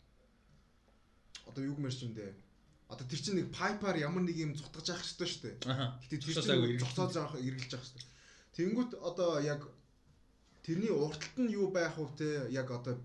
одоо 1.53 1.63
юу 1.63 1.75
гэмэр 1.77 1.93
чинь 1.93 2.17
дээ. 2.17 2.33
Одоо 2.89 3.05
тэр 3.07 3.21
чинь 3.21 3.37
нэг 3.37 3.53
пайпаар 3.53 3.97
ямар 4.01 4.25
нэг 4.25 4.37
юм 4.37 4.51
зутгаж 4.57 4.89
явах 4.89 5.05
хэрэгтэй 5.05 5.29
шүү 5.29 5.41
дээ. 5.45 5.55
Гэтэ 6.01 6.15
тэр 6.17 6.33
чинь 6.33 6.81
зогсоож 6.81 7.13
явах 7.13 7.35
эргэлж 7.37 7.71
явах 7.71 7.87
хэрэгтэй. 7.87 8.09
Тэнгүүт 8.57 8.91
одоо 8.99 9.31
яг 9.39 9.61
тэрний 10.65 10.89
урталт 10.89 11.37
нь 11.37 11.53
юу 11.53 11.69
байх 11.69 11.95
вэ 11.97 12.09
те 12.17 12.29
яг 12.49 12.67
одоо 12.73 12.97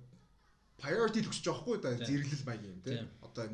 priority 0.80 1.20
төгсөж 1.22 1.44
байгаа 1.44 1.60
хгүй 1.60 1.76
да 1.84 1.90
зэрэглэл 1.94 2.48
маяг 2.48 2.64
юм 2.64 2.80
тий. 2.82 2.98
Одоо 3.20 3.44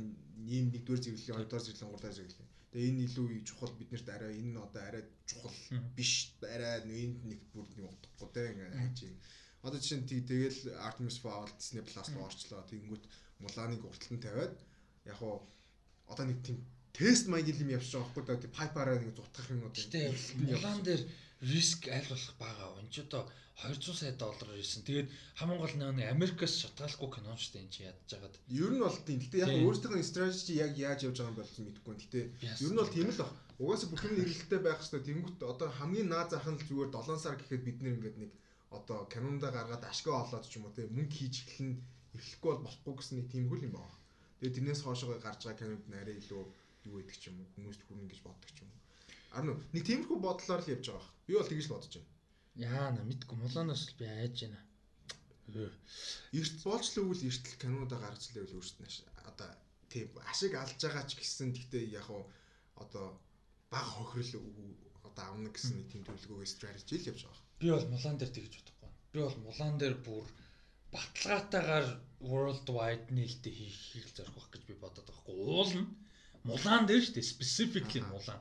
ийм 0.47 0.71
нэгдүгээр 0.71 1.03
зэрэглэлийн 1.03 1.37
хоёрдугаар 1.37 1.65
зэрэглэлийн 1.65 1.91
гуравдугаар 1.91 2.17
зэрэглэлийн. 2.19 2.54
Тэгээ 2.75 2.91
энэ 2.91 3.05
илүү 3.07 3.47
чухал 3.47 3.71
биднэрт 3.79 4.09
арай 4.11 4.35
энэ 4.35 4.59
одоо 4.59 4.83
арай 4.83 5.05
чухал 5.31 5.55
биш 5.95 6.35
арай 6.43 6.83
энд 6.83 7.23
нэг 7.23 7.41
бүр 7.55 7.71
нэг 7.79 7.87
утгагүй 7.87 8.29
тий 8.35 8.47
ингээ 8.51 8.75
хайчих. 8.75 9.15
Одоо 9.63 9.79
жишээ 9.79 9.99
нь 10.03 10.11
тэгэл 10.11 10.59
Artemis 10.83 11.23
Fowl 11.23 11.47
Disney 11.55 11.87
Plus 11.87 12.11
руу 12.11 12.27
орчлоо. 12.27 12.67
Тэгэнгүүт 12.67 13.05
Муланыг 13.47 13.83
урталтанд 13.87 14.27
тавиад 14.27 14.55
яг 15.07 15.19
уу 15.23 15.47
одоо 16.11 16.27
нэг 16.27 16.43
тийм 16.43 16.59
тест 16.91 17.31
маягийн 17.31 17.63
юм 17.63 17.75
явж 17.79 17.95
байгаа 17.95 18.11
байхгүй 18.11 18.25
да 18.27 18.43
тий 18.43 18.51
пайпаараа 18.59 18.99
нэг 18.99 19.15
зутгах 19.15 19.49
юм 19.55 19.63
уу. 19.63 19.71
Гэтэ 19.71 20.11
Мулан 20.43 20.83
дээр 20.83 21.03
риск 21.47 21.87
аль 21.95 22.11
болох 22.11 22.35
бага. 22.43 22.75
Энд 22.83 22.91
ч 22.91 23.07
одоо 23.07 23.31
200 23.55 23.95
сая 23.95 24.13
доллар 24.19 24.59
ирсэн. 24.59 24.83
Тэгээд 24.83 25.09
хамгийн 25.39 25.61
гол 25.63 25.75
нэг 25.79 26.11
Америкаас 26.11 26.59
шатгаалгүй 26.59 27.09
кино 27.15 27.39
шүү 27.39 27.53
дээ 27.55 27.63
энэ 27.63 27.75
чи 27.75 27.81
ядж 27.87 28.11
байгаад. 28.11 28.35
Ер 28.51 28.71
нь 28.75 28.83
бол 28.83 28.99
тийм. 29.07 29.19
Гэтэ 29.23 29.43
яг 29.47 29.53
өөрсдийнхөө 29.63 30.03
стратеги 30.03 30.59
яг 30.59 30.73
яаж 30.75 31.01
явж 31.07 31.17
байгаа 31.23 31.33
юм 31.33 31.39
бол 31.39 31.55
мэдэхгүй. 31.63 31.95
Гэтэ 32.03 32.21
ер 32.67 32.73
нь 32.75 32.81
бол 32.83 32.91
тийм 32.91 33.09
л 33.15 33.21
баг. 33.23 33.33
Угаасаа 33.63 33.89
бүх 33.95 34.03
юм 34.11 34.19
эргэлттэй 34.19 34.59
байх 34.59 34.79
хэрэгтэй. 34.83 35.07
Тэнгүүт 35.07 35.39
одоо 35.47 35.69
хамгийн 35.71 36.09
наад 36.11 36.29
зах 36.35 36.47
нь 36.51 36.59
л 36.59 36.67
зүгээр 36.67 36.91
7 36.91 37.23
сар 37.23 37.39
гэхэд 37.39 37.63
бид 37.63 37.79
нэгээд 37.79 38.17
нэг 38.19 38.31
одоо 38.75 39.07
канонда 39.07 39.49
гаргаад 39.55 39.85
ашгаа 39.87 40.27
олоод 40.27 40.45
ч 40.51 40.59
юм 40.59 40.67
уу 40.67 40.75
те 40.75 40.91
мөнгө 40.91 41.15
хийж 41.15 41.35
эхлэн 41.47 41.79
эхлэхгүй 42.19 42.51
бол 42.51 42.65
болохгүй 42.67 42.95
гэсэн 42.99 43.17
нэг 43.23 43.27
тийм 43.31 43.45
хөл 43.47 43.67
юм 43.67 43.75
байна. 43.79 43.97
Тэгээд 44.43 44.57
тэрнээс 44.59 44.83
хоошоо 44.83 45.15
гарч 45.23 45.41
байгаа 45.47 45.61
кинонд 45.63 45.87
нарийн 45.95 46.19
илүү 46.19 46.43
юу 46.91 46.95
гэдэг 46.99 47.17
ч 47.23 47.25
юм 47.31 47.39
уу 47.39 47.47
хүмүүст 47.55 47.83
хүрнэ 47.87 48.11
гэж 48.11 48.21
боддог 48.27 48.51
ч 48.51 48.59
юм 48.67 48.71
уу. 48.75 48.83
Арна 49.39 49.53
нэг 49.75 49.83
тиймэрхүү 49.87 50.19
бодлоор 50.19 50.63
л 50.63 50.73
явж 50.75 50.85
байгаа. 50.91 51.11
Би 51.27 51.33
бол 51.39 51.51
тэгж 51.51 51.65
л 51.67 51.75
бодож 51.75 51.93
байна. 51.95 52.14
Яа 52.55 52.91
на 52.95 53.03
мэдгүй 53.03 53.37
мулаанаас 53.39 53.83
л 53.91 53.99
би 53.99 54.07
айж 54.07 54.47
байна. 54.47 54.61
Эрт 56.39 56.57
боолчлоо 56.63 57.05
үл 57.11 57.23
эртэл 57.29 57.61
канонда 57.63 57.99
гарч 57.99 58.31
лээ 58.31 58.47
үл 58.47 58.59
өөртнөө 58.59 58.91
одоо 59.31 59.51
тийм 59.91 60.09
ашиг 60.31 60.55
алж 60.55 60.79
байгаа 60.79 61.05
ч 61.09 61.19
гэсэн 61.19 61.51
гэхдээ 61.55 61.85
яг 62.01 62.09
одоо 62.83 63.07
баг 63.73 63.87
хохирол 63.95 64.47
одоо 65.09 65.25
авна 65.31 65.51
гэсэн 65.51 65.91
тийм 65.91 66.03
төлөвлөгөөгийн 66.07 66.55
стратеги 66.55 67.03
л 67.03 67.11
явж 67.13 67.23
байгаа. 67.27 67.45
Би 67.61 67.67
бол 67.75 67.87
мулаан 67.93 68.17
дээр 68.19 68.33
тэгж 68.35 68.53
бодохгүй. 68.57 68.91
Би 69.13 69.19
бол 69.27 69.39
мулаан 69.47 69.77
дээр 69.79 69.97
бүр 70.07 70.27
баталгаатайгаар 70.95 71.89
world 72.31 72.67
wide 72.77 73.07
нээлттэй 73.17 73.55
хийхийг 73.59 74.09
зорих 74.17 74.35
байх 74.35 74.49
гэж 74.55 74.63
би 74.67 74.75
бодоод 74.85 75.07
байгаа 75.07 75.23
хгүй. 75.23 75.37
Уул 75.43 75.73
нь 75.79 75.89
мулаан 76.49 76.85
дээр 76.87 77.03
шүү 77.03 77.15
дээ 77.19 77.33
specifically 77.35 78.03
мулаан. 78.13 78.41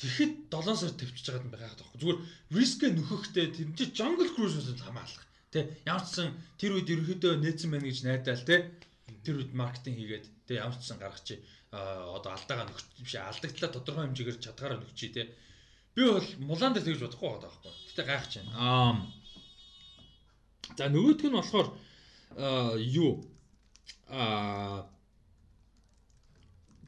Тэгэхэд 0.00 0.32
7 0.48 0.80
сар 0.80 0.92
төвчж 0.96 1.26
байгаад 1.28 1.44
юм 1.44 1.52
байгаад 1.52 1.80
байхгүй. 1.80 2.00
Зүгээр 2.00 2.20
рискэ 2.56 2.86
нөхөхтэй 2.96 3.46
тэр 3.52 3.68
чинь 3.76 3.92
Jungle 3.92 4.32
Cruise-ос 4.32 4.72
хамаалах. 4.80 5.24
Тэ 5.52 5.84
ямар 5.84 6.04
ч 6.08 6.08
сан 6.16 6.32
тэр 6.56 6.80
үед 6.80 6.88
ерөөдөө 6.88 7.36
нээсэн 7.36 7.68
байна 7.68 7.84
гэж 7.84 7.98
найдаал 8.08 8.44
тэ. 8.48 8.80
Тэр 9.20 9.44
үед 9.44 9.52
маркетинг 9.52 10.00
хийгээд 10.00 10.26
тэ 10.48 10.64
ямар 10.64 10.78
ч 10.80 10.88
сан 10.88 10.96
гаргачих 11.02 11.44
одоо 11.70 12.32
алдаага 12.32 12.64
нөхч 12.66 12.86
биш 13.04 13.14
алдагдлаа 13.20 13.70
тодорхой 13.70 14.04
хэмжээгээр 14.08 14.38
чадгаараа 14.40 14.80
нөхчий 14.80 15.12
тэ. 15.12 15.30
Би 15.94 16.08
бол 16.08 16.28
мулаан 16.48 16.72
дээр 16.72 16.86
тэгж 16.86 17.02
бодохгүй 17.04 17.28
байгаа 17.28 17.44
байхгүй. 17.44 17.72
Гэтэ 17.92 18.02
гайхаж 18.08 18.32
байна. 18.40 18.52
Аа. 18.56 18.94
За 20.78 20.88
нөгөөх 20.88 21.28
нь 21.28 21.36
болохоор 21.36 21.68
юу 22.80 23.10
аа 24.08 24.88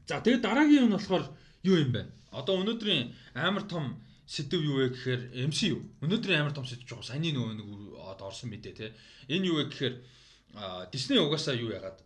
За 0.07 0.19
тэгээд 0.19 0.43
дараагийн 0.43 0.87
нь 0.91 0.95
болохоор 0.95 1.23
юу 1.63 1.77
юм 1.79 1.91
бэ? 1.95 2.01
Одоо 2.33 2.59
өнөөдрийн 2.61 3.13
амар 3.37 3.63
том 3.69 4.01
сэдв 4.25 4.59
юу 4.59 4.81
вэ 4.81 4.89
гэхээр 4.93 5.21
MCU. 5.49 5.77
Өнөөдрийн 6.01 6.41
амар 6.41 6.55
том 6.57 6.65
сэдв 6.65 6.89
жоо 6.89 7.01
саяны 7.05 7.31
нөгөө 7.33 7.53
нэг 7.59 7.67
одоо 8.01 8.33
орсон 8.33 8.49
мэдээ 8.49 8.73
те. 8.73 8.93
Энэ 9.29 9.47
юу 9.47 9.57
вэ 9.61 9.69
гэхээр 9.69 9.95
Disney 10.91 11.19
угаасаа 11.21 11.55
юу 11.55 11.71
ягаад 11.73 12.01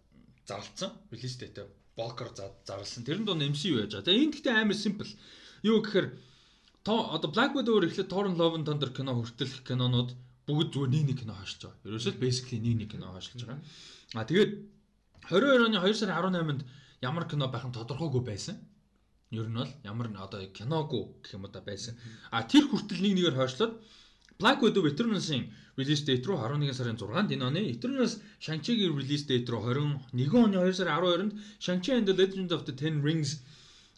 зарлцсан. 0.48 0.92
Release 1.12 1.38
date 1.40 1.64
Walker 1.98 2.30
зарлсан. 2.66 3.04
Тэрэн 3.04 3.26
дунд 3.26 3.44
MCU 3.44 3.82
яаж 3.82 3.98
байгаа. 3.98 4.08
Тэгээ 4.08 4.24
энэ 4.24 4.34
гэхдээ 4.38 4.56
амар 4.56 4.78
simple. 4.78 5.10
Юу 5.64 5.82
гэхээр 5.82 6.08
одоо 6.88 7.30
Black 7.32 7.52
Widow-оор 7.58 7.86
эхлээд 7.90 8.12
Thor 8.12 8.30
Love 8.32 8.56
and 8.56 8.66
Thunder 8.66 8.92
кино 8.94 9.18
хүртэл 9.18 9.66
кинонууд 9.68 10.16
бүгд 10.48 10.72
зүгээр 10.72 10.92
нэг 10.94 11.04
нэг 11.12 11.18
кино 11.26 11.34
хаашиж 11.36 11.68
байгаа. 11.68 11.84
Ерөөсөө 11.90 12.14
basically 12.24 12.60
нэг 12.64 12.76
нэг 12.80 12.90
кино 12.96 13.12
хаашилж 13.12 13.44
байгаа. 13.44 13.60
А 14.16 14.24
тэгээд 14.24 14.52
22 15.28 15.68
оны 15.68 15.78
2 15.84 16.00
сарын 16.00 16.16
18-нд 16.16 16.62
ямар 17.04 17.28
кино 17.28 17.52
байх 17.52 17.68
нь 17.68 17.76
тодорхойгүй 17.76 18.24
байсан. 18.24 18.56
Ер 19.32 19.48
нь 19.48 19.58
бол 19.60 19.72
ямар 19.84 20.08
одоо 20.16 20.40
киногүй 20.58 21.04
гэх 21.24 21.34
юм 21.36 21.46
да 21.52 21.60
байсан. 21.60 22.00
А 22.32 22.44
тэр 22.44 22.68
хүртэл 22.72 23.04
нэг 23.04 23.14
нэгээр 23.16 23.36
хойшлоод 23.36 23.74
Black 24.40 24.62
Widow 24.62 24.86
Eternals-ын 24.86 25.50
release 25.78 26.04
date 26.06 26.26
руу 26.28 26.38
11 26.38 26.74
сарын 26.78 26.98
6-нд 26.98 27.34
энэ 27.36 27.46
оны 27.50 27.62
Eternals 27.74 28.22
Shang-Chi-гийн 28.40 28.94
release 28.96 29.26
date 29.26 29.50
руу 29.50 29.66
21 29.66 30.14
оны 30.14 30.56
2 30.62 30.78
сарын 30.78 30.96
12-нд 31.02 31.34
Shang-Chi 31.60 31.92
and 31.98 32.08
the 32.08 32.14
Legend 32.14 32.50
of 32.56 32.66
the 32.68 32.74
Ten 32.82 33.02
Rings 33.02 33.42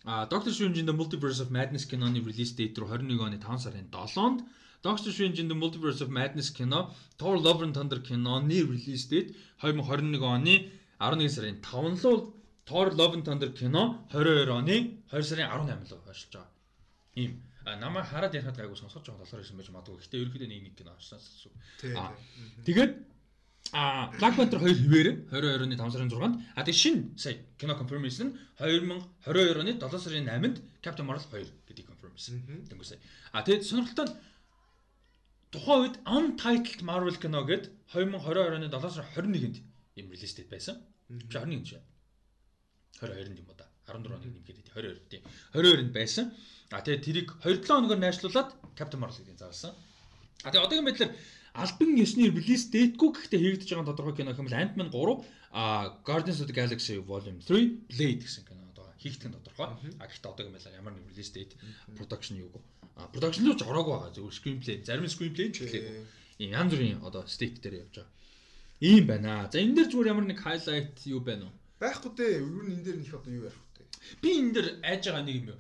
а 0.06 0.26
Doctor 0.26 0.52
Strange 0.56 0.80
in 0.80 0.88
the 0.88 0.96
Multiverse 0.96 1.40
of 1.44 1.52
Madness 1.52 1.86
киноны 1.86 2.24
release 2.24 2.56
date 2.56 2.80
руу 2.80 2.88
21 2.88 3.20
оны 3.20 3.38
5 3.38 3.66
сарын 3.66 3.88
7-нд 3.92 4.40
Doctor 4.82 5.12
Strange 5.12 5.40
in 5.44 5.48
the 5.52 5.60
Multiverse 5.62 6.00
of 6.02 6.10
Madness 6.10 6.50
кино 6.50 6.96
Thor 7.20 7.38
Love 7.38 7.62
and 7.64 7.76
Thunder 7.76 8.00
киноны 8.00 8.64
release 8.64 9.06
date 9.12 9.36
2021 9.62 10.24
оны 10.24 10.72
11 11.00 11.36
сарын 11.36 11.60
5-нд 11.60 12.39
Thor 12.70 12.88
Love 12.94 13.14
and 13.18 13.26
Thunder 13.26 13.50
кино 13.60 14.06
22 14.14 14.54
оны 14.54 14.78
2 15.10 15.24
сарын 15.30 15.50
18 15.50 15.90
л 15.90 16.02
хойшлж 16.06 16.34
байгаа. 16.38 16.54
Ийм 17.18 17.32
намайг 17.66 18.06
хараад 18.06 18.34
ярихад 18.38 18.58
гайгүй 18.62 18.78
сонсож 18.78 19.02
байгаа 19.02 19.26
болохоор 19.26 19.42
ирсэн 19.42 19.58
байж 19.58 19.70
магадгүй. 19.74 19.98
Гэхдээ 19.98 20.22
ерөөхдөө 20.22 20.50
нэг 20.54 20.62
нэг 20.70 20.76
кино 20.78 20.94
авчихсан 20.94 21.18
гэсэн. 21.18 21.52
Тий. 21.82 21.94
Тэгээд 22.70 22.92
а 23.74 24.14
Black 24.22 24.36
Panther 24.38 24.62
2 24.62 24.86
хിവэр 24.86 25.08
22 25.34 25.66
оны 25.66 25.76
5 25.78 25.94
сарын 25.94 26.10
6-нд 26.14 26.36
а 26.58 26.62
тэгээд 26.62 26.82
шинэ 26.84 27.02
сая 27.18 27.36
кино 27.58 27.74
confirmation 27.74 28.30
нь 28.30 28.34
2022 28.62 29.62
оны 29.62 29.74
7 29.82 30.06
сарын 30.06 30.30
8-нд 30.30 30.58
Captain 30.86 31.06
Marvel 31.10 31.26
2 31.26 31.50
гэдэг 31.70 31.86
confirmation. 31.90 32.34
Тэнгүү 32.70 32.86
сая. 32.86 33.02
А 33.34 33.42
тэгээд 33.42 33.66
сонирхолтой 33.66 34.06
нь 34.10 34.16
тухайн 35.54 35.82
үед 35.86 35.96
untitled 36.06 36.82
Marvel 36.86 37.18
кино 37.18 37.42
гээд 37.50 37.66
2022 37.98 38.58
оны 38.58 38.70
7 38.70 38.94
сарын 38.94 39.34
21-нд 39.34 39.58
юм 39.98 40.08
релиз 40.14 40.34
дээд 40.38 40.50
байсан. 40.54 40.76
Чи 41.10 41.38
21 41.38 41.66
шүү. 41.66 41.82
22-нд 42.98 43.40
юм 43.40 43.50
уу 43.50 43.58
да. 43.58 43.70
14 43.86 44.10
оног 44.10 44.26
нэмгээд 44.26 44.58
22 44.74 45.10
тийм. 45.10 45.22
22-нд 45.54 45.94
байсан. 45.94 46.34
А 46.72 46.82
тэгээд 46.82 47.06
тэрийг 47.06 47.30
2-7 47.42 47.66
хоногор 47.66 47.98
найшлуулад 47.98 48.50
Captain 48.78 49.02
Marvel 49.02 49.22
гэдгийг 49.22 49.40
заалсан. 49.42 49.74
А 50.44 50.52
тэгээд 50.52 50.66
одоогийн 50.66 50.88
байдлаар 50.90 51.14
альбан 51.54 51.90
ёсны 51.98 52.30
релиз 52.30 52.70
дэйтгүй 52.70 53.10
гэхдээ 53.10 53.40
хийгдэж 53.42 53.70
байгаа 53.74 53.90
тодорхой 53.90 54.16
кино 54.16 54.38
хэмээл 54.38 54.62
Ant-Man 54.62 54.90
3, 54.94 55.26
а 55.52 55.98
Guardians 56.06 56.40
of 56.42 56.48
the 56.48 56.56
Galaxy 56.56 57.02
Volume 57.02 57.42
3, 57.42 57.90
Blade 57.90 58.22
гэсэн 58.22 58.46
кино 58.46 58.62
одоо 58.70 58.86
хийгдэх 59.02 59.28
нь 59.28 59.38
тодорхой. 59.38 59.74
А 59.98 60.06
гэхдээ 60.06 60.30
одоогийн 60.30 60.54
байдлаар 60.54 60.78
ямар 60.78 60.94
нэг 60.94 61.10
релиз 61.10 61.30
дэйт 61.34 61.52
production 61.98 62.38
юуг. 62.38 62.62
А 62.96 63.10
production 63.10 63.44
руу 63.50 63.58
ч 63.58 63.66
ороогүй 63.66 63.94
байгаа. 63.98 64.14
Зөвхөн 64.14 64.38
screenplay, 64.38 64.78
зарим 64.86 65.10
screenplay 65.10 65.50
ч 65.50 65.66
хэлээгүй. 65.66 66.06
Ийм 66.40 66.52
янз 66.54 66.72
бүрийн 66.72 67.02
одоо 67.02 67.26
state 67.26 67.58
дээр 67.60 67.82
явж 67.84 67.96
байгаа. 67.98 68.14
Ийм 68.80 69.04
байна. 69.10 69.50
За 69.52 69.58
энэ 69.60 69.76
дээр 69.76 69.90
зүгээр 69.90 70.12
ямар 70.14 70.26
нэг 70.30 70.40
highlight 70.40 70.96
юу 71.10 71.20
байна 71.20 71.50
уу? 71.50 71.59
Байхгүй 71.80 72.12
дээ. 72.16 72.44
Ер 72.44 72.64
нь 72.68 72.74
энэ 72.76 72.84
дээр 72.86 72.98
нөх 73.00 73.14
одоо 73.16 73.32
юу 73.34 73.48
ярих 73.48 73.56
вэ? 73.56 73.88
Би 74.22 74.30
энэ 74.40 74.54
дээр 74.56 74.68
айж 74.84 75.04
байгаа 75.08 75.24
нэг 75.24 75.36
юм 75.40 75.48
юу? 75.56 75.60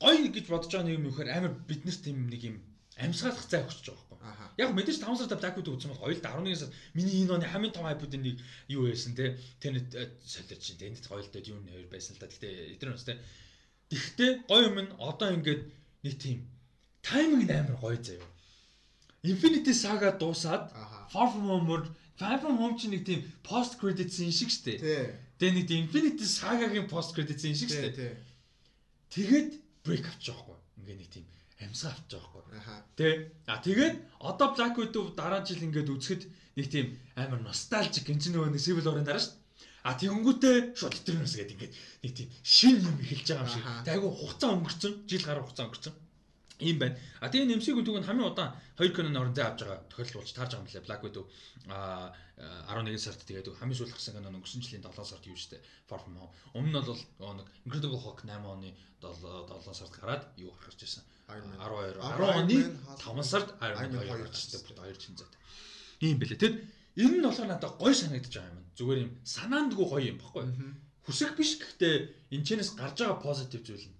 Гоё 0.00 0.28
гэж 0.32 0.46
бодож 0.48 0.70
байгаа 0.72 0.86
нэг 0.88 0.96
юм 0.98 1.06
юу 1.08 1.12
гэхээр 1.12 1.32
амар 1.36 1.52
биднес 1.68 1.98
тийм 2.00 2.18
нэг 2.32 2.42
юм 2.44 2.56
амьсгалах 2.96 3.44
зай 3.44 3.62
өгч 3.64 3.90
байгаа 3.90 4.08
байхгүй. 4.24 4.62
Яг 4.62 4.70
мэдээж 4.72 4.98
5 5.02 5.18
сарда 5.20 5.36
Black 5.36 5.56
Widow 5.58 5.74
үзсэн 5.74 5.92
бол 5.92 6.06
2 6.08 6.22
та 6.22 6.32
11 6.38 6.56
сар 6.56 6.70
миний 6.94 7.26
энэ 7.26 7.34
оны 7.34 7.46
хамгийн 7.48 7.74
том 7.74 7.84
хайпуудын 7.84 8.22
нэг 8.22 8.36
юу 8.70 8.86
байсан 8.86 9.12
те. 9.18 9.36
Тэнд 9.60 9.92
солиод 10.22 10.62
чинь 10.62 10.80
тэнд 10.80 11.04
гоё 11.04 11.20
л 11.20 11.32
дээд 11.32 11.50
юу 11.50 11.58
нэр 11.60 11.90
байсан 11.90 12.14
л 12.14 12.22
да. 12.22 12.30
Гэхдээ 12.30 12.78
эдгээр 12.78 12.94
нь 12.94 13.04
те. 13.04 13.18
Тэгтээ 13.90 14.30
гоё 14.46 14.62
юм 14.70 14.78
нь 14.80 14.94
одоо 14.96 15.28
ингээд 15.34 15.62
нэг 16.06 16.14
тийм 16.22 16.38
тайминг 17.02 17.50
амар 17.50 17.76
гоё 17.82 17.98
заяа. 17.98 18.24
Infinity 19.24 19.72
Saga 19.72 20.12
дуусаад 20.14 20.70
Far 21.12 21.28
From 21.32 21.48
Home 21.48 21.88
Far 22.16 22.38
From 22.38 22.56
Home 22.60 22.76
чинь 22.78 22.94
нэг 22.94 23.02
тийм 23.08 23.20
post 23.42 23.80
credit 23.80 24.12
scene 24.12 24.30
шиг 24.30 24.50
штэ. 24.54 24.78
Тэгээ 25.44 25.60
нэг 25.60 25.68
Infinity 25.76 26.24
Saga-гийн 26.24 26.88
post 26.88 27.12
credit 27.12 27.36
scene 27.36 27.52
шиг 27.52 27.68
штэ. 27.68 28.16
Тэгээд 29.12 29.60
break 29.84 30.08
авч 30.08 30.32
байгаа 30.32 30.40
хгүй. 30.40 30.58
Ингээ 30.80 30.96
нэг 30.96 31.08
тийм 31.12 31.24
амьсгаа 31.60 31.92
авч 31.92 32.08
байгаа 32.08 32.30
хгүй. 32.32 32.44
Тэ. 32.96 33.28
А 33.44 33.60
тэгээд 33.60 33.94
одоо 34.24 34.56
Black 34.56 34.74
Widow 34.80 35.12
дараа 35.12 35.44
жил 35.44 35.60
ингээд 35.60 35.92
үзэхэд 35.92 36.22
нэг 36.56 36.66
тийм 36.72 36.96
амар 37.12 37.44
ностальжик 37.44 38.08
энэ 38.08 38.20
чинь 38.24 38.32
нөгөө 38.40 38.56
нэг 38.56 38.64
Civil 38.64 38.88
War-ын 38.88 39.04
дараа 39.04 39.20
штэ. 39.20 39.36
А 39.84 39.92
тэгэнгүүтээ 40.00 40.56
шууд 40.80 40.96
Eternals 40.96 41.36
гэдэг 41.36 41.56
ингээд 41.60 41.74
нэг 41.76 42.12
тийм 42.16 42.28
шин 42.40 42.80
юм 42.80 42.96
эхэлж 43.04 43.28
байгаа 43.28 43.44
юм 43.44 43.52
шиг. 43.52 43.64
Тэг 43.84 43.92
айгу 44.00 44.16
хугацаа 44.16 44.50
өнгөрцөн, 44.56 44.92
жил 45.04 45.24
гаруй 45.28 45.44
хугацаа 45.44 45.68
өнгөрцөн. 45.68 45.94
Ийм 46.62 46.78
байна. 46.78 46.98
А 47.18 47.26
тэгээ 47.28 47.50
нэмсийг 47.50 47.82
үгүй 47.82 47.98
хамгийн 48.06 48.30
удаан 48.30 48.54
2 48.78 48.94
киноны 48.94 49.18
оронд 49.18 49.38
авч 49.38 49.66
байгаа 49.66 49.82
тохиолдол 49.90 50.22
болж 50.22 50.30
таарж 50.30 50.50
байгаа 50.54 50.62
юм 50.62 50.70
лээ. 50.70 50.86
Black 50.86 51.02
Widow 51.02 51.24
а 51.66 52.14
11 52.70 52.94
сард 52.98 53.20
тэгээд 53.26 53.50
хамгийн 53.58 53.74
сүүлд 53.74 53.94
гарсан 53.94 54.14
кино 54.14 54.30
өнгөрсөн 54.30 54.62
жилийн 54.62 54.86
7 54.86 55.02
сард 55.02 55.26
юу 55.26 55.34
штэ 55.34 55.58
Far 55.90 55.98
From 55.98 56.14
Home. 56.14 56.30
Өмнө 56.54 56.78
нь 56.78 56.86
бол 56.86 57.34
нэг 57.38 57.48
Incredible 57.66 57.98
Hulk 57.98 58.22
8 58.22 58.38
оны 58.46 58.70
7 59.02 59.74
сард 59.74 59.92
гараад 59.98 60.22
юу 60.38 60.54
гарч 60.62 60.78
ирсэн. 60.78 61.02
12 61.26 61.58
10 61.58 62.22
оны 62.38 62.58
5 63.02 63.22
сард 63.26 63.48
Iron 63.58 63.90
Man 63.90 64.06
2 64.06 64.22
гарч 64.22 64.34
ирсэн. 64.38 64.78
Хоёр 64.78 64.96
чин 64.96 65.18
зайтай. 65.18 65.40
Ийм 66.06 66.18
бэлээ. 66.22 66.38
Тэгэд 66.38 66.56
энэ 67.02 67.18
нь 67.18 67.26
болохоор 67.26 67.50
надад 67.50 67.74
гой 67.82 67.94
санагдаж 67.94 68.30
байгаа 68.30 68.54
юм. 68.54 68.62
Зүгээр 68.78 68.98
юм 69.02 69.12
санаандгүй 69.26 69.86
гоё 69.90 70.06
юм 70.06 70.18
баггүй. 70.22 70.44
Хүсэх 71.02 71.34
биш 71.34 71.58
гэхдээ 71.58 72.30
энэ 72.30 72.46
чэнэс 72.46 72.78
гарч 72.78 73.02
байгаа 73.02 73.18
позитив 73.18 73.66
зүйл 73.66 73.90
нь. 73.90 73.96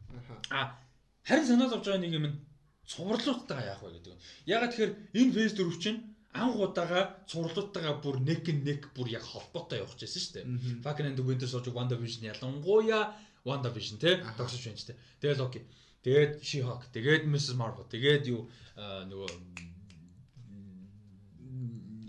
А 0.54 0.78
Харин 1.24 1.46
санаа 1.48 1.68
зовж 1.72 1.88
байгаа 1.88 2.02
нэг 2.04 2.12
юм 2.12 2.26
нь 2.28 2.36
цувралуудтайгаа 2.84 3.72
яах 3.72 3.82
вэ 3.82 3.96
гэдэг 3.96 4.12
нь. 4.12 4.22
Ягаад 4.44 4.70
тэгэхээр 4.72 4.92
энэ 5.20 5.32
фейс 5.32 5.52
4 5.56 5.80
чинь 5.80 6.00
анх 6.36 6.60
удаага 6.60 7.00
цувралуудтайгаа 7.30 8.04
бүр 8.04 8.20
and 8.20 8.60
neck 8.60 8.92
бүр 8.92 9.08
яг 9.08 9.24
холбоотой 9.24 9.80
явах 9.80 9.96
гэсэн 9.96 10.20
шүү 10.20 10.34
дээ. 10.36 10.44
Falcon 10.84 11.08
and 11.08 11.16
the 11.16 11.24
Winter 11.24 11.48
Soldier 11.48 11.72
WandaVision 11.72 12.28
ялангуяа 12.28 13.16
WandaVision 13.48 13.96
те 13.96 14.20
Doctor 14.36 14.58
Strange 14.60 14.84
те. 14.84 14.94
Тэгэл 15.20 15.48
окей. 15.48 15.64
Тэгээд 16.04 16.44
She-Hulk, 16.44 16.92
тэгээд 16.92 17.24
Mrs 17.24 17.56
Marvel, 17.56 17.88
тэгээд 17.88 18.28
юу 18.28 18.44
нөгөө 18.76 19.32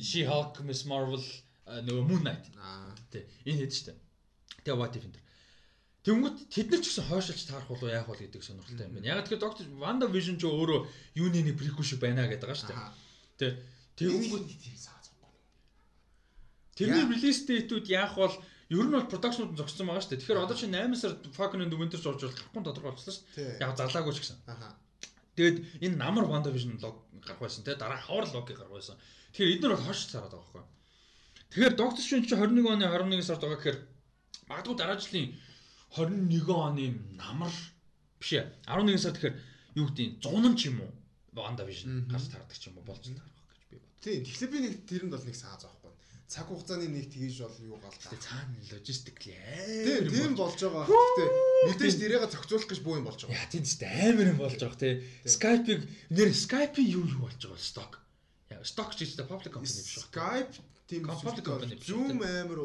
She-Hulk, 0.04 0.60
Miss 0.68 0.84
Marvel 0.84 1.24
нөгөө 1.64 2.04
Moon 2.04 2.22
Knight. 2.28 2.52
Аа 2.60 2.92
тий. 3.08 3.24
Энэ 3.48 3.64
хэд 3.64 3.72
шүү 3.72 3.86
дээ. 3.88 3.98
Тэгээ 4.68 4.76
What 4.76 5.00
If 5.00 5.08
энэ 5.08 5.25
Тэнгүүт 6.06 6.54
тэд 6.54 6.70
нар 6.70 6.82
ч 6.86 6.94
гэсэн 6.94 7.10
хойшилж 7.10 7.42
таарах 7.50 7.66
болов 7.66 7.90
яах 7.90 8.06
вэ 8.06 8.30
гэдэг 8.30 8.46
сонирхолтой 8.46 8.86
юм 8.86 8.94
байна. 8.94 9.10
Яг 9.10 9.26
тэгэхээр 9.26 9.42
доктор 9.42 9.66
Ванда 9.74 10.06
Vision 10.06 10.38
ч 10.38 10.46
өөрөө 10.46 10.86
юуны 11.18 11.42
нэг 11.42 11.58
приквел 11.58 11.82
шиг 11.82 11.98
байна 11.98 12.30
гэдэг 12.30 12.46
байгаа 12.46 12.62
шүү 12.62 12.70
дээ. 12.70 12.86
Тэ 13.42 13.48
тэнгүүт 13.98 14.46
тийм 14.46 14.78
саазахгүй. 14.78 15.34
Тэрний 16.78 17.10
релиз 17.10 17.40
дэйтүүд 17.50 17.90
яах 17.90 18.14
бол 18.22 18.38
ер 18.70 18.86
нь 18.86 18.94
бол 18.94 19.10
продакшнууд 19.10 19.58
зогссон 19.58 19.90
байгаа 19.90 20.06
шүү 20.06 20.12
дээ. 20.14 20.22
Тэгэхээр 20.22 20.44
одоо 20.46 20.54
чи 20.54 20.70
8 20.70 20.94
сард 20.94 21.26
Falcon 21.34 21.66
and 21.66 21.74
the 21.74 21.78
Winter 21.82 21.98
Soldier 21.98 22.30
гарахгүй 22.30 22.62
тодорхойлсон 22.62 23.10
шүү 23.10 23.26
дээ. 23.34 23.66
Яг 23.66 23.74
залаагүй 23.74 24.14
ч 24.14 24.22
гэсэн. 24.22 24.38
Тэгэд 25.34 25.58
энэ 25.90 25.98
намар 25.98 26.30
Wanda 26.30 26.54
Vision 26.54 26.78
лог 26.86 27.02
гарах 27.26 27.42
байсан 27.42 27.66
те 27.66 27.74
дараа 27.74 27.98
хавар 27.98 28.30
лог 28.30 28.46
гарах 28.46 28.70
байсан. 28.70 28.94
Тэгэхээр 29.34 29.54
эдгээр 29.58 29.74
бол 29.74 29.86
хойш 29.90 30.06
цараад 30.14 30.38
байгаа 30.38 30.54
байхгүй. 30.54 30.64
Тэгэхээр 31.50 31.74
Doctor 31.82 32.02
Strange 32.06 32.28
чи 32.30 32.36
21 32.38 32.62
оны 32.62 32.86
11 32.86 33.26
сард 33.26 33.42
байгаа 33.42 33.58
гэхээр 33.58 33.80
магадгүй 34.50 34.76
дараа 34.78 34.98
жилийн 35.02 35.34
21 35.94 36.50
оны 36.50 36.86
намар 37.14 37.54
биш 38.20 38.34
ээ 38.34 38.50
11 38.66 38.98
сар 38.98 39.14
тэгэхээр 39.14 39.36
юу 39.78 39.86
гэдэг 39.92 40.08
100 40.24 40.58
ч 40.58 40.74
юм 40.74 40.82
уу 40.82 40.92
Ванда 41.36 41.66
Вижн 41.68 42.08
гарч 42.08 42.32
таардаг 42.32 42.56
ч 42.58 42.72
юм 42.72 42.80
уу 42.80 42.88
болж 42.88 43.04
таарах 43.04 43.44
гэж 43.52 43.62
би 43.70 43.78
бод. 43.78 43.92
Тийм 44.00 44.24
тэгэхээр 44.24 44.52
би 44.52 44.60
нэг 44.64 44.74
тэрэнд 44.88 45.12
бол 45.12 45.28
нэг 45.28 45.36
сааз 45.36 45.68
авахгүй. 45.68 45.92
Цаг 46.32 46.48
хугацааны 46.48 46.88
нэг 46.88 47.12
тгийж 47.12 47.44
бол 47.44 47.58
юу 47.60 47.78
гал 47.84 47.92
та. 48.00 48.16
Цаана 48.16 48.56
логистик 48.72 49.20
л 49.20 49.36
амар. 49.36 50.10
Тийм 50.10 50.34
болж 50.40 50.60
байгаа. 50.64 50.88
Гэхдээ 50.88 51.30
мэдээж 51.68 51.96
нэрээ 52.00 52.20
зохицуулах 52.32 52.70
гэж 52.72 52.80
буу 52.82 52.96
юм 52.96 53.06
болж 53.06 53.20
байгаа. 53.20 53.36
Яа 53.36 53.52
тийм 53.52 53.64
ч 53.68 53.84
амар 53.84 54.28
юм 54.32 54.40
болж 54.40 54.58
байгаа 54.64 54.80
те. 54.80 55.04
Skype-ыг 55.28 55.82
нэр 56.16 56.30
Skype-ийн 56.32 56.88
юу 56.88 57.04
юу 57.04 57.22
болж 57.28 57.36
байгаа 57.36 57.60
сток. 57.60 58.00
Яа 58.48 58.64
сток 58.64 58.96
ч 58.96 59.04
гэсэн 59.04 59.28
public 59.28 59.52
company 59.52 59.76
биш 59.76 59.92
шүү. 59.92 60.08
Skype 60.08 60.56
тийм 60.88 61.04
public 61.04 61.44
company. 61.44 61.76
Zoom 61.84 62.24
амар 62.24 62.60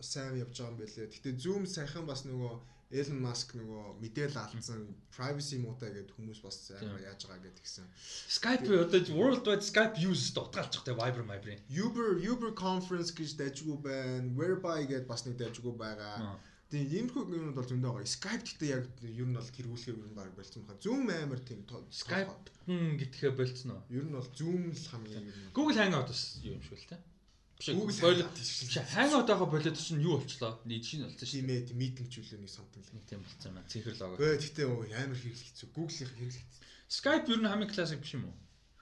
сайн 0.00 0.38
явж 0.38 0.56
байгаа 0.58 0.72
юм 0.72 0.78
байлээ. 0.80 1.06
Гэтэ 1.12 1.30
Zoom 1.42 1.64
сайхан 1.66 2.06
бас 2.06 2.24
нөгөө 2.24 2.54
Elon 2.88 3.20
Musk 3.20 3.52
нөгөө 3.52 4.00
мэдээлэл 4.00 4.40
алдсан 4.40 4.80
privacy 5.12 5.60
муутай 5.60 5.92
гэдэг 5.92 6.16
хүмүүс 6.16 6.40
бас 6.40 6.72
амар 6.72 7.04
яаж 7.04 7.20
байгаа 7.28 7.44
гэдэг 7.44 7.60
гисэн. 7.60 7.84
Skype 8.32 8.64
одоо 8.64 9.00
worldwide 9.12 9.60
Skype 9.60 10.00
use 10.00 10.32
дутгаалчих 10.32 10.88
те 10.88 10.96
Viber 10.96 11.24
Viber. 11.28 11.60
Uber 11.68 12.16
Uber 12.16 12.56
conference 12.56 13.12
гэж 13.12 13.36
дайжгүй 13.36 13.76
байна. 13.84 14.32
Whereby 14.32 14.88
гэдээ 14.88 15.04
бас 15.04 15.28
нэг 15.28 15.36
дайжгүй 15.36 15.76
байгаа. 15.76 16.40
Тийм 16.72 16.88
иймэрхүү 16.88 17.36
юмуд 17.36 17.60
бол 17.60 17.68
зөндөө 17.68 17.92
байгаа. 17.92 18.08
Skype 18.08 18.44
гэхдээ 18.48 18.72
яг 18.72 18.84
ер 19.04 19.28
нь 19.28 19.36
бол 19.36 19.52
хэрэгүүлэхээр 19.52 20.00
ер 20.00 20.08
нь 20.08 20.16
баг 20.16 20.32
болцсон 20.32 20.64
баха. 20.64 20.80
Zoom 20.80 21.12
амар 21.12 21.40
тийм 21.44 21.60
Skype 21.92 22.32
гэтгэхэ 22.72 23.36
болцсон 23.36 23.76
уу? 23.76 23.84
Ер 23.92 24.04
нь 24.08 24.16
бол 24.16 24.32
Zoom 24.32 24.72
л 24.72 24.88
хамгийн 24.96 25.28
Google 25.52 25.76
Hangout 25.76 26.08
бас 26.08 26.40
юм 26.40 26.60
шиг 26.64 26.80
л 26.80 26.88
те. 26.88 26.96
Hangout 27.58 29.26
байгаа 29.26 29.50
болоод 29.50 29.74
чинь 29.74 29.98
юу 29.98 30.22
болчлоо? 30.22 30.62
Нийт 30.62 30.86
шинэ 30.86 31.10
болсон 31.10 31.26
шүү. 31.26 31.42
Тийм 31.42 31.50
ээ, 31.50 31.74
митинг 31.74 32.06
чөлөөний 32.06 32.46
самтан 32.46 32.86
л. 32.86 33.02
Тийм 33.10 33.18
юм 33.26 33.58
аа. 33.58 33.66
Цэнхэр 33.66 33.98
лого. 33.98 34.14
Өө, 34.14 34.38
гэтээ 34.38 34.66
амар 34.70 35.18
хэрэглэх 35.18 35.42
хэцүү. 35.42 35.68
Google-ийн 35.74 36.06
хэрэглэх. 36.06 36.46
Skype 36.86 37.26
ер 37.34 37.40
нь 37.42 37.50
хамгийн 37.50 37.72
классик 37.74 37.98
биш 37.98 38.14
юм 38.14 38.30
уу? 38.30 38.36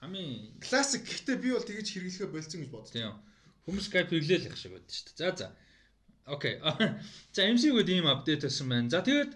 Хамгийн 0.05 0.61
классик 0.61 1.09
гэхдээ 1.09 1.37
би 1.41 1.49
бол 1.57 1.65
тэгэж 1.65 1.89
хэрэглэхэ 1.89 2.29
болцсон 2.29 2.61
гэж 2.61 2.71
бодсон. 2.77 2.93
Тийм. 2.93 3.17
Хүмүүс 3.65 3.87
Skype 3.89 4.11
хэрэглээл 4.13 4.49
их 4.53 4.57
шиг 4.61 4.73
байдаг 4.77 4.93
шүү 4.93 5.09
дээ. 5.09 5.25
За 5.25 5.29
за. 5.33 5.49
Окей. 6.29 6.55
За 7.33 7.41
MCU-гээд 7.49 7.89
ийм 7.97 8.07
апдейт 8.13 8.45
болсон 8.45 8.69
байна. 8.69 8.93
За 8.93 9.01
тэгээд 9.01 9.33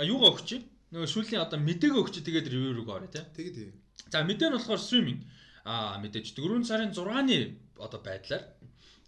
юугаа 0.00 0.32
өгч? 0.32 0.64
Нөгөө 0.96 1.08
сүүлийн 1.12 1.44
одоо 1.44 1.60
мэдээг 1.60 1.92
өгч 1.92 2.24
тэгээд 2.24 2.48
ревю 2.48 2.72
рүү 2.80 2.88
орё 2.88 3.08
тий. 3.12 3.20
Тэгээд. 3.36 3.76
За 4.08 4.24
мэдээ 4.24 4.48
нь 4.48 4.56
болохоор 4.56 4.80
стриминг. 4.80 5.28
Аа 5.68 6.00
мэдээж 6.00 6.34
4 6.34 6.64
сарын 6.64 6.90
6-ны 6.90 7.38
одоо 7.78 8.00
байдлаар 8.02 8.42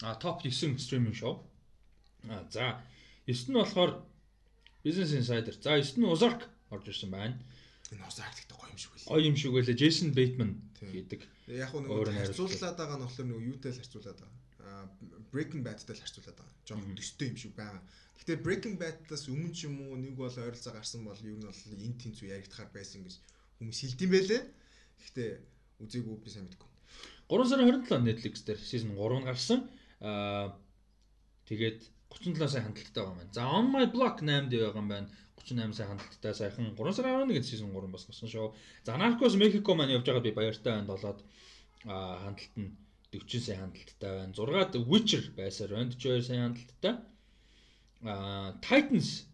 а 0.02 0.14
топ 0.16 0.42
9 0.42 0.78
стриминг 0.78 1.14
шоу. 1.14 1.46
А 2.28 2.46
за 2.50 2.82
9 3.26 3.50
нь 3.50 3.54
болохоор 3.54 4.02
Business 4.84 5.12
Insider. 5.14 5.54
За 5.62 5.78
9 5.78 5.98
нь 5.98 6.04
Ozark 6.04 6.48
орж 6.70 6.88
ирсэн 6.88 7.10
байна. 7.10 7.38
Энэ 7.92 8.06
Ozark 8.08 8.34
гэдэг 8.34 8.56
гоё 8.56 8.70
юм 8.72 8.78
шиг 8.78 8.90
байлаа. 8.92 9.08
Гоё 9.08 9.22
юм 9.30 9.36
шиг 9.36 9.52
байлаа. 9.52 9.76
Jason 9.76 10.10
Bateman 10.12 10.50
хийдэг. 10.80 11.20
Яг 11.48 11.72
нь 11.72 11.86
нөгөө 11.86 12.12
харьцуулаад 12.12 12.76
байгаа 12.76 12.96
нь 12.98 13.04
болохоор 13.04 13.28
нөгөө 13.28 13.48
юутай 13.52 13.70
л 13.72 13.80
харьцуулаад 13.80 14.18
байгаа. 14.20 14.42
Breaking 15.32 15.62
Bad-тай 15.66 15.94
л 15.96 16.02
харьцуулаад 16.02 16.38
байгаа. 16.40 16.56
Жохон 16.66 16.96
төстэй 16.96 17.28
юм 17.30 17.36
шиг 17.36 17.52
байгаа. 17.54 17.82
Гэхдээ 18.18 18.38
Breaking 18.44 18.76
Bad-аас 18.80 19.24
өмнө 19.28 19.52
ч 19.52 19.68
юм 19.68 19.76
уу 19.84 19.96
нэг 20.00 20.16
бол 20.16 20.32
ойролцоо 20.32 20.72
гарсан 20.72 21.04
бол 21.04 21.20
ер 21.20 21.36
нь 21.36 21.44
бол 21.44 21.60
энэ 21.84 22.00
тэнцүү 22.00 22.32
яригдахаар 22.32 22.70
байсан 22.72 23.04
гэж 23.04 23.20
хүмүүс 23.60 23.78
хэлдэм 23.84 24.10
байлээ. 24.10 24.42
Гэхдээ 25.00 25.30
үзээгүй 25.84 26.16
би 26.24 26.30
сайн 26.32 26.46
мэдгүй. 26.48 26.70
3 27.28 27.50
сарын 27.50 27.68
27 27.84 28.08
Netflix 28.08 28.34
дээр 28.46 28.60
season 28.60 28.96
3 28.96 29.20
нь 29.20 29.28
гарсан. 29.28 29.60
Аа 30.00 30.56
тэгээд 31.48 31.80
37 32.10 32.48
сая 32.48 32.62
хандлттай 32.62 33.02
байгаа 33.02 33.12
юм 33.12 33.18
байна. 33.18 33.32
За 33.32 33.42
On 33.42 33.66
My 33.74 33.86
Block 33.90 34.22
8 34.22 34.48
дээр 34.50 34.70
байгаа 34.70 34.82
юм 34.82 34.88
байна. 34.88 35.08
38 35.36 35.74
сая 35.74 35.88
хандлттай 35.88 36.34
саяхан 36.34 36.74
3 36.76 36.92
сарын 36.96 37.28
11-нд 37.28 37.44
season 37.44 37.70
3 37.74 37.92
бас 37.92 38.06
гарсан 38.06 38.28
шүү. 38.28 38.54
За 38.84 38.96
Narcos 38.96 39.36
Mexico 39.36 39.74
маань 39.74 39.92
явж 39.92 40.06
байгаад 40.06 40.24
би 40.24 40.32
баяртай 40.32 40.72
байна. 40.72 40.94
7-од 40.94 41.20
аа 41.84 42.16
хандлт 42.24 42.54
нь 42.56 42.70
40 43.12 43.40
сая 43.46 43.58
хандлттай 43.60 44.12
байна. 44.18 44.32
6-ад 44.32 44.72
Witcher 44.90 45.24
байсаар 45.36 45.70
байна. 45.76 45.90
42 45.92 46.22
сая 46.22 46.40
хандлттай. 46.46 46.94
Аа 48.02 48.56
Titans 48.64 49.26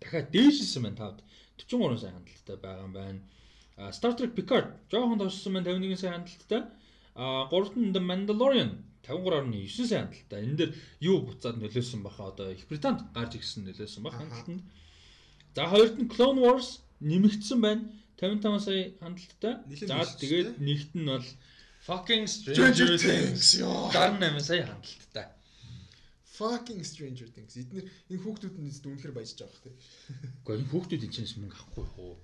дахиад 0.00 0.30
дээшсэн 0.30 0.82
байна 0.84 0.96
тавд 0.96 1.18
43 1.58 1.98
сая 1.98 2.12
хандлттай 2.12 2.56
байгаа 2.56 2.84
юм 2.86 2.92
байна. 2.92 3.20
Star 3.96 4.12
Trek 4.16 4.34
Picard 4.36 4.68
жоохон 4.90 5.18
тоссон 5.18 5.54
байна 5.54 5.72
51 5.74 5.96
сая 5.96 6.12
хандлттай. 6.12 6.62
А 7.14 7.48
гуравт 7.50 7.76
нь 7.76 7.92
The 7.92 8.00
Mandalorian 8.00 8.84
53.9 9.06 9.86
сая 9.86 10.04
хандлттай. 10.06 10.40
Энэ 10.44 10.56
дээр 10.56 10.72
юу 11.00 11.16
буцаад 11.24 11.56
нөлөөсөн 11.58 12.02
баха 12.02 12.30
одоо 12.30 12.52
Их 12.52 12.66
Британд 12.68 13.06
гарч 13.14 13.36
ирсэн 13.40 13.64
нөлөөсөн 13.66 14.02
баха 14.04 14.22
хандлтанд. 14.22 14.62
За 15.54 15.66
хоёрт 15.66 15.96
нь 15.98 16.10
Clone 16.10 16.40
Wars 16.40 16.80
нэмэгдсэн 17.00 17.60
байна. 17.60 17.88
55 18.20 18.60
сая 18.60 18.92
хандлттай. 19.00 19.54
За 19.88 20.04
тэгээд 20.20 20.60
нэгт 20.60 20.92
нь 20.94 21.08
бол 21.08 21.26
Fucking 21.86 22.28
Stranger 22.28 23.00
Things. 23.00 23.56
78 23.58 24.40
сая 24.40 24.66
хандлттай 24.68 25.26
fucking 26.40 26.82
Stranger 26.84 27.28
Things. 27.28 27.52
Эднэр 27.60 27.84
энэ 28.08 28.22
хүүхдүүд 28.24 28.56
нь 28.56 28.72
үнэхээр 28.72 29.12
баяжж 29.12 29.44
байгаа 29.44 29.60
хэрэг. 29.60 29.78
Гэхдээ 30.40 30.56
энэ 30.56 30.70
хүүхдүүд 30.72 31.04
энэ 31.04 31.14
чинь 31.14 31.40
мөнгө 31.44 31.58
авахгүй 31.60 31.86
хөө. 31.92 32.14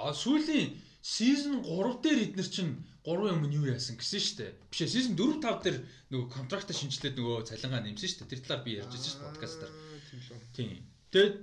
А 0.00 0.16
сүүлийн 0.16 0.72
season 1.02 1.62
3 1.62 2.02
дээр 2.02 2.18
эднэр 2.32 2.48
чинь 2.48 2.72
3 3.06 3.32
юм 3.32 3.42
юу 3.48 3.66
яасан 3.70 3.96
гэсэн 3.96 4.20
шүү 4.20 4.36
дээ. 4.42 4.52
Биш 4.68 4.80
ээ 4.82 4.92
season 4.94 5.14
4 5.16 5.40
5 5.40 5.64
дээр 5.64 5.78
нөгөө 6.12 6.28
контракта 6.28 6.72
шинжилээд 6.74 7.16
нөгөө 7.16 7.48
цалингаа 7.48 7.82
нэмсэн 7.86 8.08
шүү 8.08 8.18
дээ. 8.26 8.32
Тэр 8.34 8.42
талаар 8.44 8.62
би 8.66 8.70
ярьж 8.76 8.92
байсан 8.92 9.10
шүү 9.10 9.20
дээ 9.22 9.30
подкастаар. 9.32 9.72
Тийм. 10.52 10.70
Тэгээд 11.14 11.36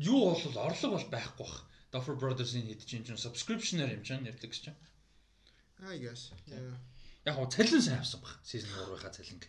юу 0.00 0.20
бол 0.32 0.58
орлого 0.64 0.96
бол 0.96 1.12
байхгүй 1.12 1.44
бах. 1.44 1.56
Duffer 1.94 2.16
Brothers-ийн 2.18 2.66
хэд 2.66 2.82
чинь 2.86 3.04
чинь 3.06 3.20
subscription-аар 3.20 3.94
юм 3.94 4.02
чинь 4.02 4.26
Netflix 4.26 4.62
чинь. 4.64 4.78
I 5.78 5.98
guess. 6.02 6.32
Яг 7.26 7.36
гоо 7.36 7.46
цалин 7.46 7.82
сайн 7.82 8.00
авсан 8.00 8.20
баг. 8.20 8.40
Season 8.42 8.70
3-ийнхаа 8.72 9.14
цалин 9.14 9.38
гэ. 9.38 9.48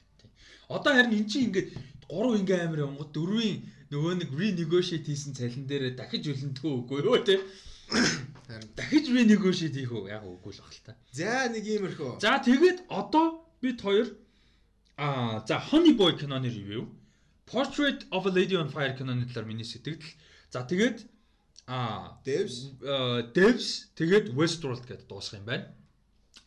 Одоо 0.69 0.93
харин 0.93 1.13
эн 1.13 1.29
чинь 1.29 1.49
ингээд 1.49 1.69
3 2.09 2.41
ингээ 2.41 2.65
амир 2.65 2.85
онгод 2.89 3.13
4-ийн 3.13 3.65
нөгөө 3.93 4.13
нэг 4.21 4.29
renegotiate 4.33 5.09
хийсэн 5.09 5.33
цалин 5.37 5.65
дээр 5.69 5.93
дахиж 5.97 6.25
өлөнтгөө 6.29 6.73
үгүй 6.85 6.99
юу 7.05 7.21
те. 7.21 7.41
Дахиж 8.47 9.09
renegotiate 9.09 9.81
хийх 9.81 9.91
үү? 9.91 10.09
Яг 10.13 10.23
үгүй 10.25 10.53
л 10.53 10.61
баг 10.61 10.73
л 10.73 10.83
та. 10.85 10.93
За 11.09 11.49
нэг 11.49 11.65
иймэрхүү. 11.65 12.21
За 12.21 12.37
тэгээд 12.45 12.85
одоо 12.93 13.41
бид 13.61 13.81
хоёр 13.81 14.13
аа 14.97 15.41
за 15.47 15.57
Honey 15.57 15.97
Boy 15.97 16.13
киноны 16.13 16.49
review, 16.53 16.85
Portrait 17.49 18.05
of 18.11 18.25
a 18.25 18.31
Lady 18.31 18.55
on 18.55 18.69
Fire 18.69 18.93
киноны 18.93 19.25
талаар 19.25 19.49
миний 19.49 19.65
сэтгэл. 19.65 19.97
За 20.53 20.61
тэгээд 20.61 21.09
аа 21.65 22.21
Devs 22.21 22.77
Devs 23.33 23.89
тэгээд 23.97 24.37
Westworld 24.37 24.85
гэдээ 24.85 25.09
дуусах 25.09 25.41
юм 25.41 25.49
байна. 25.49 25.73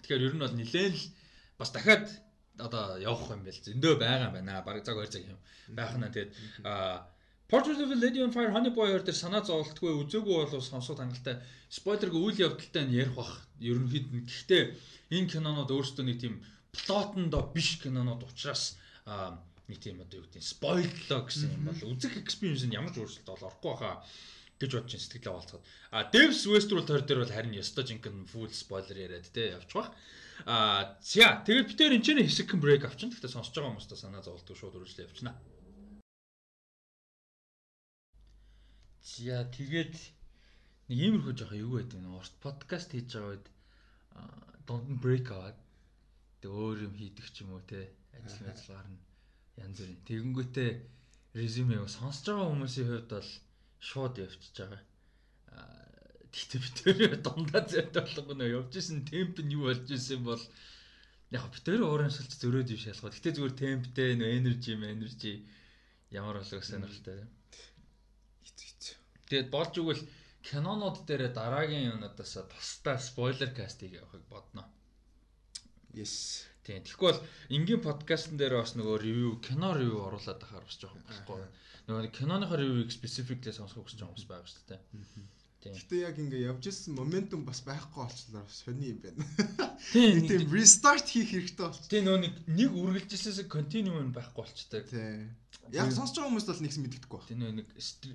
Тэгэхээр 0.06 0.26
ер 0.30 0.34
нь 0.38 0.42
бол 0.42 0.54
нилээн 0.54 0.94
л 0.94 1.04
бас 1.58 1.74
дахиад 1.74 2.06
одоо 2.62 2.98
явах 3.02 3.34
юм 3.34 3.42
байл. 3.42 3.58
Зөндөө 3.58 3.94
байгаа 3.98 4.30
юм 4.30 4.34
байна. 4.38 4.62
Бараг 4.62 4.86
цаг 4.86 5.02
2 5.02 5.10
цаг 5.10 5.26
юм 5.26 5.38
байх 5.74 5.98
нь. 5.98 6.06
Тэгээд 6.06 6.30
Portrait 7.50 7.80
of 7.80 7.90
a 7.90 7.94
Lady 7.94 8.20
on 8.22 8.30
Fire 8.30 8.50
Honey 8.52 8.68
Boy 8.68 8.92
хоёр 8.92 9.00
дээр 9.08 9.16
санаа 9.16 9.40
зовлтгүй 9.40 9.88
үзээгүй 10.04 10.52
бол 10.52 10.60
сонсоод 10.60 11.00
хангалттай 11.00 11.40
спойлергүй 11.72 12.20
үйл 12.20 12.42
явдалтай 12.44 12.84
нь 12.84 12.92
ярих 12.92 13.16
бах. 13.16 13.48
Ерөнхийд 13.56 14.12
нь 14.12 14.28
гэхдээ 14.28 14.76
энэ 15.16 15.32
кинонууд 15.32 15.72
өөрсдөө 15.72 16.04
нэг 16.04 16.20
тийм 16.20 16.44
плотондоо 16.76 17.48
биш 17.48 17.80
кинонууд 17.80 18.28
учраас 18.28 18.76
нэг 19.64 19.80
тийм 19.80 19.96
одоо 20.04 20.20
юу 20.20 20.28
гэдэг 20.28 20.44
спойллоо 20.44 21.20
гэсэн 21.24 21.56
юм 21.56 21.72
бол 21.72 21.88
үзэх 21.88 22.20
experience 22.20 22.68
нь 22.68 22.76
ямар 22.76 22.92
ч 22.92 23.00
өөрчлөлт 23.00 23.32
бол 23.32 23.48
орохгүй 23.48 23.74
хаа 23.80 24.04
гэж 24.60 24.70
бодож 24.76 24.92
ин 24.92 25.04
сэтгэлээ 25.08 25.32
болцоход. 25.32 25.64
А 25.88 26.04
Devs 26.12 26.44
Westworld 26.52 26.84
төр 26.84 27.00
дээр 27.08 27.24
бол 27.24 27.32
харин 27.32 27.56
ёстой 27.56 27.88
жинхэнэ 27.88 28.28
full 28.28 28.52
spoiler 28.52 28.92
яриад 28.92 29.24
те 29.32 29.56
явчих 29.56 29.72
бах. 29.72 29.96
Аа 30.44 31.00
за 31.00 31.40
тэгээд 31.48 31.64
би 31.64 31.74
тэр 31.80 31.96
энэ 31.96 32.04
ч 32.04 32.12
хэсэгхэн 32.12 32.60
брейк 32.60 32.84
авчин. 32.84 33.08
Гэхдээ 33.08 33.32
сонсож 33.32 33.56
байгаа 33.56 33.72
хүмүүстээ 33.72 34.04
санаа 34.04 34.20
зовлтгүй 34.20 34.52
шууд 34.52 34.76
үргэлжлээ 34.76 35.08
явчихна. 35.08 35.32
За 39.08 39.40
тэгээд 39.56 39.94
нэг 40.88 40.98
иймэрхүү 41.00 41.34
жоохон 41.36 41.62
юу 41.64 41.72
гэдэг 41.80 42.00
нь 42.00 42.12
урт 42.12 42.34
подкаст 42.44 42.92
хийж 42.92 43.08
байгаа 43.16 43.32
үед 43.32 43.46
дунд 44.68 44.86
нь 44.92 45.00
брейк 45.02 45.28
аваад 45.32 45.58
тэг 46.40 46.50
өөр 46.52 46.78
юм 46.86 46.94
хийдэг 47.00 47.26
ч 47.32 47.36
юм 47.42 47.56
уу 47.56 47.62
те 47.64 47.88
ажил 48.12 48.52
ажиллагаар 48.52 48.88
нь 48.92 49.00
янз 49.64 49.78
бүрийн 49.80 50.04
тэгэнгүүтээ 50.08 50.70
резюме 51.40 51.76
сонсож 51.88 52.26
байгаа 52.28 52.50
хүмүүсийн 52.52 52.88
хувьд 52.88 53.10
бол 53.16 53.30
шууд 53.88 54.14
явчихж 54.24 54.56
байгаа. 54.60 54.82
Тэгтээ 56.32 56.60
би 56.60 56.68
тэр 56.76 57.16
дундаа 57.24 57.62
зайтай 57.64 58.02
болгоо 58.04 58.36
нөө 58.36 58.54
явж 58.58 58.72
исэн 58.76 59.08
темп 59.08 59.36
нь 59.40 59.54
юу 59.56 59.64
болж 59.72 59.88
исэн 59.88 60.20
бол 60.28 60.44
яг 61.36 61.44
би 61.52 61.58
тэр 61.64 61.80
урамшилж 61.84 62.32
зөрөөд 62.36 62.72
юм 62.74 62.80
шалгах. 62.84 63.16
Гэтэ 63.16 63.36
зүгээр 63.36 63.54
темптэй 63.56 64.10
нөө 64.20 64.30
энержи 64.38 64.72
энержи 64.76 65.32
ямар 66.12 66.36
болов 66.40 66.64
сонирхолтой. 66.64 67.24
Тэгээд 69.28 69.50
болж 69.52 69.74
игэл 69.76 70.02
кинонууд 70.48 71.04
дээр 71.04 71.32
дараагийн 71.36 71.88
юунуудаас 71.92 72.34
тусдаа 72.48 72.96
спойлер 72.98 73.50
кастыг 73.52 73.92
явахыг 74.00 74.24
бодно. 74.32 74.64
Yes. 75.92 76.46
Тийм. 76.64 76.84
Тэгэхгүй 76.84 77.08
бол 77.12 77.24
энгийн 77.48 77.80
подкастн 77.80 78.36
дээр 78.36 78.60
бас 78.60 78.76
нөгөө 78.76 78.96
ревю, 79.00 79.40
кино 79.40 79.72
ревю 79.72 80.04
оруулаад 80.04 80.44
ахаар 80.44 80.64
бас 80.68 80.76
жоохон 80.76 81.00
болохгүй. 81.08 81.40
Нөгөө 81.88 82.12
киноныхоо 82.12 82.56
ревюг 82.60 82.92
specifically 82.92 83.52
сонсох 83.56 83.88
гэж 83.88 83.96
байгаа 83.96 84.12
хүмүүс 84.12 84.28
байгаа 84.28 84.48
шүү 84.52 84.64
дээ. 84.68 84.80
Гэтэ 85.58 86.06
яг 86.06 86.16
ингээ 86.22 86.54
явж 86.54 86.70
ирсэн 86.70 86.94
моментум 86.94 87.42
бас 87.42 87.66
байхгүй 87.66 87.98
болчихлоо 88.06 88.46
сони 88.46 88.94
юм 88.94 89.02
байна. 89.02 89.26
Тийм. 89.90 90.22
Тийм 90.22 90.46
restart 90.54 91.10
хийх 91.10 91.34
хэрэгтэй 91.34 91.66
болчих. 91.66 91.90
Тийм 91.90 92.06
нөгөө 92.06 92.20
нэг 92.22 92.34
нэг 92.46 92.70
үргэлжилжсээс 92.78 93.50
continuum 93.50 94.06
нь 94.06 94.14
байхгүй 94.14 94.38
болчтой. 94.38 94.86
Тийм. 94.86 95.34
Яг 95.74 95.90
сонсож 95.90 96.14
байгаа 96.14 96.30
хүмүүс 96.30 96.46
бол 96.46 96.62
нэгс 96.62 96.78
мэддэхгүй 96.78 97.18
байна. 97.18 97.26
Тийм 97.26 97.38
нөгөө 97.42 97.54
нэг 97.58 97.66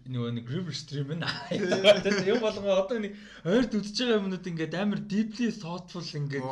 нөгөө 0.08 0.32
нэг 0.40 0.46
river 0.56 0.72
stream 0.72 1.10
нь 1.20 2.32
юм 2.32 2.40
болгоо 2.40 2.80
одоо 2.80 2.98
нэг 3.04 3.12
ойрд 3.44 3.76
үдчихэж 3.76 4.00
байгаа 4.08 4.20
юмнууд 4.24 4.48
ингээд 4.48 4.74
амар 4.80 5.02
deeply 5.04 5.52
thoughtful 5.52 6.08
ингээд 6.16 6.48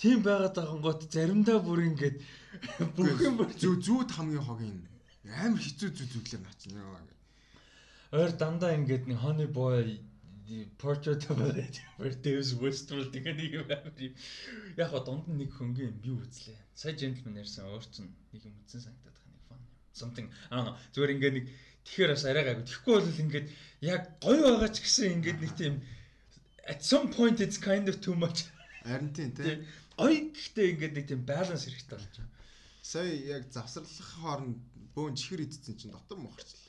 тийм 0.00 0.24
байгаад 0.24 0.56
байгаа 0.56 0.80
гот 0.80 1.00
заримдаа 1.12 1.60
бүр 1.60 1.92
ингээд 1.92 2.16
бүх 2.96 3.20
юм 3.20 3.36
зүү 3.52 3.74
зүүд 3.84 4.10
хамгийн 4.16 4.48
хогийн 4.48 4.80
амар 5.44 5.60
хэцүү 5.60 5.92
зүү 5.92 6.08
зүглээ 6.08 6.40
наач. 6.40 6.60
Ойр 8.16 8.32
дандаа 8.32 8.72
ингээд 8.72 9.04
нэг 9.12 9.18
honey 9.20 9.44
boy 9.46 10.00
portrait 10.78 11.28
of 11.30 11.40
a 11.42 12.08
Davis 12.24 12.54
Westworld 12.56 13.12
гэх 13.12 13.34
нэг 13.36 13.50
юм 13.60 13.68
амар 13.68 13.92
юм. 13.98 14.14
Яг 14.78 14.90
го 14.94 15.00
дунд 15.04 15.26
нэг 15.28 15.50
хөнгөн 15.52 16.00
би 16.00 16.10
үзлээ. 16.14 16.56
Сая 16.72 16.94
gentleman 16.96 17.42
ярьсан 17.42 17.66
өөр 17.68 17.84
чинь 17.90 18.08
нэг 18.32 18.46
юм 18.46 18.54
үзсэн 18.62 18.88
санагдаад 18.88 19.16
байгаа 19.20 19.32
нэг 19.34 19.44
фан. 19.50 19.60
Something 19.92 20.26
I 20.48 20.54
don't 20.56 20.66
know. 20.70 20.76
Зүгээр 20.94 21.14
ингээд 21.18 21.36
нэг 21.36 21.46
тэгэхээр 21.84 22.12
бас 22.14 22.24
арай 22.24 22.44
гайгүй. 22.46 22.64
Тэгэхгүй 22.64 22.94
бол 22.94 23.22
ингээд 23.26 23.46
яг 23.84 24.02
гоё 24.22 24.42
байгаа 24.54 24.70
ч 24.70 24.76
гэсэн 24.86 25.14
ингээд 25.18 25.38
нэг 25.42 25.52
тийм 25.58 25.74
at 26.64 26.80
some 26.80 27.10
point 27.10 27.42
it's 27.44 27.58
kind 27.58 27.90
of 27.90 28.00
too 28.00 28.14
much. 28.14 28.46
Харин 28.86 29.10
тийм 29.12 29.34
тийм. 29.34 29.66
Гоё 29.98 30.30
гэхдээ 30.30 30.66
ингээд 30.72 30.94
нэг 30.94 31.04
тийм 31.10 31.20
баланс 31.26 31.66
хэрэгтэй 31.66 31.98
болж 31.98 32.14
байна. 32.16 32.32
Сая 32.80 33.12
яг 33.12 33.50
завсарлах 33.50 34.08
хооронд 34.14 34.56
бөөн 34.94 35.18
чихэр 35.18 35.42
идсэн 35.42 35.74
чинь 35.74 35.90
дотор 35.90 36.22
мохорчлаа. 36.22 36.65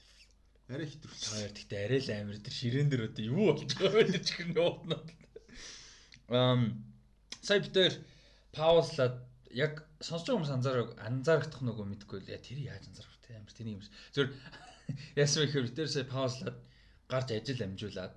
Арай 0.68 0.88
хитрүүлж. 0.92 1.24
Хоёр 1.32 1.52
гэхдээ 1.56 1.82
арай 1.88 2.02
л 2.04 2.12
амир 2.12 2.38
тэр 2.44 2.56
ширээн 2.60 2.90
дээр 2.92 3.04
одоо 3.08 3.24
юу 3.24 3.44
болж 3.56 3.72
байгаа 3.72 4.04
вэ 4.04 4.20
чихэр 4.20 4.50
нуутнаад. 4.52 5.08
Ам 6.28 6.62
сая 7.40 7.64
битэр 7.64 7.94
паузлаад 8.52 9.16
яг 9.56 9.88
сонсож 10.04 10.28
байгаа 10.28 10.36
хүмүүс 10.44 10.56
анзаарах 10.60 10.92
анзаарах 11.00 11.64
нөгөө 11.64 11.86
мэдгүй 11.88 12.20
л 12.20 12.32
яа 12.36 12.42
тэр 12.44 12.60
яаж 12.68 12.84
анзаарах 12.84 13.16
те 13.24 13.40
амир 13.40 13.54
тэний 13.56 13.80
юм. 13.80 13.84
Зөв 14.12 14.28
яасан 15.24 15.48
гэхээр 15.48 15.68
битэр 15.72 15.88
сая 15.88 16.04
паузлаад 16.04 16.58
гарч 17.08 17.28
ажил 17.32 17.64
амжуулаад 17.64 18.14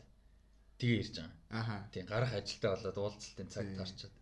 тэгээ 0.82 1.00
ирж 1.06 1.14
байгаа. 1.22 1.38
Аха. 1.54 1.76
Тийм 1.94 2.06
гарах 2.10 2.34
ажилтаа 2.34 2.74
болоод 2.74 2.98
уулзалтын 2.98 3.48
цаг 3.54 3.66
тарчаад. 3.78 4.14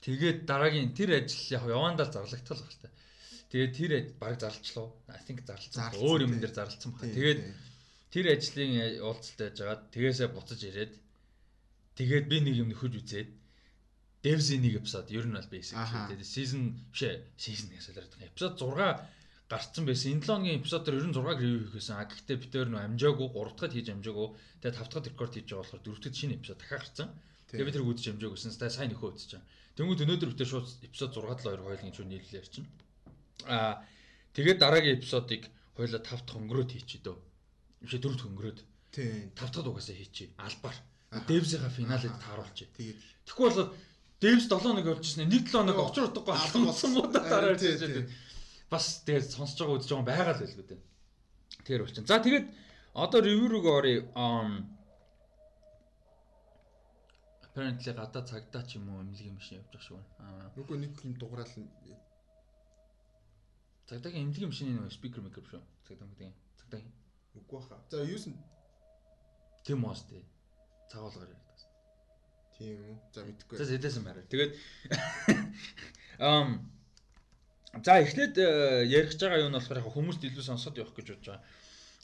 Тэгээд 0.00 0.38
дараагийн 0.48 0.96
тэр 0.96 1.20
ажил 1.20 1.52
яг 1.52 1.64
явандаа 1.68 2.08
зарлагдтал 2.08 2.64
баг 2.64 2.72
л 2.72 2.80
та. 2.80 2.88
Тэгээд 3.48 3.72
тэр 3.72 3.92
баг 4.20 4.36
зарлцлаа. 4.36 4.92
I 5.08 5.20
think 5.24 5.40
зарлцсан. 5.48 5.96
Өөр 5.96 6.28
юм 6.28 6.36
дээр 6.36 6.52
зарлцсан 6.52 6.92
баг. 6.92 7.08
Тэгээд 7.08 7.40
тэр 8.12 8.24
ажлын 8.36 8.72
уулзалт 9.00 9.38
байж 9.40 9.56
байгаа. 9.56 9.78
Тэгээсээ 9.88 10.28
буцаж 10.36 10.60
ирээд 10.68 10.92
тэгээд 11.96 12.26
би 12.28 12.36
нэг 12.44 12.54
юм 12.60 12.68
нөхөж 12.72 12.92
үзээд 13.00 13.28
Devs-ийн 14.18 14.62
нэг 14.66 14.82
эпизод 14.82 15.08
ер 15.14 15.30
нь 15.30 15.36
бол 15.38 15.46
basic. 15.46 15.78
Тэгээд 16.10 16.26
season 16.26 16.74
биш 16.90 17.02
ээ, 17.06 17.22
season 17.38 17.70
гэж 17.70 17.82
солиод 17.86 18.10
байгаа. 18.18 18.30
Эпизод 18.34 18.54
6 18.58 19.06
гарцсан 19.46 19.84
байсан. 19.86 20.10
Энэ 20.18 20.26
7 20.26 20.26
хоногийн 20.26 20.58
эпизод 20.58 20.82
дээр 20.84 20.98
ер 20.98 21.06
нь 21.06 21.14
6 21.14 21.38
ревю 21.38 21.58
хийхээсэн. 21.70 21.96
А 21.96 22.10
гэхдээ 22.10 22.36
бид 22.42 22.54
нөө 22.66 22.82
амжаагүй 22.82 23.28
3 23.30 23.54
дахьад 23.54 23.72
хийж 23.78 23.88
амжаагүй. 23.94 24.28
Тэгээд 24.58 24.74
5 24.74 24.90
дахьад 24.90 25.06
рекорд 25.06 25.32
хийж 25.38 25.46
байгаа 25.46 25.62
болохоор 25.62 25.82
4 25.86 26.02
дахьад 26.02 26.18
шинэ 26.18 26.34
эпизод 26.34 26.58
дахиад 26.58 26.82
гарцсан. 26.82 27.08
Тэгээд 27.46 27.66
бид 27.70 27.74
тэрийг 27.78 27.90
үзэж 27.94 28.06
амжаагүйсэн. 28.10 28.50
Тэгээд 28.58 28.74
сайн 28.74 28.90
нөхөө 28.90 29.10
байгаа. 29.14 29.42
Тэнгүүд 29.78 30.02
өнөөдөр 30.02 30.30
бид 30.34 30.40
тэр 30.42 30.50
шууд 30.50 30.66
эпизод 30.82 31.10
6 31.14 31.46
7 31.46 31.62
2 31.62 31.62
хоёулын 31.62 31.94
чүү 31.94 32.06
нийлэл 32.10 32.38
ярьчихна. 32.42 32.68
Аа 33.46 33.84
тэгээд 34.34 34.58
дараагийн 34.58 34.98
эпизодыг 34.98 35.42
хоёулаа 35.76 36.02
5 36.02 36.26
дахь 36.26 36.38
өнгөрөөд 36.40 36.70
хийчихэд 36.74 37.04
дөө. 37.06 37.18
Биш 37.84 37.92
4 37.94 38.16
дахь 38.18 38.28
өнгөрөөд 38.30 38.58
Тийм. 38.90 39.30
5 39.36 39.52
дахь 39.54 39.68
угаасаа 39.70 39.94
хийчихье. 39.94 40.34
Албаар. 40.36 40.76
Devs-ийн 41.28 41.70
финалыг 41.70 42.14
тааруулчих. 42.20 42.68
Тэгээд 42.76 42.98
Тэгэхгүй 43.28 43.50
бол 43.52 43.76
Devs 44.20 44.48
7 44.48 44.58
хоног 44.64 44.86
явуулчихсан. 44.88 45.28
Нэг 45.28 45.44
7 45.46 45.52
хоног 45.52 45.78
очир 45.78 46.08
утгагүй 46.08 46.34
алхам 46.34 46.64
болсон 46.66 46.90
муу 46.92 47.06
да 47.12 47.20
дараа 47.20 47.54
байгаа. 47.54 48.08
Бас 48.72 48.84
тэгээд 49.04 49.30
сонсож 49.30 49.58
байгаа 49.60 49.76
үзэж 49.78 49.90
байгаа 49.92 50.08
байгаа 50.08 50.34
л 50.34 50.42
байлгүй 50.42 50.66
дээ. 50.68 50.80
Тэр 51.64 51.80
болчихно. 51.84 52.08
За 52.08 52.18
тэгээд 52.24 52.46
одоо 52.96 53.20
review 53.20 53.48
руу 53.52 53.68
оръё. 53.78 54.00
Apparently 57.44 57.92
гадаа 57.92 58.22
цагдаа 58.24 58.62
ч 58.64 58.80
юм 58.80 58.88
уу 58.88 59.04
эмнэлгийн 59.04 59.36
машин 59.36 59.60
явж 59.60 59.68
байгаа 59.70 59.86
шүү. 59.86 60.00
Аа 60.24 60.50
нүгөө 60.56 60.76
нэг 60.80 60.92
юм 61.04 61.14
дуграал 61.20 61.54
нь 61.60 61.68
цагдаагийн 63.88 64.28
эмнэлгийн 64.28 64.52
машины 64.52 64.70
нэг 64.76 64.92
speaker 64.92 65.24
maker 65.24 65.44
шүү. 65.48 65.62
Цагдаа 65.88 66.08
гэдэг. 66.12 66.32
Цагдаагийн. 66.60 66.94
үгүй 67.40 67.60
хаа. 67.64 67.80
За 67.90 68.04
юу 68.04 68.20
сэн 68.20 68.36
Тэм 69.64 69.80
моос 69.84 70.04
тий. 70.08 70.24
Цагуулгаар 70.92 71.28
ярьдаг. 71.28 71.48
тийм 72.58 72.78
үү. 72.84 72.96
За 73.12 73.20
мэдхгүй. 73.24 73.56
За 73.58 73.64
зэдэсэн 73.64 74.04
байраа. 74.04 74.24
Тэгээд 74.28 74.52
ам 76.18 76.68
за 77.84 78.00
эхлээд 78.02 78.34
э, 78.36 78.88
ярих 78.88 79.12
гэж 79.12 79.20
байгаа 79.22 79.44
юу 79.44 79.50
нь 79.52 79.56
болохоор 79.56 79.80
яг 79.80 79.88
хүмүүст 79.92 80.24
илүү 80.24 80.44
сонсоод 80.44 80.80
явах 80.80 80.96
гэж 80.96 81.06
бодож 81.12 81.26
байгаа. 81.28 81.44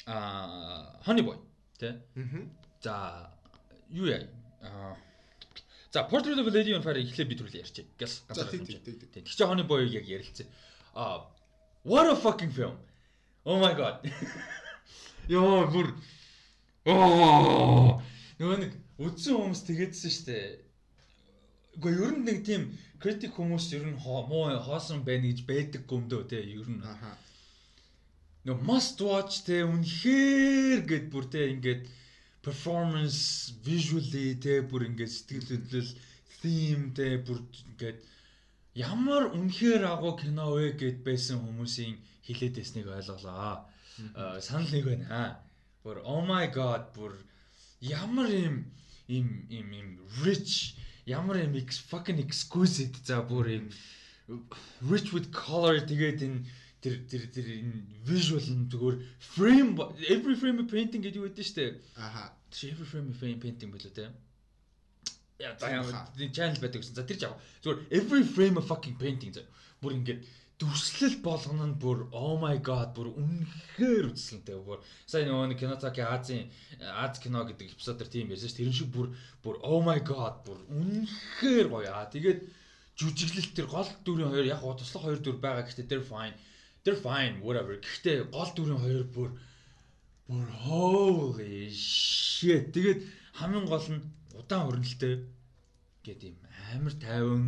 Аа 0.06 1.00
Honey 1.08 1.24
Boy 1.24 1.38
тий. 1.80 1.92
Аа. 1.92 2.44
За 2.84 2.94
юу 3.90 4.06
яа? 4.06 4.28
Аа 4.62 4.96
За 5.90 6.04
Portrait 6.10 6.38
of 6.38 6.46
a 6.46 6.52
Lady 6.52 6.74
on 6.76 6.82
Fire 6.84 7.00
эхлээд 7.00 7.28
бид 7.28 7.38
түрүү 7.40 7.60
ярьчих. 7.64 7.86
Гэл 7.98 8.14
ганцаар. 8.28 8.50
Тийм. 8.50 8.98
Тэг 9.14 9.24
чи 9.24 9.44
Honey 9.44 9.66
Boy-ыг 9.66 9.90
яг 9.94 10.04
ярилцээ. 10.04 10.46
Аа 10.94 11.33
what 11.84 12.10
a 12.10 12.16
fucking 12.16 12.50
film. 12.50 12.76
Oh 13.46 13.60
my 13.60 13.74
god. 13.74 14.00
Йоо 15.28 15.64
бүр 15.72 15.88
оо 16.84 18.00
нөгөө 18.40 18.58
нэг 18.60 18.72
үдсэн 19.00 19.36
хүмүүс 19.36 19.62
тэгээдсэн 19.68 20.12
штэ. 20.12 20.38
Гэхдээ 21.80 22.04
ер 22.04 22.12
нь 22.16 22.24
нэг 22.28 22.38
тийм 22.44 22.62
критик 23.00 23.32
хүмүүс 23.36 23.72
ер 23.76 23.88
нь 23.88 23.96
муу 24.00 24.52
хоосон 24.60 25.00
байна 25.04 25.28
гэж 25.28 25.40
байдаг 25.48 25.82
гомдөө 25.88 26.22
те 26.28 26.40
ер 26.44 26.68
нь. 26.68 26.84
Нөгөө 28.44 28.64
must 28.68 29.00
watch 29.00 29.44
те 29.48 29.64
үнэхээр 29.64 30.84
гэд 30.84 31.06
бүр 31.08 31.24
те 31.32 31.48
ингээд 31.52 31.88
performance 32.44 33.52
visually 33.64 34.36
те 34.36 34.60
бүр 34.60 34.88
ингээд 34.92 35.12
сэтгэл 35.12 35.48
хөдлөл 35.48 35.92
theme 36.40 36.92
те 36.92 37.16
бүр 37.24 37.40
ингээд 37.40 37.98
ямар 38.74 39.30
үнэхээр 39.30 39.86
агуу 39.86 40.18
кино 40.18 40.54
вэ 40.54 40.74
гэд 40.74 41.06
байсан 41.06 41.38
хүмүүсийн 41.38 41.94
хилээд 42.26 42.58
байсныг 42.58 42.86
ойлголоо. 42.90 43.66
Аа, 44.18 44.40
Санал 44.42 44.70
нэг 44.74 44.84
байна. 44.84 45.38
Бүр 45.84 46.02
oh 46.02 46.26
my 46.26 46.50
god 46.50 46.90
бүр 46.96 47.14
ямар 47.80 48.30
юм 48.30 48.66
им 49.06 49.46
им 49.50 49.68
им 49.72 49.88
rich 50.24 50.74
ямар 51.06 51.36
юм 51.44 51.54
fucking 51.90 52.18
exquisite 52.18 52.98
за 53.04 53.22
бүр 53.22 53.46
юм 53.62 53.66
rich 54.90 55.12
with 55.12 55.30
color 55.30 55.78
тэгээд 55.78 56.22
энэ 56.26 56.42
тэр 56.82 56.94
тэр 57.08 57.22
тэр 57.30 57.46
энэ 57.60 57.80
visual 58.02 58.42
нь 58.42 58.68
зүгээр 58.72 58.96
frame 59.20 59.78
every 60.10 60.34
frame 60.34 60.66
painting 60.66 61.00
гэдэг 61.04 61.20
юу 61.20 61.28
гэдэг 61.28 61.46
штэ. 61.46 61.80
Аха. 61.96 62.32
Every 62.50 62.86
frame 62.88 63.38
painting 63.38 63.70
билүү 63.70 63.92
те. 63.94 64.10
Яа 65.40 65.54
за 65.58 65.66
channel 66.30 66.60
байдаг 66.62 66.80
гэсэн. 66.82 66.94
За 66.94 67.02
тэр 67.02 67.18
жаа. 67.18 67.38
Зүгээр 67.62 67.78
every 67.90 68.22
frame 68.22 68.56
of 68.60 68.68
fucking 68.70 68.96
painting 68.98 69.34
за. 69.34 69.42
Бүр 69.82 69.98
ингээд 69.98 70.22
дүрслэл 70.62 71.18
болгоно 71.26 71.66
нь 71.66 71.78
бүр 71.82 72.06
oh 72.14 72.38
my 72.38 72.56
god 72.62 72.94
бүр 72.94 73.10
үнэхээр 73.18 74.14
үзсэнтэй 74.14 74.54
бүр 74.62 74.78
сая 75.10 75.26
нөгөө 75.26 75.50
нэг 75.50 75.58
кинотаки 75.58 76.02
Азийн 76.06 76.46
Аз 76.78 77.18
кино 77.18 77.42
гэдэг 77.42 77.74
эпизодэр 77.74 78.06
тийм 78.06 78.30
байсан 78.30 78.46
ш 78.46 78.54
тэрэн 78.54 78.76
шиг 78.78 78.94
бүр 78.94 79.10
бүр 79.42 79.58
oh 79.66 79.82
my 79.82 79.98
god 79.98 80.46
бүр 80.46 80.62
үнэхээр 80.70 81.66
гоё. 81.74 81.90
Аа 81.90 82.06
тэгээд 82.14 82.46
жүжиглэлт 82.94 83.52
тэр 83.58 83.66
гол 83.66 83.90
дүрийн 84.06 84.30
хоёр 84.30 84.46
яг 84.46 84.62
гоо 84.62 84.78
туслах 84.78 85.02
хоёр 85.10 85.18
дүр 85.18 85.42
байгаа. 85.42 85.66
Гэхдээ 85.66 85.90
they're 85.90 86.06
fine. 86.06 86.38
They're 86.86 87.02
fine 87.02 87.42
whatever. 87.42 87.74
Гэхдээ 87.74 88.30
гол 88.30 88.50
дүрийн 88.54 88.78
хоёр 88.78 89.04
бүр 89.10 89.30
бүр 90.30 90.46
holy 90.70 91.66
shit. 91.74 92.70
Тэгээд 92.70 93.02
хамгийн 93.42 93.66
гол 93.66 93.86
нь 93.90 94.06
удаан 94.38 94.66
хөрнөлтэй 94.68 95.14
гэдэг 96.04 96.30
юм. 96.34 96.38
Амар 96.74 96.94
тайван 97.00 97.44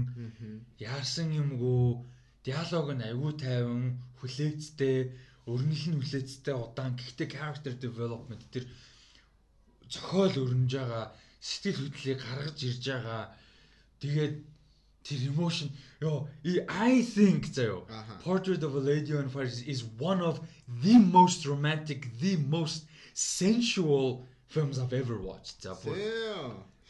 яарсан 0.79 1.29
юмгүй 1.35 2.05
диалог 2.47 2.87
нь 2.95 3.05
аягүй 3.05 3.33
тайван 3.37 4.01
хүлээцтэй 4.21 4.97
өрнөл 5.51 5.85
нь 5.91 6.01
хүлээцтэй 6.01 6.55
удаан. 6.55 6.97
Гэхдээ 6.97 7.29
character 7.37 7.73
development 7.77 8.43
тэр 8.53 8.65
зохиол 9.91 10.35
өрнөж 10.45 10.73
байгаа 10.73 11.05
сэтгэл 11.41 11.81
хөдлөлийг 11.91 12.21
гаргаж 12.23 12.59
ирж 12.65 12.85
байгаа. 12.87 13.23
Тэгээд 14.01 14.35
тэр 15.07 15.21
emotion 15.31 15.69
ёо 16.03 16.27
I 16.69 17.03
think 17.03 17.47
заяо. 17.55 17.87
Portrait 18.25 18.63
of 18.67 18.75
a 18.75 18.81
Lady 18.81 19.13
on 19.15 19.29
Fire 19.29 19.47
is- 19.47 19.63
is 19.63 19.83
one 19.99 20.21
of 20.21 20.41
the 20.83 20.97
most 20.99 21.47
romantic 21.47 22.01
the 22.19 22.37
most 22.37 22.87
sensual 23.15 24.27
films 24.49 24.79
I've 24.79 24.93
ever 24.93 25.19
watched. 25.19 25.63
За 25.63 25.75
бүр 25.75 25.95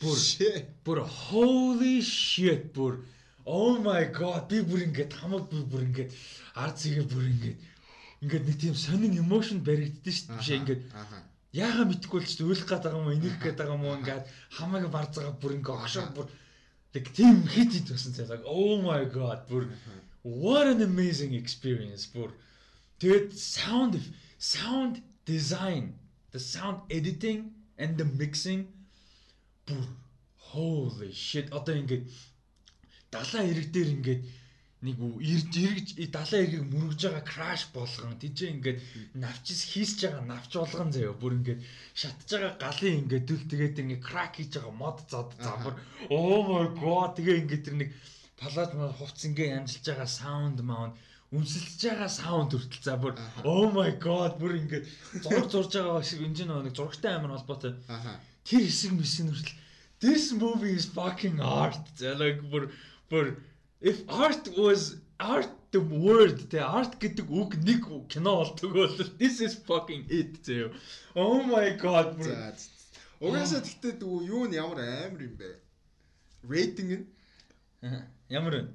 Бүр 0.00 0.16
Бүр. 0.16 0.66
Бүр 0.84 0.98
holy 1.04 2.00
shit 2.02 2.72
бүр 2.76 3.00
oh 3.46 3.78
my 3.78 4.04
god 4.12 4.48
би 4.50 4.60
бүр 4.60 4.82
ингээд 4.88 5.14
хамаг 5.20 5.48
би 5.50 5.62
бүр 5.70 5.86
ингээд 5.86 6.10
ард 6.62 6.76
зэгээ 6.82 7.06
бүр 7.12 7.24
ингээд 7.30 7.58
ингээд 8.22 8.44
нэг 8.48 8.56
тийм 8.60 8.74
сонин 8.74 9.16
emotion 9.16 9.62
баригддээ 9.64 10.14
шүү 10.16 10.36
дээ. 10.36 10.58
Ингээд 10.60 10.82
яага 11.54 11.84
мэдгүй 11.88 12.20
л 12.20 12.28
ч 12.28 12.42
өөлөх 12.42 12.66
гээд 12.66 12.84
байгаа 12.84 13.00
юм 13.00 13.06
уу 13.08 13.16
энийх 13.16 13.38
гээд 13.40 13.56
байгаа 13.56 13.78
юм 13.78 13.86
уу 13.86 13.96
ингээд 14.02 14.24
хамаг 14.58 14.84
барз 14.92 15.12
байгаа 15.16 15.34
бүр 15.40 15.56
ингээд 15.56 15.78
огшоо 15.80 16.06
бүр 16.12 16.26
like 16.92 17.08
тийм 17.16 17.46
хит 17.48 17.70
хит 17.72 17.88
цаа 17.88 18.28
like 18.28 18.44
oh 18.44 18.82
my 18.82 19.02
god 19.08 19.48
бүр 19.48 19.70
what 20.26 20.66
an 20.66 20.82
amazing 20.82 21.32
experience 21.32 22.04
бүр. 22.10 22.34
Тэгээд 23.00 23.32
sound 23.32 23.96
sound 24.36 25.00
design 25.24 25.94
the 26.34 26.40
sound 26.42 26.84
editing 26.90 27.54
and 27.78 27.96
the 27.96 28.04
mixing 28.04 28.68
бүр 29.66 29.86
holy 30.50 31.12
shit. 31.12 31.52
Одоо 31.52 31.74
ингээд 31.76 32.04
далайн 33.10 33.50
ирэг 33.52 33.68
дээр 33.74 33.88
ингээд 33.96 34.22
нэг 34.86 34.96
ирж 35.32 35.52
ирж 35.56 35.88
далайн 36.12 36.44
ирэгийг 36.44 36.66
мөргөж 36.70 37.00
байгаа 37.02 37.24
краш 37.32 37.62
болгон 37.72 38.14
тийчээ 38.20 38.54
ингээд 38.54 38.78
навчис 39.24 39.60
хийсэж 39.72 40.00
байгаа 40.04 40.24
навч 40.32 40.52
болгон 40.52 40.90
заяа. 40.92 41.16
Бүр 41.22 41.32
ингээд 41.38 41.60
шатж 42.00 42.28
байгаа 42.30 42.54
галын 42.64 43.00
ингээд 43.02 43.24
дүл 43.26 43.44
тэгээд 43.50 43.80
ингээд 43.82 44.06
крак 44.08 44.32
хийж 44.36 44.52
байгаа 44.54 44.74
мод 44.82 44.98
зод 45.10 45.30
завар 45.40 45.74
oh 46.12 46.40
my 46.50 46.66
god. 46.76 47.10
Тэгээ 47.16 47.40
ингээд 47.42 47.64
тэр 47.66 47.76
нэг 47.80 47.90
палаж 48.40 48.70
мал 48.76 48.94
хувц 49.00 49.20
ингээд 49.24 49.56
амжилж 49.58 49.86
байгаа 49.88 50.10
саунд 50.20 50.58
маунд 50.60 50.94
үнсэлж 51.32 51.80
байгаа 51.88 52.10
саунд 52.20 52.50
хүртэл 52.52 52.86
за 52.86 52.94
бүр 53.00 53.12
oh 53.48 53.66
my 53.72 53.90
god. 54.06 54.36
Бүр 54.36 54.60
ингээд 54.60 54.84
зураг 55.24 55.48
зурж 55.50 55.72
байгаа 55.72 56.04
шиг 56.04 56.20
энэ 56.20 56.52
нэг 56.52 56.76
зурагтай 56.76 57.16
амар 57.16 57.32
холбоотой. 57.34 57.74
Аха. 57.88 58.20
Тэр 58.46 58.62
хэсэг 58.66 58.92
мэсийн 58.94 59.28
хүртэл 59.34 59.58
this 60.00 60.32
movie 60.32 60.74
is 60.74 60.86
fucking 60.86 61.40
art. 61.40 61.84
Like 62.00 62.42
бүр 62.50 62.70
бүр 63.10 63.36
if 63.80 64.02
art 64.08 64.48
was 64.56 64.96
art 65.18 65.50
the 65.72 65.80
word 65.80 66.48
the 66.50 66.62
art 66.62 66.98
гэдэг 67.00 67.30
үг 67.30 67.56
нэг 67.64 67.84
кино 68.08 68.36
болдог 68.40 68.72
бол 68.72 68.96
this 69.18 69.40
is 69.40 69.56
fucking 69.68 70.06
it 70.08 70.40
зөө. 70.46 70.72
Oh 71.14 71.42
my 71.42 71.76
god. 71.76 72.16
Угаасаа 73.20 73.64
тэгтээ 73.64 73.96
дүү 74.00 74.16
юу 74.28 74.44
нь 74.48 74.56
ямар 74.60 74.80
амар 74.84 75.22
юм 75.24 75.36
бэ? 75.40 75.56
Рейтинг 76.44 76.90
нь. 77.00 77.06
Ямар 78.28 78.54
вэ? 78.60 78.68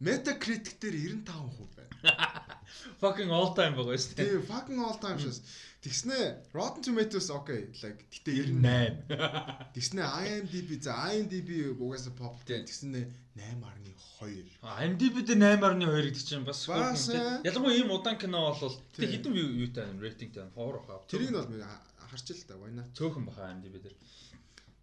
Metacritic 0.00 0.80
дээр 0.80 1.20
95% 1.22 1.76
байна. 1.76 2.50
Fucking 3.02 3.30
all 3.30 3.52
time 3.54 3.76
байгаа 3.76 3.98
шүү 4.00 4.16
дээ. 4.16 4.24
Тэгээ 4.24 4.48
fucking 4.48 4.78
all 4.80 4.96
time 4.98 5.18
шээс. 5.20 5.38
Тэгснэ 5.82 6.54
Rotten 6.54 6.82
Tomatoes 6.86 7.26
okay 7.34 7.66
like 7.82 8.06
тэгтээ 8.06 8.54
98. 8.54 9.02
98. 9.10 9.74
Тэгснэ 9.74 10.02
IMDb 10.22 10.70
за 10.78 10.94
IMDb 11.10 11.74
угаасаа 11.74 12.14
pop 12.14 12.38
тэгснэ 12.46 13.10
8.2. 13.34 14.62
IMDb 14.62 15.16
дээр 15.26 15.58
8.2 15.58 16.06
гэдэг 16.06 16.22
чинь 16.22 16.46
бас 16.46 16.70
ялангуяа 16.70 17.74
ийм 17.74 17.90
удаан 17.90 18.14
кино 18.14 18.54
бол 18.54 18.78
тэг 18.94 19.10
хэдэн 19.10 19.34
юутай 19.34 19.90
рейтинг 19.98 20.30
тань 20.38 20.54
4 20.54 20.86
хаа. 20.86 21.02
Тэрийг 21.10 21.34
нь 21.34 21.38
бол 21.42 21.50
харч 21.50 22.30
л 22.30 22.46
та 22.46 22.54
байна. 22.62 22.86
цөөхөн 22.94 23.26
баха 23.26 23.50
IMDb 23.50 23.82
дээр. 23.82 23.98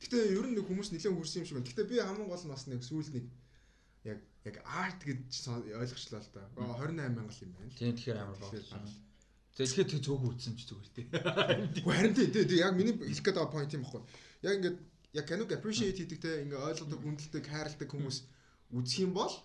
Гэтэ 0.04 0.36
ер 0.36 0.46
нь 0.52 0.56
нэг 0.60 0.68
хүмүүс 0.68 0.92
нэлээд 0.92 1.16
хүрсэн 1.16 1.40
юм 1.40 1.48
шиг 1.48 1.56
байна. 1.64 1.70
Гэтэ 1.72 1.88
би 1.88 1.96
хамгийн 2.04 2.28
гол 2.28 2.44
нь 2.44 2.52
бас 2.52 2.68
нэг 2.68 2.84
сүүлд 2.84 3.16
нэг 3.16 3.26
яг 4.04 4.20
яг 4.44 4.56
арт 4.68 5.00
гэж 5.08 5.32
ойлгочлаа 5.80 6.20
л 6.20 6.32
да. 6.36 6.44
28 6.60 6.92
мянга 6.92 7.32
юм 7.40 7.52
байна. 7.56 7.72
Тийм 7.80 7.96
тэгэхээр 7.96 8.20
амар 8.20 8.36
бага. 8.36 9.08
Тэгэхээр 9.60 9.92
тэг 9.92 10.04
цөөхөн 10.08 10.32
үтсэн 10.32 10.56
ч 10.56 10.72
зүгээр 10.72 10.90
тий. 10.96 11.06
Гэхдээ 11.84 11.96
харин 12.00 12.16
тий 12.16 12.64
яг 12.64 12.74
миний 12.80 12.96
хэлэх 12.96 13.20
гээд 13.28 13.36
байгаа 13.36 13.52
point 13.52 13.76
юм 13.76 13.84
баггүй. 13.84 14.04
Яг 14.48 14.54
ингээд 14.56 14.78
яг 15.20 15.26
киног 15.28 15.52
appreciate 15.52 16.00
хийдэг 16.00 16.20
те 16.24 16.48
ингээ 16.48 16.64
ойлгодог, 16.64 17.04
хүндэлдэг, 17.04 17.44
хайрладаг 17.44 17.90
хүмүүс 17.92 18.18
үзэх 18.72 19.04
юм 19.04 19.12
бол 19.20 19.36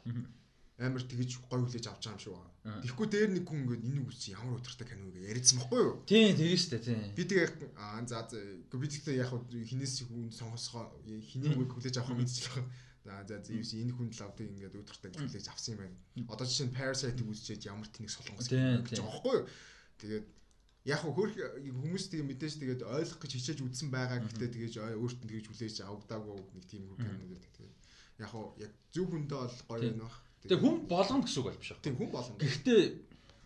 амар 0.79 1.03
тэгэж 1.03 1.31
гой 1.51 1.67
хүлээж 1.67 1.87
авч 1.91 2.07
байгаа 2.07 2.15
юм 2.15 2.23
шиг 2.23 2.35
байна. 2.35 2.83
Тэгэхгүй 2.83 3.07
дээр 3.11 3.31
нэг 3.35 3.45
хүн 3.47 3.63
ингээд 3.67 3.87
энийг 3.91 4.07
үзсэн 4.11 4.35
ямар 4.39 4.59
өдөртэй 4.59 4.87
кино 4.91 5.03
гэж 5.11 5.17
яриадсан 5.23 5.59
баггүй 5.63 5.81
юу? 5.83 5.95
Тийм 6.07 6.35
тэгэж 6.35 6.61
штэ 6.63 6.79
тийм. 6.83 7.03
Би 7.15 7.23
тэгээ 7.27 7.49
аа 7.79 8.03
за 8.07 8.23
за 8.27 8.39
би 8.75 8.87
тэгтээ 8.91 9.19
яг 9.23 9.31
хинээс 9.51 9.95
хүн 10.11 10.31
сонгосгоо 10.35 10.95
хинийг 11.07 11.59
хүлээж 11.59 11.95
авах 11.99 12.15
юм 12.15 12.23
мэдчихлээ. 12.27 12.67
За 13.07 13.23
за 13.23 13.37
зэвс 13.39 13.71
энэ 13.79 13.95
хүн 13.95 14.11
л 14.11 14.25
авдаг 14.27 14.47
ингээд 14.51 14.79
өдөртэй 14.83 15.11
хүлээж 15.15 15.47
авсан 15.47 15.79
юм 15.79 15.81
байна. 15.87 15.97
Одоо 16.35 16.47
жишээ 16.49 16.67
нь 16.67 16.75
Parasite-ийг 16.75 17.29
үзчихээд 17.31 17.69
ямар 17.71 17.89
тэнэг 17.93 18.11
солонгос 18.11 18.49
гэж 18.49 18.99
байгаа 18.99 19.11
байхгүй 19.13 19.35
юу? 19.39 19.47
Тэгээд 20.05 20.27
яг 20.85 21.01
хөрх 21.01 21.35
хүмүүс 21.65 22.05
тэгээ 22.13 22.29
мэдээж 22.29 22.55
тэгээд 22.61 22.83
ойлгох 22.85 23.21
гэж 23.25 23.33
хичээж 23.41 23.59
үзсэн 23.65 23.89
байгаа 23.89 24.21
гэхдээ 24.21 24.51
тэгээж 24.53 24.75
өөрт 25.01 25.21
нь 25.25 25.31
тэгэж 25.33 25.47
хүлээж 25.49 25.77
авагдаагүй 25.81 26.37
нэг 26.53 26.65
тийм 26.69 26.85
хүн 26.93 27.01
гэдэг. 27.01 27.53
Тэгээд 27.57 27.75
яг 28.21 28.33
яг 28.61 28.73
зөв 28.93 29.07
хүндээ 29.09 29.41
бол 29.41 29.57
гоё 29.65 29.81
байна. 29.81 30.13
Тэгээ 30.45 30.61
хүн 30.61 30.77
болгоно 30.85 31.25
гэсэн 31.25 31.41
үг 31.41 31.49
бол 31.49 31.61
биш 31.65 31.71
аа. 31.73 31.81
Тийм 31.81 31.97
хүн 31.97 32.11
болгоно. 32.13 32.37
Гэхдээ 32.37 32.83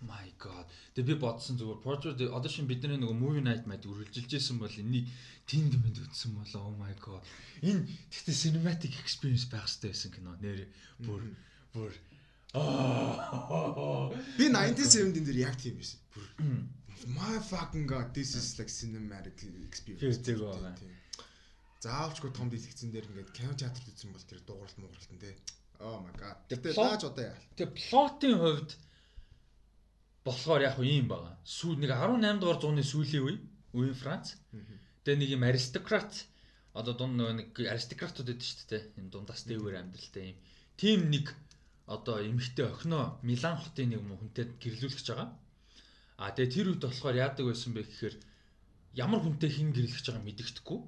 my 0.03 0.29
god. 0.39 0.67
Тэгээ 0.95 1.15
би 1.15 1.15
бодсон 1.19 1.59
зүгээр 1.59 2.31
одоо 2.31 2.51
шин 2.51 2.71
бидний 2.71 2.99
нөгөө 2.99 3.19
movie 3.19 3.43
night 3.43 3.67
мэд 3.67 3.87
үргэлжилжсэн 3.87 4.59
бол 4.59 4.71
энийг 4.71 5.11
тэнд 5.47 5.75
мэд 5.79 6.03
үтсэн 6.07 6.35
болоо 6.39 6.71
oh 6.71 6.75
my 6.79 6.95
god. 7.03 7.23
Энэ 7.63 7.87
гэхдээ 7.87 8.35
cinematic 8.35 8.95
experience 9.03 9.47
байх 9.51 9.67
хэрэгтэй 9.67 9.91
байсан 9.91 10.11
кино. 10.15 10.35
Нэр 10.39 10.67
бүр 11.03 11.23
бүр 11.75 11.91
би 14.39 14.49
97 14.49 15.25
дээр 15.27 15.39
яг 15.45 15.57
тийм 15.61 15.77
байсан. 15.81 16.01
Бүр 16.15 16.25
my 17.09 17.39
fucking 17.39 17.87
god 17.87 18.13
this 18.15 18.35
is 18.35 18.59
like 18.59 18.69
cinematic 18.69 19.43
experience. 19.67 20.19
Тэг. 20.25 20.39
Заавчгүй 21.85 22.33
том 22.35 22.51
дэлгэцэн 22.51 22.91
дээр 22.91 23.07
ингээд 23.07 23.31
кино 23.37 23.55
театрт 23.55 23.87
үзсэн 23.87 24.11
бол 24.11 24.25
тэр 24.27 24.41
дууралт 24.43 24.77
муугралтан 24.83 25.19
тий. 25.23 25.35
Oh 25.79 26.03
my 26.03 26.13
god. 26.19 26.37
Тэгтээ 26.51 26.75
лааж 26.75 27.07
одоо 27.07 27.25
яа. 27.31 27.39
Тэгээ 27.55 27.77
плотын 27.79 28.35
хувьд 28.35 28.71
болохоор 30.27 30.63
яг 30.67 30.77
ийм 30.83 31.07
байгаа. 31.07 31.39
Сүү 31.47 31.79
нэг 31.79 31.95
18 31.95 32.43
дугаар 32.43 32.59
зууны 32.59 32.83
сүүлийн 32.83 33.23
үе, 33.23 33.39
үеийн 33.79 33.95
Франц. 33.95 34.35
Тэгээ 35.07 35.21
нэг 35.23 35.31
юм 35.39 35.47
аристократ 35.47 36.27
одоо 36.75 36.95
дунд 36.99 37.15
нэг 37.15 37.55
аристократууд 37.55 38.27
байдаг 38.27 38.43
шүү 38.43 38.69
дээ. 38.75 38.83
Энэ 38.99 39.13
дундаас 39.15 39.47
дээвэр 39.47 39.79
амьдралтай 39.79 40.35
юм. 40.35 40.39
Тим 40.75 41.15
нэг 41.15 41.31
одоо 41.89 42.21
эмэгтэй 42.21 42.67
охиноо 42.69 43.17
Милан 43.25 43.57
хотын 43.57 43.89
нэг 43.97 44.05
хүнтэй 44.05 44.47
гэрлүүлж 44.61 45.07
байгаа. 45.09 45.29
А 46.21 46.31
тэгээ 46.37 46.55
тэр 46.55 46.67
үед 46.77 46.83
болохоор 46.85 47.17
яадаг 47.17 47.45
байсан 47.49 47.73
бэ 47.73 47.83
гэхээр 47.89 48.15
ямар 48.93 49.21
хүнтэй 49.25 49.51
хин 49.51 49.73
гэрлэж 49.73 50.05
байгааг 50.05 50.27
мэддэхгүй. 50.29 50.79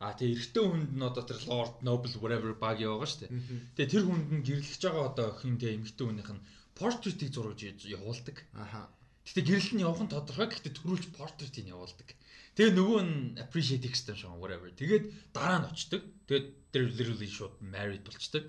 А 0.00 0.14
тэгээ 0.16 0.34
эрэгтэй 0.38 0.64
хүнд 0.64 0.90
нь 0.96 1.04
одоо 1.04 1.24
тэр 1.26 1.40
Lord 1.50 1.74
Noble 1.82 2.14
whatever 2.22 2.54
баг 2.54 2.78
яваа 2.80 3.04
шүү 3.04 3.26
дээ. 3.26 3.32
Тэгээ 3.76 3.92
тэр 3.92 4.04
хүнд 4.06 4.26
нь 4.30 4.46
гэрлэж 4.46 4.80
байгаа 4.80 5.04
одоо 5.10 5.26
охин 5.34 5.58
тэгээ 5.58 5.76
эмэгтэй 5.82 6.06
хүнийх 6.06 6.30
нь 6.32 6.46
портрэтийг 6.78 7.30
зурж 7.34 7.60
явуулдаг. 7.82 8.36
Аха. 8.54 8.88
Гэтэ 9.26 9.42
гэрэл 9.42 9.72
нь 9.74 9.82
явах 9.82 10.00
нь 10.06 10.12
тодорхой. 10.14 10.48
Гэтэ 10.48 10.70
төрүүлж 10.78 11.12
портретийг 11.18 11.66
явуулдаг. 11.74 12.14
Тэгээ 12.54 12.72
нөгөө 12.78 13.00
нь 13.02 13.16
appreciate 13.42 13.84
extension 13.90 14.38
whatever. 14.38 14.70
Тэгээд 14.70 15.34
дараа 15.34 15.66
нь 15.66 15.68
очдөг. 15.68 16.06
Тэгээд 16.30 16.46
тэр 16.70 16.82
literally 16.94 17.28
шууд 17.28 17.54
married 17.58 18.06
болчдөг. 18.06 18.46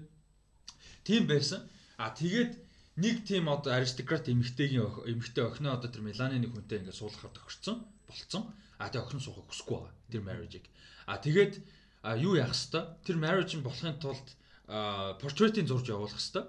Тийм 1.01 1.25
байсан. 1.25 1.65
А 1.99 2.15
тэгээд 2.15 2.55
нэг 3.03 3.27
тийм 3.27 3.51
одоо 3.51 3.75
аристократ 3.75 4.31
эмэгтэйгийн 4.31 4.87
эмэгтэй 5.11 5.43
охиноо 5.43 5.75
одоо 5.75 5.91
тэр 5.91 6.07
Миланы 6.07 6.39
нэг 6.39 6.55
хүнтэй 6.55 6.79
ингээд 6.79 6.95
суулгахаар 6.95 7.35
тохирцсон 7.35 7.83
болцсон. 8.07 8.43
А 8.79 8.87
тэгээ 8.87 9.03
охин 9.03 9.19
суухыг 9.19 9.51
хүсэхгүй 9.51 9.75
байгаа. 9.83 9.93
Тэр 10.07 10.23
marriage-ийг. 10.23 10.65
А 11.11 11.19
тэгээд 11.19 11.53
юу 12.23 12.39
яах 12.39 12.55
хэвээр 12.55 12.87
тэр 13.03 13.17
marriage 13.19 13.53
нь 13.59 13.67
болохын 13.67 13.99
тулд 13.99 14.27
портретийн 15.19 15.67
зурж 15.67 15.91
явуулах 15.91 16.15
хэвээр. 16.15 16.47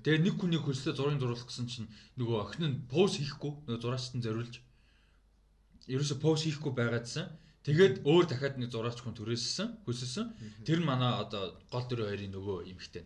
Тэгээ 0.00 0.24
нэг 0.24 0.34
хүний 0.40 0.60
хөлсөө 0.64 0.96
зургийг 0.96 1.20
зуруулах 1.20 1.44
гэсэн 1.44 1.68
чинь 1.68 1.92
нөгөө 2.16 2.38
охин 2.40 2.64
нь 2.64 2.80
поз 2.88 3.20
хийхгүй 3.20 3.68
нөгөө 3.68 3.82
зураачт 3.84 4.16
нь 4.16 4.24
зориулж 4.24 4.64
ерөөсө 5.92 6.16
поз 6.24 6.48
хийхгүй 6.48 6.72
байгаадсан. 6.72 7.28
Тэгээд 7.68 8.08
өөр 8.08 8.24
дахиад 8.24 8.56
нэг 8.56 8.72
зураач 8.72 9.04
хүн 9.04 9.12
төрөөссөн, 9.12 9.84
хөсөсөн. 9.84 10.32
Тэр 10.64 10.80
манай 10.80 11.20
одоо 11.20 11.60
гол 11.68 11.84
дөрөв 11.84 12.08
хоёрын 12.08 12.32
нөгөө 12.32 12.56
эмэгтэй. 12.72 13.04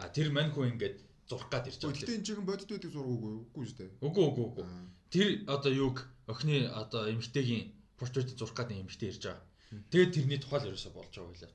Аа 0.00 0.08
тэр 0.08 0.32
мань 0.32 0.48
хүн 0.56 0.72
ингээд 0.72 0.96
зурх 1.30 1.46
гад 1.46 1.70
ирж 1.70 1.78
байгаа. 1.78 1.94
Гэхдээ 1.94 2.18
энэ 2.18 2.26
чихэн 2.26 2.46
бодит 2.46 2.70
байдаг 2.70 2.90
зураг 2.90 3.14
үгүй 3.14 3.32
үгүй 3.46 3.64
шүү 3.70 3.78
дээ. 3.78 3.90
Үгүй 4.06 4.24
үгүй 4.30 4.46
үгүй. 4.50 4.66
Тэр 5.14 5.28
одоо 5.54 5.70
юуг 5.70 5.96
охины 6.26 6.56
одоо 6.82 7.02
эмэгтэйгийн 7.12 7.64
портрет 7.98 8.34
зурх 8.34 8.54
гад 8.58 8.74
эмэгтэй 8.74 9.08
ирж 9.14 9.22
байгаа. 9.30 9.46
Тэгээд 9.90 10.14
тэрний 10.14 10.40
тухай 10.42 10.58
л 10.60 10.68
ерөөсө 10.74 10.90
болж 10.90 11.14
байгаа 11.14 11.30
байлаа. 11.30 11.52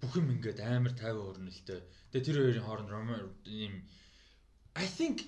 Бүх 0.00 0.12
юм 0.20 0.28
ингээд 0.36 0.60
амар 0.60 0.92
тайван 0.92 1.28
өрнөлтөө. 1.32 1.80
Тэгээд 2.12 2.26
тэр 2.28 2.36
хоёрын 2.36 2.66
хооронд 2.68 2.92
ийм 3.48 3.74
I 4.76 4.86
think 4.98 5.24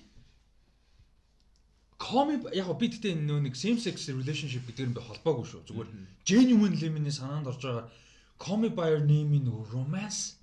коми 1.97 2.37
яг 2.53 2.69
би 2.77 2.87
тэгтээ 2.93 3.17
нөө 3.17 3.39
нэг 3.49 3.55
same 3.57 3.81
sex 3.81 4.05
relationship 4.13 4.69
гэдэг 4.69 4.85
юм 4.85 4.93
би 4.93 5.01
холбоогүй 5.01 5.45
шүү. 5.49 5.65
Зүгээр 5.65 5.89
genuine 6.29 6.77
lemon-ийн 6.77 7.17
санаанд 7.17 7.49
орж 7.49 7.63
байгаа 7.65 8.69
by 8.77 8.87
Your 8.93 9.01
Name-ийн 9.01 9.49
romance 9.73 10.37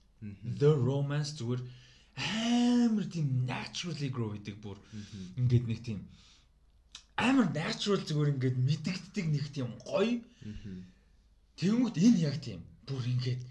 the 0.58 0.70
romance 0.74 1.30
зүгээр 1.38 1.62
амар 2.16 3.06
тийм 3.14 3.26
naturally 3.46 4.10
grow 4.14 4.30
гэдэг 4.34 4.56
бүр 4.64 4.78
ингээд 5.40 5.66
нэг 5.70 5.80
тийм 5.86 5.98
амар 7.16 7.48
natural 7.50 8.00
зүгээр 8.02 8.32
ингээд 8.34 8.56
мэдэгддэг 8.68 9.26
нэг 9.34 9.46
тийм 9.54 9.68
гоё. 9.82 10.22
Тэнгүүт 11.58 11.96
энэ 12.06 12.22
яг 12.28 12.36
тийм 12.46 12.60
бүр 12.86 13.02
ингээд 13.14 13.42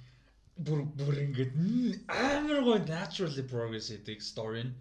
бүр 0.65 0.79
бүр 0.99 1.15
ингээд 1.27 1.51
амар 2.07 2.59
гоё 2.67 2.79
naturally 2.87 3.43
progress 3.53 3.91
гэдэг 3.91 4.19
story 4.21 4.63
нь 4.67 4.73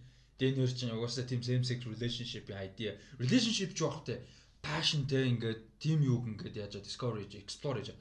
Дэнэр 0.42 0.74
чинь 0.74 0.90
угаасаа 0.90 1.22
тийм 1.22 1.42
same 1.46 1.62
sex 1.62 1.86
relationship-ийн 1.86 2.58
idea. 2.58 2.92
Relationship 3.22 3.78
ч 3.78 3.86
багтай 3.86 4.18
passion 4.58 5.06
те 5.06 5.22
ингээд 5.30 5.78
team 5.78 6.02
юуг 6.02 6.26
ингээд 6.26 6.58
яаж 6.58 6.74
discover 6.82 7.22
хийж 7.22 7.38
explore 7.38 7.78
хийж 7.78 7.94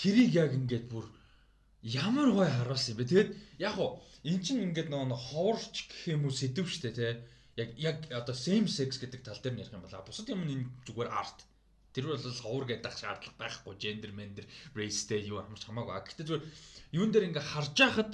тэрийг 0.00 0.32
яг 0.32 0.50
ингээд 0.56 0.88
бүр 0.88 1.04
ямар 1.84 2.32
гоё 2.32 2.48
харуулсан 2.48 2.96
юм 2.96 2.98
бэ. 2.98 3.10
Тэгээд 3.12 3.30
яг 3.68 3.76
уу 3.76 4.00
эн 4.24 4.38
чинь 4.42 4.64
ингээд 4.66 4.90
нөгөө 4.90 5.14
ховорч 5.14 5.74
гэх 5.86 6.18
юм 6.18 6.26
уу 6.26 6.34
сэдв 6.34 6.66
штэ 6.66 6.90
тий. 6.94 7.12
Яг 7.58 7.70
яг 7.78 7.98
одоо 8.10 8.34
same 8.34 8.70
sex 8.70 8.98
гэдэг 8.98 9.22
тал 9.22 9.38
дээр 9.38 9.62
ярих 9.62 9.74
юм 9.74 9.82
бол 9.82 10.06
бусад 10.06 10.30
юм 10.30 10.46
энэ 10.46 10.66
зүгээр 10.86 11.10
арт. 11.10 11.46
Тэр 11.94 12.14
бол 12.14 12.18
ховор 12.18 12.64
гэдэг 12.66 12.94
шаардлага 12.94 13.38
байхгүй 13.38 13.74
gender 13.78 14.10
gender 14.14 14.46
raceтэй 14.74 15.26
юу 15.26 15.42
хамарч 15.42 15.66
хамаагүй. 15.66 15.94
Гэхдээ 16.02 16.26
зүгээр 16.26 16.44
юун 16.98 17.10
дээр 17.10 17.28
ингээ 17.30 17.46
харж 17.50 17.74
байхад 17.78 18.12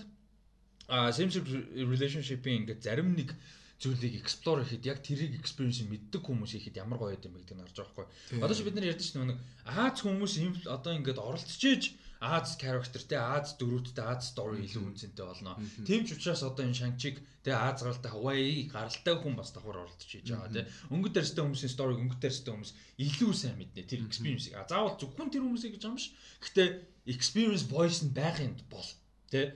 а 0.89 1.13
same 1.13 1.33
sex 1.33 1.45
relationship-ийн 1.77 2.65
ингээ 2.65 2.81
зарим 2.81 3.17
нэг 3.17 3.33
зүйлийг 3.81 4.21
explore 4.23 4.65
хийхэд 4.65 4.87
яг 4.87 4.99
тэрийг 5.05 5.35
experience 5.37 5.85
мэддэг 5.85 6.23
хүмүүс 6.25 6.57
ихэд 6.57 6.81
ямар 6.81 6.97
гоё 7.01 7.19
юм 7.21 7.37
бэ 7.37 7.45
гэдгийг 7.45 7.61
харж 7.65 7.77
байгаа 7.77 7.93
байхгүй. 7.93 8.07
Одоо 8.41 8.57
ч 8.57 8.61
бид 8.65 8.75
нар 8.77 8.89
ярьдэн 8.89 9.05
чинь 9.05 9.29
нэг 9.29 9.41
Аз 9.65 10.01
хүмүүс 10.01 10.35
одоо 10.71 10.93
ингээд 10.95 11.19
оролцож 11.21 11.85
Аз 12.25 12.57
characterтэй, 12.57 13.21
Аз 13.21 13.55
дөрүүдтэй, 13.61 14.01
Аз 14.01 14.33
story 14.33 14.65
илүү 14.65 14.97
үнцэнтэй 14.97 15.25
болно. 15.29 15.61
Тийм 15.85 16.09
ч 16.09 16.17
учраас 16.17 16.41
одоо 16.41 16.65
энэ 16.65 16.79
Shang-Chi 16.81 17.21
тэгээ 17.45 17.53
Аз 17.53 17.85
гаралтай 17.85 18.11
Hawaii 18.17 18.65
гаралтай 18.73 19.15
хүн 19.21 19.37
бас 19.37 19.53
давхар 19.53 19.85
оролдож 19.85 20.09
хийж 20.09 20.33
байгаа 20.33 20.49
тийм. 20.49 20.67
Өнгөт 20.89 21.13
дээрстэй 21.21 21.45
хүмүүсийн 21.45 21.75
story, 21.77 21.95
өнгөт 22.01 22.21
дээрстэй 22.25 22.53
хүмүүс 22.57 22.73
илүү 23.05 23.33
сайн 23.37 23.57
мэднэ 23.61 23.85
тэр 23.85 24.01
experience-ийг. 24.09 24.57
А 24.57 24.65
заавал 24.65 24.97
зөвхөн 24.97 25.29
тэр 25.29 25.45
хүмүүсийг 25.45 25.77
гэж 25.77 25.85
биш. 25.93 26.07
Гэхдээ 26.41 26.69
experience 27.13 27.69
voice 27.69 28.01
нь 28.09 28.17
байхын 28.17 28.57
бол 28.73 28.89
тийм. 29.29 29.53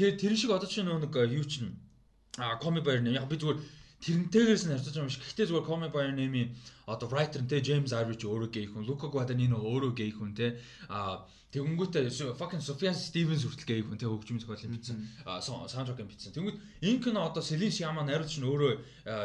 Тэгээ 0.00 0.16
тэр 0.16 0.34
шиг 0.38 0.50
одоо 0.56 0.68
чинь 0.70 0.88
нэг 0.88 1.12
юу 1.12 1.44
чинь 1.44 1.76
а 2.38 2.56
comic 2.62 2.86
buyer 2.86 3.02
нэ 3.02 3.18
яг 3.18 3.28
би 3.28 3.36
зүгээр 3.36 3.58
тэрнтэйгээс 4.04 4.62
нь 4.66 4.72
харьцаж 4.74 4.94
байгаа 4.94 5.06
юм 5.06 5.12
шиг. 5.12 5.22
Гэхдээ 5.26 5.46
зүгээр 5.48 5.68
comic 5.68 5.90
buyer 5.94 6.14
нэмийн 6.14 6.54
одоо 6.86 7.06
writer 7.10 7.42
нь 7.42 7.50
те 7.50 7.58
James 7.60 7.90
ч 7.90 8.22
өөрөө 8.26 8.50
гей 8.54 8.66
хүн, 8.70 8.86
Luca 8.86 9.10
Guadagnino 9.10 9.58
өөрөө 9.58 9.92
гей 9.98 10.10
хүн 10.14 10.32
те 10.38 10.58
а 10.88 11.26
Тэгэнгүүтээ 11.48 12.36
fucking 12.36 12.60
Sufjan 12.60 12.92
Stevens 12.92 13.40
хүртэл 13.40 13.64
гэй 13.64 13.80
хүн 13.80 13.96
тэг 13.96 14.12
хөгжмийн 14.12 14.44
зохиолын 14.44 14.74
бичсэн 14.76 15.00
саундтрак 15.24 16.04
юм 16.04 16.12
бичсэн. 16.12 16.36
Тэнгүүд 16.36 16.60
энэ 16.84 17.00
кино 17.00 17.24
одоо 17.24 17.40
Celine 17.40 17.72
Sciamma 17.72 18.04
найруулагч 18.04 18.36
нь 18.36 18.44
өөрөө 18.44 18.72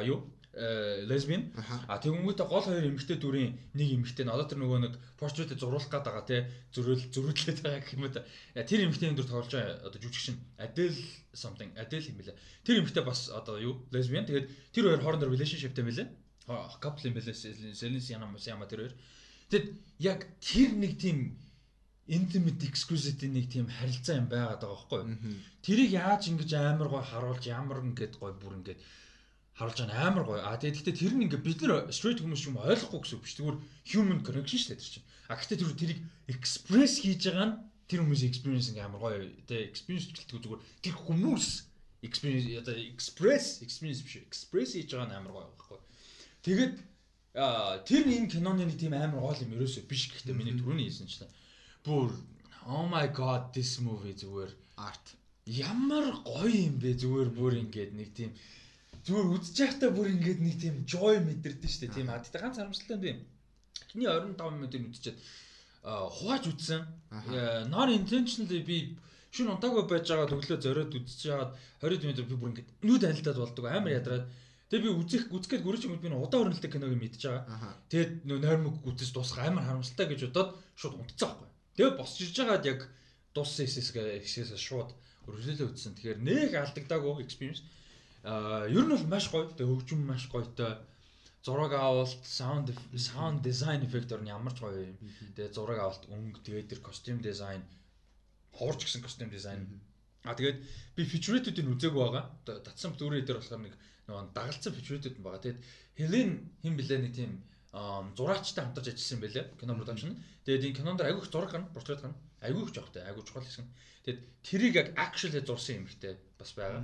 юу 0.07 0.23
лесбиан 0.53 1.49
а 1.89 1.97
тэгэнгүүтээ 1.97 2.47
гол 2.47 2.65
хоёр 2.65 2.85
эмэгтэй 2.85 3.17
дүрийн 3.17 3.57
нэг 3.73 3.89
эмэгтэй 3.97 4.29
одоо 4.29 4.45
тэр 4.45 4.61
нөгөө 4.61 4.79
нэг 4.85 4.93
портретэд 5.17 5.57
зуруулах 5.57 5.89
гээд 5.89 6.05
байгаа 6.05 6.25
те 6.29 6.37
зөрүүл 6.77 7.09
зөрүүлээд 7.09 7.59
байгаа 7.65 7.81
гэх 7.81 7.97
юм 7.97 8.05
да 8.13 8.21
тэр 8.61 8.85
эмэгтэйний 8.85 9.17
дүр 9.17 9.29
тоглож 9.33 9.49
байгаа 9.49 9.81
одоо 9.81 9.97
жүжигчин 9.97 10.37
Adele 10.61 10.93
something 11.33 11.73
Adele 11.73 12.05
юм 12.05 12.17
бэлээ 12.21 12.37
тэр 12.61 12.85
эмэгтэй 12.85 13.01
бас 13.01 13.33
одоо 13.33 13.57
юу 13.57 13.81
лесбиан 13.89 14.29
тэгээд 14.29 14.45
тэр 14.77 14.93
хоёр 14.93 15.01
хоорондоо 15.01 15.33
relationshipтэй 15.33 15.85
мэлээ 15.89 16.07
couple 16.47 17.07
юм 17.07 17.13
бэлээ 17.15 17.33
Celine 17.73 18.01
Sciamma 18.01 18.37
Sciamma 18.37 18.67
тэр 18.67 18.79
хоёр. 18.79 18.95
Тэгэд 19.49 19.67
яг 19.99 20.27
тэр 20.41 20.71
нэг 20.75 20.99
тийм 20.99 21.37
intimate 22.07 22.67
exquisite 22.67 23.23
нэг 23.27 23.47
тийм 23.47 23.67
харилцаа 23.67 24.19
юм 24.19 24.27
байгаад 24.27 24.59
байгаа 24.59 24.75
байхгүй 24.75 24.99
юу. 25.07 25.39
Тэрийг 25.63 25.91
яаж 25.95 26.27
ингэж 26.27 26.51
амар 26.59 26.89
гой 26.91 27.03
харуулж 27.03 27.43
ямар 27.47 27.79
ингэж 27.79 28.19
гой 28.19 28.33
бүр 28.35 28.59
ингэж 28.59 28.77
харуулж 29.57 29.79
байгаа 29.85 30.07
амар 30.09 30.25
гой. 30.25 30.39
А 30.41 30.57
тэгээд 30.57 30.77
гэхдээ 30.81 30.97
тэр 30.97 31.13
нь 31.13 31.23
ингээ 31.29 31.41
бид 31.45 31.59
нар 31.61 31.89
straight 31.93 32.19
хүмүүс 32.21 32.43
юм 32.49 32.57
ойлгохгүй 32.57 32.99
гэсэн 33.01 33.17
үг 33.17 33.23
биш. 33.23 33.35
Тэгвэр 33.37 33.57
human 33.93 34.19
connection 34.25 34.57
шүү 34.57 34.69
дээ 34.73 34.81
тэр 34.81 34.91
чинь. 34.97 35.07
А 35.29 35.37
гэхдээ 35.37 35.59
тэр 35.61 35.71
тэрийг 35.77 35.99
express 36.33 36.93
хийж 37.05 37.21
байгаа 37.29 37.47
нь 37.47 37.55
тэр 37.85 37.99
хүмүүсийн 38.01 38.31
experience 38.33 38.67
ингээ 38.73 38.85
амар 38.89 39.01
гоё. 39.01 39.29
Тэгээ 39.45 39.69
experience 39.69 40.09
гэлтгүй 40.09 40.41
зүгээр 40.41 40.61
тэр 40.81 40.95
хүмүүс 41.05 41.45
experience 42.01 42.47
одоо 42.57 42.75
express 42.75 43.45
experience 43.61 44.01
биш 44.01 44.17
express 44.25 44.73
хийж 44.73 44.89
байгаа 44.89 45.07
нь 45.13 45.17
амар 45.21 45.33
гоё 45.37 45.45
байхгүй. 45.53 45.79
Тэгээд 46.41 46.73
тэр 47.33 48.03
энэ 48.09 48.29
киноны 48.33 48.65
нэг 48.65 48.77
тийм 48.77 48.93
амар 48.93 49.21
гол 49.21 49.43
юм 49.45 49.53
ерөөсөө 49.57 49.85
биш 49.89 50.09
гэхдээ 50.09 50.37
миний 50.37 50.57
түрүүний 50.57 50.85
хэлсэн 50.89 51.09
чинь 51.09 51.33
бүр 51.85 52.09
oh 52.69 52.85
my 52.85 53.05
god 53.09 53.49
this 53.57 53.81
movie 53.81 54.13
зүгээр 54.13 54.51
art 54.77 55.05
ямар 55.45 56.05
гоё 56.25 56.53
юм 56.53 56.77
бэ 56.77 56.93
зүгээр 57.01 57.29
бүр 57.37 57.53
ингээд 57.63 57.91
нэг 57.97 58.09
тийм 58.13 58.31
зүгээр 59.03 59.27
үзэж 59.35 59.57
байхдаа 59.59 59.89
бүр 59.91 60.07
ингээд 60.15 60.39
нэг 60.43 60.55
тийм 60.59 60.75
joy 60.87 61.19
мэдэрдэн 61.19 61.71
штэ 61.71 61.91
тийм 61.91 62.07
а 62.09 62.23
тэгтээ 62.23 62.41
ганц 62.41 62.57
харамсалтай 62.57 62.97
юм. 63.13 63.19
Эхний 63.91 64.07
25 64.07 64.55
минутыг 64.55 64.81
үзчихэд 64.87 65.17
хувааж 65.83 66.43
үзсэн. 66.47 66.81
Non 67.67 67.89
intentionally 67.91 68.63
би 68.63 68.77
шин 69.35 69.51
унтаагүй 69.51 69.83
байж 69.91 70.07
байгаа 70.07 70.31
төглөө 70.31 70.59
зориод 70.63 70.93
жагаад 71.09 71.51
20 71.83 72.07
минут 72.07 72.27
би 72.31 72.35
бүр 72.39 72.51
ингээд 72.55 72.69
нүд 72.87 73.03
анилтаад 73.03 73.39
болдог 73.43 73.65
амар 73.67 73.99
ядраад 73.99 74.25
Тэгээ 74.73 74.89
би 74.89 74.97
үзэх 75.05 75.23
үзэхэд 75.29 75.61
гүрэж 75.61 75.85
юм 75.85 76.01
би 76.01 76.09
удаа 76.09 76.41
хөрнөлтэй 76.41 76.71
киног 76.73 76.97
мэдж 76.97 77.21
байгаа. 77.29 77.77
Тэгээд 77.93 78.25
нөө 78.25 78.39
нойрмог 78.41 78.81
үзэж 78.89 79.13
дуусах 79.13 79.45
амар 79.45 79.69
харамсалтай 79.69 80.09
гэж 80.09 80.33
бодоод 80.33 80.57
шууд 80.73 80.97
унтцсан 80.97 81.29
байхгүй. 81.29 81.49
Тэгээ 81.77 81.93
босч 81.93 82.15
ирж 82.25 82.35
байгаад 82.41 82.65
яг 82.65 82.79
дууссан 83.37 83.69
хэсээс 83.69 84.57
шууд 84.57 84.89
өргөлөө 85.29 85.69
үтсэн. 85.69 85.93
Тэгэхээр 85.93 86.19
нэг 86.25 86.51
алдагдаагүй 86.57 87.21
experience. 87.21 87.61
Аа 88.23 88.67
ер 88.71 88.83
нь 88.87 88.93
бол 88.95 89.07
маш 89.11 89.27
гоё. 89.29 89.51
Тэгээ 89.51 89.67
хөгжим 89.67 90.01
маш 90.07 90.27
гоётой. 90.31 90.79
Зураг 91.43 91.75
авалт, 91.75 92.23
sound 92.23 92.71
sound 92.95 93.43
design 93.43 93.83
effect 93.83 94.11
орны 94.15 94.31
ямар 94.31 94.55
ч 94.55 94.63
гоё 94.63 94.95
юм. 94.95 94.97
Тэгээ 95.35 95.51
зураг 95.51 95.79
авалт 95.83 96.07
өнгө, 96.07 96.39
тэгээ 96.39 96.71
тэр 96.71 96.79
костюм 96.79 97.19
дизайн, 97.19 97.63
хуурч 98.55 98.87
гисэн 98.87 99.03
костюм 99.03 99.27
дизайн. 99.27 99.67
А 100.23 100.39
тэгээд 100.39 100.63
би 100.95 101.03
feature-үүдийг 101.03 101.67
үзээгүй 101.67 101.99
байгаа. 101.99 102.31
Татсан 102.47 102.95
бүрээ 102.95 103.27
дээр 103.27 103.43
болохоор 103.43 103.59
нэг 103.59 103.75
нөгөө 104.07 104.31
дагалцсан 104.31 104.71
feature-үүд 104.71 105.19
байгаа. 105.19 105.43
Тэгээд 105.43 105.59
Хелен 105.97 106.49
хин 106.63 106.73
блэ 106.73 106.97
нэг 107.05 107.13
тийм 107.13 107.31
зураачтай 108.17 108.65
хамтарч 108.65 108.87
ажилласан 108.89 109.21
байлээ 109.21 109.45
кино 109.61 109.77
production. 109.77 110.17
Тэгээд 110.45 110.65
энэ 110.65 110.77
кинонд 110.77 111.01
айгүйх 111.05 111.29
зураг 111.29 111.51
гарна, 111.53 111.69
портрет 111.69 112.01
гарна. 112.01 112.17
Айгүйх 112.43 112.75
жоохтой, 112.75 113.01
айгүй 113.07 113.23
чухал 113.23 113.47
хэсэг. 113.47 113.65
Тэгээд 114.03 114.19
тэрийг 114.43 114.73
яг 114.75 114.87
actually 114.99 115.39
зурсан 115.39 115.81
юм 115.81 115.87
ихтэй 115.87 116.19
бас 116.35 116.51
байгаа. 116.51 116.83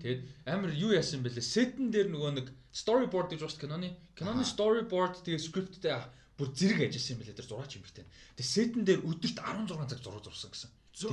Тэгээд 0.00 0.20
амар 0.48 0.72
юу 0.72 0.96
яасан 0.96 1.20
бэлээ? 1.20 1.44
Сетэн 1.44 1.92
дээр 1.92 2.08
нөгөө 2.08 2.32
нэг 2.40 2.46
storyboard 2.72 3.36
гэж 3.36 3.40
бас 3.44 3.60
киноны 3.60 3.92
киноны 4.16 4.48
storyboard 4.48 5.20
тэгээд 5.20 5.44
scriptтэй 5.44 5.92
бүр 6.40 6.48
зэрэг 6.56 6.88
ажилласан 6.88 7.12
юм 7.14 7.20
бэлээ 7.20 7.36
тэр 7.36 7.48
зураач 7.52 7.72
юм 7.76 7.84
ихтэй. 7.84 8.08
Тэгээд 8.40 8.54
сетэн 8.56 8.82
дээр 8.88 9.00
өдөрт 9.04 9.38
16 9.44 9.92
цаг 9.92 10.00
зураг 10.00 10.24
зурсан 10.24 10.50
гэсэн. 10.50 10.70
Зөө. 10.96 11.12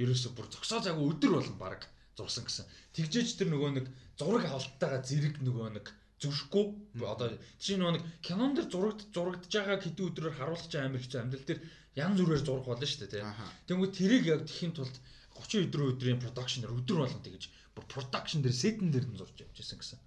Ерөөсө 0.00 0.30
бүр 0.32 0.46
зогсоо 0.48 0.80
цаг 0.80 0.96
өдөр 0.96 1.34
болгон 1.34 1.58
баг 1.58 1.90
зурсан 2.14 2.46
гэсэн. 2.46 2.64
Тэгжээж 2.94 3.42
тэр 3.42 3.50
нөгөө 3.52 3.70
нэг 3.74 3.86
зураг 4.16 4.46
авалттайгаа 4.48 5.02
зэрэг 5.04 5.42
нөгөө 5.44 5.68
нэг 5.76 5.86
зөвшөхгүй 6.20 6.64
одоо 7.04 7.32
чинь 7.56 7.80
нэг 7.80 8.04
кинон 8.20 8.52
дэр 8.52 8.68
зурагд 8.68 9.08
зурагдж 9.12 9.48
байгаа 9.48 9.80
хэдэн 9.80 10.08
өдрөөр 10.08 10.36
харуулж 10.36 10.68
байгаа 10.68 10.88
амир 10.92 11.00
хэцүү 11.00 11.20
амьдрал 11.20 11.48
дээр 11.48 11.60
янз 12.00 12.18
бүрээр 12.20 12.44
зураг 12.44 12.66
болно 12.66 12.86
шүү 12.86 13.00
дээ 13.06 13.12
тийм. 13.20 13.28
Тэнгүү 13.68 13.88
тэрийг 13.92 14.24
яг 14.26 14.40
тэхийн 14.48 14.72
тулд 14.74 14.96
30 15.36 15.68
өдрөө 15.68 15.86
өдрийн 15.94 16.20
продакшнер 16.20 16.72
өдөр 16.72 17.04
болгон 17.04 17.24
тэгэж 17.24 17.44
бүр 17.76 17.84
продакшн 17.86 18.42
дээр 18.42 18.56
сетэн 18.56 18.90
дээр 18.90 19.06
нь 19.08 19.18
зурж 19.20 19.36
явж 19.40 19.56
байсан 19.56 19.78
гэсэн. 19.80 20.00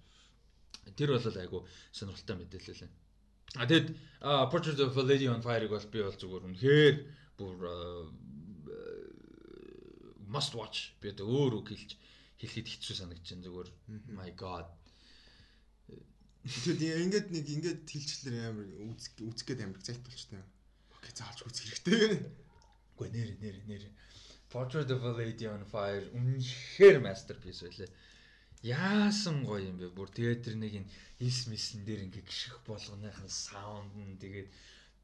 Тэр 0.98 1.16
бол 1.16 1.40
айгу 1.40 1.58
сонирхолтой 1.90 2.36
мэдээлэл 2.38 2.82
байна. 2.84 2.96
А 3.54 3.66
тэгэд 3.70 3.88
Portrait 4.50 4.80
of 4.82 4.98
a 4.98 5.02
Lady 5.02 5.26
on 5.30 5.42
Fire-ыг 5.42 5.70
бол 5.70 5.90
би 5.90 6.00
бол 6.02 6.18
зүгээр 6.18 6.46
үнэхээр 6.50 6.96
бүр 7.38 7.56
must 10.28 10.52
watch 10.58 10.94
би 11.00 11.14
одоо 11.14 11.26
өөр 11.30 11.62
үг 11.62 11.70
хэлж 11.70 11.90
хэлэхэд 12.38 12.68
хэцүү 12.70 12.94
санагдаж 12.98 13.26
байна 13.30 13.46
зүгээр 13.46 13.68
my 14.18 14.30
god 14.34 14.66
Тэгэхээр 16.44 17.04
ингээд 17.08 17.28
нэг 17.32 17.46
ингээд 17.48 17.80
хилчлэр 17.88 18.52
амар 18.52 18.68
үзэх 18.92 19.48
гээд 19.48 19.64
амар 19.64 19.80
зайт 19.80 20.04
болчтой. 20.04 20.44
Окей, 21.04 21.12
заалж 21.20 21.44
үзэх 21.44 21.84
хэрэгтэй. 21.84 22.24
Үгүй 22.96 23.08
нэр 23.12 23.30
нэр 23.44 23.56
нэр. 23.68 23.84
Portrait 24.48 24.88
of 24.88 25.04
a 25.04 25.12
Lady 25.12 25.44
on 25.44 25.68
Fire 25.68 26.08
үнэхээр 26.16 27.04
masterpiece 27.04 27.60
байлаа. 27.60 27.92
Яасан 28.64 29.44
гоё 29.44 29.68
юм 29.68 29.76
бэ? 29.76 29.92
Бүр 29.92 30.08
тэгээд 30.08 30.40
тэр 30.48 30.56
нэг 30.56 30.72
энэ 30.80 30.88
хис 31.20 31.44
мисэн 31.52 31.84
дээр 31.84 32.08
ингээ 32.08 32.24
гიშх 32.24 32.64
болгоныхын 32.64 33.28
саунд 33.28 33.92
нь 33.92 34.16
тэгээд 34.16 34.48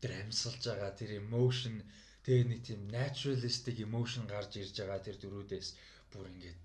тэр 0.01 0.25
амьсалж 0.25 0.65
байгаа 0.65 0.97
тэр 0.97 1.21
emotion 1.21 1.85
тэгээд 2.25 2.49
нэг 2.49 2.61
тийм 2.65 2.81
naturalistic 2.89 3.77
emotion 3.85 4.25
гарч 4.25 4.57
ирж 4.57 4.81
байгаа 4.81 5.05
тэр 5.05 5.21
дөрүүдээс 5.21 5.69
бүр 6.09 6.33
ингээд 6.33 6.59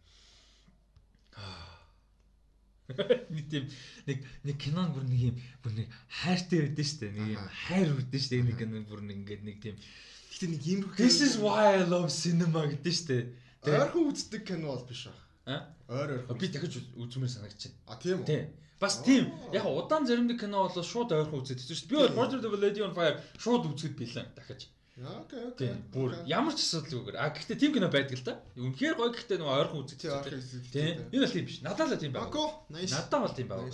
аа 1.44 1.85
нэг 2.88 3.46
тийм 3.50 3.66
нэг 4.06 4.18
нэг 4.46 4.58
кинон 4.62 4.94
бүр 4.94 5.06
нэг 5.10 5.22
юм 5.34 5.38
бүр 5.66 5.74
нэг 5.74 5.88
хайртай 6.22 6.70
байдсан 6.70 6.86
шүү 6.86 7.00
дээ. 7.02 7.14
Нэг 7.18 7.30
юм 7.34 7.48
хайр 7.66 7.88
үрдэн 7.98 8.22
шүү 8.22 8.32
дээ. 8.34 8.46
Нэг 8.46 8.58
кинон 8.62 8.86
бүр 8.86 9.02
нэг 9.02 9.18
ингээд 9.26 9.44
нэг 9.46 9.58
тийм 9.64 9.76
Гэтэ 10.36 10.52
нэг 10.52 10.62
юм 10.68 10.80
This 11.00 11.24
is 11.24 11.40
why 11.40 11.80
I 11.80 11.88
love 11.88 12.12
cinema 12.12 12.68
гэдэг 12.68 12.96
дээ. 13.10 13.24
Ойрхон 13.66 14.12
үздэг 14.12 14.44
кино 14.46 14.76
бол 14.76 14.86
биш 14.86 15.08
аа. 15.48 15.72
Ойр 15.88 16.28
ойрхон. 16.28 16.38
Би 16.38 16.48
дахиж 16.52 16.84
үзмээр 16.94 17.32
байна. 17.40 17.56
А 17.88 17.96
тийм 17.98 18.22
үү? 18.22 18.28
Тийм. 18.28 18.44
Бас 18.78 19.02
тийм. 19.02 19.32
Яг 19.56 19.66
удаан 19.66 20.06
заримдаг 20.06 20.38
кино 20.38 20.68
бол 20.68 20.84
шууд 20.84 21.16
ойрхон 21.16 21.42
үзээд 21.42 21.64
хэвчээ. 21.64 21.90
Би 21.90 21.96
бол 21.96 22.20
a 22.20 22.60
Lady 22.60 22.84
on 22.84 22.94
Fire 22.94 23.18
шууд 23.40 23.64
үзэхэд 23.72 23.96
билээ 23.96 24.26
дахиж. 24.36 24.68
Окей, 24.96 25.44
окей. 25.52 25.72
Бүр 25.92 26.14
ямар 26.24 26.56
ч 26.56 26.64
асуудалгүйгээр. 26.64 27.20
А 27.20 27.28
гэхдээ 27.36 27.60
тийм 27.60 27.76
кино 27.76 27.92
байдаг 27.92 28.16
л 28.16 28.24
да. 28.24 28.40
Үнэхээр 28.56 28.96
гоё 28.96 29.12
гэхдээ 29.12 29.44
нөгөө 29.44 29.56
ойрхон 29.60 29.84
байгаа. 29.92 30.40
Тийм. 30.72 31.12
Энэ 31.12 31.24
бол 31.28 31.36
тийм 31.36 31.46
биш. 31.52 31.60
Надад 31.60 31.92
л 31.92 32.00
тийм 32.00 32.16
байна. 32.16 32.32
Надад 32.72 33.20
бол 33.20 33.36
тийм 33.36 33.48
байна. 33.52 33.68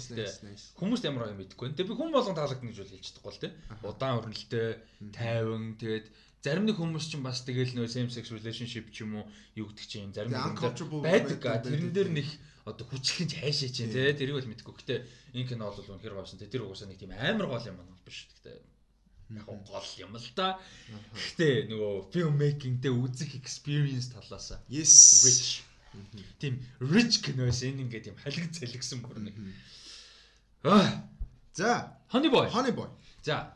Хүмүүст 0.81 1.05
ямар 1.05 1.29
гоё 1.29 1.37
мэдэхгүй. 1.37 1.77
Тэгээ 1.77 1.89
би 1.93 1.97
хүн 2.01 2.09
болгон 2.09 2.33
таалагдана 2.33 2.73
гэж 2.73 2.79
бол 2.81 2.93
хэлж 2.97 3.05
чадахгүй 3.05 3.33
л 3.37 3.41
тийм. 3.45 3.53
Удаан 3.85 4.17
өрнөлттэй, 4.17 4.69
тайван 5.13 5.65
тэгээд 5.77 6.05
зарим 6.41 6.65
нэг 6.65 6.77
хүмүүс 6.81 7.05
ч 7.05 7.21
бас 7.21 7.45
тэгэл 7.45 7.77
нөө 7.77 7.85
same 7.85 8.09
sex 8.09 8.33
relationship 8.33 8.89
ч 8.89 9.05
юм 9.05 9.21
уу 9.21 9.29
юу 9.53 9.69
гэдэг 9.69 9.85
чинь 9.85 10.09
зарим 10.09 10.33
нэг 10.33 10.57
байдаг. 11.05 11.37
Тэрэн 11.37 11.93
дээр 11.93 12.09
нэг 12.17 12.25
одоо 12.65 12.85
хүчлэн 12.89 13.29
ч 13.29 13.37
хайшаа 13.37 13.69
чинь 13.69 13.93
тий 13.93 14.09
тэрийг 14.17 14.41
бол 14.41 14.49
мэдгүй. 14.49 14.73
Гэтэ 14.73 14.95
энэ 15.37 15.49
кино 15.53 15.69
бол 15.69 15.85
үнэхээр 15.85 16.17
гоошин 16.17 16.41
тий 16.41 16.49
тэр 16.49 16.65
угаасаа 16.65 16.89
нэг 16.89 16.97
тийм 16.97 17.13
амар 17.13 17.45
гол 17.45 17.61
юм 17.61 17.77
байна 17.77 17.93
биш. 18.01 18.25
Гэтэ 18.41 18.70
яг 19.35 19.45
гол 19.47 19.89
юм 19.97 20.15
л 20.17 20.29
да. 20.35 20.59
Гэтэ 21.15 21.71
нөгөө 21.71 22.11
film 22.11 22.35
making 22.39 22.81
дээр 22.83 22.97
үзэх 22.99 23.35
experience 23.39 24.11
талаас 24.11 24.51
yes 24.67 25.23
rich. 25.25 25.63
Тийм 26.39 26.59
rich 26.79 27.21
киноос 27.23 27.63
энэ 27.63 27.87
ингээд 27.87 28.05
тийм 28.11 28.17
халиг 28.19 28.51
залгсан 28.51 28.99
бүр 29.03 29.19
нэг. 29.23 29.35
Аа. 30.63 31.07
За, 31.53 31.97
Honey 32.11 32.29
boy. 32.29 32.47
Honey 32.47 32.71
boy. 32.71 32.87
За. 33.23 33.55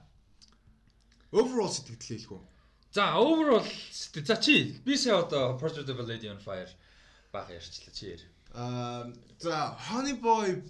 Overall 1.31 1.71
сэтгэл 1.71 1.99
хэлэх 1.99 2.31
үү? 2.31 2.41
За, 2.95 3.19
overall 3.19 3.63
за 4.13 4.35
чи 4.39 4.79
би 4.85 4.97
сая 4.97 5.19
одоо 5.23 5.59
a 5.59 6.03
Lady 6.03 6.27
on 6.31 6.39
Fire 6.39 6.71
баг 7.31 7.49
ярьчлаа 7.49 7.91
чи 7.93 8.15
яар. 8.15 8.21
Аа, 8.53 9.13
за 9.39 9.77
Honey 9.91 10.15
boy 10.19 10.63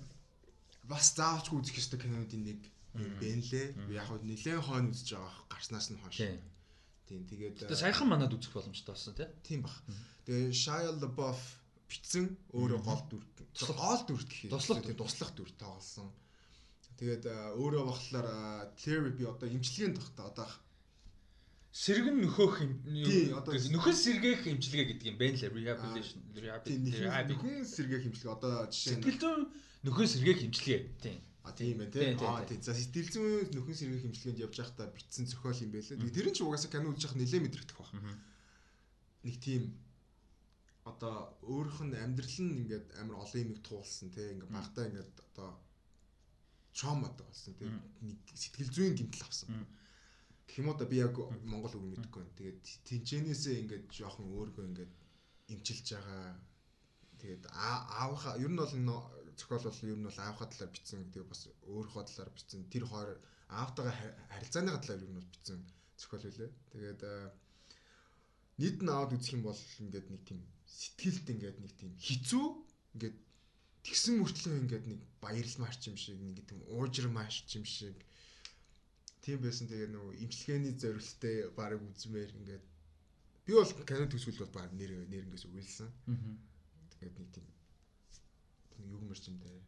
бас 0.84 1.14
заавч 1.16 1.50
үзэх 1.50 1.78
ёстой 1.78 2.00
кинонуудын 2.02 2.44
нэг 2.46 2.60
байна 2.96 3.44
лээ. 3.52 3.68
Яг 3.96 4.06
хөө 4.08 4.20
нэлээд 4.24 4.62
хойно 4.66 4.90
үзэж 4.92 5.10
байгаа 5.16 5.34
гарснаас 5.52 5.88
нь 5.92 6.00
хойш. 6.02 6.18
Тийм 7.06 7.22
тэгээд 7.30 7.70
Тэгээ 7.70 7.84
саяхан 7.86 8.08
манад 8.10 8.34
үзэх 8.34 8.54
боломжтой 8.56 8.94
болсон 8.96 9.14
тий. 9.14 9.30
Тийм 9.46 9.62
баг. 9.62 9.76
Тэгээ 10.26 10.50
Shia 10.56 10.90
LaBeouf 10.98 11.42
бичсэн 11.86 12.26
өөрөө 12.58 12.82
гол 12.82 13.02
дүр 13.12 13.24
гол 13.54 14.02
дүрт 14.10 14.28
гэх 14.30 14.50
юм. 14.50 14.52
Туслах 14.58 14.82
тийм 14.82 14.98
туслах 14.98 15.32
дүр 15.38 15.50
тоглосон. 15.54 16.10
Тэгээд 16.98 17.24
өөрөө 17.62 17.86
Clary 18.80 19.12
би 19.14 19.24
одоо 19.28 19.48
имчилгээнд 19.52 20.00
тахта 20.02 20.32
одоо 20.32 20.50
сэргэн 21.76 22.24
нөхөөх 22.24 22.56
юм 22.64 22.72
нөхөс 23.76 24.00
сэргээх 24.08 24.48
имчилгээ 24.48 24.86
гэдэг 24.96 25.08
юм 25.12 25.18
байна 25.20 25.36
лээ 25.36 25.52
rehabilitation 25.52 26.24
тийм 26.64 26.88
нөхөн 26.88 27.68
сэргээх 27.68 28.08
имчилгээ 28.08 28.32
одоо 28.32 28.72
жишээ 28.72 28.96
нь 28.96 29.52
нөхөс 29.84 30.10
сэргээх 30.16 30.40
имчилгээ 30.48 30.80
тийм 31.04 31.20
А 31.46 31.52
тийм 31.54 31.78
байна 31.78 31.92
Тийм, 31.94 32.18
тийм. 32.18 32.18
тийм, 32.18 32.30
Аа 32.30 32.42
тийм. 32.42 32.58
тийм. 32.58 32.62
За 32.66 32.74
сэтгэл 32.74 33.10
зүйн 33.14 33.54
нөхөн 33.54 33.78
сэргээх 33.78 34.04
хэмжлэгэнд 34.10 34.44
явж 34.46 34.56
байхдаа 34.58 34.88
битсэн 34.90 35.26
зохиол 35.30 35.62
юм 35.62 35.72
байлээ. 35.78 35.98
Тэгээ 36.02 36.18
тэр 36.18 36.28
нь 36.30 36.36
ч 36.36 36.40
угаасаа 36.42 36.72
кино 36.74 36.90
үзэж 36.90 37.04
явах 37.06 37.18
нэлээд 37.22 37.44
мэдрэгдэх 37.46 37.78
баг. 37.78 37.92
Нэг 39.26 39.36
тийм 39.46 39.64
одоо 40.90 41.16
өөрийнх 41.46 41.82
нь 41.86 41.98
амьдрал 41.98 42.38
нь 42.46 42.58
ингээд 42.66 42.88
амар 43.02 43.18
олон 43.24 43.42
юмыг 43.46 43.60
туулсан 43.66 44.10
тий 44.14 44.28
ингээд 44.34 44.54
багтаа 44.54 44.84
ингээд 44.90 45.14
одоо 45.30 45.50
trauma 46.78 47.10
болсон 47.14 47.54
тий 47.58 47.70
нэг 48.06 48.18
сэтгэл 48.34 48.74
зүйн 48.74 48.94
гэмтэл 48.98 49.26
авсан. 49.26 49.50
гэх 50.46 50.58
юм 50.62 50.70
да 50.78 50.86
би 50.86 50.98
яг 51.02 51.18
монгол 51.46 51.74
үг 51.74 51.86
мэдэхгүй. 51.90 52.26
Тэгээд 52.38 52.60
тэнчэнээсээ 52.90 53.56
ингээд 53.66 53.86
жоохон 53.98 54.30
өөргөө 54.30 54.66
ингээд 54.70 54.94
имчилж 55.54 55.88
байгаа. 55.94 56.38
Тэгээд 57.22 57.44
аавынхаа 57.50 58.38
ер 58.38 58.52
нь 58.54 58.60
бол 58.62 58.74
зохиол 59.38 59.68
бол 59.68 59.80
ер 59.92 59.98
нь 60.00 60.08
бол 60.08 60.20
аавынхаа 60.20 60.48
талаар 60.50 60.72
бичсэн. 60.74 61.12
Тэгээд 61.12 61.32
бас 61.32 61.42
өөрийнхөө 61.70 62.04
талаар 62.08 62.32
бичсэн. 62.36 62.62
Тэр 62.74 62.84
хоёр 62.92 63.10
аавтайгаа 63.50 63.96
харилцааны 64.34 64.72
талаар 64.80 65.04
ер 65.06 65.12
нь 65.12 65.20
бол 65.20 65.32
бичсэн 65.34 65.60
зохиол 66.00 66.26
үлээ. 66.30 66.52
Тэгээд 66.72 67.02
нийт 68.62 68.80
нь 68.82 68.92
аваад 68.92 69.16
үзэх 69.16 69.36
юм 69.36 69.44
бол 69.44 69.62
ингээд 69.84 70.08
нэг 70.12 70.22
тийм 70.28 70.40
сэтгэлд 70.66 71.28
ингээд 71.34 71.58
нэг 71.60 71.74
тийм 71.76 71.92
хизүү 72.00 72.46
ингээд 72.96 73.18
тэгсэн 73.86 74.16
мөртлөө 74.20 74.56
ингээд 74.64 74.86
нэг 74.92 75.00
баярлмаарч 75.24 75.82
юм 75.92 75.98
шиг 76.00 76.18
нэг 76.24 76.40
тийм 76.48 76.60
уужрамаарч 76.72 77.48
юм 77.60 77.66
шиг 77.68 77.98
тийм 79.24 79.44
байсан 79.44 79.68
тэгээ 79.68 79.90
нөгөө 79.92 80.14
имчилгээний 80.24 80.74
зорилттой 80.80 81.36
баг 81.58 81.82
үзмээр 81.84 82.32
ингээд 82.40 82.64
би 83.46 83.52
бол 83.54 83.72
кино 83.90 84.06
төсвөл 84.10 84.42
бол 84.42 84.54
баг 84.58 84.70
нэр 84.74 84.92
нэр 85.12 85.26
ингээс 85.28 85.46
үгэлсэн. 85.50 85.90
Тэгээд 86.98 87.16
нэг 87.20 87.30
тийм 87.36 87.46
юу 88.84 89.00
гэмэрч 89.00 89.24
юм 89.30 89.38
дээ. 89.40 89.62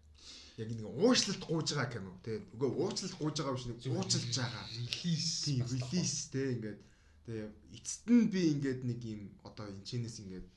Яг 0.57 0.69
нэг 0.73 0.87
уучлалт 0.87 1.43
гуйж 1.45 1.69
байгаа 1.71 1.93
кино 1.93 2.11
тий. 2.25 2.37
Үгүй 2.55 2.69
уучлалт 2.73 3.15
гуйж 3.19 3.35
байгаа 3.37 3.55
биш 3.55 3.65
нэг 3.69 3.77
уучлж 3.87 4.35
байгаа. 4.35 4.63
Релиз. 4.73 5.27
Тийм 5.45 5.63
релиз 5.63 6.15
тий 6.33 6.47
ингээд 6.55 6.79
тэгээ 7.25 7.47
эцэст 7.77 8.05
нь 8.09 8.25
би 8.33 8.41
ингээд 8.53 8.81
нэг 8.89 8.99
юм 9.05 9.21
одоо 9.47 9.65
энэчнээс 9.71 10.17
ингээд 10.23 10.47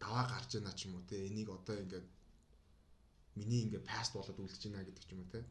даваа 0.00 0.24
гарч 0.32 0.50
яана 0.56 0.72
ч 0.76 0.86
юм 0.86 1.00
уу 1.00 1.04
тий. 1.08 1.28
Энийг 1.28 1.48
одоо 1.48 1.76
ингээд 1.80 2.06
миний 3.36 3.64
ингээд 3.64 3.88
паст 3.88 4.12
болоод 4.12 4.38
үлдэж 4.38 4.62
байна 4.68 4.84
гэдэг 4.84 5.04
ч 5.04 5.12
юм 5.14 5.24
уу 5.24 5.32
тий. 5.32 5.44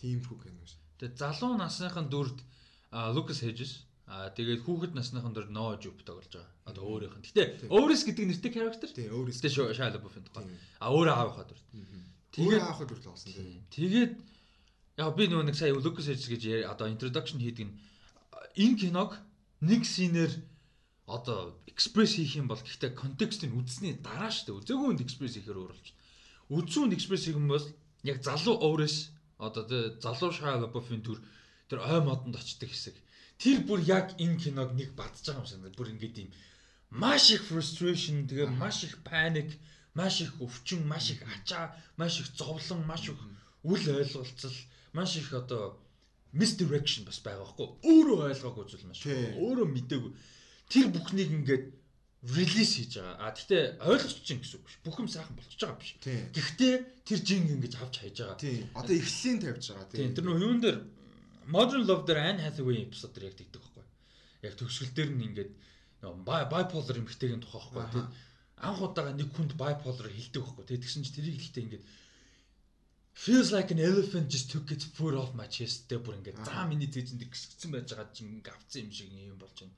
Тиймэрхүү 0.00 0.38
кино 0.42 0.64
шүү. 0.66 0.80
Тэгээ 0.98 1.20
залуу 1.20 1.54
насныхын 1.58 2.08
дүрд 2.10 2.38
Lucas 2.90 3.40
Hedges 3.44 3.86
Аа 4.10 4.34
тэгээд 4.34 4.66
хүүхэд 4.66 4.92
насныхан 4.98 5.30
дээр 5.30 5.54
No 5.54 5.78
Jupe 5.78 6.02
тоглож 6.02 6.26
байгаа. 6.34 6.50
Одоо 6.66 6.82
өөрийнх 6.82 7.22
нь. 7.22 7.26
Гэтэ 7.30 7.70
Өөрис 7.70 8.02
гэдэг 8.02 8.26
нэртэй 8.26 8.50
character. 8.50 8.90
Тийм, 8.90 9.14
Өөрис. 9.14 9.38
Гэтэ 9.38 9.70
Shia 9.70 9.94
LaBeouf-ийн 9.94 10.26
тухай. 10.26 10.50
Аа 10.82 10.90
өөрөө 10.90 11.14
аавынхаа 11.14 11.46
дүр. 11.46 11.60
Тэгээд 12.34 12.58
аавынхаа 12.58 12.88
дүр 12.90 13.00
тоглосон 13.06 13.30
тийм. 13.30 13.62
Тэгээд 13.70 14.12
яг 14.98 15.14
би 15.14 15.24
нөгөө 15.30 15.46
нэг 15.46 15.54
сая 15.54 15.70
Lucas 15.78 16.10
Hedges 16.10 16.26
гэж 16.26 16.42
одоо 16.66 16.90
introduction 16.90 17.38
хийдэг 17.38 17.70
нь 17.70 17.74
энэ 18.58 18.78
киног 18.82 19.14
нэг 19.62 19.86
синээр 19.86 20.34
одоо 21.06 21.54
экспресс 21.70 22.18
хийх 22.18 22.34
юм 22.34 22.50
бол 22.50 22.58
гэхдээ 22.58 22.98
контекстыг 22.98 23.54
үзсний 23.54 23.94
дараа 23.94 24.34
шүү 24.34 24.58
дээ. 24.58 24.74
Үзээгүй 24.74 24.86
хүнд 24.90 25.04
экспресс 25.06 25.34
хийхээр 25.38 25.58
өөр 25.62 25.70
болж 25.70 25.86
байна. 25.86 26.02
Үзүүнд 26.50 26.94
экспресс 26.98 27.24
хийх 27.30 27.38
юм 27.38 27.46
бол 27.46 27.66
яг 28.02 28.18
залуу 28.26 28.58
Өөрис 28.58 29.14
одоо 29.38 29.62
тэ 29.70 30.02
залуу 30.02 30.34
LaBeouf-ийн 30.34 31.02
дүр 31.06 31.22
тэр 31.70 31.78
ой 31.78 32.02
модонд 32.02 32.34
очдог 32.34 32.70
хэсэг 32.70 32.98
тэр 33.42 33.58
бүр 33.68 33.80
яг 33.98 34.06
энэ 34.24 34.40
киног 34.42 34.70
нэг 34.76 34.90
бадж 35.00 35.24
байгаа 35.24 35.40
юм 35.40 35.48
шиг 35.48 35.76
бүр 35.78 35.92
ингээд 35.92 36.16
юм 36.22 36.30
маш 37.02 37.30
их 37.34 37.42
frustration 37.48 38.28
тэгээ 38.28 38.50
маш 38.62 38.84
их 38.84 38.94
panic 39.10 39.50
маш 39.94 40.20
их 40.20 40.32
өвчин 40.44 40.84
маш 40.92 41.10
их 41.10 41.20
ачаа 41.34 41.74
маш 41.96 42.20
их 42.20 42.28
зовлон 42.36 42.84
маш 42.86 43.08
их 43.08 43.18
үл 43.62 43.84
ойлголцол 43.98 44.56
маш 44.92 45.16
их 45.16 45.32
одоо 45.32 45.80
misdirection 46.32 47.04
бас 47.08 47.18
байгаа 47.24 47.46
байхгүй 47.48 47.68
өөрөө 47.90 48.18
ойлгоогүй 48.30 48.64
зүйл 48.68 48.90
маш 48.90 49.00
өөрөө 49.06 49.66
мдээгүй 49.74 50.12
тэр 50.70 50.86
бүхнийг 50.94 51.30
ингээд 51.38 51.64
релиз 52.22 52.76
хийж 52.76 53.00
байгаа. 53.00 53.16
А 53.24 53.32
тэгтээ 53.32 53.80
ойлгож 53.80 54.20
чинь 54.20 54.40
гэсэн 54.44 54.60
үг 54.60 54.64
биш. 54.68 54.76
Бүх 54.84 54.96
юм 55.00 55.08
сайхан 55.08 55.36
болчихж 55.36 55.60
байгаа 55.64 55.80
биш. 55.80 55.96
Гэхдээ 56.04 56.74
тэр 57.08 57.20
жинг 57.24 57.48
ингэж 57.56 57.74
авч 57.80 57.94
хайж 58.04 58.16
байгаа. 58.20 58.36
Тийм. 58.36 58.68
Одоо 58.76 58.94
эхлэлийн 59.00 59.38
тавьж 59.40 59.64
байгаа 59.72 59.88
тийм. 59.88 60.12
Тэр 60.12 60.24
нөө 60.28 60.38
юун 60.44 60.60
дээр 60.60 60.78
Modern 61.50 61.84
Love 61.86 62.04
дээр 62.06 62.20
Anne 62.22 62.42
Hathaway 62.46 62.86
эпизод 62.86 63.12
дээр 63.14 63.28
яг 63.30 63.36
тэгдэг 63.36 63.60
байхгүй. 63.60 63.86
Яг 64.46 64.54
төгсгөл 64.56 64.94
дээр 64.94 65.10
нь 65.14 65.26
ингээд 65.28 65.52
bipolar 66.00 66.96
эмэгтэйгийн 66.96 67.42
тухай 67.42 67.60
байхгүй. 67.74 67.90
Тэгээд 67.90 68.10
анх 68.60 68.80
удаага 68.80 69.12
нэг 69.12 69.28
хүнд 69.34 69.52
bipolar 69.58 70.08
хэлдэг 70.08 70.42
байхгүй. 70.42 70.64
Тэгээд 70.64 70.84
тэгсэн 70.84 71.02
чинь 71.04 71.16
тэрийг 71.16 71.38
хэлтээ 71.40 71.64
ингээд 71.66 71.84
feels 73.14 73.52
like 73.52 73.70
an 73.70 73.78
elephant 73.78 74.28
just 74.28 74.50
took 74.50 74.70
its 74.70 74.84
foot 74.84 75.14
off 75.14 75.34
my 75.34 75.46
chest 75.46 75.88
дээр 75.88 76.02
бүр 76.04 76.16
ингээд 76.20 76.40
заа 76.46 76.64
миний 76.70 76.88
зээжинд 76.88 77.20
гисгцэн 77.26 77.70
байж 77.74 77.92
байгаа 77.92 78.08
чинь 78.16 78.40
ингээд 78.40 78.54
авцсан 78.54 78.80
юм 78.86 78.92
шиг 78.92 79.10
юм 79.12 79.38
болж 79.38 79.56
байна. 79.60 79.76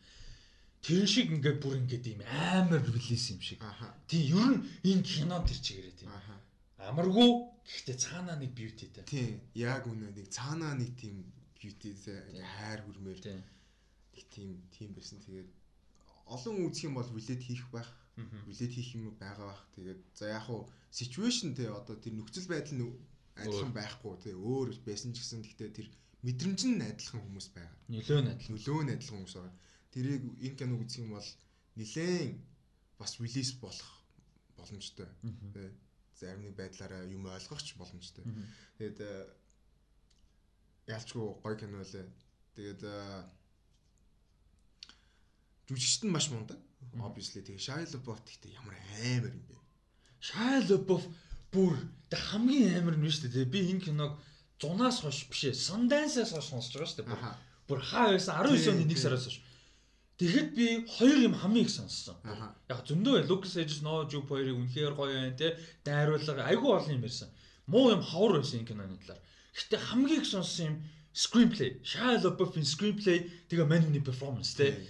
Тэр 0.83 1.07
шиг 1.07 1.29
ингээд 1.33 1.59
бүр 1.63 1.75
ингээд 1.81 2.07
ийм 2.07 2.23
амар 2.29 2.83
релиз 2.87 3.25
юм 3.35 3.41
шиг. 3.41 3.59
Тийм 4.07 4.37
ер 4.37 4.51
нь 4.53 4.63
энэ 4.87 5.03
кино 5.03 5.43
тэр 5.43 5.59
чигээрээ 5.59 5.97
тийм. 5.99 6.13
Амаргүй 6.83 7.29
гэхдээ 7.67 7.97
цаанаа 7.99 8.37
нэг 8.39 8.53
beautyтэй. 8.55 9.05
Тийм 9.11 9.41
яг 9.55 9.87
үнэ 9.91 10.15
нэг 10.15 10.27
цаанаа 10.31 10.75
нэг 10.79 10.91
тийм 10.99 11.27
beauty 11.63 11.95
хайр 12.59 12.81
хүрмээр 12.83 13.21
нэг 13.23 14.27
тийм 14.35 14.59
тийм 14.75 14.91
байсан. 14.99 15.23
Тэгээд 15.23 15.51
олон 16.27 16.67
үзэх 16.67 16.91
юм 16.91 16.99
бол 16.99 17.07
relate 17.15 17.47
хийх 17.47 17.71
байх. 17.71 17.87
Relate 18.51 18.75
хийх 18.75 18.99
юм 18.99 19.15
байгаа 19.15 19.47
байх. 19.55 19.63
Тэгээд 19.79 20.01
за 20.19 20.35
яг 20.35 20.45
хуу 20.51 20.67
situation 20.91 21.55
те 21.55 21.71
одоо 21.71 21.95
тэр 21.97 22.19
нөхцөл 22.19 22.51
байдал 22.51 22.75
нь 22.75 22.85
адилхан 23.39 23.73
байхгүй 23.73 24.15
те 24.21 24.31
өөр 24.35 24.69
байсан 24.85 25.15
ч 25.15 25.23
гэсэн 25.23 25.41
гэхдээ 25.47 25.71
тэр 25.73 25.89
мэдрэмж 26.27 26.61
нь 26.69 26.83
адилхан 26.83 27.23
хүмүүс 27.23 27.49
байгаа. 27.57 27.79
Нөлөө 27.89 28.21
нь 28.21 28.31
адилхан. 28.35 28.53
Нөлөө 28.59 28.83
нь 28.85 28.93
адилхан 28.95 29.17
хүмүүс 29.23 29.37
байгаа. 29.39 29.57
Тэрийг 29.93 30.23
энэ 30.45 30.59
киног 30.59 30.81
үзэх 30.85 31.01
юм 31.05 31.17
бол 31.17 31.31
нилээн 31.81 32.33
бас 33.01 33.13
release 33.23 33.55
болох 33.65 33.91
боломжтой. 34.57 35.09
Зарим 36.21 36.45
нэг 36.45 36.55
байдлаараа 36.61 37.09
юм 37.09 37.27
ойлгохч 37.27 37.75
боломжтой. 37.81 38.25
Тэгээд 38.79 38.99
ялчгүй 40.89 41.23
гоё 41.43 41.57
кино 41.59 41.83
лээ. 41.83 42.07
Тэгээд 42.57 42.83
жүжигчт 45.69 46.03
нь 46.05 46.13
маш 46.13 46.29
мундаг. 46.31 46.59
Obviously 46.99 47.41
тэгээ 47.43 47.63
Shia 47.63 47.87
LaBeouf 47.87 48.21
гэхдээ 48.27 48.53
ямар 48.59 48.77
амар 48.77 49.33
юм 49.33 49.47
бэ? 49.47 49.57
Shia 50.21 50.61
LaBeouf 50.67 51.05
бүр 51.55 51.75
тэг 52.11 52.21
хамгийн 52.33 52.83
амар 52.83 52.97
нь 52.99 53.07
шүү 53.07 53.31
дээ. 53.31 53.47
Би 53.47 53.71
энэ 53.71 53.85
киног 53.87 54.19
зунаас 54.59 55.01
хойш 55.01 55.31
биш 55.31 55.43
ээ. 55.49 55.55
Sundance-аас 55.55 56.35
хойш 56.35 56.51
сонсож 56.51 56.75
байгаа 56.75 56.91
шүү 56.91 56.99
дээ. 57.07 57.35
Бүр 57.69 57.81
хаа 57.81 58.13
байсан 58.13 58.35
19 58.43 58.75
оны 58.75 58.85
1 58.91 58.99
сараас 58.99 59.25
хойш. 59.27 59.39
Тэгэхэд 60.19 60.49
би 60.55 60.67
хоёр 60.87 61.19
юм 61.29 61.35
хамгийн 61.35 61.67
их 61.67 61.73
сонссон. 61.73 62.17
Яг 62.69 62.85
зөндөө 62.87 63.27
Lucas 63.31 63.57
Hedges 63.57 63.81
No 63.83 64.05
Jupe 64.07 64.29
хоёрыг 64.29 64.55
үнэхээр 64.55 64.95
гоё 64.95 65.15
байна 65.15 65.35
те. 65.39 65.57
Дайруулга 65.83 66.47
айгүй 66.47 66.71
олон 66.71 66.95
юм 66.95 67.07
ярьсан. 67.07 67.31
Муу 67.67 67.91
юм 67.91 68.03
хавар 68.03 68.39
байсан 68.39 68.61
энэ 68.61 68.69
киноны 68.71 68.99
талаар. 69.03 69.23
Гэтэ 69.53 69.77
хамгийн 69.77 70.25
их 70.25 70.29
сонссон 70.29 70.65
юм 70.67 70.77
screenplay. 71.13 71.77
Shia 71.85 72.17
LaBeouf-ийн 72.25 72.65
screenplay 72.65 73.29
тэгээ 73.49 73.69
Manu-ны 73.69 74.01
performance 74.01 74.57
те. 74.57 74.81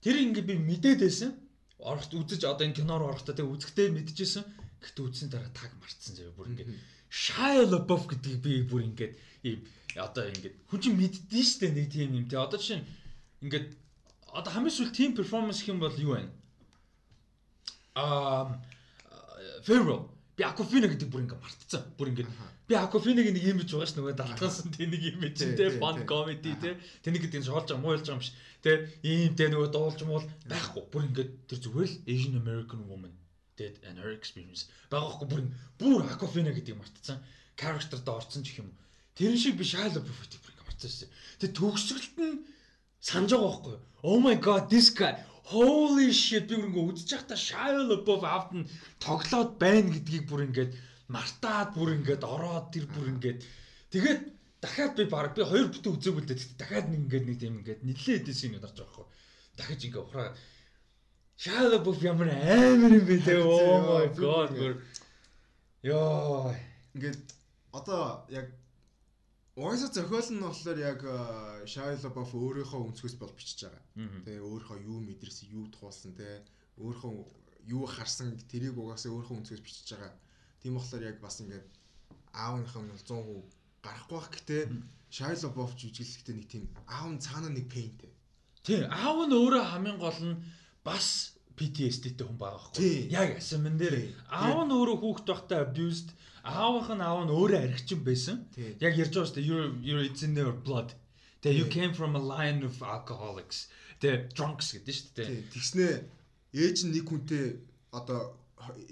Тэр 0.00 0.16
ингээд 0.24 0.48
би 0.48 0.56
мэдээд 0.56 1.04
байсан. 1.04 1.36
Орохт 1.78 2.16
үзэж 2.16 2.48
одоо 2.48 2.64
энэ 2.64 2.80
киноор 2.80 3.12
орохдоо 3.12 3.36
тэгээ 3.36 3.52
үзэхдээ 3.52 3.88
мэдчихсэн. 3.92 4.44
Гэтэ 4.80 5.00
үзсэн 5.04 5.28
дараа 5.28 5.52
таг 5.52 5.72
мартсан 5.76 6.16
заяа 6.16 6.32
бүр 6.32 6.48
ингээд 6.56 6.72
Shia 7.12 7.68
LaBeouf 7.68 8.08
гэдгийг 8.08 8.40
би 8.40 8.64
бүр 8.64 8.88
ингээд 8.88 9.12
ийм 9.44 9.60
одоо 10.00 10.24
ингээд 10.32 10.56
хүн 10.64 10.80
чинь 10.80 10.96
мэддэн 10.96 11.44
штэ 11.44 11.68
нэг 11.76 11.92
тийм 11.92 12.16
юм 12.16 12.26
те. 12.28 12.40
Одоо 12.40 12.56
жишээ 12.56 12.80
нь 12.80 12.88
ингээд 13.44 13.76
одоо 14.32 14.50
хамгийн 14.52 14.72
сүүл 14.72 14.96
team 14.96 15.12
performance 15.12 15.60
юм 15.68 15.76
бол 15.76 15.92
юу 15.92 16.16
вэ? 16.16 16.24
Аа 18.00 18.56
Farewell 19.64 20.08
би 20.36 20.44
Aquafina 20.44 20.84
гэдэг 20.84 21.08
бүр 21.08 21.24
ингээ 21.24 21.40
мартцсан. 21.40 21.82
Бүр 21.96 22.12
ингээ 22.12 22.28
би 22.68 22.76
Aquafina-г 22.76 23.32
нэг 23.32 23.44
имиж 23.56 23.72
байгаа 23.72 23.88
ш 23.88 23.96
нөгөө 23.96 24.14
далтгаансан 24.20 24.68
тэ 24.76 24.84
нэг 24.84 25.02
имиж 25.16 25.40
тэ 25.40 25.80
fun 25.80 26.04
comedy 26.04 26.52
тэ 26.60 26.76
тэнийг 27.00 27.24
гэдэг 27.24 27.40
нь 27.40 27.48
шоолж 27.48 27.72
байгаа 27.72 27.80
муу 27.80 27.96
ялж 27.96 28.04
байгаа 28.04 28.20
юм 28.20 28.22
биш. 28.22 28.36
Тэ 28.60 28.72
ийм 29.00 29.32
тэ 29.32 29.48
нөгөө 29.48 29.68
дуулж 29.72 30.00
муул 30.04 30.28
байхгүй. 30.44 30.82
Бүр 30.92 31.08
ингээ 31.08 31.26
тэр 31.48 31.58
зүгээр 31.64 31.88
л 31.88 32.00
Asian 32.04 32.36
American 32.36 32.84
woman 32.84 33.16
did 33.56 33.80
and 33.80 33.96
her 33.96 34.12
experience. 34.12 34.68
Багахгүй 34.92 35.24
бүр 35.24 35.40
бүр 35.80 36.04
Aquafina 36.04 36.52
гэдгийг 36.52 36.84
мартцсан. 36.84 37.24
Character 37.56 37.96
доо 38.04 38.20
орцсон 38.20 38.44
ч 38.44 38.60
юм. 38.60 38.68
Тэрэн 39.16 39.40
шиг 39.40 39.56
би 39.56 39.64
Shia 39.64 39.88
LaBeouf-ийг 39.88 40.36
бүр 40.44 40.52
ингээ 40.52 40.68
мартсан. 40.68 41.08
Тэ 41.40 41.48
төгсгөлт 41.56 42.16
нь 42.20 42.44
санаж 43.00 43.32
байгаа 43.32 43.48
байхгүй. 43.56 43.76
Oh 44.04 44.20
my 44.20 44.36
god 44.36 44.68
this 44.68 44.92
guy 44.92 45.16
holy 45.52 46.10
shit 46.12 46.46
би 46.50 46.56
ингээ 46.58 46.84
үзэж 46.90 47.08
байхдаа 47.14 47.38
Shia 47.38 47.70
LaBeouf 47.90 48.22
авд 48.26 48.50
нь 48.58 48.68
тоглоод 48.98 49.50
байна 49.62 49.94
гэдгийг 49.94 50.24
бүр 50.26 50.46
ингээд 50.46 50.72
мартаад 51.14 51.70
бүр 51.76 51.94
ингээд 51.96 52.22
ороод 52.34 52.66
тэр 52.74 52.86
бүр 52.90 53.06
ингээд 53.14 53.38
тэгээд 53.94 54.20
дахиад 54.62 54.92
би 54.98 55.04
баг 55.06 55.34
би 55.38 55.42
хоёр 55.46 55.70
бүтэн 55.70 55.94
үзээгүй 55.94 56.22
л 56.22 56.28
дээ. 56.30 56.58
Дахиад 56.58 56.86
нэг 56.90 57.00
ингээд 57.06 57.26
нэг 57.30 57.38
тийм 57.38 57.54
ингээд 57.62 57.80
нэлээд 57.86 58.22
эдэс 58.26 58.42
юм 58.46 58.58
гарч 58.58 58.74
байгаа 58.74 58.94
хгүй 58.94 59.06
дахиж 59.56 59.80
ингээ 59.86 60.02
ухраа. 60.02 60.34
Shia 61.38 61.62
LaBeouf 61.70 62.00
ямар 62.02 62.28
амар 62.32 62.92
юм 62.98 63.06
бэ 63.06 63.16
те 63.22 63.34
oh 63.38 63.78
my 63.86 64.08
god 64.18 64.50
бүр. 64.58 64.74
Ёо 65.86 66.50
ингээд 66.94 67.22
одоо 67.70 68.26
яг 68.34 68.50
Угаасаа 69.56 69.88
зохиол 69.88 70.28
нь 70.36 70.44
болохоор 70.44 70.78
яг 70.84 71.00
Shia 71.64 71.96
LaBeouf 71.96 72.30
өөрийнхөө 72.36 72.92
өнцгөөс 72.92 73.16
бол 73.16 73.32
бичиж 73.32 73.64
байгаа. 73.64 73.84
Тэгээ 74.28 74.44
өөрийнхөө 74.44 74.78
юу 74.84 75.00
мэдэрсэн, 75.00 75.48
юу 75.48 75.64
туулсан 75.72 76.12
те 76.12 76.44
өөрийнхөө 76.76 77.12
юу 77.72 77.88
харсан 77.88 78.36
тэрийг 78.52 78.76
угаасаа 78.76 79.16
өөрийнхөө 79.16 79.38
өнцгөөс 79.40 79.64
бичиж 79.64 79.96
байгаа. 79.96 80.12
Тийм 80.60 80.76
болохоор 80.76 81.08
яг 81.08 81.16
бас 81.24 81.40
ингээд 81.40 81.66
аавынх 82.36 82.74
нь 82.76 82.92
бол 82.92 83.00
100% 83.00 83.48
гарахгүй 83.80 84.16
бах 84.20 84.28
гэхдээ 84.28 84.62
Shia 85.08 85.32
LaBeouf 85.32 85.72
жүжиглэхдээ 85.80 86.36
нэг 86.36 86.46
тийм 86.52 86.64
аав 86.84 87.08
нь 87.16 87.24
цаана 87.24 87.48
нэг 87.48 87.72
пейнтэй. 87.72 88.12
Тийм 88.60 88.92
аав 88.92 89.24
нь 89.24 89.32
өөрөө 89.40 89.64
хамгийн 89.72 89.96
гол 89.96 90.20
нь 90.20 90.36
бас 90.84 91.32
PTSD-тэй 91.56 92.28
хүн 92.28 92.36
байгаа 92.36 92.60
байхгүй. 92.60 93.08
Яг 93.08 93.40
асуумэн 93.40 93.80
дээр 93.80 94.12
аав 94.28 94.68
нь 94.68 94.76
өөрөө 94.76 94.96
хүүхэд 95.00 95.26
байхдаа 95.32 95.64
abused, 95.64 96.12
аавынх 96.46 96.88
нь 96.94 97.02
аав 97.02 97.20
нь 97.26 97.34
өөрөө 97.34 97.60
архичин 97.66 98.00
байсан. 98.06 98.36
Яг 98.80 98.94
ярьж 98.94 99.12
байгаа 99.14 99.28
шүү 99.28 99.36
дээ. 99.36 99.48
You 99.50 99.58
you 99.82 99.96
it's 100.06 100.22
in 100.22 100.32
their 100.38 100.52
blood. 100.54 100.94
Тэгээ 101.42 101.58
you 101.60 101.66
came 101.68 101.92
from 101.92 102.14
a 102.14 102.22
line 102.22 102.62
of 102.62 102.78
alcoholics. 102.82 103.68
Тэгээ 104.00 104.32
drunks 104.36 104.72
гэдэг 104.74 104.94
шүү 104.94 105.12
дээ. 105.18 105.28
Тэгснээ 105.52 105.92
ээж 106.54 106.78
нь 106.86 106.92
нэг 106.94 107.04
хүнтэй 107.10 107.44
одоо 107.92 108.38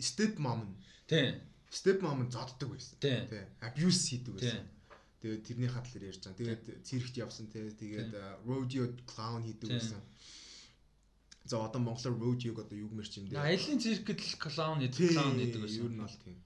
step 0.00 0.38
mom 0.38 0.60
нь. 0.68 0.74
Тийм. 1.06 1.40
Step 1.70 1.98
mom 2.04 2.26
нь 2.26 2.30
зодддаг 2.34 2.68
байсан. 2.74 2.96
Тийм. 3.00 3.22
Abuse 3.62 4.02
хийдэг 4.10 4.34
байсан. 4.38 4.66
Тэгээд 5.24 5.42
тэрний 5.46 5.70
хатлаар 5.72 6.04
ярьж 6.10 6.20
байгаа. 6.20 6.40
Тэгээд 6.40 6.64
циркт 6.84 7.14
явсан 7.16 7.46
те. 7.48 7.70
Тэгээд 7.70 8.12
rodeo 8.44 8.84
clown 9.08 9.42
хийдэг 9.46 9.68
байсан. 9.72 10.02
За 11.44 11.60
одоо 11.60 11.80
монголоор 11.80 12.16
rodeo-г 12.16 12.60
одоо 12.60 12.76
юу 12.76 12.88
гэмэрч 12.92 13.12
юм 13.20 13.24
дээ. 13.28 13.40
Аялын 13.40 13.80
циркэд 13.80 14.20
л 14.20 14.36
clown 14.40 14.78
хийдэг, 14.80 15.12
clown 15.12 15.36
хийдэг 15.40 15.60
байсан. 15.64 15.80
Юу 15.80 15.90
нь 15.92 16.00
бол 16.00 16.16
тийм. 16.24 16.36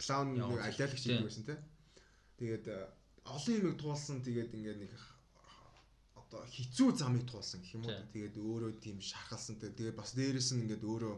Clown 0.00 0.28
аялаалагч 0.38 1.02
хийдэг 1.02 1.26
байсан 1.26 1.44
те. 1.48 1.56
Тэгээд 2.38 2.66
олон 3.24 3.54
юмыг 3.58 3.76
туулсан 3.80 4.20
тэгээд 4.26 4.54
ингээд 4.56 4.78
нэг 4.84 4.92
одоо 6.18 6.42
хизүү 6.50 6.90
замыг 6.98 7.24
туулсан 7.30 7.62
гэх 7.62 7.76
юм 7.78 7.84
уу. 7.86 8.00
Тэгээд 8.12 8.36
өөрөө 8.36 8.72
тийм 8.82 8.98
шархалсан. 8.98 9.56
Тэгээд 9.62 9.96
бас 9.96 10.12
дээрэс 10.18 10.50
нь 10.54 10.62
ингээд 10.66 10.84
өөрөө 10.84 11.14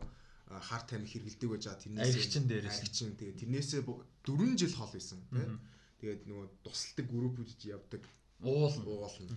хар 0.69 0.83
тамхи 0.87 1.19
хэргэлдэг 1.19 1.49
байж 1.51 1.65
байгаа 1.67 1.83
тэрнээс 1.83 2.15
аригчин 2.15 2.45
дээрээс 2.47 2.79
аригчин 2.81 3.11
тэгээд 3.19 3.41
тэрнээсээ 3.41 3.83
4 3.83 4.61
жил 4.61 4.75
хол 4.79 4.93
байсан 4.95 5.19
тийм. 5.33 5.53
Тэгээд 5.99 6.23
нөгөө 6.29 6.47
тусалдаг 6.63 7.07
группүүд 7.11 7.61
явдаг. 7.75 8.03
Уулна. 8.45 8.85
Уулна. 8.87 9.37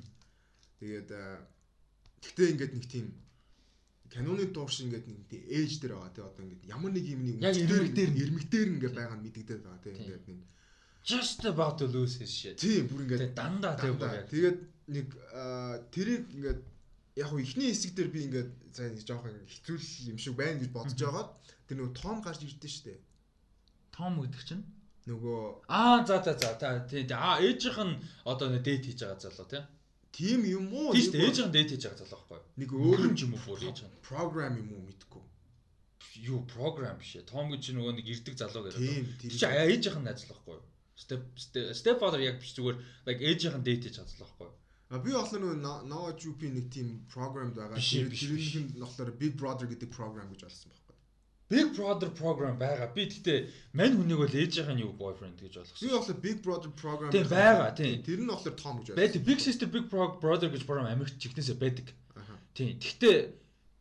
Тэгээд 0.83 1.09
гэхдээ 2.21 2.47
ингээд 2.53 2.73
нэг 2.75 2.85
тийм 2.85 3.05
каноны 4.13 4.45
дуурш 4.49 4.81
ингээд 4.85 5.05
нэг 5.07 5.19
тийм 5.29 5.43
ээж 5.57 5.71
дээр 5.81 5.93
байгаа 5.95 6.13
тий 6.15 6.23
одоо 6.25 6.43
ингээд 6.45 6.63
ямар 6.75 6.91
нэг 6.93 7.05
юм 7.13 7.21
нэг 7.25 7.37
ирмэг 7.41 7.93
дээр 7.97 8.11
ирмэг 8.23 8.45
дээр 8.49 8.69
ингээд 8.73 8.95
байгаа 8.97 9.17
нь 9.17 9.25
мэдэгдээд 9.25 9.61
байгаа 9.65 9.83
тий 9.83 9.93
ингээд 9.97 10.25
нэг 10.29 10.39
just 11.03 11.45
about 11.45 11.77
to 11.77 11.87
lose 11.87 12.17
his 12.19 12.31
shit. 12.31 12.57
Тийм 12.57 12.87
бүр 12.89 13.05
ингээд 13.05 13.33
дандаа 13.35 13.75
тий 13.79 13.91
бүр. 13.91 14.25
Тэгээд 14.29 14.57
нэг 14.95 15.07
тэрийг 15.93 16.25
ингээд 16.35 16.61
яг 17.21 17.27
хуу 17.29 17.39
ихний 17.39 17.71
хэсэг 17.71 17.93
дээр 17.95 18.09
би 18.13 18.19
ингээд 18.27 18.49
сайн 18.75 18.97
жоохон 18.97 19.35
хэцүүл 19.47 19.85
юм 20.13 20.17
шиг 20.17 20.35
байна 20.35 20.59
гэж 20.59 20.71
бодож 20.73 20.99
байгаад 20.99 21.29
тэр 21.67 21.77
нөгөө 21.79 21.95
том 21.97 22.17
гарч 22.21 22.41
ирдэ 22.45 22.69
штэ. 22.69 22.95
Том 23.95 24.19
гэдэг 24.21 24.43
чинь 24.45 24.63
нөгөө 25.09 25.39
аа 25.69 26.05
за 26.05 26.21
за 26.21 26.33
за 26.37 26.69
тий 26.89 27.03
аа 27.09 27.41
ээжийнх 27.41 27.79
нь 27.85 27.99
одоо 28.25 28.47
дейт 28.59 28.85
хийж 28.85 29.01
байгаа 29.01 29.19
залуу 29.23 29.47
тий. 29.49 29.63
Тийм 30.11 30.45
юм 30.45 30.73
уу? 30.73 30.93
Тийм 30.93 31.05
шүү 31.05 31.21
ээжийнх 31.25 31.49
нь 31.49 31.55
дейт 31.55 31.69
хийж 31.73 31.83
байгаа 31.85 32.01
залуу 32.03 32.25
байхгүй. 32.29 32.39
Нэг 32.61 32.69
өөр 32.73 32.99
юм 33.13 33.33
уу 33.35 33.43
бүр 33.45 33.59
ээж 33.69 33.79
нь. 33.85 33.93
Програм 34.03 34.53
юм 34.57 34.69
уу 34.73 34.81
мэдгүй. 34.89 35.23
Юу 36.25 36.39
програм 36.49 36.97
биш 36.99 37.15
ээ. 37.15 37.29
Том 37.29 37.47
гэж 37.53 37.63
нөгөө 37.77 37.93
нэг 37.97 38.05
ирдэг 38.09 38.35
залуу 38.35 38.67
гэдэг. 38.67 38.81
Тийм 38.81 39.05
тийм. 39.21 39.31
Чи 39.37 39.47
ээжийнх 39.47 39.99
нь 40.01 40.11
ажил 40.11 40.33
байхгүй. 40.33 40.59
Step 40.99 41.23
step 41.79 41.97
father 42.01 42.19
яг 42.19 42.41
биш 42.41 42.51
зүгээр 42.57 42.77
like 43.07 43.21
ээжийнх 43.23 43.57
нь 43.61 43.65
дейт 43.67 43.81
хийж 43.85 43.95
байгаа 44.01 44.11
залуу 44.11 44.27
байхгүй. 44.27 44.49
А 44.89 44.97
би 44.97 45.13
болохоор 45.13 45.41
нөгөө 45.45 45.85
Nova 45.85 46.11
Jupi 46.17 46.49
нэг 46.49 46.73
тийм 46.73 47.05
програмд 47.13 47.53
байгаа. 47.53 47.77
Тэрнийх 47.77 48.57
нь 48.57 48.81
болохоор 48.81 49.13
Big 49.21 49.37
Brother 49.37 49.69
гэдэг 49.69 49.93
програм 49.93 50.25
гэж 50.33 50.49
олсон 50.49 50.73
байхгүй. 50.73 50.88
Big 51.49 51.73
Brother 51.73 52.09
program 52.13 52.55
байгаа. 52.61 52.93
Би 52.93 53.09
гэхдээ 53.09 53.39
мань 53.73 53.97
хүнийг 53.97 54.19
бол 54.21 54.37
ээжийнх 54.37 54.69
нь 54.69 54.83
юу 54.85 54.93
boyfriend 54.93 55.41
гэж 55.41 55.57
ойлгосон. 55.57 55.81
Би 55.81 55.89
болохоор 55.89 56.19
Big 56.21 56.37
Brother 56.45 56.71
program 56.77 57.09
тийм 57.09 57.25
байгаа 57.25 57.73
тийм. 57.73 58.05
Тэр 58.05 58.21
нь 58.21 58.29
болохоор 58.29 58.53
Tom 58.53 58.75
гэж 58.79 58.93
ойлгосон. 58.93 59.25
Big 59.25 59.39
Sister 59.41 59.65
Big 59.65 59.85
Brother 59.89 60.49
гэж 60.53 60.63
програм 60.69 60.93
Америкт 60.93 61.17
чигнэсээ 61.17 61.57
байдаг. 61.57 61.89
Тийм. 62.53 62.77
Гэхдээ 62.77 63.17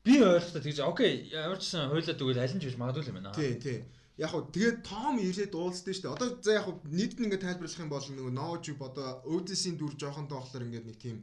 би 0.08 0.14
ойлгохдоо 0.24 0.62
тэгж 0.64 0.78
окей 0.80 1.28
ямар 1.28 1.60
ч 1.60 1.68
сан 1.68 1.92
хойлоо 1.92 2.16
тэгвэл 2.16 2.40
аль 2.40 2.54
нь 2.56 2.62
ч 2.62 2.72
гэж 2.72 2.76
магадгүй 2.80 3.12
юм 3.12 3.20
байна. 3.20 3.36
Тийм 3.36 3.60
тийм 3.60 3.80
яг 4.16 4.30
хуу 4.32 4.48
тэгээд 4.48 4.78
том 4.82 5.14
ирээд 5.20 5.52
уулздаг 5.52 5.92
шүү 5.92 6.04
дээ. 6.08 6.16
Одоо 6.16 6.28
за 6.40 6.50
яг 6.56 6.64
хуу 6.64 6.80
нийт 6.88 7.14
нь 7.20 7.28
ингээд 7.28 7.44
тайлбарлах 7.44 7.82
юм 7.84 7.92
бол 7.92 8.06
нөгөө 8.08 8.32
Ноожуп 8.32 8.80
одоо 8.80 9.08
Otis-ийн 9.28 9.76
дүр 9.76 9.92
жоохондоо 10.00 10.40
болохоор 10.40 10.66
ингээд 10.66 10.88
нэг 10.88 10.98
тийм 10.98 11.16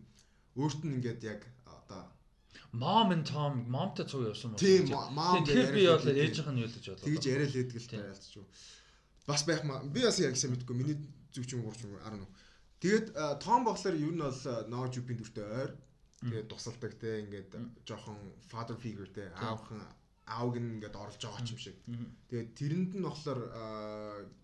өөрт 0.56 0.82
нь 0.86 0.96
ингээд 1.02 1.22
яг 1.26 1.42
одоо 1.66 2.08
Mom 2.72 3.12
and 3.12 3.26
Tom 3.28 3.66
momтой 3.70 4.06
цуг 4.06 4.28
явсан 4.30 4.54
мөн. 4.54 4.60
Тийм 4.60 4.90
mom 4.92 5.44
тэгэхээр 5.46 5.72
би 5.76 5.84
бол 5.88 6.08
ээжийнх 6.12 6.50
нь 6.52 6.62
юу 6.64 6.70
л 6.70 6.76
гэж 6.76 6.86
бодлоо. 6.92 7.08
Тэгж 7.08 7.24
яриа 7.28 7.48
л 7.50 7.60
ээдэг 7.60 7.78
л 7.80 7.92
тайлцч 7.92 8.34
юу. 8.40 8.46
Бас 9.28 9.42
байх 9.48 9.64
маа. 9.64 9.84
Би 9.84 10.02
бас 10.06 10.20
яг 10.20 10.38
сайн 10.38 10.54
мэдгүй. 10.54 10.76
Миний 10.76 10.98
зүг 11.34 11.46
чинь 11.50 11.64
3 11.64 12.00
10 12.04 12.20
нү. 12.22 12.28
Тэгээд 12.80 13.08
Том 13.42 13.66
болохоор 13.66 13.96
юу 13.96 14.14
нь 14.14 14.22
бол 14.22 14.42
Ноожупийн 14.70 15.18
дүртэй 15.20 15.46
ойр. 15.46 15.72
Тэгээд 16.22 16.48
тусалдаг 16.50 16.94
те 17.00 17.22
ингээд 17.24 17.52
жоохон 17.86 18.18
father 18.50 18.78
figure 18.78 19.10
те 19.10 19.32
аавхан 19.36 19.82
аавг 20.26 20.58
нь 20.58 20.82
ингээд 20.82 20.96
орлож 20.98 21.22
байгаа 21.22 21.44
ч 21.46 21.54
юм 21.54 21.60
шиг. 21.62 21.78
Тэгээд 22.30 22.50
тэрэнд 22.58 22.92
нь 22.98 23.06
болохоор 23.06 23.42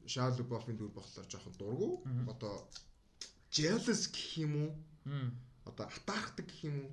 Шаал 0.06 0.36
Лубофын 0.38 0.78
дүр 0.78 0.92
болохоор 0.94 1.28
жоохон 1.30 1.54
дургу. 1.58 2.06
Одоо 2.30 2.70
jealous 3.50 4.08
гэх 4.14 4.46
юм 4.46 4.54
уу? 4.62 4.72
Одоо 5.66 5.86
атаархдаг 5.90 6.46
гэх 6.48 6.62
юм 6.70 6.78
уу? 6.86 6.90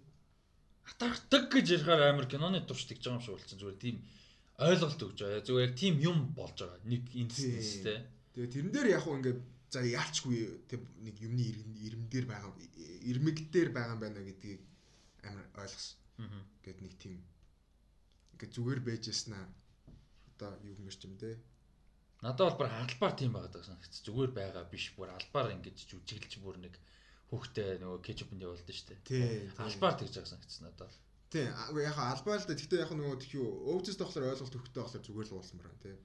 Атаархдаг 0.88 1.44
гэж 1.52 1.66
ярихаар 1.76 2.02
амар 2.08 2.26
киноны 2.26 2.64
турш 2.64 2.88
тэгж 2.88 3.04
байгаа 3.04 3.18
юм 3.18 3.24
шиг 3.24 3.34
болчихсон. 3.36 3.60
Зүгээр 3.60 3.78
тийм 3.84 3.96
ойлголт 4.58 5.00
өгч 5.04 5.18
байгаа. 5.20 5.46
Зүгээр 5.46 5.66
яг 5.68 5.76
тийм 5.76 5.94
юм 6.00 6.18
болж 6.32 6.56
байгаа. 6.58 6.80
Нэг 6.88 7.02
инстэнстэй. 7.12 7.98
Тэгээд 8.32 8.52
тэрэн 8.54 8.72
дээр 8.72 8.88
яг 8.96 9.04
уу 9.04 9.18
ингээд 9.20 9.40
за 9.68 9.84
яалчгүй 9.84 10.36
тэг 10.70 10.80
нэг 11.04 11.16
юмны 11.20 11.44
ирэмдээр 11.84 12.26
байгаа 12.26 12.52
ирмэгдээр 13.04 13.68
байгаа 13.76 13.94
юм 13.94 14.00
байна 14.00 14.24
гэдгийг 14.24 14.62
амар 15.28 15.46
ойлгосон. 15.60 15.96
Гэт 16.64 16.78
нэг 16.80 16.94
тийм 16.96 17.20
ингээ 18.34 18.54
зүгээр 18.54 18.80
байж 18.80 19.12
яснаа 19.12 19.44
одоо 20.38 20.56
юу 20.64 20.74
гэмэрч 20.78 21.00
юм 21.04 21.18
те 21.20 21.36
надад 22.22 22.54
бол 22.54 22.58
бүр 22.64 22.70
албаар 22.70 23.14
тийм 23.18 23.32
байгаад 23.34 23.54
байгаа 23.54 23.70
санагц 23.70 24.02
зүгээр 24.06 24.32
байгаа 24.34 24.64
биш 24.72 24.94
бүр 24.96 25.10
албаар 25.10 25.54
ингэж 25.54 25.76
жүжиглэж 25.90 26.32
бүр 26.42 26.56
нэг 26.64 26.74
хүүхдээ 27.28 27.80
нөгөө 27.84 28.00
кетчупнд 28.04 28.44
явуулдаг 28.44 28.74
шүү 28.74 28.96
дээ. 29.04 29.52
Албаар 29.60 29.96
тэгж 30.00 30.14
байгаа 30.16 30.32
санагц 30.32 30.56
надад. 30.64 30.92
Тий 31.28 31.44
яг 31.44 31.98
албаар 32.00 32.40
л 32.40 32.48
да 32.48 32.56
гэхдээ 32.56 32.80
яг 32.80 32.92
нөгөө 32.96 33.20
тхиүү 33.20 33.48
өвчс 33.68 34.00
тохлоор 34.00 34.32
ойлголт 34.32 34.56
өгөхтэй 34.56 34.80
болохоор 34.80 35.04
зүгээр 35.04 35.28
л 35.28 35.36
уулсан 35.36 35.60
байна 35.60 35.76
тий. 35.84 35.96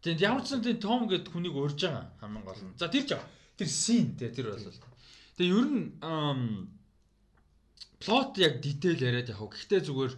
Тий 0.00 0.16
ямар 0.24 0.40
ч 0.40 0.56
сан 0.56 0.64
тий 0.64 0.76
том 0.80 1.04
гэд 1.04 1.28
хүнийг 1.28 1.52
урьж 1.52 1.84
байгаа 1.84 2.16
хамгийн 2.16 2.44
гол 2.48 2.62
нь. 2.64 2.72
За 2.80 2.88
тэр 2.88 3.04
жаа 3.04 3.20
тэр 3.60 3.68
син 3.68 4.16
тий 4.16 4.32
тэр 4.32 4.56
бол. 4.56 4.72
Тэгээ 5.36 5.52
ер 5.52 5.68
нь 5.68 5.84
плот 8.00 8.32
яг 8.40 8.64
детейл 8.64 9.04
яриад 9.04 9.28
яг 9.28 9.40
гэхдээ 9.44 9.84
зүгээр 9.84 10.12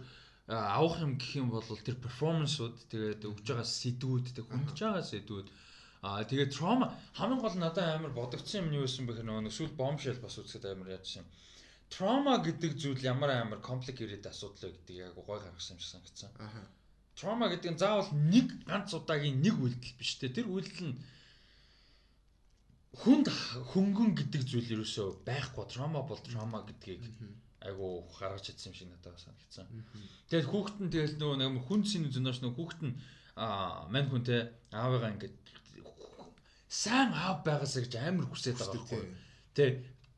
авах 0.47 1.03
юм 1.03 1.19
гэх 1.19 1.43
юм 1.43 1.51
бол 1.51 1.67
тэр 1.83 1.99
перформансууд 1.99 2.87
тэгээд 2.87 3.27
өгж 3.27 3.43
байгаа 3.51 3.67
сэдвүүд 3.67 4.25
тэг 4.31 4.45
хүндж 4.47 4.79
байгаа 4.79 5.03
сэдвүүд 5.03 5.47
аа 6.07 6.23
тэгээд 6.29 6.55
trauma 6.57 6.87
хамгийн 7.17 7.41
гол 7.43 7.57
надад 7.59 7.87
амар 7.95 8.13
бодогдсон 8.19 8.61
юм 8.61 8.75
юу 8.79 8.85
байсан 8.87 9.05
бэхэр 9.07 9.27
нөгөө 9.27 9.51
эсвэл 9.51 9.79
bombshell 9.79 10.19
бас 10.23 10.39
үзэхэд 10.39 10.65
амар 10.71 10.95
яадсан 10.95 11.21
юм 11.21 11.27
trauma 11.93 12.33
гэдэг 12.47 12.71
зүйл 12.81 13.01
ямар 13.13 13.31
амар 13.31 13.59
complicated 13.69 14.23
асуудал 14.27 14.69
вэ 14.69 14.75
гэдэг 14.75 14.95
яг 15.05 15.13
гой 15.15 15.39
гаргасан 15.39 15.75
юм 15.75 15.81
шиг 15.81 15.91
санагдсан. 15.91 16.31
Аа 16.39 16.67
trauma 17.17 17.49
гэдэг 17.49 17.71
нь 17.73 17.81
заавал 17.81 18.11
нэг 18.13 18.47
ганц 18.69 18.93
удаагийн 18.93 19.41
нэг 19.41 19.55
үйлдэл 19.57 19.97
биш 19.97 20.21
те. 20.21 20.29
Тэр 20.29 20.47
үйлдэл 20.53 20.93
нь 20.93 20.97
хүнд 23.01 23.27
хөнгөн 23.73 24.11
гэдэг 24.19 24.41
зүйл 24.45 24.73
ерөөсөө 24.77 25.25
байхгүй. 25.25 25.65
Trauma 25.73 26.05
бол 26.05 26.21
trauma 26.21 26.61
гэдгийг 26.61 27.01
айгу 27.65 28.05
гаргаж 28.19 28.53
чадсан 28.53 28.69
юм 28.69 28.77
шиг 28.77 28.89
надад 28.93 29.17
санагдсан. 29.17 29.65
Тэгээд 30.29 30.49
хүүхэд 30.51 30.77
нь 30.83 30.93
тэгэл 30.93 31.17
нөгөө 31.17 31.37
нэг 31.41 31.65
хүн 31.65 31.81
синий 31.89 32.13
зөнөөш 32.13 32.39
нөгөө 32.45 32.57
хүүхэд 32.57 32.81
нь 32.85 32.93
аа 33.33 33.89
мань 33.89 34.09
хүн 34.13 34.23
те 34.27 34.53
аавыгаа 34.69 35.17
ингээд 35.17 35.35
сайн 36.69 37.15
аав 37.15 37.43
байгаасаа 37.47 37.81
гэж 37.87 37.93
амар 38.03 38.27
хүсээд 38.27 38.59
байгаа 38.59 38.75
байхгүй. 38.75 39.03
Тэ 39.55 39.63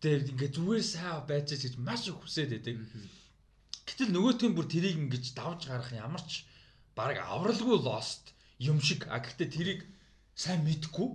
тэгээд 0.02 0.30
ингээд 0.34 0.56
зүгээр 0.58 0.84
сайн 0.84 1.22
байж 1.30 1.48
гэж 1.54 1.76
маш 1.78 2.10
их 2.10 2.18
хүсээд 2.18 2.50
байдаг. 2.58 2.76
Гэтэл 3.86 4.14
нөгөө 4.14 4.34
тийм 4.38 4.54
бүр 4.58 4.68
тэрийг 4.70 4.98
ингэж 4.98 5.26
давж 5.38 5.70
гарах 5.70 5.94
ямар 5.94 6.24
ч 6.26 6.46
баг 6.98 7.18
авралгүй 7.22 7.78
lost 7.86 8.34
юм 8.58 8.82
шиг. 8.82 9.06
А 9.14 9.22
гэхдээ 9.22 9.50
тэрийг 9.50 9.82
сайн 10.34 10.66
мэдгүй. 10.66 11.10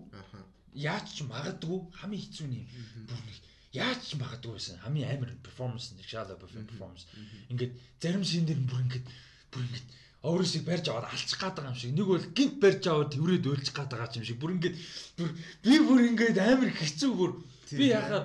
Яаж 0.75 1.07
ч 1.15 1.27
магадгүй 1.27 1.79
хамгийн 1.99 2.23
хэцүү 2.23 2.47
юм. 2.51 2.67
Бүр 3.11 3.21
нэг 3.27 3.39
яаж 3.75 4.01
ч 4.07 4.11
магадгүй 4.19 4.53
байсан. 4.55 4.79
Хамгийн 4.87 5.11
амар 5.11 5.31
перформанс 5.43 5.95
нэг 5.99 6.07
шалаа 6.07 6.39
перформанс. 6.39 7.07
Ингээд 7.51 7.75
зарим 8.03 8.23
шин 8.23 8.47
дээр 8.47 8.63
бүр 8.67 8.87
ингээд 8.87 9.07
бүр 9.51 9.63
ингээд 9.67 9.89
өөрөөсөө 10.25 10.63
барьж 10.65 10.89
аваад 10.89 11.13
алчих 11.13 11.37
гээд 11.37 11.57
байгаа 11.57 11.73
юм 11.73 11.81
шиг. 11.81 11.93
Нэг 11.93 12.07
бол 12.09 12.27
гинт 12.37 12.57
барьж 12.63 12.83
аваад 12.89 13.13
тэрврээд 13.13 13.49
өөлчих 13.49 13.75
гээд 13.77 13.93
байгаа 13.93 14.17
юм 14.17 14.25
шиг. 14.25 14.41
Бүр 14.41 14.55
ингээд 14.57 14.77
бүр 15.21 15.31
би 15.65 15.75
бүр 15.85 16.01
ингээд 16.09 16.39
амар 16.41 16.71
хэцүү 16.73 17.11
бүр 17.13 17.33
би 17.77 17.87
яхаа 17.93 18.23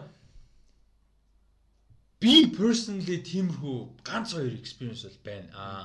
би 2.23 2.33
personally 2.55 3.19
тиймэрхүү 3.19 3.77
ганц 4.07 4.31
хоёр 4.35 4.53
experience 4.55 5.03
бол 5.03 5.19
байна. 5.27 5.51
Аа 5.55 5.83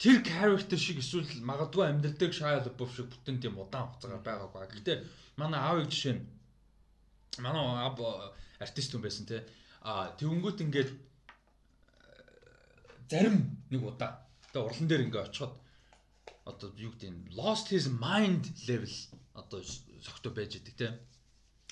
тэр 0.00 0.20
character 0.24 0.76
шиг 0.80 0.98
эсвэл 1.00 1.28
магадгүй 1.44 1.84
амьдралдаг 1.88 2.32
Shia 2.32 2.60
LaBeouf 2.64 2.92
шиг 2.96 3.08
бүтэн 3.12 3.40
тийм 3.40 3.60
удаан 3.60 3.88
хугацаагаар 3.88 4.24
байгаагүй. 4.24 4.68
Гэхдээ 4.80 4.96
манай 5.40 5.60
аавыг 5.60 5.88
жишээ 5.92 6.16
нь 6.16 6.24
манай 7.40 7.64
аб 7.84 8.00
артист 8.60 8.92
хүн 8.92 9.04
байсан 9.04 9.24
те. 9.28 9.44
А 9.80 10.12
тэгвнгүүт 10.16 10.64
ингээд 10.64 10.90
зарим 13.08 13.60
нэг 13.70 13.82
удаа 13.84 14.23
тэгээ 14.54 14.66
урлан 14.70 14.86
дээр 14.88 15.04
ингээ 15.10 15.26
очиход 15.26 15.54
одоо 16.46 16.68
юу 16.78 16.94
гэдэг 16.94 17.10
нь 17.10 17.34
lost 17.34 17.74
his 17.74 17.90
mind 17.90 18.54
level 18.70 18.94
одоо 19.34 19.60
согтоо 20.06 20.30
байж 20.30 20.54
идэг 20.62 20.74
те. 20.78 20.88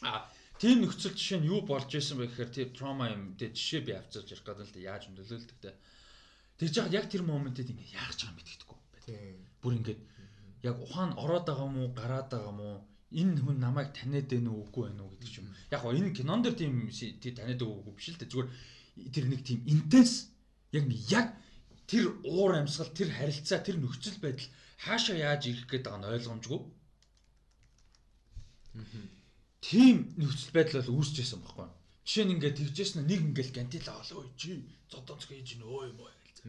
А 0.03 0.27
тийм 0.59 0.83
нөхцөл 0.83 1.15
жишээ 1.15 1.39
нь 1.41 1.51
юу 1.53 1.63
болж 1.63 1.87
исэн 1.95 2.19
бэ 2.19 2.27
гэхээр 2.27 2.51
тийм 2.51 2.69
trauma 2.75 3.07
юм 3.15 3.39
те 3.39 3.55
жишээ 3.55 3.87
би 3.87 3.93
авчирч 3.95 4.35
ярих 4.35 4.43
гэдэг 4.43 4.67
л 4.75 4.83
яаж 4.83 5.03
нөлөөлдөг 5.15 5.59
те. 5.63 5.71
Тэгж 6.59 6.75
яхад 6.75 6.97
яг 6.99 7.07
тэр 7.07 7.23
моментэд 7.23 7.71
ингээ 7.71 7.95
яах 7.95 8.11
гэж 8.11 8.21
байгаа 8.27 8.35
юм 8.35 8.39
мэддэхгүй 8.43 8.79
байна. 8.83 9.47
Бүр 9.63 9.73
ингээд 9.79 10.01
яг 10.67 10.77
ухаан 10.83 11.11
ороод 11.23 11.47
байгаа 11.47 11.69
мó 11.71 11.83
гараад 11.95 12.29
байгаа 12.35 12.55
мó 12.57 12.69
энэ 13.13 13.41
хүн 13.45 13.59
намайг 13.61 13.93
таниад 13.93 14.27
байна 14.27 14.51
уу 14.51 14.65
үгүй 14.67 14.83
байна 14.89 15.03
уу 15.05 15.13
гэдэг 15.15 15.39
юм. 15.39 15.47
Яг 15.71 15.81
гоо 15.85 15.93
энэ 15.93 16.17
кинон 16.17 16.41
дээр 16.43 16.57
тийм 16.57 16.75
тий 16.91 17.33
таниад 17.37 17.63
үгүй 17.63 17.95
биш 17.95 18.09
л 18.11 18.19
дээ. 18.19 18.33
Зүгээр 18.33 18.51
тэр 19.15 19.27
нэг 19.29 19.41
тийм 19.45 19.61
интенс 19.69 20.33
яг 20.73 20.85
яг 21.13 21.27
тэр 21.87 22.05
уур 22.25 22.53
амьсгал, 22.57 22.91
тэр 22.91 23.11
харилцаа, 23.11 23.61
тэр 23.61 23.77
нөхцөл 23.79 24.19
байдал 24.23 24.49
хаашаа 24.83 25.17
яаж 25.17 25.47
ирэх 25.47 25.67
гээд 25.71 25.85
байгаа 25.87 26.01
нь 26.01 26.11
ойлгомжгүй. 26.17 26.61
Тийм 29.63 29.97
нөхцөл 30.19 30.53
байдал 30.57 30.83
бол 30.83 31.03
үүсчихсэн 31.03 31.41
байхгүй. 31.43 31.69
Жишээ 32.03 32.25
нь 32.27 32.35
ингээд 32.35 32.59
тэгжсэн 32.59 33.07
нэг 33.07 33.21
ингээл 33.31 33.55
гантила 33.55 33.95
олоо 34.03 34.27
чи 34.35 34.67
зодонц 34.91 35.23
хийж 35.29 35.55
гин 35.55 35.63
өө 35.63 35.95
юм 35.95 36.03
уу 36.03 36.11
гээл. 36.11 36.43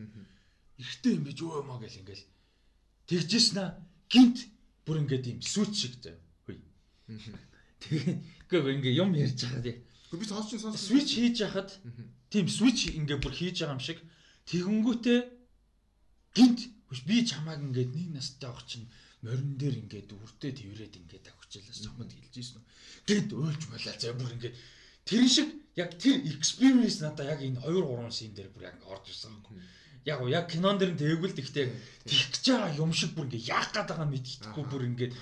Ихтэй 0.81 1.13
юм 1.21 1.23
гэж 1.29 1.37
өө 1.45 1.61
юм 1.61 1.69
аа 1.69 1.79
гэл 1.83 2.01
ингээл 2.01 2.25
тэгжсэн 3.05 3.57
аа 3.61 3.69
гинт 4.09 4.49
бүр 4.85 5.05
ингээд 5.05 5.29
юм 5.29 5.39
сүт 5.45 5.71
шиг 5.77 5.93
зав. 6.01 6.17
Хүй. 6.49 6.57
Тэгээ 8.49 8.75
ингээ 8.81 8.97
юм 8.97 9.13
ярьж 9.13 9.45
байгаа 9.45 9.61
тий. 9.61 9.77
Би 10.09 10.25
сонсч 10.25 10.57
сонс. 10.57 10.81
Switch 10.81 11.13
хийж 11.21 11.37
яхад 11.45 11.69
тийм 12.33 12.49
switch 12.49 12.89
ингээ 12.97 13.21
бүр 13.21 13.33
хийж 13.33 13.61
байгаа 13.61 13.77
юм 13.77 13.83
шиг 13.83 14.01
тэгэнгүүтээ 14.49 15.19
гинт 16.35 16.59
би 17.07 17.25
чамааг 17.25 17.59
ингээд 17.61 17.91
нэг 17.95 18.09
настай 18.13 18.49
авах 18.49 18.65
чинь 18.69 18.85
морин 19.23 19.55
дээр 19.57 19.75
ингээд 19.81 20.09
үрдээ 20.13 20.51
тэрвэрэд 20.59 20.95
ингээд 20.99 21.25
авчихлаа 21.31 21.73
чамд 21.73 22.11
хэлж 22.11 22.35
ийсэн 22.37 22.59
үү. 22.59 22.65
Гэт 23.07 23.29
өөлж 23.31 23.63
болоо 23.71 23.95
за 23.97 24.13
бүр 24.13 24.35
ингээд 24.35 24.55
тэр 25.07 25.25
шиг 25.25 25.49
яг 25.79 25.95
тэр 25.97 26.21
experience 26.27 26.99
надаа 26.99 27.33
яг 27.33 27.39
энэ 27.39 27.63
2 27.63 27.71
3 27.71 28.11
шин 28.11 28.35
дээр 28.35 28.49
бүр 28.51 28.67
яг 28.67 28.77
орж 28.83 29.05
ирсэн 29.09 29.31
юм. 29.31 29.63
Яг 30.03 30.19
уу 30.19 30.27
яг 30.27 30.51
кинон 30.51 30.77
дэр 30.77 30.91
нь 30.93 30.99
тээгүүл 30.99 31.37
тэгтээ 31.39 31.65
тэгэх 32.03 32.29
гэж 32.35 32.45
байгаа 32.51 32.71
юм 32.83 32.91
шиг 32.91 33.15
бүр 33.15 33.25
ингээд 33.31 33.47
яах 33.47 33.71
гээд 33.71 33.89
байгаа 33.89 34.09
мэдчихгүй 34.11 34.65
бүр 34.67 34.83
ингээд 34.91 35.13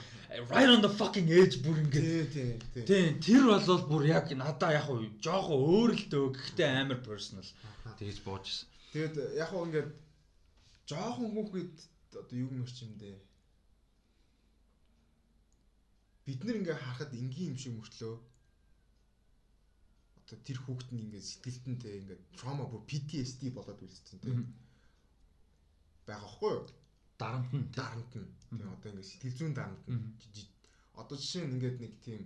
right 0.49 0.71
on 0.73 0.81
the 0.81 0.89
fucking 0.89 1.29
edge 1.29 1.61
бүр 1.61 1.77
ингээд 1.85 2.05
тий 2.33 2.57
тий. 2.73 2.83
тий 2.89 3.05
тэр 3.21 3.53
болвол 3.53 3.85
бүр 3.85 4.03
яг 4.09 4.25
надаа 4.33 4.73
яг 4.73 4.89
уу 4.89 5.05
жоохон 5.21 5.61
өөр 5.61 5.91
л 5.93 6.05
дөө 6.09 6.25
гэхдээ 6.33 6.69
амар 6.81 6.99
personal 7.05 7.45
тэгэж 8.01 8.17
бууж 8.25 8.49
ирсэн. 8.49 8.70
Тэгээд 8.91 9.15
яг 9.39 9.51
уу 9.55 9.65
ингээд 9.67 9.89
жоохон 10.89 11.31
хүүхэд 11.31 11.75
одоо 12.19 12.35
юу 12.43 12.51
юм 12.51 12.67
ч 12.67 12.83
юм 12.83 12.93
дээ. 12.99 13.17
Бид 16.27 16.39
нэр 16.43 16.59
ингээ 16.59 16.75
харахад 16.75 17.15
энгийн 17.15 17.55
юм 17.55 17.57
шиг 17.57 17.73
мөртлөө 17.79 18.15
одоо 20.19 20.37
тэр 20.43 20.59
хүүхэд 20.59 20.89
нь 20.91 21.03
ингээ 21.07 21.23
сэтгэлтэнтэй 21.23 21.93
ингээ 22.03 22.19
trauma 22.35 22.67
бүр 22.67 22.83
PTSD 22.89 23.41
болоод 23.55 23.79
үлдсэн 23.79 24.19
тийм 24.19 24.39
байгаа 26.07 26.29
хгүй 26.35 26.51
юу? 26.51 26.67
Дарамт 27.15 27.51
нь 27.55 27.71
дарамт 27.71 28.13
нь. 28.19 28.27
Тийм 28.43 28.67
одоо 28.75 28.91
ингээ 28.91 29.07
сэтгэл 29.07 29.37
зүйн 29.39 29.53
дарамт 29.55 29.87
нь. 29.87 30.03
Одоо 30.99 31.15
жишээ 31.15 31.47
нь 31.47 31.53
ингээд 31.55 31.77
нэг 31.79 31.93
тийм 32.03 32.21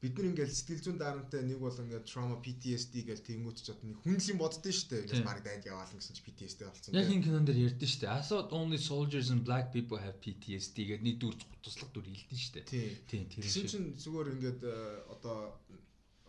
бид 0.00 0.16
нар 0.16 0.32
ингээл 0.32 0.48
сэтгэл 0.48 0.80
зүйн 0.80 0.96
дарамттай 0.96 1.44
нэг 1.44 1.60
бол 1.60 1.76
ингээд 1.76 2.08
trauma 2.08 2.40
PTSD 2.40 3.04
гэж 3.04 3.20
тэнгуут 3.20 3.60
ч 3.60 3.68
одоо 3.68 3.84
нэг 3.84 4.00
хүнлийн 4.00 4.40
боддөө 4.40 4.72
штэ 4.72 5.04
ингээс 5.04 5.24
баг 5.28 5.44
дайд 5.44 5.68
яваална 5.68 6.00
гэсэн 6.00 6.16
чи 6.16 6.24
PTSD 6.24 6.60
болсон. 6.64 6.96
Яг 6.96 7.12
энэ 7.12 7.24
кинон 7.28 7.44
дээр 7.44 7.68
ярьдэн 7.68 7.84
штэ. 7.84 8.08
I 8.08 8.24
thought 8.24 8.48
only 8.48 8.80
soldiers 8.80 9.28
and 9.28 9.44
black 9.44 9.68
people 9.76 10.00
have 10.00 10.16
PTSD 10.24 10.88
гэдэг 10.88 11.04
нэг 11.04 11.16
дүр 11.20 11.36
туслах 11.60 11.92
дүр 11.92 12.08
хэлдэн 12.08 12.40
штэ. 12.40 12.64
Тийм 12.64 12.96
тийм. 13.28 13.28
Тэгсэн 13.28 13.68
чинь 13.68 13.88
зүгээр 14.00 14.28
ингээд 14.40 14.60
одоо 15.12 15.60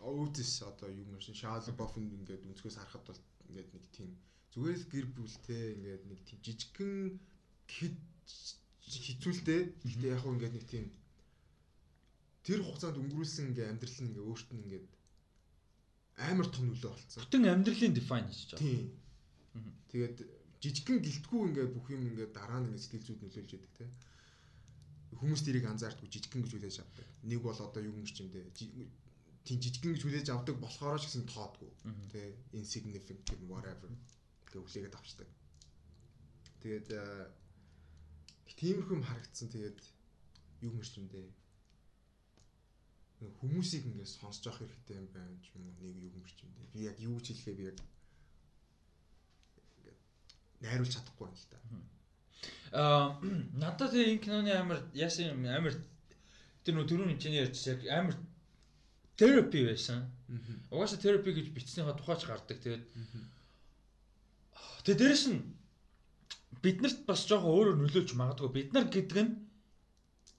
Otis 0.04 0.60
одоо 0.68 0.92
юм 0.92 1.16
шин 1.16 1.32
Shia 1.32 1.56
LaBeouf 1.56 1.96
ингээд 1.96 2.44
өнцгөөс 2.52 2.76
харахад 2.76 3.08
бол 3.08 3.20
ингээд 3.48 3.72
нэг 3.72 3.84
тийм 3.96 4.10
зүгээр 4.52 4.76
л 4.76 4.90
гэр 4.92 5.06
бүлтэй 5.16 5.64
ингээд 5.80 6.02
нэг 6.12 6.20
тийм 6.28 6.38
жижигхэн 6.44 7.16
хизүүлтэй. 8.84 9.60
Гэтэ 9.80 10.12
яг 10.12 10.20
хөө 10.20 10.34
ингээд 10.36 10.56
нэг 10.60 10.66
тийм 10.68 10.84
тэр 12.42 12.60
хугацаанд 12.66 12.98
өнгөрүүлсэн 12.98 13.54
ингээ 13.54 13.70
амьдрал 13.70 13.98
нь 14.02 14.08
ингээ 14.10 14.26
өөрт 14.26 14.48
нь 14.50 14.62
ингээ 14.66 14.82
амар 16.26 16.48
том 16.50 16.64
нөлөө 16.66 16.90
болцсон. 16.90 17.22
Бүтэн 17.22 17.46
амьдралын 17.54 17.94
define 17.94 18.26
хийж 18.26 18.42
байгаа. 18.50 18.62
Тийм. 18.62 18.82
Тэгээд 19.90 20.16
жижигхэн 20.62 20.98
гэлтгүү 21.06 21.40
ингээ 21.48 21.66
бүх 21.74 21.86
юм 21.94 22.02
ингээ 22.10 22.28
дараа 22.34 22.58
нь 22.60 22.74
ингээ 22.74 22.82
сэтгэл 22.82 23.06
зүйд 23.06 23.22
нөлөөлж 23.22 23.50
яадаг 23.54 23.72
те. 23.78 23.86
Хүмүүс 25.18 25.42
тэрийг 25.46 25.66
анзаардгүй 25.70 26.08
жижигхэн 26.10 26.42
гэж 26.42 26.52
хүлээж 26.56 26.76
авдаг. 26.82 27.08
Нэг 27.30 27.40
бол 27.46 27.58
одоо 27.58 27.82
юу 27.82 27.94
юм 27.94 28.06
ч 28.06 28.26
юм 28.26 28.30
дээ. 28.34 28.50
Тийм 29.46 29.58
жижигхэн 29.62 29.94
гэж 29.94 30.02
хүлээж 30.02 30.28
авдаг 30.34 30.56
болохоор 30.58 30.98
ч 30.98 31.06
гэсэн 31.06 31.30
тоодгүй. 31.30 31.70
Тэ 32.10 32.34
insignificant 32.58 33.26
whatever 33.46 33.90
гэ 34.50 34.58
хүлээгээд 34.58 34.98
авчдаг. 34.98 35.28
Тэгээд 36.62 36.88
тиймэрхүү 38.58 38.94
юм 38.98 39.04
харагдсан. 39.06 39.46
Тэгээд 39.52 39.78
юу 40.66 40.72
юм 40.74 40.82
ч 40.82 40.98
юм 40.98 41.06
дээ 41.06 41.26
хүмүүсийг 43.40 43.86
ингээд 43.86 44.10
сонсож 44.10 44.44
явах 44.50 44.60
хэрэгтэй 44.62 44.96
юм 44.98 45.08
байна 45.14 45.36
ч 45.44 45.54
юм 45.54 45.66
уу 45.68 45.94
нэг 45.94 46.14
юм 46.16 46.24
дээ. 46.26 46.72
Би 46.74 46.80
яг 46.90 46.96
юу 46.98 47.18
ч 47.20 47.32
хэлэхээ 47.32 47.58
би 47.58 47.64
яг 47.70 47.78
ингээд 49.78 49.98
найруулж 50.62 50.92
чадахгүй 50.94 51.26
юм 51.28 51.36
л 51.36 51.46
да. 51.50 51.58
Аа 52.72 53.06
надад 53.54 53.92
энэ 53.94 54.22
киноны 54.24 54.52
амар 54.54 54.80
яасан 54.94 55.34
юм 55.34 55.46
амар 55.46 55.74
тэр 56.64 56.74
нөө 56.74 56.88
түрүүний 56.90 57.18
чиний 57.22 57.42
ярьж 57.44 57.58
яг 57.66 57.80
амар 57.90 58.16
терапи 59.18 59.60
байсан. 59.70 60.10
Угаасаа 60.70 60.98
терапи 60.98 61.30
гэж 61.36 61.46
бичснийхаа 61.54 61.94
тухайч 61.98 62.26
гардаг. 62.26 62.58
Тэгээд 62.58 62.84
тэгээд 64.82 64.98
дээрэс 64.98 65.24
нь 65.30 65.40
биднэрт 66.62 67.06
бас 67.06 67.26
жоохон 67.28 67.54
өөрөөр 67.54 67.78
нөлөөлж 67.78 68.10
магадгүй. 68.18 68.50
Бид 68.50 68.70
нар 68.72 68.86
гэдэг 68.90 69.18
нь 69.22 69.32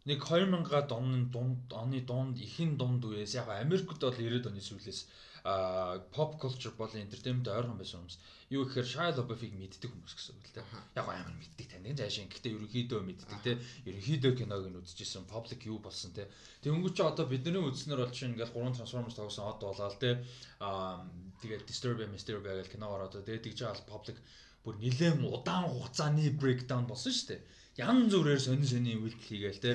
нэг 0.09 0.19
2000-аад 0.19 0.90
оны 0.91 1.19
дунд 1.32 1.72
оны 1.72 1.99
дунд 2.03 2.35
ихэн 2.35 2.75
дунд 2.75 3.03
үеэс 3.07 3.40
яг 3.40 3.48
Америкт 3.48 3.88
бол 3.88 4.11
90-ад 4.11 4.51
оны 4.51 4.59
сүүлээс 4.59 4.99
а 5.43 5.99
pop 6.15 6.40
culture 6.40 6.72
болон 6.77 7.03
entertainment 7.03 7.48
ойрхон 7.51 7.75
байсан 7.75 7.99
хүмүүс. 7.99 8.15
Юу 8.56 8.64
гэхээр 8.64 8.88
Shia 8.88 9.11
LaBeouf-ыг 9.11 9.51
мэддэг 9.59 9.91
хүмүүс 9.91 10.15
гэсэн 10.15 10.40
үг 10.40 10.48
л 10.48 10.56
дээ. 10.56 10.67
Яг 10.95 11.07
амар 11.11 11.35
мэддэг 11.35 11.67
таньдаг 11.67 11.99
цаашаа. 11.99 12.32
Гэхдээ 12.32 12.56
ерөнхийдөө 12.56 12.99
мэддэг 13.03 13.40
те. 13.43 13.59
Ерөнхийдөө 13.83 14.32
киног 14.40 14.64
нь 14.72 14.80
үзчихсэн, 14.80 15.27
public 15.27 15.67
юу 15.67 15.83
болсон 15.83 16.15
те. 16.15 16.32
Тэнгүүч 16.64 16.95
чи 16.95 17.03
одоо 17.03 17.27
бидний 17.27 17.59
үзснээр 17.59 18.07
бол 18.07 18.15
чинь 18.15 18.40
ингээл 18.40 18.56
3 18.56 18.72
Transformers 18.72 19.19
тоглосон 19.19 19.51
од 19.51 19.59
болоод 19.59 19.99
те. 19.99 20.23
А 20.64 21.03
тэгээд 21.43 21.67
Disturbia, 21.67 22.07
Mysteria 22.07 22.40
гэх 22.40 22.72
кино 22.72 22.95
ороод 22.95 23.19
тэгээд 23.19 23.43
тэгж 23.43 23.59
байгаа 23.67 23.83
public 23.91 24.15
бүр 24.64 24.80
нэлээд 24.80 25.19
удаан 25.27 25.67
хугацааны 25.67 26.32
breakdown 26.40 26.88
болсон 26.88 27.11
шүү 27.11 27.35
дээ 27.35 27.41
янз 27.77 28.13
бүрээр 28.13 28.41
сонин 28.41 28.69
сонин 28.69 29.01
үйлдэл 29.01 29.27
хийгээл 29.27 29.63
те. 29.65 29.71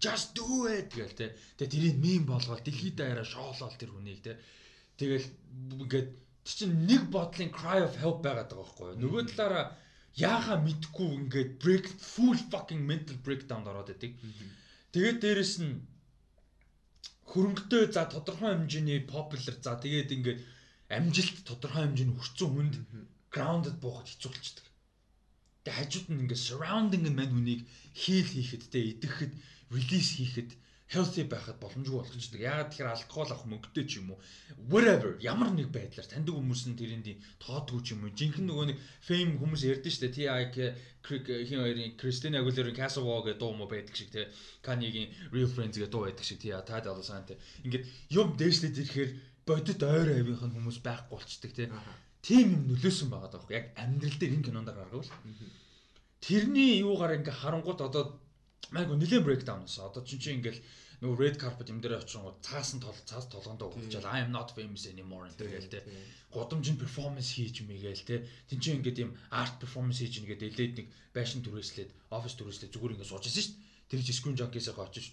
Just 0.00 0.36
do 0.36 0.68
it 0.68 0.92
гээл 0.92 1.16
те. 1.16 1.26
Тэгээ 1.56 1.72
тэрийг 1.72 1.96
мим 2.00 2.22
болгоод 2.28 2.64
дэлхийд 2.64 2.96
даяараа 3.00 3.24
шоолол 3.24 3.76
тэр 3.80 3.92
хүнийг 3.92 4.20
те. 4.20 4.36
Тэгэл 5.00 5.28
ингээд 5.80 6.08
тэр 6.44 6.54
чинь 6.56 6.76
нэг 6.84 7.08
бодлын 7.08 7.52
cry 7.52 7.80
of 7.80 7.96
help 7.96 8.20
байгаад 8.24 8.52
байгаа 8.52 8.60
байхгүй 8.60 8.86
юу? 8.92 9.00
Нөгөө 9.00 9.22
талаараа 9.32 9.64
яахаа 10.16 10.58
мэдхгүй 10.60 11.08
ингээд 11.20 11.50
break 11.62 11.86
full 11.96 12.36
fucking 12.52 12.82
mental 12.84 13.16
breakdown 13.24 13.64
ороод 13.64 13.92
идэг. 13.92 14.20
Тэгээд 14.92 15.18
дээрэс 15.24 15.54
нь 15.64 15.80
хөрөнгөтэй 17.30 17.92
за 17.94 18.04
тодорхой 18.10 18.52
хэмжээний 18.52 19.00
popular 19.08 19.54
за 19.64 19.80
тэгээд 19.80 20.10
ингээд 20.16 20.40
амжилт 20.96 21.36
тодорхой 21.48 21.86
хэмжээний 21.86 22.16
хүрсэн 22.16 22.48
хүнд 22.52 22.74
grounded 23.30 23.76
буухад 23.78 24.08
хэцүүлчихдэг 24.10 24.69
Тэгээ 25.70 25.86
хажууд 25.86 26.06
нь 26.10 26.22
ингээд 26.26 26.46
surrounding 26.50 27.06
нь 27.06 27.14
мань 27.14 27.30
хүнийг 27.30 27.62
heal 27.94 28.26
хийхэд 28.26 28.74
тэ 28.74 28.90
идэхэд 28.90 29.32
release 29.70 30.18
хийхэд 30.18 30.50
healthy 30.90 31.22
байхад 31.30 31.62
боломжгүй 31.62 32.02
болгочдөг. 32.02 32.42
Яагаад 32.42 32.74
тэгэхээр 32.74 32.90
алкогол 32.90 33.30
авах 33.30 33.46
мөнгөтэй 33.46 33.86
ч 33.86 34.02
юм 34.02 34.10
уу? 34.10 34.18
Whatever 34.66 35.14
ямар 35.22 35.54
нэг 35.54 35.70
байдлаар 35.70 36.10
таньдаг 36.10 36.34
хүмүүс 36.34 36.62
нь 36.66 36.74
тэрийн 36.74 37.06
тоодгүй 37.38 37.80
ч 37.86 37.94
юм 37.94 38.02
уу? 38.02 38.10
Жинхэнэ 38.18 38.50
нөгөө 38.50 38.66
нэг 38.74 38.78
fame 38.98 39.38
хүмүүс 39.38 39.62
ярьдэн 39.70 39.94
штэ 39.94 40.10
TIK 40.10 40.56
хин 41.46 41.62
хоёрын 41.62 41.94
Кристина 41.94 42.42
Агулерын 42.42 42.74
Castle 42.74 43.06
Wall 43.06 43.22
гэдэг 43.22 43.38
дуу 43.38 43.54
мó 43.54 43.70
байдаг 43.70 43.94
шиг 43.94 44.10
те. 44.10 44.26
Kanye-гийн 44.66 45.30
Real 45.30 45.46
Friends 45.54 45.78
гэдэг 45.78 45.94
дуу 45.94 46.10
байдаг 46.10 46.26
шиг 46.26 46.42
тий 46.42 46.50
та 46.50 46.82
далсан 46.82 47.22
те. 47.22 47.38
Ингээд 47.62 47.86
юм 48.10 48.34
дээшлээд 48.34 48.74
ирэхээр 48.82 49.10
бодит 49.46 49.80
ойр 49.86 50.18
авийнх 50.18 50.42
нь 50.42 50.54
хүмүүс 50.58 50.82
байхгүй 50.82 51.14
болчдөг 51.14 51.54
те 51.54 51.70
тийм 52.26 52.46
юм 52.56 52.62
нөлөөсөн 52.70 53.08
байгаа 53.10 53.30
daахгүй 53.32 53.56
яг 53.56 53.66
амьдрал 53.82 54.16
дээр 54.18 54.34
энэ 54.36 54.46
кинонд 54.46 54.70
гаргавал 54.70 55.10
тэрний 56.20 56.80
юугаар 56.84 57.16
ингээ 57.18 57.40
харангууд 57.42 57.80
одоо 57.80 58.04
Майг 58.70 58.86
нэлээд 58.86 59.26
breakdown 59.26 59.64
асан. 59.66 59.90
Одоо 59.90 60.04
чинь 60.06 60.22
чи 60.22 60.30
ингээл 60.36 60.62
нөгөө 61.02 61.16
red 61.18 61.36
carpet 61.42 61.72
юм 61.72 61.80
дээр 61.82 61.98
очингууд 61.98 62.38
цаасан 62.44 62.78
тол 62.78 62.94
цаас 63.08 63.26
толгондоо 63.26 63.72
уучаал 63.72 64.06
I 64.06 64.22
am 64.22 64.30
not 64.30 64.54
famous 64.54 64.86
anymore 64.86 65.26
энэ 65.26 65.42
гээл 65.42 65.72
те. 65.74 65.82
Годомжинд 66.30 66.78
performance 66.78 67.34
хийж 67.34 67.66
мэгээл 67.66 68.06
те. 68.06 68.28
Тин 68.46 68.60
чи 68.62 68.70
ингээд 68.78 69.02
юм 69.02 69.10
art 69.34 69.58
performance 69.58 69.98
хийж 69.98 70.22
нэгээд 70.22 70.46
элээд 70.46 70.72
нэг 70.78 70.86
байшин 71.16 71.42
түрээслээд 71.42 71.90
office 72.14 72.36
түрээслээд 72.38 72.72
зүгээр 72.76 72.94
ингээд 72.94 73.10
сууж 73.10 73.26
ирсэн 73.26 73.42
шүү 73.42 73.54
дээ. 73.58 73.90
Тэр 73.90 74.00
чи 74.06 74.12
screen 74.14 74.36
junkie-саа 74.38 74.78
очиж 74.86 75.06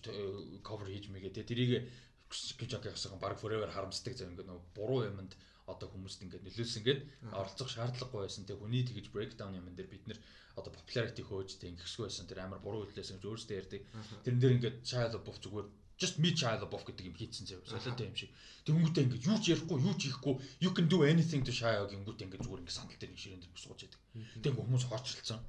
cover 0.62 0.86
хийж 0.86 1.10
мэгээ 1.10 1.34
те. 1.34 1.42
Тэрийг 1.50 1.90
screen 2.30 2.70
junkie-саа 2.78 3.18
баг 3.18 3.42
forever 3.42 3.72
харамсдаг 3.74 4.14
зав 4.14 4.30
ингээд 4.30 4.46
нөгөө 4.54 4.64
буруу 4.78 5.02
юмд 5.10 5.34
одоо 5.68 5.88
хүмүүст 5.92 6.24
ингээд 6.24 6.46
нөлөөлсөн 6.48 6.84
гээд 6.88 7.02
оролцох 7.36 7.70
шаардлагагүй 7.70 8.22
байсан. 8.24 8.48
Тэг 8.48 8.58
хүний 8.64 8.88
тэгж 8.88 9.12
breakdown 9.12 9.54
юм 9.60 9.68
дээр 9.76 9.92
бид 9.92 10.08
нэр 10.08 10.20
одоо 10.56 10.72
popularity 10.72 11.22
хөөжтэй 11.28 11.76
ингэхсгүй 11.76 12.08
байсан. 12.08 12.26
Тэр 12.26 12.40
амар 12.48 12.64
буруу 12.64 12.88
хөдлөөсөн 12.88 13.20
гэж 13.20 13.26
өөрөөсөө 13.28 13.60
ярьдаг. 13.60 13.82
Тэрэн 14.24 14.40
дээр 14.40 14.56
ингээд 14.58 14.78
child 14.88 15.14
buff 15.28 15.38
зүгээр 15.44 15.68
just 16.00 16.16
me 16.24 16.32
child 16.32 16.64
buff 16.72 16.88
гэдэг 16.88 17.06
юм 17.10 17.16
хийцэн 17.20 17.46
зав. 17.52 17.62
Солиотой 17.68 18.08
юм 18.08 18.16
шиг. 18.16 18.32
Тэнгүүтээ 18.64 19.04
ингээд 19.06 19.28
юу 19.28 19.38
ч 19.44 19.46
ярихгүй, 19.52 19.78
юу 19.82 19.96
ч 20.00 20.08
хийхгүй, 20.08 20.36
you 20.64 20.72
can 20.72 20.88
do 20.88 21.04
anything 21.04 21.44
to 21.44 21.52
shy 21.52 21.74
гингүүтээ 21.74 22.26
ингээд 22.32 22.46
зүгээр 22.46 22.62
ингээд 22.64 22.78
сандал 22.78 23.00
дээр 23.02 23.12
нэг 23.12 23.22
ширээн 23.22 23.42
дээр 23.44 23.58
сууж 23.58 23.80
яадаг. 23.84 24.02
Тэг 24.40 24.54
хүмүүс 24.56 24.86
хоочролцсон. 24.88 25.42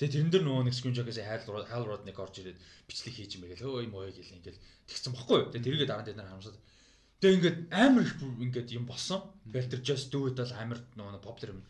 Тэгээ 0.00 0.12
тэрэн 0.16 0.32
дээр 0.32 0.44
нөгөө 0.48 0.64
нэг 0.64 0.74
screenshot-аас 0.80 1.20
хайл 1.20 1.68
хайл 1.68 1.84
род 1.84 2.04
нэг 2.08 2.16
орж 2.16 2.34
ирээд 2.40 2.58
бичлэг 2.88 3.14
хийж 3.20 3.36
юм 3.36 3.44
байгээл 3.44 3.68
өө 3.68 3.84
юм 3.84 3.94
өө 4.00 4.16
гэл 4.16 4.36
ингээл 4.40 4.64
тэгсэн 4.88 5.12
бохгүй 5.12 5.36
юу. 5.44 5.52
Тэгээ 5.52 5.66
тэргээ 5.68 5.88
дараа 5.92 6.00
нь 6.00 6.08
дээр 6.08 6.24
харамсаад 6.24 6.56
Тэгээ 7.20 7.36
ингээд 7.36 7.58
амар 7.68 8.04
их 8.08 8.16
ингээд 8.16 8.68
юм 8.72 8.88
болсон. 8.88 9.20
Тэгэл 9.44 9.76
тэр 9.76 9.82
just 9.84 10.08
do 10.08 10.24
it 10.28 10.40
бол 10.40 10.52
амар 10.56 10.80
нөгөө 10.96 11.20
popular 11.20 11.52
юм. 11.52 11.62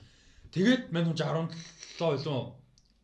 Тэгээд 0.54 0.94
мань 0.94 1.10
хүн 1.10 1.18
17 1.18 1.58
илүү 1.98 2.40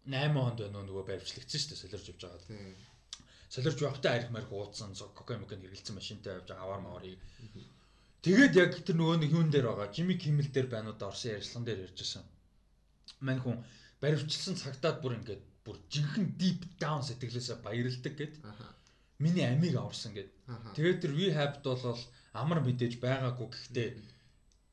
8 0.07 0.39
онд 0.39 0.59
байна 0.63 0.83
нөгөө 0.87 1.05
барьвчлагдсан 1.11 1.59
шүү 1.59 1.71
дээ 1.75 1.83
солирч 1.83 2.07
явж 2.15 2.23
байгаа. 2.23 2.47
Солирч 3.51 3.79
явахдаа 3.83 4.13
арх 4.15 4.31
марх 4.31 4.51
уудсан 4.55 4.95
кока 5.15 5.35
мөкэн 5.43 5.63
хэрэгэлсэн 5.63 5.99
машинтай 5.99 6.39
явж 6.39 6.55
аваар 6.55 6.83
маврыг. 6.87 7.19
Тэгээд 8.23 8.55
яг 8.55 8.73
тэр 8.87 8.95
нөгөө 8.99 9.17
нэг 9.23 9.31
юун 9.35 9.51
дээр 9.51 9.67
байгаа. 9.67 9.91
Жими 9.95 10.15
Кимэл 10.15 10.51
дээр 10.51 10.71
байна 10.71 10.95
уу 10.95 11.03
орсон 11.03 11.35
ярьцлан 11.35 11.67
дээр 11.67 11.91
ярьжсэн. 11.91 12.23
Мань 13.27 13.43
хүн 13.43 13.59
баривчлсан 14.03 14.55
цагтаад 14.55 15.03
бүр 15.03 15.19
ингээд 15.19 15.43
бүр 15.67 15.79
жинхэнэ 15.91 16.35
deep 16.39 16.63
down 16.83 17.03
сэтгэлээсээ 17.03 17.59
баярлдаг 17.67 18.15
гэд. 18.19 18.35
Миний 19.19 19.47
амийг 19.49 19.77
аварсан 19.77 20.13
гэд. 20.13 20.29
Тэгээд 20.77 21.01
тэр 21.01 21.13
rehab-д 21.17 21.65
бол 21.65 22.01
амар 22.37 22.61
мэдээж 22.61 23.01
байгаагүй 23.01 23.49
гэхдээ 23.49 23.89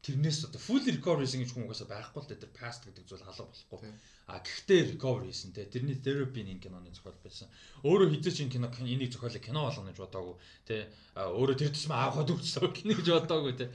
тэрнээс 0.03 0.51
одоо 0.51 0.59
full 0.59 0.83
recovery 0.83 1.23
гэсэн 1.23 1.47
хүн 1.47 1.63
угаасаа 1.63 1.87
байхгүй 1.87 2.19
л 2.19 2.27
дээ 2.27 2.43
тэр 2.43 2.51
past 2.51 2.83
гэдэг 2.83 3.07
зүйл 3.07 3.23
халаа 3.23 3.47
болохгүй. 3.47 3.79
А 4.27 4.43
гэхдээ 4.43 4.99
recovery 4.99 5.31
хийсэн 5.31 5.55
те 5.55 5.63
тэрний 5.63 5.95
therapy 5.95 6.43
нэг 6.43 6.59
киноны 6.59 6.91
зохиол 6.91 7.15
байсан. 7.23 7.47
Өөрөө 7.87 8.11
хизээч 8.11 8.43
энэ 8.43 8.51
кино 8.51 8.67
энийг 8.83 9.15
зохиолыг 9.15 9.39
кино 9.39 9.63
болгоно 9.63 9.95
гэж 9.95 9.99
бодоагүй 10.03 10.35
те 10.67 10.91
өөрөө 11.15 11.55
тэр 11.55 11.71
тусмаа 11.71 12.11
аавхад 12.11 12.35
үрчсэн 12.35 12.75
кино 12.75 12.99
гэж 12.99 13.07
бодоагүй 13.15 13.55
те. 13.55 13.71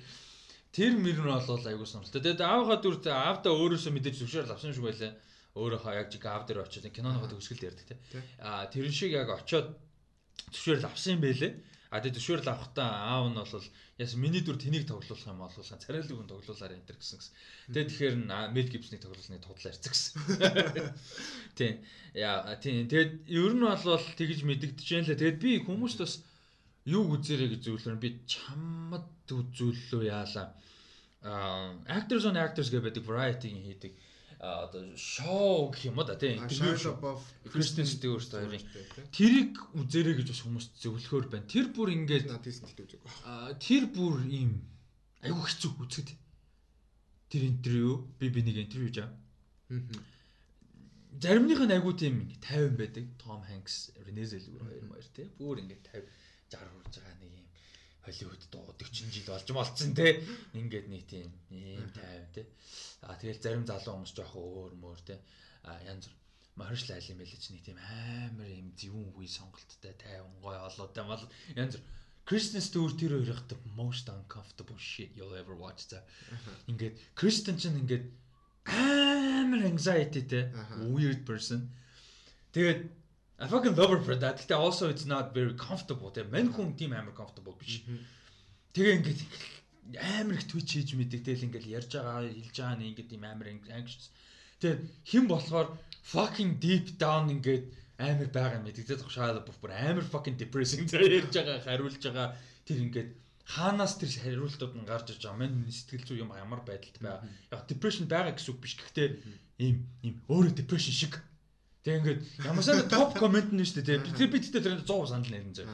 Тэр 0.68 1.00
мөр 1.00 1.16
нь 1.16 1.32
бол 1.48 1.64
айгуу 1.64 1.88
сонирхолтой. 1.88 2.20
Тэгээд 2.20 2.44
аавхад 2.44 2.84
үр 2.84 2.97
аавда 3.08 3.48
өөрөөсөө 3.56 3.92
мэдээж 3.97 4.20
зөвшөөрөл 4.20 4.52
авсан 4.52 4.76
шүү 4.76 4.84
байлаа. 4.84 5.16
Өөрөө 5.56 5.97
яг 5.97 6.12
жиг 6.12 6.24
аав 6.28 6.44
дээр 6.44 6.60
очиод 6.60 6.92
киноныхоо 6.92 7.32
төгсгөл 7.32 7.72
ярьдаг 7.72 7.88
те. 7.88 7.97
А 8.36 8.68
тэрэн 8.68 8.92
шиг 8.92 9.16
яг 9.16 9.32
очиод 9.32 9.72
зөвшөөрөл 10.52 10.89
авсан 10.89 11.17
юм 11.17 11.23
байлээ. 11.23 11.52
А 11.89 12.05
тэгээд 12.05 12.20
зөвшөөрөл 12.20 12.52
авахтаа 12.52 12.89
аав 13.17 13.33
нь 13.33 13.39
бол 13.41 13.65
яс 13.97 14.12
миний 14.12 14.44
дүр 14.44 14.60
тэнийг 14.60 14.84
тоглуулах 14.84 15.25
юм 15.25 15.41
бол 15.41 15.57
царайлаг 15.57 16.12
хүн 16.12 16.28
тоглуулаар 16.28 16.76
энэ 16.76 16.84
төр 16.84 16.99
гэсэн 17.00 17.17
гэсэн. 17.17 17.34
Тэгээд 17.73 17.89
тэгэхээр 17.89 18.17
Мел 18.52 18.68
Гибсний 18.68 19.00
тоглолтны 19.00 19.41
тоглол 19.41 19.68
ярьцсан 19.73 19.92
гэсэн. 19.97 20.15
Тийм. 21.58 21.75
Яа 22.12 22.55
тийм. 22.60 22.92
Тэгээд 22.92 23.12
ер 23.33 23.52
нь 23.57 23.65
бол 23.65 24.05
тэгж 24.20 24.39
мэдэгдэж 24.44 24.86
байна 24.92 25.08
лээ. 25.08 25.17
Тэгээд 25.17 25.39
би 25.41 25.52
хүмүүст 25.65 25.99
бас 26.05 26.15
юу 26.84 27.05
үзээрэй 27.17 27.57
гэж 27.57 27.60
зөвлөөр 27.65 27.97
би 27.97 28.10
чамд 28.28 29.25
үзүүллөө 29.25 30.02
яалаа. 30.12 30.52
Аа 31.25 31.73
actors 31.89 32.28
on 32.28 32.36
actors 32.36 32.68
гэдэг 32.68 33.00
variety-ийн 33.00 33.65
хийдэг 33.65 33.92
одоо 34.39 34.97
шоу 34.97 35.70
гэх 35.70 35.91
юм 35.91 35.99
да 36.07 36.15
тийм 36.15 36.39
интервью 36.42 37.18
Кристен 37.50 37.86
Стюарт 37.86 38.31
хоёрын 38.31 38.62
тэрийг 39.10 39.58
үзэрэй 39.75 40.15
гэж 40.15 40.31
бас 40.31 40.42
хүмүүс 40.47 40.67
зөвлөхөр 40.78 41.26
байна. 41.26 41.50
Тэр 41.50 41.75
бүр 41.75 41.91
ингээд 41.91 42.31
надийсэн 42.31 42.70
тэгт 42.70 42.99
үзэг. 42.99 43.02
Тэр 43.58 43.91
бүр 43.91 44.23
ийм 44.31 44.62
айгүй 45.26 45.42
хэцүү 45.42 45.70
үзэхэд 45.83 46.10
тэр 47.34 47.42
интервью 47.50 48.07
би 48.23 48.31
би 48.31 48.41
нэг 48.47 48.57
интервью 48.62 48.94
жаа. 48.94 49.10
Заримных 51.18 51.58
нь 51.67 51.75
айгүй 51.75 51.94
тийм 51.99 52.31
50 52.39 52.78
байдаг. 52.78 53.05
Том 53.18 53.42
Хэнкс, 53.42 53.91
Рене 54.07 54.23
Зэлгүр 54.23 54.62
хоёр 54.62 54.84
маяр 54.86 55.08
тийм 55.10 55.34
бүр 55.34 55.67
ингээд 55.67 55.83
50 55.91 56.07
60 56.49 56.70
хүрж 56.78 56.94
байгаа 56.97 57.17
нэг 57.20 57.33
юм 57.42 57.48
Холливуд 58.08 58.42
дуу 58.50 58.72
40 58.72 59.12
жил 59.12 59.28
болж 59.28 59.48
молцсон 59.52 59.92
те. 59.94 60.24
Ингээд 60.56 60.88
нэг 60.88 61.04
тийм 61.06 61.28
ийм 61.52 61.84
50 61.92 62.34
те. 62.34 62.42
А 63.04 63.14
тэгэл 63.20 63.44
зарим 63.44 63.64
залуу 63.68 64.00
хүмүүс 64.00 64.16
жоох 64.16 64.32
өөр 64.34 64.72
мөр 64.80 64.98
те. 65.04 65.20
А 65.68 65.76
янз 65.84 66.08
бүр 66.08 66.18
Марш 66.58 66.90
лайл 66.90 67.06
юм 67.14 67.22
байлээ 67.22 67.38
чи 67.38 67.54
нэг 67.54 67.62
тийм 67.62 67.78
амар 67.78 68.50
юм 68.50 68.74
зөвүүн 68.74 69.14
үе 69.14 69.30
сонголттой 69.30 69.94
тайван 69.94 70.34
гой 70.42 70.58
олоотой 70.58 71.04
мал 71.06 71.22
янз 71.54 71.78
Kristen 72.26 72.60
Stewart 72.60 72.98
тэр 72.98 73.14
хоёрын 73.14 73.46
the 73.46 73.56
most 73.78 74.10
uncomfortable 74.10 74.76
shit 74.76 75.14
you'll 75.14 75.38
ever 75.38 75.54
watch 75.54 75.86
за. 75.86 76.02
Ингээд 76.66 76.98
Kristen 77.14 77.56
ч 77.62 77.70
ингээд 77.70 78.10
амар 78.66 79.62
anxiety 79.70 80.26
те 80.26 80.50
weird 80.90 81.22
person. 81.22 81.70
Тэгээд 82.50 82.90
I 83.39 83.47
fucking 83.47 83.76
love 83.76 83.91
her 83.91 84.00
for 84.02 84.17
that. 84.17 84.39
Гэтэ 84.42 84.55
also 84.58 84.89
it's 84.89 85.07
not 85.07 85.33
very 85.33 85.55
comfortable. 85.55 86.10
Тэ 86.10 86.26
мань 86.26 86.50
хүн 86.50 86.75
тийм 86.75 86.91
амар 86.91 87.15
comfortable 87.15 87.55
биш. 87.55 87.86
Тэгээ 88.75 88.94
ингээд 88.99 89.20
амар 90.18 90.34
их 90.34 90.50
twitch 90.50 90.75
хийж 90.75 90.99
мэддэг 90.99 91.23
тэгэл 91.23 91.47
ингээл 91.47 91.75
ярьж 91.78 91.91
байгаа 91.94 92.26
хэлж 92.26 92.57
байгаа 92.58 92.76
нь 92.83 92.89
ингээд 92.91 93.15
юм 93.15 93.25
амар 93.31 93.49
anxious. 93.70 94.10
Тэгээ 94.58 95.07
хэн 95.07 95.25
болохоор 95.31 95.68
fucking 96.02 96.58
deep 96.58 96.99
down 96.99 97.31
ингээд 97.31 97.70
амар 98.02 98.26
байгаа 98.26 98.58
юм 98.58 98.67
мэддэг. 98.67 99.07
Shia 99.07 99.31
LaBeouf 99.31 99.58
бүр 99.62 99.70
амар 99.70 100.02
fucking 100.02 100.34
depressing 100.34 100.83
зэрэг 100.91 101.31
ярьж 101.31 101.34
байгаа 101.39 101.62
хариулж 101.62 102.02
байгаа 102.02 102.34
тэр 102.67 102.78
ингээд 102.91 103.10
хаанаас 103.47 104.02
тэр 104.02 104.10
хариултууд 104.18 104.75
нь 104.76 104.89
гарч 104.91 105.15
иж 105.15 105.23
байгаа 105.23 105.39
мань 105.39 105.62
сэтгэл 105.70 106.05
зүй 106.10 106.18
юм 106.26 106.34
ямар 106.34 106.67
байдалд 106.67 106.99
байгаа. 106.99 107.23
Яг 107.55 107.62
depression 107.70 108.10
байгаа 108.10 108.34
гэсэн 108.34 108.50
үг 108.50 108.60
биш. 108.67 108.75
Гэхдээ 108.76 109.08
ийм 109.62 109.86
ийм 110.02 110.15
өөрөө 110.26 110.58
depression 110.58 110.91
шиг. 110.91 111.15
Тэгээ 111.89 112.00
ингээд 112.05 112.20
ямарсаа 112.44 112.84
топ 112.92 113.17
комент 113.17 113.49
нь 113.49 113.65
шүү 113.65 113.81
дээ. 113.81 114.05
Тэр 114.12 114.28
би 114.28 114.44
тэгтээ 114.44 114.60
тэр 114.60 114.84
100 114.84 115.08
санал 115.08 115.33
нэрэн 115.33 115.57
зөө. 115.57 115.73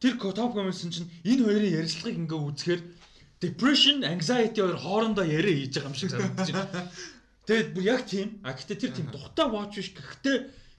Тэр 0.00 0.16
топ 0.16 0.56
комментсэн 0.56 0.88
чинь 0.88 1.12
энэ 1.28 1.44
хоёрын 1.44 1.76
ярилцлагыг 1.84 2.16
ингээ 2.24 2.40
үзэхээр 2.48 2.82
depression, 3.44 4.00
anxiety 4.08 4.64
хоёр 4.64 4.80
хоорондоо 4.80 5.28
яриа 5.28 5.60
хийж 5.60 5.76
байгаа 5.76 5.92
юм 5.92 6.00
шиг 6.00 6.10
санагдаж 6.16 6.48
байна. 6.48 6.88
Тэгээд 7.46 7.68
бүр 7.76 7.84
яг 7.84 8.02
тийм. 8.08 8.40
А 8.40 8.56
гэхдээ 8.56 8.78
тэр 8.80 8.92
тийм 8.96 9.08
тухтай 9.12 9.46
watch 9.52 9.76
биш. 9.76 9.92
Гэхдээ 9.92 10.36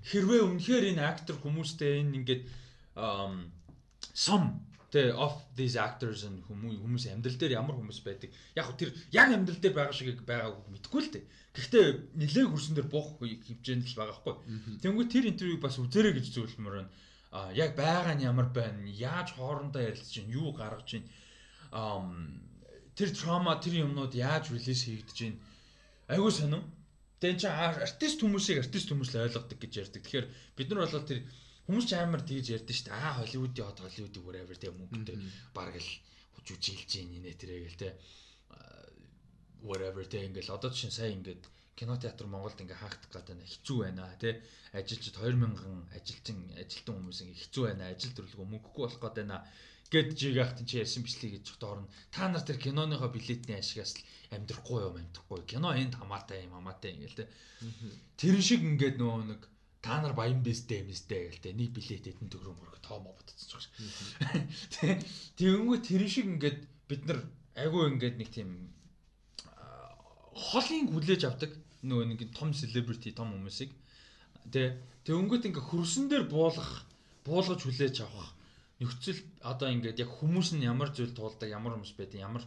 хэрвээ 0.09 0.41
үнэхээр 0.49 0.83
энэ 0.97 1.05
актер 1.05 1.37
хүмүүстэй 1.37 2.01
энэ 2.01 2.17
ингээд 2.17 2.41
some 4.17 4.65
the 4.91 5.15
of 5.15 5.33
these 5.55 5.75
actors 5.79 6.23
and 6.27 6.43
хүмүүс 6.47 7.07
амьдрал 7.11 7.39
дээр 7.39 7.57
ямар 7.57 7.75
хүмүүс 7.79 7.99
байдаг. 8.03 8.29
Яг 8.55 8.75
тэр 8.77 8.91
яг 9.11 9.31
амьдрал 9.31 9.59
дээр 9.59 9.75
байгаа 9.75 9.95
шиг 9.95 10.21
байгааг 10.27 10.67
мэдэхгүй 10.67 11.01
л 11.01 11.11
дээ. 11.15 11.25
Гэхдээ 11.55 11.85
нилээг 12.19 12.49
хөрсөн 12.51 12.75
дээр 12.75 12.89
буух 12.91 13.19
хэмжээнд 13.19 13.87
л 13.87 13.99
байгаа 13.99 14.15
хгүй. 14.19 14.35
Тэнгүү 14.83 15.05
тэр 15.07 15.25
интервьюг 15.31 15.61
бас 15.63 15.79
үзээрэй 15.79 16.13
гэж 16.19 16.25
зөвлөмөр 16.35 16.75
байна. 16.83 16.91
А 17.31 17.51
яг 17.55 17.75
байгаа 17.79 18.15
нь 18.19 18.27
ямар 18.27 18.51
байна? 18.51 18.83
Яаж 18.87 19.35
хоорондоо 19.39 19.79
ярилцж 19.79 20.11
чинь 20.11 20.31
юу 20.31 20.51
гаргаж 20.51 20.87
чинь 20.87 21.07
тэр 22.99 23.09
трама 23.15 23.55
тэр 23.63 23.87
юмнууд 23.87 24.11
яаж 24.11 24.51
релиз 24.51 24.83
хийгдэж 24.83 25.17
байна 25.23 25.39
айгуу 26.11 26.31
сонин 26.31 26.63
тэн 27.23 27.39
чи 27.39 27.47
артист 27.47 28.19
хүмүүсийг 28.19 28.59
артист 28.63 28.91
хүмүүс 28.91 29.15
л 29.15 29.23
ойлгодог 29.23 29.57
гэж 29.59 29.73
ярьдаг 29.79 30.03
тэгэхээр 30.03 30.27
бид 30.59 30.67
нар 30.67 30.83
бол 30.83 31.07
тэр 31.07 31.19
хүмүүс 31.65 31.85
ч 31.89 31.91
амар 31.95 32.21
тэгж 32.25 32.47
ярьдэн 32.55 32.75
шүү 32.75 32.85
дээ 32.87 32.97
аа 32.97 33.13
холливуудын 33.19 33.65
хот 33.67 33.79
холливуудын 33.83 34.25
whatever 34.25 34.55
тэг 34.57 34.71
мөнгөтэй 34.79 35.17
баг 35.55 35.75
л 35.77 35.91
жүжилж 36.47 36.91
ийн 36.97 37.21
нэ 37.21 37.33
тэрэг 37.37 37.65
л 37.71 37.81
тэг 37.81 37.93
whatever 39.67 40.03
тэг 40.05 40.25
ингээл 40.27 40.55
одоо 40.57 40.71
чинь 40.73 40.93
сая 40.93 41.13
ингээд 41.13 41.43
кино 41.77 41.97
театр 41.97 42.25
Монголд 42.27 42.61
ингээ 42.61 42.81
хаагдах 42.81 43.11
гэдэг 43.13 43.35
нь 43.37 43.49
хэцүү 43.53 43.77
байна 43.81 44.09
тий 44.21 44.33
ажилчид 44.73 45.15
2000 45.17 45.97
ажилчин 45.97 46.37
ажилтан 46.61 46.95
хүмүүс 46.97 47.19
ингээ 47.21 47.41
хэцүү 47.41 47.63
байна 47.65 47.83
ажил 47.93 48.13
төрлөгөө 48.17 48.47
мөнгөгүй 48.49 48.81
болох 48.85 49.01
гэдэг 49.01 49.21
байна 49.21 49.37
гэд 49.91 50.15
жигахт 50.15 50.63
чи 50.63 50.79
ярьсан 50.79 51.03
бичлэг 51.03 51.31
гэж 51.35 51.59
доорно. 51.59 51.91
Та 52.15 52.31
нар 52.31 52.41
тэр 52.47 52.55
киноныхоо 52.55 53.11
билетний 53.11 53.59
ашигаас 53.59 53.99
л 53.99 54.05
амьдрахгүй 54.31 54.79
юм 54.87 54.95
амьдрахгүй. 55.03 55.43
Кино 55.43 55.75
энд 55.75 55.99
хамаатай 55.99 56.47
юм 56.47 56.55
хамаатай 56.55 56.95
ингээл 56.95 57.19
те. 57.19 57.27
Тэр 58.15 58.39
шиг 58.39 58.63
ингээд 58.63 58.95
нөгөө 58.95 59.23
нэг 59.35 59.50
та 59.81 60.01
нар 60.01 60.13
баян 60.13 60.45
бэстэй 60.45 60.85
юмстэй 60.85 61.33
гээл 61.33 61.41
те. 61.41 61.53
Нэг 61.57 61.73
билет 61.73 62.05
эдэн 62.05 62.29
төгрөг 62.29 62.53
мөрөг 62.53 62.79
тоомоо 62.85 63.17
бодсон 63.17 63.37
ч 63.49 63.53
гэсэн. 63.65 65.01
Тэгэнгүү 65.41 65.77
тэр 65.81 66.03
шиг 66.05 66.29
ингээд 66.29 66.59
бид 66.85 67.01
нар 67.09 67.25
айгүй 67.57 67.89
ингээд 67.97 68.15
нэг 68.21 68.29
тийм 68.29 68.69
холын 70.37 70.85
хүлээж 70.93 71.21
авдаг 71.25 71.51
нөгөө 71.81 72.05
нэг 72.13 72.21
том 72.37 72.53
celebrity 72.53 73.09
том 73.11 73.33
хүмүүсийг. 73.33 73.73
Тэ 74.53 74.77
тэгэнгүүт 75.05 75.49
ингээ 75.49 75.65
хөрсөн 75.65 76.05
дээр 76.13 76.29
буулгах 76.29 76.85
буулгаж 77.25 77.65
хүлээж 77.65 78.05
авах 78.05 78.37
нөхцөл 78.81 79.21
одоо 79.41 79.69
ингээд 79.69 80.01
яг 80.01 80.09
хүмүүс 80.09 80.57
нь 80.57 80.65
ямар 80.65 80.89
зүйл 80.93 81.13
туулдаг 81.13 81.49
ямар 81.49 81.77
хүмүүс 81.77 81.93
байдаг 81.97 82.19
ямар 82.21 82.43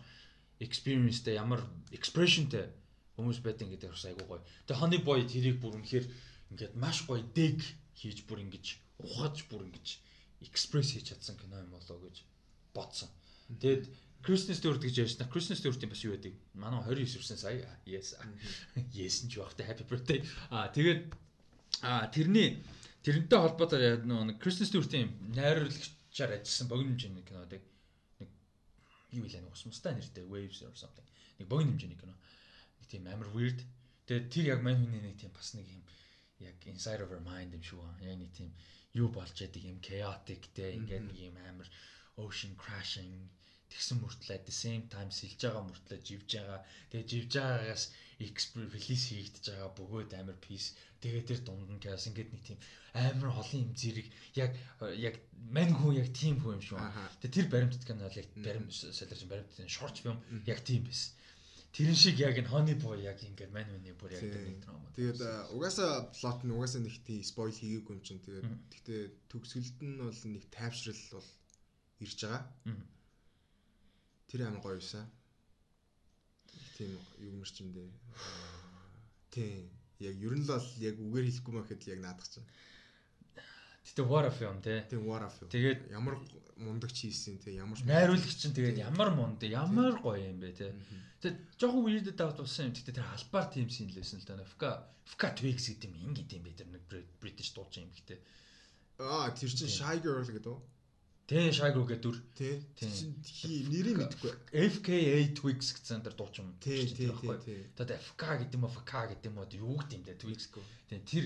experienceтэй 0.58 1.38
ямар 1.38 1.62
expressionтэй 1.94 2.70
хүмүүс 3.14 3.38
байдаг 3.42 3.70
гэдэг 3.70 3.90
бас 3.94 4.06
айгуу 4.06 4.26
гоё. 4.26 4.42
Тэгээ 4.66 4.80
Honey 4.82 5.00
Boy 5.02 5.22
тэрийг 5.26 5.62
бүр 5.62 5.78
үнэхээр 5.78 6.06
ингээд 6.54 6.78
маш 6.78 7.02
гоё 7.04 7.26
дэг 7.34 7.58
хийж 7.98 8.22
бүр 8.30 8.46
ингэж 8.46 8.78
ухаж 9.02 9.44
бүр 9.50 9.66
ингэж 9.66 9.98
экспресс 10.46 10.94
хийж 10.94 11.10
чадсан 11.10 11.36
кино 11.36 11.58
юм 11.58 11.74
болоо 11.74 11.98
гэж 11.98 12.22
бодсон. 12.74 13.10
Тэгээд 13.50 13.90
Christmas 14.24 14.58
Stewart 14.58 14.80
гэж 14.80 14.94
ярьсан. 15.04 15.28
Christmas 15.28 15.60
Stewart-ийн 15.60 15.92
бас 15.92 16.00
юу 16.00 16.16
байдаг? 16.16 16.32
Манай 16.54 16.80
29 16.80 17.20
хүрсэн 17.20 17.38
сая. 17.38 17.68
Yes. 17.84 18.16
Yes 18.96 19.26
ч 19.28 19.36
багтай 19.36 19.68
happy 19.68 19.84
birthday. 19.84 20.18
Аа 20.48 20.72
тэгээд 20.72 21.12
аа 21.84 22.08
тэрний 22.08 22.64
тэрнтэй 23.04 23.38
холбоотой 23.38 24.00
нэг 24.00 24.40
Christmas 24.40 24.72
Stewart-ийн 24.72 25.12
найруулагчаар 25.36 26.40
ажилласан 26.40 26.68
богино 26.72 26.96
хэмжээний 26.96 27.24
кино 27.28 27.44
байдаг. 27.44 27.62
Нэг 28.16 28.30
юу 29.12 29.28
вэ 29.28 29.44
нэг 29.44 29.52
усмастай 29.52 29.92
нэртэй 29.92 30.24
Waves 30.24 30.64
or 30.64 30.72
something. 30.72 31.04
Нэг 31.36 31.46
богино 31.48 31.76
хэмжээний 31.76 32.00
кино. 32.00 32.16
Нэг 32.80 32.86
тийм 32.88 33.04
амар 33.12 33.28
weird. 33.36 33.60
Тэгээд 34.08 34.32
тэр 34.32 34.44
яг 34.56 34.60
мань 34.64 34.80
хүний 34.80 35.04
нэг 35.04 35.20
тийм 35.20 35.36
бас 35.36 35.52
нэг 35.52 35.68
юм 35.68 35.84
яг 36.40 36.56
inside 36.66 37.00
of 37.04 37.12
our 37.14 37.24
mind 37.30 37.54
юм 37.56 37.62
шүү. 37.70 37.84
Яг 38.08 38.18
нэг 38.18 38.30
тийм 38.38 38.50
юу 39.00 39.08
болж 39.16 39.34
яадаг 39.44 39.62
юм 39.72 39.78
chaotic 39.88 40.42
те 40.56 40.72
ингээд 40.78 41.04
нэг 41.08 41.18
юм 41.28 41.36
амар 41.50 41.68
ocean 42.24 42.54
crashing 42.62 43.14
тэгсэн 43.74 43.98
мөртлөө 44.02 44.38
the 44.46 44.54
same 44.54 44.84
time 44.94 45.10
сэлж 45.10 45.40
байгаа 45.42 45.64
мөртлөө 45.66 45.98
живж 46.08 46.30
байгаа. 46.36 46.60
Тэгээ 46.90 47.10
живж 47.12 47.32
байгаагаас 47.38 47.84
релиз 48.74 49.02
хийгдэж 49.10 49.44
байгаа 49.50 49.70
бөгөөд 49.78 50.12
амар 50.20 50.38
peace. 50.46 50.68
Тэгээ 51.02 51.24
тэр 51.28 51.40
дунд 51.42 51.70
нь 51.74 51.82
chaos 51.82 52.06
ингээд 52.06 52.30
нэг 52.32 52.42
тийм 52.46 52.58
амар 52.94 53.30
олон 53.40 53.60
юм 53.66 53.72
зэрэг 53.80 54.08
яг 54.42 54.52
яг 55.08 55.14
мань 55.56 55.74
хүн 55.74 55.98
яг 56.02 56.08
тийм 56.20 56.38
хүн 56.38 56.56
юм 56.58 56.62
шүү. 56.62 56.78
Тэгээ 57.20 57.34
тэр 57.36 57.46
баримтат 57.50 57.84
кино 57.86 58.06
бол 58.06 58.20
яг 58.22 58.28
барим 58.46 58.66
солирч 58.70 59.22
баримтын 59.26 59.74
short 59.76 59.96
film 60.02 60.18
яг 60.46 60.60
тийм 60.62 60.86
байсан. 60.86 61.10
Тэрэн 61.74 61.98
шиг 61.98 62.22
яг 62.22 62.38
энэ 62.38 62.50
Honey 62.54 62.78
Boy 62.78 63.02
яг 63.02 63.18
ингээд 63.18 63.50
мань 63.50 63.66
хүний 63.66 63.94
бүр 63.98 64.14
яг 64.14 64.22
нэг 64.22 64.62
драма. 64.62 64.94
Тэгээд 64.94 65.20
угаасаа 65.58 66.06
плот 66.14 66.40
нь 66.46 66.54
угаасаа 66.54 66.78
нэг 66.86 67.02
тийм 67.02 67.26
спойл 67.26 67.50
хийгээгүй 67.50 67.94
юм 67.98 68.02
чинь. 68.06 68.22
Тэгээд 68.22 68.46
гэхдээ 68.70 69.02
төгсгөлд 69.26 69.78
нь 69.82 69.98
бол 69.98 70.22
нэг 70.30 70.44
тайвшрал 70.54 71.02
бол 71.18 71.30
ирж 71.98 72.18
байгаа. 72.22 72.42
Тэр 74.30 74.40
амар 74.46 74.62
гоё 74.62 74.78
юусан. 74.78 75.10
Тийм 76.78 76.94
юу 77.18 77.34
мэр 77.42 77.50
чим 77.50 77.74
дээ. 77.74 77.90
Тийм. 79.34 79.66
Яг 79.98 80.14
ер 80.14 80.34
нь 80.38 80.46
л 80.46 80.54
яг 80.78 80.94
үгээр 81.02 81.26
хэлэхгүй 81.26 81.54
мэхэд 81.58 81.82
яг 81.90 82.00
наадах 82.06 82.30
чинь. 82.30 82.46
Гэтэ 83.84 84.02
war 84.08 84.24
of 84.26 84.36
film 84.38 84.60
те. 84.64 84.84
Тийм 84.88 85.04
war 85.04 85.22
of. 85.24 85.36
Тэгээд 85.48 85.92
ямар 85.92 86.16
мундагч 86.56 87.04
хийсэн 87.04 87.38
те 87.38 87.52
ямар 87.52 87.78
найруулагч 87.84 88.36
чинь 88.40 88.56
тэгээд 88.56 88.80
ямар 88.80 89.12
мунд 89.12 89.44
ямар 89.44 90.00
гоё 90.00 90.24
юм 90.24 90.40
бэ 90.40 90.56
те. 90.56 90.72
Тэгээд 91.20 91.38
жоохон 91.60 91.84
weird 91.84 92.08
давт 92.16 92.40
болсон 92.40 92.72
юм. 92.72 92.74
Гэтэ 92.74 92.96
тэр 92.96 93.06
албаар 93.12 93.52
тийм 93.52 93.68
син 93.68 93.92
лээсэн 93.92 94.24
л 94.24 94.28
да. 94.28 94.44
Фка 94.56 94.88
Фка 95.04 95.36
Twigs 95.36 95.68
гэдэг 95.68 95.92
юм 95.92 96.16
ингэ 96.16 96.24
гэдэм 96.24 96.42
бэ 96.42 96.52
тэр 96.56 96.68
нэг 96.72 96.82
British 97.20 97.52
дуучин 97.52 97.84
юм 97.84 97.92
гэхдээ. 97.92 98.20
Аа 99.04 99.28
тэр 99.36 99.52
чинь 99.52 99.68
Shy 99.68 100.00
Girl 100.00 100.24
гэдэг 100.24 100.48
үү? 100.48 100.60
Тэ 101.24 101.56
Shagro 101.56 101.88
гэдэг 101.88 102.04
дүр. 102.04 102.16
Тий. 102.36 102.60
Хи 102.76 103.64
нэрийг 103.72 103.96
мэдэхгүй. 103.96 104.32
FKA 104.52 105.32
Twigs 105.32 105.72
гэсэн 105.72 106.04
тэр 106.04 106.12
дуучин. 106.12 106.52
Тий, 106.60 106.84
тий, 106.84 107.08
тий. 107.08 107.64
Тэгээд 107.72 107.96
FK 108.12 108.22
гэдэг 108.44 108.60
юм 108.60 108.68
уу, 108.68 108.76
FK 108.76 108.92
гэдэг 109.16 109.32
юм 109.32 109.40
уу 109.40 109.48
юу 109.48 109.76
гэдэг 109.80 109.96
юм 109.96 110.04
бэ 110.04 110.20
Twigs. 110.20 110.52
Тий, 110.88 111.00
тэр 111.00 111.24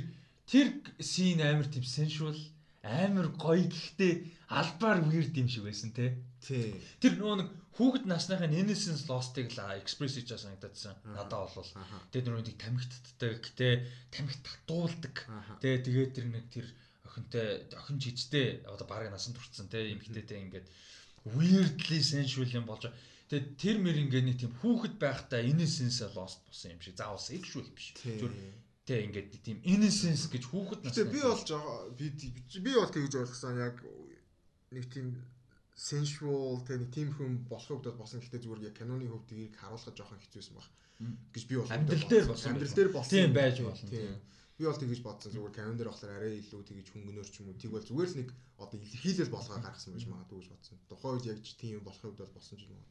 тэр 0.50 0.66
scene 0.98 1.44
амар 1.44 1.68
тийм 1.68 1.84
sensual 1.84 2.36
амар 2.82 3.28
гоё 3.36 3.68
гэхдээ 3.68 4.12
албаар 4.48 5.04
weird 5.04 5.36
юм 5.36 5.48
шиг 5.52 5.68
байсан 5.68 5.92
те. 5.92 6.16
Тий. 6.40 6.72
Тэр 7.04 7.20
нөгөө 7.20 7.36
нэг 7.44 7.48
хүүхэд 7.76 8.04
насныхын 8.08 8.56
innocence 8.56 9.04
lost-ыг 9.10 9.52
л 9.52 9.60
express 9.76 10.16
хийж 10.16 10.32
санагдадсан. 10.32 10.96
Надаа 11.12 11.46
бол. 11.52 11.70
Тэгээд 12.10 12.32
нэг 12.32 12.56
тамхитддаг 12.56 13.44
те, 13.52 13.84
тамхит 14.08 14.40
татуулдаг. 14.40 15.16
Тэ 15.60 15.84
тэгээд 15.84 16.10
тэр 16.16 16.26
нэг 16.32 16.44
тэр 16.48 16.66
охинтой 17.04 17.66
охин 17.74 17.98
жижигтэй 17.98 18.62
одоо 18.64 18.86
баг 18.86 19.10
насан 19.10 19.34
турцсан 19.34 19.68
те 19.68 19.92
эмгтээтэй 19.92 20.38
ингээд 20.44 20.66
weirdly 21.24 22.00
sensual 22.00 22.48
юм 22.48 22.66
болж 22.68 22.88
тэгээ 23.28 23.56
тэр 23.58 23.76
мэр 23.82 23.96
ингээд 24.06 24.26
нэг 24.28 24.36
тийм 24.38 24.52
хүүхэд 24.60 24.94
байхдаа 25.02 25.40
innocence 25.42 26.00
lost 26.14 26.40
болсон 26.46 26.72
юм 26.76 26.80
шиг 26.80 26.96
заавал 26.96 27.20
sexual 27.20 27.66
биш 27.74 27.92
зүгээр 27.98 28.34
те 28.88 29.04
ингээд 29.04 29.28
тийм 29.44 29.58
innocence 29.68 30.24
гэж 30.32 30.44
хүүхэд 30.48 30.80
нас 30.88 30.96
би 30.96 31.20
бол 31.20 31.42
би 31.98 32.06
би 32.64 32.72
бол 32.72 32.88
тэгж 32.96 33.12
ойлгосон 33.20 33.60
яг 33.60 33.76
нэг 34.72 34.88
тийм 34.88 35.12
sensual 35.76 36.64
те 36.64 36.80
нэг 36.80 36.88
тийм 36.96 37.12
хүн 37.12 37.44
болох 37.52 37.68
хувьд 37.68 37.86
бол 37.92 38.00
босон 38.02 38.24
гэхдээ 38.24 38.42
зүгээр 38.42 38.66
яг 38.72 38.74
киноны 38.80 39.06
хувьд 39.12 39.28
тэрийг 39.28 39.54
харуулах 39.60 39.92
жоохон 39.92 40.18
хэцүүсэн 40.24 40.56
баг. 40.56 40.66
Гэж 41.36 41.44
би 41.46 41.54
бол 41.60 41.70
амьдрал 41.70 42.08
дээр 42.08 42.26
болсон 42.32 42.48
амьдрал 42.56 42.74
дээр 42.74 42.90
болсон. 42.96 43.12
Тийм 43.12 43.30
байж 43.36 43.56
болно 43.60 43.86
тийм. 43.92 44.16
Би 44.58 44.66
бол 44.66 44.74
тэгэж 44.82 45.00
бодсон. 45.06 45.30
Зүгээр 45.30 45.54
календар 45.54 45.86
болохоор 45.86 46.16
арай 46.18 46.42
илүү 46.42 46.62
тэгэж 46.66 46.86
хөнгөнөр 46.90 47.28
ч 47.30 47.38
юм 47.38 47.54
уу. 47.54 47.60
Тэг 47.62 47.70
бол 47.70 47.86
зүгээр 47.86 48.10
л 48.10 48.18
нэг 48.18 48.28
одоо 48.58 48.76
илэрхийлэл 48.82 49.30
болгоо 49.30 49.58
гаргасан 49.62 49.94
байж 49.94 50.04
магадгүй 50.10 50.38
гэж 50.42 50.48
бодсон. 50.50 50.76
Тухайн 50.90 51.14
үед 51.14 51.26
яг 51.30 51.38
тийм 51.62 51.78
болох 51.86 52.02
бол 52.02 52.34
болсон 52.34 52.56
ч 52.58 52.66
юм 52.66 52.74
уу. 52.74 52.86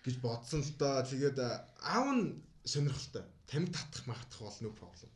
гэж 0.00 0.16
бодсон 0.24 0.64
л 0.64 0.72
доо. 0.80 1.04
Тэгээд 1.04 1.38
аав 1.84 2.08
нь 2.16 2.40
сонирхолтой. 2.64 3.24
Тамиг 3.46 3.72
татах 3.72 4.06
магадах 4.06 4.40
бол 4.40 4.58
no 4.60 4.70
problem. 4.76 5.10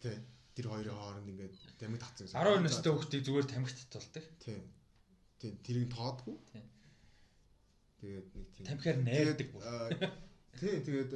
Тэ. 0.00 0.18
Тэр 0.54 0.70
хоёрын 0.70 0.94
хооронд 0.94 1.28
ингээд 1.28 1.54
тамиг 1.78 2.00
татсан 2.00 2.30
гэсэн. 2.30 2.38
12 2.38 2.62
настай 2.62 2.92
хүүхдийг 2.94 3.22
зүгээр 3.26 3.46
тамигт 3.50 3.78
татуулдаг. 3.90 4.24
Тийм. 4.38 4.62
Тийм 5.42 5.54
тэрийг 5.66 5.90
тоодгүй. 5.90 6.36
Тийм. 6.52 6.66
Тэгээд 7.98 8.28
нэг 8.38 8.48
тийм. 8.54 8.66
Тамхиар 8.70 8.98
найрдаг 9.02 9.48
бүр. 9.50 9.62
Тийм 10.60 10.78
тэгээд 10.86 11.12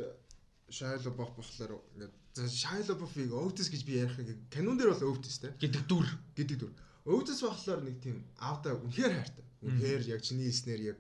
Shia 0.68 0.98
LaBeouf 1.00 1.32
болохоор 1.38 1.78
ингээд 1.94 2.14
Shia 2.50 2.82
LaBeouf-ыг 2.82 3.32
Otis 3.32 3.70
гэж 3.72 3.82
би 3.86 4.02
ярих 4.02 4.18
ингээд 4.20 4.50
канон 4.52 4.76
дээр 4.76 4.92
бол 4.92 5.16
Otis 5.16 5.38
те 5.40 5.54
гэдэг 5.56 5.86
дүр 5.88 6.06
гэдэг 6.36 6.56
дүр. 6.60 6.72
Otis 7.08 7.40
болохоор 7.40 7.80
нэг 7.86 8.02
тийм 8.04 8.20
аавда 8.36 8.76
үнэхээр 8.76 9.14
хайртай. 9.16 9.46
Үнэхээр 9.64 10.02
яг 10.12 10.20
чиний 10.20 10.50
хэлснээр 10.50 10.82
яг 10.92 10.98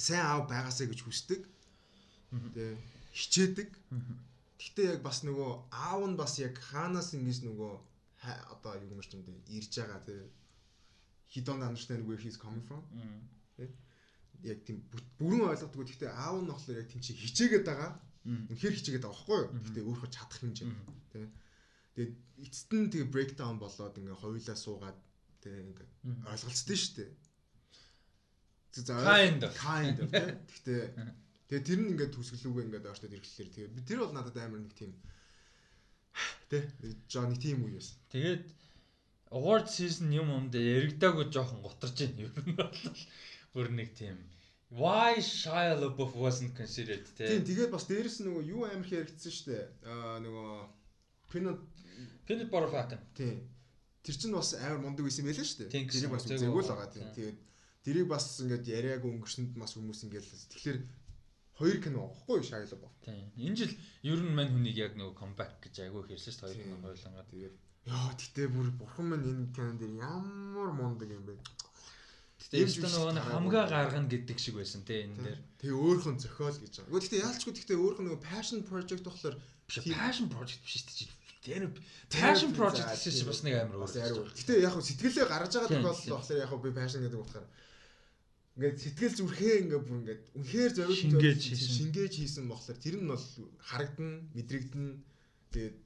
сайн 0.00 0.24
аав 0.26 0.50
байгаасаа 0.50 0.90
гэж 0.90 1.00
хүсдэг. 1.06 1.46
Тэ 2.32 2.76
хичээдэг. 3.12 3.68
Гэхдээ 4.56 4.86
яг 4.96 5.00
бас 5.04 5.20
нөгөө 5.26 5.50
аав 5.68 6.02
нь 6.08 6.16
бас 6.16 6.38
яг 6.40 6.56
хаанаас 6.56 7.12
ингэж 7.12 7.44
нөгөө 7.44 7.72
одоо 8.54 8.72
юу 8.80 8.94
юм 8.94 9.00
дэ 9.02 9.34
ирж 9.52 9.72
байгаа 9.76 10.00
тэ 10.06 10.16
he 11.32 11.40
don't 11.40 11.64
understand 11.64 12.06
where 12.06 12.20
he's 12.20 12.38
coming 12.38 12.64
from. 12.64 12.80
Тэ 13.56 13.68
яг 14.48 14.64
тийм 14.64 14.80
бүрэн 15.18 15.50
ойлгодгүй. 15.50 15.84
Гэхдээ 15.92 16.10
аав 16.14 16.40
нь 16.40 16.48
болохоор 16.48 16.80
яг 16.80 16.88
тийм 16.88 17.02
чи 17.02 17.12
хичээгээд 17.12 17.66
байгаа. 17.68 17.90
Үнэхээр 18.24 18.74
хичээгээд 18.78 19.04
байгаа 19.04 19.18
байхгүй 19.18 19.38
юу? 19.42 19.50
Гэхдээ 19.66 19.84
өөрөө 19.86 20.10
чадах 20.14 20.38
хэмжээ. 20.40 20.70
Тэ. 21.12 21.28
Тэгээд 21.98 22.12
эцэст 22.46 22.70
нь 22.72 22.90
тэгээ 22.90 23.12
breakdown 23.12 23.56
болоод 23.58 23.98
ингээ 23.98 24.22
хоёулаа 24.22 24.56
суугаад 24.56 24.98
тэ 25.42 25.50
ингээ 25.52 25.88
ойлголцсон 26.30 26.78
шүү 26.78 26.94
дээ. 26.96 27.10
Kind 28.72 29.40
of. 29.44 29.52
Kind 29.58 29.96
of. 30.00 30.08
Гэхдээ 30.48 30.82
тэгээ 31.52 31.68
тэр 31.68 31.78
нь 31.84 31.90
ингээ 31.92 32.08
төсөглүүгээ 32.16 32.64
ингээ 32.64 32.88
ойртоод 32.88 33.12
ирэхлээр 33.12 33.50
тэгээ 33.52 33.84
тэр 33.84 33.98
бол 34.00 34.16
надад 34.16 34.36
амар 34.40 34.64
нэг 34.64 34.72
тийм 34.72 34.96
тэ 36.48 36.64
Johnny 37.12 37.36
тийм 37.36 37.60
үе 37.68 37.76
байсан. 37.76 38.00
Тэгээд 38.08 38.44
award 39.36 39.68
season 39.68 40.08
юм 40.16 40.32
юм 40.32 40.48
дээр 40.48 40.96
яригдаагүй 40.96 41.28
жоохон 41.28 41.60
гутарж 41.60 41.96
байна 42.00 42.24
юм 42.24 42.56
бол 42.56 42.72
бүр 43.52 43.68
нэг 43.68 43.92
тийм 43.92 44.16
Why 44.72 45.20
Shia 45.20 45.76
LaBeouf 45.76 46.16
wasn't 46.16 46.56
considered 46.56 47.04
те. 47.12 47.28
Тийм 47.28 47.44
тэгээд 47.44 47.68
бас 47.76 47.84
дээрэс 47.84 48.24
нөгөө 48.24 48.42
юу 48.48 48.64
амар 48.64 48.88
хэрэгцсэн 48.88 49.32
шүү 49.36 49.46
дээ. 49.52 49.64
Аа 49.84 50.16
нөгөө 50.24 50.48
Peanut 51.28 51.60
Peanut 52.24 52.48
Butter 52.48 52.72
Falcon. 52.72 53.00
Тийм. 53.12 53.44
Тэр 54.00 54.16
чинь 54.16 54.32
бас 54.32 54.56
амар 54.56 54.80
мундаг 54.80 55.04
байсан 55.04 55.28
байлаа 55.28 55.44
шүү 55.44 55.68
дээ. 55.68 55.92
Тэрийг 55.92 56.16
бас 56.16 56.24
үзээгүй 56.24 56.62
л 56.64 56.72
байгаа 56.72 56.88
тийм. 56.88 57.12
Тэгээд 57.12 57.38
тэрийг 57.84 58.08
бас 58.08 58.24
ингээд 58.40 58.64
яриаг 58.72 59.04
өнгөрсөнд 59.04 59.52
бас 59.60 59.76
хүмүүс 59.76 60.00
ингээд 60.08 60.26
тэгэхээр 60.56 60.78
хоёр 61.58 61.78
кино 61.84 62.08
байхгүй 62.08 62.36
юу 62.40 62.46
Shia 62.46 62.62
LaBeouf. 62.64 62.94
Тийм. 63.04 63.26
Энэ 63.36 63.56
жил 63.56 63.72
ер 64.02 64.20
нь 64.22 64.36
мань 64.36 64.52
хүнийг 64.52 64.76
яг 64.76 64.92
нөгөө 64.96 65.14
comeback 65.20 65.60
гэж 65.60 65.74
айгүй 65.84 66.02
хэрсэн 66.08 66.32
шүү 66.32 66.48
дээ. 66.48 66.54
Хоёр 66.54 66.64
кино 66.64 66.76
хойлонгаа. 66.82 67.26
Тэгээд 67.32 67.54
яа 67.92 68.10
гэтээ 68.14 68.48
бүр 68.54 68.68
бурхан 68.78 69.06
минь 69.10 69.26
энэ 69.26 69.52
кинон 69.54 69.76
дээр 69.78 69.94
ямар 70.00 70.70
мундаг 70.72 71.10
юм 71.10 71.24
бэ. 71.26 71.36
Тэгтээ 72.52 72.88
нөгөө 72.88 73.22
хамгаа 73.22 73.66
гаргана 73.70 74.08
гэдэг 74.10 74.38
шиг 74.38 74.54
байсан 74.58 74.82
те 74.86 75.06
энэ 75.06 75.18
дээр. 75.18 75.40
Тэгээ 75.58 75.78
өөрхөн 75.78 76.18
зохиол 76.18 76.58
гэж 76.58 76.72
байгаа. 76.82 76.94
Гэхдээ 76.98 77.24
яалчгүй 77.26 77.52
гэхдээ 77.54 77.78
өөрхөн 77.78 78.04
нөгөө 78.06 78.22
passion 78.22 78.60
project 78.66 79.02
болохоор 79.06 79.36
passion 79.66 80.26
project 80.30 80.60
биш 80.62 80.74
шүү 80.82 81.10
дээ. 81.10 81.10
Тэр 81.42 81.62
passion 82.10 82.50
project 82.54 82.86
гэсэн 82.86 83.12
чинь 83.18 83.30
бас 83.30 83.40
нэг 83.42 83.54
амар 83.62 83.82
өөр. 83.82 84.30
Гэтэ 84.30 84.62
яг 84.62 84.74
хөө 84.74 84.84
сэтгэлээ 84.86 85.26
гаргаж 85.26 85.52
байгаа 85.58 85.70
тохиолдол 85.70 86.18
болохоор 86.18 86.42
яг 86.42 86.50
хөө 86.50 86.62
би 86.62 86.70
passion 86.70 87.00
гэдэг 87.02 87.18
утгаар 87.22 87.46
ингээд 88.52 88.78
сэтгэл 88.84 89.16
зүрхээ 89.16 89.54
ингээд 89.64 89.84
бүр 89.88 89.98
ингээд 90.04 90.22
үнэхээр 90.36 90.72
зориулт 90.76 91.00
шингээж 91.48 92.12
хийсэн 92.20 92.44
болохоор 92.52 92.78
тэр 92.84 92.96
нь 93.00 93.08
бол 93.08 93.26
харагдана, 93.64 94.28
мэдрэгдэн. 94.36 94.86
Тэгээд 95.52 95.76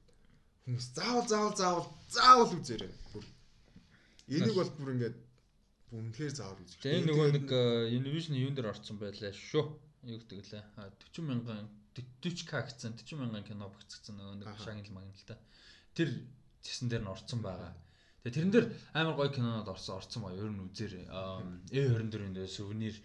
хүмүүс 0.67 0.87
заавал 0.91 1.27
заавал 1.31 1.55
заавал 1.55 1.87
заавал 2.11 2.51
үзээрэй. 2.59 2.91
Бүр 3.15 3.25
энийг 4.27 4.55
бол 4.59 4.71
бүр 4.75 4.89
ингээд 4.99 5.17
үнэхээр 5.95 6.33
заавал 6.35 6.59
үзэх. 6.59 6.83
Тэгээ 6.83 7.07
нөгөө 7.07 7.27
нэг 7.39 7.47
Univision 7.95 8.35
юун 8.35 8.55
дээр 8.55 8.75
орсон 8.75 8.99
байлаа 8.99 9.31
шүү. 9.31 9.63
Юу 10.03 10.19
гэдэг 10.19 10.43
лээ. 10.51 10.63
40 10.75 11.23
мянган 11.23 11.71
40к 11.95 12.51
гэсэн 12.67 12.99
40 12.99 13.15
мянган 13.15 13.47
кино 13.47 13.71
багцсан 13.71 14.19
нөгөө 14.19 14.43
нэг 14.43 14.51
шагнал 14.59 14.91
магнал 14.91 15.23
та. 15.23 15.39
Тэр 15.95 16.11
зэсэн 16.59 16.91
дээр 16.91 17.07
нь 17.07 17.13
орсон 17.15 17.39
байгаа. 17.39 17.71
Тэгээ 18.27 18.35
тэрэн 18.43 18.51
дээр 18.51 18.67
амар 18.91 19.15
гоё 19.15 19.31
кинонод 19.31 19.71
орсон 19.71 20.03
орсон 20.03 20.21
ба 20.27 20.35
ер 20.35 20.51
нь 20.51 20.59
үзээрэй. 20.59 21.07
Э24-ийн 21.71 22.35
дээр 22.35 22.51
сүвнир 22.51 22.95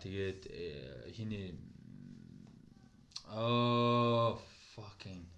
тэгээд 0.00 0.40
э, 0.48 1.12
хиний 1.12 1.52
аа 3.28 4.40
fucking 4.72 5.28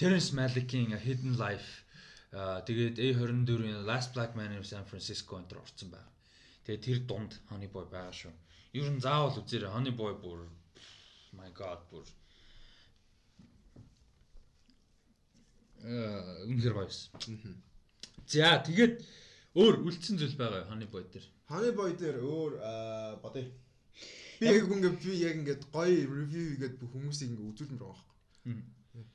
Terrence 0.00 0.32
Malick-ийн 0.32 0.96
Hidden 0.96 1.36
Life 1.36 1.84
тэгээд 2.32 2.96
A24-ийн 2.96 3.84
Last 3.84 4.16
Black 4.16 4.32
Man 4.32 4.56
in 4.56 4.64
San 4.64 4.88
Francisco 4.88 5.36
энэ 5.36 5.60
орсон 5.60 5.92
байна. 5.92 6.08
Тэгээд 6.64 6.80
тэр 6.80 6.98
дунд 7.04 7.36
Honey 7.52 7.68
Boy 7.68 7.84
байгаа 7.92 8.16
шүү. 8.16 8.32
Ер 8.72 8.88
нь 8.88 9.04
заавал 9.04 9.36
үзээрэй. 9.36 9.68
Honey 9.68 9.92
Boy 9.92 10.16
бүр 10.16 10.48
my 11.36 11.52
god 11.52 11.84
бүр 11.92 12.08
э 15.84 16.48
үнэхэр 16.48 16.72
гоё 16.72 16.88
байсан. 16.88 17.68
За 18.30 18.62
тэгээд 18.62 18.94
өөр 19.58 19.74
үлдсэн 19.82 20.14
зүйл 20.22 20.38
байгаа 20.38 20.70
Honey 20.70 20.86
Boy 20.86 21.02
дээр. 21.10 21.26
Honey 21.50 21.72
Boy 21.74 21.90
дээр 21.98 22.22
өөр 22.22 22.52
бодъё. 23.18 23.50
Би 24.38 24.46
яг 24.46 24.70
ингээд 24.70 24.96
би 25.02 25.12
яг 25.18 25.34
ингээд 25.42 25.62
гоё 25.74 26.06
ревю 26.06 26.30
хийгээд 26.30 26.78
бүх 26.78 26.94
хүмүүсийг 26.94 27.34
ингээд 27.34 27.50
үзүүлмээр 27.50 27.82
байгаа 27.82 27.98
байхгүй. 27.98 28.62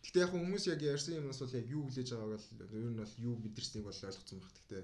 Гэтэ 0.04 0.20
яг 0.20 0.32
хүмүүс 0.36 0.66
яг 0.68 0.82
ярьсан 0.84 1.16
юмнаас 1.20 1.40
бол 1.40 1.56
яг 1.56 1.68
юу 1.72 1.84
хүлээж 1.88 2.10
байгааг 2.12 2.44
л 2.44 2.76
ер 2.76 2.92
нь 2.92 3.00
бол 3.00 3.16
юу 3.24 3.34
мэдэрснийг 3.40 3.84
бол 3.88 4.04
ойлгоцсон 4.04 4.40
баг. 4.44 4.54
Гэтэ 4.60 4.84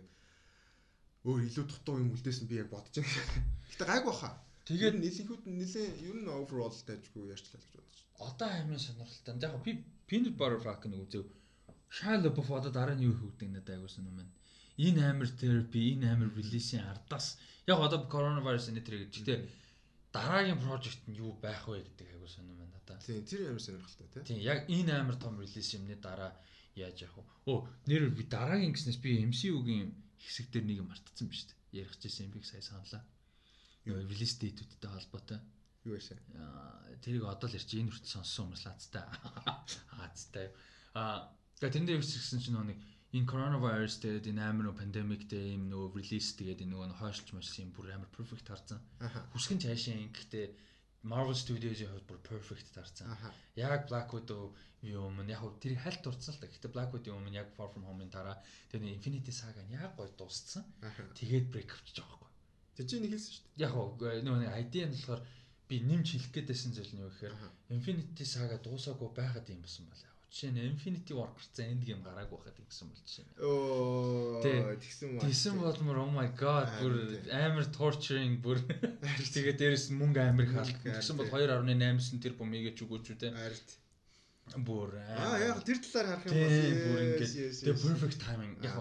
өөр 1.27 1.39
илүү 1.51 1.65
дутуу 1.67 1.95
юм 1.99 2.15
үлдээсэн 2.15 2.47
би 2.47 2.55
яг 2.63 2.69
бодож 2.71 2.95
байна. 3.03 3.43
Гэтэ 3.71 3.85
гайг 3.85 4.05
баха. 4.07 4.29
Тэгээд 4.65 4.95
нэлээхүүд 5.03 5.43
нэлээ 5.45 5.87
ер 6.07 6.17
нь 6.23 6.31
overall 6.31 6.71
тажгүй 6.71 7.35
ярьчлаа 7.35 7.59
гэж 7.59 7.71
бодож 7.75 7.99
байна. 7.99 8.23
Одоо 8.31 8.47
аймын 8.47 8.79
сонирхолтой. 8.79 9.35
Яг 9.37 9.59
би 9.61 9.71
peanut 10.07 10.35
butter 10.39 10.59
fuck 10.63 10.87
нэг 10.87 11.03
үзэв. 11.05 11.27
Shia 11.91 12.15
LaBeouf 12.23 12.49
одоо 12.59 12.71
дараа 12.71 12.95
нь 12.95 13.05
юу 13.09 13.15
хөвдөг 13.19 13.49
надад 13.51 13.75
айгуусан 13.75 14.07
юм 14.07 14.15
байна. 14.19 14.33
Энэ 14.79 15.01
амир 15.11 15.29
therapy, 15.41 15.81
энэ 15.93 16.07
амир 16.13 16.29
release-ийн 16.39 16.87
ардаас 16.87 17.37
яг 17.67 17.79
одоо 17.83 18.07
coronavirus 18.13 18.71
энэ 18.71 18.81
тэр 18.87 18.95
гэж. 19.03 19.13
Гэтэ 19.19 19.35
дараагийн 20.15 20.59
project 20.59 21.03
нь 21.07 21.19
юу 21.19 21.35
байх 21.43 21.67
вэ 21.67 21.83
гэдэг 21.83 22.07
айгуу 22.15 22.31
сонирм 22.31 22.59
байна 22.63 22.75
надаа. 22.79 22.99
Тийм, 23.03 23.23
тэр 23.27 23.51
амар 23.51 23.63
сонирхолтой 23.63 24.07
тий. 24.07 24.23
Тийм, 24.23 24.39
яг 24.39 24.59
энэ 24.71 24.93
амар 25.03 25.17
том 25.19 25.35
релиз 25.39 25.67
юмны 25.75 25.95
дараа 25.95 26.31
яаж 26.75 26.97
явах 27.03 27.27
вэ? 27.27 27.51
Оо, 27.51 27.67
нэр 27.87 28.11
би 28.11 28.23
дараагийн 28.23 28.71
гэснээс 28.75 28.99
би 29.03 29.23
MCU-гийн 29.27 29.91
хэсэг 30.19 30.47
дээр 30.51 30.65
нэг 30.67 30.77
юм 30.83 30.87
мартцсан 30.91 31.27
биз 31.27 31.47
дээ. 31.47 31.83
Ярих 31.83 31.95
гэсэн 31.99 32.27
юм 32.27 32.31
би 32.35 32.43
сая 32.43 32.63
саналаа. 32.63 33.03
Юу 33.87 33.99
релиз 33.99 34.35
дэйтүүдтэй 34.39 34.91
холбоотой. 34.91 35.39
Юу 35.87 35.95
вэ? 35.95 36.03
Аа, 36.39 36.95
тэрийг 37.03 37.23
одоо 37.27 37.47
л 37.47 37.55
ярьчих 37.55 37.79
энэ 37.83 37.91
хүртэл 37.91 38.15
сонссон 38.19 38.51
хүмүүс 38.51 38.63
лаацтай. 38.67 39.03
Аацтай. 39.95 40.47
Аа, 40.99 41.31
тэгээ 41.61 41.75
тэндээ 41.77 41.97
гэсэн 42.01 42.41
чинь 42.41 42.57
нэг 42.57 42.79
энэ 43.13 43.29
коронавирус 43.29 44.01
тэгээд 44.01 44.33
энэ 44.33 44.41
амар 44.41 44.65
нөө 44.73 44.81
пандемик 44.81 45.29
дээр 45.29 45.61
юм 45.61 45.69
нөгөө 45.69 46.01
релиз 46.01 46.33
тэгээд 46.33 46.65
энэ 46.65 46.73
нөгөө 46.73 46.97
хойшлж 46.97 47.37
машин 47.37 47.69
бүр 47.69 47.93
амар 47.93 48.09
перфект 48.09 48.49
харсан. 48.49 48.81
Хүсгэн 49.37 49.61
цаашаа 49.61 50.01
гэхдээ 50.09 50.45
Marvel 51.03 51.37
Studios-ийн 51.37 51.89
хувьд 51.89 52.07
бүр 52.09 52.21
perfect 52.25 52.73
тарцсан. 52.73 53.09
Яг 53.57 53.89
Black 53.89 54.13
Widow 54.13 54.53
юм 54.81 55.17
яг 55.25 55.41
тэр 55.61 55.77
хальт 55.81 56.01
дурдсан 56.05 56.33
л 56.33 56.41
та. 56.41 56.45
Гэхдээ 56.45 56.73
Black 56.73 56.89
Widow 56.93 57.17
юм 57.17 57.25
яг 57.33 57.49
Far 57.57 57.69
From 57.73 57.85
Home-ын 57.89 58.09
дараа 58.09 58.37
тэр 58.69 58.85
Infinity 58.85 59.33
Saga 59.33 59.65
нь 59.65 59.73
яг 59.73 59.97
гоё 59.97 60.09
дууссан. 60.13 60.61
Тэгээд 61.17 61.49
break 61.49 61.73
авчиж 61.73 62.05
байгаа 62.05 62.21
байхгүй. 62.21 62.31
Тэр 62.77 62.85
чинь 62.85 63.01
нэг 63.01 63.17
хэлсэн 63.17 63.33
шүү 63.33 63.45
дээ. 63.49 63.65
Яг 63.65 63.73
нөгөө 64.25 64.41
нэг 64.45 64.53
ID 64.61 64.73
нь 64.85 64.93
болохоор 64.93 65.21
би 65.65 65.75
нэмж 65.89 66.07
хэлэх 66.13 66.31
гээдсэн 66.37 66.71
зүйл 66.77 66.93
нь 66.93 67.01
юу 67.01 67.09
гэхээр 67.09 67.33
Infinity 67.73 68.25
Saga 68.25 68.61
дуусаагүй 68.61 69.09
байхад 69.09 69.49
юм 69.49 69.65
болсон 69.65 69.89
байна 69.89 70.10
Жишээ 70.31 70.51
нь 70.55 70.63
Infinity 70.63 71.11
War 71.11 71.27
гарцсан 71.35 71.75
энд 71.75 71.83
гейм 71.83 71.99
гараагүй 72.07 72.39
байхад 72.39 72.55
ингэсэн 72.63 72.87
бол 72.87 73.03
жишээ 73.03 73.25
нь. 73.27 73.31
Оо 73.43 74.39
тэгсэн 74.39 75.09
бол. 75.19 75.27
Тэгсэн 75.27 75.55
болмор 75.59 75.97
oh 76.07 76.11
my 76.15 76.29
god 76.39 76.71
бүр 76.79 76.93
амар 77.35 77.67
torturing 77.75 78.39
бүр 78.39 78.63
тэгээ 79.35 79.59
дээрэс 79.59 79.91
мөнгө 79.91 80.23
амар 80.23 80.47
хаалт. 80.47 80.79
Тэгсэн 80.87 81.19
бол 81.19 81.27
2.8-9 81.27 82.23
тэр 82.23 82.39
бомигээ 82.39 82.71
ч 82.71 82.87
үгөөч 82.87 83.05
үү 83.11 83.19
те. 83.19 83.35
Арт. 83.35 83.69
Бүр 84.55 84.95
аа 85.03 85.35
яг 85.35 85.67
тэр 85.67 85.83
талаар 85.83 86.07
харах 86.15 86.31
юм 86.31 86.39
бол 86.39 86.55
бүр 86.79 86.99
ингээд 87.11 87.31
тэгээ 87.67 87.83
perfect 87.83 88.17
timing 88.23 88.55
яг 88.63 88.79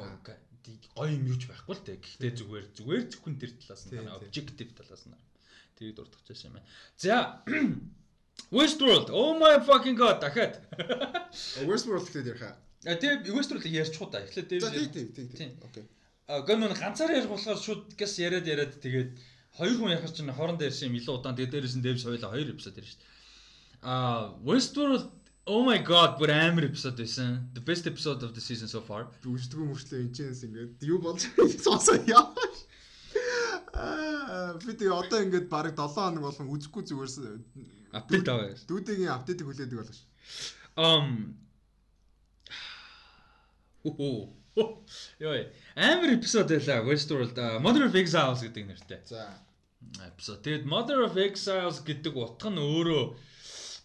гоё 0.95 1.11
юм 1.11 1.25
юуч 1.35 1.51
байхгүй 1.51 1.75
л 1.75 1.83
те. 1.83 1.99
Гэхдээ 1.99 2.33
зүгээр 2.39 2.67
зүгээр 2.79 3.03
зөвхөн 3.11 3.37
тэр 3.43 3.53
талаас 3.59 3.83
нь 3.91 4.07
objective 4.07 4.71
талаас 4.79 5.03
нь 5.11 5.19
тэрийг 5.75 5.99
дурдах 5.99 6.23
гэсэн 6.31 6.55
юм 6.55 6.63
байна. 6.63 6.69
За 6.95 7.43
Westworld. 8.51 9.09
Oh 9.13 9.39
my 9.39 9.61
fucking 9.61 9.97
god 9.97 10.21
дахиад. 10.21 10.59
Westworld 11.71 12.09
гэдэг 12.11 12.27
ярих 12.35 12.43
аа. 12.43 12.57
Тийм 12.97 13.37
Westworld 13.37 13.65
ярьчих 13.67 14.01
уу 14.03 14.11
та. 14.11 14.25
Эхлээд 14.25 14.49
дээр. 14.49 14.61
За 14.61 14.71
тийм 14.71 15.13
тийм 15.13 15.29
тийм. 15.29 15.51
Окей. 15.63 15.85
А 16.27 16.41
гэнэ 16.43 16.75
ганцаар 16.75 17.11
ярих 17.15 17.31
болохоор 17.31 17.59
шууд 17.59 17.95
гэс 17.95 18.19
яриад 18.19 18.47
яриад 18.47 18.81
тэгээд 18.81 19.11
хоёр 19.59 19.77
хүн 19.79 19.95
яхаж 19.95 20.13
чинь 20.17 20.33
хоорондоо 20.33 20.67
ярьсан 20.67 20.91
юм 20.91 20.99
илүү 20.99 21.15
удаан 21.19 21.37
тэгээд 21.37 21.55
дээрээс 21.55 21.77
нь 21.79 21.85
дэвс 21.85 22.05
хоёлаа 22.07 22.31
хоёр 22.35 22.49
эпизод 22.51 22.79
ярьж 22.81 22.91
шээ. 22.95 23.07
А 23.83 24.35
Westworld 24.43 25.21
Oh 25.51 25.65
my 25.67 25.79
god, 25.83 26.19
бүр 26.21 26.31
амар 26.31 26.69
эпизод 26.69 27.01
байсан. 27.01 27.51
The 27.55 27.65
best 27.65 27.87
episode 27.91 28.23
of 28.23 28.35
the 28.37 28.43
season 28.45 28.69
so 28.69 28.81
far. 28.81 29.09
Дүгждгүү 29.25 29.65
мөрчлөө 29.73 30.01
энэчээс 30.05 30.45
ингээд 30.47 30.85
юу 30.87 31.01
болж 31.03 31.27
сонсоо 31.65 31.97
яа. 32.07 32.31
Аа 33.75 34.55
би 34.61 34.77
тэгээ 34.79 34.95
одоо 34.95 35.19
ингээд 35.25 35.49
бараг 35.49 35.75
7 35.75 35.97
хоног 35.97 36.23
болгон 36.29 36.53
үзэхгүй 36.55 36.83
зүгээрс 36.87 37.17
апдейт 37.93 38.29
аваа. 38.29 38.55
Дүүдийн 38.69 39.11
апдейтыг 39.11 39.47
хүлээдэг 39.47 39.79
болоош. 39.79 40.01
Um 40.77 41.37
Хөө. 43.85 44.41
Йой. 45.23 45.47
Амар 45.77 46.13
эпизод 46.19 46.51
байлаа 46.53 46.85
Westworld 46.85 47.39
Mother 47.65 47.87
of 47.89 47.97
Exiles 47.97 48.43
гэдэг 48.45 48.65
нэртэй. 48.69 49.01
За. 49.09 49.31
Эпизод. 50.05 50.43
Тэгэд 50.45 50.69
Mother 50.69 51.01
of 51.07 51.17
Exiles 51.17 51.81
гэдэг 51.81 52.13
утга 52.13 52.51
нь 52.53 52.61
өөрөө 52.61 53.17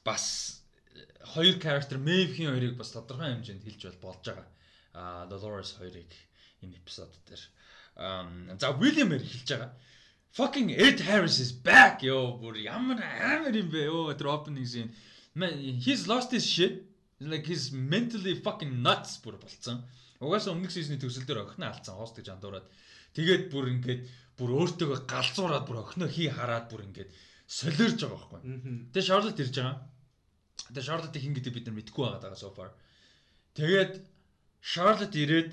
бас 0.04 0.26
хоёр 1.32 1.56
character 1.64 1.96
Maeve-ийн 2.02 2.52
хоёрыг 2.52 2.76
бас 2.76 2.92
тодорхой 2.92 3.32
хэмжээнд 3.32 3.64
хэлж 3.64 3.82
бол 4.02 4.12
болж 4.12 4.24
байгаа. 4.28 4.48
А 4.94 5.26
Dolores 5.32 5.80
хоёрыг 5.80 6.12
энэ 6.60 6.76
эпизод 6.82 7.14
дээр. 7.30 7.44
За 8.60 8.76
William-ээр 8.76 9.24
хэлж 9.24 9.48
байгаа 9.48 9.72
fucking 10.36 10.72
Ed 10.76 11.00
Harris 11.00 11.40
is 11.40 11.52
back 11.52 12.04
ёо 12.04 12.36
бүр 12.42 12.60
ямар 12.60 13.00
амар 13.00 13.56
юм 13.56 13.72
бэ? 13.72 13.88
Ёо 13.88 14.12
тэр 14.20 14.28
opening 14.36 14.68
scene. 14.68 14.92
Man 15.34 15.56
he's 15.80 16.08
lost 16.12 16.32
his 16.36 16.46
shit. 16.46 16.84
Like 17.20 17.48
he's 17.48 17.72
mentally 17.72 18.36
fucking 18.36 18.84
nuts 18.84 19.16
бүр 19.24 19.40
болцсон. 19.40 19.80
Угаасаа 20.20 20.52
өмнөх 20.52 20.76
сизны 20.76 21.00
төсөл 21.00 21.24
дээр 21.24 21.48
охин 21.48 21.64
алдсан 21.64 21.96
хост 21.96 22.20
гэж 22.20 22.36
андуураад. 22.36 22.68
Тэгээд 23.16 23.48
бүр 23.48 23.72
ингээд 23.72 24.02
бүр 24.36 24.50
өөртөө 24.60 25.08
галзуураад 25.08 25.64
бүр 25.68 25.80
охиноо 25.84 26.12
хий 26.12 26.28
хараад 26.28 26.68
бүр 26.68 26.84
ингээд 26.84 27.16
солиорж 27.48 28.00
байгаа 28.04 28.20
байхгүй. 28.20 28.42
Тэгээд 28.92 29.08
Charlotte 29.08 29.40
ирж 29.40 29.56
байгаа. 29.56 29.76
Тэгээд 30.68 30.88
Charlotte 30.88 31.20
хин 31.24 31.36
гэдэг 31.36 31.54
бид 31.56 31.66
нар 31.72 31.78
мэдгүй 31.80 32.04
байгаа 32.04 32.22
даа 32.28 32.36
so 32.36 32.52
far. 32.52 32.76
Тэгээд 33.56 34.04
Charlotte 34.60 35.16
ирээд 35.16 35.52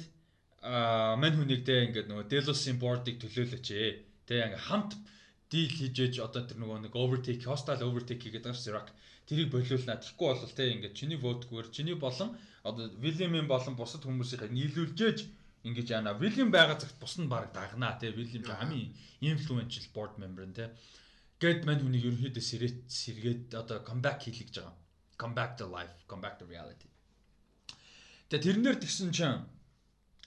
а 0.67 1.15
мань 1.15 1.39
хүнийгдээ 1.39 1.86
ингээд 1.86 2.11
нөгөө 2.11 2.27
Delos-ийн 2.27 2.78
board-ыг 2.83 3.23
төлөөлөч 3.23 3.67
ээ 3.70 4.11
Тэгээ 4.33 4.49
ингээ 4.49 4.65
хамт 4.65 4.97
дийл 5.52 5.69
хийж 5.69 5.97
ээж 6.01 6.15
одоо 6.25 6.49
тэр 6.49 6.57
нөгөө 6.65 6.89
нэг 6.89 6.97
overtake 6.97 7.44
hostile 7.44 7.85
overtake 7.85 8.33
гэдэг 8.33 8.49
байгаа 8.49 8.65
Sirac 8.65 8.89
тэрийг 9.28 9.52
болиулнаа. 9.52 10.01
Тэгэхгүй 10.01 10.28
бол 10.33 10.57
те 10.57 10.65
ингээ 10.73 10.97
чиний 10.97 11.20
vote-гүйэр 11.20 11.69
чиний 11.69 11.97
болон 12.01 12.33
одоо 12.65 12.89
William-ийн 13.05 13.44
болон 13.44 13.77
бусад 13.77 14.09
хүмүүсийг 14.09 14.49
нийлүүлжээж 14.49 15.19
ингэж 15.69 15.86
яана. 15.93 16.17
William 16.17 16.49
байгаа 16.49 16.81
цагт 16.81 16.97
бус 16.97 17.20
нь 17.20 17.28
баг 17.28 17.52
дагнаа 17.52 18.01
те. 18.01 18.09
William 18.17 18.41
хамгийн 18.41 18.97
influential 19.20 19.85
board 19.93 20.17
member 20.17 20.49
нь 20.49 20.57
те. 20.57 20.73
Гэт 21.36 21.69
мань 21.69 21.85
хүнийг 21.85 22.09
ерөнхийдөө 22.09 22.41
сэрэт 22.41 22.78
сэргээд 22.89 23.52
одоо 23.52 23.85
comeback 23.85 24.25
хийлгэж 24.25 24.57
байгаа. 24.57 24.81
Come 25.20 25.35
back 25.36 25.61
to 25.61 25.69
life, 25.69 25.93
come 26.09 26.25
back 26.25 26.41
to 26.41 26.49
reality. 26.49 26.89
Тэгээ 28.33 28.44
тэрнэр 28.49 28.77
тэгсэн 28.81 29.12
чинь 29.12 29.44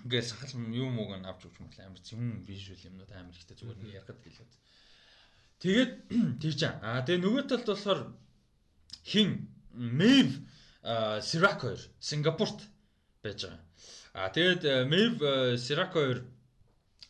Ингээл 0.06 0.30
сахал 0.30 0.54
юм 0.70 1.02
ууг 1.02 1.18
нь 1.18 1.26
авч 1.26 1.50
өгч 1.50 1.58
мөл 1.66 1.80
амар 1.82 1.98
юм 2.14 2.46
вижюал 2.46 2.86
юмнууд 2.86 3.12
амар 3.12 3.34
ихтэй 3.34 3.58
зүгээр 3.58 3.80
нэг 3.82 3.92
ярахад 3.98 4.22
хэлээд. 4.22 4.54
Тэгээд 5.62 5.92
тийч 6.42 6.62
аа 6.62 7.02
тэгээ 7.02 7.26
нөгөө 7.26 7.44
талд 7.50 7.66
болохоор 7.66 8.02
хин 9.02 9.50
Мэв 9.74 10.30
Сирак 11.26 11.66
2 11.66 11.90
Сингапурт 11.98 12.60
байж 13.26 13.50
байгаа. 13.50 13.62
Аа 14.14 14.30
тэгээд 14.30 14.62
Мэв 14.94 15.14
Сирак 15.58 15.98
2 15.98 16.22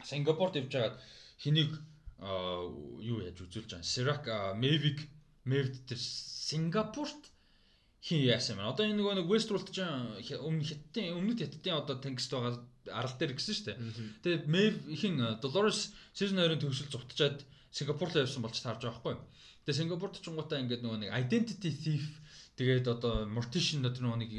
Сингапурт 0.07 0.56
явж 0.56 0.72
байгаад 0.72 0.95
хэнийг 1.43 1.72
юу 2.24 3.19
яаж 3.27 3.43
үзүүлж 3.43 3.75
байгаа. 3.75 3.83
Сирак 3.83 4.24
Мэвик 4.56 5.03
Мэвд 5.43 5.83
тэр 5.83 5.99
Сингапурт 5.99 7.34
хин 8.06 8.22
яасан 8.22 8.61
юм. 8.61 8.69
Одоо 8.69 8.85
энэ 8.85 9.01
нөгөө 9.01 9.16
нэг 9.17 9.27
Westworld 9.34 9.69
ч 9.74 9.82
өмнө 9.82 10.61
хятадын 10.61 11.17
өмнөд 11.17 11.42
хятадын 11.42 11.82
одоо 11.82 11.95
тэнгист 11.98 12.30
байгаа 12.30 12.61
арал 12.93 13.17
дээр 13.17 13.34
гисэн 13.34 13.56
шүү 13.58 13.66
дээ. 13.66 13.77
Тэгээд 14.22 14.43
Maeve 14.45 14.77
хин 14.93 15.17
Dolores 15.42 15.90
season 16.14 16.38
2-ын 16.38 16.61
төгсөл 16.61 16.93
зугтчаад 16.93 17.42
Сингапур 17.74 18.14
руу 18.14 18.22
явсан 18.22 18.45
болж 18.45 18.61
таарж 18.61 18.85
байгаа 18.85 19.01
байхгүй. 19.01 19.16
Тэгээд 19.66 19.80
Сингапурт 19.82 20.22
ч 20.22 20.30
гутаа 20.30 20.61
ингээд 20.61 20.85
нөгөө 20.85 21.00
нэг 21.01 21.11
identity 21.17 21.74
thief 21.74 22.06
тэгээд 22.61 22.85
одоо 22.88 23.25
mortician 23.25 23.82
дотор 23.82 24.06
нөгөө 24.06 24.22
нэг 24.22 24.32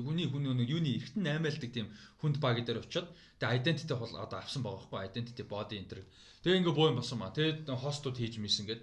хүний 0.00 0.26
хүний 0.26 0.48
нөгөө 0.48 0.72
юуны 0.74 0.90
эргэтэн 0.96 1.22
наймаалдаг 1.22 1.70
тийм 1.70 1.92
хүнд 2.24 2.40
баг 2.40 2.64
дээр 2.64 2.80
очиод 2.80 3.12
тэгээд 3.36 3.56
identity 3.60 3.94
хол 3.94 4.16
одоо 4.16 4.40
авсан 4.40 4.64
байгаа 4.64 4.88
байхгүй. 4.88 4.98
Identity 5.12 5.44
body 5.44 5.76
enter. 5.76 6.00
Тэгээд 6.40 6.64
ингээд 6.64 6.78
боо 6.80 6.88
юм 6.88 6.98
болсон 6.98 7.20
маа. 7.20 7.36
Тэгээд 7.36 7.68
хостууд 7.68 8.16
хийж 8.16 8.40
мисэн 8.40 8.64
ингээд 8.64 8.82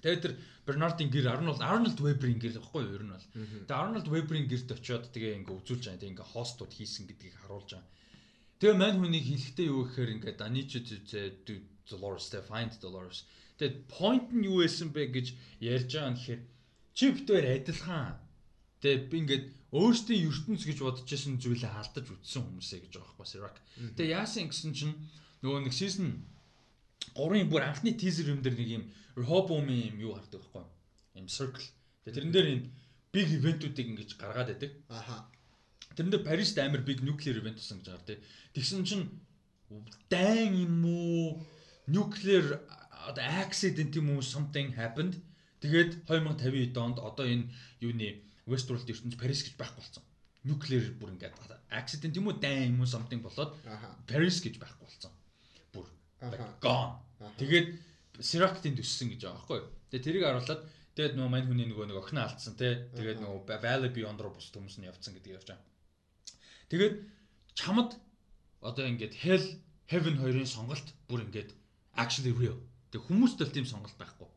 Тэгээд 0.00 0.24
тэр 0.24 0.34
Бернардын 0.66 1.10
гэр 1.12 1.26
Арнольд 1.28 1.60
Арнольд 1.60 2.00
Веберийн 2.00 2.40
гэр 2.40 2.56
гэхгүй 2.56 2.82
юу 2.84 2.96
ер 2.96 3.04
нь 3.04 3.14
бол. 3.14 3.28
Тэгээд 3.68 3.72
Арнольд 3.72 4.08
Веберийн 4.08 4.48
гэрт 4.48 4.68
очиод 4.72 5.12
тэгээ 5.12 5.44
ингээ 5.44 5.56
үзүүлж 5.60 5.84
байгаа. 5.86 6.00
Тэгээ 6.00 6.12
ингээ 6.16 6.32
хостууд 6.32 6.72
хийсэн 6.72 7.04
гэдгийг 7.08 7.34
харуулж 7.40 7.70
байгаа. 7.76 7.88
Тэгээ 8.60 8.76
мань 8.76 8.98
хүнийг 9.00 9.24
хэлэхдээ 9.28 9.66
юу 9.72 9.84
гэхээр 9.88 10.10
ингээ 10.16 10.34
Danich 10.40 10.74
Dolores 11.90 12.30
the 12.30 12.40
find 12.42 12.72
Dolores. 12.80 13.24
Тэгээд 13.58 13.76
point 13.88 14.28
нь 14.32 14.46
юу 14.46 14.62
байсан 14.62 14.88
бэ 14.94 15.10
гэж 15.10 15.26
ярьж 15.60 15.90
байгаа 15.92 16.12
нэхэр 16.16 16.40
чи 16.94 17.06
битээр 17.12 17.46
адилхан. 17.60 18.16
Тэгээд 18.80 19.04
би 19.10 19.16
ингээд 19.20 19.44
өөрсдийн 19.74 20.24
ертөнц 20.28 20.62
гэж 20.64 20.78
бодож 20.80 21.08
исэн 21.08 21.36
зүйлээ 21.42 21.68
алдаж 21.68 22.06
үтсэн 22.08 22.42
хүмүүсээ 22.46 22.80
гэж 22.88 22.92
байгаа 22.96 23.16
байхгүй 23.18 23.28
Sirac. 23.28 23.56
Тэгээд 23.96 24.14
яасан 24.16 24.48
гэсэн 24.48 24.72
чинь 24.72 24.94
нөгөө 25.44 25.60
нэг 25.68 25.74
season 25.76 26.24
3-ын 27.14 27.50
бүр 27.50 27.62
анхны 27.66 27.92
teaser 27.96 28.28
юм 28.30 28.42
дээр 28.42 28.56
нэг 28.58 28.68
юм 28.68 28.84
Rehoboam-ийн 29.16 29.94
юм 29.94 29.98
юу 30.06 30.12
хардаг 30.14 30.40
байхгүй 30.40 30.64
юм 31.20 31.28
circle. 31.28 31.66
Тэгээ 32.04 32.14
тэрэн 32.16 32.32
дээр 32.32 32.48
энэ 32.54 32.66
big 33.12 33.28
event-үүдийг 33.38 33.86
ингэж 33.90 34.10
гаргаад 34.16 34.48
байдаг. 34.54 34.72
Аха. 34.88 35.26
Тэрэн 35.96 36.10
дээр 36.14 36.24
Парист 36.24 36.56
амар 36.58 36.82
big 36.86 37.02
nuclear 37.02 37.36
event 37.42 37.58
болсон 37.58 37.82
гэж 37.82 37.88
тий. 38.06 38.18
Тэгсэн 38.54 38.86
чинь 38.86 39.04
дайн 40.08 40.54
юм 40.54 40.84
уу 40.86 41.42
nuclear 41.86 42.62
одоо 43.08 43.24
accident 43.42 43.92
юм 43.98 44.14
уу 44.14 44.22
something 44.22 44.72
happened. 44.78 45.18
Тэгээд 45.60 46.06
2050 46.08 46.78
онд 46.78 46.98
одоо 47.02 47.26
энэ 47.26 47.50
юуны 47.82 48.22
Westworld 48.46 48.88
ертөнц 48.88 49.18
Парис 49.18 49.42
гэж 49.44 49.54
байхгүй 49.58 49.82
болсон. 49.82 50.04
Nuclear 50.46 50.84
бүр 50.96 51.12
ингээд 51.18 51.34
accident 51.68 52.16
юм 52.16 52.30
уу 52.30 52.38
дайн 52.38 52.72
юм 52.72 52.80
уу 52.80 52.88
something 52.88 53.20
болоод 53.20 53.58
Paris 54.06 54.38
гэж 54.40 54.56
байхгүй 54.62 54.86
болсон. 54.86 55.12
Gone. 56.60 56.92
Тэгээд 57.40 57.68
Sirac-ийн 58.20 58.76
төссөн 58.76 59.08
гэж 59.16 59.24
байгаа 59.24 59.40
байхгүй 59.40 59.58
юу. 59.60 59.68
Тэгээ 59.88 60.04
тэрийг 60.04 60.24
харуулад 60.28 60.60
тэгээд 60.92 61.14
нөгөө 61.16 61.32
мань 61.32 61.48
хүний 61.48 61.68
нөгөө 61.72 61.86
нэг 61.88 61.98
охин 62.00 62.20
алдсан 62.20 62.54
тий. 62.60 62.72
Тэгээд 62.92 63.24
нөгөө 63.24 63.60
Valley 63.64 63.90
Beyond 63.96 64.20
руу 64.20 64.36
бус 64.36 64.52
хүмүүс 64.52 64.76
нь 64.76 64.88
явцсан 64.92 65.16
гэдэг 65.16 65.32
явж 65.40 65.46
байгаа. 65.48 65.68
Тэгээд 66.68 66.94
чамд 67.56 67.96
одоо 68.60 68.84
ингээд 68.84 69.16
Hell 69.24 69.46
Heaven 69.88 70.20
хоёрын 70.20 70.46
сонголт 70.46 70.92
бүр 71.08 71.24
ингээд 71.24 71.56
actually 71.96 72.36
real. 72.36 72.60
Тэг 72.92 73.08
хүмүүст 73.08 73.40
л 73.40 73.54
тийм 73.56 73.64
сонголт 73.64 73.96
байхгүй. 73.96 74.28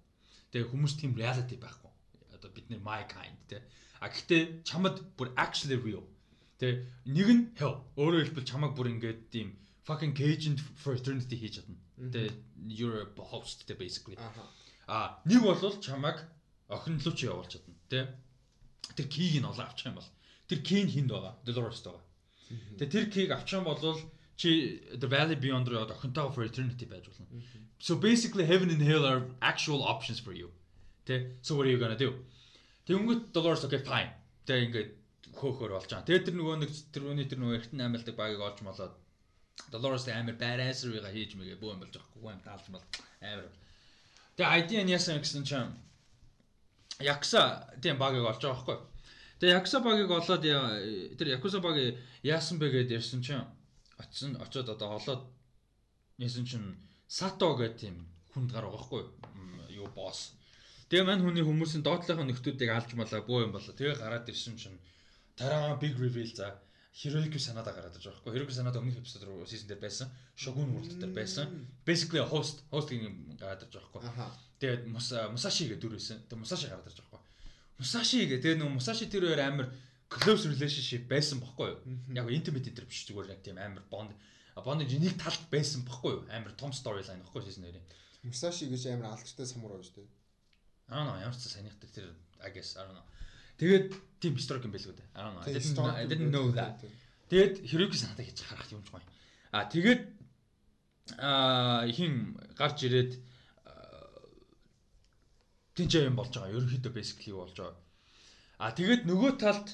Тэг 0.56 0.72
хүмүүс 0.72 0.96
тийм 0.96 1.12
reality 1.20 1.60
байхгүй. 1.60 1.92
Одоо 2.32 2.50
бид 2.56 2.72
нэр 2.72 2.80
my 2.80 3.04
kind 3.12 3.36
тий. 3.52 3.60
А 4.00 4.08
гэхдээ 4.08 4.64
чамд 4.64 5.04
бүр 5.20 5.36
actually 5.36 5.76
real. 5.76 6.08
Тэг 6.58 6.88
нэг 7.04 7.28
нь 7.28 7.44
hell. 7.60 7.84
Өөрөөр 8.00 8.32
хэлбэл 8.32 8.48
чамаг 8.48 8.72
бүр 8.74 8.96
ингээд 8.96 9.28
тийм 9.30 9.60
fucking 9.84 10.14
caged 10.16 10.60
fraternity 10.76 11.36
хийж 11.38 11.60
чадна. 11.60 11.78
Тэгээ 12.00 12.32
you're 12.68 13.04
a 13.04 13.26
host 13.32 13.68
тэ 13.68 13.76
basically. 13.76 14.18
Аа 14.88 15.20
нэг 15.28 15.44
бол 15.44 15.60
чамайг 15.80 16.24
охин 16.70 17.00
руу 17.04 17.16
чи 17.16 17.28
явуулж 17.28 17.52
чадна 17.60 17.76
тий. 17.92 18.08
Тэр 18.96 19.08
кийг 19.08 19.44
нь 19.44 19.48
олоо 19.48 19.68
авчих 19.68 19.92
юм 19.92 20.00
бол 20.00 20.10
тэр 20.48 20.60
кийн 20.64 20.88
хинд 20.88 21.12
байгаа. 21.12 21.36
Dolores 21.44 21.84
байгаа. 21.84 22.04
Тэгээ 22.80 22.92
тэр 22.96 23.06
кийг 23.12 23.30
авчих 23.32 23.60
юм 23.60 23.68
бол 23.68 23.80
чи 24.40 24.80
the 24.96 25.08
valley 25.08 25.36
beyond 25.36 25.68
руу 25.68 25.84
охинтойгоо 25.84 26.32
for 26.32 26.44
eternity 26.44 26.86
байж 26.88 27.06
болно. 27.08 27.28
So 27.80 27.96
basically 27.96 28.46
heaven 28.46 28.70
and 28.72 28.82
hell 28.82 29.06
are 29.06 29.28
actual 29.42 29.84
options 29.84 30.20
for 30.20 30.32
you. 30.32 30.50
Тэ 31.06 31.36
so 31.42 31.56
what 31.56 31.68
are 31.68 31.74
you 31.76 31.80
gonna 31.80 32.00
do? 32.00 32.24
Тэнгөт 32.88 33.32
Dolores 33.36 33.64
okay 33.68 33.84
fine. 33.84 34.12
Тэ 34.48 34.64
ингээд 34.64 34.90
хөөхөр 35.36 35.76
болж 35.76 35.92
байгаа. 35.92 36.08
Тэгээ 36.08 36.24
тэр 36.28 36.36
нөгөө 36.40 36.56
нэг 36.64 36.72
тэр 36.94 37.04
үний 37.12 37.28
тэр 37.28 37.40
нөгөө 37.44 37.58
эртэн 37.60 37.84
аймалдаг 37.84 38.16
багийг 38.16 38.40
олж 38.40 38.60
молоод 38.64 38.94
Dolores 39.72 40.08
амар 40.08 40.38
байрайсрыга 40.38 41.10
хийж 41.12 41.36
мэгээ 41.38 41.58
бөө 41.62 41.74
юм 41.74 41.82
болж 41.82 41.94
байгаа 41.94 42.12
хгүй 42.14 42.32
юм 42.34 42.42
таалж 42.46 42.66
мал 42.70 42.86
амар. 43.22 43.50
Тэгээ 44.38 44.84
нь 44.84 44.94
яасан 44.98 45.22
гэсэн 45.22 45.44
чинь 45.46 45.72
Якса 47.02 47.70
тийм 47.82 47.98
багийг 47.98 48.26
олж 48.26 48.42
байгаа 48.42 48.62
хгүй. 48.62 48.78
Тэгээ 49.40 49.58
Якса 49.58 49.78
багийг 49.82 50.10
олоод 50.10 50.44
тэр 51.18 51.28
Якуса 51.38 51.60
баг 51.60 51.78
яасан 52.22 52.58
бэ 52.62 52.70
гэдээ 52.70 52.98
ярьсан 53.02 53.22
чинь 53.26 53.46
очсон 53.98 54.38
очоод 54.42 54.70
одоо 54.74 54.90
олоод 54.98 55.22
яасан 56.18 56.46
чинь 56.46 56.78
Сато 57.08 57.54
гэх 57.54 57.78
тийм 57.78 58.10
хүнд 58.34 58.50
гар 58.54 58.66
байгаа 58.66 58.86
хгүй 58.90 59.04
юу 59.78 59.88
босс. 59.94 60.34
Тэгээ 60.90 61.06
мань 61.06 61.22
хүний 61.22 61.46
хүмүүсийн 61.46 61.86
доотлохын 61.86 62.26
нөхдүүдийг 62.30 62.72
алж 62.74 62.90
малаа 62.98 63.22
бөө 63.22 63.46
юм 63.46 63.54
болоо. 63.54 63.74
Тэгээ 63.74 64.02
гараад 64.02 64.30
ирсэн 64.34 64.58
чинь 64.58 64.78
тараа 65.38 65.78
big 65.78 65.94
reveal 66.02 66.34
за 66.34 66.58
Hiroyuki 66.94 67.40
Sanada 67.42 67.72
гараад 67.74 67.96
ирж 67.98 68.06
байгаа 68.06 68.22
байхгүй. 68.22 68.34
Hiroyuki 68.36 68.54
Sanada 68.54 68.78
өмнөх 68.78 69.00
эпизод 69.02 69.24
руу 69.26 69.48
season 69.50 69.68
дээр 69.70 69.82
байсан. 69.82 70.12
Shogun 70.38 70.70
World 70.76 70.94
дээр 71.02 71.14
байсан. 71.18 71.50
Basically 71.90 72.22
host 72.22 72.62
host-ийн 72.70 73.34
гараад 73.42 73.66
ирж 73.66 73.74
байгаа 73.74 74.14
байхгүй. 74.14 74.30
Тэгээд 74.62 74.84
Musashi 75.34 75.66
гэдэг 75.74 75.82
дүр 75.82 75.98
байсан. 75.98 76.22
Тэгээд 76.30 76.44
Musashi 76.46 76.70
гараад 76.70 76.86
ирж 76.86 77.00
байгаа 77.02 77.18
байхгүй. 77.18 77.32
Musashi 77.82 78.20
гэдэг 78.30 78.42
тэгээд 78.46 78.60
нөгөө 78.62 78.76
Musashi 78.78 79.06
тэр 79.10 79.26
хоёр 79.26 79.42
амар 79.42 79.68
close 80.14 80.46
relationship 80.46 81.10
байсан 81.10 81.42
байхгүй 81.42 81.68
юу? 81.74 81.80
Яг 82.14 82.30
intimate 82.30 82.70
дээр 82.70 82.86
биш 82.86 83.10
зүгээр 83.10 83.34
яг 83.34 83.42
тийм 83.42 83.58
амар 83.58 83.82
bond 83.90 84.14
bond 84.62 84.86
нэг 84.86 85.18
талд 85.18 85.44
байсан 85.50 85.82
байхгүй 85.90 86.12
юу? 86.14 86.22
Амар 86.30 86.54
том 86.54 86.70
storyline 86.70 87.26
байхгүй 87.26 87.42
season 87.50 87.66
2-ийн. 87.66 87.86
Musashi 88.30 88.70
гэж 88.70 88.94
амар 88.94 89.18
алдартай 89.18 89.50
самурай 89.50 89.82
шүү 89.82 89.98
дээ. 89.98 90.10
Аа 90.94 91.04
нөө 91.10 91.26
ямар 91.26 91.38
ч 91.42 91.50
санийхдаг 91.50 91.90
тэр 91.90 92.14
I 92.44 92.54
guess 92.54 92.78
I 92.78 92.86
don't 92.86 92.94
know. 92.94 93.08
Тэгээд 93.60 93.88
тийм 94.22 94.34
historic 94.40 94.66
юм 94.66 94.74
байлгүй 94.74 94.96
дээ. 94.98 95.10
I 95.14 95.22
don't 95.22 95.36
know. 95.36 95.86
I 95.94 96.06
didn't, 96.08 96.32
know 96.32 96.48
that. 96.58 96.82
Тэгээд 97.30 97.66
Hiroki 97.68 97.98
санаатай 98.00 98.26
хийж 98.30 98.40
харах 98.46 98.72
юмж 98.72 98.88
гоё. 98.90 99.04
А 99.52 99.68
тэгээд 99.70 100.02
а 101.20 101.86
хин 101.92 102.38
гарч 102.58 102.88
ирээд 102.88 103.12
тэнцээ 105.76 106.10
юм 106.10 106.18
болж 106.18 106.34
байгаа. 106.34 106.54
Ерөнхийдөө 106.56 106.94
basically 106.94 107.34
юу 107.34 107.44
болж 107.44 107.58
байгаа. 107.58 107.78
А 108.64 108.72
тэгээд 108.72 109.04
нөгөө 109.10 109.32
талд 109.42 109.68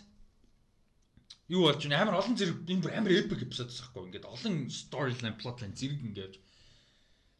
юу 1.52 1.68
болж 1.68 1.82
байна? 1.84 2.02
Амар 2.04 2.20
олон 2.22 2.36
зэрэг 2.40 2.66
энэ 2.66 2.84
бүр 2.84 2.94
амар 2.96 3.14
epic 3.16 3.42
episode 3.46 3.72
гэхгүй. 3.72 4.04
Ингээд 4.08 4.28
олон 4.28 4.56
storyline, 4.68 5.40
plotline 5.40 5.76
зэрэг 5.76 6.02
ингээд 6.08 6.36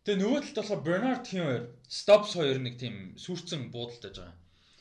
Тэгээ 0.10 0.26
нөгөө 0.26 0.42
талд 0.42 0.58
болохоор 0.58 0.82
Bernard 0.88 1.24
хин 1.28 1.44
хоёр, 1.44 1.64
Stops 1.86 2.32
хоёр 2.34 2.58
нэг 2.64 2.80
тийм 2.80 2.96
сүрцэн 3.20 3.68
буудалтай 3.70 4.10
байгаа. 4.16 4.36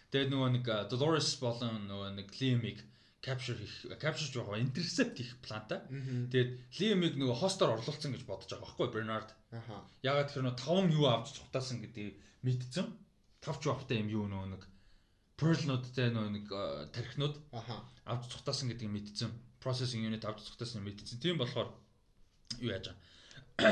Тэгээд 0.09 0.31
нөгөө 0.33 0.51
нэг 0.57 0.67
Dolores 0.89 1.35
болон 1.41 1.85
нөгөө 1.89 2.15
нэг 2.17 2.29
Liam-ыг 2.41 2.79
capture 3.21 3.59
хийх 3.59 3.99
capture 4.01 4.31
жоох 4.33 4.57
intercept 4.57 5.19
хийх 5.19 5.37
плантай. 5.45 5.83
Тэгээд 6.33 6.51
Liam-ыг 6.79 7.15
нөгөө 7.21 7.37
хостоор 7.43 7.77
орлуулсан 7.77 8.15
гэж 8.15 8.25
бодож 8.25 8.49
байгаа 8.49 8.65
байхгүй 8.65 8.89
Bernard. 8.95 9.29
Аха. 9.53 9.83
Ягаад 10.07 10.33
тэр 10.33 10.47
нөгөө 10.47 10.61
таван 10.63 10.89
юу 10.95 11.07
авч 11.11 11.37
цухтаасан 11.37 11.83
гэдгийг 11.83 12.17
мэдсэн. 12.47 12.87
Тавч 13.45 13.63
бавтай 13.69 14.01
юм 14.01 14.09
юу 14.09 14.25
нөгөө 14.31 14.49
нэг 14.55 14.63
pearl-нуудтай 15.39 16.09
нөгөө 16.15 16.33
нэг 16.35 16.47
тархинууд 16.95 17.37
аха 17.53 17.83
авч 18.07 18.33
цухтаасан 18.33 18.73
гэдгийг 18.73 18.93
мэдсэн. 18.95 19.31
Processing 19.61 20.07
unit 20.07 20.25
авч 20.25 20.47
цухтаасан 20.47 20.87
мэдсэн. 20.87 21.21
Тийм 21.21 21.37
болохоор 21.37 21.75
юу 22.63 22.71
яаж. 22.73 22.95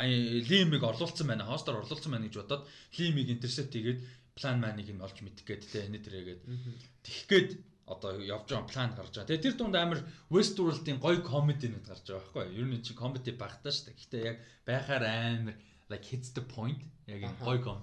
Ай 0.00 0.40
Liam-ыг 0.48 0.80
орлуулсан 0.84 1.28
байна. 1.28 1.48
Хостоор 1.48 1.82
орлуулсан 1.82 2.12
байна 2.12 2.28
гэж 2.28 2.40
бодоод 2.40 2.68
Liam-ыг 2.96 3.28
intercept 3.32 3.72
хийгээд 3.72 4.00
план 4.34 4.56
маныг 4.60 4.88
нь 4.90 5.04
олж 5.06 5.18
мэдэх 5.22 5.44
гээд 5.46 5.62
те 5.70 5.78
энэ 5.86 6.02
дээрээгээд 6.02 6.42
тэгэх 7.06 7.26
гээд 7.30 7.50
одоо 7.86 8.16
явж 8.18 8.48
байгаа 8.48 8.72
план 8.72 8.90
гарч 8.96 9.12
байгаа. 9.14 9.28
Тэгээ 9.28 9.44
тэр 9.44 9.56
дунд 9.60 9.76
амар 9.76 10.00
Westworld-ийн 10.32 10.98
гоё 10.98 11.20
комеди 11.20 11.68
нэг 11.68 11.84
гарч 11.84 12.08
байгаа 12.08 12.24
байхгүй 12.24 12.42
юу? 12.48 12.64
Ер 12.64 12.68
нь 12.72 12.82
чи 12.82 12.92
комеди 12.96 13.30
багтаа 13.36 13.72
шүү 13.72 13.92
дээ. 13.92 13.98
Гэхдээ 14.00 14.22
яг 14.24 14.36
байхаар 14.64 15.04
амар 15.04 15.56
like 15.92 16.06
hits 16.08 16.32
the 16.32 16.42
point 16.42 16.80
яг 17.06 17.20
юм 17.28 17.34
гоё 17.44 17.60
ком. 17.60 17.78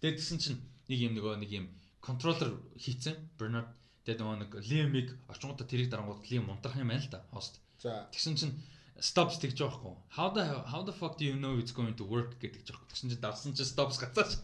Тэгээ 0.00 0.16
тэгсэн 0.16 0.38
чинь 0.40 0.58
нэг 0.88 0.98
юм 0.98 1.12
нөгөө 1.20 1.34
нэг 1.44 1.50
юм 1.52 1.66
контроллер 2.00 2.56
хийцэн 2.80 3.16
Bernard 3.38 3.68
тэгээ 4.08 4.18
нөгөө 4.18 4.38
нэг 4.42 4.50
Liam-ыг 4.66 5.08
очингуудаа 5.28 5.66
тэрийг 5.68 5.92
дарангууд 5.92 6.24
Liam 6.26 6.48
унтрах 6.48 6.80
юм 6.80 6.88
байна 6.88 7.04
л 7.04 7.12
да. 7.12 7.20
Хост. 7.30 7.60
За. 7.78 8.08
Тэгсэн 8.10 8.34
чинь 8.40 8.54
stops 9.02 9.36
тэгж 9.42 9.58
байгаа 9.58 9.78
хгүй. 9.82 9.94
How 10.14 10.28
the 10.30 10.44
how 10.70 10.82
the 10.86 10.94
fuck 10.94 11.18
do 11.18 11.24
you 11.26 11.34
know 11.34 11.58
it's 11.58 11.74
going 11.74 11.94
to 11.98 12.04
work 12.06 12.38
гэдэг 12.38 12.62
жаахгүй. 12.62 12.86
Тэгсэн 12.94 13.10
чинь 13.10 13.22
давсан 13.22 13.50
чинь 13.58 13.66
stops 13.66 13.98
гацаач. 13.98 14.38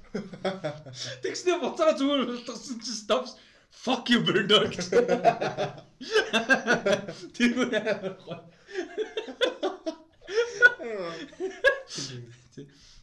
Тэгснэ 1.23 1.63
буцаа 1.63 1.95
зүгээр 1.95 2.27
болгосон 2.27 2.83
чинь 2.83 2.99
stops 2.99 3.39
fuck 3.71 4.11
you 4.11 4.19
Bernard. 4.27 4.75
Тэр 7.39 7.51
үү. 7.55 7.71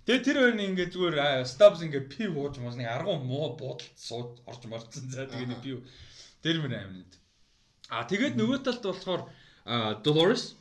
Тэгээ 0.05 0.21
тэр 0.27 0.37
хоёр 0.43 0.55
нь 0.59 0.65
ингээд 0.75 0.91
зүгээр 0.91 1.47
Stubbs 1.47 1.79
ингээд 1.87 2.11
пив 2.11 2.35
ууж 2.35 2.59
мас 2.59 2.75
нэг 2.75 2.91
аргу 2.91 3.15
муу 3.23 3.55
буудалд 3.55 3.95
сууд 3.95 4.43
орж 4.43 4.67
марцсан. 4.67 5.07
За 5.07 5.23
тэгээ 5.23 5.55
нэг 5.55 5.63
пив 5.63 5.87
тэр 6.43 6.59
мөр 6.59 6.75
амин. 6.75 7.07
А 7.87 8.03
тэгээд 8.03 8.35
нөгөө 8.35 8.59
талд 8.67 8.83
болохоор 8.83 9.23
Dolores 10.03 10.59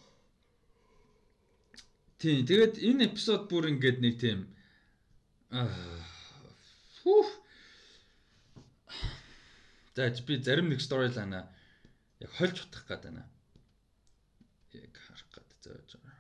Тийм 2.25 2.49
тэгээд 2.49 2.81
энэ 2.81 3.13
эпизод 3.13 3.53
бүр 3.53 3.69
ингээд 3.69 4.01
нэг 4.01 4.15
тийм 4.17 4.49
фух 7.05 7.29
За 9.95 10.09
би 10.27 10.41
зарим 10.43 10.73
нэг 10.73 10.81
сторилайна 10.81 11.45
яг 12.19 12.31
хольж 12.35 12.65
утгах 12.65 12.89
гээд 12.89 13.03
байна. 13.05 13.29
Яг 14.73 14.97
харах 14.97 15.29
гээд 15.37 15.49
зааж 15.63 15.91
байгаа. 16.01 16.17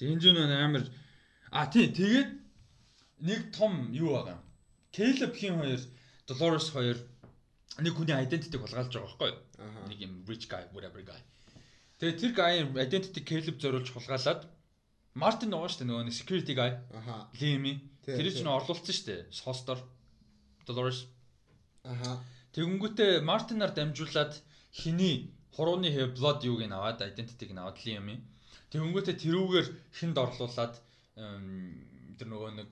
Тэнжүүн 0.00 0.50
амар 0.50 0.88
а 1.52 1.68
тий 1.70 1.92
тэгээд 1.92 2.30
нэг 3.20 3.52
том 3.52 3.92
юу 3.92 4.16
байгаа. 4.16 4.40
Caleb 4.96 5.36
хин 5.36 5.60
хоёр 5.60 5.80
Dolores 6.26 6.72
хоёр 6.74 6.98
нэг 7.84 7.94
хүний 7.94 8.16
identity-г 8.16 8.64
хулгайлж 8.64 8.96
байгаа 8.96 9.12
байхгүй 9.12 9.30
юу? 9.30 9.43
Нэг 9.88 9.98
юм 10.00 10.24
rich 10.28 10.48
guy 10.50 10.64
whatever 10.74 11.02
guy. 11.04 11.20
Тэгээд 11.98 12.20
тэр 12.20 12.32
guy-ийн 12.34 12.68
identity 12.74 13.22
Caleb 13.22 13.58
зориулж 13.62 13.90
хулгайлаад 13.94 14.50
Мартин 15.14 15.54
шүү 15.54 15.78
дээ 15.78 15.88
нөгөө 15.88 16.10
security 16.10 16.54
guy. 16.58 16.74
Аха. 16.90 17.30
Лими. 17.38 17.78
Тэр 18.02 18.26
чинь 18.34 18.50
орлуулсан 18.50 18.90
дээ. 19.06 19.30
Состор. 19.30 19.78
Dolores. 20.66 21.06
Аха. 21.86 22.18
Тэгэнгүүтээ 22.54 23.22
Мартинаар 23.22 23.70
дамжуулаад 23.74 24.34
хиний 24.74 25.30
хурууны 25.54 25.90
хэв 25.94 26.18
blood 26.18 26.42
юуг 26.42 26.66
нь 26.66 26.74
аваад 26.74 27.02
identity-г 27.02 27.54
нь 27.54 27.62
аваад 27.62 27.78
Лими. 27.86 28.18
Тэгэнгүүтээ 28.74 29.16
тэрүүгээр 29.22 29.66
хинд 29.94 30.18
орлуулад 30.18 30.82
тэр 31.14 32.26
нөгөө 32.30 32.50
нэг 32.58 32.70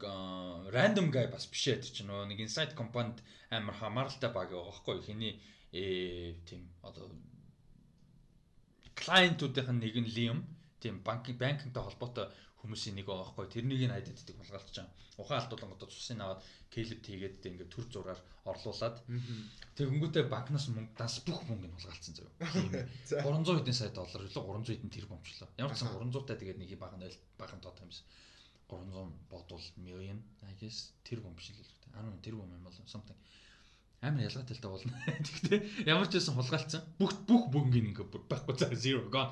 random 0.75 1.15
guy 1.15 1.31
бас 1.31 1.47
биш 1.47 1.71
ээ 1.71 1.83
тэр 1.83 1.93
чинь 1.95 2.11
нөгөө 2.11 2.27
нэг 2.31 2.39
inside 2.43 2.75
company 2.75 3.23
амар 3.55 3.75
хамааралтай 3.79 4.31
баг 4.35 4.51
байгаа 4.51 4.67
байхгүй 4.67 4.99
хиний 5.07 5.39
э 5.73 6.35
тийм 6.49 6.69
одоо 6.83 7.09
клиентуудын 8.95 9.79
нэг 9.81 9.97
нь 9.97 10.13
Liam 10.17 10.39
тийм 10.83 11.01
банкинг 11.07 11.39
банкинтай 11.39 11.83
холбоотой 11.83 12.27
хүмүүсийн 12.61 12.95
нэг 12.95 13.07
байгаа 13.07 13.27
байхгүй 13.27 13.47
тэрнийг 13.51 13.83
нь 13.89 13.95
хайдад 13.95 14.21
идэх 14.23 14.39
булгаалт 14.39 14.71
чам. 14.71 14.87
Ухаан 15.19 15.43
алдуулан 15.43 15.75
одоо 15.75 15.89
цусын 15.91 16.23
аваад 16.23 16.41
кейлэп 16.71 17.01
тийгээд 17.03 17.47
ингээд 17.49 17.73
төр 17.75 17.87
зургаар 17.91 18.21
орлуулад 18.51 18.97
тэгэнгүүтээ 19.77 20.25
банкнаас 20.31 20.67
мөнгө 20.71 20.95
дас 20.95 21.15
бүх 21.27 21.41
мөнгө 21.49 21.67
нь 21.67 21.75
булгаалцсан 21.75 22.15
зав. 22.15 22.31
300 22.39 23.57
хэдэн 23.59 23.79
сая 23.81 23.91
доллар 23.91 24.23
илүү 24.29 24.43
300 24.47 24.79
хэдэн 24.79 24.95
тэр 24.95 25.07
бомчлоо. 25.11 25.49
Ямар 25.59 25.75
ч 25.75 25.83
сан 25.83 25.91
300 25.91 26.29
та 26.29 26.39
тэгээд 26.39 26.59
нэг 26.63 26.71
бага 26.79 26.97
нь 27.01 27.11
багын 27.41 27.63
тоо 27.65 27.75
юмс. 27.83 28.07
300 28.71 29.11
бодвол 29.33 29.67
million 29.83 30.19
I 30.47 30.55
guess 30.61 30.95
тэр 31.03 31.19
гэдэг. 31.19 31.67
10 31.99 32.23
тэр 32.23 32.35
бом 32.39 32.47
юм 32.47 32.63
бол 32.63 32.79
something 32.87 33.19
амар 34.03 34.27
ялгаатай 34.27 34.59
болно. 34.67 34.95
Тэгтээ 35.27 35.87
ямар 35.87 36.11
ч 36.11 36.19
байсан 36.19 36.35
хулгайлцсан. 36.37 36.83
Бүх 36.99 37.15
бүх 37.25 37.49
мөнгөний 37.55 37.95
ингээ 37.95 38.11
байхгүй 38.29 38.55
цаа 38.59 38.75
zero 38.75 39.07
gone 39.07 39.31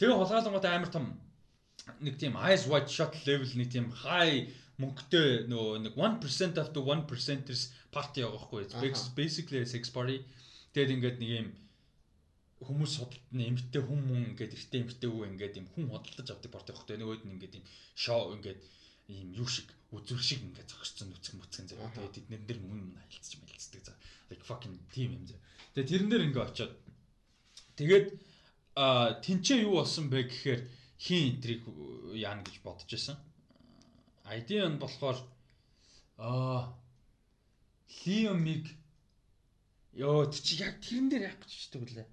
Тэгээ 0.00 0.16
хулгайлангууд 0.16 0.64
амар 0.64 0.88
том 0.88 1.04
нэг 2.00 2.16
тийм 2.16 2.32
eyes 2.40 2.64
wide 2.64 2.88
shot 2.88 3.12
level 3.28 3.52
нэг 3.60 3.68
тийм 3.68 3.92
high 3.92 4.48
мөнгөтэй 4.80 5.44
нөгөө 5.52 5.84
нэг 5.84 5.92
1% 5.92 6.56
of 6.56 6.72
the 6.72 6.80
1%ers 6.80 7.62
party 7.92 8.24
байгаа 8.24 8.40
хгүй. 8.48 8.64
Basically 9.12 9.60
sex 9.68 9.92
party. 9.92 10.24
Тэгээд 10.72 10.94
ингээд 10.96 11.16
нэг 11.20 11.30
юм 11.36 11.48
хүмүүс 12.64 12.92
судалт 12.96 13.28
нь 13.36 13.44
эмгтэй 13.44 13.84
хүн 13.84 14.00
мөн 14.08 14.32
ингээд 14.32 14.56
эртээ 14.56 14.80
эмгтэй 14.88 15.10
үү 15.12 15.28
ингээд 15.36 15.60
юм 15.60 15.68
хүн 15.76 15.92
хөдөлж 15.92 16.28
авдаг 16.32 16.48
парти 16.48 16.72
багтай. 16.72 16.96
Нөгөөд 16.96 17.28
нь 17.28 17.36
ингээд 17.36 17.60
юм 17.60 17.64
шоу 17.92 18.32
ингээд 18.40 18.60
ийм 19.12 19.36
юу 19.36 19.48
шиг 19.52 19.68
үзүр 19.90 20.20
шиг 20.22 20.40
ингээд 20.46 20.70
зогсцсон 20.70 21.10
нүцгэн 21.10 21.38
мүцгэн 21.42 21.66
заяа. 21.66 21.90
Тэгээд 21.90 22.18
эднэр 22.30 22.42
дээр 22.46 22.60
мөн 22.62 22.80
мөн 22.94 23.02
хайлтж 23.10 23.34
мэлцдэг 23.42 23.82
за. 23.82 23.94
Like 24.30 24.44
fucking 24.46 24.78
team 24.94 25.18
юм 25.18 25.24
заяа. 25.26 25.42
Тэгээд 25.74 25.90
тэрэн 25.90 26.10
дээр 26.10 26.26
ингээд 26.30 26.46
очиод 26.46 26.74
тэгээд 27.74 28.06
а 28.78 29.18
тэнцээ 29.18 29.66
юу 29.66 29.82
болсон 29.82 30.06
бэ 30.06 30.30
гэхээр 30.30 30.62
хин 31.02 31.22
энтриг 31.34 31.66
яана 32.14 32.46
гэж 32.46 32.56
бодож 32.62 32.86
байсан. 32.86 33.18
ID 34.30 34.50
нь 34.70 34.78
болохоор 34.78 35.18
аа 36.22 36.78
Лиомиг 38.06 38.70
ёо 39.98 40.30
чи 40.30 40.62
яг 40.62 40.78
тэрэн 40.78 41.10
дээр 41.10 41.34
яах 41.34 41.38
гэж 41.42 41.50
чийдэг 41.50 41.82
үлээ. 41.82 42.08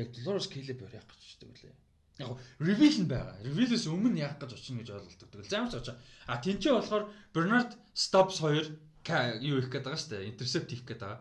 Яг 0.00 0.08
Dolores 0.16 0.48
Caleb 0.48 0.80
яах 0.88 1.04
гэж 1.04 1.20
чийдэг 1.20 1.48
үлээ. 1.52 1.76
Яг 2.20 2.36
reveal 2.60 2.96
нь 3.00 3.10
байгаа. 3.10 3.36
Reveal-ээс 3.42 3.86
өмнө 3.88 4.20
яах 4.20 4.36
гэж 4.38 4.52
очино 4.54 4.84
гэж 4.84 4.88
ойлголдог. 4.92 5.28
Заамч 5.48 5.72
очоо. 5.74 5.96
А 6.28 6.38
тэнцээ 6.38 6.72
болохоор 6.76 7.04
Bernard 7.32 7.72
Stops 7.96 8.44
2 8.44 8.68
юу 9.42 9.58
их 9.58 9.72
гээд 9.72 9.84
байгаа 9.88 10.00
шүү 10.00 10.12
дээ. 10.12 10.30
Intercept 10.36 10.68
хийх 10.68 10.84
гээд 10.84 11.00
байгаа. 11.00 11.20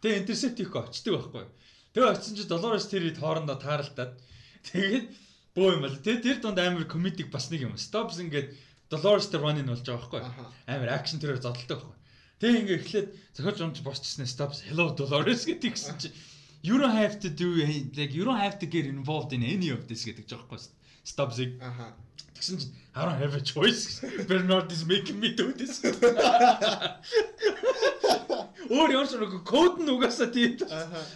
Тэгээ 0.00 0.20
intercept 0.22 0.56
хийх 0.56 0.72
очдөг 0.72 1.12
байхгүй. 1.18 1.44
Тэгээ 1.92 2.12
очисон 2.12 2.36
чи 2.36 2.44
Dolores 2.46 2.86
тэр 2.86 3.04
хоорондоо 3.16 3.58
тааралдаад 3.58 4.12
Тэгээд 4.66 5.06
бөө 5.54 5.68
юм 5.78 5.82
бол 5.86 5.96
тэр 6.02 6.18
тэр 6.18 6.38
дунд 6.42 6.58
амар 6.58 6.86
комедик 6.90 7.30
бас 7.30 7.48
нэг 7.50 7.70
юм. 7.70 7.78
Stops 7.78 8.18
ингээд 8.18 8.50
Dolores 8.90 9.30
the 9.30 9.38
Running 9.38 9.70
болж 9.70 9.86
байгаа 9.86 10.02
байхгүй. 10.02 10.22
Амар 10.66 10.90
акшн 10.98 11.22
тэрээр 11.22 11.42
зодтолтой 11.42 11.78
байхгүй. 11.78 11.96
Тэгээ 12.42 12.60
ингээ 12.66 12.78
эхлээд 12.82 13.08
зохиолч 13.38 13.58
юмч 13.62 13.78
босчихснээр 13.86 14.30
Stops 14.30 14.66
Hello 14.66 14.90
Dolores 14.90 15.46
гэдэг 15.48 15.70
гисэн 15.70 15.96
чи 16.02 16.10
You 16.66 16.74
don't 16.82 16.98
have 17.04 17.16
to 17.24 17.28
do 17.42 17.48
like 17.98 18.12
you 18.18 18.24
don't 18.28 18.42
have 18.46 18.58
to 18.62 18.66
get 18.66 18.84
involved 18.86 19.32
in 19.36 19.42
any 19.54 19.68
of 19.76 19.80
this 19.90 20.02
гэдэг 20.08 20.26
жоо 20.30 20.42
байхгүй. 20.50 20.58
Stops-ыг. 21.06 21.50
Аха. 21.62 21.94
Тэгсэн 22.34 22.58
чинь 22.58 22.74
I 22.96 23.04
don't 23.06 23.20
have 23.22 23.34
a 23.34 23.40
choice. 23.40 24.00
Bernard 24.28 24.72
is 24.72 24.84
making 24.84 25.20
me 25.20 25.28
do 25.40 25.52
this. 25.52 25.80
Өөр 28.66 28.90
ямар 28.90 29.06
ч 29.06 29.14
нэг 29.14 29.46
код 29.46 29.78
нь 29.78 29.92
угаасаа 29.94 30.26
тийм. 30.34 30.58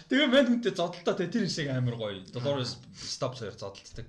Тэгээ 0.07 0.27
мэн 0.31 0.47
хүнтэй 0.47 0.71
зодолтой 0.71 1.13
тэгээ 1.19 1.33
тэр 1.35 1.45
хэсэг 1.49 1.67
амар 1.75 1.95
гоё. 1.99 2.23
Dolores 2.31 2.79
stop 2.95 3.35
хоёр 3.35 3.51
зодолтдаг. 3.51 4.07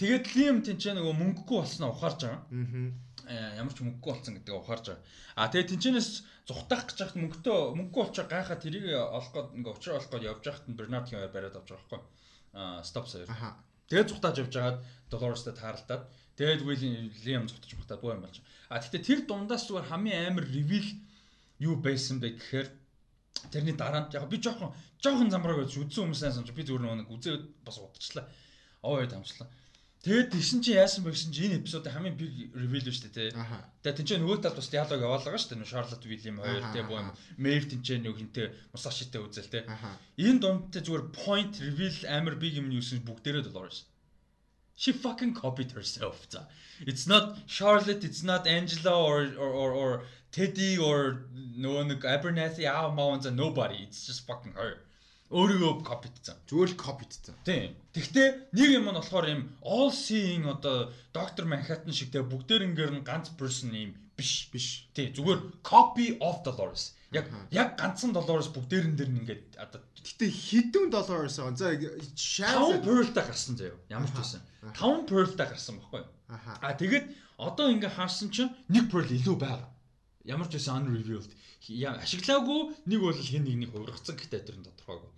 Тэгээд 0.00 0.24
Liam 0.32 0.58
тэнцээ 0.64 0.96
нөгөө 0.96 1.12
мөнгөгүй 1.12 1.56
болсноо 1.60 1.92
ухаарж 1.92 2.24
байгаа. 2.24 2.40
Аа. 3.28 3.60
Ямар 3.60 3.74
ч 3.76 3.84
мөнгөгүй 3.84 4.10
болсон 4.10 4.34
гэдгийг 4.40 4.58
ухаарж 4.58 4.84
байгаа. 4.90 5.04
А 5.36 5.52
тэгээ 5.52 5.70
тэнцэнээс 5.76 6.08
зүхтах 6.44 6.84
гэж 6.92 6.98
хахт 7.00 7.16
мөнгөтэй 7.16 7.58
мөнгөгүй 7.72 8.02
болчоо 8.04 8.26
гайхаа 8.28 8.58
тэрийг 8.60 8.84
олох 8.92 9.32
гээд 9.32 9.48
ингээ 9.56 9.74
учраа 9.74 9.96
олох 9.96 10.10
гээд 10.12 10.28
явж 10.28 10.44
нь 10.68 10.76
Bernard 10.76 11.06
хэмээр 11.08 11.32
бариад 11.32 11.56
авч 11.56 11.68
байгаа 11.72 11.88
байхгүй. 11.88 12.00
Аа 12.52 12.84
stop 12.84 13.08
хоёр. 13.08 13.28
Тэгээд 13.88 14.10
зүхтааж 14.12 14.36
явж 14.44 14.52
байгаад 14.52 14.78
Dolores-тэй 15.08 15.54
тааралдаад 15.56 16.02
тэгээд 16.36 16.60
William 16.68 17.44
зүхтаж 17.48 17.72
бахтаа 17.80 17.96
боо 17.96 18.12
юм 18.12 18.24
болж. 18.28 18.44
А 18.68 18.80
тэгтээ 18.80 19.02
тэр 19.08 19.20
дундаас 19.24 19.64
зүгээр 19.64 19.88
хамгийн 19.88 20.28
амар 20.28 20.44
reveal 20.44 20.88
юу 21.64 21.80
байсан 21.80 22.20
бэ 22.20 22.36
гэхээр 22.36 22.68
тэрний 23.52 23.76
дараа 23.76 24.04
нь 24.04 24.12
яг 24.12 24.28
би 24.28 24.36
жоохон 24.36 24.72
жоохон 25.00 25.32
замбраг 25.32 25.64
байж 25.64 25.72
үдсэн 25.76 26.12
хүмүүсээс 26.12 26.36
санаж 26.36 26.52
би 26.52 26.64
зүгээр 26.64 27.00
нэг 27.04 27.08
үзээд 27.08 27.64
бас 27.64 27.80
удчихлаа. 27.80 28.28
Оо 28.84 29.00
яа 29.00 29.08
дамжлаа. 29.08 29.48
Тэгээд 30.04 30.36
тийшин 30.36 30.60
чи 30.60 30.76
яасан 30.76 31.00
бэ 31.00 31.16
гэсэн 31.16 31.32
чи 31.32 31.48
энэ 31.48 31.64
эпизодын 31.64 31.96
хамгийн 31.96 32.20
big 32.20 32.52
reveal 32.52 32.84
шүү 32.84 33.08
дээ 33.08 33.16
тий. 33.16 33.30
Тэгээд 33.80 33.98
тэнцээ 34.04 34.18
нөгөө 34.20 34.38
талд 34.44 34.60
бас 34.60 34.68
диалог 34.68 35.00
яваалгаа 35.00 35.40
шүү 35.40 35.48
дээ. 35.56 35.60
Нөө 35.64 35.72
Charlotte 35.72 36.04
William 36.04 36.36
хоёр 36.44 36.64
тий 36.76 36.84
боо 36.84 37.00
юм. 37.00 37.08
Maeve 37.40 37.66
тэнцээ 37.72 37.98
нөгөө 38.04 38.20
хинтээ 38.20 38.46
Musashiтэй 38.76 39.20
үзэл 39.24 39.48
тий. 39.48 39.64
Энэ 40.20 40.40
дундтай 40.44 40.84
зүгээр 40.84 41.04
point 41.08 41.56
reveal 41.64 41.96
амар 42.12 42.36
big 42.36 42.52
юм 42.60 42.68
юусэн 42.68 43.00
бүгдээрээ 43.00 43.48
Dolores. 43.48 43.88
She 44.76 44.92
fucking 44.92 45.32
copied 45.32 45.72
herself. 45.72 46.28
It's 46.84 47.06
not 47.06 47.48
Charlotte, 47.48 48.04
it's 48.04 48.22
not 48.22 48.44
Angela 48.44 48.92
or 48.92 49.32
or 49.40 49.50
or, 49.56 49.70
or 49.72 49.92
Teddy 50.34 50.76
or 50.76 51.24
нөгөө 51.32 51.96
нэг 51.96 52.00
Abernathy 52.04 52.68
аа 52.68 52.92
Mount 52.92 53.24
nobody 53.32 53.88
it's 53.88 54.04
just 54.04 54.26
fucking 54.28 54.52
her. 54.52 54.84
Өөрийгөө 55.32 55.80
копитцсан. 55.88 56.36
Зүгээр 56.44 56.70
л 56.74 56.80
копитцсан. 56.80 57.34
Тийм. 57.48 57.72
Тэгвэл 57.96 58.52
нэг 58.52 58.68
юм 58.76 58.88
нь 58.92 58.98
болохоор 58.98 59.26
юм 59.32 59.42
all 59.64 59.88
seeing 59.88 60.44
одоо 60.44 60.92
доктор 61.16 61.48
Manhattan 61.48 61.92
шиг 61.96 62.12
те 62.12 62.20
бүгдээрнгээр 62.20 62.92
нь 63.00 63.06
ганц 63.08 63.32
person 63.32 63.72
юм 63.72 63.96
биш 64.12 64.52
биш. 64.52 64.90
Тийм 64.92 65.16
зүгээр 65.16 65.64
copy 65.64 66.20
of 66.20 66.44
Dolores. 66.44 66.92
Яг 67.10 67.32
яг 67.50 67.80
ганцхан 67.80 68.12
Dolores 68.12 68.52
бүгдээрэн 68.52 68.94
дээр 69.00 69.10
нь 69.10 69.20
ингээд 69.24 69.56
одоо 69.56 69.80
гэтээ 70.04 70.28
хідэн 70.28 70.92
Dolores 70.92 71.40
аа. 71.40 71.56
За 71.56 71.72
Shadow 72.12 72.76
Pearl-тай 72.84 73.24
гарсан 73.24 73.56
заяа. 73.56 73.80
Ямар 73.88 74.12
ч 74.12 74.16
байсан. 74.20 74.44
5 74.76 75.08
Pearl-тай 75.08 75.48
гарсан 75.48 75.80
баггүй. 75.80 76.04
Аа 76.60 76.76
тэгээд 76.76 77.08
одоо 77.40 77.72
ингээд 77.72 77.96
харсан 77.96 78.28
чинь 78.28 78.52
нэг 78.68 78.92
Pearl 78.92 79.08
илүү 79.08 79.36
байгаа 79.40 79.74
ямар 80.24 80.48
ч 80.48 80.56
байсан 80.56 80.88
unrevealed 80.88 81.32
ашиглаагүй 81.64 82.60
нэг 82.88 83.00
бол 83.00 83.16
хэн 83.16 83.44
нэгнийг 83.44 83.72
хувиргацсан 83.72 84.16
гэхдээ 84.16 84.40
тэрэн 84.44 84.64
тодорхойгүй. 84.64 85.10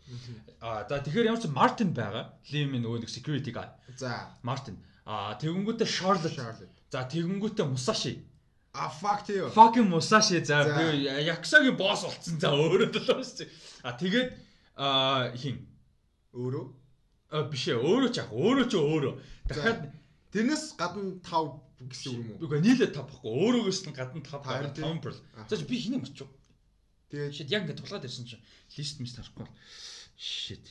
Аа 0.60 0.86
за 0.88 1.02
тэгэхээр 1.02 1.28
ямар 1.30 1.40
ч 1.42 1.46
Мартин 1.50 1.90
байгаа. 1.92 2.34
Лимийн 2.52 2.82
нөгөө 2.86 3.02
нэг 3.06 3.10
security 3.10 3.50
guy. 3.50 3.66
За. 3.98 4.30
Мартин. 4.42 4.78
Аа 5.04 5.34
тэгэнгүүтээ 5.40 5.88
Charlotte. 5.88 6.66
За 6.90 7.00
тэгэнгүүтээ 7.10 7.66
Musashi. 7.66 8.22
А 8.76 8.90
fuck 8.90 9.24
тийм. 9.26 9.50
Fucking 9.50 9.88
Musashi 9.88 10.44
за 10.44 10.62
би 10.68 11.08
Яксагийн 11.08 11.76
босс 11.76 12.04
болцсон 12.06 12.38
за 12.38 12.52
өөрөө 12.54 12.90
байна 12.92 13.24
шүү. 13.24 13.48
А 13.82 13.96
тэгээд 13.96 14.28
аа 14.76 15.32
хин 15.34 15.64
өөрөө 16.36 16.66
А 17.30 17.42
биш 17.50 17.66
ээ 17.66 17.82
өөрөө 17.82 18.10
ч 18.14 18.22
яг 18.22 18.30
өөрөө 18.30 18.66
ч 18.70 18.74
өөрөө. 18.78 19.14
Дахиад 19.50 19.80
тэрнээс 20.30 20.78
гадна 20.78 21.18
5 21.26 21.90
гэсэн 21.90 22.10
үг 22.14 22.22
юм 22.22 22.28
уу? 22.38 22.42
үгүй 22.46 22.58
нийлээ 22.62 22.94
5 22.94 23.02
баггүй. 23.02 23.30
Өөрөөгөөс 23.34 23.80
нь 23.82 23.96
гадна 23.98 24.20
5 24.22 24.46
Харин 24.46 24.70
тийм. 24.70 24.86
5 24.94 25.02
перл. 25.02 25.18
За 25.50 25.58
би 25.58 25.74
хинэ 25.74 25.98
марчуу. 25.98 26.30
Тэгээд 27.10 27.34
Shit 27.34 27.50
яг 27.50 27.66
ингэ 27.66 27.82
тулгаад 27.82 28.06
ирсэн 28.06 28.30
чинь 28.30 28.44
лист 28.78 29.02
мис 29.02 29.18
харахгүй. 29.18 29.46
Shit. 30.16 30.64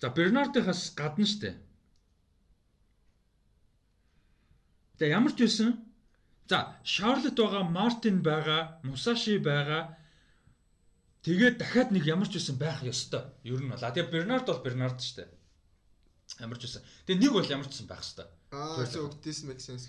За 0.00 0.08
Бернардынхаас 0.10 0.92
гадна 0.96 1.26
штэ. 1.26 1.54
Тэгээ 4.98 5.14
ямар 5.14 5.32
ч 5.36 5.44
байсан. 5.44 5.78
За 6.48 6.76
Шарлот 6.84 7.36
байгаа, 7.36 7.62
Мартин 7.68 8.22
байгаа, 8.22 8.80
Мусаши 8.82 9.38
байгаа. 9.38 9.94
Тэгээд 11.22 11.58
дахиад 11.60 11.92
нэг 11.92 12.04
ямар 12.08 12.26
ч 12.26 12.40
байсан 12.40 12.56
байх 12.58 12.82
ёстой. 12.82 13.28
Ер 13.44 13.62
нь 13.62 13.70
бол. 13.70 13.78
А 13.78 13.94
тэгээ 13.94 14.10
Бернард 14.10 14.46
бол 14.48 14.64
Бернард 14.64 14.98
штэ. 14.98 15.28
Ямар 16.40 16.58
ч 16.58 16.66
байсан. 16.66 16.82
Тэгээ 17.06 17.20
нэг 17.22 17.32
бол 17.32 17.46
ямар 17.46 17.68
ч 17.68 17.76
байсан 17.76 17.86
байх 17.86 18.02
ёстой. 18.02 18.26
аа 18.52 18.84
so 18.84 19.08
this 19.24 19.44
makes 19.48 19.64
sense. 19.64 19.88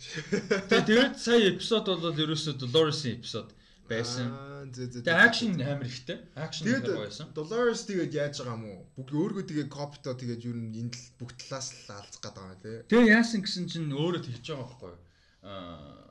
Тэгээ 0.69 0.87
тэгээд 0.87 1.13
сая 1.19 1.51
эпизод 1.51 1.83
бол 1.99 2.15
ерөөсөө 2.15 2.63
Dolores-ийн 2.63 3.19
эпизод 3.19 3.51
байсан. 3.89 4.27
Тэгээ 4.73 5.23
акшн 5.27 5.59
амар 5.61 5.87
ихтэй. 5.87 6.17
Акшн 6.35 6.67
амар 6.71 7.07
байсан. 7.07 7.33
Dolores 7.35 7.83
тэгээд 7.89 8.13
яаж 8.13 8.39
байгаа 8.39 8.57
юм 8.57 8.65
уу? 8.69 8.81
Бүгд 8.97 9.11
өөргөө 9.11 9.45
тэгээд 9.49 9.69
копито 9.69 10.15
тэгээд 10.15 10.47
ер 10.47 10.57
нь 10.57 10.77
энэ 10.87 10.95
бүх 11.19 11.31
талаас 11.35 11.73
л 11.73 11.95
алцах 11.99 12.21
гээд 12.23 12.35
байгаа 12.39 12.57
тий. 12.63 12.77
Тэгээ 12.87 13.13
яасан 13.17 13.41
гэсэн 13.43 13.65
чинь 13.67 13.91
өөрөө 13.91 14.21
тэгж 14.23 14.45
байгаа 14.47 14.63
байхгүй 14.63 14.89
юу? 14.91 15.01
Аа 15.43 16.03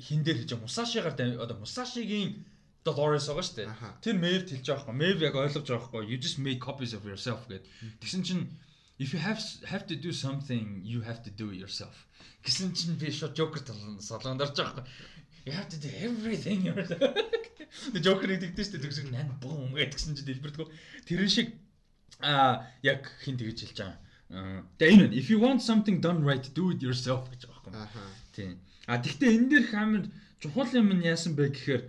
хин 0.00 0.24
дээр 0.24 0.38
хийж 0.40 0.52
Мусашигаар 0.56 1.14
одоо 1.44 1.56
Мусашигийн 1.60 2.44
Dolores 2.84 3.28
байгаа 3.28 3.44
шүү 3.44 3.56
дээ. 3.60 3.68
Тэр 4.00 4.16
Maeve 4.16 4.48
хэлж 4.48 4.66
байгаа 4.66 4.88
байхгүй. 4.88 4.96
Maeve 4.96 5.20
яг 5.28 5.36
ойлгож 5.36 5.66
байгаа 5.68 5.84
байхгүй. 5.92 6.08
You 6.08 6.16
just 6.16 6.38
make 6.40 6.60
copies 6.64 6.92
of 6.96 7.04
yourself 7.04 7.44
гэд. 7.48 7.64
Тэгсэн 8.00 8.22
чинь 8.24 8.44
if 8.96 9.12
you 9.12 9.20
have 9.20 9.40
have 9.68 9.84
to 9.86 9.96
do 9.96 10.12
something 10.12 10.80
you 10.84 11.00
have 11.04 11.20
to 11.26 11.30
do 11.30 11.52
it 11.52 11.60
yourself. 11.60 12.08
Гэсэн 12.44 12.72
чинь 12.72 12.96
би 12.96 13.12
шууд 13.12 13.36
Joker 13.36 13.60
талын 13.60 14.00
солонд 14.00 14.40
орж 14.40 14.56
байгаа 14.56 14.80
байхгүй. 14.80 15.19
You 15.50 15.58
have 15.58 15.70
to 15.74 15.80
do 15.82 15.90
everything 15.98 16.62
yourself. 16.62 17.18
The 17.94 18.00
Joker-ыг 18.02 18.38
тэгдэж 18.42 18.66
шүү 18.66 18.78
дээ. 18.78 18.84
Тэгсэн 18.86 19.10
нан 19.14 19.28
бум 19.42 19.74
гэдгсэн 19.74 20.14
чинь 20.14 20.26
дэлбэрдэггүй. 20.26 20.68
Тэрэн 21.06 21.30
шиг 21.30 21.48
а 22.22 22.66
яг 22.82 23.06
хин 23.22 23.38
тэгж 23.38 23.66
хэлж 23.66 23.78
байгаа. 23.78 23.98
Аа, 24.30 24.62
Тэгээ 24.78 25.10
энэ 25.10 25.16
if 25.18 25.30
you 25.30 25.38
want 25.42 25.62
something 25.62 25.98
done 25.98 26.22
right 26.22 26.42
do 26.54 26.70
it 26.74 26.82
yourself 26.82 27.26
гэж 27.30 27.46
байгаа 27.46 27.70
байхгүй. 27.70 27.82
Аха. 27.82 28.02
Тийм. 28.34 28.58
А 28.86 28.98
тэгвэл 28.98 29.34
энэ 29.38 29.48
дээр 29.50 29.66
хамар 29.70 30.04
чухал 30.42 30.70
юм 30.74 30.90
нь 30.94 31.06
яасан 31.06 31.34
бэ 31.34 31.54
гэхээр 31.54 31.82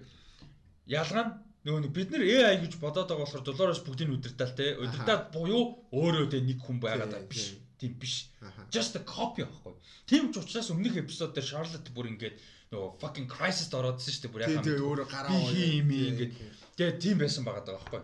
ялгаа 0.85 1.25
нь 1.25 1.33
нөгөө 1.65 1.93
бид 1.93 2.09
нэр 2.09 2.23
AI 2.25 2.55
гэж 2.65 2.81
бодоод 2.81 3.09
байгаа 3.09 3.25
болохоор 3.25 3.45
доллароос 3.45 3.81
бүгдийг 3.85 4.09
нь 4.09 4.17
удирдал 4.17 4.53
те. 4.57 4.77
Удирдаад 4.77 5.33
буюу 5.33 5.85
өөрөө 5.93 6.33
те 6.33 6.41
нэг 6.41 6.61
хүн 6.61 6.77
байгаад 6.81 7.13
байгаа 7.13 7.29
биш. 7.29 7.57
Тийм 7.81 7.97
биш. 7.97 8.29
Just 8.69 8.97
a 8.97 9.01
copy 9.01 9.41
аахгүй. 9.45 9.73
Тийм 10.05 10.29
ч 10.33 10.41
учраас 10.41 10.69
өмнөх 10.73 10.97
эпизод 10.97 11.33
дээр 11.33 11.45
Charlotte 11.45 11.89
бүр 11.93 12.09
ингээд 12.13 12.37
нөгөө 12.71 12.91
fucking 13.03 13.27
crisis-д 13.27 13.73
ороодсон 13.75 14.13
шүү 14.15 14.23
дээ 14.23 14.31
бүр 14.31 14.41
Тийм 14.47 14.55
яхаа. 14.55 14.63
тийм 14.63 14.85
өөрөө 14.87 15.07
гараа. 15.11 15.31
би 15.31 15.39
хийм 15.51 15.89
ингээд 15.91 16.31
тэгээ 16.79 16.95
тийм 17.03 17.17
байсан 17.19 17.43
байгаа 17.43 17.63
даа 17.67 17.75
байхгүй. 17.83 18.01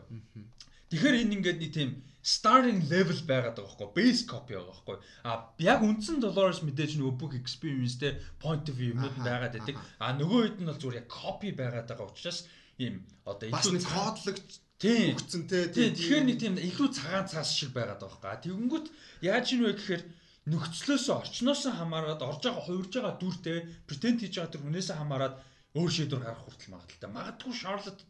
Тэгэхээр 0.91 1.15
энэ 1.23 1.33
ингээд 1.39 1.59
нэг 1.63 1.71
тийм 1.71 1.89
starting 2.27 2.79
level 2.91 3.19
байгаад 3.23 3.55
байгаа 3.55 3.79
байхгүй 3.79 3.95
base 3.95 4.21
copy 4.27 4.51
байгаа 4.59 4.75
байхгүй 4.75 4.97
а 5.23 5.31
яг 5.63 5.79
үндсэн 5.87 6.19
Dolores 6.19 6.59
мэдээж 6.67 6.99
нөгөө 6.99 7.15
бүх 7.15 7.33
experience 7.39 7.95
те 7.95 8.19
point 8.43 8.67
of 8.67 8.75
view 8.75 8.91
юмуд 8.91 9.15
байгаад 9.23 9.55
байдаг 9.55 9.79
а 10.03 10.11
нөгөө 10.11 10.39
хэд 10.43 10.57
нь 10.59 10.67
бол 10.67 10.75
зүгээр 10.83 10.99
яг 10.99 11.07
copy 11.07 11.49
байгаад 11.55 11.87
байгаа 11.87 12.11
учраас 12.11 12.43
ийм 12.75 13.07
одоо 13.23 13.47
Бас 13.47 13.71
нэг 13.71 13.87
кодлогч 13.87 14.59
тийм 14.83 15.15
өгцөн 15.15 15.43
те. 15.47 15.71
тийм 15.71 15.95
тэгэхээр 15.95 16.25
нэг 16.27 16.37
тийм 16.43 16.53
илүү 16.59 16.87
цагаан 16.91 17.23
цаас 17.31 17.55
шиг 17.55 17.71
байгаад 17.71 18.03
байгаа 18.03 18.19
байхгүй 18.19 18.51
тэгэнгүүт 18.51 18.87
яаж 19.23 19.45
юм 19.55 19.63
бэ 19.63 19.79
гэхээр 19.79 20.03
нөхцлөөсөө 20.47 21.15
орчноосоо 21.21 21.73
хамаарат 21.75 22.21
орж 22.23 22.41
байгаа 22.47 22.63
хувирж 22.63 22.93
байгаа 22.95 23.15
дүртэй 23.19 23.57
pretend 23.87 24.23
хийж 24.23 24.33
байгаа 24.39 24.53
тэр 24.55 24.63
хүнээсээ 24.63 24.95
хамаарат 24.95 25.35
өөр 25.75 25.91
шийдвэр 25.91 26.23
гаргах 26.23 26.45
хүртэл 26.47 26.71
магадaltaй. 26.71 27.09
Магадгүй 27.11 27.53
Charlotte 27.53 28.03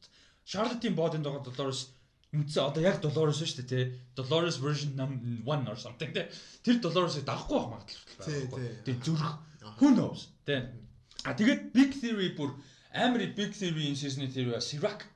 Charlotte-ийн 0.45 0.95
бодонд 0.95 1.25
байгаа 1.25 1.43
Dolores 1.49 1.97
үндсээ 2.29 2.63
одоо 2.69 2.81
яг 2.85 3.01
Dolores 3.01 3.41
шүү 3.41 3.65
дээ 3.65 3.71
тий 3.73 3.83
Dolores 4.13 4.61
version 4.61 4.93
1 4.99 5.71
or 5.71 5.77
something 5.81 6.13
тий 6.13 6.29
тэр 6.61 6.77
Dolores-ыг 6.85 7.25
дагахгүй 7.25 7.57
байх 7.57 7.69
магадлал 7.73 8.05
байхгүй. 8.21 8.59
тий. 8.85 8.93
тий 8.93 8.95
зүрх. 9.01 9.41
Who 9.81 9.97
knows 9.97 10.29
тий 10.45 10.61
а 11.25 11.33
тэгээд 11.33 11.73
big 11.73 11.91
theory 11.97 12.37
бүр 12.37 12.53
амар 12.93 13.25
big 13.33 13.51
theory 13.57 13.89
энэ 13.89 13.97
season-ийн 13.97 14.53
ба 14.53 14.61
Sirac 14.61 15.09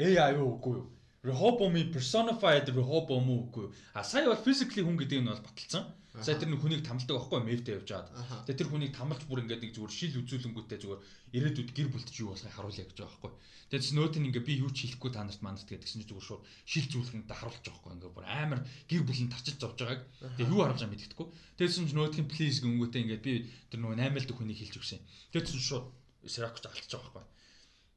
AI 0.00 0.32
юу 0.40 0.56
үгүй 0.56 0.74
юу? 0.80 0.88
Rehoboam-ы 1.20 1.92
personified 1.92 2.72
Rehoboam 2.72 3.28
үгүй 3.28 3.68
юу? 3.68 3.72
А 3.92 4.00
сая 4.00 4.24
бол 4.24 4.40
physically 4.40 4.80
хүн 4.80 4.96
гэдэг 4.96 5.20
нь 5.20 5.28
бол 5.28 5.44
баталсан 5.44 5.84
сая 6.20 6.36
тэр 6.36 6.52
нэг 6.52 6.60
хүнийг 6.60 6.84
тамалдаг 6.84 7.16
байхгүй 7.16 7.40
мэвтэй 7.40 7.74
явж 7.80 7.88
Аха. 8.12 8.44
Тэгээ 8.44 8.60
тэр 8.60 8.68
хүнийг 8.68 8.92
тамалж 8.92 9.24
бүр 9.24 9.48
ингээд 9.48 9.64
нэг 9.64 9.72
зүгээр 9.72 9.92
шил 9.96 10.20
үзүүлэнгүүтээ 10.20 10.78
зүгээр 10.84 11.00
ирээдүйд 11.32 11.70
гэр 11.72 11.88
бүлд 11.88 12.08
юу 12.20 12.36
болохыг 12.36 12.52
харуулъя 12.52 12.84
гэж 12.84 12.98
байгаа 13.00 13.16
байхгүй. 13.16 13.32
Тэгээ 13.72 13.84
чи 13.88 13.92
нөөт 13.96 14.14
нь 14.20 14.26
ингээд 14.28 14.44
би 14.44 14.54
юу 14.60 14.70
ч 14.76 14.78
хэлэхгүй 14.84 15.10
та 15.16 15.24
нарт 15.24 15.40
манарт 15.40 15.64
гэдгсэн 15.72 16.04
чинь 16.04 16.10
зүгээр 16.12 16.28
шууд 16.28 16.42
шил 16.68 16.86
зүйлхэнд 16.92 17.32
харуулж 17.32 17.64
байгаа 17.64 17.80
байхгүй. 17.80 17.92
Ингээд 17.96 18.12
бүр 18.12 18.26
амар 18.28 18.60
гэр 18.92 19.02
бүлийн 19.08 19.32
тарчиж 19.32 19.56
зовж 19.56 19.78
байгааг. 19.80 20.04
Тэгээ 20.36 20.52
юу 20.52 20.60
харуулж 20.60 20.80
байгаа 20.84 20.92
мэддэхгүй. 20.92 21.26
Тэгсэн 21.56 21.88
чинь 21.88 21.96
нь 21.96 22.28
please 22.28 22.60
гингүүтээ 22.60 23.02
ингээд 23.08 23.24
би 23.24 23.32
тэр 23.72 23.80
нөгөө 23.80 23.96
8 23.96 24.20
л 24.20 24.36
хүнийг 24.36 24.60
хэлж 24.60 24.74
өгсөн. 24.84 25.00
Тэгээ 25.32 25.48
чинь 25.48 25.64
шууд 25.64 25.86
Сиракч 26.28 26.60
алдчих 26.60 26.92
байгаа 26.92 27.24
байхгүй. 27.24 27.24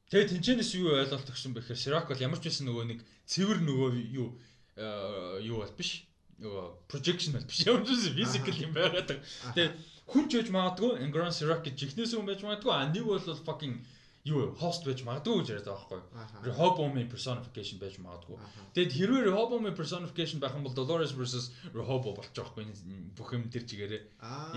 Тэгээ 0.10 0.30
тэнцэнэс 0.40 0.72
юу 0.80 0.96
ойлголт 0.96 1.30
өгсөн 1.30 1.52
бэ 1.52 1.62
гэхээр 1.66 1.84
Сирак 1.84 2.08
бол 2.08 2.24
ямар 2.24 2.40
ч 2.40 2.48
байсан 2.48 2.72
нөгөө 2.72 2.86
нэг 2.88 3.00
цэвэр 3.28 3.60
нөгөө 3.66 3.90
юу 4.16 4.38
э, 4.78 5.42
юу 5.44 5.60
бол 5.60 5.74
биш. 5.76 6.06
Нөгөө 6.44 6.66
projection 6.92 7.38
биш. 7.48 7.64
Ч 7.64 7.72
байсан 7.72 8.16
physical 8.18 8.56
юм 8.60 8.74
байгаад. 8.76 9.12
Тэгээ 9.56 9.70
хүн 10.12 10.26
ч 10.28 10.32
байж 10.42 10.50
магадгүй 10.52 11.00
Ingron 11.06 11.32
Sirac 11.32 11.64
гэж 11.64 11.76
жихнээс 11.80 12.12
хүн 12.16 12.28
байж 12.28 12.42
магадгүй 12.44 12.72
а 12.76 12.90
нэг 12.92 13.06
бол 13.08 13.20
fucking 13.48 13.80
юу 14.26 14.52
host 14.60 14.84
байж 14.84 15.06
магадгүй 15.08 15.38
гэж 15.42 15.48
яриад 15.54 15.70
байгаа 15.70 15.86
байхгүй. 15.86 16.02
Rehoboam-ийн 16.50 17.08
personification 17.08 17.78
байж 17.80 17.96
магадгүй. 18.04 18.36
Тэгэд 18.76 18.92
хэрвээ 19.00 19.24
Rehoboam-ийн 19.32 19.78
personification 19.80 20.44
байх 20.44 20.58
юм 20.58 20.66
бол 20.68 20.76
Dolores 20.76 21.14
versus 21.16 21.54
Rehoboam 21.72 22.18
болчих 22.20 22.36
жоохгүй 22.36 22.68
бүх 23.16 23.30
юм 23.32 23.48
тэр 23.54 23.64
чигээрээ 23.70 24.02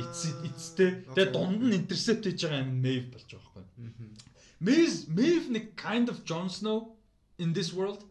эцэд 0.03 0.39
эцтэй. 0.51 0.91
Тэгээд 1.15 1.31
Okay. 1.31 1.37
дунд 1.37 1.63
нь 1.63 1.77
intercept 1.79 2.25
хийж 2.27 2.43
байгаа 2.49 2.65
юм 2.65 2.81
Maeve 2.83 3.07
болж 3.13 3.29
байгаа 3.29 3.45
байхгүй. 3.55 3.65
Maeve 4.59 4.97
Maeve 5.15 5.47
нэг 5.55 5.65
kind 5.79 6.09
of 6.11 6.25
Jon 6.27 6.49
Snow 6.51 6.98
in 7.39 7.55
this 7.55 7.73
world. 7.73 8.05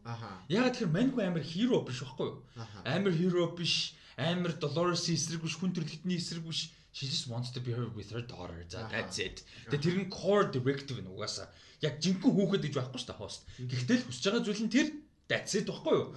Яг 0.50 0.74
тэгэхээр 0.74 0.92
Mango 0.92 1.22
амар 1.22 1.44
hero 1.44 1.84
биш 1.84 2.02
байхгүй 2.04 2.28
юу? 2.32 2.42
Амар 2.84 3.14
hero 3.14 3.52
биш, 3.56 3.94
амар 4.18 4.56
Dolores-ийн 4.56 5.20
эсрэг 5.20 5.44
биш, 5.44 5.56
хүн 5.60 5.76
төрлөختний 5.76 6.18
эсрэг 6.18 6.48
биш. 6.48 6.72
She 6.98 7.06
just 7.06 7.28
wants 7.30 7.52
to 7.54 7.62
be 7.62 7.72
her 7.78 7.86
with 7.94 8.10
her 8.16 8.24
daughter. 8.26 8.66
За 8.72 8.88
that's 8.90 9.20
it. 9.22 9.44
Тэгээ 9.70 9.84
тэр 9.84 9.98
нь 10.02 10.10
core 10.10 10.50
directive 10.50 10.98
нь 10.98 11.12
угаасаа 11.12 11.46
яг 11.86 12.02
жинхэнэ 12.02 12.34
хүүхэд 12.34 12.64
гэж 12.66 12.74
байхгүй 12.74 13.00
шүү 13.02 13.10
дээ 13.14 13.22
host. 13.22 13.42
Гэхдээ 13.62 13.98
л 14.02 14.06
хүсэж 14.10 14.24
байгаа 14.26 14.44
зүйл 14.48 14.64
нь 14.66 14.74
тэр 14.74 14.88
that's 15.30 15.54
it 15.54 15.70
байхгүй 15.70 15.94
юу? 15.94 16.10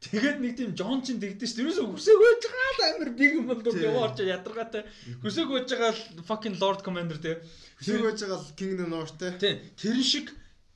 Тэгээд 0.00 0.38
нэг 0.38 0.52
тийм 0.54 0.70
Джон 0.78 1.02
чин 1.02 1.18
тэгдэж 1.18 1.50
шүү 1.50 1.66
дээ. 1.66 1.90
Хүсээг 1.90 2.18
байж 2.22 2.42
байгаа 2.46 2.70
л 2.70 2.82
амар 2.94 3.10
big 3.18 3.32
юм 3.34 3.46
бол 3.50 3.58
яваарч 3.58 4.18
ядаргаатай. 4.22 4.82
Хүсээг 5.18 5.48
байж 5.50 5.68
байгаа 5.74 5.92
л 5.92 6.02
fucking 6.30 6.56
lord 6.62 6.80
commander 6.86 7.18
те. 7.18 7.42
Тэр 7.82 8.06
байж 8.06 8.22
байгаа 8.22 8.38
л 8.38 8.54
King 8.54 8.78
of 8.78 8.78
the 8.80 8.86
North 8.86 9.14
те. 9.18 9.34
Тийм. 9.34 9.58
Тэр 9.74 9.98
шиг 9.98 10.30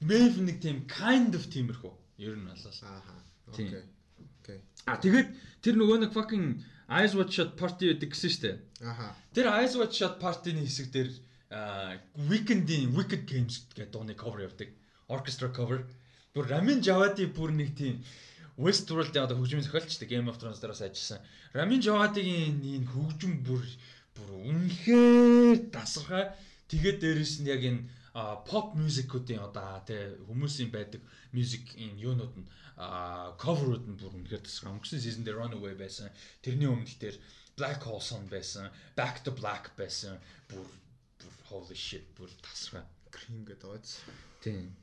Maeve 0.05 0.41
нэг 0.45 0.61
тийм 0.61 0.85
kind 0.87 1.33
of 1.35 1.49
тиймэрхүү. 1.49 1.93
Ер 2.21 2.37
нь 2.37 2.45
болоо. 2.45 2.73
Аха. 2.85 3.17
Тийм. 3.57 3.69
Окей. 3.73 3.85
Окей. 4.45 4.59
А 4.85 5.01
тэгээд 5.01 5.29
тэр 5.65 5.75
нөгөө 5.81 5.99
нэг 6.05 6.13
fucking 6.13 6.61
Eyes 6.89 7.17
Wide 7.17 7.33
Shut 7.33 7.57
party 7.57 7.89
гэдэг 7.97 8.13
гэсэн 8.13 8.31
шүү 8.31 8.43
дээ. 8.45 8.57
Аха. 8.85 9.17
Тэр 9.33 9.49
Eyes 9.49 9.75
Wide 9.81 9.97
Shut 9.97 10.21
party-ны 10.21 10.61
хэсэг 10.69 10.93
дээр 10.93 11.11
Weekend-ийн 12.29 12.93
Wicked 12.93 13.25
Games 13.25 13.65
гэдэг 13.73 13.89
дууны 13.89 14.15
cover 14.15 14.45
явдаг. 14.45 14.69
Orchestra 15.09 15.49
cover. 15.49 15.89
Бүр 16.35 16.51
Ramin 16.51 16.83
Djawadi 16.83 17.31
бүр 17.31 17.55
нэг 17.57 17.73
тийм 17.79 18.03
Westworld-ийн 18.59 19.25
одоо 19.25 19.39
хөгжмийн 19.39 19.65
зохиолч 19.67 19.99
Game 20.07 20.29
of 20.29 20.39
Thrones 20.39 20.61
дээрээс 20.61 20.83
ажилласан. 20.85 21.21
Ramin 21.55 21.81
Djawadi-гийн 21.81 22.61
энэ 22.61 22.91
хөгжим 22.91 23.41
бүр 23.47 23.63
бүр 24.19 24.29
үнэхээр 24.51 25.71
тасархай. 25.71 26.35
Тэгээд 26.69 26.99
дээрэс 27.01 27.35
нь 27.41 27.51
яг 27.51 27.63
энэ 27.63 27.87
pop 28.15 28.75
music-уудын 28.79 29.43
одоо 29.43 29.83
тий 29.87 30.15
хүмүүсийн 30.31 30.71
байдаг 30.71 31.03
music 31.35 31.75
энэ 31.75 31.99
юунууд 31.99 32.35
нь 32.39 32.47
cover-ууд 33.43 33.85
нь 33.91 33.99
бүр 33.99 34.15
үнэхээр 34.15 34.43
тасархай. 34.47 34.75
Өнгөрсөн 34.75 35.03
season 35.03 35.27
дээр 35.27 35.39
Runaway 35.43 35.75
байсан. 35.75 36.11
Тэрний 36.43 36.71
өмнөх 36.71 36.95
дээр 36.99 37.19
Black 37.59 37.83
Hole 37.87 38.03
Sun 38.03 38.27
байсан. 38.31 38.71
Back 38.95 39.23
to 39.27 39.31
Black 39.35 39.75
байсан. 39.79 40.19
Бүр 40.51 40.67
бүр 41.19 41.35
holy 41.51 41.75
shit 41.75 42.07
бүр 42.19 42.31
тасархай. 42.43 42.87
Cream 43.11 43.43
гэдэг 43.47 43.67
байц. 43.67 43.99
Тийм. 44.43 44.75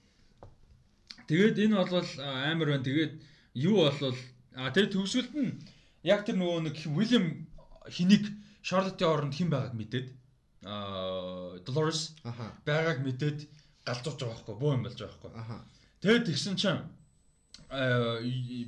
Тэгээд 1.27 1.59
энэ 1.67 1.75
бол 1.75 2.07
амар 2.19 2.67
байна. 2.75 2.83
Тэгээд 2.83 3.13
юу 3.59 3.87
болвол 3.87 4.19
а 4.55 4.71
тэр 4.75 4.91
төгсгөлд 4.91 5.35
нь 5.35 5.59
яг 6.03 6.27
тэр 6.27 6.35
нөгөө 6.39 6.59
нэг 6.67 6.75
William 6.91 7.47
хэнийг 7.87 8.27
Charlotte-ийн 8.63 9.11
оронд 9.11 9.35
хэн 9.35 9.51
байгааг 9.51 9.75
мэдээд 9.75 10.07
Dolores 10.61 12.13
байгааг 12.65 12.99
мэдээд 13.01 13.39
галзууж 13.85 14.17
байгаа 14.21 14.37
байхгүй 14.37 14.55
бөө 14.61 14.71
юм 14.77 14.83
болж 14.85 14.97
байгаа 15.01 15.17
байхгүй. 15.33 15.61
Тэгээд 16.01 16.27
тэгсэн 16.29 16.55
чинь 16.61 16.81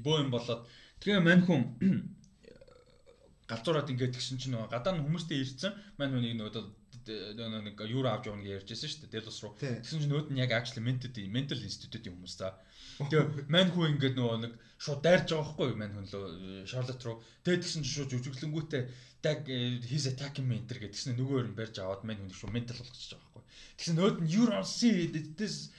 бөө 0.06 0.18
юм 0.26 0.30
болоод 0.34 0.66
тэгээ 1.02 1.22
мань 1.22 1.46
хүн 1.46 1.62
галзуураад 3.50 3.92
ингээд 3.94 4.18
гисэн 4.18 4.42
чинь 4.42 4.58
гадаа 4.58 4.94
нь 4.98 5.04
хүмүүстэй 5.06 5.38
ирсэн 5.44 5.74
маань 5.98 6.18
нүг 6.18 6.34
нөгөө 6.34 6.66
нэг 7.08 7.82
юур 7.88 8.08
авч 8.08 8.30
явна 8.30 8.44
гэж 8.44 8.64
ярьжсэн 8.64 8.90
шүү 8.90 9.02
дээ 9.08 9.14
Delos 9.20 9.40
руу. 9.44 9.54
Тэгсэн 9.60 10.00
чинь 10.04 10.12
нүүд 10.14 10.28
нь 10.32 10.42
яг 10.44 10.52
actually 10.56 10.84
mental 10.86 11.12
mental 11.28 11.60
institute-ийн 11.60 12.16
хүмүүс 12.16 12.36
за. 12.40 12.54
Тэгээ 13.00 13.50
мань 13.50 13.72
хүү 13.74 13.86
ингээд 13.98 14.16
нөгөө 14.18 14.38
нэг 14.46 14.54
шууд 14.78 15.02
дайрж 15.04 15.28
байгаа 15.32 15.44
байхгүй 15.44 15.68
юу 15.74 15.80
мань 15.82 15.94
хүн 15.96 16.08
лөө 16.14 16.26
Charlotte 16.70 17.04
руу. 17.04 17.18
Тэгээд 17.44 17.64
тэгсэн 17.64 17.84
чинь 17.84 17.96
шууд 17.98 18.12
жүжиглэнгүүтээ 18.14 18.84
dag 19.24 19.40
he's 19.88 20.06
attacking 20.12 20.48
me 20.48 20.60
энэ 20.60 20.84
гэдгсэн 20.84 21.16
нөгөөр 21.18 21.48
нь 21.52 21.58
барьж 21.58 21.80
аваад 21.80 22.04
мань 22.08 22.20
хүн 22.22 22.36
шууд 22.36 22.56
mental 22.56 22.78
болгочихж 22.78 23.16
байгаа 23.16 23.32
байхгүй. 23.34 23.44
Тэгсэн 23.80 23.96
нүүд 23.98 24.18
нь 24.24 24.32
you 24.32 24.44
don't 24.48 24.68
see 24.68 25.08
this 25.12 25.74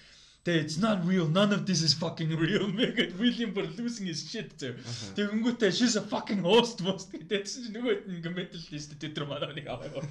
Тэгээ 0.45 0.61
it's 0.61 0.77
not 0.77 1.01
real. 1.09 1.27
None 1.27 1.55
of 1.57 1.65
this 1.65 1.81
is 1.81 1.95
fucking 1.95 2.29
real. 2.37 2.69
Мэгт 2.69 3.17
William 3.17 3.55
бүр 3.57 3.65
losing 3.79 4.05
his 4.13 4.29
shit 4.29 4.53
зөө. 4.61 4.77
Тэгээ 5.17 5.33
өнгөтэй 5.41 5.73
she's 5.73 5.97
a 5.97 6.05
fucking 6.05 6.45
host 6.45 6.83
most 6.87 7.09
гэдэг 7.17 7.49
чинь 7.49 7.73
нөгөө 7.73 7.95
ингээ 8.13 8.35
mental 8.37 8.61
institute 8.69 9.17
дээр 9.17 9.25
манай 9.25 9.57
нэг 9.57 9.73
аваа. 9.73 10.05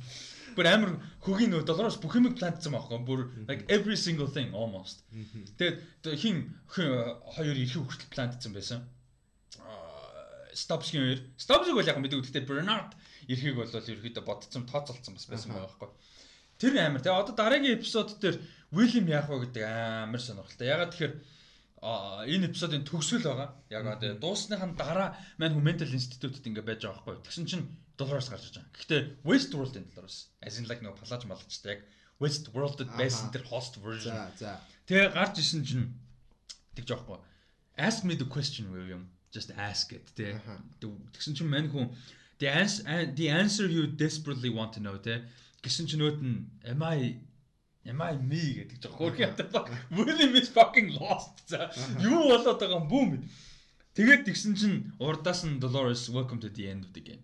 Бүр 0.54 0.66
амар 0.70 0.90
хөгийн 1.24 1.50
нөгөө 1.50 1.66
доллароос 1.66 1.98
бүх 1.98 2.14
юмыг 2.14 2.38
плантсан 2.38 2.76
байхгүй. 2.76 3.00
Бүр 3.02 3.20
like 3.50 3.66
every 3.66 3.96
single 3.96 4.30
thing 4.30 4.54
almost. 4.54 5.02
Тэгээд 5.58 6.20
хин 6.20 6.54
хоёр 6.70 7.56
ирэх 7.56 7.74
хүртэл 7.74 8.14
плантсан 8.14 8.52
байсан. 8.54 8.86
Stops 10.56 10.94
хоёр. 10.94 11.20
Stops-ыг 11.36 11.74
бол 11.74 11.84
яг 11.84 11.98
мэдээ 12.00 12.22
гэхдээ 12.22 12.48
Bernard 12.48 12.94
ирэхийг 13.28 13.56
бол 13.58 13.68
ерөөхдөө 13.68 14.24
бодцсон 14.24 14.64
тооцолцсон 14.70 15.18
бас 15.18 15.26
байсан 15.28 15.52
байгаа 15.52 15.68
байхгүй. 15.68 15.90
Тэр 16.56 16.72
амар. 16.80 17.02
Тэгээ 17.04 17.20
одоо 17.20 17.34
дараагийн 17.36 17.76
эпизод 17.76 18.16
дээр 18.22 18.40
Уильям 18.72 19.06
яах 19.12 19.28
вэ 19.28 19.52
гэдэг 19.52 19.64
амар 19.68 20.22
сонирхолтой. 20.22 20.66
Ягаад 20.72 20.90
тэгэхээр 20.96 21.14
энэ 22.32 22.48
эпизодын 22.48 22.88
төгсгөл 22.88 23.28
байгаа. 23.28 23.50
Яг 23.68 23.84
одоо 23.84 24.16
дуусныхаа 24.16 24.72
дараа 24.72 25.08
маань 25.36 25.60
Mental 25.60 25.92
Institute-д 25.92 26.48
ингээ 26.48 26.64
байж 26.64 26.88
байгаа 26.88 27.04
байхгүй. 27.04 27.24
Тэгсэн 27.28 27.44
чинь 27.44 27.64
доллароос 27.96 28.28
гарч 28.28 28.44
ирж 28.48 28.56
байгаа. 28.60 28.72
Гэхдээ 28.76 29.00
Westworld-ын 29.24 29.84
доллароос. 29.92 30.28
As 30.44 30.60
in 30.60 30.68
like 30.68 30.84
нэг 30.84 30.96
палаж 31.00 31.24
малчтай 31.24 31.76
яг 31.76 31.80
Westworld-д 32.20 32.88
байсан 32.96 33.32
тэр 33.32 33.44
host 33.48 33.80
version. 33.80 34.12
За 34.12 34.32
за. 34.36 34.60
Тэгээ 34.88 35.12
гарч 35.16 35.40
исэн 35.40 35.64
чинь 35.64 35.92
тэгж 36.76 36.88
байхгүй. 36.92 37.18
Ask 37.76 38.04
me 38.04 38.16
the 38.16 38.28
question 38.28 38.72
William. 38.72 39.08
Just 39.32 39.52
ask 39.56 39.92
it. 39.92 40.08
Тэ. 40.16 40.40
Тэгсэн 40.80 41.36
чинь 41.36 41.48
мань 41.48 41.68
хүн 41.68 41.92
the 42.40 42.48
answer 42.48 42.84
the 43.16 43.28
answer 43.28 43.66
you 43.68 43.86
desperately 43.86 44.48
want 44.48 44.72
to 44.76 44.80
know 44.80 44.96
тэ. 44.96 45.24
Гэсэн 45.64 45.88
чинь 45.88 46.00
нөт 46.00 46.20
нь 46.20 46.48
am 46.64 46.82
I 46.84 47.20
Am 47.86 48.02
I 48.02 48.18
me 48.18 48.66
гэдэг 48.66 48.82
жоо 48.82 48.92
хөрх 48.98 49.18
ятаа. 49.22 49.62
William 49.94 50.34
is 50.34 50.50
fucking 50.50 50.90
lost. 50.98 51.46
За 51.46 51.70
юу 52.02 52.34
болоод 52.34 52.58
байгаа 52.58 52.82
юм 52.82 52.90
бүүм. 52.90 53.10
Тэгээд 53.94 54.26
тэгсэн 54.26 54.52
чинь 54.58 54.90
урдаас 54.98 55.46
нь 55.46 55.62
Dolores 55.62 56.10
welcome 56.10 56.42
to 56.42 56.50
the 56.50 56.66
end 56.66 56.82
of 56.82 56.90
the 56.98 57.00
game. 57.00 57.22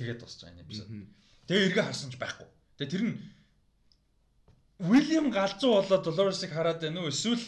Тэгээд 0.00 0.20
дуусч 0.24 0.40
байгаа 0.40 0.56
юм 0.56 0.64
эпизод. 0.64 0.88
Тэгээ 1.44 1.66
эргээ 1.68 1.84
харсан 1.84 2.08
ч 2.08 2.16
байхгүй. 2.16 2.48
Тэгээ 2.80 2.92
тэр 2.96 3.04
нь 3.04 3.14
William 4.80 5.28
галзуу 5.28 5.76
болоод 5.76 6.08
Dolores-ыг 6.08 6.56
хараад 6.56 6.80
байна 6.80 7.04
уу? 7.04 7.12
Эсвэл 7.12 7.44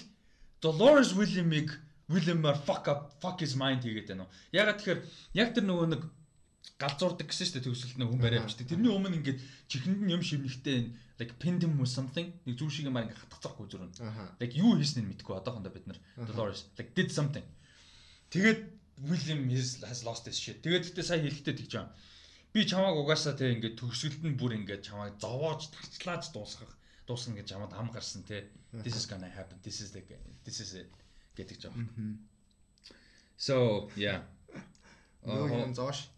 Dolores 0.60 1.16
William-ыг 1.16 1.72
William-аар 2.12 2.60
fuck 2.60 2.84
up 2.92 3.16
fuck 3.24 3.40
his 3.40 3.56
mind 3.56 3.80
хийгээд 3.88 4.12
байна 4.12 4.28
уу? 4.28 4.32
Ягаад 4.52 4.84
тэгэхээр 4.84 5.00
яг 5.40 5.48
тэр 5.56 5.64
нөгөө 5.64 5.86
нэг 5.96 6.02
галзуурдаг 6.76 7.24
гэсэн 7.24 7.46
шүү 7.48 7.56
дээ 7.56 7.66
төгсөлт 7.72 7.96
нэг 7.96 8.08
хүн 8.12 8.20
барай 8.20 8.40
авчдаг. 8.44 8.68
Тэрний 8.68 8.92
өмнө 8.92 9.16
ингээд 9.16 9.40
чихэнд 9.70 10.00
нь 10.04 10.12
юм 10.12 10.20
шивнэхтэй 10.20 10.92
like 11.16 11.32
him 11.40 11.80
with 11.80 11.88
something 11.88 12.36
нэг 12.44 12.54
зүйл 12.58 12.68
шиг 12.68 12.86
юм 12.90 13.00
аа 13.00 13.08
ингээд 13.08 13.22
хатгацахгүй 13.22 13.64
нь. 13.80 13.96
Like 14.36 14.52
юу 14.60 14.76
хийснээр 14.76 15.08
мэдгүй 15.08 15.40
одоохондоо 15.40 15.72
бид 15.72 15.88
нар 15.88 15.98
Dolores 16.20 16.68
like 16.76 16.92
did 16.92 17.08
something. 17.08 17.46
Тэгээд 18.28 18.60
William 19.08 19.48
has 19.88 20.04
lost 20.04 20.28
his 20.28 20.36
shit. 20.36 20.60
Тэгээд 20.60 20.92
гэтээ 20.92 21.06
сая 21.06 21.20
хэлэхдээ 21.22 21.56
тэгж 21.56 21.72
байгаа. 21.80 21.90
Би 22.52 22.66
чамааг 22.68 22.96
угаасаа 23.00 23.32
те 23.32 23.52
ингээд 23.56 23.80
төгсөлд 23.80 24.20
нь 24.28 24.36
бүр 24.36 24.52
ингээд 24.60 24.84
чамааг 24.84 25.16
зовоож 25.16 25.72
тарчлааж 25.72 26.32
дуусгах 26.36 26.72
дуусна 27.08 27.34
гэж 27.36 27.46
чамд 27.48 27.72
ам 27.72 27.88
гарсан 27.88 28.22
те. 28.28 28.48
This 28.84 28.96
is 28.96 29.06
gonna 29.08 29.28
happen. 29.28 29.56
This 29.64 29.80
is 29.80 29.92
the 29.92 30.02
this 30.44 30.60
is 30.60 30.74
it 30.74 30.92
гэдэг 31.36 31.56
ч 31.60 31.62
байгаа. 31.68 31.88
So 33.36 33.88
yeah. 33.96 34.22
Нөө 35.24 35.72
зоош. 35.72 36.08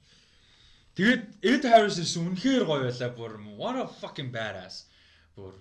Тэгээд 0.95 1.23
Ed 1.43 1.63
Harris 1.67 1.99
ирсэн 1.99 2.35
үнэхээр 2.35 2.65
гоё 2.67 2.83
байлаа 2.87 3.11
бүр 3.15 3.33
what 3.59 3.77
a 3.79 3.87
fucking 3.87 4.31
badass. 4.35 4.87
Бүр 5.35 5.55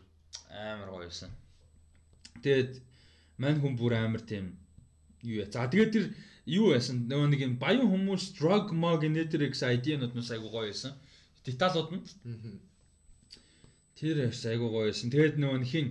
амар 0.49 0.89
гоё 0.89 1.05
байсан. 1.09 1.29
Тэгээд 2.41 2.81
мань 3.37 3.61
хүн 3.61 3.77
бүр 3.77 3.93
амар 3.97 4.21
тийм 4.21 4.57
юу 5.23 5.41
яа. 5.41 5.49
За 5.49 5.67
тэгээд 5.71 5.91
тэр 5.95 6.05
юу 6.45 6.75
байсан 6.75 7.07
нөгөө 7.07 7.27
нэг 7.31 7.41
юм 7.43 7.55
баян 7.59 7.87
хүмүүс 7.87 8.35
drug 8.35 8.75
mug 8.75 9.03
networks 9.07 9.63
ID-нууд 9.63 10.13
айгу 10.35 10.51
гоё 10.51 10.67
байсан. 10.69 10.93
Деталууд 11.47 11.89
нь. 11.95 12.03
Тэр 13.95 14.27
айгу 14.27 14.67
гоё 14.67 14.91
байсан. 14.91 15.07
Тэгээд 15.09 15.39
нөгөө 15.39 15.57
нэг 15.63 15.69
хин 15.71 15.87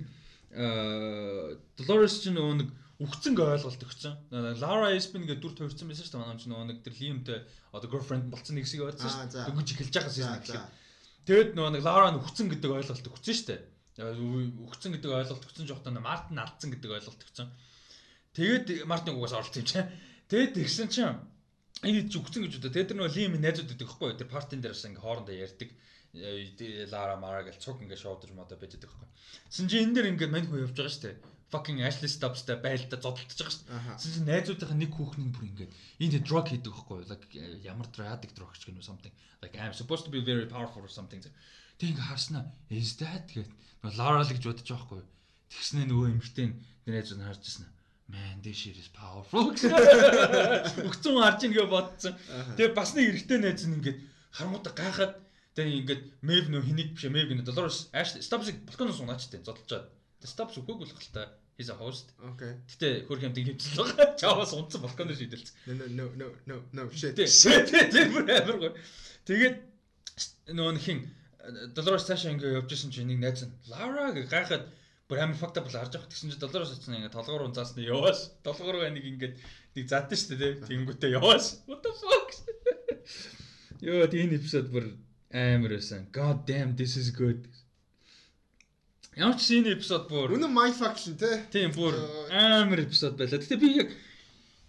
Dolores 0.52 2.20
ч 2.20 2.28
нөгөө 2.28 2.56
нэг 2.60 2.68
үхцэн 3.00 3.32
ойлголт 3.32 3.82
өгсөн. 3.82 4.14
Лара 4.60 4.92
Эспин 4.92 5.24
гэдэг 5.24 5.40
дүр 5.40 5.56
тойрсон 5.56 5.88
байсан 5.88 6.04
шүү 6.04 6.12
дээ. 6.12 6.22
Манай 6.22 6.36
ч 6.36 6.44
нөгөө 6.46 6.66
нэг 6.68 6.78
тэр 6.84 6.94
Лимтэй 7.00 7.40
одоо 7.72 7.88
girlfriend 7.88 8.28
болцсон 8.28 8.60
нэг 8.60 8.68
хэсэг 8.68 8.84
байсан 8.84 9.08
шүү 9.08 9.32
дээ. 9.32 9.48
Дөнгөж 9.48 9.68
эхэлж 9.72 9.94
байгаа 9.96 10.12
season 10.12 10.38
гэхэд. 10.44 10.68
Тэгэд 11.24 11.50
нөгөө 11.56 11.72
нэг 11.72 11.82
Лара 11.82 12.12
нь 12.12 12.20
үхцэн 12.20 12.46
гэдэг 12.52 12.70
ойлголт 12.70 13.08
өгсөн 13.08 13.32
шүү 13.32 13.48
дээ. 13.48 13.60
Үхцэн 14.60 14.92
гэдэг 14.92 15.10
ойлголт 15.10 15.46
өгсөн 15.48 15.66
жоохтой 15.72 15.96
Мартин 15.96 16.38
алдсан 16.38 16.68
гэдэг 16.68 16.90
ойлголт 17.00 17.24
өгсөн. 17.24 17.48
Тэгээд 18.32 18.84
Мартин 18.88 19.16
угаас 19.16 19.36
оролцсон 19.36 19.62
юм 19.62 19.68
чинь. 19.68 19.90
Тэгээд 20.28 20.56
тэгсэн 20.56 20.88
чинь 20.88 21.16
энэ 21.84 22.08
ч 22.08 22.16
үхцэн 22.16 22.42
гэж 22.44 22.52
удаа. 22.58 22.72
Тэгээд 22.72 22.90
тэр 22.92 22.98
нөгөө 22.98 23.14
Лим 23.16 23.36
найзууд 23.40 23.68
гэдэг 23.72 23.86
байхгүй 23.88 24.08
юу? 24.08 24.18
Тэр 24.20 24.30
партин 24.32 24.60
дээрээс 24.60 24.86
ингээ 24.88 25.04
хоорондоо 25.04 25.34
ярьдаг. 25.36 25.70
Лара 26.92 27.16
Мара 27.16 27.44
гэл 27.44 27.60
цуг 27.60 27.80
ингээ 27.84 28.00
шоудж 28.00 28.32
модо 28.32 28.56
байдаг 28.56 28.84
байхгүй. 28.84 29.08
Син 29.48 29.68
чи 29.68 29.80
энэ 29.80 29.96
дээр 30.00 30.10
ингээ 30.16 30.32
мань 30.32 30.48
хөө 30.48 30.64
явж 30.68 30.76
байгаа 30.76 30.92
шүү 30.92 31.04
дээ 31.08 31.16
fucking 31.52 31.84
Ashley 31.84 32.08
Stubbs-тай 32.08 32.56
байлдаа 32.64 32.96
зодтолж 32.96 33.36
байгаа 33.36 33.52
шүү 33.52 33.64
дээ. 33.68 33.96
Тэгсэн 34.00 34.24
найзуудынхаа 34.24 34.78
нэг 34.80 34.92
хүүхний 34.96 35.28
бүр 35.28 35.44
ингээд 35.52 35.72
энэ 36.00 36.24
drug 36.24 36.48
хийдэг 36.48 36.72
байхгүй 36.72 37.04
like 37.12 37.28
ямар 37.60 37.88
drug 37.92 38.24
drug 38.32 38.56
ч 38.56 38.72
гэнэ 38.72 38.80
something 38.80 39.12
like 39.44 39.54
I'm 39.60 39.76
supposed 39.76 40.08
to 40.08 40.12
be 40.14 40.24
very 40.24 40.48
powerful 40.48 40.80
or 40.80 40.88
something. 40.88 41.20
Тэг 41.20 41.92
ингээд 41.92 42.08
харснаа 42.08 42.48
is 42.72 42.96
that 43.04 43.28
нөгөө 43.36 44.00
Lara 44.00 44.24
л 44.24 44.32
гэж 44.32 44.44
бодож 44.48 44.64
байгаа 44.64 44.80
байхгүй. 44.80 45.02
Тэгснээ 45.52 45.86
нөгөө 45.92 46.08
эмгтэн 46.16 46.50
найзууд 46.88 47.20
нь 47.20 47.26
харж 47.28 47.42
ирсэн. 47.44 47.68
Man 48.12 48.44
this 48.44 48.56
shit 48.60 48.76
is 48.76 48.88
powerful. 48.92 49.50
Өгцөн 50.88 51.16
харж 51.16 51.48
ингээ 51.48 51.66
бодсон. 51.72 52.12
Тэгээ 52.60 52.76
бас 52.76 52.92
нэг 52.92 53.08
эргэтэй 53.08 53.38
найз 53.40 53.64
нь 53.64 53.80
ингээд 53.80 53.98
харангуудаа 54.36 54.74
гайхаад 54.76 55.12
тэгээ 55.56 55.78
ингээд 55.80 56.02
Maeve 56.20 56.48
нөө 56.52 56.62
хэнийг 56.68 56.90
биш 56.92 57.08
Maeve 57.08 57.32
гэнэ 57.32 57.48
Dolores 57.48 57.88
Ashley 57.96 58.20
Stubbs-ыг 58.20 58.60
балконоос 58.68 59.00
унаачтай 59.00 59.40
зодолжоод. 59.40 59.88
Stubbs 60.20 60.60
үгүй 60.60 60.76
болох 60.76 61.00
л 61.00 61.14
та 61.16 61.32
He's 61.56 61.68
a 61.68 61.76
host. 61.76 62.12
Окей. 62.20 62.56
Гэтэ 62.68 63.08
хөрх 63.08 63.24
юмдаг 63.28 63.44
хэмжил 63.44 63.84
байгаа. 63.84 64.16
Чаваас 64.20 64.52
унтсан 64.56 64.80
балконоор 64.84 65.16
шийдэлцсэн. 65.16 65.56
No 65.68 65.84
no 65.88 66.04
no 66.20 66.26
no 66.48 66.56
no 66.72 66.82
shit. 66.92 67.16
Тэр 67.16 68.08
бүр 68.12 68.24
амар 68.28 68.56
гоо. 68.60 68.72
Тэгээд 69.28 69.56
нөгөө 70.56 70.80
хин 70.80 71.04
Доллароос 71.76 72.06
цаашаа 72.06 72.32
ингээ 72.32 72.56
явж 72.56 72.70
исэн 72.72 72.90
чинь 72.94 73.10
нэг 73.10 73.20
найз 73.20 73.42
нь 73.44 73.52
Лара 73.68 74.14
гэж 74.16 74.30
гайхаад 74.30 74.64
бүр 75.12 75.20
амар 75.20 75.36
факт 75.36 75.60
бол 75.60 75.68
харж 75.68 75.92
байгаа. 75.92 76.08
Тэгсэн 76.08 76.32
чинь 76.32 76.40
Доллароос 76.40 76.72
очсон 76.72 76.96
ингээ 76.96 77.12
толгоор 77.12 77.44
унцаасны 77.44 77.84
яваас. 77.84 78.32
Толгоор 78.40 78.88
нэг 78.88 79.04
ингээд 79.04 79.34
нэг 79.76 79.84
задсан 79.92 80.16
шүү 80.16 80.36
дээ. 80.40 80.52
Тэнгүүтээ 80.64 81.20
яваас. 81.20 81.60
What 81.68 81.84
the 81.84 81.92
fuck? 81.92 82.32
Йоо 83.84 84.08
тийм 84.08 84.32
эпизод 84.32 84.72
бүр 84.72 84.96
амар 85.28 85.76
байсан. 85.76 86.08
God 86.16 86.48
damn 86.48 86.72
this 86.80 86.96
is 86.96 87.12
good. 87.12 87.44
Ямар 89.20 89.36
ч 89.36 89.52
энэ 89.60 89.76
эпизод 89.76 90.08
бүр 90.08 90.32
Үнэн 90.32 90.48
my 90.48 90.72
faction 90.72 91.20
те. 91.20 91.44
Тийм 91.52 91.76
бүр 91.76 91.92
амар 92.32 92.80
эпизод 92.80 93.20
байлаа. 93.20 93.36
Гэтэ 93.36 93.60
би 93.60 93.84
яг 93.84 93.92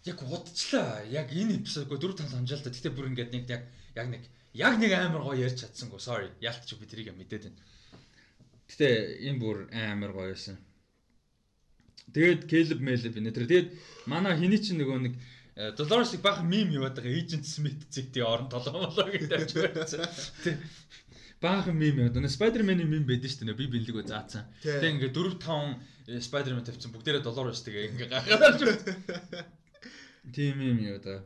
яг 0.04 0.20
удчлаа. 0.28 1.08
Яг 1.08 1.32
энэ 1.32 1.64
эпизодгүй 1.64 1.96
дөрөв 2.04 2.20
тал 2.20 2.36
ханжаал 2.36 2.68
та. 2.68 2.76
Гэтэ 2.76 2.92
бүр 2.92 3.16
ингээд 3.16 3.32
нэг 3.32 3.48
яг 3.48 3.64
яг 3.96 4.08
нэг 4.12 4.28
яг 4.52 4.76
нэг 4.76 4.92
амар 4.92 5.24
гоё 5.24 5.48
ярьж 5.48 5.64
чадсангүй. 5.64 6.04
Sorry. 6.04 6.28
Яалтч 6.44 6.76
би 6.76 6.84
тэрийг 6.84 7.16
мэдээд 7.16 7.48
байна. 7.48 7.64
Гэтэ 8.74 9.22
энэ 9.30 9.38
бүр 9.38 9.58
амар 9.70 10.12
гоё 10.18 10.34
байсан. 10.34 10.58
Тэгээд 12.10 12.50
Caleb 12.50 12.82
Meleb 12.82 13.16
нэ 13.22 13.30
тэр. 13.30 13.46
Тэгээд 13.46 13.70
манай 14.10 14.34
хиний 14.34 14.58
чинь 14.58 14.82
нөгөө 14.82 15.00
нэг 15.06 15.14
Dolores-ыг 15.78 16.26
баахан 16.26 16.50
мим 16.50 16.74
яваад 16.74 16.98
байгаа 16.98 17.14
Agent 17.14 17.46
Smith 17.46 17.86
зэгтээ 17.94 18.26
орон 18.26 18.50
толгоо 18.50 18.90
болоо 18.90 19.06
гэж 19.14 19.30
тавьж 19.30 19.54
байсан. 19.54 20.10
Баахан 21.38 21.78
мим 21.78 22.02
яа. 22.02 22.10
Нэ 22.10 22.26
Spider-Man-ийн 22.26 22.90
мим 22.90 23.06
байдаг 23.06 23.30
шүү 23.30 23.54
дээ. 23.54 23.62
Би 23.62 23.70
бинлэгөө 23.70 24.10
заацсан. 24.10 24.50
Тэг 24.66 24.98
ингээ 24.98 25.14
4 25.14 25.38
5 26.10 26.26
Spider-Man 26.26 26.66
тавьсан 26.66 26.90
бүгдээрээ 26.90 27.22
биш 27.22 27.62
тэгээ 27.62 27.90
ингээ 27.94 28.10
гахаад 28.10 28.58
шүү. 28.58 28.74
Тийм 30.34 30.58
юм 30.58 30.80
яа 30.82 30.98
да. 30.98 31.22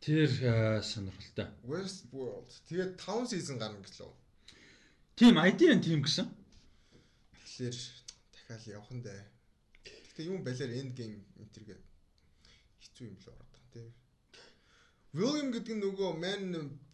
Тэр 0.00 0.32
сонирхолтой. 0.80 1.52
Westworld. 1.68 2.48
Тэгээд 2.72 2.96
5 2.96 3.28
season 3.28 3.60
гарна 3.60 3.84
гэлөө. 3.84 4.23
Тийм 5.14 5.38
ID-ийн 5.38 5.80
тим 5.80 6.02
гэсэн. 6.02 6.26
Тэгэхээр 7.46 7.76
дахиад 8.34 8.62
явах 8.66 8.90
нь 8.90 9.02
дээ. 9.06 9.22
Гэтэ 9.86 10.26
юм 10.26 10.42
балиар 10.42 10.70
end 10.74 10.98
game 10.98 11.22
энтергээ 11.38 11.78
хэцүү 12.82 13.06
юм 13.06 13.16
л 13.22 13.30
ороод 13.30 13.50
байгаа 13.54 13.70
тийм. 13.70 13.90
William 15.14 15.48
гэдэг 15.54 15.74
нь 15.78 15.82
нөгөө 15.86 16.10
Man 16.18 16.42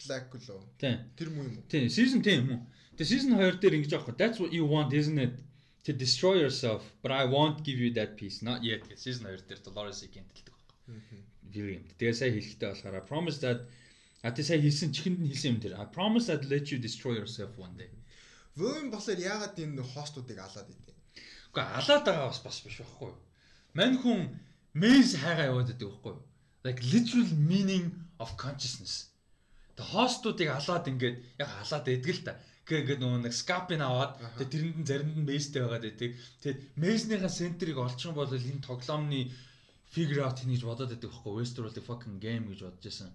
Black 0.05 0.29
лөө. 0.37 0.61
Тийм. 0.77 0.97
Тэр 1.17 1.29
муу 1.33 1.49
юм 1.49 1.65
уу? 1.65 1.69
Тийм, 1.73 1.89
season 1.89 2.21
тийм 2.21 2.45
юм 2.45 2.51
уу? 2.53 2.63
Тэгээ 3.01 3.09
season 3.09 3.33
2 3.41 3.57
дээр 3.57 3.77
ингэж 3.81 3.93
аахгүй. 3.97 4.15
That's 4.21 4.37
what 4.37 4.53
you 4.53 4.69
want, 4.69 4.93
isn't 4.93 5.17
it? 5.17 5.41
To 5.89 5.97
destroy 5.97 6.37
yourself, 6.45 6.85
but 7.01 7.09
I 7.09 7.25
won't 7.25 7.65
give 7.65 7.81
you 7.81 7.89
that 7.97 8.21
peace. 8.21 8.45
Not 8.45 8.61
yet. 8.61 8.85
Season 9.01 9.25
2 9.25 9.49
дээр 9.49 9.65
Dolores-ийг 9.65 10.13
гинтэлдэг 10.13 10.53
байхгүй. 10.53 11.25
William. 11.57 11.85
Тэгээ 11.97 12.13
сая 12.21 12.37
хэлэхтэй 12.37 12.69
болохоор 12.69 13.09
promise 13.09 13.41
that 13.41 13.65
А 14.23 14.31
тий 14.37 14.45
сая 14.45 14.61
хэлсэн 14.61 14.93
чихэнд 14.93 15.25
нь 15.25 15.33
хэлсэн 15.33 15.57
юм 15.57 15.61
дээр. 15.65 15.81
I 15.81 15.89
promise 15.89 16.29
I'd 16.29 16.45
let 16.53 16.69
you 16.69 16.77
destroy 16.77 17.17
yourself 17.17 17.57
one 17.57 17.73
day. 17.81 17.89
William 18.57 18.91
болохоор 18.91 19.21
яагаад 19.21 19.59
энэ 19.59 19.83
хостуудыг 19.83 20.39
алаад 20.39 20.69
идэв? 20.71 20.97
Уу 21.55 21.63
алаад 21.63 22.05
байгаа 22.07 22.29
бас 22.31 22.41
бас 22.43 22.59
биш 22.65 22.83
байхгүй 22.83 23.09
юу? 23.11 23.19
Мань 23.79 23.99
хүн 24.03 24.21
мэйс 24.75 25.15
хайгаа 25.23 25.51
яваад 25.51 25.71
байдаг 25.71 25.89
байхгүй 25.91 26.13
юу? 26.15 26.23
Like 26.67 26.81
literal 26.93 27.31
meaning 27.51 27.87
of 28.19 28.37
consciousness. 28.37 29.11
The 29.77 29.85
хостуудыг 29.93 30.49
алаад 30.51 30.91
ингээд 30.91 31.17
яг 31.43 31.51
алаад 31.63 31.87
идэг 31.89 32.15
л 32.17 32.25
та. 32.27 32.33
Гэхдээ 32.67 32.81
ингээд 32.83 33.03
нөгөө 33.03 33.21
нэг 33.25 33.35
скапин 33.35 33.83
аваад 33.83 34.19
тэгээ 34.39 34.53
тэрэнд 34.53 34.79
нь 34.83 34.89
заримд 34.91 35.17
нь 35.19 35.29
мэйстэй 35.31 35.63
байгаад 35.63 35.87
байдаг. 35.87 36.11
Тэгээд 36.43 36.61
мэйснийхаа 36.83 37.33
центрийг 37.33 37.79
олчих 37.79 38.11
юм 38.11 38.19
бол 38.19 38.31
энэ 38.31 38.67
тоглоомны 38.67 39.21
figure 39.91 40.23
out 40.23 40.39
хийж 40.39 40.63
бодоод 40.63 40.91
байдаг 40.91 41.11
байхгүй 41.11 41.31
юу? 41.33 41.39
Westworld 41.43 41.79
fucking 41.83 42.19
game 42.23 42.47
гэж 42.51 42.61
бодож 42.63 42.85
байсан. 42.87 43.11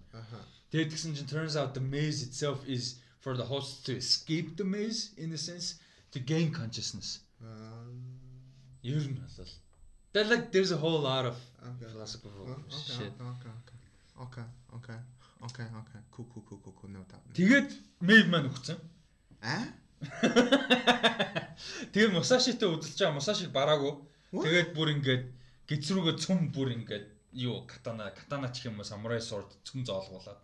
Тэгээд 0.72 0.92
тэгсэн 0.92 1.16
чинь 1.16 1.30
turns 1.30 1.56
out 1.56 1.72
the 1.72 1.80
maze 1.80 2.20
itself 2.26 2.60
is 2.68 3.00
for 3.26 3.34
the 3.36 3.44
host 3.44 3.84
to 3.84 3.92
escape 3.96 4.56
the 4.56 4.62
maze 4.62 5.10
in 5.18 5.32
a 5.32 5.38
sense 5.48 5.66
to 6.12 6.20
gain 6.20 6.52
consciousness. 6.52 7.08
Аа. 7.42 7.82
Ер 8.86 9.02
нь 9.02 9.18
бол. 9.18 9.50
That 10.14 10.28
like 10.30 10.52
there's 10.54 10.70
a 10.70 10.78
whole 10.78 11.00
lot 11.10 11.24
of 11.30 11.34
Okay. 11.70 11.88
philosophical 11.90 12.46
Okay. 12.46 12.94
shit. 12.96 13.12
Okay. 13.32 13.54
Okay. 14.24 14.46
Okay. 14.76 14.98
Okay. 15.46 15.66
Okay. 15.80 16.00
Cool 16.12 16.26
cool 16.32 16.44
cool 16.48 16.72
cool 16.78 16.90
no 16.96 17.02
doubt. 17.10 17.26
Тэгээд 17.34 17.68
Maeve 18.00 18.28
маань 18.30 18.46
өгцөн. 18.46 18.78
А? 19.42 19.58
Тэгээд 21.92 22.12
Musashi-тэй 22.14 22.68
үзэлж 22.70 22.94
байгаа 23.02 23.18
Musashi-г 23.18 23.50
бараагүй. 23.50 23.92
Тэгээд 24.46 24.68
бүр 24.78 24.88
ингээд 24.94 25.24
гизрүүгээ 25.66 26.16
цөм 26.22 26.38
бүр 26.54 26.68
ингээд 26.78 27.06
юу 27.42 27.66
катана 27.66 28.14
катана 28.14 28.54
ч 28.54 28.70
юм 28.70 28.78
уу 28.78 28.86
самурай 28.86 29.18
sword 29.18 29.50
цөм 29.66 29.82
зоолгуулад 29.82 30.38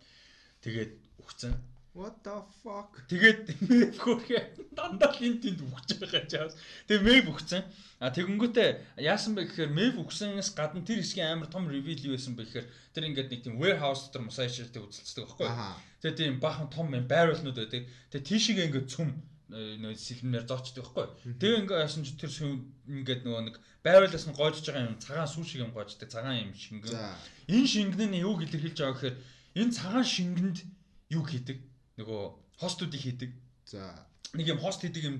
тэгээд 0.59 0.91
өгцөн. 1.23 1.55
What 1.93 2.23
the 2.25 2.41
fuck? 2.65 3.05
Тэгээд 3.05 3.69
Maeve 3.69 3.93
хөрхөө 4.01 4.73
дандаа 4.73 5.13
л 5.13 5.21
энэ 5.29 5.45
тэнд 5.45 5.61
өгч 5.61 5.89
байгаа 6.01 6.25
чаас. 6.25 6.57
Тэгээд 6.89 7.05
Maeve 7.05 7.29
өгцөн. 7.29 7.61
А 8.01 8.09
тэгэнгүүтээ 8.09 8.97
яасан 8.97 9.37
бэ 9.37 9.45
гэхээр 9.45 9.69
Maeve 9.69 10.01
өгсөнээс 10.01 10.57
гадна 10.57 10.81
тэр 10.81 11.05
хэсгийн 11.05 11.37
амар 11.37 11.53
том 11.53 11.69
reveal 11.69 12.01
юу 12.01 12.17
байсан 12.17 12.33
бэ 12.33 12.49
гэхээр 12.49 12.67
тэр 12.97 13.03
ингээд 13.13 13.29
нэг 13.29 13.41
тийм 13.45 13.61
warehouse 13.61 14.09
дотор 14.09 14.25
Musashi-тэй 14.25 14.81
үзэлцдэг 14.81 15.21
байхгүй 15.21 15.45
юу? 15.45 15.53
Аха. 15.53 15.77
Тэгээ 16.01 16.17
тийм 16.17 16.33
баахан 16.41 16.69
том 16.73 16.89
баррелнууд 16.89 17.57
байдаг. 17.61 17.85
Тэгээ 18.09 18.25
тийшээ 18.25 18.65
ингээд 18.73 18.89
цөм 18.89 19.09
э, 19.53 19.77
нөө 19.77 19.93
сэлмээр 19.93 20.49
зоочдөг 20.49 20.81
байхгүй. 20.89 21.05
Тэгээ 21.37 21.61
ингээд 21.61 21.83
яасан 21.85 22.01
ч 22.01 22.17
тэр 22.17 22.33
ингээд 22.89 23.21
нөгөө 23.21 23.53
нэг 23.53 23.55
баррелээс 23.85 24.25
нь 24.25 24.33
гоожж 24.33 24.65
байгаа 24.65 24.89
юм 24.89 24.97
цагаан 24.97 25.29
сүү 25.29 25.45
шиг 25.45 25.61
юм 25.61 25.69
гоождөг 25.77 26.09
цагаан 26.09 26.41
юм 26.41 26.57
шингэн. 26.57 26.89
Энэ 27.53 27.69
шингэн 27.69 28.17
нь 28.17 28.25
юу 28.25 28.41
илэрхийлж 28.41 28.81
байгаа 28.81 28.97
гэхээр 28.97 29.17
энэ 29.61 29.75
цагаан 29.77 30.07
шингэнд 30.09 30.57
юу 31.13 31.21
хийдэг? 31.21 31.61
Нөгөө 31.99 32.21
хостуудыг 32.57 33.01
хийдэг. 33.01 33.31
За. 33.69 34.07
Нэг 34.33 34.47
юм 34.53 34.59
хост 34.59 34.81
хийдэг 34.81 35.03
юм 35.03 35.17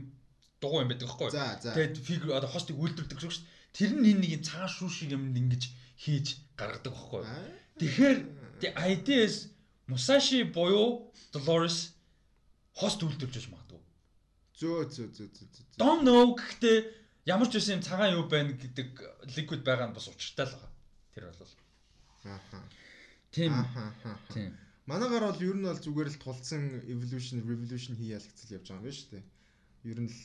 дугуй 0.61 0.84
юм 0.84 0.90
байдаг 0.90 1.08
байхгүй. 1.10 1.30
За, 1.32 1.60
за. 1.61 1.74
Тэгээд 1.76 1.95
фигур 2.02 2.34
одоо 2.38 2.50
хостыг 2.50 2.77
үйлдвэрдэг 2.80 3.19
шүү 3.19 3.30
дээ. 3.30 3.50
Тэр 3.74 3.92
нь 3.98 4.08
энэ 4.10 4.22
нэг 4.24 4.32
юм 4.38 4.43
цагаан 4.43 4.72
шүү 4.72 4.90
шиг 4.90 5.10
юм 5.14 5.34
ингэж 5.34 5.64
хийж 6.00 6.27
гаргадаг 6.58 6.93
байхгүй. 6.93 7.24
Аа. 7.26 7.64
Тэгэхээр 7.77 8.18
is 9.10 9.53
Musashi 9.88 10.43
буюу 10.48 11.11
Dolores 11.34 11.92
хост 12.74 13.03
үйлдвэрж 13.03 13.34
байж 13.35 13.48
магадгүй. 13.52 13.82
Зөө 14.60 14.80
зөө 14.95 15.08
зөө 15.11 15.27
зөө. 15.35 15.66
Don't 15.76 16.08
know 16.08 16.32
гэхдээ 16.40 16.77
ямар 17.27 17.52
ч 17.52 17.60
юм 17.60 17.84
цагаан 17.84 18.16
юу 18.16 18.26
байна 18.32 18.56
гэдэг 18.56 18.90
liquid 19.35 19.61
байгаа 19.68 19.92
нь 19.92 19.95
бас 19.98 20.08
учиртай 20.08 20.48
л 20.48 20.56
байгаа. 20.56 20.72
Тэр 21.11 21.24
бол. 21.35 21.53
Аха. 22.24 22.64
Тийм. 23.32 23.52
Тийм. 24.32 24.52
Манайгаар 24.86 25.32
бол 25.32 25.42
ер 25.42 25.56
нь 25.56 25.68
бол 25.68 25.80
зүгээр 25.80 26.10
л 26.12 26.22
тулцсан 26.24 26.84
evolution 26.92 27.40
revolution 27.48 27.95
хий 27.95 28.12
ялгцэл 28.18 28.56
явж 28.60 28.68
байгаа 28.68 28.84
юм 28.84 28.92
шүү 28.92 29.10
дээ. 29.16 29.24
Ер 29.92 30.00
нь 30.03 30.12
л 30.12 30.20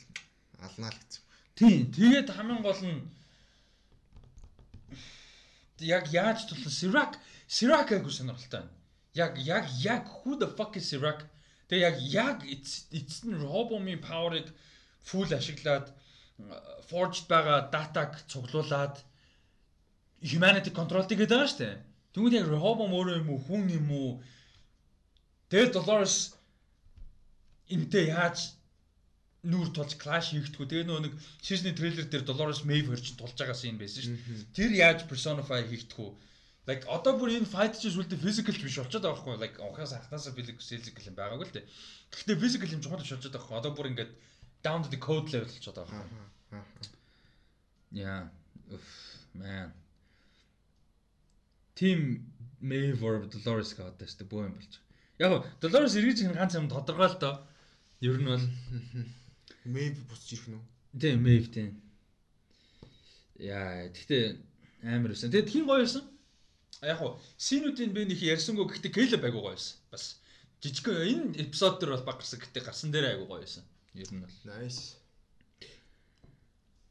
алнаа 0.59 0.91
л 0.91 0.99
гэсэн. 0.99 1.23
Тийм. 1.55 1.79
Тэгээд 1.95 2.27
хамгийн 2.35 2.61
гол 2.63 2.81
нь 2.83 2.99
яг 5.79 6.11
яаж 6.11 6.43
тулсан 6.51 6.73
Sirac 6.75 7.15
Sirac 7.47 7.87
айгу 7.95 8.11
сонирхолтой 8.11 8.67
байна. 8.67 8.75
Яг 9.15 9.39
яг 9.39 9.65
яг 9.79 10.03
who 10.23 10.35
the 10.35 10.47
fuck 10.47 10.75
is 10.75 10.91
Sirac? 10.91 11.23
Тэгээ 11.71 11.87
яг 11.87 11.97
яг 12.03 12.37
эцэст 12.43 13.23
нь 13.31 13.39
Robomi 13.39 13.95
power-ыг 13.95 14.51
full 15.07 15.31
ашиглаад 15.31 15.87
forged 16.89 17.31
байгаа 17.31 17.71
датаг 17.71 18.11
цуглуулад 18.27 18.95
humanity 20.19 20.71
control-ыг 20.75 21.15
гэдэг 21.15 21.31
байгаа 21.31 21.47
шүү 21.47 21.61
дээ. 21.63 21.75
Тэгвэл 22.13 22.37
яг 22.39 22.47
Robom 22.51 22.91
өөрөө 22.91 23.15
юм 23.23 23.29
уу 23.31 23.39
хүн 23.47 23.63
юм 23.71 23.87
уу? 23.91 24.11
Тэгээд 25.49 25.73
Dolores 25.73 26.15
энтэй 27.69 28.09
яаж 28.13 28.53
нүүр 29.45 29.69
тулж 29.73 29.95
clash 30.01 30.33
хийгдгүү. 30.35 30.67
Тэгээ 30.67 30.87
нөгөө 30.89 31.03
нэг 31.07 31.13
season 31.41 31.73
трейлер 31.77 32.07
дээр 32.11 32.25
Dolores 32.27 32.65
Maeve 32.67 32.91
хөрч 32.91 33.15
тулж 33.15 33.37
байгаа 33.39 33.55
scene 33.55 33.79
байсан 33.79 34.03
шүү 34.03 34.17
дээ. 34.19 34.51
Тэр 34.57 34.71
яаж 34.75 34.99
personify 35.07 35.63
хийгдгүү. 35.63 36.09
Like 36.67 36.85
одоо 36.85 37.15
бүр 37.17 37.33
энэ 37.33 37.49
fight 37.49 37.79
чинь 37.79 37.95
сүлдө 37.95 38.19
physical 38.19 38.53
ч 38.53 38.61
биш 38.61 38.77
болчиход 38.77 39.01
байгаа 39.01 39.15
байхгүй. 39.15 39.39
Like 39.41 39.57
анхаас 39.63 39.95
анханасаа 39.95 40.35
physical 40.35 41.07
юм 41.07 41.15
байгаагүй 41.17 41.45
л 41.47 41.55
дээ. 41.55 41.65
Гэхдээ 42.13 42.41
physical 42.43 42.73
юм 42.75 42.81
чухал 42.83 43.01
болчиход 43.01 43.25
байгаа 43.25 43.39
байхгүй. 43.39 43.57
Одоо 43.57 43.71
бүр 43.73 43.89
ингээд 43.89 44.11
down 44.61 44.83
to 44.83 44.89
the 44.91 44.99
code 45.01 45.31
level 45.33 45.49
болчиход 45.49 45.81
байгаа. 45.81 46.03
Аха. 46.51 46.89
Yeah. 47.89 48.29
Uff, 48.69 48.89
man. 49.33 49.73
Team 51.73 52.27
Maeve 52.61 53.01
or 53.01 53.25
Dolores 53.25 53.73
гэдэг 53.73 54.05
шүү 54.05 54.19
дээ. 54.19 54.29
Бөө 54.29 54.43
юм 54.45 54.53
болж. 54.59 54.73
Яг 55.19 55.43
Dolores 55.59 55.95
эргэж 55.99 56.23
ирэх 56.23 56.39
ганц 56.39 56.55
юм 56.55 56.71
тодорхой 56.71 57.11
л 57.11 57.19
доо. 57.19 57.35
Ер 57.99 58.15
нь 58.15 58.25
бол 58.25 58.45
Maybe 59.67 59.99
бусч 60.07 60.31
ирэх 60.33 60.47
нь 60.47 60.55
үү? 60.55 60.63
тийм 60.95 61.19
Maeve 61.19 61.49
тийм. 61.51 61.69
Яа, 63.35 63.91
гэхдээ 63.91 64.39
амар 64.87 65.11
байсан. 65.11 65.27
Тэгээд 65.27 65.51
хин 65.51 65.67
гоё 65.67 65.83
байсан. 65.83 66.07
Яг 66.79 67.03
уу 67.03 67.19
синүүдийн 67.35 67.91
би 67.91 68.07
нэг 68.07 68.19
ярьсангүй 68.23 68.65
гэхдээ 68.71 68.95
Caleb 68.95 69.23
айгуу 69.27 69.43
гоё 69.43 69.55
байсан. 69.59 69.75
Бас 69.91 70.23
жижиг 70.63 70.87
энэ 70.87 71.35
эпизод 71.43 71.83
дээр 71.83 71.99
бол 71.99 72.07
баг 72.07 72.17
гарсан 72.23 72.39
гэхдээ 72.39 72.63
гарсан 72.63 72.89
дээр 72.91 73.19
айгуу 73.19 73.27
гоё 73.27 73.43
байсан. 73.43 73.63
Ер 73.99 74.07
нь 74.07 74.23
бол. 74.23 74.35
Nice. 74.47 74.98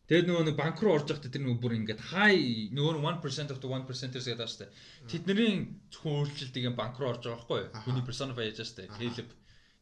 Тэгээд 0.08 0.24
нөгөө 0.24 0.44
нэг 0.48 0.56
банк 0.56 0.80
руу 0.80 0.96
орж 0.96 1.12
явахдаа 1.12 1.28
тэр 1.28 1.44
нөгөө 1.44 1.60
бүр 1.60 1.74
ингээд 1.84 2.00
high 2.16 2.72
нөгөө 2.72 2.92
нэг 2.96 3.04
1% 3.20 3.52
of 3.52 3.60
the 3.60 3.68
1%-ers 3.68 4.24
гэдэг 4.24 4.40
дээ. 4.40 4.70
Тэдний 5.04 5.76
зөвхөн 5.92 6.16
өөрчлөлтийг 6.24 6.64
юм 6.64 6.76
банк 6.80 6.96
руу 6.96 7.12
орж 7.12 7.28
байгаа 7.28 7.44
байхгүй 7.44 7.60
юу? 7.60 7.84
Хүний 7.84 8.04
personify 8.08 8.48
яаж. 8.48 8.72
Аха. 8.88 8.96
Caleb 8.96 9.28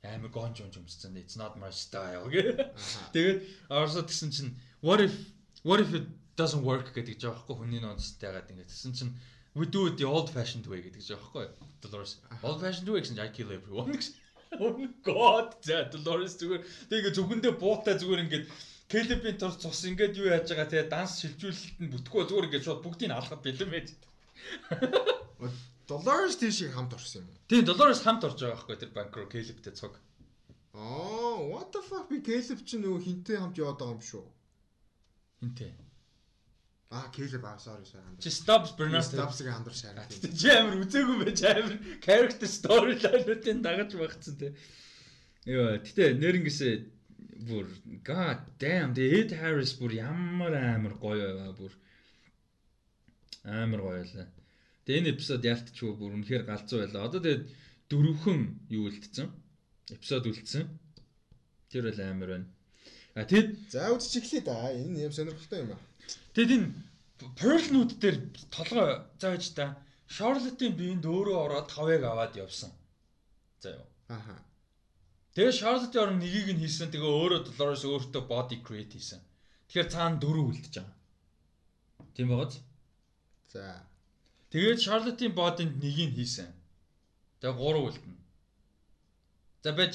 амар 0.03 0.31
гонж 0.35 0.61
гонж 0.63 0.79
өмссөн. 0.83 1.15
It's 1.19 1.39
not 1.39 1.59
my 1.63 1.71
style 1.71 2.27
гэ. 2.27 2.75
Аха. 2.75 3.07
Тэгээд 3.15 3.39
орсод 3.71 4.11
гисэн 4.11 4.31
чинь 4.35 4.53
what 4.83 4.99
if 4.99 5.15
what 5.63 5.79
if 5.79 5.95
it 5.95 6.11
doesn't 6.35 6.67
work 6.67 6.91
гэдэг 6.91 7.23
жаа 7.23 7.35
байхгүй 7.39 7.63
хүний 7.63 7.81
нонцтой 7.83 8.31
ягаад 8.31 8.51
ингээд 8.51 8.71
гисэн 8.71 8.93
чинь 8.99 9.13
we 9.55 9.67
do 9.67 9.87
it 9.87 9.97
the 9.97 10.07
old 10.07 10.31
fashioned 10.31 10.67
way 10.67 10.83
гэдэг 10.83 11.03
жаа 11.03 11.19
байхгүй? 11.23 11.47
Dolores 11.83 12.19
old 12.43 12.61
fashioned 12.63 12.91
way 12.91 13.03
гэсэн 13.03 13.19
I 13.23 13.31
kill 13.31 13.51
everyone 13.55 13.95
гэсэн. 13.99 14.15
Oh 14.63 14.79
god 15.03 15.59
за 15.63 15.91
Dolores 15.91 16.39
зүгээр 16.39 16.63
тэгээд 16.91 17.17
зөвхөндөө 17.19 17.53
буутай 17.59 17.99
зүгээр 17.99 18.25
ингээд 18.25 18.47
Caleb-ийн 18.87 19.39
тус 19.39 19.59
цус 19.59 19.83
ингээд 19.91 20.15
юу 20.15 20.31
яаж 20.31 20.47
байгаа 20.47 20.71
те 20.71 20.87
данс 20.87 21.19
шилжүүлэлт 21.19 21.79
нь 21.83 21.91
бүтгөө 21.91 22.23
зүгээр 22.31 22.47
ингээд 22.47 22.67
шууд 22.67 22.83
бүгдийг 22.87 23.11
нь 23.11 23.19
алхаад 23.19 23.43
бэлэн 23.43 23.71
байж. 23.75 23.89
Dolores 25.91 26.39
тийшээ 26.39 26.71
хамт 26.71 26.95
орсон 26.95 27.27
юм? 27.27 27.35
Тийм 27.51 27.67
Dolores 27.67 28.03
хамт 28.07 28.23
орж 28.23 28.39
байгаа 28.39 28.55
байхгүй 28.63 28.79
тэр 28.79 28.95
банк 28.95 29.11
руу 29.11 29.27
Caleb-тэй 29.27 29.75
цуг. 29.75 29.99
Аа, 30.75 31.35
what 31.51 31.75
the 31.75 31.83
fuck 31.83 32.07
би 32.07 32.23
Caleb 32.23 32.63
ч 32.63 32.79
нөгөө 32.79 33.03
хинтээ 33.03 33.43
хамт 33.43 33.59
яваад 33.59 33.79
байгаа 33.83 33.99
юм 33.99 34.03
шүү. 34.07 34.25
Хинтээ. 35.43 35.73
Аа, 36.95 37.11
Caleb 37.11 37.43
аа 37.43 37.59
sorry 37.59 37.87
sorry. 37.91 38.07
Чи 38.23 38.31
Stubbs 38.31 38.71
Bernard 38.79 39.03
Stabs-ыг 39.03 39.51
хамдар 39.51 39.75
шаарах. 39.75 40.07
Чи 40.11 40.47
амар 40.55 40.79
үзээгүй 40.87 41.17
байж 41.27 41.43
амар 41.43 41.75
character 41.99 42.47
storyline-уудын 42.47 43.63
дагаж 43.67 43.99
багцсан 43.99 44.39
те. 44.39 44.55
Йоо, 45.47 45.83
гэтээ 45.83 46.19
нэрнгэсээ 46.23 46.96
бүр 47.49 47.67
god 48.05 48.41
damn 48.59 48.95
the 48.97 49.05
Ed 49.21 49.31
Harris 49.41 49.73
бүр 49.79 49.93
ямар 49.99 50.55
амар 50.55 50.95
гоё 50.97 51.27
байваа 51.37 51.53
бүр 51.59 51.73
амар 53.45 53.81
гоё 53.81 54.03
лээ. 54.05 54.29
Тэгээ 54.85 55.01
энэ 55.01 55.13
эпизод 55.15 55.43
ялтчихгүй 55.45 55.95
бүр 55.99 56.15
үнэхээр 56.17 56.45
галзуу 56.47 56.79
байлаа. 56.83 57.07
Одоо 57.07 57.21
тэгээд 57.21 57.45
дөрөвхөн 57.91 58.41
юу 58.71 58.87
үлдсэн? 58.89 59.29
Эпизод 59.95 60.25
үлдсэн. 60.31 60.65
Тэр 61.71 61.91
бол 61.91 62.01
амар 62.03 62.31
байна. 62.35 62.49
А 63.15 63.25
тэгэд 63.25 63.71
За 63.71 63.91
үзчихлээ 63.95 64.43
да. 64.47 64.71
Энэ 64.71 65.07
юм 65.07 65.13
сонирхолтой 65.13 65.61
юм 65.67 65.75
аа. 65.75 65.83
Тэгэд 66.35 66.55
энэ 66.55 66.69
Pearl-нууд 67.39 67.93
дээр 67.99 68.17
толгой 68.53 69.03
зааж 69.19 69.45
та 69.57 69.81
Charlotte-ийн 70.07 70.75
биеинд 70.79 71.05
өөрөө 71.05 71.39
ороод 71.47 71.69
5-ыг 71.73 72.03
аваад 72.05 72.37
явсан. 72.37 72.71
За 73.59 73.75
юу. 73.75 73.87
Аха. 74.09 74.46
Тэгээ 75.37 75.53
Charlotte-ийн 75.53 76.01
орон 76.01 76.19
нэгийг 76.25 76.49
нь 76.57 76.63
хийсэн. 76.65 76.89
Тэгээ 76.89 77.13
өөрөө 77.13 77.41
Dolores 77.45 77.85
өөртөө 77.85 78.23
body 78.25 78.57
create 78.65 78.97
хийсэн. 78.97 79.21
Тэгэхээр 79.69 79.93
цаана 79.93 80.17
дөрөв 80.17 80.49
үлдэж 80.49 80.75
байгаа. 80.81 80.97
Тийм 82.17 82.29
байгааз. 82.33 82.57
За. 83.53 83.85
Тэгээд 84.49 84.81
Charlotte-ийн 84.81 85.37
body-нд 85.37 85.77
нэгийг 85.77 86.17
хийсэн. 86.17 86.49
Тэгээ 87.45 87.53
3 87.53 87.85
үлдэнэ. 87.85 88.17
За 89.61 89.71
байж. 89.77 89.95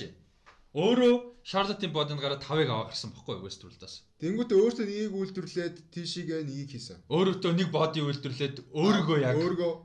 Өөрөө 0.77 1.15
Charlotte-ийн 1.41 1.93
бодонд 1.93 2.21
гараад 2.21 2.45
5-ыг 2.45 2.69
аваа 2.69 2.87
гарсан 2.89 3.11
бохгүй 3.11 3.41
юу 3.41 3.45
Westworld-аас. 3.49 4.05
Тэнгүүтээ 4.21 4.57
өөртөө 4.61 4.85
нэгийг 4.85 5.15
үйлдвэрлээд 5.17 5.75
тийшээгээ 5.89 6.41
нэгийг 6.45 6.69
хийсэн. 6.77 6.97
Өөрөөтөө 7.09 7.51
нэг 7.57 7.69
body 7.73 7.99
үйлдвэрлээд 8.05 8.55
өөрийгөө 8.77 9.17
яг 9.25 9.35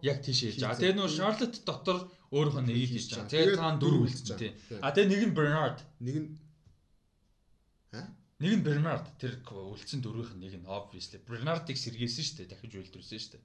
яг 0.04 0.18
тийш 0.20 0.40
хийж 0.44 0.60
байгаа. 0.60 0.76
Тэгээ 0.76 0.98
нөө 1.00 1.10
Charlotte 1.16 1.58
дотор 1.64 1.98
өөрийнхөө 2.36 2.64
нэгийг 2.68 2.90
хийж 2.92 3.06
байгаа. 3.08 3.32
Тэгээ 3.32 3.56
таан 3.56 3.76
дөрөв 3.80 4.04
үлдсэн 4.04 4.36
тий. 4.36 4.52
байгаа. 4.52 4.84
А 4.84 4.92
тэгээ 4.92 5.10
нэг 5.12 5.22
нь 5.24 5.36
Bernard. 5.36 5.78
нэг 6.04 6.16
нь 6.20 6.28
Нэг 8.36 8.52
нь 8.60 8.64
Bernard. 8.68 9.06
Тэр 9.16 9.40
үлдсэн 9.48 10.04
дөрвийнх 10.04 10.36
нь 10.36 10.44
нэг 10.44 10.60
нь 10.60 10.68
obviously 10.68 11.24
Bernard-ыг 11.24 11.72
сэргээсэн 11.80 12.24
шүү 12.24 12.36
дээ. 12.44 12.50
Дахиж 12.52 12.72
үйлдвэрлэсэн 12.76 13.16
шүү 13.16 13.32
дээ. 13.32 13.44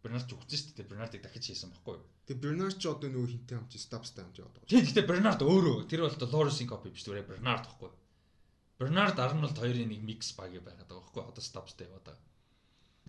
Bernard 0.00 0.24
ч 0.24 0.32
үхсэн 0.32 0.58
шүү 0.58 0.76
дээ. 0.80 0.90
Bernard-ыг 0.90 1.22
дахиж 1.22 1.44
хийсэн 1.52 1.70
бохгүй 1.72 2.00
юу? 2.00 2.08
тэг 2.30 2.38
Бернард 2.38 2.78
ч 2.78 2.86
одоо 2.86 3.10
нөгөө 3.10 3.30
хинтээ 3.42 3.58
хамч 3.58 3.74
стапстай 3.74 4.22
хамж 4.22 4.38
яваад 4.38 4.54
байгаа. 4.54 4.70
Тийм 4.70 4.86
гэхдээ 4.86 5.10
Bernard 5.10 5.40
өөрөө 5.42 5.76
тэр 5.90 6.06
бол 6.06 6.14
Dolores-ийн 6.14 6.70
copy 6.70 6.94
биш 6.94 7.02
зүгээр 7.02 7.26
Bernard 7.26 7.66
бохгүй 7.66 7.90
юу? 7.90 7.98
Bernard 8.78 9.18
Arnold 9.18 9.58
хоёрын 9.58 9.90
нэг 9.90 10.02
mix 10.06 10.30
баг 10.38 10.54
байгаад 10.54 10.86
байгаа 10.86 11.02
бохгүй 11.02 11.20
юу? 11.26 11.30
Одоо 11.34 11.42
Stubbs-тай 11.42 11.90
яваад 11.90 12.06
байгаа. 12.06 12.22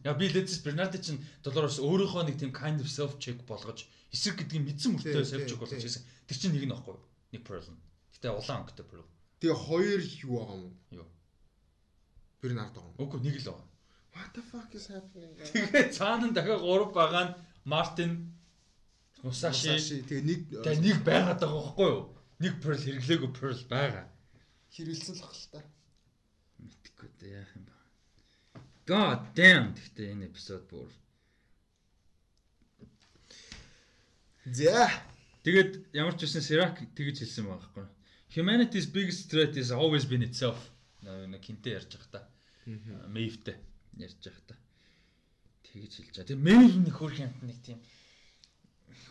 Яа 0.09 0.17
би 0.17 0.25
лэдэс 0.33 0.65
Bernard 0.65 0.97
чинь 0.97 1.21
Dolores 1.45 1.77
өөрийнхөө 1.77 2.33
нэг 2.33 2.41
тийм 2.41 2.49
kind 2.49 2.81
of 2.81 2.89
self 2.89 3.21
check 3.21 3.45
болгож 3.45 3.85
эсрэг 4.09 4.41
гэдгийг 4.41 4.65
мэдсэн 4.73 4.97
мөртөө 4.97 5.21
self 5.21 5.45
check 5.45 5.61
болгож 5.61 5.85
хийсэн. 5.85 6.01
Тэр 6.25 6.37
чинь 6.41 6.53
нэг 6.57 6.65
нь 6.65 6.73
бохгүй 6.73 6.97
юу? 6.97 7.05
Нэг 7.29 7.45
Pearl. 7.45 7.61
Гэтэ 8.17 8.33
улаан 8.33 8.65
өнгөтэй 8.65 8.85
Pearl. 8.89 9.05
Тэгээ 9.37 9.57
хоёр 9.69 10.01
юу 10.25 10.33
байгаа 10.41 10.57
юм? 10.65 10.73
Юу? 10.97 11.07
Бернард 12.41 12.73
байгаа 12.73 12.89
юм. 12.89 12.97
Үгүй 13.05 13.19
нэг 13.21 13.37
л 13.37 13.53
байгаа. 13.53 13.69
What 14.13 14.33
the 14.35 14.41
fuck 14.41 14.71
is 14.75 14.87
happening? 14.91 15.31
Тэгээ 15.39 15.95
цаана 15.95 16.27
дахиад 16.35 16.59
3 16.59 16.91
байгаа 16.91 17.23
нь 17.31 17.33
Мартин 17.63 18.11
Мусаши 19.23 20.03
Тэгээ 20.03 20.23
нэг 20.27 20.39
тэгээ 20.65 20.81
нэг 20.83 20.97
байгаад 21.07 21.39
байгаа 21.39 21.61
байхгүй 21.61 21.89
юу? 21.93 22.03
Нэг 22.43 22.53
Pearl 22.59 22.81
хэрэглээгүй 22.81 23.31
Pearl 23.37 23.61
байгаа. 23.71 24.05
хэрэлсэн 24.75 25.15
л 25.15 25.23
хэл 25.23 25.47
та. 25.53 25.59
Мэдхгүй 26.59 27.09
дээ 27.21 27.31
яах 27.39 27.51
юм 27.55 27.63
бэ? 27.69 27.73
God 28.89 29.21
damn 29.37 29.67
гэхдээ 29.77 30.07
энэ 30.11 30.27
эпизод 30.27 30.63
бүр. 30.67 30.89
За. 34.49 34.89
Тэгээд 35.45 35.95
ямар 35.95 36.15
ч 36.19 36.27
үсэн 36.27 36.43
Sirac 36.43 36.81
тэгж 36.97 37.23
хэлсэн 37.23 37.45
байгаа 37.47 37.61
байхгүй 37.63 37.83
юу? 37.87 37.91
Humanity's 38.35 38.87
biggest 38.91 39.29
threat 39.31 39.55
is 39.55 39.71
always 39.71 40.03
been 40.03 40.23
itself. 40.25 40.59
Нэг 41.05 41.45
хинтээ 41.45 41.77
ярьж 41.77 41.95
байгаа 41.95 42.11
та. 42.11 42.21
Maeve-тэй 43.11 43.70
ярьж 44.05 44.17
байгаа 44.21 44.45
та. 44.47 44.55
Тэгж 45.65 45.93
хэлж 45.97 46.15
байгаа. 46.15 46.29
Тэгээ 46.29 46.45
Maeve 46.45 46.77
нэг 46.85 46.95
хөрх 46.97 47.17
юмт 47.21 47.39
нэг 47.45 47.59
тийм 47.65 47.79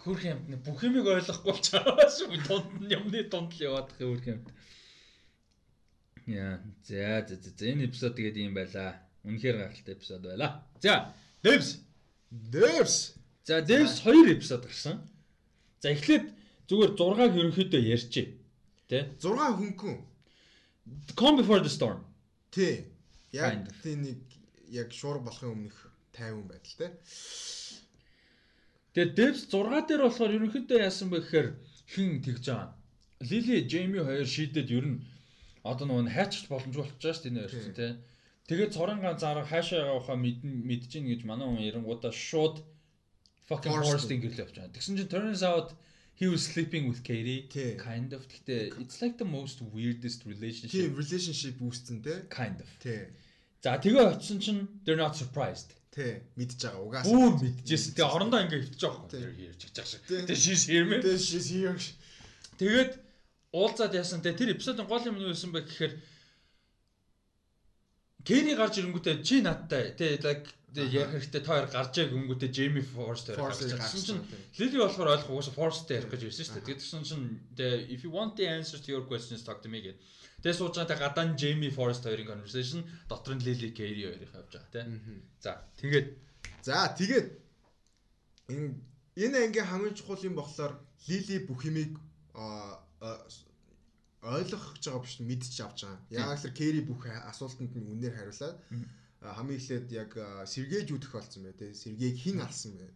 хөрх 0.05 0.25
юмт 0.25 0.47
нэг 0.49 0.61
бүх 0.65 0.81
юмыг 0.85 1.07
ойлгохгүй 1.07 1.57
ч 1.61 1.77
аваас 1.77 2.21
шүү 2.21 2.41
дунд 2.49 2.69
нь 2.81 2.93
юмны 2.93 3.21
дунд 3.29 3.53
л 3.53 3.65
яваад 3.69 3.93
их 3.93 4.01
хөрх 4.01 4.27
юмт. 4.33 4.49
Яа, 6.27 6.61
за 6.85 7.25
за 7.29 7.37
за 7.37 7.65
энэ 7.69 7.89
эпизод 7.89 8.17
тэгээд 8.17 8.37
юм 8.41 8.55
байлаа. 8.57 9.01
Үнэхээр 9.25 9.57
гайхалтай 9.61 9.95
эпизод 9.95 10.23
байлаа. 10.25 10.65
За, 10.81 11.13
Devs. 11.43 11.81
Devs. 12.31 13.17
За, 13.45 13.61
Devs 13.61 14.01
2 14.05 14.37
эпизод 14.37 14.65
гарсан. 14.65 15.05
За, 15.81 15.93
эхлээд 15.93 16.33
зүгээр 16.69 16.93
6-аг 16.97 17.33
ерөнхийдөө 17.37 17.83
ярьчээ. 17.93 18.27
Тэ? 18.89 18.99
6 19.21 19.61
хөнгөн. 19.61 19.99
Come 21.17 21.43
before 21.43 21.61
the 21.61 21.69
storm. 21.69 22.01
Тий. 22.51 22.89
Яг 23.33 23.69
of. 23.69 23.75
тий 23.83 23.95
нэг 23.97 24.30
яг 24.71 24.93
шуур 24.93 25.19
болохын 25.21 25.53
өмнөх 25.55 25.77
тайван 26.15 26.47
байдал 26.49 26.77
те. 26.79 26.89
Тэгээ 28.95 29.15
Devs 29.19 29.43
6 29.51 29.87
дээр 29.87 30.03
болохоор 30.07 30.37
ерөнхийдөө 30.37 30.79
яасан 30.83 31.11
бэ 31.11 31.19
гэхээр 31.23 31.49
хин 31.93 32.23
тэгж 32.23 32.45
байгаа. 32.51 32.75
Lily, 33.21 33.69
Jamie 33.71 34.03
хоёр 34.03 34.27
шийдээд 34.27 34.71
ер 34.71 34.87
нь 34.91 34.99
одоо 35.63 35.87
нөгөө 35.87 36.11
хайчч 36.17 36.49
боломжгүй 36.49 36.83
болчихж 36.83 37.03
байгаа 37.05 37.15
шүү 37.15 37.25
дээ 37.25 37.31
энэ 37.31 37.41
хоёр 37.41 37.65
чинь 37.65 37.79
тий. 37.79 37.93
Тэгээд 38.51 38.75
цорынгаа 38.75 39.15
зарга 39.15 39.47
хаашаа 39.47 39.95
явахаа 39.95 40.19
мэдэн 40.19 40.53
мэдэж 40.67 40.91
гин 40.91 41.07
гэж 41.13 41.21
манай 41.29 41.47
хүн 41.47 41.63
ярингуудаа 41.71 42.11
шууд 42.11 42.57
fucking 43.47 43.75
forced 43.79 44.11
гэрэл 44.11 44.43
явж 44.43 44.55
байгаа. 44.57 44.75
Тэгсэн 44.75 44.97
чинь 44.99 45.13
turns 45.13 45.43
out 45.47 45.69
he 46.19 46.27
was 46.27 46.43
sleeping 46.51 46.89
with 46.91 47.05
Katie 47.07 47.47
kind 47.79 48.11
of 48.17 48.27
гэхдээ 48.27 48.81
it's 48.83 48.99
like 49.03 49.17
the 49.23 49.29
most 49.39 49.63
weirdest 49.75 50.27
relationship 50.27 50.91
relationship 50.99 51.57
үүсцэн 51.63 52.03
те. 52.03 52.15
kind 52.33 52.59
of. 52.59 52.69
Тий. 52.83 53.07
За 53.61 53.77
тэгээ 53.77 54.17
очсон 54.17 54.39
чинь 54.41 54.69
they're 54.85 54.97
not 54.97 55.17
surprised. 55.17 55.77
Тий. 55.93 56.23
Мэдж 56.39 56.57
байгаа 56.65 56.81
угаасаа. 56.81 57.13
Бүр 57.13 57.33
мэдчихсэн. 57.45 57.93
Тэгээ 57.99 58.15
орондоо 58.15 58.41
ингээ 58.41 58.61
хөвтөж 58.65 58.83
байгаа 58.89 59.09
Тий. 59.11 59.21
байхгүй. 59.21 59.45
Ярьж 59.51 59.63
чаж 59.75 59.87
шиг. 59.91 60.03
Тэгээ 60.09 60.39
шиш 60.39 60.63
хэрмээ. 60.71 61.01
Тий 61.05 61.19
she's 61.19 61.49
here. 61.53 61.77
Тэгээд 62.57 62.93
уулзаад 63.53 63.93
яасан 63.99 64.23
те 64.23 64.33
тэр 64.33 64.55
эпизодын 64.55 64.87
гол 64.87 65.03
юм 65.05 65.19
нь 65.19 65.25
юу 65.27 65.35
байсан 65.35 65.51
бэ 65.53 65.67
гэхээр 65.67 65.95
Кэри 68.21 68.53
гарч 68.55 68.75
ирэнгүүтээ 68.79 69.17
чи 69.25 69.41
надтай 69.41 69.97
те 69.97 70.21
like 70.21 70.47
те 70.75 70.83
ярих 70.87 71.13
хэрэгтэй 71.15 71.43
та 71.43 71.51
хоёр 71.55 71.69
гарч 71.71 71.93
яг 71.99 72.11
өнгөтэй 72.15 72.51
Джейми 72.55 72.83
Force-ыг 72.83 73.37
гарч 73.37 73.61
ирсэн 73.67 74.03
чинь. 74.07 74.23
Лили 74.59 74.79
болохоор 74.79 75.13
ойлгох 75.15 75.31
угаасаа 75.31 75.55
Форсттэй 75.59 75.97
ярих 75.99 76.11
гэж 76.15 76.23
ирсэн 76.31 76.45
шүү 76.47 76.55
дээ. 76.55 76.67
Тэгээд 76.67 76.83
тэгсэн 76.83 77.03
чинь 77.09 77.27
те 77.59 77.67
if 77.91 78.01
you 78.07 78.11
want 78.15 78.39
the 78.39 78.47
answers 78.47 78.81
to 78.85 78.95
your 78.95 79.05
questions 79.11 79.43
talk 79.43 79.59
to 79.63 79.69
me 79.69 79.83
гэдэг. 79.83 79.99
Тэгээд 80.41 80.59
сууж 80.59 80.75
байгаа 80.79 80.91
те 80.91 81.03
гадаа 81.03 81.25
нь 81.27 81.37
Джейми 81.39 81.69
Форст 81.75 82.07
хоёрын 82.07 82.31
conversation 82.31 82.87
дотор 83.11 83.35
нь 83.35 83.45
Лили 83.45 83.71
Кэри 83.75 84.07
хоёрын 84.07 84.31
явж 84.31 84.51
байгаа 84.55 84.71
те. 84.71 84.81
За 85.43 85.59
тэгээд 85.81 86.09
За 86.63 86.93
тэгээд 86.99 87.29
энэ 88.53 88.77
энэ 89.17 89.37
ангийн 89.49 89.69
хамгийн 89.69 89.97
чухал 89.97 90.21
юм 90.29 90.37
болохоор 90.37 90.77
Лили 91.09 91.37
бүх 91.49 91.65
юмыг 91.65 91.97
ойлгох 94.21 94.77
гэж 94.77 94.85
байгаа 94.85 95.03
биш 95.05 95.17
мэдчих 95.25 95.65
авч 95.65 95.89
байгаа. 95.89 96.05
Яг 96.13 96.37
л 96.37 96.53
Кэри 96.53 96.81
бүх 96.85 97.09
асуултанд 97.09 97.73
нь 97.73 97.89
үнээр 97.97 98.15
хариулаад 98.17 98.57
хамгийн 99.21 99.61
эхлээд 99.61 99.89
яг 99.93 100.11
сэргээж 100.49 100.87
юу 100.93 101.01
тохиолдсон 101.01 101.45
бэ 101.45 101.53
те 101.61 101.67
сэргээг 101.77 102.17
хэн 102.17 102.41
алсан 102.41 102.73
бэ? 102.77 102.87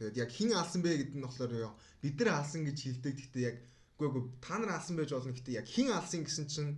Тэгээд 0.00 0.16
яг 0.16 0.30
хэн 0.32 0.50
алсан 0.56 0.80
бэ 0.80 0.90
гэдэг 0.96 1.16
нь 1.20 1.24
болохоор 1.24 1.52
бид 2.00 2.16
нар 2.20 2.40
алсан 2.40 2.64
гэж 2.64 2.78
хэлдэг. 2.80 3.14
Гэхдээ 3.16 3.44
яг 3.44 3.56
үгүй 4.00 4.08
үгүй 4.08 4.22
та 4.40 4.56
нар 4.56 4.80
алсан 4.80 4.96
байж 4.96 5.10
болно. 5.12 5.36
Гэхдээ 5.36 5.58
яг 5.60 5.68
хэн 5.68 5.88
алсан 5.92 6.20
гэсэн 6.24 6.46
чинь 6.48 6.72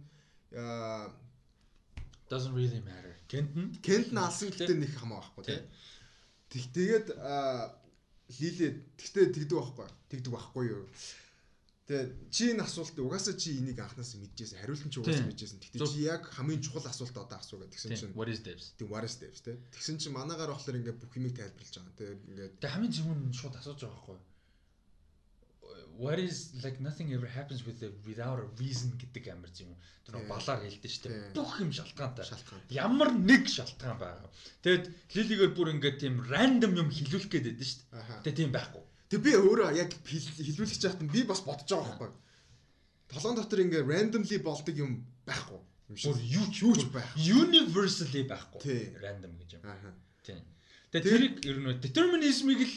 doesn't 2.28 2.54
really 2.54 2.82
matter. 2.82 3.14
Кентэн 3.28 3.78
Кент 3.82 4.10
нь 4.12 4.18
алсан 4.18 4.50
гэхдээ 4.50 4.76
нэг 4.76 4.92
хамаа 4.98 5.22
байхгүй 5.22 5.44
Тий. 5.46 5.58
тий. 5.58 5.64
Тэг 6.48 6.64
тэгээд 6.74 7.06
аа 7.18 7.78
Лили 8.28 8.84
тэгтээ 9.00 9.32
тэгдэг 9.32 9.56
байхгүй. 9.56 9.88
Тэгдэг 10.12 10.32
байхгүй 10.32 10.64
юу. 10.68 10.84
Тэгээ 11.88 12.28
чи 12.28 12.52
энэ 12.52 12.68
асуултыг 12.68 13.00
угаасаа 13.00 13.32
чи 13.32 13.56
энийг 13.56 13.80
анханаас 13.80 14.12
мэдчихсэн. 14.20 14.60
Хариулт 14.60 14.84
нь 14.84 14.92
чи 14.92 15.00
угаасаа 15.00 15.24
мэдчихсэн. 15.24 15.56
Тэгтээ 15.56 15.88
чи 15.88 16.04
яг 16.04 16.22
хамгийн 16.36 16.60
чухал 16.60 16.84
асуулт 16.84 17.16
одоо 17.16 17.40
асуу 17.40 17.64
гэдэг. 17.64 17.80
Тэгсэн 17.80 17.96
чинь 17.96 18.12
what 18.12 18.28
is 18.28 18.44
devs? 18.44 18.76
тийм 18.76 18.92
what 18.92 19.08
is 19.08 19.16
steps 19.16 19.40
тий. 19.40 19.56
Тэгсэн 19.72 19.96
чинь 19.96 20.12
манаагаар 20.12 20.52
болохоор 20.52 20.84
ингээд 20.84 21.00
бүх 21.00 21.16
юмыг 21.16 21.32
тайлбарлаж 21.32 21.72
байгаа. 21.80 21.96
Тэгээ 21.96 22.16
ингээд 22.28 22.52
Тэг 22.60 22.70
хамгийн 22.76 22.92
зөвхөн 22.92 23.32
шууд 23.32 23.56
асууж 23.56 23.80
байгаа 23.80 23.96
байхгүй. 24.04 24.20
What 25.98 26.18
is 26.20 26.52
like 26.62 26.76
nothing 26.78 27.08
ever 27.16 27.26
happens 27.26 27.64
with 27.64 27.80
the 27.80 27.88
without 28.04 28.36
a 28.36 28.46
reason 28.60 28.92
гэдэг 29.00 29.24
амар 29.32 29.48
юм. 29.56 29.72
Тэр 30.04 30.20
нэг 30.20 30.28
балаар 30.28 30.60
хэлдэг 30.60 30.92
шүү 30.92 31.08
дээ. 31.08 31.32
Бүх 31.40 31.56
юм 31.56 31.72
шалтгаантай. 31.72 32.24
шалтгаан. 32.28 32.68
Ямар 32.68 33.16
нэг 33.16 33.48
шалтгаан 33.48 33.96
байгаа. 33.96 34.28
Тэгэд 34.60 34.84
Лилигээр 35.16 35.52
бүр 35.56 35.72
ингээд 35.72 35.96
тийм 36.04 36.20
random 36.28 36.84
юм 36.84 36.92
хилүүлэх 36.92 37.32
гээд 37.32 37.46
байдаг 37.48 37.66
шүү 37.66 37.80
дээ. 37.80 37.96
Аха. 37.96 38.20
Тэг 38.28 38.34
тийм 38.36 38.52
байхгүй. 38.52 38.84
Тэг 39.08 39.20
би 39.24 39.32
өөрөө 39.32 39.72
яг 39.76 39.92
хилүүлэх 40.04 40.78
чахт 40.78 41.00
нь 41.00 41.08
би 41.08 41.24
бас 41.24 41.40
бодож 41.40 41.64
байгаа 41.64 41.96
байхгүй. 41.96 42.10
Толгойн 43.08 43.36
дотор 43.40 43.60
ингээд 43.64 43.88
randomly 43.88 44.38
болдог 44.44 44.76
юм 44.76 45.08
байхгүй. 45.24 45.60
Бүр 45.88 46.18
юу 46.20 46.46
ч 46.52 46.60
юу 46.60 46.76
ч 46.76 46.84
байх. 46.92 47.08
Universally 47.16 48.28
байхгүй. 48.28 48.92
Random 49.00 49.32
гэж 49.40 49.56
юм. 49.56 49.62
Аха. 49.64 49.96
Тийм. 50.20 50.44
Тэгээ 50.92 51.08
тэрийг 51.08 51.34
ер 51.48 51.56
нь 51.64 51.80
determinism-ыг 51.80 52.60
л 52.60 52.74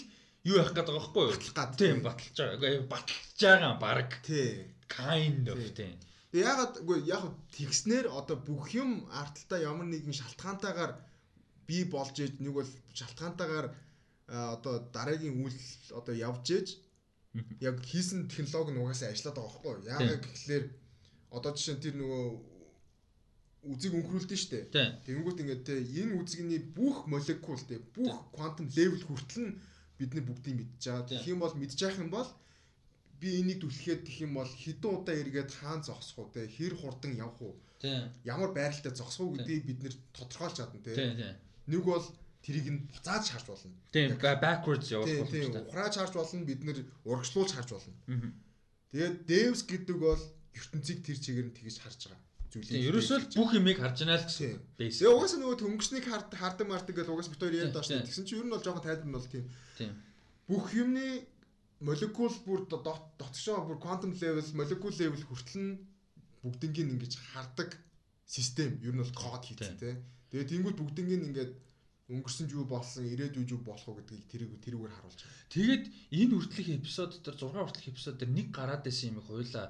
юу 0.47 0.55
явах 0.63 0.71
гэдэг 0.71 0.87
байгаа 0.87 1.03
байхгүй 1.03 1.23
юу? 1.27 1.35
Батлах 1.35 1.55
гад. 1.59 1.71
Тийм 1.75 1.99
баталж 1.99 2.37
байгаа. 2.39 2.71
Баталж 2.87 3.39
байгаа 3.43 3.73
баг 3.75 4.09
Тий. 4.23 4.71
kind 4.87 5.45
of 5.51 5.59
Тий. 5.59 5.71
тийм. 5.75 5.95
Ягаад 6.31 6.79
үгүй 6.79 7.11
яг 7.11 7.27
тэгснээр 7.51 8.07
одоо 8.07 8.39
бүх 8.39 8.71
юм 8.71 9.03
арталтаа 9.11 9.59
ямар 9.59 9.91
нэгэн 9.91 10.15
шалтгаантайгаар 10.15 10.95
бий 11.67 11.83
болж 11.83 12.15
ээж 12.15 12.39
нэг 12.39 12.55
бол 12.55 12.71
шалтгаантайгаар 12.95 13.67
одоо 14.27 14.89
дараагийн 14.93 15.39
үйл 15.41 15.57
одоо 15.95 16.15
явж 16.15 16.45
ээж 16.51 16.67
яг 17.59 17.79
хийсэн 17.81 18.27
технологи 18.27 18.75
нь 18.75 18.81
угаасаа 18.81 19.09
ажиллаад 19.09 19.37
байгаа 19.37 19.51
байхгүй? 19.63 19.87
Яагаад 19.87 20.23
гэхэлэр 20.25 20.65
одоо 21.31 21.51
жишээ 21.55 21.75
нь 21.75 21.83
тэр 21.83 21.95
нөгөө 21.95 22.25
үзийг 23.71 23.93
өнхрүүлдэн 23.93 24.39
штэ. 24.41 24.59
Тийм. 24.73 24.89
Тэгэнгүүт 25.05 25.41
ингээд 25.41 25.63
те 25.63 25.75
энэ 25.79 26.17
үзэгний 26.17 26.61
бүх 26.73 27.05
молекул 27.05 27.61
те 27.69 27.77
бүх 27.93 28.33
квантум 28.33 28.67
левел 28.73 29.05
хүртэл 29.05 29.41
нь 29.45 29.57
бид 30.01 30.11
нар 30.17 30.25
бүгдийг 30.25 30.55
мэдж 30.57 30.81
байгаа. 30.81 31.05
Тэгэх 31.05 31.31
юм 31.31 31.39
бол 31.45 31.53
мэдж 31.53 31.77
явах 31.77 32.01
юм 32.01 32.09
бол 32.09 32.29
би 33.21 33.27
энийг 33.37 33.61
түлхээд 33.61 34.01
гэх 34.01 34.17
юм 34.25 34.33
бол 34.33 34.49
хэдэн 34.49 34.91
удаа 34.97 35.15
эргээд 35.21 35.51
хаан 35.53 35.85
зогсох 35.85 36.17
уу 36.25 36.33
те 36.33 36.49
хэр 36.49 36.73
хурдан 36.73 37.13
явах 37.13 37.37
уу? 37.45 37.55
Ямар 38.25 38.49
байралтай 38.49 38.91
зогсох 38.97 39.29
уу 39.29 39.37
гэдгийг 39.37 39.65
бид 39.69 39.79
нэр 39.85 39.95
тодорхойлж 40.17 40.57
чадна 40.57 40.81
те. 40.81 41.37
Нэг 41.69 41.85
бол 41.85 42.01
тэрийг 42.45 42.67
нь 42.73 42.79
буцааж 42.91 43.25
харж 43.33 43.45
болно 43.49 43.75
Тийм 43.93 44.17
backwards 44.17 44.87
явах 44.91 45.07
тийм 45.07 45.25
тийм 45.29 45.49
боломжтой. 45.51 45.69
ухрааж 45.69 45.93
харж 45.97 46.13
болно 46.17 46.45
бид 46.49 46.61
нэр 46.65 46.77
урагшлуулж 47.09 47.51
харж 47.53 47.69
болно 47.73 47.93
тэгээд 48.91 49.15
devs 49.29 49.61
гэдэг 49.71 49.97
бол 49.97 50.21
ертөнцийг 50.57 50.99
тэр 51.05 51.17
чигээр 51.23 51.47
нь 51.49 51.57
тэгж 51.57 51.77
харж 51.81 52.01
байгаа 52.09 52.29
Тийм 52.51 52.63
зүйлийг 52.67 52.87
ерөөсөө 52.91 53.17
л 53.23 53.27
бүх 53.39 53.51
юмыг 53.55 53.79
харж 53.79 53.97
байна 54.03 54.19
л 54.19 54.27
гэсэн. 54.27 54.59
Тийм. 54.75 54.91
Тэгээ 54.91 55.15
угаасаа 55.15 55.39
нөгөө 55.39 55.57
төнгөснийг 55.63 56.03
хард 56.03 56.29
хардаг 56.35 56.67
мардаг 56.67 56.95
гэж 56.99 57.07
угаас 57.07 57.31
бит 57.31 57.39
хоёр 57.39 57.55
яриад 57.55 57.71
байгаа 57.71 57.87
шүү 57.87 57.95
Тийм. 57.95 58.07
Тэгсэн 58.11 58.25
чинь 58.27 58.39
ер 58.43 58.45
нь 58.45 58.51
бол 58.51 58.65
жоохон 58.65 58.83
тайлбар 58.83 59.07
нь 59.07 59.15
бол 59.15 59.31
тийм. 59.31 59.45
Тийм. 59.79 59.93
Бүх 60.51 60.65
юмны 60.75 61.07
молекул 61.79 62.35
бүр 62.43 62.59
дот 62.67 62.83
дотгошоо 62.83 63.63
бүр 63.71 63.79
quantum 63.79 64.11
level, 64.19 64.43
molecule 64.59 64.95
level 64.99 65.23
хүртэл 65.31 65.63
нь 65.63 65.79
бүгднийг 66.43 66.75
ингэж 66.91 67.13
хардаг 67.31 67.69
систем 68.27 68.75
ер 68.83 68.91
нь 68.91 68.99
бол 68.99 69.15
код 69.15 69.47
хийсэн 69.47 69.79
тий. 69.79 69.95
Тэгээ 70.35 70.51
тэнгууд 70.51 70.75
бүгднийг 70.75 71.23
ингээд 71.31 71.51
өнгөрсөн 72.11 72.47
юу 72.51 72.65
болсон, 72.67 73.07
ирээдүйд 73.07 73.49
юу 73.55 73.61
болох 73.63 73.87
уу 73.87 73.97
гэдгийг 74.03 74.27
тэрийг 74.27 74.51
тэрүүгээр 74.59 74.93
харуулж 74.99 75.19
байгаа. 75.23 75.47
Тэгээд 75.55 75.83
энэ 76.19 76.33
хүртэлх 76.35 76.69
эпизод 76.77 77.11
дээр 77.23 77.37
6 77.39 77.55
хүртэлх 77.55 77.87
эпизод 77.91 78.15
дээр 78.19 78.31
нэг 78.35 78.47
гараад 78.51 78.83
байсан 78.83 79.15
юм 79.15 79.23
хоёлаа 79.23 79.65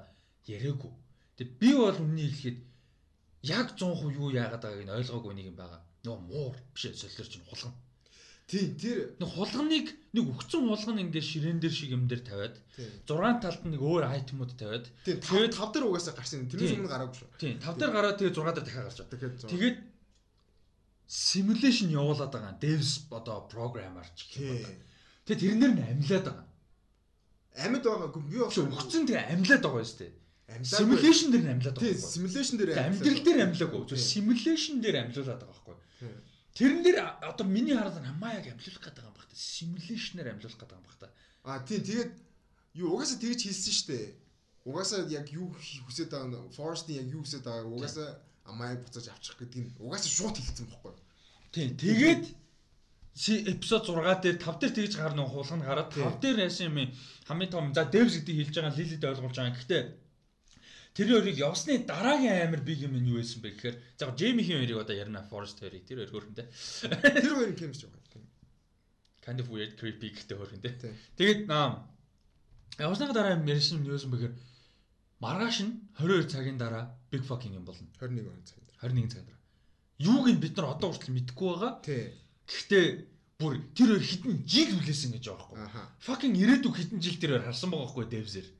яриаггүй. 0.50 0.92
Тэг 1.38 1.48
би 1.62 1.70
бол 1.78 1.98
үннийг 2.02 2.34
хэлэхэд 2.34 2.58
яг 3.46 3.66
100% 3.78 4.18
юу 4.18 4.28
яагаад 4.34 4.62
байгааг 4.62 4.84
нь 4.86 4.96
ойлгоогүй 4.98 5.32
нэг 5.38 5.46
юм 5.54 5.56
байгаа. 5.58 5.80
Нөгөө 6.02 6.22
муур 6.26 6.54
биш 6.74 6.84
ээ 6.90 6.98
солиор 6.98 7.28
чинь 7.30 7.46
хулгана. 7.46 7.78
Тийм 8.50 8.74
тэр 8.76 9.16
Нэг 9.22 9.30
хулганыг 9.32 9.86
нэг 10.12 10.24
өгцөн 10.34 10.66
хулган 10.66 10.98
ингээд 10.98 11.24
ширээн 11.30 11.60
дээр 11.62 11.72
шиг 11.72 11.94
юм 11.94 12.04
дээр 12.10 12.20
тавиад 12.26 12.58
тийм. 12.74 12.90
6 13.06 13.38
талд 13.40 13.62
нь 13.64 13.72
нэг 13.72 13.80
өөр 13.86 14.04
айтемууд 14.12 14.52
тавиад 14.58 14.86
Тэгээд- 15.06 15.54
тав 15.54 15.56
тав 15.56 15.68
дээр 15.72 15.86
угаасаа 15.88 16.14
гарсан. 16.18 16.50
Тэрнээс 16.50 16.74
өмнө 16.76 16.90
гараагүй 16.90 17.16
шүү. 17.16 17.28
тийм 17.38 17.56
5 17.62 17.78
дээр 17.80 17.92
гараад 17.96 18.18
тэгээ 18.18 18.34
6 18.34 18.52
дээр 18.52 18.66
дахиад 18.66 18.86
гарч 18.90 18.98
байгаа. 18.98 19.52
Тэгээд 19.54 19.76
simulation 21.06 21.88
явуулаад 21.90 22.32
байгаа. 22.32 22.54
Devs 22.60 23.06
одоо 23.10 23.48
программер 23.48 24.06
ч 24.16 24.28
гэх 24.32 24.42
юм. 24.42 24.58
тийм. 24.64 24.78
Тэгээ 25.26 25.40
тэрнэр 25.42 25.72
нь 25.76 25.82
амлаад 25.92 26.24
байгаа. 26.28 26.46
Амьд 27.52 27.84
байгаагүй 27.84 28.22
би 28.30 28.36
бол 28.40 28.48
өгцөн 28.48 29.04
тэгээ 29.06 29.30
амлаад 29.36 29.62
байгаа 29.62 29.84
шүү 29.84 29.98
дээ. 30.00 30.12
амьлаагүй. 30.52 30.78
Simulation 30.80 31.28
дээр 31.32 31.44
нь 31.44 31.52
амлаад 31.54 31.76
Тийм, 31.76 31.92
байгаа. 31.92 32.00
юу? 32.00 32.12
simulation 32.14 32.56
дээр 32.58 32.70
амьдрал 32.78 33.20
дээр 33.26 33.40
амлаагүй. 33.46 33.80
Зөв 33.88 33.98
simulation 34.00 34.74
дээр 34.82 34.96
амлуулаад 35.02 35.40
байгаа 35.40 35.52
байхгүй. 35.52 35.76
Тийм. 36.00 36.16
Тэрэн 36.52 36.80
дээр 36.84 36.98
одоо 37.30 37.46
миний 37.48 37.74
хараад 37.76 37.96
хамаа 37.96 38.32
яг 38.36 38.46
амлуулах 38.52 38.82
гэдэг 38.84 39.04
юм 39.04 39.14
баг 39.16 39.26
та. 39.28 39.36
Simulation-ээр 39.36 40.28
амлуулах 40.32 40.58
гэдэг 40.60 40.76
юм 40.76 40.84
баг 40.84 40.96
та. 41.00 41.08
А 41.48 41.60
тийм 41.64 41.80
тэгээд 41.88 42.12
юу 42.76 42.88
угаасаа 42.96 43.18
тэгж 43.20 43.40
хэлсэн 43.48 43.72
шүү 43.72 43.88
дээ. 43.92 44.06
Угаасаа 44.68 45.00
яг 45.08 45.26
юу 45.32 45.48
хүсэж 45.52 46.06
байгаа 46.12 46.28
нь 46.28 46.52
Forest-ийн 46.56 46.98
яг 47.02 47.08
юу 47.16 47.22
хүсэж 47.24 47.40
байгааг 47.44 47.68
угаасаа 47.72 48.10
амаа 48.44 48.76
буцааж 48.76 49.06
авчих 49.10 49.36
гэдэг 49.38 49.60
нь 49.62 49.72
угаасаа 49.78 50.12
шууд 50.12 50.36
хэлсэн 50.38 50.66
бохгүй. 50.70 50.92
Тийм. 51.52 51.76
Тэгээд 51.76 52.24
эпизод 53.52 53.82
6 53.86 54.24
дээр 54.24 54.38
5 54.40 54.60
дээр 54.60 54.72
тэгж 54.72 54.94
гарна 54.96 55.28
хуулах 55.28 55.56
нь 55.56 55.66
гараад 55.66 55.90
Тийм. 55.92 56.08
5 56.08 56.22
дээр 56.22 56.38
яасан 56.48 56.66
юм 56.72 56.78
хамгийн 57.28 57.52
том 57.52 57.66
за 57.76 57.84
devs 57.84 58.14
гэдэг 58.18 58.36
хэлж 58.36 58.54
байгаа 58.56 58.76
лилид 58.78 59.04
ойлгуулж 59.04 59.36
байгаа. 59.36 59.56
Гэхдээ 59.56 59.82
тэр 60.96 61.08
хоёрыг 61.12 61.36
явсны 61.36 61.72
дараагийн 61.84 62.48
амар 62.48 62.62
биг 62.64 62.78
юм 62.84 62.96
нь 62.96 63.08
юу 63.12 63.20
байсан 63.20 63.40
бэ 63.44 63.52
гэхээр 63.52 63.76
за 64.00 64.12
Джеймихийн 64.16 64.60
хоёрыг 64.64 64.80
одоо 64.84 64.96
ярина 64.96 65.28
Forest 65.28 65.60
хоёрыг 65.60 65.84
тэр 65.84 66.08
хөрөндөө 66.08 66.46
Тэр 67.20 67.32
хоёрын 67.36 67.56
chemistry 67.60 67.88
байгаа. 67.88 68.10
Тийм. 68.12 68.24
kind 69.22 69.38
of 69.40 69.48
weird 69.48 69.78
creepy 69.78 70.10
гэдэг. 70.10 70.74
Тийм. 70.82 70.94
Тэгээд 71.16 71.40
явсны 72.80 73.12
дараа 73.12 73.36
юм 73.38 73.46
ярьсан 73.46 73.78
юм 73.78 73.92
юу 73.92 73.96
байсан 73.96 74.10
бэ 74.10 74.18
гэхээр 74.18 74.34
маргааш 75.22 75.58
нь 75.62 75.72
22 76.02 76.26
цагийн 76.32 76.58
дараа 76.58 76.84
big 77.10 77.22
fucking 77.22 77.54
юм 77.54 77.64
болно. 77.64 77.86
21 78.00 78.26
он 78.26 78.42
цаг. 78.44 78.58
21 78.82 79.08
цагийн 79.12 79.28
дараа. 79.30 79.40
Юуг 80.02 80.26
нь 80.28 80.40
бид 80.42 80.56
нар 80.58 80.74
одоо 80.74 80.90
хүртэл 80.90 81.14
мэдэхгүй 81.14 81.48
байгаа. 81.54 81.72
Тий. 81.86 82.10
Гэхдээ 82.50 82.86
бүр 83.38 83.54
тэр 83.76 83.88
хоёр 83.94 84.02
хитэн 84.02 84.34
жил 84.42 84.70
хүлээсэн 84.74 85.10
гэж 85.14 85.24
байгаа 85.30 85.46
байхгүй. 85.46 85.68
Fucking 86.06 86.34
ирээдүг 86.42 86.74
хитэн 86.74 86.98
жил 86.98 87.16
тэр 87.22 87.30
хоёр 87.38 87.44
харсан 87.46 87.70
байгаа 87.70 87.86
байхгүй. 87.86 88.06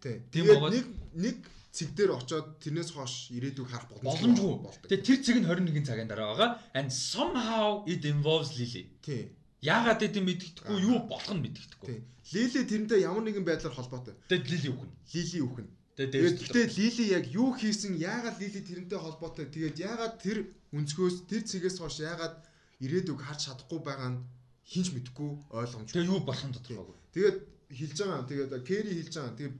Тий. 0.02 0.16
Тийм 0.30 0.44
байгаад- 0.46 0.74
нэг 0.78 0.86
нэг 1.18 1.36
цэг 1.72 1.88
дээр 1.98 2.10
очоод 2.20 2.46
тэрнээс 2.62 2.90
хойш 2.94 3.14
ирээдүг 3.34 3.66
харах 3.66 3.88
Боломжгүй. 4.06 4.54
Тэгээ 4.86 5.02
тэр 5.02 5.18
цэг 5.24 5.36
нь 5.42 5.46
21 5.50 5.82
цагийн 5.88 6.06
дараа 6.08 6.28
байгаа. 6.36 6.50
And 6.78 6.88
somehow 6.94 7.82
it 7.90 8.04
involves 8.04 8.54
Lily. 8.58 8.86
Тий. 9.02 9.32
Яагаад 9.62 9.98
гэдэг 10.02 10.20
нь 10.22 10.26
мэддэхгүй 10.30 10.78
юу 10.82 10.98
болох 11.10 11.32
нь 11.34 11.42
мэддэхгүй. 11.42 11.96
Лили 12.32 12.60
тэрнтэй 12.70 13.02
ямар 13.02 13.22
нэгэн 13.26 13.42
байдлаар 13.46 13.74
холбоотой. 13.74 14.14
Тэгээд 14.28 14.46
Lily 14.50 14.68
үхэн. 14.74 14.90
Лили 15.14 15.40
үхэн. 15.42 15.68
Тэгээд 15.92 16.12
Тэгээд 16.12 16.12
Devs 16.12 16.34
гэхдээ 16.40 16.66
Лили 16.78 17.04
яг 17.12 17.24
юу 17.28 17.52
хийсэн, 17.52 18.00
яагаад 18.00 18.40
Лили 18.40 18.60
тэрнтэй 18.64 18.96
холбоотой. 18.96 19.46
Тэгээд 19.52 19.76
яагаад 19.76 20.14
тэр 20.24 20.38
өнцгөөс 20.72 21.28
тэр 21.28 21.42
цэгээс 21.44 21.76
хойш 21.84 22.00
яагаад 22.00 22.40
ирээдүг 22.80 23.20
харж 23.20 23.52
чадахгүй 23.52 23.80
байгаа 23.84 24.10
нь 24.16 24.24
хинч 24.64 24.96
мэдэхгүй 24.96 25.30
ойлгомжтой. 25.52 25.92
тэгээ 25.92 26.08
юу 26.08 26.20
болох 26.24 26.46
нь 26.48 26.56
тодорхойгүй. 26.56 26.96
Тэгээд 27.12 27.36
хэлж 27.76 27.96
байгаа 28.00 28.20
юм. 28.24 28.28
Тэгээд 28.30 28.50
Кэри 28.64 28.92
хэлж 29.04 29.14
байгаа. 29.20 29.36
Тэгээд 29.36 29.56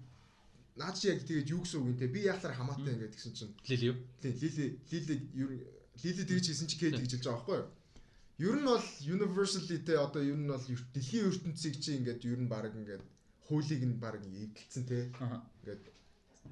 наад 0.81 0.97
чи 0.97 1.05
яг 1.12 1.20
тэгээд 1.20 1.52
юу 1.52 1.61
гэсэн 1.61 1.78
үг 1.85 1.89
юм 1.93 1.99
те. 2.01 2.09
Би 2.09 2.20
яахаар 2.25 2.55
хамаатай 2.57 2.93
ингээд 2.97 3.12
гэсэн 3.12 3.33
чинь 3.36 3.52
Lily 3.69 3.86
юу? 3.93 3.97
Лили 4.25 4.67
Лили 4.89 5.15
Лили 6.01 6.23
тэгж 6.25 6.44
хэлсэн 6.49 6.69
чи 6.69 6.77
Кэри 6.81 6.97
тэгж 6.97 7.12
хэлж 7.12 7.27
байгаа 7.28 7.44
байхгүй 7.44 7.59
юу? 7.61 7.69
Ер 8.41 8.57
нь 8.57 8.65
бол 8.65 8.86
universally 9.05 9.78
те 9.85 10.01
одоо 10.01 10.25
ер 10.25 10.41
нь 10.41 10.49
бол 10.49 10.65
дэлхийн 10.65 11.28
ертөнцийг 11.28 11.77
чи 11.77 12.01
ингээд 12.01 12.25
ер 12.25 12.41
нь 12.41 12.49
баг 12.49 12.73
ингээд 12.73 13.05
хуулийг 13.44 13.85
нь 13.85 14.01
баг 14.01 14.17
эвдэлсэн 14.17 14.85
те. 14.89 15.12
Ингээд 15.61 15.91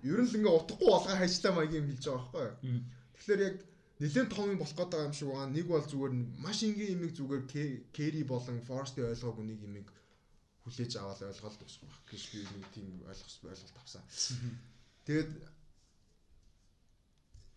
ер 0.02 0.18
нь 0.22 0.28
л 0.30 0.36
ингээ 0.38 0.56
утгагүй 0.58 0.88
болгоо 0.90 1.16
хайчлаа 1.18 1.52
маягийн 1.54 1.82
юм 1.84 1.90
хэлж 1.90 2.04
байгаа 2.06 2.30
байхгүй 2.32 2.68
юу? 2.70 2.82
Тэгэхээр 3.14 3.40
яг 3.48 3.56
нэлээд 4.00 4.28
том 4.32 4.48
болох 4.56 4.74
гээд 4.76 4.90
байгаа 4.90 5.08
юм 5.08 5.16
шиг 5.16 5.28
байгаа. 5.28 5.48
Нэг 5.56 5.66
бол 5.68 5.86
зүгээр 5.90 6.12
маш 6.44 6.58
энгийн 6.64 6.92
имийг 6.94 7.12
зүгээр 7.16 7.42
Кэри 7.96 8.22
болон 8.24 8.58
Форстын 8.68 9.10
ойлгоогүй 9.12 9.44
нэг 9.44 9.60
имийг 9.68 9.88
хүлээж 10.64 10.92
аваад 10.96 11.20
ойлгоод 11.28 11.56
дуусах 11.60 11.84
байх 11.84 12.00
гэж 12.08 12.22
би 12.32 12.38
нэг 12.44 12.64
тийм 12.74 12.88
ойлгос 13.10 13.34
ойлголт 13.44 13.76
авсан. 13.80 14.02
Тэгээд 15.04 15.30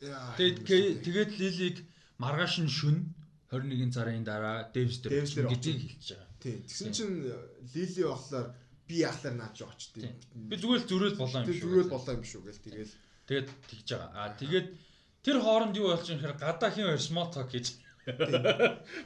Тэгээд 0.04 1.00
тэгээд 1.06 1.32
Лилиг 1.40 1.78
маргааш 2.20 2.60
нь 2.60 2.72
шүн 2.72 2.98
21 3.52 3.96
сарын 3.96 4.24
дараа 4.28 4.68
Devs 4.76 5.00
дээр 5.00 5.24
гэдгийг 5.48 5.80
хэлж 5.96 6.08
байгаа. 6.12 6.30
тий. 6.44 6.58
Тэгсэн 6.68 6.92
чинь 6.92 7.16
Лили 7.72 8.04
болохоор 8.04 8.48
би 8.88 8.96
яахлаар 9.08 9.52
очтیں۔ 9.52 10.02
Тийм. 10.04 10.48
Би 10.50 10.56
зүгээр 10.60 10.82
л 10.84 10.90
зөрөөл 10.90 11.18
болоо 11.20 11.40
юм 11.42 11.48
шүү. 11.48 11.62
зүрэл 11.64 11.94
болоо 11.94 12.14
юм 12.18 12.24
шүү 12.24 12.42
гэл 12.48 12.64
тэгэл 12.64 12.94
Тэгээд 13.28 13.48
тэгж 13.72 13.88
байгаа. 13.96 14.12
Аа 14.20 14.36
тэгээд 14.36 14.68
тэр 15.24 15.38
хооронд 15.40 15.76
юу 15.80 15.96
болж 15.96 16.08
юм 16.12 16.20
хэрэг 16.20 16.40
гадаахын 16.44 16.88
хоёр 16.92 17.00
small 17.00 17.30
talk 17.32 17.48
гэж. 17.56 17.80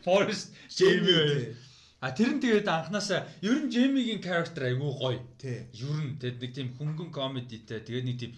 Forest 0.05 0.57
Jamie 0.73 1.13
хоёр. 1.13 1.53
А 2.01 2.09
тэр 2.17 2.33
нь 2.33 2.41
тэгээд 2.41 2.65
анханасаа 2.65 3.29
ер 3.45 3.57
нь 3.61 3.69
Jamie-гийн 3.69 4.21
character 4.25 4.65
айгүй 4.65 4.89
гоё. 4.97 5.21
тий. 5.37 5.69
Ер 5.69 5.97
нь 6.01 6.17
тэгээд 6.17 6.41
нэг 6.41 6.51
тийм 6.57 6.67
хөнгөн 6.81 7.13
comedy-тэй 7.13 7.85
тэгээд 7.85 8.05
нэг 8.09 8.17
тийм 8.17 8.33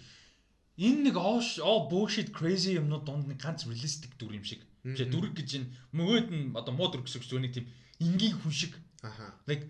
энэ 0.83 0.99
нэг 1.11 1.15
оо 1.15 1.87
bullshit 1.87 2.35
crazy 2.35 2.75
юмнууд 2.75 3.07
донд 3.07 3.31
нэг 3.31 3.39
ганц 3.39 3.63
realistic 3.63 4.19
дүр 4.19 4.35
юм 4.35 4.43
шиг. 4.43 4.67
Мгм. 4.83 4.99
дүрэг 4.99 5.33
гэж 5.39 5.49
энэ 5.63 5.67
мөгөөд 5.95 6.27
нь 6.35 6.51
одоо 6.59 6.75
муу 6.75 6.91
дүр 6.91 7.07
гэсэн 7.07 7.23
үг 7.23 7.43
нэг 7.43 7.53
тийм 7.55 7.67
энгийн 8.03 8.35
хүн 8.35 8.51
шиг. 8.51 8.75
Аха. 8.99 9.31
Like 9.47 9.63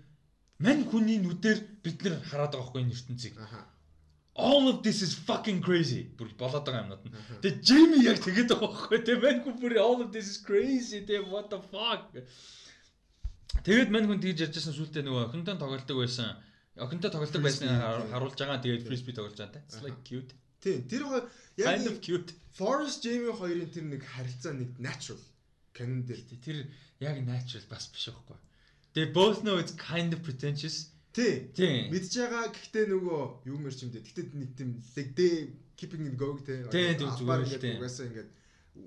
мань 0.60 0.84
хүний 0.92 1.18
нүдээр 1.24 1.60
бид 1.84 1.98
нэр 2.04 2.16
хараад 2.28 2.54
байгаа 2.54 2.68
хгүй 2.68 2.82
энэ 2.84 2.96
ертөнцийг. 2.96 3.36
All 4.40 4.72
of 4.72 4.84
this 4.84 5.02
is 5.04 5.12
fucking 5.16 5.60
crazy. 5.60 6.08
Бүр 6.16 6.32
болоод 6.40 6.64
байгаа 6.64 6.84
юмнууд 6.88 7.04
нь. 7.08 7.16
Тэгээ 7.44 7.60
Джейми 7.64 7.98
яг 8.08 8.20
тэгээд 8.24 8.52
байгаа 8.52 8.72
байхгүй 8.72 9.00
тэгээ 9.08 9.24
мань 9.24 9.42
хүн 9.44 9.56
бүр 9.60 9.74
all 9.80 10.00
of 10.04 10.12
this 10.16 10.28
is 10.32 10.40
crazy 10.40 11.04
тэгээ 11.08 11.28
what 11.32 11.48
the 11.52 11.60
fuck. 11.72 12.12
Тэгээд 13.64 13.90
мань 13.92 14.08
хүн 14.08 14.20
тэгж 14.24 14.48
ярьжсэн 14.48 14.76
сүултээ 14.76 15.04
нөгөө 15.04 15.24
охинтой 15.32 15.56
тоглолдог 15.60 15.98
байсан. 16.00 16.40
Охинтой 16.80 17.12
тоглолдог 17.12 17.42
байсныг 17.44 17.68
тийм. 17.68 18.12
харуулж 18.14 18.38
байгаа. 18.40 18.64
Тэгээд 18.64 18.82
Тийм. 18.84 18.88
фрисби 18.88 19.12
тоглож 19.12 19.36
байгаа. 19.36 19.64
It's 19.68 19.84
like 19.84 20.00
cute. 20.08 20.32
Тий. 20.64 20.78
Тэр 20.88 21.04
хоёр 21.08 21.24
яг 21.60 21.68
Kind 21.68 21.88
of 21.92 21.98
cute. 22.00 22.32
Forest 22.56 23.04
Jamie 23.04 23.36
хоёрын 23.36 23.72
тэр 23.72 23.86
нэг 23.92 24.04
харилцаа 24.08 24.54
нэг 24.56 24.80
natural 24.80 25.20
canon 25.76 26.04
дээр. 26.08 26.24
Тэр 26.40 26.58
яг 27.04 27.16
natural 27.28 27.66
бас 27.68 27.92
биш 27.92 28.08
байхгүй. 28.08 28.40
They 29.00 29.06
both 29.06 29.44
know 29.46 29.56
it's 29.64 29.72
kind 29.72 30.12
of 30.12 30.20
pretentious. 30.28 30.92
Тий. 31.16 31.48
Тийм. 31.56 31.88
Мэдж 31.88 32.12
байгаа 32.20 32.52
гэхдээ 32.52 32.86
нөгөө 32.92 33.22
юу 33.48 33.58
мэрч 33.64 33.80
юм 33.88 33.96
дээ. 33.96 34.04
Гэхдээ 34.04 34.26
нэг 34.36 34.52
тийм 34.60 34.70
day 35.16 35.56
keeping 35.80 36.04
it 36.04 36.20
going 36.20 36.44
те. 36.44 36.68
Тий, 36.68 37.00
тий, 37.00 37.08
зүгээр 37.08 37.48
л 37.48 37.56
тий. 37.64 37.80
угаасаа 37.80 38.12
ингээд 38.12 38.30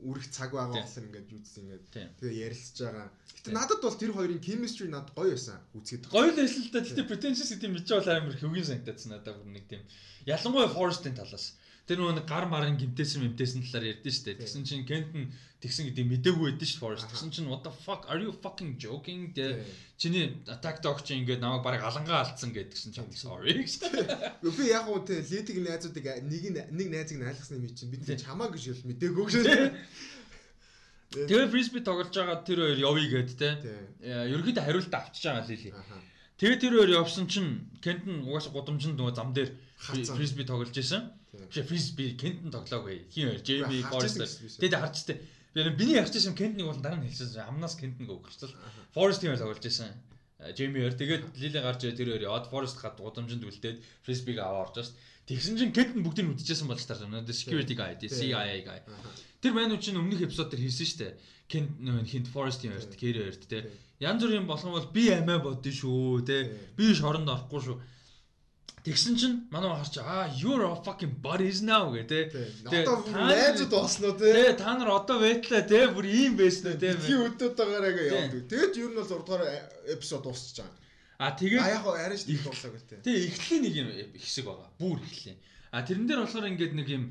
үрэх 0.04 0.26
цаг 0.28 0.52
байгаа 0.52 0.76
Тий. 0.76 0.84
болохоор 0.84 1.06
ингээд 1.08 1.32
юуцсан 1.32 1.60
ингээд 1.64 1.84
тэгээ 2.20 2.36
ярилцж 2.44 2.76
байгаа. 2.84 3.08
Гэтэ 3.08 3.48
Тий. 3.48 3.54
надад 3.56 3.80
бол 3.80 3.96
тэр 3.96 4.12
хоёрын 4.12 4.44
chemistry 4.44 4.88
надад 4.92 5.16
гоё 5.16 5.32
байсан. 5.32 5.56
Үзэхэд. 5.72 6.12
Гоё 6.12 6.28
л 6.28 6.36
байсан 6.36 6.60
л 6.60 6.70
да. 6.76 6.80
Гэтэ 6.84 7.08
pretentious 7.08 7.48
гэдэг 7.56 7.68
юм 7.72 7.76
бичээ 7.80 7.96
бол 8.04 8.12
амар 8.12 8.36
хөвгийн 8.36 8.68
санагдсан 8.68 9.10
надад 9.16 9.36
бүр 9.40 9.48
нэг 9.48 9.64
тийм. 9.64 9.82
Ялангуяа 10.28 10.68
Forest-ийн 10.76 11.16
талаас. 11.16 11.56
Тэр 11.92 12.00
нөгөө 12.00 12.24
гар 12.24 12.48
марын 12.48 12.80
гимтээсэн 12.80 13.20
мэмтээсэн 13.20 13.68
талаар 13.68 13.92
ярьдэн 13.92 14.16
штэ. 14.16 14.40
Тэгсэн 14.40 14.64
чинь 14.64 14.88
Кентн 14.88 15.28
тэгсэн 15.60 15.92
гэдэг 15.92 16.08
мэдээгүй 16.08 16.56
байдэн 16.56 16.64
ш 16.64 16.80
Forest. 16.80 17.04
Тэгсэн 17.12 17.28
чинь 17.28 17.52
what 17.52 17.60
the 17.68 17.68
fuck 17.68 18.08
are 18.08 18.16
you 18.16 18.32
fucking 18.32 18.80
joking? 18.80 19.36
Тэ 19.36 19.60
чиний 20.00 20.40
attack 20.48 20.80
dog 20.80 21.04
чи 21.04 21.20
ингээд 21.20 21.44
намайг 21.44 21.60
барыг 21.60 21.84
алангаа 21.84 22.24
алдсан 22.24 22.48
гэдгсэн 22.56 22.96
чинь 22.96 23.12
sorry. 23.12 23.68
Би 24.40 24.64
яг 24.72 24.88
уу 24.88 25.04
тэ 25.04 25.20
лидиг 25.20 25.60
найзуудыг 25.60 26.24
нэг 26.24 26.72
нэг 26.72 26.88
найзыг 26.88 27.20
найлгасны 27.20 27.60
мэд 27.60 27.76
чинь 27.76 27.92
бид 27.92 28.08
чамаа 28.16 28.48
гэж 28.48 28.72
бол 28.72 28.88
мэдээгүй 28.88 29.24
гэж. 29.28 29.36
Тэгээ 31.12 31.52
фрисби 31.52 31.84
тоглож 31.84 32.08
байгаа 32.08 32.40
тэр 32.40 32.72
хоёр 32.72 32.80
явъя 32.88 33.20
гэд 33.20 33.36
те. 33.36 33.60
Ерөнхийдөө 34.00 34.64
хариулт 34.64 34.96
авчиж 34.96 35.28
байгаа 35.28 35.44
лили. 35.44 35.76
Тэгээ 36.40 36.56
тэр 36.56 36.72
хоёр 36.72 36.90
явсан 37.04 37.28
чинь 37.28 37.68
Кентн 37.84 38.24
угаасаа 38.24 38.56
гудамжинд 38.56 38.96
нөгөө 38.96 39.12
зам 39.12 39.36
дээр 39.36 39.52
фрисби 39.82 40.44
тоглож 40.44 40.76
исэн. 40.78 41.10
Чи 41.50 41.62
фрисби 41.62 42.14
Кентн 42.16 42.50
тоглоогүй. 42.54 43.08
Хин 43.10 43.28
хоёр 43.28 43.42
Джейми 43.42 43.82
Форестер. 43.82 44.28
Тэгээд 44.28 44.78
харж 44.78 44.98
тээ. 45.10 45.18
Би 45.54 45.70
биний 45.74 45.98
ярьж 45.98 46.14
байсан 46.14 46.36
Кентнийг 46.38 46.66
бол 46.70 46.78
дараа 46.78 47.02
нь 47.02 47.08
хэлсэн. 47.08 47.42
Амнаас 47.42 47.74
Кентнг 47.74 48.06
өгчихлээ. 48.06 48.54
Форестийн 48.94 49.34
хоёр 49.34 49.42
тоглож 49.42 49.66
исэн. 49.66 49.90
Джейми 50.54 50.86
хоёр 50.86 50.94
тэгээд 50.94 51.24
Лили 51.34 51.58
гарч 51.58 51.80
ирээ 51.82 51.98
тэр 51.98 52.08
хоёр 52.14 52.22
яваад 52.30 52.46
Форест 52.52 52.78
хад 52.78 53.00
гудамжинд 53.00 53.42
үлдээд 53.42 53.82
фрисбиг 54.06 54.38
аваа 54.38 54.70
орж 54.70 54.86
шээ. 54.86 54.94
Тэгсэн 55.26 55.54
чинь 55.58 55.74
Кентн 55.74 56.02
бүгдийг 56.02 56.26
нь 56.30 56.34
үдчихсэн 56.34 56.68
болж 56.70 56.82
таар. 56.86 57.02
Security 57.26 57.74
guy, 57.74 57.94
CIA 57.96 58.62
guy. 58.62 58.80
Тэр 59.42 59.54
маань 59.54 59.78
чинь 59.78 59.98
өмнөх 59.98 60.22
эпизод 60.22 60.54
хэлсэн 60.54 60.86
шүү 60.86 60.98
дээ. 60.98 61.12
Кент 61.48 61.70
хинт 62.06 62.28
Форестийн 62.30 62.74
хоёрт, 62.74 62.94
Кэри 62.98 63.22
хоёрт 63.22 63.44
те. 63.46 63.70
Янз 64.02 64.22
бүрийн 64.22 64.46
болгон 64.46 64.74
бол 64.74 64.88
би 64.90 65.10
амиа 65.14 65.38
бодсон 65.38 65.72
шүү 65.72 66.26
те. 66.26 66.50
Би 66.74 66.90
шоронд 66.90 67.30
орохгүй 67.30 67.60
шүү 67.62 67.76
Тэгсэн 68.82 69.14
чинь 69.14 69.36
манай 69.54 69.70
харч 69.78 70.02
аа 70.02 70.26
you're 70.34 70.66
a 70.66 70.74
fucking 70.74 71.14
buddies 71.22 71.62
now 71.62 71.94
гэ 71.94 72.02
тэ. 72.02 72.18
Одоо 72.66 73.06
найзууд 73.14 73.70
болсноо 73.70 74.10
тэ. 74.18 74.34
Тэ 74.34 74.58
та 74.58 74.74
нар 74.74 74.90
одоо 74.98 75.22
байтлаа 75.22 75.62
тэ 75.62 75.94
бүр 75.94 76.02
ийм 76.02 76.34
байсан 76.34 76.74
тэ. 76.82 76.98
Би 76.98 77.14
өдөөд 77.14 77.54
байгаараа 77.54 77.94
явдаг. 77.94 78.42
Тэгэд 78.50 78.74
ер 78.82 78.90
нь 78.90 78.98
бол 78.98 79.06
6 79.06 79.22
дугаар 79.22 79.44
эпизод 79.86 80.26
дуусчих 80.26 80.66
жаа. 80.66 80.70
А 81.22 81.30
тэгээд 81.30 81.62
а 81.62 81.70
яг 81.78 81.82
гоо 81.86 81.94
арайч 81.94 82.26
тийм 82.26 82.42
дуусаагүй 82.42 82.82
тэ. 82.82 83.06
Тэ 83.06 83.30
эхлэлийн 83.30 83.62
нэг 83.62 83.74
юм 83.78 83.88
хэсэг 84.18 84.50
байгаа. 84.50 84.70
Бүр 84.74 84.98
эхлэлийн. 84.98 85.38
А 85.70 85.86
тэрэн 85.86 86.06
дээр 86.10 86.20
болохоор 86.26 86.50
ингээд 86.50 86.74
нэг 86.74 86.88
юм 86.90 87.04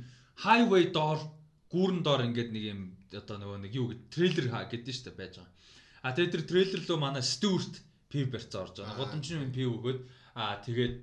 highway 0.44 0.92
door 0.92 1.24
гүүрэн 1.72 2.04
доор 2.04 2.28
ингээд 2.28 2.52
нэг 2.52 2.64
юм 2.68 2.82
одоо 3.16 3.40
нөгөө 3.40 3.60
нэг 3.64 3.72
юу 3.80 3.96
гэд 3.96 4.02
трейлер 4.12 4.48
гэдэг 4.52 4.92
нь 4.92 4.96
шүү 5.00 5.08
дээ 5.08 5.16
байж 5.16 5.34
байгаа. 5.40 5.56
А 6.04 6.12
тэгээд 6.12 6.34
тэр 6.36 6.44
трейлер 6.52 6.82
руу 6.84 7.00
манай 7.00 7.24
Stewart 7.24 7.80
P 8.12 8.28
барьцаа 8.28 8.68
орж 8.68 8.84
байгаа. 8.84 9.00
Годомчны 9.00 9.48
P 9.56 9.64
өгөөд 9.64 10.00
а 10.36 10.60
тэгээд 10.60 10.96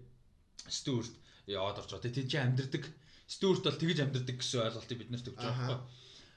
Стюарт 0.69 1.15
яваад 1.49 1.81
орж 1.81 1.91
байгаа. 1.93 2.13
Тэг 2.13 2.29
чи 2.29 2.37
амьдрдаг. 2.37 2.85
Стюарт 3.29 3.65
бол 3.65 3.81
тэгж 3.81 3.99
амьдрдаг 4.05 4.37
гэсэн 4.39 4.65
ойлголтыг 4.69 4.99
бид 4.99 5.11
нарт 5.11 5.29
өгч 5.29 5.41
байгаа 5.41 5.69
байхгүй. 5.69 5.81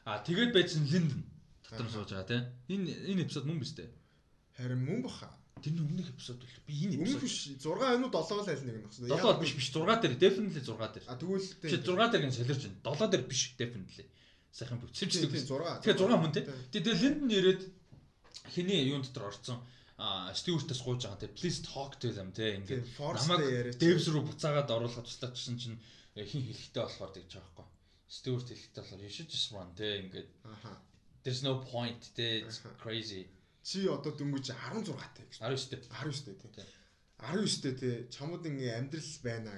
Аа 0.08 0.20
тэгээд 0.26 0.52
байсан 0.56 0.84
Линден 0.88 1.24
дотор 1.72 1.88
сууж 1.92 2.10
байгаа 2.12 2.28
тийм. 2.28 2.44
Энэ 2.68 2.92
энэ 3.12 3.24
эпизод 3.28 3.46
мөн 3.46 3.60
биз 3.60 3.74
дээ. 3.76 3.90
Харин 4.58 4.82
мөн 4.84 5.02
баха. 5.04 5.30
Тэр 5.62 5.78
нь 5.78 5.84
өмнөх 5.84 6.10
эпизод 6.12 6.42
бол 6.42 6.58
би 6.68 6.74
энэ 6.88 6.96
эпизод 7.00 7.22
биш 7.22 7.36
6 7.60 7.68
ануу 7.86 8.10
7 8.12 8.44
л 8.44 8.50
аль 8.50 8.66
нэг 8.66 8.76
нэг 8.76 8.86
байна. 8.88 9.22
7 9.22 9.42
биш 9.42 9.54
биш 9.56 9.68
6 9.72 9.88
дээр 10.02 10.16
definitely 10.20 10.64
6 10.64 10.94
дээр. 10.96 11.06
А 11.08 11.16
тэгвэл 11.16 11.48
чи 11.48 11.78
6 11.78 11.86
дээр 11.86 12.24
гэн 12.28 12.36
солирч 12.36 12.64
байна. 12.66 12.80
7 12.82 13.12
дээр 13.12 13.24
биш 13.30 13.42
definitely. 13.56 14.06
Сайхан 14.52 14.80
бүцэлждэг. 14.84 15.32
6. 15.32 15.86
Тэгэхээр 15.86 16.00
6 16.02 16.20
мөн 16.20 16.32
тийм. 16.36 16.46
Тэгээд 16.76 17.00
Линден 17.00 17.32
ирээд 17.32 17.62
хиний 18.52 18.90
юун 18.90 19.06
дотор 19.06 19.32
орцсон 19.32 19.64
Стюартаас 20.34 20.82
гууж 20.82 21.06
байгаа 21.06 21.22
те 21.22 21.28
please 21.28 21.60
talk 21.62 22.00
to 22.02 22.10
them 22.18 22.32
те 22.34 22.58
ингээд 22.58 22.86
намайг 22.98 23.78
Дэвс 23.78 24.08
рүү 24.10 24.24
буцаагаад 24.30 24.74
оруулахад 24.76 25.06
туслаач 25.06 25.36
гэсэн 25.38 25.58
чинь 25.62 25.78
э, 26.18 26.26
хин 26.26 26.42
хэлэхтэй 26.48 26.82
болохоор 26.82 27.12
тэгж 27.14 27.32
байгаа 27.38 27.54
байхгүй. 27.54 27.68
Стюарт 28.10 28.48
хэлэхтэй 28.50 28.82
болохоор 28.82 29.06
you 29.06 29.14
should 29.14 29.30
just 29.30 29.54
run 29.54 29.70
те 29.78 30.02
ингээд 30.02 30.30
there's 31.24 31.44
no 31.46 31.62
point 31.62 32.02
те 32.18 32.42
it's 32.42 32.60
crazy. 32.82 33.30
Чи 33.62 33.86
одоо 33.86 34.12
дөнгөж 34.18 34.50
16 34.50 34.90
таа 34.90 35.22
гэж. 35.22 35.38
19 35.38 35.70
дээ. 35.70 35.86
19 35.86 36.26
дээ 36.26 36.50
те. 36.58 36.66
19 37.22 37.62
дээ 37.62 37.76
те 37.78 37.92
чамд 38.10 38.42
ингээ 38.50 38.78
амьдрал 38.82 39.14
байна 39.22 39.54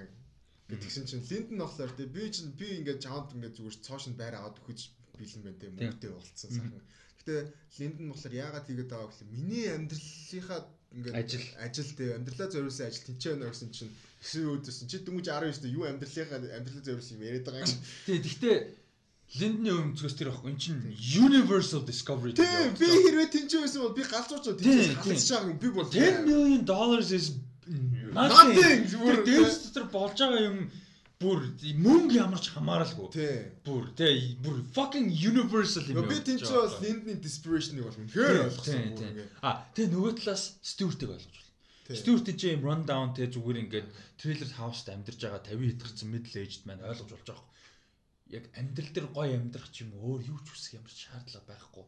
гэдгсэн 0.67 1.05
чинь 1.07 1.23
Линдэн 1.23 1.59
болохоор 1.63 1.91
те 1.95 2.03
би 2.05 2.27
чинь 2.27 2.51
би 2.59 2.67
ингээ 2.83 2.99
чамд 2.99 3.31
ингээ 3.31 3.55
зүгээр 3.55 3.77
цоошин 3.79 4.15
байр 4.19 4.35
аваад 4.35 4.59
өгөж 4.59 4.79
бэлэн 5.15 5.43
байна 5.47 5.59
те 5.63 5.67
мөнгөтэй 5.71 6.11
болцсон 6.11 6.51
сайхан 6.51 6.83
Гэтэ 7.23 7.55
Линдэн 7.79 8.11
болохоор 8.11 8.35
яагаад 8.35 8.67
хийгээд 8.67 8.91
байгаа 8.91 9.07
гэхэл 9.07 9.31
миний 9.31 9.67
амьдралынхаа 9.71 10.59
ингээд 10.91 11.15
ажил 11.15 11.45
ажил 11.63 11.91
дээр 11.95 12.11
амьдралаа 12.19 12.49
зориулсан 12.51 12.87
ажил 12.91 13.07
тэнцээ 13.07 13.31
байна 13.33 13.49
гэсэн 13.49 13.71
чинь 13.71 13.93
хэсэг 14.19 14.43
өөдсөн 14.43 14.87
чи 14.91 14.97
дөнгөж 15.07 15.27
19 15.31 15.71
юу 15.71 15.87
амьдралынхаа 15.87 16.39
амьдралаа 16.51 16.83
зориулсан 16.83 17.15
юм 17.15 17.23
яриад 17.23 17.47
байгаа 17.47 17.63
юм. 17.63 17.79
Тий, 18.05 18.19
гэхдээ 18.19 18.57
Линдний 19.39 19.73
өмцгөөс 19.73 20.13
тэр 20.19 20.29
байхгүй. 20.29 20.51
Энд 20.51 20.61
чинь 20.61 20.83
Universal 21.25 21.81
Discovery 21.87 22.35
гэдэг. 22.35 22.43
Тий, 22.43 22.69
би 22.77 22.87
хэрвээ 22.91 23.29
тэнцээ 23.33 23.59
байсан 23.65 23.81
бол 23.81 23.97
би 23.97 24.03
галзууч 24.03 24.45
тэнцээ 24.59 24.99
халж 25.01 25.25
байгаа 25.31 25.49
юм. 25.49 25.57
Би 25.63 25.69
бол 25.73 25.89
10 25.89 26.27
million 26.29 26.61
dollars 26.61 27.09
is 27.09 27.39
nothing. 27.65 28.85
Тэр 28.91 29.25
дэвс 29.25 29.71
дотор 29.71 29.89
болж 29.89 30.19
байгаа 30.19 30.43
юм 30.43 30.57
бүр 31.23 31.39
мөнгө 31.85 32.17
ямарч 32.19 32.49
хамааралгүй. 32.53 33.27
Бүр 33.63 33.85
тий 33.99 34.35
бүр 34.43 34.59
fucking 34.75 35.07
universal 35.09 35.87
юм. 35.87 36.03
Би 36.11 36.19
тийм 36.19 36.43
ч 36.43 36.51
бас 36.51 36.75
Линдний 36.83 37.15
desperation-ыг 37.15 37.87
бол 37.87 38.01
үнэхээр 38.03 38.43
ойлгосон. 38.51 39.23
А 39.39 39.63
тэгээ 39.71 39.93
нөгөө 39.95 40.13
талаас 40.19 40.43
Stewart-ыг 40.59 41.15
ойлгож 41.15 41.39
байна. 41.39 41.99
Stewart 42.03 42.27
чи 42.35 42.51
юм 42.51 42.67
run 42.67 42.83
down 42.83 43.15
тэгээ 43.15 43.33
зүгээр 43.35 43.61
ингээд 43.63 43.87
trailer 44.19 44.51
house-д 44.59 44.91
амьдарч 44.91 45.19
байгаа 45.23 45.41
50 45.47 45.71
хэд 45.71 45.81
гарсан 45.83 46.11
middle 46.11 46.37
aged 46.43 46.63
man 46.67 46.83
ойлгож 46.83 47.09
болж 47.11 47.27
байгаа 47.31 47.51
яг 48.33 48.49
амьдрал 48.57 48.91
дээр 48.93 49.07
гоё 49.13 49.35
амьдрах 49.37 49.69
ч 49.69 49.85
юм 49.85 49.91
өөр 49.99 50.21
юу 50.25 50.39
ч 50.41 50.47
үсэх 50.53 50.81
ямар 50.81 50.89
шаардлага 50.89 51.49
байхгүй. 51.49 51.85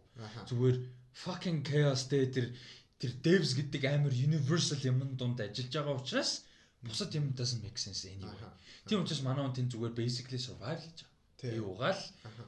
Зүгээр 0.50 0.78
fucking 1.24 1.60
chaos 1.66 2.06
дээр 2.12 2.30
тэр 2.30 2.48
тэр 3.02 3.12
devs 3.26 3.52
гэдэг 3.58 3.84
амар 3.90 4.14
universal 4.14 4.80
юмн 4.86 5.18
дунд 5.18 5.42
ажиллаж 5.42 5.74
байгаа 5.74 5.98
учраас 5.98 6.32
бусад 6.86 7.12
юм 7.18 7.34
doesn't 7.34 7.62
make 7.66 7.78
sense 7.82 8.06
anyway. 8.06 8.38
Тийм 8.88 9.02
учраас 9.02 9.22
манай 9.26 9.44
хүн 9.46 9.56
тэн 9.58 9.68
зүгээр 9.74 9.94
basically 9.98 10.40
survival 10.40 10.86
гэж 10.86 11.02
байгаа. 11.02 11.16
Тэгээ 11.42 11.64
угаал 11.66 12.04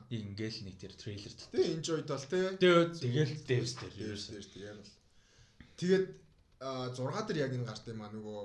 ингээл 0.09 0.59
нэг 0.63 0.75
тэр 0.77 0.93
трейлер 0.95 1.33
дотор. 1.33 1.51
Тэгээ 1.53 1.73
enjoy 1.75 1.99
дал 2.07 2.25
тий. 2.29 2.45
Тэгээд 2.61 3.31
devs 3.49 3.73
дээр 3.81 3.93
ерөөсөө 4.05 4.37
яг 4.63 4.79
л. 4.79 4.93
Тэгээд 5.77 6.05
6 6.61 7.27
дээр 7.27 7.39
яг 7.45 7.51
энэ 7.53 7.67
гарт 7.67 7.85
юм 7.89 8.01
аа 8.01 8.11
нөгөө 8.13 8.39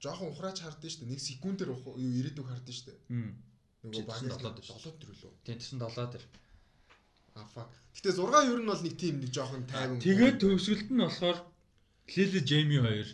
жоохон 0.00 0.32
ухраач 0.32 0.58
хардсан 0.62 0.90
шүү 0.90 1.00
дээ. 1.04 1.12
Нэг 1.12 1.20
секундээр 1.20 1.70
юу 1.72 1.96
ирээдүг 1.98 2.46
хардсан 2.48 2.74
шүү 2.76 2.86
дээ. 2.88 2.98
Нөгөө 3.84 4.04
баг 4.08 4.20
7 4.20 4.36
7 4.36 5.00
төр 5.00 5.12
лөө. 5.20 5.32
Тийм 5.44 5.58
тийм 5.60 5.78
7 5.80 6.12
дээр. 6.16 6.24
А 7.36 7.44
fuck. 7.52 7.68
Гэтэ 7.96 8.16
6 8.16 8.52
ер 8.52 8.60
нь 8.60 8.70
бол 8.70 8.82
нэг 8.84 8.94
тийм 8.96 9.14
нэг 9.20 9.30
жоохон 9.34 9.64
тайван. 9.68 10.00
Тэгээд 10.00 10.40
төгсгөлд 10.40 10.88
нь 10.92 11.04
болохоор 11.04 11.38
Лили 12.10 12.40
Джейми 12.40 12.78
хоёр 12.80 13.08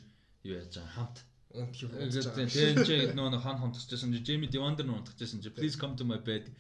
юу 0.47 0.55
яаж 0.57 0.73
байгаа 0.79 0.95
хамт 0.95 1.17
Тэгээ 1.57 2.85
чи 2.85 2.97
нөгөө 3.17 3.41
хан 3.41 3.57
хонтсчихсан 3.63 4.13
чи 4.13 4.21
Джейми 4.21 4.47
Дивандер 4.53 4.85
нь 4.85 4.93
унтчихсан 4.93 5.41
чи 5.41 5.51
please 5.51 5.77
come 5.81 5.97
to 5.97 6.05
my 6.05 6.21
bed. 6.21 6.53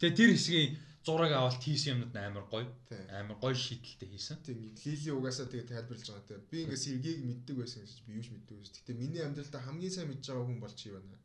Тэгээ 0.00 0.16
тэр 0.16 0.30
хэсгийн 0.32 0.68
зураг 1.04 1.32
авалт 1.32 1.62
хийсэн 1.62 1.92
юмнууд 1.94 2.16
амар 2.16 2.44
гоё. 2.52 2.66
Амар 3.12 3.36
гоё 3.40 3.54
шийдэлтэй 3.54 4.08
хийсэн. 4.08 4.40
Тийм 4.44 4.58
Лили 4.60 5.10
угаасаа 5.12 5.46
тэгээ 5.52 5.70
тайлбарлаж 5.72 6.08
байгаа 6.08 6.28
те. 6.28 6.36
Би 6.50 6.56
ингээ 6.64 6.84
сэргийг 6.84 7.18
мэддэг 7.28 7.56
байсан 7.60 7.80
гэж 7.84 7.92
би 8.06 8.12
юу 8.16 8.24
ч 8.24 8.28
мэддэг 8.32 8.56
байсан. 8.56 8.74
Гэтэ 8.76 8.92
миний 9.00 9.22
амьдралдаа 9.24 9.62
хамгийн 9.64 9.94
сайн 9.94 10.08
мэдж 10.08 10.24
байгаа 10.28 10.46
хүн 10.48 10.60
бол 10.64 10.74
чи 10.80 10.88
байна. 10.92 11.16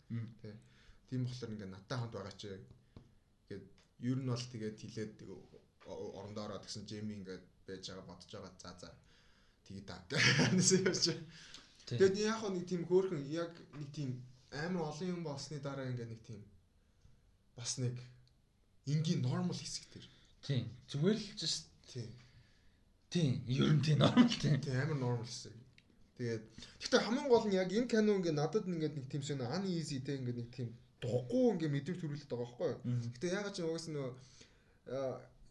Тэ. 0.44 0.56
Тийм 1.10 1.22
болохоор 1.28 1.54
ингээ 1.56 1.72
надтай 1.72 1.98
хамт 2.00 2.14
байгаа 2.16 2.36
чи. 2.40 2.48
Ингээд 3.44 3.66
ер 4.12 4.20
нь 4.20 4.32
бол 4.32 4.46
тэгээд 4.54 4.78
хилээд 4.84 5.16
орондоо 6.20 6.44
ороод 6.48 6.64
гэсэн 6.68 6.84
Джейми 6.88 7.14
ингээ 7.20 7.40
байж 7.68 7.84
байгаа 7.88 8.08
бодож 8.08 8.32
байгаа. 8.32 8.54
За 8.64 8.72
за. 8.80 8.90
Тэгээ 9.68 9.86
даа. 9.88 10.00
Нэсээ 10.56 10.84
явж. 10.88 11.06
Тэгээд 11.86 12.16
яг 12.24 12.40
хоо 12.40 12.52
нэг 12.56 12.66
тийм 12.68 12.88
хөөрхөн 12.88 13.28
яг 13.28 13.52
нэг 13.76 13.90
тийм 13.92 14.10
амар 14.52 14.88
олон 14.92 15.08
юм 15.10 15.22
болсны 15.28 15.60
дараа 15.60 15.90
ингээд 15.92 16.12
нэг 16.16 16.22
тийм 16.24 16.42
бас 17.58 17.78
нэг 17.78 17.96
энгийн 18.88 19.22
нормал 19.22 19.58
хэсэг 19.58 19.86
төр. 19.92 20.06
Тийм. 20.48 20.72
Зүгээр 20.88 21.18
л 21.20 21.28
just 21.36 21.68
тийм. 21.92 22.12
Тийм. 23.12 23.44
Ер 23.48 23.74
нь 23.76 23.84
тийм 23.84 24.00
нормал 24.00 24.32
тийм. 24.32 24.64
Тийм 24.64 24.80
амар 24.80 25.00
нормал 25.00 25.28
хэсэг. 25.28 25.52
Тэгээд 26.18 26.44
гэхдээ 26.80 27.02
хамгийн 27.04 27.28
гол 27.28 27.46
нь 27.48 27.58
яг 27.60 27.70
энэ 27.74 27.92
кино 27.92 28.16
ингээд 28.16 28.40
надад 28.40 28.64
ингээд 28.64 28.96
нэг 28.96 29.06
тийм 29.12 29.24
сонь 29.28 29.44
uneasy 29.44 30.00
те 30.00 30.16
ингээд 30.22 30.40
нэг 30.40 30.50
тийм 30.56 30.70
духгүй 31.04 31.60
ингээд 31.60 31.74
мэдрэмж 31.76 32.00
төрүүлээд 32.00 32.32
байгаа 32.32 32.48
байхгүй 32.48 32.70
юу. 32.72 32.80
Гэхдээ 33.12 33.36
ягаад 33.36 33.56
ч 33.56 33.60
угаас 33.66 33.88
нөө 33.92 34.08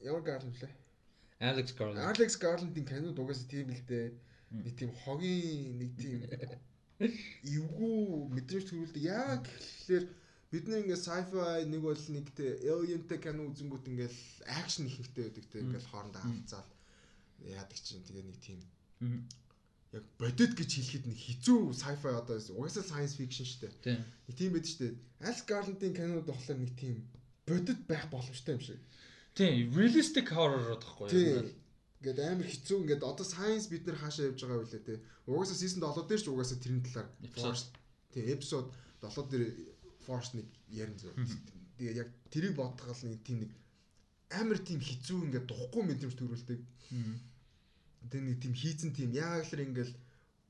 ямар 0.09 0.23
Garland 0.25 0.57
лээ. 0.57 0.73
Alex 1.43 1.67
Garland. 1.77 1.99
Alex 2.09 2.31
Garland-ийн 2.39 2.87
кинод 2.89 3.19
угаасаа 3.19 3.49
тийм 3.51 3.69
л 3.69 3.85
дээ 3.91 4.15
нэг 4.53 4.75
тийм 4.77 4.91
хогийн 5.05 5.81
нэг 5.81 5.91
тийм 5.97 6.21
эвгүй 7.01 8.29
мэдрэмж 8.37 8.67
төрүүлдэг. 8.69 9.03
Яг 9.03 9.49
тэгэхээр 9.49 10.05
бид 10.53 10.65
нэг 10.69 10.81
ингээ 10.85 11.01
sci-fi 11.01 11.65
нэг 11.67 11.81
бол 11.81 12.03
нэг 12.13 12.27
тэ 12.37 12.61
alienтэй 12.69 13.19
кино 13.19 13.49
үзэнгүүт 13.49 13.89
ингээл 13.89 14.21
акшн 14.61 14.87
их 14.87 15.01
хэрэгтэй 15.01 15.25
байдаг 15.25 15.47
тэ 15.49 15.65
ингээл 15.65 15.91
хоорондоо 15.91 16.23
хавцаал 16.23 16.71
яадаг 17.43 17.79
чинь 17.81 18.05
тэгээ 18.05 18.25
нэг 18.29 18.39
тийм 18.39 18.61
яг 19.93 20.05
бодит 20.21 20.53
гэж 20.57 20.71
хэлэхэд 20.77 21.05
нэг 21.09 21.19
хизүү 21.19 21.73
sci-fi 21.73 22.11
одоо 22.13 22.37
угаасаа 22.37 22.85
science 22.85 23.17
fiction 23.17 23.49
шүү 23.49 23.73
дээ. 23.83 23.99
Нэг 24.29 24.35
тийм 24.37 24.53
байдаг 24.53 24.71
шүү 24.71 24.81
дээ. 24.85 24.93
Alex 25.27 25.41
Garland-ийн 25.49 25.97
кинод 25.97 26.29
болохоор 26.29 26.59
нэг 26.61 26.73
тийм 26.77 26.97
бодит 27.49 27.81
байх 27.89 28.07
боломжтой 28.13 28.57
юм 28.57 28.63
шиг. 28.63 28.81
Тийм, 29.37 29.73
realistic 29.73 30.29
horror 30.33 30.65
гэдэгхгүй 30.69 31.09
Тийм. 31.09 31.62
Ингээд 32.03 32.19
амар 32.19 32.49
хэцүү 32.51 32.79
ингээд 32.83 33.07
одоо 33.07 33.23
science 33.23 33.71
бид 33.71 33.87
нар 33.87 33.95
хаашаа 34.03 34.35
явж 34.35 34.43
байгаа 34.43 34.59
вэ 34.67 34.83
те. 34.83 34.99
Угаасаа 35.31 35.55
season 35.55 35.87
7 35.87 36.11
дээр 36.11 36.19
ч 36.19 36.27
угаасаа 36.27 36.59
тэрний 36.59 36.83
талаар 36.83 37.09
Episode. 37.23 37.71
тийм 38.11 38.27
episode 38.35 38.69
7 39.07 39.31
дээр 39.31 39.45
Force 40.03 40.35
нэг 40.35 40.51
ярин 40.67 40.99
зөв. 40.99 41.15
Тэгээ 41.79 42.03
яг 42.03 42.11
тэрийг 42.35 42.59
бодгоол 42.59 43.03
нэг 43.07 43.23
тийм 43.23 43.47
нэг 43.47 43.53
амар 44.35 44.59
тийм 44.59 44.83
хэцүү 44.83 45.31
ингээд 45.31 45.47
духгүй 45.47 45.83
мэдрэмж 45.87 46.15
төрүүлдэг. 46.19 46.61
Тэгээ 48.11 48.27
нэг 48.27 48.39
тийм 48.43 48.55
хийцэн 48.59 48.91
тийм 48.91 49.15
яг 49.15 49.47
л 49.47 49.63
ингээл 49.63 49.95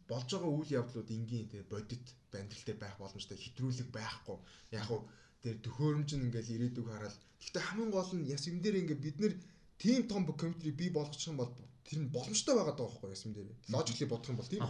болж 0.08 0.28
байгаа 0.32 0.52
үйл 0.56 0.76
явдлууд 0.80 1.10
энгийн 1.12 1.52
тэгээ 1.52 1.68
бодит 1.68 2.06
бандралтай 2.32 2.76
байх 2.80 2.96
боломжтой 2.96 3.36
хэтрүүлэг 3.36 3.88
байхгүй. 3.92 4.38
Яг 4.72 4.88
уу 4.88 5.04
тэр 5.44 5.60
төхөөрөмж 5.60 6.10
нь 6.16 6.26
ингээл 6.32 6.54
ирээдүг 6.56 6.86
хараад 6.88 7.16
гэхдээ 7.44 7.62
хамгийн 7.68 7.92
гол 7.92 8.10
нь 8.16 8.28
яс 8.30 8.48
юм 8.48 8.58
дээр 8.64 8.80
ингээд 8.82 9.04
бид 9.04 9.16
нэр 9.20 9.34
тийм 9.78 10.08
том 10.08 10.26
компьютерийг 10.26 10.76
бий 10.76 10.90
болгочих 10.90 11.28
юм 11.28 11.36
бол 11.38 11.52
тэр 11.86 11.98
нь 12.02 12.12
боломжтой 12.12 12.54
байгаа 12.56 12.76
даа 12.76 12.88
байхгүй 12.88 13.14
юм 13.14 13.32
дээр. 13.34 13.48
Логикли 13.68 14.06
бодох 14.06 14.30
юм 14.32 14.38
бол 14.40 14.50
тийм. 14.50 14.62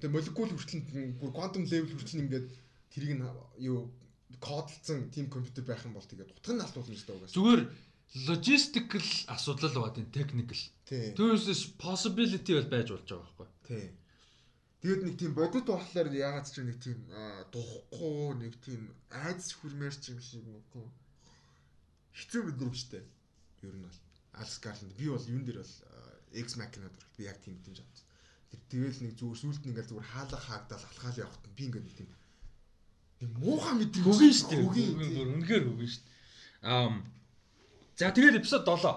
Тэгээ 0.00 0.14
молекул 0.14 0.50
хүртэл 0.50 1.18
бүр 1.20 1.30
quantum 1.32 1.64
level 1.64 1.94
хүртэл 1.94 2.22
ингээд 2.24 2.46
тэрийг 2.92 3.12
нь 3.18 3.24
юу 3.64 3.90
кодлцсон 4.40 5.10
тийм 5.10 5.30
компьютер 5.30 5.64
байх 5.64 5.84
юм 5.84 5.94
бол 5.96 6.04
тэгээд 6.04 6.30
утгыг 6.34 6.54
нь 6.54 6.64
алдуулна 6.64 6.94
дээ 6.94 7.16
угаасаа. 7.16 7.36
Зүгээр 7.36 7.62
logistical 8.28 9.06
асуудал 9.34 9.74
байгаа 9.74 9.94
тийм 9.96 10.08
technical. 10.14 10.60
Түүнээс 10.86 11.74
possibility 11.80 12.52
бол 12.54 12.70
байж 12.70 12.88
болж 12.92 13.08
байгаа 13.08 13.24
байхгүй. 13.24 13.48
Тийм. 13.68 13.92
Тэгээд 14.84 15.02
нэг 15.08 15.14
тийм 15.16 15.32
бодит 15.34 15.66
болохоор 15.66 16.08
ягаад 16.12 16.46
ч 16.46 16.60
нэг 16.60 16.78
тийм 16.78 16.98
духгүй 17.50 18.36
нэг 18.38 18.54
тийм 18.60 18.92
айдас 19.08 19.56
хүрмээр 19.56 19.96
ч 19.96 20.12
юм 20.12 20.20
шиг 20.20 20.44
нэг 20.44 20.64
тийм 20.70 20.88
хэцүү 22.12 22.42
мэдрэмжтэй. 22.44 23.02
Ер 23.64 23.74
нь 23.74 23.84
бол 23.86 23.98
Alex 24.40 24.52
Garland 24.64 24.94
би 24.98 25.06
бол 25.08 25.26
юун 25.34 25.44
дээр 25.44 25.58
бол 25.62 25.74
аа, 25.88 26.14
X 26.44 26.48
Machina 26.60 26.88
дээр 26.92 27.06
би 27.16 27.22
яг 27.24 27.38
тийм 27.40 27.54
мэдрэмж 27.56 27.80
авсан. 27.80 28.06
Тэр 28.50 28.60
тэгэл 28.70 29.00
нэг 29.04 29.12
зүгээр 29.18 29.40
сүулт 29.40 29.62
нь 29.64 29.70
ингээл 29.72 29.90
зүгээр 29.90 30.10
хаалга 30.12 30.38
хаагдал 30.38 30.84
алхаал 30.84 31.22
явахт 31.24 31.44
би 31.56 31.62
ингээд 31.66 31.86
нэг 31.88 31.96
тийм 31.98 32.08
нэг 33.24 33.30
муухай 33.40 33.74
мэдрэмж 33.80 34.04
Хөгийн 34.06 34.34
шүү 34.36 34.48
дээ. 34.50 34.62
бүр 35.16 35.28
үнэхээр 35.38 35.64
хөгийн 35.68 35.92
шүү 35.92 36.04
дээ. 36.04 36.12
Аа 36.68 36.92
За 37.96 38.10
тэгээд 38.10 38.42
эпизод 38.42 38.66
7. 38.66 38.90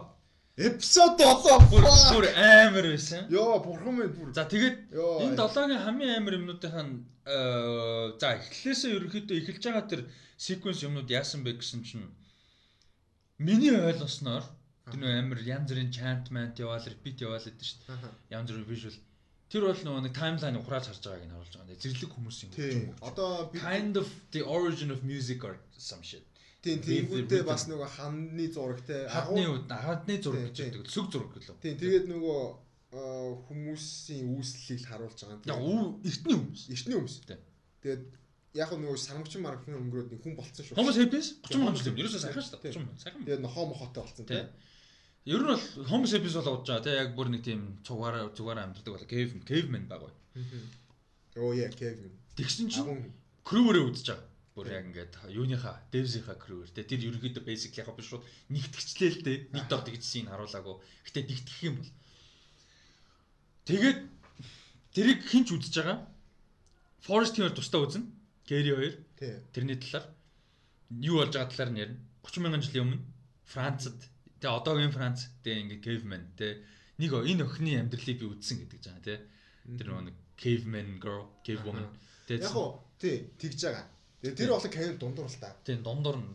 Эпизод 0.57 1.21
7 1.21 1.69
Бүр 1.69 1.85
бүр 1.85 2.25
амар 2.33 2.85
байсан. 2.89 3.29
Йоо 3.29 3.61
бурхан 3.61 3.93
минь 3.93 4.09
бүр 4.17 4.33
За 4.33 4.49
тэгээд 4.49 4.89
энэ 5.21 5.37
7-гийн 5.37 5.83
хамгийн 5.85 6.17
амар 6.17 6.33
юмнуудынхаа 6.41 6.85
э, 7.29 8.17
за 8.17 8.27
эхлээсээ 8.41 8.97
ерөнхийдөө 8.97 9.37
эхэлж 9.37 9.63
байгаа 9.69 9.85
тэр 9.85 10.01
sequence 10.41 10.81
юмнууд 10.81 11.09
яасан 11.13 11.45
бэ 11.45 11.61
гэсэн 11.61 11.85
чинь 11.85 12.09
миний 13.37 13.69
ойлгосноор 13.69 14.41
тэр 14.87 14.99
нөө 15.03 15.13
амар 15.19 15.39
янз 15.43 15.67
бүрийн 15.71 15.91
chantment 15.91 16.55
яваал 16.63 16.85
repeat 16.87 17.17
яваал 17.21 17.43
гэдэг 17.43 17.65
шүү 17.67 17.79
дээ. 17.87 18.11
Янз 18.31 18.47
бүрийн 18.51 18.67
visual. 18.71 18.97
Тэр 19.47 19.63
бол 19.63 19.79
нөгөө 19.79 20.01
нэг 20.07 20.13
таймлайн 20.15 20.59
ухрааж 20.59 20.85
харж 20.91 21.03
байгааг 21.07 21.23
нь 21.27 21.33
харуулж 21.35 21.53
байгаа 21.55 21.71
юм. 21.71 21.81
Зэрлэг 21.83 22.11
хүмүүс 22.11 22.37
юм. 22.43 22.51
Тийм. 22.51 22.91
Одоо 22.99 23.47
би 23.51 23.59
kind 23.63 23.95
of 23.95 24.07
the 24.35 24.41
origin 24.43 24.91
of 24.91 25.03
music 25.07 25.43
or 25.47 25.55
some 25.79 26.03
shit. 26.03 26.23
тийм 26.63 26.81
тиймгүүдээ 26.83 27.43
бас 27.47 27.63
нөгөө 27.71 27.87
ханны 27.95 28.47
зураг 28.51 28.81
те 28.83 29.07
Хадны 29.07 29.43
үед 29.47 29.71
хадны 29.71 30.15
зураг 30.19 30.51
гэж 30.51 30.57
яддаг. 30.67 30.89
Сүг 30.91 31.07
зураг 31.15 31.31
гэлөө. 31.31 31.55
Тийм 31.63 31.75
тэгээд 31.79 32.05
нөгөө 32.11 32.39
хүмүүсийн 33.47 34.25
үүслийг 34.35 34.83
харуулж 34.87 35.15
байгаа 35.15 35.47
Яг 35.47 35.59
юм. 35.59 35.63
үү 35.63 35.81
эртний 36.07 36.35
хүмүүс. 36.35 36.61
Эртний 36.71 36.95
хүмүүс. 36.97 37.15
Тийм. 37.27 37.39
Тэгээд 37.83 38.03
яг 38.57 38.69
нөгөө 38.73 38.97
сармагчин 38.99 39.41
марганы 39.43 39.77
өнгөрөөд 39.79 40.09
нэг 40.11 40.21
хүн 40.23 40.35
болцсон 40.35 40.63
шүү. 40.65 40.75
Homo 40.79 40.91
sapiens 40.91 41.27
30 41.39 41.51
Тийм, 41.51 41.61
мянга 41.67 41.87
юм. 41.87 41.97
Ерөөсөө 42.03 42.21
сайхан 42.25 42.43
шүү 42.43 42.53
дээ. 42.57 42.63
Тийм. 42.67 42.73
30 42.73 42.87
мянга. 42.87 43.03
Сайхан. 43.03 43.21
Тэгээд 43.27 43.43
нохоо 43.47 43.65
мохотой 43.71 44.01
болцсон 44.03 44.25
Тийм. 44.27 44.47
Ер 45.27 45.43
нь 45.43 45.49
бол 45.51 45.59
Homo 45.91 46.07
sapiens 46.07 46.39
бол 46.39 46.55
удаж 46.55 46.71
байгаа 46.71 46.85
тийм 46.87 46.99
яг 47.03 47.09
бүр 47.19 47.27
нэг 47.27 47.43
тийм 47.43 47.61
цугаараа 47.83 48.31
зүгаараа 48.31 48.63
амьдардаг 48.71 48.93
бол 48.95 49.11
cave 49.11 49.35
caveman 49.43 49.83
байгаа. 49.91 50.11
Оо 51.35 51.51
яа 51.51 51.67
Кевин. 51.67 52.15
Тэгсэн 52.39 52.71
чинь 52.71 53.11
crew-ээрээ 53.43 53.83
үзэж 53.91 54.07
байгаа. 54.07 54.27
Бүр 54.55 54.67
яг 54.71 54.87
ингээд 54.87 55.13
юуныхаа 55.27 55.83
devs-ийнхаа 55.91 56.39
crew-ээр 56.39 56.71
тийм 56.71 56.87
тэр 56.87 57.01
ерөнхийдөө 57.11 57.43
basically 57.43 57.83
яг 57.83 57.91
биш 57.99 58.07
шууд 58.07 58.23
нэгтгэцлээ 58.55 59.09
л 59.11 59.23
дээ. 59.27 59.37
Нэг 59.51 59.65
дор 59.67 59.83
тэгжсэн 59.83 60.31
харуулаагүй. 60.31 60.75
Гэтэ 61.03 61.19
нэгтгэх 61.27 61.61
юм 61.67 61.75
бол. 61.75 61.91
Тэгээд 63.67 63.99
тэрийг 64.95 65.19
хинч 65.27 65.47
үзэж 65.51 65.75
байгаа. 65.75 65.99
Forest 67.03 67.35
Team-ээр 67.35 67.51
тусдаа 67.51 67.83
үзнэ. 67.83 68.07
Gary 68.47 68.71
2 68.71 68.95
тий. 69.19 69.35
тэрний 69.51 69.75
талаар 69.75 70.07
юу 71.03 71.19
болж 71.19 71.35
байгаа 71.35 71.51
талаар 71.51 71.71
нь 71.75 71.81
ярина. 71.83 71.99
30 72.23 72.41
мянган 72.47 72.63
жилийн 72.63 72.85
өмнө 72.87 73.03
Францад 73.43 73.99
тэгээ 74.41 74.57
одоогийн 74.57 74.93
Франц 74.93 75.19
тэгээ 75.43 75.61
ингээд 75.63 75.83
caveman 75.85 76.23
тэгээ 76.37 76.55
нэг 76.97 77.11
энэ 77.13 77.43
охины 77.45 77.71
амьдралыг 77.81 78.17
би 78.21 78.25
үзсэн 78.25 78.57
гэдэг 78.65 78.79
жаа 78.81 78.99
тий. 79.05 79.17
Тэр 79.77 79.87
нөгөө 79.91 80.05
нэг 80.09 80.17
caveman 80.37 80.89
girl, 81.01 81.25
cave 81.45 81.61
woman. 81.65 81.87
Тэгээ 82.27 82.43
Яг 82.45 82.55
уу 82.55 82.81
тий 83.01 83.15
тэгж 83.37 83.59
байгаа. 83.65 83.85
Тэгээд 84.17 84.37
тэр 84.37 84.49
болон 84.49 84.71
Кевин 84.73 84.97
дундуур 84.97 85.29
л 85.29 85.37
та. 85.37 85.53
тийм 85.61 85.79
дундуур 85.85 86.17
нь 86.17 86.29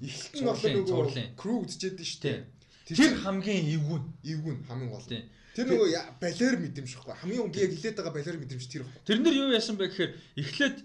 болоо 0.47 0.55
цуурлын- 0.87 0.87
нөгөө 0.87 1.35
crew 1.35 1.57
үзчихэд 1.67 1.99
нь 1.99 2.07
шүү 2.07 2.21
дээ. 2.23 2.39
Тэр 2.87 3.13
хамгийн 3.27 3.65
эвгүн. 3.75 4.05
эвгүн 4.23 4.59
хамгийн 4.71 4.91
гол. 4.91 5.03
Тийм. 5.07 5.27
Тэр 5.55 5.67
нөгөө 5.67 5.89
балер 6.23 6.55
мэдрэмж 6.63 6.91
ихгүй. 6.95 7.15
Хамгийн 7.21 7.51
би 7.53 7.59
яг 7.61 7.73
хилээд 7.75 7.97
байгаа 7.99 8.15
балер 8.15 8.37
мэдрэмж 8.39 8.65
тэр 8.71 8.83
ихгүй. 8.87 9.03
Тэрнэр 9.07 9.35
юу 9.35 9.51
яасан 9.53 9.77
бэ 9.77 9.87
гэхээр 9.91 10.13
эхлээд 10.41 10.77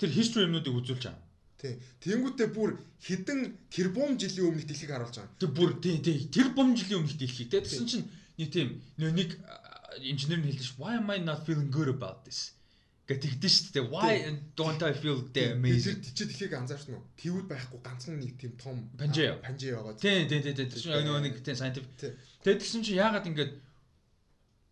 тэр 0.00 0.10
history 0.10 0.44
юмнуудыг 0.48 0.74
үзүүлж 0.80 1.04
байгаа. 1.04 1.20
Тий. 1.60 1.76
Тэнгүүтээ 2.00 2.48
бүр 2.56 2.80
хідэн 3.04 3.40
тэрбум 3.68 4.16
жилийн 4.16 4.48
өмнөх 4.48 4.64
дэлхийг 4.64 4.90
харуулж 4.96 5.16
байгаа. 5.20 5.36
Тэр 5.36 5.50
бүр 5.52 5.70
тий 5.84 6.00
тий. 6.00 6.24
Тэр 6.32 6.48
бом 6.56 6.72
жилийн 6.72 7.04
өмнөх 7.04 7.20
дэлхийг. 7.20 7.52
Тий 7.52 7.60
тэгсэн 7.60 7.84
чинь 7.84 8.06
нэг 8.40 8.48
тийм 8.48 8.68
нэг 8.96 9.36
инженер 10.00 10.40
нь 10.40 10.48
хэлдэг 10.48 10.64
ш 10.64 10.72
why 10.80 10.96
am 10.96 11.12
I 11.12 11.20
not 11.20 11.44
feeling 11.44 11.68
good 11.68 11.92
about 11.92 12.24
this? 12.24 12.56
Гэдэг 13.04 13.42
шүү 13.42 13.74
дээ 13.76 13.86
why 13.92 14.24
don't 14.56 14.80
I 14.86 14.94
feel 14.96 15.20
the 15.20 15.28
Тэр 15.36 15.58
amazing? 15.60 16.00
тийч 16.00 16.16
дэлхийг 16.24 16.54
анзаарч 16.56 16.88
нөө. 16.88 17.02
Тэвүүд 17.20 17.46
байхгүй 17.50 17.80
ганцхан 17.84 18.16
нэг 18.22 18.38
тийм 18.40 18.52
том 18.56 18.76
Панжээ. 18.96 19.42
панжээ 19.44 19.74
байгаа. 19.76 19.94
тий 20.00 20.24
тий 20.30 20.40
тий 20.40 20.54
тий. 20.56 20.66
Тэр 20.70 21.04
нөгөө 21.04 21.22
нэг 21.28 21.34
тий 21.44 21.52
scientific 21.58 21.92
тэгээд 22.40 22.60
тэгсэн 22.64 22.80
чинь 22.86 22.96
яагаад 23.02 23.26
ингээд 23.28 23.52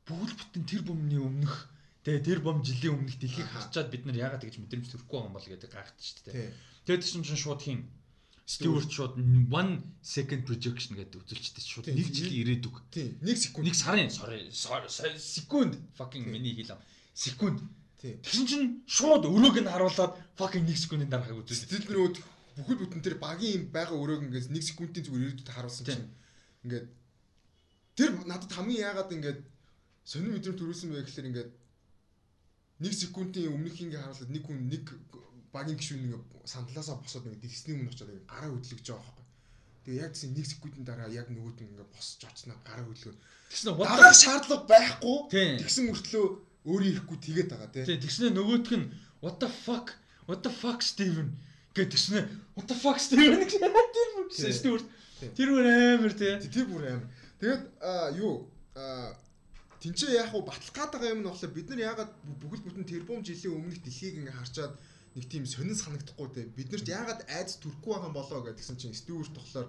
бүгд 0.09 0.33
бүтэн 0.41 0.65
тэр 0.65 0.83
бомны 0.89 1.19
өмнөх 1.21 1.69
тэгээ 2.09 2.25
тэр 2.25 2.41
бом 2.41 2.65
жилийн 2.65 2.97
өмнөх 2.97 3.21
дэлхийг 3.21 3.49
харчаад 3.53 3.93
бид 3.93 4.09
нар 4.09 4.17
яагаад 4.17 4.41
тэгж 4.49 4.57
мэдрэмж 4.65 4.89
төрөхгүй 4.89 5.19
юм 5.29 5.37
бол 5.37 5.45
гэдэг 5.45 5.69
гайхаж 5.69 6.01
шүү 6.01 6.33
дээ 6.33 6.57
тэгээд 6.89 7.03
тэгсэн 7.05 7.25
чинь 7.29 7.37
шууд 7.45 7.61
хин 7.61 7.81
Stewart 8.49 8.89
шууд 8.89 9.21
1 9.21 9.53
second 10.01 10.43
projection 10.49 10.97
гэдэг 10.97 11.21
үзүүлчихдээ 11.21 11.65
шууд 11.69 11.85
Тий. 11.85 12.01
нэг 12.01 12.09
жилийн 12.09 12.41
ирээдүг. 12.49 12.77
Тий. 12.89 13.13
1 13.21 13.37
секунд. 13.37 13.69
нэг 13.69 13.77
сарын 13.77 14.09
секунд. 15.21 15.77
Fucking 16.01 16.33
миний 16.33 16.57
хэл 16.57 16.73
ам. 16.73 16.81
Секунд. 17.13 17.61
Тэгсэн 18.01 18.49
чинь 18.49 18.67
шууд 18.89 19.29
өрөөг 19.29 19.61
нь 19.61 19.69
харуулад 19.69 20.17
fucking 20.41 20.65
1 20.65 20.81
секундын 20.81 21.13
дараахыг 21.13 21.45
үзүүлсэн 21.45 21.69
Сэтгэл 21.69 21.93
нүүд 21.93 22.17
бүхэл 22.57 22.81
бүтэн 22.89 23.05
тэр 23.05 23.21
багийн 23.21 23.69
байгаа 23.69 24.01
өрөөг 24.01 24.25
ингээс 24.33 24.49
1 24.49 24.57
секундын 24.65 25.05
зүгээр 25.05 25.25
ирээдүйд 25.29 25.51
харуулсан 25.53 25.85
чинь 25.85 26.09
ингээд 26.65 26.87
тэр 28.01 28.11
надад 28.25 28.49
хамгийн 28.49 28.87
яагаад 28.87 29.13
ингээд 29.13 29.41
сонир 30.09 30.33
мэдрэмж 30.33 30.57
төрүүлсэн 30.57 30.89
бэ 30.89 31.05
гэхээр 31.05 31.29
ингээд 31.31 31.51
1 32.81 32.93
секундын 32.95 33.51
өмнөх 33.55 33.77
ингээ 33.83 34.01
харуулад 34.03 34.31
нэг 34.31 34.43
хүн 34.47 34.59
нэг 34.71 34.85
багийн 35.53 35.79
гишүүн 35.79 36.03
ингээ 36.07 36.21
сандлаасаа 36.47 36.97
босоод 37.03 37.27
ингээ 37.27 37.43
дэлгэсний 37.43 37.75
өмнө 37.75 37.91
очиод 37.93 38.11
ингээ 38.13 38.31
гараа 38.31 38.51
хөдлөж 38.55 38.81
байгаа 38.87 39.03
байхгүй. 39.03 39.27
Тэгээ 39.89 40.03
яг 40.05 40.13
тийм 40.15 40.33
1 40.37 40.53
секундын 40.53 40.85
дараа 40.87 41.09
яг 41.11 41.27
нөгөөд 41.33 41.59
нь 41.65 41.71
ингээ 41.75 41.89
босч 41.91 42.21
очсноо 42.29 42.57
гараа 42.63 42.85
хөдлөө. 42.87 43.15
what 43.75 43.89
Дараах 43.89 44.15
шаардлага 44.15 44.65
байхгүй. 44.69 45.19
Тэгсэн 45.65 45.85
мөртлөө 45.91 46.27
өөрөө 46.69 46.89
ирэхгүй 46.93 47.19
тэгээд 47.25 47.49
байгаа 47.51 47.71
тий. 47.73 47.85
Тэг 47.89 48.01
тэгснэ 48.05 48.27
нөгөөх 48.37 48.71
нь 48.77 48.87
what 49.25 49.37
the 49.43 49.49
fuck 49.49 49.97
what 50.29 50.41
the 50.45 50.53
fuck 50.53 50.79
Steven 50.85 51.33
гэж 51.75 51.89
тэгснэ 51.97 52.21
what 52.55 52.67
the 52.69 52.77
fuck 52.77 53.01
Steven 53.01 53.41
гэж 53.43 53.53
тэр 53.59 54.09
бүр 54.15 54.27
Тий. 54.31 54.53
Stewart 54.53 54.85
Тий. 55.19 55.31
тэр 55.35 55.49
бүр 55.57 55.65
амар 55.67 56.13
тий 56.13 56.37
Тэ- 56.37 56.53
Тэр 56.53 56.67
бүр 56.69 56.83
аим. 56.87 57.03
Тэгээд 57.41 57.63
юу 58.21 58.47
аа 58.77 59.17
тэнцээ 59.83 60.11
яг 60.23 60.35
уу 60.35 60.43
батлах 60.43 60.75
гээд 60.75 60.93
байгаа 60.93 61.13
юм 61.15 61.21
нь 61.23 61.29
болохоор 61.29 61.55
бид 61.55 61.69
нар 61.71 61.81
яагаад 61.91 62.11
бүхэл 62.43 62.67
бүтэн 62.67 62.87
тэрбум 62.89 63.23
жилийн 63.23 63.55
өмнөх 63.59 63.79
дэлхийг 63.83 64.19
ингээ 64.19 64.39
харчаад 64.39 64.75
нэг 65.15 65.25
тийм 65.31 65.45
сонин 65.47 65.79
санагдахгүй 65.79 66.29
те 66.35 66.41
бид 66.59 66.69
нарт 66.71 66.89
яагаад 66.89 67.21
айц 67.31 67.59
төрөхгүй 67.63 67.91
байгаа 67.95 68.11
юм 68.11 68.19
болоо 68.19 68.41
гэдгсэн 68.43 68.77
чинь 68.81 68.99
Стюарт 69.01 69.35
болохоор 69.35 69.69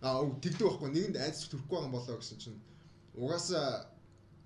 аа 0.00 0.24
тэгдэг 0.44 0.66
байхгүй 0.66 0.90
нэгэнд 0.92 1.16
айц 1.20 1.38
төрөхгүй 1.52 1.76
байгаа 1.76 1.88
юм 1.88 1.96
болоо 1.96 2.16
гэсэн 2.18 2.38
чинь 2.42 2.58
угаасаа 3.14 3.92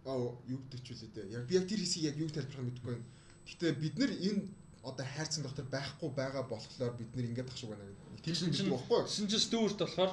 аа 0.06 0.18
юу 0.46 0.60
гэдэг 0.62 0.80
ч 0.82 0.88
үлээ 0.94 1.10
дээ. 1.14 1.26
Яг 1.38 1.44
би 1.46 1.54
яг 1.58 1.66
тэр 1.66 1.80
хэсгийг 1.82 2.06
яг 2.10 2.16
юу 2.22 2.30
тайлбарлах 2.30 2.66
мэдэхгүй 2.66 2.92
байна. 2.94 3.06
Гэхдээ 3.46 3.72
бид 3.82 3.94
нар 3.98 4.12
энэ 4.12 4.42
одоо 4.86 5.06
хайрцаг 5.06 5.42
дотор 5.42 5.66
байхгүй 5.66 6.10
байгаа 6.14 6.44
болохоор 6.46 6.92
бид 6.98 7.10
нар 7.14 7.26
ингээд 7.26 7.50
ах 7.50 7.58
шиг 7.58 7.70
байна 7.70 7.84
гэдэг. 7.86 8.22
Тийм 8.22 8.52
чинь 8.54 8.70
байхгүй. 8.70 9.02
чинь 9.06 9.46
Stewart 9.46 9.78
болохоор 9.78 10.12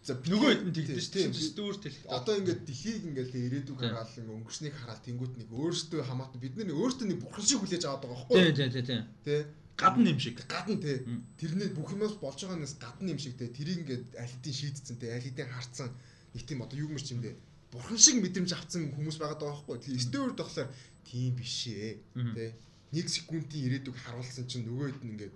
За 0.00 0.16
нөгөө 0.16 0.50
хэд 0.50 0.62
нь 0.64 0.74
тэгдэж 0.74 1.06
тийм, 1.12 1.30
чинь 1.36 1.52
Stewart 1.52 1.84
хэлдэг 1.84 2.08
Одоо 2.08 2.34
ингээд 2.40 2.64
дэлхийг 2.64 3.04
ингээд 3.04 3.32
ирээдүг 3.36 3.78
хараад 3.84 4.08
ингээд 4.16 4.32
өнгөрснийг 4.32 4.74
хараад 4.80 5.04
тэнгуут 5.04 5.34
нэг 5.36 5.48
өөртөө 5.52 6.00
хамаатан 6.08 6.40
бид 6.40 6.56
нар 6.56 6.72
өөртөө 6.72 7.06
нэг 7.08 7.18
бурхан 7.20 7.44
шиг 7.44 7.60
хүлээж 7.60 7.84
аваад 7.84 8.08
байгаа 8.08 8.24
тий 8.24 8.48
байхгүй 8.48 8.56
тий 8.56 8.68
тий 8.72 8.84
тий 8.88 9.00
тий. 9.28 9.40
Гадна 9.76 10.08
юм 10.08 10.20
шиг. 10.20 10.40
гадна 10.48 10.76
те 10.80 11.04
Мм. 11.04 11.20
тэрний 11.36 11.68
бүх 11.76 11.92
юмас 11.92 12.16
болж 12.16 12.40
байгаанаас 12.40 12.74
гадна 12.80 13.12
юм 13.12 13.20
шиг 13.20 13.36
те 13.36 13.52
тэрийг 13.52 13.84
ингээд 13.84 14.04
аль 14.16 14.32
хэдийн 14.32 14.56
шийдсэн 14.56 14.96
те 14.96 15.06
аль 15.12 15.24
хэдийн 15.24 15.52
харцсан. 15.52 15.92
Нэг 16.32 16.42
тийм 16.48 16.64
одоо 16.64 16.80
юу 16.80 16.88
мэрч 16.88 17.12
юм 17.12 17.20
бэ 17.20 17.36
бурхан 17.72 17.98
шиг 17.98 18.18
мэдрэмж 18.24 18.50
авцсан 18.56 18.90
хүмүүс 18.96 19.16
байгаа 19.20 19.38
даа 19.38 19.52
байхгүй 19.54 19.78
тийм 19.84 20.00
стeward 20.00 20.36
болохоор 20.36 20.68
тийм 21.06 21.36
биш 21.38 21.70
ээ 21.70 22.02
те 22.34 22.44
нэг 22.90 23.06
секундын 23.06 23.62
ирээдүг 23.66 23.96
харуулсан 24.00 24.48
чинь 24.50 24.66
нөгөөд 24.66 24.98
нь 25.04 25.10
ингээд 25.14 25.34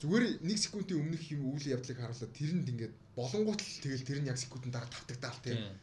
зүгээр 0.00 0.40
нэг 0.40 0.56
секундын 0.56 0.96
өмнөх 0.96 1.24
юм 1.28 1.52
үйл 1.52 1.76
явдлыг 1.76 2.00
харуулаад 2.00 2.32
тэрэнд 2.32 2.72
ингээд 2.72 2.94
болонгууд 3.12 3.60
л 3.60 3.82
тэгэл 3.84 4.08
тэр 4.08 4.18
нь 4.24 4.30
яг 4.32 4.40
секундын 4.40 4.72
дараа 4.72 4.88
тавтагдаал 4.88 5.40
Тийм. 5.44 5.76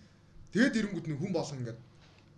Тэгээд 0.50 0.78
ирэнгүүд 0.82 1.06
нэг 1.06 1.18
хүн 1.22 1.34
болгон 1.38 1.62
ингээд 1.62 1.80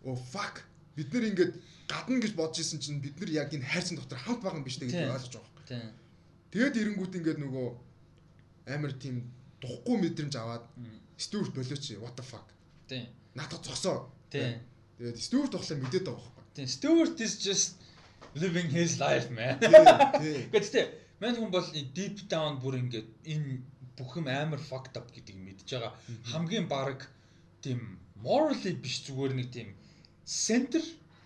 оо 0.03 0.16
fuck 0.19 0.67
бид 0.99 1.08
нэр 1.08 1.32
ингээд 1.32 1.53
гадна 1.88 2.19
гэж 2.19 2.33
бодож 2.35 2.59
исэн 2.59 2.83
чинь 2.83 2.99
бид 2.99 3.16
нар 3.16 3.32
яг 3.32 3.49
энэ 3.56 3.64
хайрцан 3.64 3.95
дотор 3.95 4.19
хамт 4.19 4.43
байгаа 4.43 4.59
юм 4.59 4.67
биш 4.67 4.75
үү 4.75 4.91
Тийм. 4.91 5.08
ойлгож 5.08 5.35
байгаа. 5.40 5.64
Тийм. 5.72 5.90
Тэгээд 6.51 6.80
ирэнгүүд 6.83 7.14
ингээд 7.16 7.40
нөгөө 7.48 7.67
амар 8.75 8.93
тийм 8.99 9.16
духгүй 9.64 9.95
мэдрэмж 10.03 10.35
аваад. 10.35 10.67
Стюарт 11.16 11.56
болооч 11.56 11.83
what 12.03 12.16
the 12.19 12.24
fuck 12.27 12.48
Тийм. 12.91 13.08
надад 13.40 13.64
зогсоо. 13.64 14.11
Тийм. 14.27 14.59
Тэгээд 14.99 15.16
Стюарт 15.16 15.56
болохоор 15.56 15.80
мэдээд 15.80 16.06
байгаа 16.11 16.27
байхгүй. 16.27 16.45
Тийм. 16.59 16.67
Stewart 16.67 17.16
is 17.24 17.40
just 17.40 17.80
living 18.35 18.67
his 18.67 18.99
life 18.99 19.32
man. 19.32 19.56
Гэхдээ 20.53 21.09
мань 21.19 21.38
хүн 21.38 21.51
бол 21.51 21.67
deep 21.98 22.17
down 22.31 22.59
бүр 22.64 22.80
ингээд 22.81 23.09
энэ 23.33 23.59
бүх 23.99 24.15
юм 24.19 24.27
амар 24.31 24.61
fucked 24.69 24.95
up 24.99 25.07
гэдгийг 25.11 25.39
мэдж 25.43 25.67
байгаа. 25.67 25.93
Хамгийн 26.31 26.67
баг 26.72 27.07
тийм 27.64 27.99
morally 28.23 28.73
биш 28.83 29.03
зүгээр 29.07 29.33
нэг 29.35 29.49
тийм 29.51 29.69
center 30.23 30.83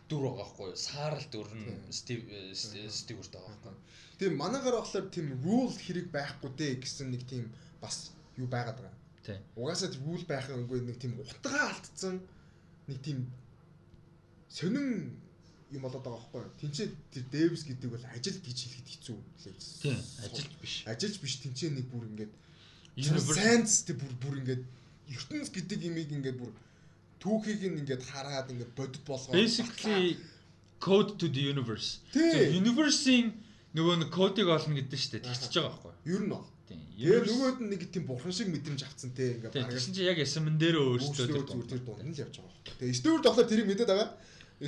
дүр 0.09 0.23
байгаа 0.30 0.47
хгүй 0.49 0.67
юу? 0.73 0.80
Саарл 0.88 1.25
дүр 1.33 1.49
нь. 1.53 1.65
Steve 1.93 2.25
Stewart 2.89 3.31
байгаа 3.33 3.53
хгүй. 3.61 3.75
Тийм 4.17 4.33
манайгаар 4.41 4.81
болохоор 4.81 5.07
тийм 5.13 5.27
rule 5.45 5.73
хэрэг 5.85 6.07
байхгүй 6.09 6.51
дээ 6.57 6.73
гэсэн 6.81 7.07
нэг 7.13 7.23
тийм 7.30 7.53
бас 7.81 8.13
юу 8.41 8.47
байгаад 8.49 8.81
байгаа. 8.81 8.97
Тийм. 9.25 9.39
Угаасаа 9.57 9.89
rule 10.05 10.25
байх 10.25 10.49
үгүй 10.49 10.81
нэг 10.81 10.97
тийм 10.97 11.13
утгаа 11.22 11.69
алдсан 11.73 12.22
нэг 12.89 12.97
тийм 13.05 13.30
сонин 14.49 15.17
юм 15.74 15.84
болоод 15.84 16.03
байгаа 16.06 16.22
байхгүй 16.22 16.42
юу? 16.45 16.53
Тинчээ 16.61 16.88
тэр 17.14 17.24
Дэвис 17.34 17.64
гэдэг 17.66 17.90
бол 17.90 18.06
ажил 18.14 18.38
гэж 18.40 18.58
хэлэхэд 18.64 18.88
хэцүү 18.93 19.18
лээ. 19.18 19.56
Тийм. 19.82 20.00
Ажилт 20.24 20.53
биш. 20.61 20.74
Ажилч 20.85 21.16
биш 21.19 21.34
тинчээ 21.42 21.72
нэг 21.74 21.85
бүр 21.90 22.06
ингээд 22.14 22.34
Universe 22.93 23.90
тэр 23.90 23.98
бүр 23.98 24.14
бүр 24.22 24.35
ингээд 24.42 24.64
ертөнц 25.10 25.50
гэдэг 25.50 25.80
имийг 25.90 26.10
ингээд 26.14 26.38
бүр 26.38 26.52
түүхийг 27.24 27.61
нь 27.72 27.80
ингээд 27.82 28.03
хараад 28.06 28.52
ингээд 28.53 28.72
бодит 28.77 29.03
болгоо. 29.08 29.34
basically 29.34 30.18
code 30.80 31.18
to 31.18 31.27
the 31.32 31.43
universe. 31.53 32.03
So 32.14 32.19
universe-ийн 32.22 33.34
нөгөө 33.74 33.95
нэг 34.03 34.10
кодыг 34.14 34.48
олно 34.52 34.76
гэдэг 34.77 35.00
шүү 35.00 35.11
дээ. 35.18 35.26
Тэгчихэж 35.26 35.53
байгаа 35.58 35.72
байхгүй 35.74 35.92
юу? 36.06 36.16
ер 36.19 36.22
нь 36.27 36.32
бол. 36.34 36.48
Тийм. 36.68 36.82
Тэгээ 36.93 37.22
нөгөөд 37.26 37.58
нэг 37.64 37.82
тийм 37.90 38.03
бурхан 38.06 38.34
шиг 38.35 38.48
мэдрэмж 38.52 38.82
авцсан 38.84 39.11
те 39.18 39.40
ингээд 39.40 39.53
Тэгсэн 39.72 39.93
чинь 39.95 40.10
яг 40.11 40.19
ясмэн 40.19 40.58
дээр 40.60 40.77
өөрчлөлт 40.77 41.48
зүгээр 41.50 41.72
тэр 41.72 41.82
дунд 41.82 42.03
нь 42.03 42.14
л 42.14 42.22
явж 42.22 42.35
байгаа. 42.38 42.76
Тэгээ 42.77 43.00
Stewart 43.00 43.24
болохоор 43.24 43.48
тэрийг 43.50 43.68
мэдээд 43.72 43.90
байгаа. 43.90 44.10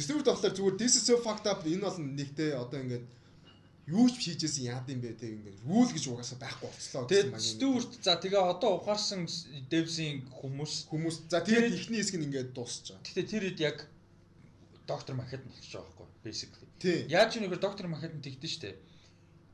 Stewart 0.02 0.26
болохоор 0.28 0.54
зүгээр 0.56 0.78
this 0.78 0.96
is 1.00 1.04
so 1.06 1.16
fucked 1.22 1.48
up 1.48 1.64
энэ 1.64 1.84
бол 1.86 1.98
нэгтэй 2.00 2.52
одоо 2.56 2.80
ингээд 2.84 3.06
юу 3.88 4.10
ч 4.10 4.18
хийжсэн 4.18 4.66
яад 4.66 4.90
юм 4.90 5.00
бэ 5.02 5.14
те 5.22 5.30
ингээд 5.30 5.62
rule 5.70 5.92
гэж 5.94 6.04
угаасаа 6.10 6.40
байхгүй 6.42 6.70
болцлоо 6.70 7.06
Тэгээд 7.06 7.32
мань 7.32 7.46
Stewart 7.46 7.92
за 8.02 8.14
тэгээ 8.18 8.42
одоо 8.42 8.72
ухаарсан 8.82 9.30
Devs-ийн 9.70 10.26
хүмүүс 10.42 10.74
хүмүүс 10.90 11.16
за 11.30 11.46
тэгээд 11.46 11.78
ихний 11.78 12.02
хэсэг 12.02 12.18
нь 12.18 12.26
ингээд 12.28 12.50
дуусч 12.58 12.90
байгаа. 12.90 13.06
гэхдээ 13.06 13.26
тэр 13.30 13.44
хэд 13.46 13.60
яг 13.62 13.78
доктор 14.90 15.14
Manhattan 15.14 15.46
болчихж 15.54 15.74
байгаа 15.78 15.94
байхгүй 15.94 16.08
basically. 16.26 16.68
Яаж 17.14 17.30
ч 17.34 17.34
нэгээр 17.46 17.62
доктор 17.62 17.86
Manhattan 17.86 18.22
тэгдэж 18.26 18.52
штэ. 18.58 18.74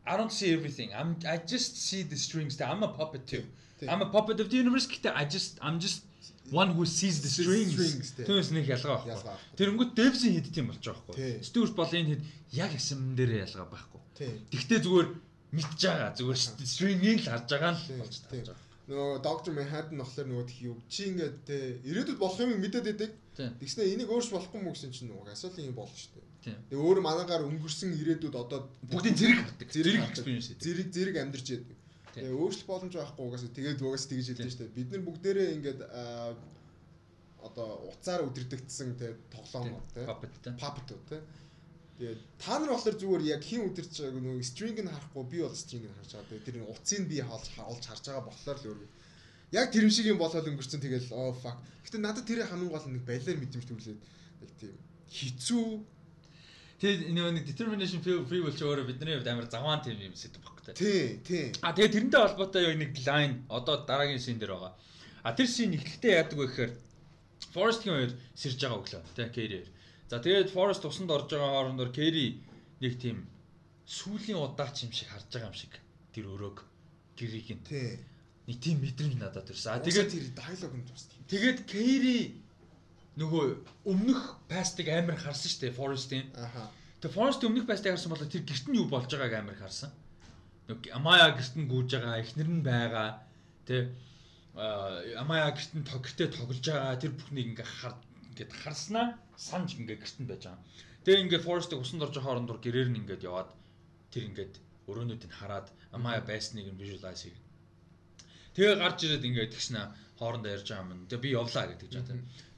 I 0.07 0.17
don't 0.17 0.31
see 0.31 0.49
everything. 0.55 0.89
I'm 0.95 1.19
I 1.27 1.37
just 1.43 1.77
see 1.77 2.01
the 2.07 2.15
strings. 2.15 2.55
I'm 2.59 2.83
a 2.87 2.91
puppet 2.95 3.27
too. 3.27 3.43
I'm 3.83 4.01
a 4.01 4.09
puppet 4.09 4.39
of 4.39 4.47
the 4.49 4.57
universe. 4.63 4.87
Гэхдээ 4.87 5.11
I 5.11 5.25
just 5.27 5.59
I'm 5.59 5.77
just 5.77 6.07
one 6.51 6.71
who 6.75 6.85
sees 6.85 7.21
the 7.23 7.31
strings. 7.31 7.75
Түүнээс 8.27 8.51
нэг 8.51 8.67
ялгаа 8.67 8.99
байхгүй. 8.99 9.11
Ялгаа. 9.15 9.37
Тэрэнгүүт 9.55 9.91
Devs-ийн 9.95 10.35
хэд 10.35 10.47
тийм 10.51 10.67
болж 10.67 10.83
байгаа 10.83 11.03
байхгүй. 11.07 11.39
Stewart 11.47 11.93
энэ 11.95 12.09
хэд 12.11 12.21
яг 12.59 12.71
ясмэн 12.75 13.15
дээр 13.15 13.31
ялгаа 13.47 13.67
байхгүй. 13.71 14.01
Тэгтээ 14.51 14.79
зүгээр 14.83 15.07
мэдж 15.55 15.79
байгаа. 15.79 16.11
Зүгээр 16.19 16.39
string-ийг 16.67 17.19
л 17.23 17.31
харж 17.31 17.47
байгаа 17.55 17.71
л 17.71 17.83
болж 18.03 18.15
байгаа. 18.27 18.57
Нөгөө 18.91 19.23
доктор 19.23 19.53
Manhattan 19.55 19.97
болохоор 20.03 20.27
нөгөө 20.27 20.45
тхий 20.51 20.67
юу 20.67 20.75
чи 20.91 21.07
ингээд 21.15 21.35
те 21.47 21.79
ирээдүйд 21.87 22.19
болох 22.19 22.39
юм 22.43 22.59
мэдээд 22.59 22.85
байдаг. 22.91 23.11
Тэгснэ 23.39 23.87
энийг 23.87 24.11
өөрч 24.11 24.35
болохгүй 24.35 24.59
мүү 24.59 24.73
гэсэн 24.75 24.91
чинь 24.91 25.09
нөгөө 25.15 25.31
асуулын 25.31 25.69
юм 25.71 25.77
болно 25.79 25.95
шүү 25.95 26.11
дээ. 26.11 26.57
Тэгээ 26.67 26.81
өөр 26.81 26.99
манаагаар 26.99 27.47
өнгөрсөн 27.47 27.95
ирээдүйд 27.95 28.35
одоо 28.35 28.67
Бүгдийн 28.91 29.15
зэрэг 29.15 29.39
зэрэг 30.59 30.89
зэрэг 30.91 31.15
амьдарч 31.23 31.47
яадаг. 31.55 31.77
Тэгээ 32.15 32.35
өөрчлөх 32.35 32.67
боломж 32.67 32.93
байхгүй 32.95 33.23
угаасаа 33.25 33.51
тэгээд 33.55 33.81
угаасаа 33.81 34.09
тэгж 34.11 34.27
хэлдэг 34.31 34.49
шүү 34.51 34.61
дээ. 34.61 34.77
Бид 34.77 34.89
нар 34.91 35.03
бүгдээрээ 35.07 35.49
ингээд 35.55 35.79
одоо 37.41 37.67
уцаар 37.89 38.21
өдөрдөгдсөн 38.27 38.89
те 38.99 39.15
тоглоом 39.31 39.79
та. 39.95 40.13
папетууд 40.59 41.03
те. 41.09 41.17
Тэгээд 41.97 42.21
та 42.37 42.59
нар 42.59 42.71
болохоор 42.75 42.97
зүгээр 42.99 43.23
яг 43.31 43.41
хин 43.41 43.65
өдөрч 43.71 43.93
байгааг 43.95 44.19
нөгөө 44.21 44.43
стринг 44.43 44.79
нь 44.83 44.91
харахгүй 44.91 45.25
би 45.31 45.39
бол 45.41 45.55
стринг 45.55 45.85
нь 45.87 45.97
харж 45.97 46.11
байгаа. 46.11 46.29
Тэгээд 46.29 46.47
тэр 46.47 46.57
утсыг 46.67 47.01
би 47.07 47.17
хаалж 47.21 47.47
хаалж 47.55 47.83
харж 47.87 48.03
байгаа 48.05 48.25
болохоор 48.27 48.57
л 48.59 48.69
өөр. 48.75 48.79
Яг 49.55 49.67
тэр 49.71 49.85
шиг 49.89 50.07
юм 50.11 50.19
болоод 50.19 50.47
өнгөрцөн 50.51 50.81
тэгэл 50.83 51.09
оо 51.15 51.31
fuck. 51.31 51.57
Гэтэ 51.85 51.97
надад 51.99 52.25
тэр 52.27 52.43
хамгийн 52.45 52.71
гол 52.71 52.87
нэг 52.91 53.03
балиар 53.07 53.37
мэдрэмж 53.39 53.65
төрлөөд 53.67 54.01
нэг 54.41 54.51
тийм 54.59 54.75
хэцүү 55.11 55.65
Тэгээд 56.81 57.13
нөгөө 57.13 57.33
нэг 57.37 57.45
determination 57.45 58.01
free 58.01 58.17
free 58.25 58.41
will 58.41 58.57
ч 58.57 58.65
өөрөө 58.65 58.89
бидний 58.89 59.13
хувьд 59.13 59.29
амар 59.29 59.45
заваан 59.45 59.85
тийм 59.85 60.01
юм 60.01 60.17
сэдв 60.17 60.40
багтай. 60.61 60.73
тий 60.77 61.17
тий 61.25 61.45
А 61.65 61.73
тэгээд 61.73 61.93
тэрнтэй 61.97 62.21
холбоотой 62.21 62.61
яг 62.69 62.77
нэг 62.77 62.91
line 63.01 63.35
одоо 63.49 63.81
дараагийн 63.81 64.21
шин 64.21 64.37
дээр 64.37 64.53
байгаа. 64.53 64.73
А 65.25 65.33
тэр 65.33 65.47
шин 65.49 65.73
эхлэхдээ 65.73 66.13
яадаг 66.21 66.37
вэ 66.37 66.45
гэхээр 66.47 66.71
Forest-ийн 67.51 67.93
хоёр 67.97 68.11
сэрж 68.37 68.59
байгаа 68.61 68.79
өглөө 68.79 69.01
тий 69.17 69.27
Kerry. 69.33 69.61
За 70.09 70.21
тэгээд 70.21 70.53
Forest 70.53 70.85
усанд 70.85 71.09
орж 71.09 71.27
байгаа 71.33 71.51
хоорондоор 71.51 71.91
Kerry 71.91 72.39
нэг 72.79 72.93
тийм 73.01 73.25
сүүлийн 73.89 74.37
удаач 74.37 74.85
юм 74.85 74.93
шиг 74.93 75.09
харж 75.09 75.27
байгаа 75.33 75.49
юм 75.49 75.57
шиг 75.57 75.73
тэр 76.13 76.25
өрөөг 76.29 76.57
гэрийг 77.17 77.49
нь 77.57 77.65
тий. 77.65 77.99
нэг 78.47 78.57
тийм 78.61 78.77
мэдрэмж 78.81 79.15
надад 79.17 79.45
төрсөн. 79.49 79.75
А 79.75 79.83
Тэгээд 79.83 80.09
тэгээд 80.09 80.13
тэр 80.13 80.25
диалог 80.37 80.73
нь 80.77 80.85
тийм. 80.87 81.23
тэгээд 81.27 81.59
Kerry 81.67 82.19
нөгөө 83.19 83.45
өмнөх 83.91 84.21
пастыг 84.47 84.87
амар 84.87 85.19
харсан 85.19 85.49
шүү 85.51 85.61
дээ 85.67 85.77
Forest-ийн. 85.77 86.25
Аха. 86.35 86.71
Тэгээ 87.03 87.15
Forest 87.15 87.43
өмнөх 87.43 87.65
байстайг 87.67 87.93
харсан 87.95 88.11
бол 88.11 88.23
тэр 88.23 88.43
гэрт 88.47 88.65
нь 88.71 88.77
юу 88.79 88.87
болж 88.87 89.11
байгааг 89.11 89.43
амар 89.43 89.57
харсан. 89.59 89.91
Амая 90.93 91.31
гэрт 91.35 91.55
нь 91.57 91.69
гүйж 91.71 91.89
байгаа, 91.95 92.21
эхнэр 92.23 92.49
нь 92.49 92.63
байгаа. 92.63 93.09
Тэ 93.67 93.91
Амая 94.55 95.51
гэрт 95.55 95.73
нь 95.75 95.87
гэртээ 95.87 96.27
тоглож 96.31 96.59
байгаа. 96.61 96.99
Тэр 96.99 97.11
бүхнийг 97.15 97.47
ингээ 97.55 97.67
хар 97.67 97.95
ингээд 98.31 98.51
харснаа 98.51 99.07
санаж 99.35 99.79
ингээ 99.79 99.99
гэрт 99.99 100.17
нь 100.21 100.29
байж 100.29 100.43
байгаа. 100.47 100.63
Тэгээ 101.03 101.23
ингээ 101.25 101.45
Forest-ыг 101.45 101.79
усанд 101.79 102.03
орж 102.03 102.15
байгаа 102.15 102.27
хоорондор 102.27 102.59
гэрээр 102.61 102.89
нь 102.91 102.99
ингээд 103.01 103.25
яваад 103.25 103.49
тэр 104.11 104.23
ингээд 104.29 104.53
өрөөнүүдийг 104.91 105.33
хараад 105.33 105.67
Амая 105.95 106.21
байсныг 106.21 106.67
нь 106.67 106.79
visualize 106.79 107.23
хийв. 107.25 107.37
Тэгээ 108.55 108.75
гарч 108.83 108.99
ирээд 109.07 109.27
ингээд 109.29 109.53
тэгснэ 109.55 109.81
хоорондоо 110.19 110.51
ярьж 110.51 110.67
байгаа 110.67 110.93
юм. 110.93 111.07
Тэгээ 111.07 111.25
би 111.25 111.29
явлаа 111.31 111.65
гэдэг 111.71 111.89
жаа. 111.89 112.03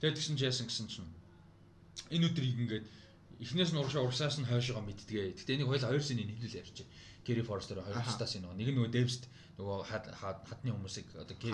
Тэгээ 0.01 0.15
тэгсэн 0.17 0.37
чи 0.37 0.45
яасан 0.49 0.67
гэсэн 0.67 0.87
чинь 0.89 1.09
энэ 2.09 2.27
өдрийг 2.29 2.57
ингээд 2.57 2.85
эхнээс 3.43 3.71
нь 3.71 3.79
урагшаа 3.79 4.03
урагшаас 4.03 4.37
нь 4.41 4.49
хойшоогоо 4.49 4.83
мэдтгээ. 4.85 5.37
Гэтэ 5.37 5.53
энийг 5.53 5.69
хоёул 5.69 5.85
хоёр 5.85 6.03
синий 6.03 6.25
нийлүүл 6.25 6.59
ярьчих. 6.61 6.87
Гэри 7.25 7.41
Форстер 7.41 7.79
хоёр 7.81 7.95
тастаас 8.03 8.35
энэ 8.35 8.51
нэг 8.53 8.67
нь 8.71 8.77
нөгөө 8.77 8.91
Дэвст 8.91 9.23
нөгөө 9.57 9.77
хад 9.89 10.05
хад- 10.11 10.43
хадны 10.49 10.71
хүмүүсийг 10.75 11.07
одоо 11.15 11.35
Гэри 11.39 11.53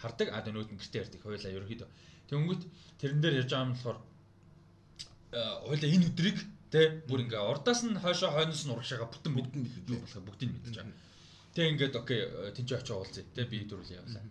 Хардаг. 0.00 0.28
а 0.32 0.40
нөгөө 0.44 0.72
нь 0.72 0.80
гэртээ 0.80 1.02
ярьдаг 1.04 1.20
хоёулаа 1.22 1.52
ерөөхдөө. 1.56 1.88
Тэнгүүт 2.28 2.62
тэрэн 3.00 3.20
дээр 3.20 3.34
ярьж 3.44 3.50
байгаа 3.52 3.66
юм 3.68 3.72
болохоор 3.76 3.98
хоёулаа 5.66 5.90
энэ 5.94 6.06
өдрийг 6.08 6.38
те 6.72 6.80
бүр 7.08 7.20
ингээ 7.26 7.42
урдаас 7.42 7.80
нь 7.84 7.98
хойшоо 7.98 8.30
хойноос 8.32 8.62
нь 8.66 8.72
урагшаага 8.74 9.06
бүтэн 9.12 9.32
мэднэ. 9.34 9.68
юу 9.92 10.00
болох 10.02 10.22
бүгдийг 10.26 10.50
мэдж 10.54 10.74
байгаа. 10.78 10.96
Тэг 11.54 11.64
ингээд 11.74 11.94
окей 12.00 12.20
тэнцээ 12.54 12.78
очиж 12.80 12.90
уулзъя 12.94 13.24
те 13.34 13.42
би 13.50 13.62
дөрүл 13.68 13.90
явлаа. 14.00 14.22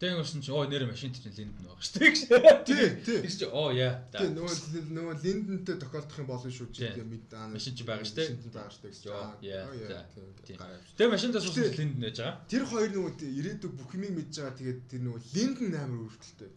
Тэг 0.00 0.16
ингэсэн 0.16 0.40
чинь 0.40 0.56
оо 0.56 0.64
нэрэ 0.64 0.88
машин 0.88 1.12
чинь 1.12 1.28
линд 1.28 1.52
нь 1.60 1.66
байгаа 1.68 1.84
шүү 1.84 2.00
дээ. 2.00 2.64
Тий, 2.64 2.84
тий. 3.04 3.18
Тэгс 3.20 3.36
чи 3.36 3.44
оо 3.52 3.68
яа. 3.68 4.00
Тий 4.16 4.32
нөгөө 4.32 4.56
нөгөө 4.96 5.14
линдэнтэй 5.20 5.76
тохиолдох 5.76 6.16
юм 6.24 6.28
болно 6.32 6.48
шүү 6.48 6.72
чи 6.72 6.88
Тий. 6.88 6.92
тэгээ 6.96 7.04
мэд 7.04 7.28
аа. 7.36 7.52
Машин 7.52 7.76
чи 7.76 7.84
байгаа 7.84 8.08
шүү 8.08 8.16
дээ. 8.16 8.28
Машин 8.32 8.40
чи 8.40 8.50
байгаа 8.56 8.72
шүү 8.72 8.80
дээ 8.80 8.96
яа, 9.44 9.68
оо, 9.68 9.76
тий, 10.16 10.24
тий. 10.48 10.56
гараа 10.56 10.76
явчих. 10.80 10.96
Тэгээ 10.96 11.12
машинтаа 11.12 11.40
суусан 11.44 11.68
линд 11.76 11.94
нэж 12.00 12.16
байгаа. 12.16 12.36
Тэр 12.48 12.64
хоёр 12.64 12.90
нөгөө 12.96 13.12
ирээдүг 13.28 13.72
бүх 13.76 13.90
юмыг 13.92 14.12
мэдж 14.16 14.34
байгаа 14.40 14.56
тэгээд 14.56 14.80
тэр 14.88 15.00
нөгөө 15.04 15.20
линдэн 15.36 15.72
амар 15.76 16.00
өөрчлөлттэй. 16.08 16.50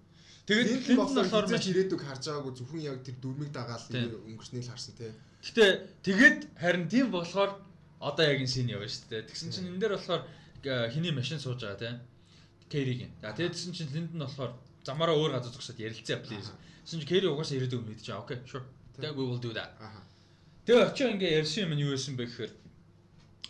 Тэгээд 0.48 0.68
линд 0.72 0.88
нь 0.88 1.00
болохоор 1.04 1.46
хизээч 1.52 1.66
ирээдүг 1.68 2.02
харж 2.04 2.24
байгаагүй 2.32 2.54
зөвхөн 2.64 2.82
яг 2.88 2.98
тэр 3.04 3.16
дүрмийг 3.20 3.52
дагаал 3.52 3.86
Тий. 3.92 4.08
өнгөрснийг 4.08 4.64
л 4.64 4.72
харсан 4.72 4.96
тий. 4.96 5.12
Гэтэ 5.44 5.66
тэгээд 6.08 6.40
харин 6.64 6.88
тийм 6.88 7.12
болохоор 7.12 7.52
одоо 8.00 8.24
яг 8.24 8.40
энэ 8.40 8.48
син 8.52 8.72
явна 8.72 8.88
шүү 8.88 9.08
дээ. 9.12 9.28
Тэгсэн 9.28 9.52
чинь 9.52 9.68
энэ 9.72 9.80
дээр 9.84 9.96
болохоор 10.00 10.24
э, 10.64 10.92
хиний 10.96 11.12
машин 11.12 11.40
сууж 11.44 11.60
байгаа 11.64 11.80
те. 11.80 11.92
Кэригийн. 12.74 13.12
За 13.22 13.38
тэгээд 13.38 13.54
тэгсэн 13.54 13.74
чинь 13.78 13.94
линд 13.94 14.12
нь 14.18 14.24
болохоор 14.26 14.52
замаараа 14.82 15.16
өөр 15.22 15.32
газар 15.38 15.54
зогсоод 15.54 15.78
ярилцаа 15.78 16.18
please. 16.26 16.50
Тэгсэн 16.84 16.98
чинь 17.00 17.10
Кэри 17.14 17.28
угаасаа 17.30 17.58
ирээдүйг 17.62 17.84
мэдчихэе. 17.86 18.18
Окей, 18.18 18.40
sure. 18.50 18.66
Then 18.98 19.14
we 19.14 19.24
will 19.30 19.42
do 19.42 19.54
that. 19.54 19.78
Тэгээ 20.66 20.90
очоо 20.90 21.08
ингээ 21.14 21.38
ярьсан 21.44 21.70
юм 21.70 21.74
нь 21.78 21.84
юу 21.86 21.94
байсан 21.94 22.18
бэ 22.18 22.26
гэхээр 22.26 22.54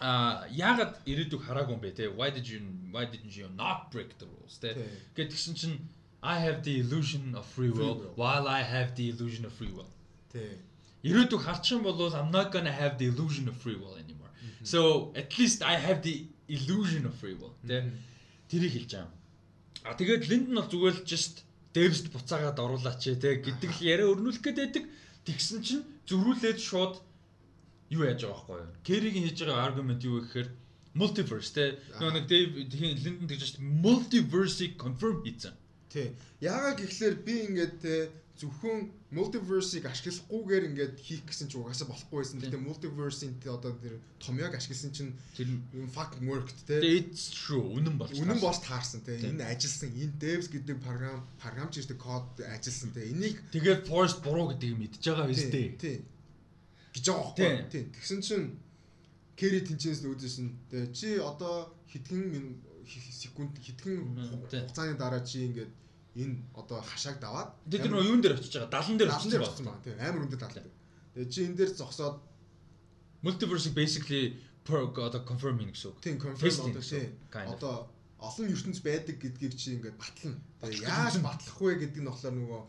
а 0.02 0.11
яагаад 0.50 0.93
ирээдүг 1.06 1.42
хараагүй 1.45 1.74
юм 1.77 1.82
бэ 1.84 1.92
те 1.93 2.03
why 2.10 2.30
did 2.34 2.45
you 2.50 2.60
why 2.92 3.06
didn't 3.06 3.38
you 3.38 3.48
not 3.53 3.93
break 3.93 4.18
the 4.19 4.26
rules 4.26 4.58
гэт 4.60 5.30
гисэн 5.30 5.53
чинь 5.56 5.77
I 6.24 6.40
have 6.40 6.64
the 6.64 6.80
illusion 6.80 7.35
of 7.35 7.45
free 7.45 7.69
will 7.69 7.95
while 8.16 8.48
I 8.48 8.61
have 8.64 8.95
the 8.95 9.10
illusion 9.11 9.45
of 9.45 9.52
free 9.53 9.72
will. 9.76 9.92
Тий. 10.32 10.58
Ирээдүг 11.03 11.42
харчин 11.43 11.84
бол 11.84 12.00
I'm 12.19 12.32
not 12.32 12.52
gonna 12.52 12.72
have 12.72 12.98
the 12.98 13.08
illusion 13.11 13.48
of 13.48 13.56
free 13.58 13.76
will 13.76 13.95
anymore. 13.95 14.32
So 14.64 15.11
at 15.16 15.38
least 15.38 15.61
I 15.61 15.76
have 15.76 16.02
the 16.02 16.26
illusion 16.48 17.06
of 17.06 17.14
free 17.16 17.35
will. 17.35 17.53
Тэ. 17.68 17.92
Тэрийг 18.50 18.74
хэлж 18.74 18.92
байгаа. 18.94 19.12
А 19.84 19.98
тэгээд 20.00 20.24
Линд 20.32 20.48
нь 20.50 20.58
бол 20.58 20.70
зүгээр 20.72 20.96
л 21.02 21.08
just 21.08 21.44
Дэвсд 21.74 22.14
буцаагаад 22.14 22.60
оруулаач 22.62 23.02
те 23.18 23.42
гэдэг 23.42 23.72
л 23.74 23.82
яриа 23.82 24.12
өрнүүлэх 24.14 24.44
гээд 24.46 24.60
байдаг. 24.62 24.86
Тэгсэн 25.26 25.60
чинь 25.66 25.84
зөрүүлээд 26.06 26.60
шууд 26.62 27.02
юу 27.90 28.04
яаж 28.06 28.22
байгаа 28.24 28.46
байхгүй 28.46 28.58
юу? 28.62 28.78
Керригийн 28.86 29.26
хийж 29.26 29.40
байгаа 29.42 29.66
аргумент 29.68 30.02
юу 30.06 30.22
гэхээр 30.22 30.50
multiverse 30.94 31.52
те. 31.58 31.82
Нөгөө 31.98 32.14
нэг 32.14 32.26
Дэв 32.30 32.48
Линдэн 32.78 33.28
тэгж 33.28 33.58
multiverse-ийг 33.60 34.78
confirm 34.78 35.26
хийсэн. 35.26 35.58
Тий. 35.90 36.14
Яагаад 36.42 36.78
гэхлээр 36.78 37.16
би 37.26 37.34
ингээд 37.50 37.74
те 37.82 37.94
зөвхөн 38.34 38.90
multiverse-ийг 39.14 39.86
ашиглахгүйгээр 39.86 40.64
ингээд 40.74 40.95
хийх 40.98 41.22
гэсэн 41.30 41.53
чинь 41.53 41.62
угаасаа 41.62 41.86
болохгүй 41.86 42.18
байсан. 42.18 42.42
Гэтэ 42.42 42.58
multiverse-ийн 42.58 43.38
одоо 43.45 43.78
тэр 43.78 44.02
томьёог 44.18 44.58
ашигласан 44.58 44.90
чинь 44.90 45.14
тэр 45.38 45.53
fucking 45.94 46.26
worked 46.26 46.58
те. 46.66 46.82
It's 46.82 47.30
true. 47.30 47.62
Үнэн 47.78 47.94
болж 48.02 48.18
үнэн 48.18 48.42
болж 48.42 48.60
таарсан 48.66 49.06
те. 49.06 49.22
Энэ 49.22 49.45
ажилласан. 49.45 49.94
Энэ 49.94 50.18
devs 50.18 50.50
гэдэг 50.50 50.82
програм 50.82 51.22
програмч 51.38 51.78
гэдэг 51.78 51.98
код 52.02 52.26
ажилласан 52.42 52.90
те. 52.98 53.06
Энийг 53.14 53.38
тэгээд 53.53 53.86
forest 53.86 54.26
буруу 54.26 54.50
гэдгийг 54.50 54.82
мэдж 54.82 55.03
байгаа 55.06 55.30
биз 55.30 55.45
дээ. 55.53 55.78
Тий. 55.78 55.98
гэж 56.94 57.06
байгаа 57.10 57.26
байхгүй. 57.38 57.70
Тий. 57.70 57.84
Тэгсэн 57.94 58.22
чинь 58.22 58.48
Кэри 59.38 59.66
тэнцэнээс 59.66 60.06
үүдсэн. 60.06 60.48
Тэ 60.70 60.94
чи 60.94 61.18
одоо 61.18 61.74
хэдхэн 61.90 62.58
секунд 62.86 63.58
хэдхэн 63.58 63.98
хугацааны 64.30 64.94
дараа 64.98 65.26
чи 65.26 65.50
ингээд 65.50 65.72
энэ 66.16 66.35
одоо 66.53 66.80
хашааг 66.82 67.17
даваад 67.19 67.50
тэр 67.66 67.90
нөө 67.90 68.06
юун 68.06 68.22
дээр 68.22 68.38
очиж 68.38 68.53
байгаа 68.53 68.85
70 68.85 68.98
дээр 69.01 69.11
очиж 69.17 69.33
байгаа 69.33 69.82
тийм 69.82 69.98
амар 69.98 70.24
өндөр 70.25 70.40
70 70.42 70.61
дээр. 70.61 70.77
Тэгээ 71.14 71.32
чи 71.33 71.40
энэ 71.45 71.58
дээр 71.58 71.72
зогсоод 71.74 72.17
multiverse 73.25 73.69
basically 73.74 74.38
per 74.66 74.93
одоо 74.93 75.22
confirm 75.25 75.58
юм 75.64 75.74
гэсэн 75.74 75.90
үг. 75.90 75.98
Тийм 76.06 76.17
confirm 76.22 76.69
одоо 76.69 76.83
тийм. 76.85 77.17
Одоо 77.50 77.75
олон 78.22 78.48
ертөнц 78.48 78.80
байдаг 78.85 79.17
гэдгийг 79.19 79.53
чи 79.58 79.75
ингээд 79.75 79.98
батлна. 79.98 80.38
Тэгээ 80.61 80.85
яаж 80.85 81.16
батлах 81.19 81.58
вэ 81.59 81.74
гэдэг 81.82 82.01
нь 82.01 82.08
болохоор 82.08 82.35
нөгөө 82.38 82.61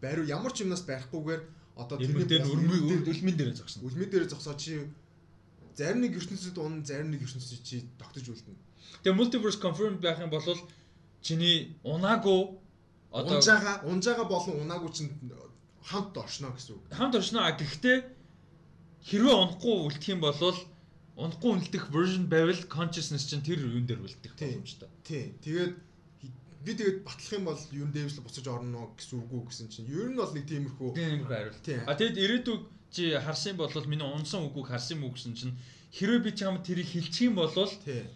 бариу 0.00 0.24
ямар 0.24 0.52
ч 0.54 0.64
юмнаас 0.64 0.86
барихгүйгээр 0.86 1.42
одоо 1.76 1.96
тэрний 1.98 2.28
дээр 2.28 2.46
үлмэн 2.48 3.36
дээр 3.36 3.52
зогсно. 3.58 3.84
Үлмэн 3.84 4.08
дээр 4.08 4.30
зогсоо 4.30 4.54
чи 4.56 4.88
зарим 5.76 6.00
нэг 6.00 6.16
ертөнцид 6.16 6.56
унан 6.56 6.84
зарим 6.84 7.12
нэг 7.12 7.26
ертөнцид 7.26 7.60
чи 7.66 7.84
тогтож 8.00 8.24
үлдэнэ. 8.24 8.60
Тэгээ 9.04 9.18
multiverse 9.18 9.60
confirmed 9.60 10.00
байх 10.00 10.20
юм 10.20 10.32
бол 10.32 10.44
чиний 11.20 11.76
унаагүй 11.84 12.61
Одоо 13.12 13.36
унжаага 13.36 13.72
унжаага 13.84 14.24
болон 14.24 14.64
унаагүй 14.64 14.90
чинь 14.96 15.12
хамт 15.84 16.16
оршно 16.16 16.52
гэсэн 16.56 16.76
үг. 16.76 16.82
Хамт 16.90 17.14
оршно 17.14 17.44
а 17.44 17.52
гэхдээ 17.52 17.98
хэрвээ 19.04 19.36
унахгүй 19.36 19.74
үлдэх 19.84 20.08
юм 20.16 20.20
бол 20.24 20.36
унахгүй 21.20 21.50
үлдэх 21.60 21.92
version 21.92 22.24
байвал 22.32 22.62
consciousness 22.72 23.28
чинь 23.28 23.44
тэр 23.44 23.60
юун 23.60 23.84
дээр 23.84 24.00
үлдэх 24.00 24.32
боломжтой. 24.32 24.88
Тий. 25.04 25.36
Тэгээд 25.44 25.74
би 26.64 26.72
тэгээд 26.72 26.98
батлах 27.04 27.32
юм 27.36 27.44
бол 27.44 27.60
юун 27.68 27.92
дээвсэл 27.92 28.24
буцаж 28.24 28.46
орно 28.48 28.94
гэсэн 28.96 29.20
үг 29.20 29.32
үү 29.34 29.42
гэсэн 29.50 29.68
чинь 29.68 29.90
ер 29.92 30.08
нь 30.08 30.16
бол 30.16 30.32
нэг 30.32 30.46
тиймэрхүү 30.48 30.88
тиймэрхүү 30.96 31.28
хариулт. 31.28 31.66
А 31.84 31.98
тэгэд 31.98 32.16
ирээдүг 32.16 32.60
чи 32.94 33.12
харсан 33.18 33.60
бол 33.60 33.72
миний 33.84 34.06
унсан 34.08 34.46
үгүйг 34.48 34.72
харсан 34.72 35.04
үг 35.04 35.20
гэсэн 35.20 35.34
чинь 35.36 35.58
хэрвээ 35.92 36.24
би 36.24 36.30
чамд 36.32 36.64
тэрийг 36.64 36.88
хэлчих 36.88 37.28
юм 37.28 37.36
бол 37.36 37.50
тий 37.52 38.08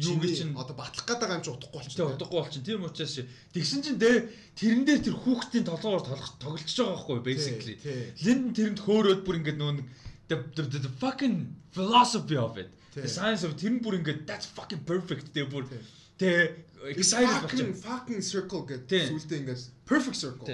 юу 0.00 0.16
гэж 0.16 0.32
чинь 0.40 0.56
одоо 0.56 0.72
батлах 0.72 1.04
гээд 1.04 1.20
байгаа 1.20 1.36
юм 1.36 1.44
чи 1.44 1.52
удахгүй 1.52 1.76
болчихно. 1.76 1.96
Тэгээ 2.00 2.16
удахгүй 2.16 2.38
болчихно. 2.40 2.64
Тийм 2.64 2.84
учраас 2.88 3.14
тэгсэн 3.52 3.80
чинь 3.84 4.00
дээ 4.00 4.16
тэрэн 4.56 4.84
дээр 4.88 5.00
тэр 5.04 5.16
хүүхдийн 5.20 5.64
толгоор 5.68 6.02
тоглож 6.40 6.64
байгаа 6.64 6.96
байхгүй 6.96 7.18
basically. 7.20 7.76
Линдэн 8.24 8.56
тэрэнд 8.56 8.80
хөөрөөд 8.80 9.20
бүр 9.20 9.38
ингээд 9.44 9.60
нөө 9.60 9.84
the 10.32 10.92
fucking 10.96 11.52
philosophy 11.76 12.36
of 12.36 12.56
it. 12.56 12.72
The 12.94 13.08
science 13.08 13.44
of 13.44 13.56
тэр 13.56 13.76
нь 13.76 13.80
бүр 13.84 14.00
ингээд 14.00 14.24
that's 14.24 14.48
fucking 14.48 14.80
perfect 14.88 15.32
тэгээ 15.36 15.52
бүр 15.52 15.68
тэгээ 16.16 16.96
excited 16.96 17.44
болчихно. 17.44 17.76
Fucking 17.76 18.22
circle 18.24 18.64
гэдэг 18.64 19.12
сүултээ 19.12 19.38
ингээд 19.44 19.60
perfect 19.84 20.16
circle. 20.16 20.48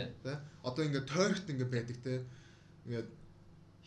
Одоо 0.67 0.83
ингээд 0.83 1.07
тойрогт 1.07 1.47
ингээд 1.47 1.71
байдаг 1.71 1.97
тий. 2.03 2.19
Ингээд 2.91 3.09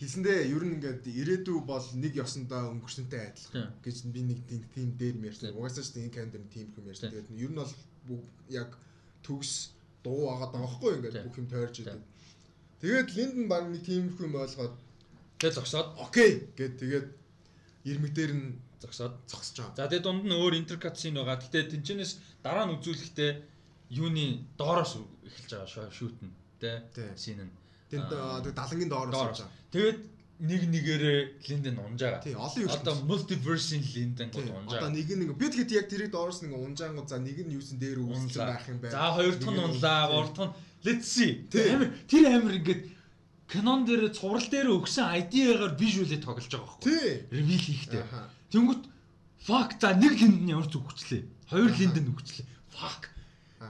хэлсэндээ 0.02 0.50
ер 0.50 0.64
нь 0.66 0.82
ингээд 0.82 1.06
ирээдүй 1.06 1.58
бол 1.62 1.86
нэг 1.94 2.14
ёсондоо 2.18 2.74
өнгөрсөнтэй 2.74 3.22
адилхан 3.30 3.70
гэж 3.86 3.96
би 4.10 4.22
нэг 4.26 4.40
тийм 4.74 4.90
дээр 4.98 5.16
ярьсан. 5.30 5.54
Угаасаа 5.54 5.86
ч 5.86 5.94
тийм 5.94 6.10
календар 6.10 6.42
тийм 6.50 6.74
юм 6.74 6.90
ярьсан. 6.90 7.14
Тэгээд 7.14 7.30
ер 7.38 7.52
нь 7.54 7.60
бол 7.62 7.74
яг 8.50 8.70
төгс 9.22 9.78
дуу 10.02 10.34
агаад 10.34 10.52
байгаа 10.58 10.74
хгүй 10.74 10.92
ингээд 10.98 11.26
бүх 11.30 11.38
юм 11.38 11.48
тойрж 11.54 11.76
идэв. 11.86 12.02
Тэгээд 12.82 13.10
Линден 13.14 13.46
баг 13.46 13.70
нэг 13.70 13.86
тийм 13.86 14.10
юм 14.10 14.34
ойлгоод 14.42 14.74
тэгээд 15.38 15.58
зогсоод 15.62 15.88
окей 16.02 16.50
гэд 16.58 16.74
тэгээд 16.82 17.08
ирмэг 17.86 18.12
дээр 18.18 18.34
нь 18.34 18.58
зогсоод 18.82 19.14
зогсож 19.30 19.58
байгаа. 19.62 19.78
За 19.78 19.86
тэгээд 19.86 20.06
дунд 20.10 20.26
нь 20.26 20.34
өөр 20.34 20.58
интеркат 20.58 20.98
шин 20.98 21.22
байгаа. 21.22 21.38
Гэтэ 21.38 21.78
тэнчнээс 21.78 22.42
дараа 22.42 22.66
нь 22.66 22.74
үзүүлэхдээ 22.74 23.32
юуны 24.02 24.50
доороос 24.58 24.98
эхэлж 25.30 25.52
байгаа 25.54 25.94
шүүт 25.94 26.18
нь 26.26 26.34
тэ 26.58 27.06
шин 27.22 27.46
нь 27.46 27.54
Тэнд 27.92 28.10
далангийн 28.56 28.90
доороос 28.90 29.20
явж 29.20 29.40
байгаа. 29.44 29.52
Тэгээд 29.76 30.00
нэг 30.42 30.62
нэгээрээ 30.74 31.20
Линден 31.46 31.78
унж 31.86 32.00
байгаа. 32.02 32.24
Тий, 32.26 32.34
олон 32.34 32.62
юм. 32.66 32.72
Одоо 32.74 32.96
multiverse-ийн 33.06 33.84
Линден 33.94 34.30
гол 34.34 34.50
унж 34.50 34.74
байгаа. 34.74 34.90
Одоо 34.90 34.90
нэг 34.96 35.08
нэг 35.14 35.30
би 35.38 35.46
тэгэхэд 35.52 35.76
яг 35.78 35.86
тэрийг 35.92 36.12
доороос 36.16 36.42
нэг 36.42 36.58
унжаангууд 36.58 37.10
за 37.12 37.22
нэг 37.22 37.38
нь 37.46 37.54
юусэн 37.54 37.78
дээр 37.78 38.00
үүссэн 38.02 38.42
байх 38.50 38.66
юм 38.66 38.80
байна. 38.82 38.96
За 38.98 39.14
хоёр 39.14 39.36
дахь 39.38 39.54
нь 39.54 39.62
унлаа, 39.62 40.02
гурав 40.10 40.34
дахь 40.34 40.50
нь 40.50 40.56
let's 40.82 41.08
see. 41.14 41.46
Тэр 41.52 42.26
амир 42.26 42.58
ингээд 42.58 42.82
Canon 43.52 43.84
дээр 43.84 44.16
цуврал 44.16 44.48
дээр 44.48 44.72
өгсөн 44.72 45.12
ID-гаар 45.28 45.76
visual-ийг 45.76 46.24
тоглож 46.24 46.48
байгаа 46.48 46.72
байхгүй. 46.72 46.88
Тий. 46.88 47.12
Reveal 47.36 47.62
хийхдээ. 47.68 48.04
Тэнгүүт 48.50 48.84
fuck 49.46 49.76
за 49.78 49.92
нэг 49.94 50.16
Линден 50.16 50.48
ямар 50.56 50.66
ч 50.72 50.80
өгчлээ. 50.80 51.22
Хоёр 51.52 51.70
Линден 51.76 52.16
өгчлээ. 52.16 52.48
Fuck. 52.72 53.11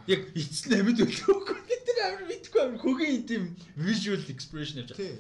Яг 0.07 0.21
эцэст 0.35 0.67
нь 0.71 0.77
амьд 0.79 0.99
өглөөгүй 1.03 1.61
амар 2.01 2.23
мэдгүй 2.27 2.61
амар 2.61 2.81
хөгийн 2.81 3.23
тийм 3.29 3.43
visual 3.75 4.21
expression 4.33 4.81
явж 4.81 4.93
байгаа. 4.93 5.19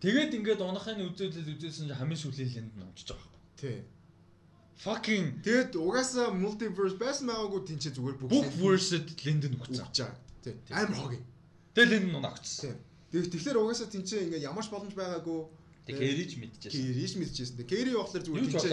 Тэгээд 0.00 0.36
ингээд 0.38 0.60
унахын 0.64 1.02
үзүүлэл 1.10 1.52
үзүүлсэн 1.54 1.88
чинь 1.90 1.98
хамгийн 1.98 2.20
сүүлийн 2.20 2.66
нь 2.70 2.84
унчиж 2.84 3.08
байгаа 3.12 3.28
байхгүй. 3.28 3.58
Тий. 3.60 3.78
Fucking 4.80 5.26
тэгээд 5.44 5.72
угаасаа 5.76 6.32
multiverse 6.32 6.96
байсан 6.96 7.28
байгаагүй 7.28 7.60
тийм 7.68 7.78
ч 7.82 7.92
зүгээр 7.92 8.16
бүх 8.24 8.48
verse-д 8.56 9.08
лэнд 9.26 9.44
нь 9.50 9.58
өгч 9.60 9.76
байгаа. 9.76 10.16
Тий. 10.44 10.54
Амар 10.72 10.96
хогийн. 10.96 11.24
Тэгээд 11.74 11.90
лэнд 11.92 12.06
нь 12.08 12.16
унагцсан. 12.16 12.76
Тэгээд 13.12 13.32
тэгэхээр 13.34 13.60
угаасаа 13.60 13.88
тийм 13.92 14.04
ч 14.08 14.10
ингээд 14.24 14.46
ямар 14.48 14.64
ч 14.64 14.68
боломж 14.72 14.94
байгаагүй 14.96 15.40
Кэриж 15.90 16.38
мэдчихсэн. 16.38 16.70
Кэриж 16.70 17.12
мэдчихсэн. 17.18 17.66
Кэри 17.66 17.92
болохоор 17.98 18.22
зүгээр 18.22 18.46
ч 18.46 18.70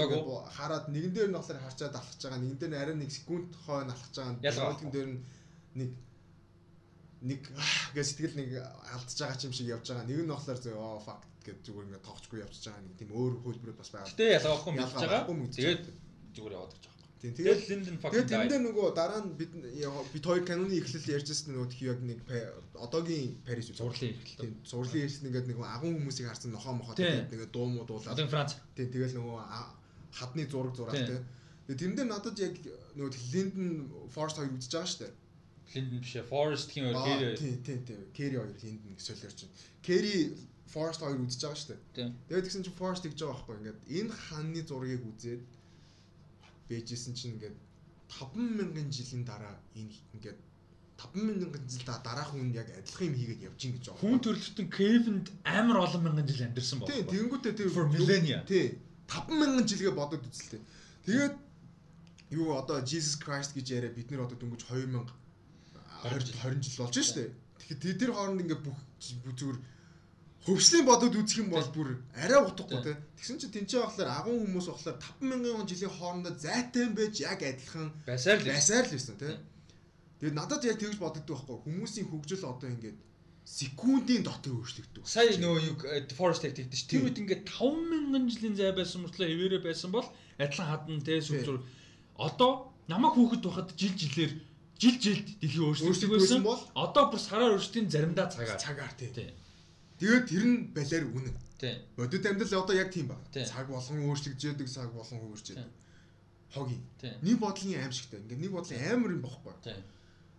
хараад 0.53 0.85
нэгэн 0.93 1.13
дээр 1.17 1.29
нь 1.33 1.37
болохоор 1.39 1.65
харчаад 1.65 1.97
алхаж 1.97 2.21
байгаа. 2.21 2.41
Нэгэн 2.45 2.59
дээр 2.61 2.71
нь 2.71 2.77
арай 2.77 2.95
нэг 2.99 3.09
секунд 3.09 3.49
хойно 3.65 3.89
алхаж 3.89 4.13
байгаа. 4.13 4.45
Ялгаагийн 4.45 4.91
дээр 4.93 5.09
нь 5.17 5.19
нэг 5.77 5.91
нэг 7.21 7.41
гэж 7.95 8.05
сэтгэл 8.05 8.37
нэг 8.37 8.49
алдчихж 8.93 9.19
байгаа 9.21 9.45
юм 9.47 9.53
шиг 9.53 9.67
явж 9.71 9.85
байгаа. 9.89 10.05
Нэг 10.05 10.19
нь 10.21 10.29
болохоор 10.29 10.59
зөө 10.61 10.75
оо 10.77 10.99
fuck 11.01 11.23
гэж 11.41 11.57
зүгээр 11.65 11.87
ингээд 11.89 12.05
тоглохгүй 12.05 12.39
явж 12.45 12.55
байгаа 12.61 12.83
нэг 12.85 12.93
тийм 12.97 13.09
өөр 13.13 13.33
хөлбөрөд 13.41 13.77
бас 13.77 13.89
байгаа. 13.89 14.11
Гэтэ 14.13 14.25
ялгаахгүй 14.37 14.73
мэдж 14.77 14.93
байгаа. 14.93 15.23
Тэгээд 15.57 15.83
зүгээр 16.37 16.55
яваад 16.57 16.73
гэж 16.77 16.83
байгаа. 16.85 16.95
Тийм 17.17 17.33
тэгээд 17.33 17.61
Linden 17.69 17.97
fuck. 17.97 18.11
Тэгээд 18.13 18.29
тэндээ 18.29 18.61
нөгөө 18.61 18.87
дараа 18.93 19.21
нь 19.25 19.33
бид 19.33 19.51
бид 20.13 20.25
хоёр 20.29 20.43
каноны 20.45 20.77
эхлэл 20.77 21.13
ярьжсэн 21.17 21.49
нөгөө 21.57 21.69
тхий 21.73 21.89
яг 21.89 21.99
нэг 22.05 22.19
одоогийн 22.77 23.41
Парис 23.41 23.73
зурлын 23.73 24.13
эхлэл. 24.13 24.41
Тийм 24.45 24.53
зурлын 24.61 25.01
эхлэл 25.09 25.27
ингээд 25.33 25.49
нэг 25.49 25.57
агун 25.65 25.97
хүмүүсийг 25.97 26.29
харсан 26.29 26.53
нохоо 26.53 26.77
мохоо 26.77 26.93
тэгээд 26.93 27.33
ингээд 27.33 27.53
дуу 27.53 27.65
муу 27.65 27.89
дуулаад. 27.89 28.13
Одоо 28.13 28.29
Франц. 28.29 28.61
Тийм 28.77 28.93
тэгэл 28.93 29.17
нөгөө 29.17 29.41
хадны 30.13 30.45
зураг 30.45 30.77
зураад 30.77 31.01
тийм. 31.09 31.25
Тэгээд 31.65 31.81
тэрэндээ 31.81 32.05
надад 32.05 32.37
яг 32.37 32.53
нөгөө 32.93 33.11
Linden 33.33 33.69
Force 34.13 34.37
хоёр 34.37 34.53
үзэж 34.53 34.77
байгаа 34.77 34.85
шүү 34.93 35.01
дээ 35.09 35.13
Линден 35.73 35.99
биш 35.99 36.15
ээ. 36.15 36.29
Forest 36.31 36.67
гэх 36.71 36.77
юм 36.79 36.95
уу? 36.95 37.03
Kerry. 37.03 37.35
Тийм 37.35 37.55
тийм 37.63 37.79
тийм. 37.87 38.01
Kerry 38.15 38.35
хоёр 38.39 38.51
Линден 38.55 38.95
гэсэлэр 38.95 39.33
чинь. 39.35 39.53
Kerry 39.83 40.17
Forest 40.67 40.99
хоёр 41.03 41.19
үзэж 41.23 41.41
байгаа 41.43 41.59
шүү 41.59 41.69
дээ. 41.95 42.09
Тэгээд 42.27 42.45
тэгсэн 42.47 42.63
чинь 42.63 42.79
Forest 42.79 43.03
гэж 43.07 43.19
байгаа 43.19 43.35
байхгүй 43.35 43.55
ингээд 43.59 43.79
энэ 43.97 44.11
хааны 44.11 44.61
зургийг 44.67 45.03
үзээд 45.07 45.41
бэжсэн 46.67 47.13
чинь 47.15 47.33
ингээд 47.35 47.57
50000 48.07 48.95
жилийн 48.95 49.23
дараа 49.27 49.55
энэ 49.75 49.95
ингээд 50.15 50.39
50000 50.97 51.69
жил 51.69 51.85
дараах 52.03 52.31
хүн 52.33 52.51
яг 52.51 52.67
адилхан 52.73 53.07
юм 53.07 53.15
хийгээд 53.15 53.45
явж 53.47 53.59
гин 53.61 53.73
гэж 53.77 53.83
байгаа. 53.87 54.01
Хүн 54.01 54.19
төрлөختөн 54.25 54.67
Кевинд 54.73 55.27
амар 55.45 55.77
олон 55.85 56.01
мянган 56.03 56.27
жил 56.27 56.47
амьдэрсэн 56.47 56.79
байна. 56.79 56.91
Тийм, 56.91 57.05
тэгэнгүүтээ 57.13 57.53
тийм 57.53 57.69
millennia. 57.93 58.39
Тийм. 58.49 58.81
50000 59.07 59.69
жилгээ 59.69 59.93
бодоод 59.93 60.25
үзэлтэй. 60.25 60.61
Тэгээд 61.05 61.35
юу 62.33 62.57
одоо 62.57 62.81
Jesus 62.81 63.15
Christ 63.15 63.53
гэж 63.53 63.67
яриа 63.77 63.93
бид 63.93 64.09
нэр 64.09 64.25
одоо 64.25 64.35
дөнгөж 64.35 64.65
2000 64.67 65.05
20 66.03 66.37
20 66.43 66.61
жил 66.61 66.77
болж 66.83 66.95
шүү 66.97 67.15
дээ. 67.17 67.29
Тэгэхээр 67.57 67.99
тэр 68.01 68.11
хооронд 68.13 68.41
ингээ 68.43 68.59
бүх 68.61 68.79
зүгээр 69.01 69.59
хөвслийн 70.47 70.85
бодод 70.87 71.15
үзэх 71.17 71.43
юм 71.43 71.49
бол 71.51 71.69
бүр 71.75 71.89
арай 72.15 72.39
утгагүй 72.39 72.79
те. 72.85 72.93
Тэгсэн 73.19 73.37
чинь 73.41 73.55
тэнцээ 73.55 73.83
болохоор 73.83 74.09
агуун 74.15 74.41
хүмүүс 74.47 74.67
болохоор 74.71 74.97
5000 75.19 75.67
жилийн 75.67 75.93
хоорондоо 75.97 76.33
зайтай 76.39 76.81
юм 76.87 76.93
байж 76.95 77.15
яг 77.19 77.41
адилхан 77.43 77.91
байсаар 78.07 78.39
л 78.39 78.47
байсаар 78.47 78.85
л 78.87 78.95
байсан 78.95 79.15
те. 79.19 79.29
Тэгээд 80.23 80.39
надад 80.39 80.63
яг 80.63 80.79
тэгж 80.79 80.97
бодогддог 81.03 81.35
байхгүй 81.35 81.57
хүмүүсийн 81.67 82.07
хөгжил 82.07 82.47
одоо 82.47 82.69
ингээд 82.71 82.97
секундын 83.47 84.23
дотор 84.23 84.59
өөрчлөгдөв. 84.59 85.03
Сая 85.07 85.35
нөгөө 85.35 85.61
юу 85.67 85.75
Forest 86.19 86.43
Tech 86.43 86.55
тэгдэж 86.55 86.81
тэр 86.87 87.07
үед 87.07 87.19
ингээд 87.19 87.43
5000 87.47 88.31
жилийн 88.31 88.55
зай 88.59 88.71
байсан 88.75 89.03
мөртлөө 89.07 89.27
хэвээрээ 89.27 89.61
байсан 89.63 89.91
бол 89.91 90.07
адилхан 90.35 90.67
хадна 90.67 90.99
те 90.99 91.19
сүлзүр. 91.23 91.63
Одоо 92.19 92.75
намайг 92.91 93.15
хүүхэд 93.15 93.43
байхад 93.47 93.71
жил 93.79 93.95
жилээр 93.95 94.31
жил 94.77 94.97
жилд 95.01 95.27
дэлхий 95.41 95.63
өөрчлөгдөж 95.65 96.09
байсан 96.13 96.43
бол 96.45 96.61
одоо 96.77 97.09
бүр 97.09 97.21
сараар 97.21 97.57
өөрчлөлтийн 97.57 97.89
заримдаа 97.89 98.29
цагаар 98.29 98.61
цагаар 98.61 98.93
тий. 98.93 99.09
Тэгээд 99.97 100.25
тэр 100.29 100.45
нь 100.45 100.57
балиар 100.77 101.05
үнэн. 101.09 101.35
Тий. 101.57 101.73
Бодит 101.97 102.25
амьдрал 102.29 102.61
одоо 102.61 102.75
яг 102.77 102.93
тийм 102.93 103.09
баг. 103.09 103.21
Цаг 103.33 103.65
болгон 103.73 104.05
өөрчлөгдөж 104.05 104.43
яадаг, 104.45 104.69
цаг 104.69 104.93
болгон 104.93 105.19
хөвөрч 105.25 105.57
яадаг. 105.57 105.73
Хогийн. 106.53 106.83
Нэг 107.25 107.37
бодлын 107.41 107.81
аим 107.81 107.91
шигтэй. 107.91 108.21
Ингээд 108.21 108.41
нэг 108.45 108.51
бодлын 108.53 108.85
амар 108.93 109.11
юм 109.17 109.23
бохгүй. 109.25 109.53
Тий. 109.65 109.81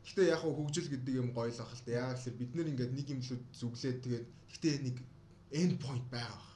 Гэхдээ 0.07 0.31
яг 0.31 0.41
хөгжил 0.47 0.86
гэдэг 0.86 1.15
юм 1.18 1.34
гоё 1.34 1.50
л 1.50 1.58
та. 1.58 1.67
Яг 1.91 2.23
л 2.23 2.39
бид 2.39 2.55
нэр 2.55 2.70
ингээд 2.70 2.92
нэг 2.94 3.07
юм 3.10 3.20
л 3.26 3.42
зүглээд 3.58 3.99
тэгээд 4.07 4.26
гэхдээ 4.55 4.75
нэг 4.86 4.97
end 5.50 5.75
point 5.83 6.07
байгаа. 6.07 6.47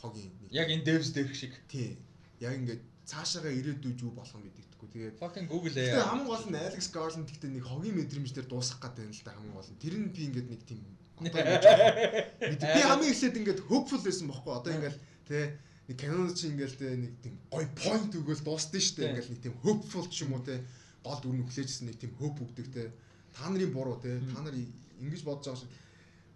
Хогийн. 0.00 0.32
Яг 0.48 0.72
энэ 0.72 0.88
devs 0.88 1.12
дээрх 1.12 1.36
шиг. 1.36 1.52
Тий. 1.68 2.00
Яг 2.40 2.56
ингээд 2.56 2.80
цаашаага 3.04 3.52
ирээдүйд 3.52 4.00
юу 4.00 4.16
болох 4.16 4.40
нь 4.40 4.48
мэдэгдэхгүй. 4.82 5.14
Тэгээд 5.14 5.20
fucking 5.20 5.46
Google 5.46 5.74
ээ. 5.78 5.94
Тэгээд 5.94 6.08
хамгийн 6.10 6.26
гол 6.26 6.46
нь 6.50 6.58
Alex 6.58 6.82
Garland 6.90 7.26
гэхдээ 7.30 7.50
нэг 7.54 7.64
хогийн 7.66 7.96
мэдрэмж 7.98 8.30
дээр 8.34 8.48
дуусгах 8.50 8.80
гэдэг 8.82 9.06
юм 9.06 9.12
л 9.14 9.22
да 9.22 9.32
хамгийн 9.32 9.54
гол 9.54 9.70
нь. 9.70 9.82
Тэр 9.82 9.94
нь 9.98 10.10
би 10.10 10.22
ингээд 10.26 10.48
нэг 10.50 10.62
тийм 10.66 10.80
би 11.22 12.82
хамгийн 12.82 13.12
эхлээд 13.12 13.38
ингээд 13.38 13.60
hopeful 13.70 14.02
байсан 14.02 14.26
бохоггүй. 14.26 14.54
Одоо 14.58 14.72
ингээд 14.74 14.98
тий 15.28 15.44
нэг 15.86 15.96
Canon 15.98 16.30
чи 16.34 16.44
ингээд 16.50 16.74
нэг 16.98 17.12
тийм 17.22 17.34
гоё 17.50 17.68
point 17.78 18.12
өгөөл 18.12 18.42
дуусна 18.42 18.78
шүү 18.80 18.96
дээ. 18.98 19.10
Ингээд 19.12 19.30
нэг 19.30 19.40
тийм 19.42 19.54
hopeful 19.62 20.06
ч 20.10 20.26
юм 20.26 20.34
уу 20.34 20.42
тий 20.42 20.58
гол 21.02 21.20
дүр 21.22 21.34
нь 21.38 21.42
өглөөжсэн 21.46 21.86
нэг 21.86 21.96
тийм 22.02 22.12
hope 22.18 22.42
өгдөг 22.42 22.66
тий. 22.74 22.88
Та 23.34 23.48
нарын 23.48 23.70
буруу 23.70 23.98
тий. 24.02 24.18
Та 24.34 24.42
нар 24.42 24.54
ингэж 24.54 25.22
бодож 25.22 25.46
байгаа 25.46 25.62
шиг 25.62 25.70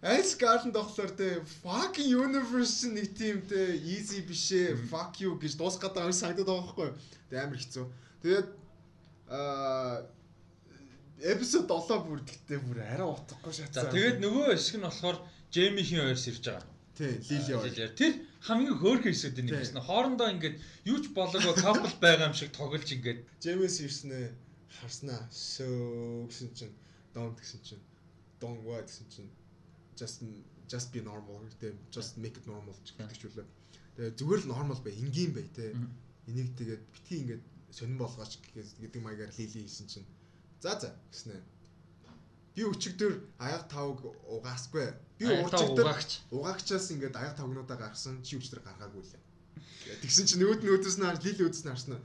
Alex 0.02 0.36
Garland 0.36 0.76
болохоор 0.76 1.10
те 1.16 1.41
fucking 1.65 2.12
universe 2.12 2.84
нэг 2.86 3.16
тийм 3.16 3.41
те 3.49 3.81
easy 3.81 4.20
бишээ 4.23 4.76
fuck 4.92 5.18
you 5.18 5.34
гэж 5.41 5.57
гэдэг 5.57 6.05
юм 6.05 6.12
санагдаад 6.12 6.47
байгаа 6.47 6.62
байхгүй. 6.62 6.91
Тэ 7.33 7.41
амар 7.41 7.58
хэцүү. 7.58 7.86
Тэгээд 8.26 8.48
аа 9.30 10.02
эпизод 11.22 11.70
7 11.70 12.02
бүр 12.10 12.20
гэхдээ 12.26 12.58
бүр 12.58 12.78
арай 12.82 13.06
утгагүй 13.06 13.55
шатсан. 13.55 13.86
За 13.86 13.94
тэгээд 13.94 14.18
нөгөө 14.18 14.50
хэсэг 14.50 14.82
нь 14.82 14.86
болохоор 14.90 15.18
Джеймихийн 15.55 16.10
ойрс 16.10 16.26
ирж 16.34 16.42
байгаа. 16.50 16.66
Тий, 16.98 17.14
Лили 17.22 17.55
ойр. 17.55 17.94
Тэр 17.94 18.12
хамгийн 18.42 18.82
хөөрхөн 18.82 19.14
хэсэг 19.14 19.38
дээ 19.38 19.46
нэг 19.46 19.62
гэсэн. 19.62 19.78
Хоорондоо 19.78 20.26
ингээд 20.34 20.58
юу 20.90 20.98
ч 20.98 21.14
болоогүй 21.14 21.55
couple 21.55 21.94
байгаа 22.02 22.26
юм 22.26 22.34
шиг 22.34 22.50
тоглож 22.50 22.90
ингээд 22.90 23.22
Джеймис 23.38 23.78
ирснэ 23.86 24.34
харснаа 24.74 25.22
сөө 25.30 26.26
гэсэн 26.26 26.50
чинь 26.58 26.74
don't 27.14 27.38
гэсэн 27.38 27.62
чинь 27.62 27.84
don't 28.42 28.58
what 28.66 28.90
гэсэн 28.90 29.06
чинь 29.06 29.30
just 29.94 30.26
just 30.66 30.90
be 30.90 30.98
normal 30.98 31.38
гэдэг 31.46 31.78
just 31.94 32.18
make 32.18 32.34
it 32.34 32.46
normal 32.50 32.74
гэдэг 32.74 33.14
ч 33.14 33.22
үлээ. 33.30 33.46
Тэгээ 33.94 34.18
зүгээр 34.18 34.40
л 34.42 34.50
normal 34.50 34.82
бай, 34.82 34.98
энгийн 34.98 35.30
бай 35.30 35.46
те. 35.55 35.70
Энийг 36.26 36.58
тэгээд 36.58 36.82
битгий 36.90 37.22
ингээд 37.22 37.44
сонирн 37.76 38.00
болгооч 38.00 38.32
гэдэг 38.56 39.02
маягаар 39.05 39.32
лили 39.36 39.60
хийсэн 39.68 39.86
чинь 39.92 40.08
за 40.64 40.80
за 40.80 40.88
гэснэ. 41.12 41.36
Би 42.56 42.64
өчигдөр 42.64 43.12
аяг 43.38 43.68
тавг 43.68 44.00
угаасгүй. 44.24 44.88
Би 45.20 45.24
урчигдөр 45.28 45.92
угаагчаас 46.32 46.88
ингээд 46.96 47.16
аяг 47.20 47.36
тавгнуудаа 47.36 47.76
гаргасан 47.76 48.24
чи 48.24 48.40
өчигдөр 48.40 48.64
гаргаагүй 48.64 49.05
лээ. 49.05 49.22
Тэгсэн 50.00 50.24
чинь 50.24 50.40
нөгөөд 50.40 50.64
нь 50.64 50.72
өдөөс 50.72 50.96
нь 50.96 51.05
харж 51.05 51.20
лили 51.20 51.44
өдөөс 51.44 51.64
нь 51.64 51.70
харснаа 51.70 52.00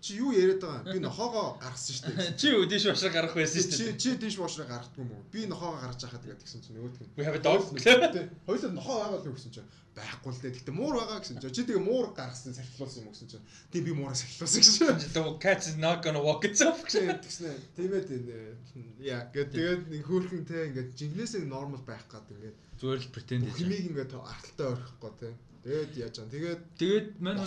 Чи 0.00 0.16
юу 0.16 0.32
яриад 0.32 0.64
байгаа? 0.64 0.92
Би 0.92 0.98
нохоогоо 1.04 1.60
гаргасан 1.60 1.92
шүү 1.92 2.12
дээ. 2.16 2.36
Чи 2.40 2.46
юу 2.56 2.64
дийш 2.64 2.88
бошроо 2.88 3.12
гарах 3.12 3.36
байсан 3.36 3.60
шүү 3.60 3.68
дээ. 3.68 4.00
Чи 4.00 4.00
чи 4.00 4.10
дийш 4.16 4.36
бошроо 4.40 4.64
гаргахгүй 4.64 5.04
юм 5.04 5.12
уу? 5.12 5.28
Би 5.28 5.44
нохоогоо 5.44 5.80
гаргаж 5.84 6.00
яхад 6.08 6.24
тэгээд 6.24 6.40
тэгсэн 6.40 6.60
чинь 6.64 6.76
нөгөөдг 6.80 7.04
нь. 7.04 7.44
Dog 7.44 7.60
гэлээ. 7.76 8.24
Хоёулаа 8.48 8.72
нохоо 8.72 8.96
байгаа 8.96 9.20
л 9.20 9.36
гэсэн 9.36 9.52
чинь 9.52 9.68
байхгүй 9.92 10.30
л 10.32 10.40
дээ. 10.40 10.56
Гэтэ 10.56 10.72
муур 10.72 10.94
байгаа 10.96 11.20
гэсэн 11.20 11.36
чинь. 11.36 11.52
Чи 11.52 11.62
тэгээ 11.68 11.84
муур 11.84 12.06
гаргасан 12.16 12.56
сахилуулсан 12.56 13.00
юм 13.04 13.08
уу 13.10 13.14
гэсэн 13.14 13.28
чинь. 13.28 13.44
Тийм 13.68 13.82
би 13.84 13.92
муураа 13.92 14.16
сахилуулсан 14.16 14.60
гэсэн 14.64 14.74
чинь. 14.88 15.12
The 15.12 15.22
cat 15.36 15.60
is 15.68 15.76
not 15.76 15.98
gonna 16.00 16.22
walk 16.22 16.48
itself 16.48 16.80
гэсэн. 16.80 17.20
Тиймээ 17.76 18.56
яа 19.04 19.28
тэгээд 19.32 19.92
нэг 19.92 20.02
хөөрхөн 20.06 20.44
те 20.48 20.70
ингээд 20.70 20.96
жинглээсээ 20.96 21.44
нормал 21.44 21.84
байх 21.84 22.04
гад 22.08 22.24
ингээд 22.32 22.56
зүгээр 22.80 23.00
л 23.04 23.12
pretend 23.12 23.42
хийж. 23.52 23.56
Химиг 23.60 23.84
ингээд 23.90 24.12
арталтай 24.16 24.66
орхихгүй 24.72 25.12
те. 25.20 25.28
Тэгээд 25.64 25.92
яаж 26.00 26.12
чам. 26.16 26.28
Тэгээд 26.32 26.60
тэгээд 26.80 27.06
мань 27.20 27.44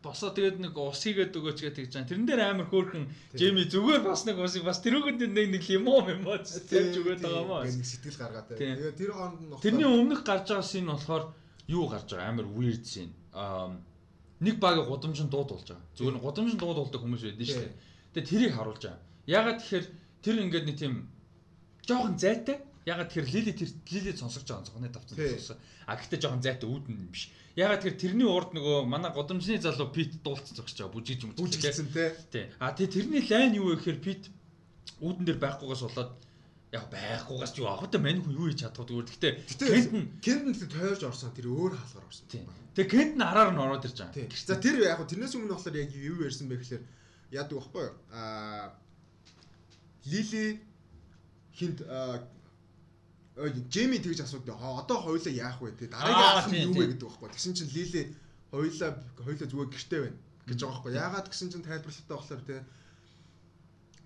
босоо 0.00 0.32
тэгээд 0.32 0.58
нэг 0.64 0.74
ус 0.76 1.00
хийгээд 1.04 1.36
өгөөч 1.36 1.58
гэж 1.60 1.74
тэгж 1.76 1.92
байгаа. 1.92 2.08
Тэрэн 2.08 2.26
дээр 2.26 2.42
амар 2.44 2.68
хөөрхөн 2.72 3.04
Жеми 3.36 3.68
зүгээр 3.68 4.02
бас 4.04 4.24
нэг 4.24 4.36
усыг 4.40 4.64
бас 4.64 4.80
тэрүүгэнд 4.80 5.28
нэг 5.28 5.46
нэг 5.60 5.64
лимон 5.68 6.08
юм 6.08 6.24
уу 6.24 6.40
тэрж 6.40 6.94
өгөөд 7.04 7.20
байгаа 7.20 7.44
маа. 7.44 7.68
Сэтгэл 7.68 8.16
гаргаад 8.16 8.48
тэгээд 8.56 8.96
тэр 8.96 9.12
хооронд 9.12 9.40
нь 9.44 9.60
Тэрний 9.60 9.88
өмнөх 9.88 10.24
гарч 10.24 10.48
байгаа 10.48 10.64
шин 10.64 10.88
болохоор 10.88 11.24
юу 11.68 11.84
гарч 11.92 12.08
байгаа 12.16 12.32
амар 12.32 12.48
weird 12.48 12.84
шин. 12.88 13.12
Аа 13.36 13.76
нэг 14.40 14.56
баг 14.56 14.80
гудамжинд 14.88 15.28
дууд 15.28 15.52
болж 15.52 15.68
байгаа. 15.68 15.84
Зүгээр 15.96 16.16
нь 16.16 16.24
гудамжинд 16.24 16.60
дууд 16.60 16.78
болдог 16.80 17.00
хүмүүс 17.04 17.24
байдаг 17.28 17.46
шүү 17.46 17.60
дээ. 17.60 17.76
Тэгээд 18.16 18.28
тэрийг 18.32 18.52
харуулж 18.56 18.82
байгаа. 18.88 19.04
Ягаад 19.28 19.58
тэгэхээр 19.60 19.86
тэр 20.24 20.36
ингээд 20.48 20.66
нэг 20.66 20.76
тийм 20.80 20.94
жоохон 21.84 22.16
зайтай 22.16 22.56
Ягаад 22.86 23.12
тэр 23.12 23.28
Лили 23.28 23.52
тэр 23.52 23.68
Лили 23.92 24.16
сонсож 24.16 24.44
байгаа 24.48 24.64
зогны 24.64 24.88
давтсан 24.88 25.16
сонсоо. 25.18 25.56
А 25.84 25.96
гэхдээ 26.00 26.20
жоохон 26.20 26.40
зайтай 26.40 26.64
үүдэн 26.64 27.12
биш. 27.12 27.28
Ягаад 27.56 27.84
тэр 27.84 27.94
тэрний 28.00 28.24
урд 28.24 28.56
нөгөө 28.56 28.88
манай 28.88 29.12
годамжны 29.12 29.60
залуу 29.60 29.92
Пит 29.92 30.16
дуулцсан 30.24 30.56
зогсож 30.56 30.80
байгаа. 30.80 30.96
Бүжиж 30.96 31.20
юм 31.28 31.36
бүжижсэн 31.36 31.92
тий. 32.32 32.48
А 32.56 32.72
тий 32.72 32.88
тэрний 32.88 33.20
лайн 33.20 33.52
юу 33.52 33.76
вэ 33.76 33.84
гэхээр 33.84 34.00
Пит 34.00 34.22
үүдэн 35.04 35.28
дээр 35.28 35.38
байхгүйгээс 35.44 35.84
болоод 35.92 36.12
яг 36.72 36.84
байхгүйгаас 36.88 37.52
юу 37.58 37.68
авах 37.68 37.90
та 37.92 37.98
мань 37.98 38.22
хүн 38.24 38.32
юу 38.32 38.48
хийж 38.48 38.64
чадах 38.64 38.88
вэ? 38.88 39.04
Гэхдээ 39.04 39.32
Кентн 39.60 40.02
Кентн 40.24 40.54
тэр 40.56 40.70
тойрж 40.70 41.02
орсон 41.04 41.34
тэр 41.36 41.52
өөр 41.52 41.76
хаалгаар 41.76 42.06
орсон. 42.08 42.26
Тэгээ 42.78 42.90
Кентн 42.94 43.20
араар 43.26 43.50
нь 43.52 43.60
ороод 43.60 43.84
ирж 43.84 43.98
байгаа. 43.98 44.30
За 44.30 44.56
тэр 44.56 44.80
яг 44.86 45.02
тэрнээс 45.02 45.34
өмнө 45.34 45.52
болохоор 45.58 45.76
яг 45.76 45.90
юу 45.92 46.22
ярьсан 46.22 46.46
бэ 46.46 46.62
гэхээр 46.62 46.84
яадаг 47.34 47.58
байхгүй 47.58 47.82
юу? 47.90 47.94
Аа 48.14 48.72
Лили 50.06 50.62
хинт 51.52 51.82
Джейми 53.36 53.98
тэгж 53.98 54.26
асуудаг. 54.26 54.58
Одоо 54.58 54.98
хоёулаа 55.06 55.32
яах 55.32 55.60
вэ? 55.62 55.72
Тэ 55.78 55.86
дараагийн 55.88 56.50
нь 56.50 56.74
юу 56.74 56.74
вэ 56.74 56.86
гэдэг 56.92 57.06
байхгүй. 57.06 57.28
Тэгсэн 57.30 57.54
чинь 57.54 57.72
Лили 57.72 58.02
хоёулаа 58.50 58.90
хоёулаа 59.22 59.48
зүгээр 59.48 59.70
гэртэй 59.70 60.00
байна 60.02 60.18
гэж 60.50 60.58
байгаа 60.60 60.74
байхгүй. 60.74 60.92
Яагаад 60.98 61.26
гэсэн 61.30 61.48
чинь 61.50 61.66
тайлбарлалтаа 61.66 62.16
болохоор 62.18 62.42
тэ 62.44 62.56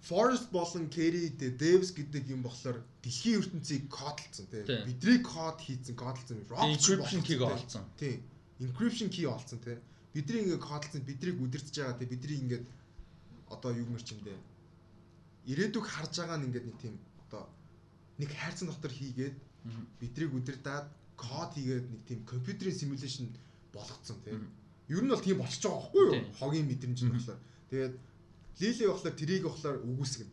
Forest 0.05 0.53
болон 0.53 0.91
Kerry 0.93 1.33
Devs 1.33 1.97
гэдэг 1.97 2.29
юм 2.29 2.45
болохоор 2.45 2.85
дэлхийн 3.01 3.41
ертөнцийг 3.41 3.89
кодлцсон 3.89 4.47
тэ. 4.53 4.85
Бидний 4.85 5.25
код 5.25 5.57
хийцэн 5.65 5.97
кодлцсон. 5.97 6.45
Encryption 6.45 7.25
key 7.25 7.41
олцсон. 7.41 7.89
Тий. 7.97 8.21
Encryption 8.61 9.09
key 9.09 9.25
олцсон 9.25 9.65
тэ. 9.65 9.81
Бидний 10.13 10.45
ингээд 10.45 10.61
кодлцсон 10.61 11.01
бидрийг 11.09 11.41
үдирдэж 11.41 11.75
байгаа 11.81 11.97
тэ. 11.97 12.13
Бидний 12.13 12.37
ингээд 12.45 12.65
одоо 13.49 13.73
юу 13.73 13.89
мэр 13.89 14.05
чимдээ. 14.05 14.37
Ирээдүг 15.49 15.89
харж 15.89 16.21
байгаа 16.21 16.37
нь 16.37 16.53
ингээд 16.53 16.69
нэг 16.69 16.77
тийм 16.85 17.01
одоо 17.25 17.49
нэг 18.19 18.31
хайрцан 18.31 18.69
дотор 18.69 18.93
хийгээд 18.93 19.37
бидрийг 20.01 20.35
удирдаад 20.35 20.87
код 21.17 21.51
хийгээд 21.55 21.87
нэг 21.91 22.01
тийм 22.07 22.21
компьютерийн 22.27 22.79
симуляшн 22.79 23.29
болгоцсон 23.73 24.19
тийм. 24.25 24.47
Ер 24.89 25.03
нь 25.03 25.11
бол 25.11 25.23
тийм 25.23 25.39
болчихж 25.39 25.65
байгаа 25.65 25.81
байхгүй 25.89 26.05
юу? 26.13 26.35
Хогийн 26.39 26.69
мэдрэмж 26.69 27.01
нь 27.05 27.15
болохоор. 27.15 27.41
Тэгээд 27.71 27.95
Лили 28.61 28.87
болохоор 28.87 29.15
трийг 29.19 29.43
болохоор 29.47 29.79
үгүйсгэн. 29.83 30.31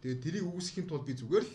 Тэгээд 0.00 0.20
трийг 0.24 0.44
үгүйсгэхийн 0.48 0.88
тулд 0.88 1.04
би 1.04 1.14
зүгээр 1.18 1.44
л 1.44 1.52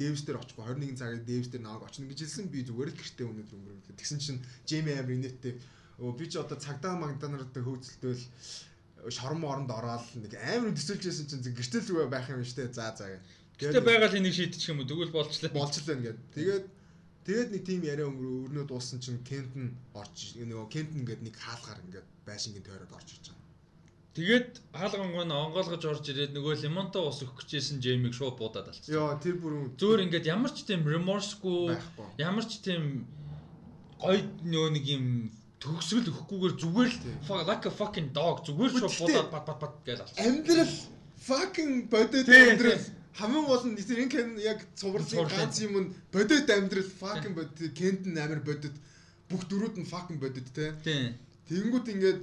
Дэвс 0.00 0.24
дээр 0.24 0.40
очихгүй 0.40 0.64
21 0.64 0.96
цагаар 0.96 1.20
Дэвс 1.20 1.48
дээр 1.52 1.64
наваг 1.64 1.88
очно 1.92 2.08
гэж 2.08 2.24
хэлсэн 2.24 2.48
би 2.48 2.64
зүгээр 2.64 2.88
л 2.88 2.96
гэртээ 2.96 3.26
өнөдөр 3.28 3.56
өнгөрөв. 3.60 3.96
Тэгсэн 4.00 4.18
чинь 4.20 4.40
Джейми 4.64 4.96
Амер 4.96 5.16
инээдтэй 5.20 5.54
би 6.00 6.24
ч 6.24 6.40
одоо 6.40 6.56
цагдаа 6.56 6.96
магданартай 6.96 7.60
хөөцөлтөөл 7.60 8.24
шорон 9.12 9.40
моронд 9.44 9.68
ороод 9.68 10.04
нэг 10.16 10.32
амар 10.40 10.72
төсөлжсэн 10.72 11.28
чинь 11.28 11.44
гэртэл 11.52 11.84
зүгээр 11.84 12.08
байх 12.08 12.32
юм 12.32 12.44
штэ. 12.44 12.72
За 12.72 12.96
за 12.96 13.12
гэх. 13.12 13.24
Гэтэ 13.60 13.80
байгаль 13.84 14.16
энийг 14.16 14.34
шийдчих 14.34 14.72
юм 14.72 14.80
уу? 14.80 14.88
Тэгвэл 14.88 15.12
болчлаа. 15.12 15.52
Болчлаа 15.52 15.96
ингээд. 15.96 16.18
Тэгээд 16.32 16.64
тэгээд 17.28 17.48
нэг 17.52 17.62
тим 17.68 17.82
яриа 17.84 18.08
өрнөө 18.08 18.64
дууссан 18.64 19.04
чинь 19.04 19.20
Кентн 19.20 19.76
орж 19.92 20.40
нөгөө 20.40 20.68
Кентн 20.72 21.04
ингээд 21.04 21.20
нэг 21.20 21.36
хаалгаар 21.36 21.84
ингээд 21.84 22.08
байшингийн 22.24 22.64
тойроод 22.64 22.96
орж 22.96 23.08
иж 23.12 23.28
байгаа. 23.28 23.40
Тэгээд 24.16 24.48
хаалгангой 24.72 25.24
нь 25.28 25.36
онгоолгож 25.36 25.84
орж 25.86 26.04
ирээд 26.08 26.32
нөгөө 26.34 26.66
лимонтой 26.66 27.04
ус 27.04 27.20
өгөх 27.22 27.44
гэжсэн 27.46 27.78
Джеймиг 27.84 28.16
шууд 28.16 28.40
буудаад 28.40 28.72
алцсан. 28.72 28.90
Йоо 28.90 29.14
тэр 29.22 29.36
бүр 29.38 29.70
зөөр 29.76 30.08
ингээд 30.08 30.26
ямар 30.26 30.50
ч 30.50 30.66
тийм 30.66 30.82
remorseгүй 30.82 31.76
ямар 32.18 32.44
ч 32.48 32.58
тийм 32.64 33.06
гоё 34.02 34.18
нөгөө 34.42 34.70
нэг 34.74 34.84
юм 34.88 35.04
төгсгөл 35.62 36.10
өгөхгүйгээр 36.10 36.54
зүгээр 36.58 36.90
л 37.28 37.44
like 37.46 37.68
a 37.68 37.70
fucking 37.70 38.10
dog 38.16 38.42
зүгээр 38.48 38.72
шууд 38.82 38.98
буудаад 38.98 39.28
бат 39.30 39.44
бат 39.46 39.58
бат 39.62 39.74
гэж 39.86 39.98
алцсан. 40.02 40.24
Амьдрал 40.26 40.74
fucking 41.20 41.74
бодит 41.92 42.26
амьдрал 42.26 42.84
хамгийн 43.18 43.46
гол 43.46 43.64
нь 43.66 43.76
тэр 43.76 44.06
энэ 44.06 44.12
кен 44.14 44.28
яг 44.38 44.58
цувралын 44.78 45.26
ганц 45.26 45.56
юм 45.60 45.74
нь 45.80 45.88
бодит 46.12 46.48
амьдрал 46.50 46.90
fucking 47.00 47.34
бодит 47.34 47.74
кент 47.74 48.06
нь 48.06 48.18
амар 48.18 48.40
бодит 48.40 48.76
бүх 49.30 49.42
дөрүүд 49.50 49.76
нь 49.82 49.90
fucking 49.90 50.18
бодит 50.22 50.48
те. 50.54 50.74
Тийм. 50.86 51.18
Тэнгүүд 51.50 51.86
ингээд 51.94 52.20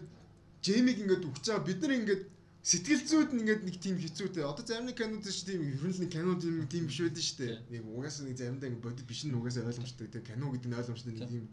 Джеймиг 0.63 0.97
ингээд 1.03 1.27
өгч 1.27 1.43
байгаа 1.47 1.67
бид 1.67 1.79
нар 1.83 1.93
ингээд 1.99 2.23
сэтгэл 2.67 3.03
зүйд 3.07 3.31
нь 3.31 3.41
ингээд 3.43 3.63
нэг 3.67 3.75
тийм 3.79 3.95
хэцүүтэй. 3.99 4.43
Одоо 4.43 4.63
зарим 4.63 4.87
нэг 4.91 4.99
кинод 4.99 5.23
ч 5.23 5.43
тийм 5.47 5.63
ерөнхийдөө 5.63 6.11
кинод 6.11 6.41
юм 6.43 6.67
тийм 6.67 6.87
биш 6.91 6.99
байдаг 7.03 7.23
шүү 7.23 7.39
дээ. 7.39 7.55
Нэг 7.71 7.83
угаасаа 7.87 8.23
нэг 8.27 8.35
заримдаа 8.39 8.67
ингээд 8.67 8.85
бодит 8.87 9.07
биш 9.07 9.21
нь 9.23 9.35
угаасаа 9.35 9.67
ойлгомжтой. 9.71 10.07
Тэгээ 10.11 10.29
кино 10.35 10.51
гэдэг 10.51 10.69
нь 10.71 10.79
ойлгомжтой 10.79 11.11
нэг 11.15 11.27
тийм 11.31 11.45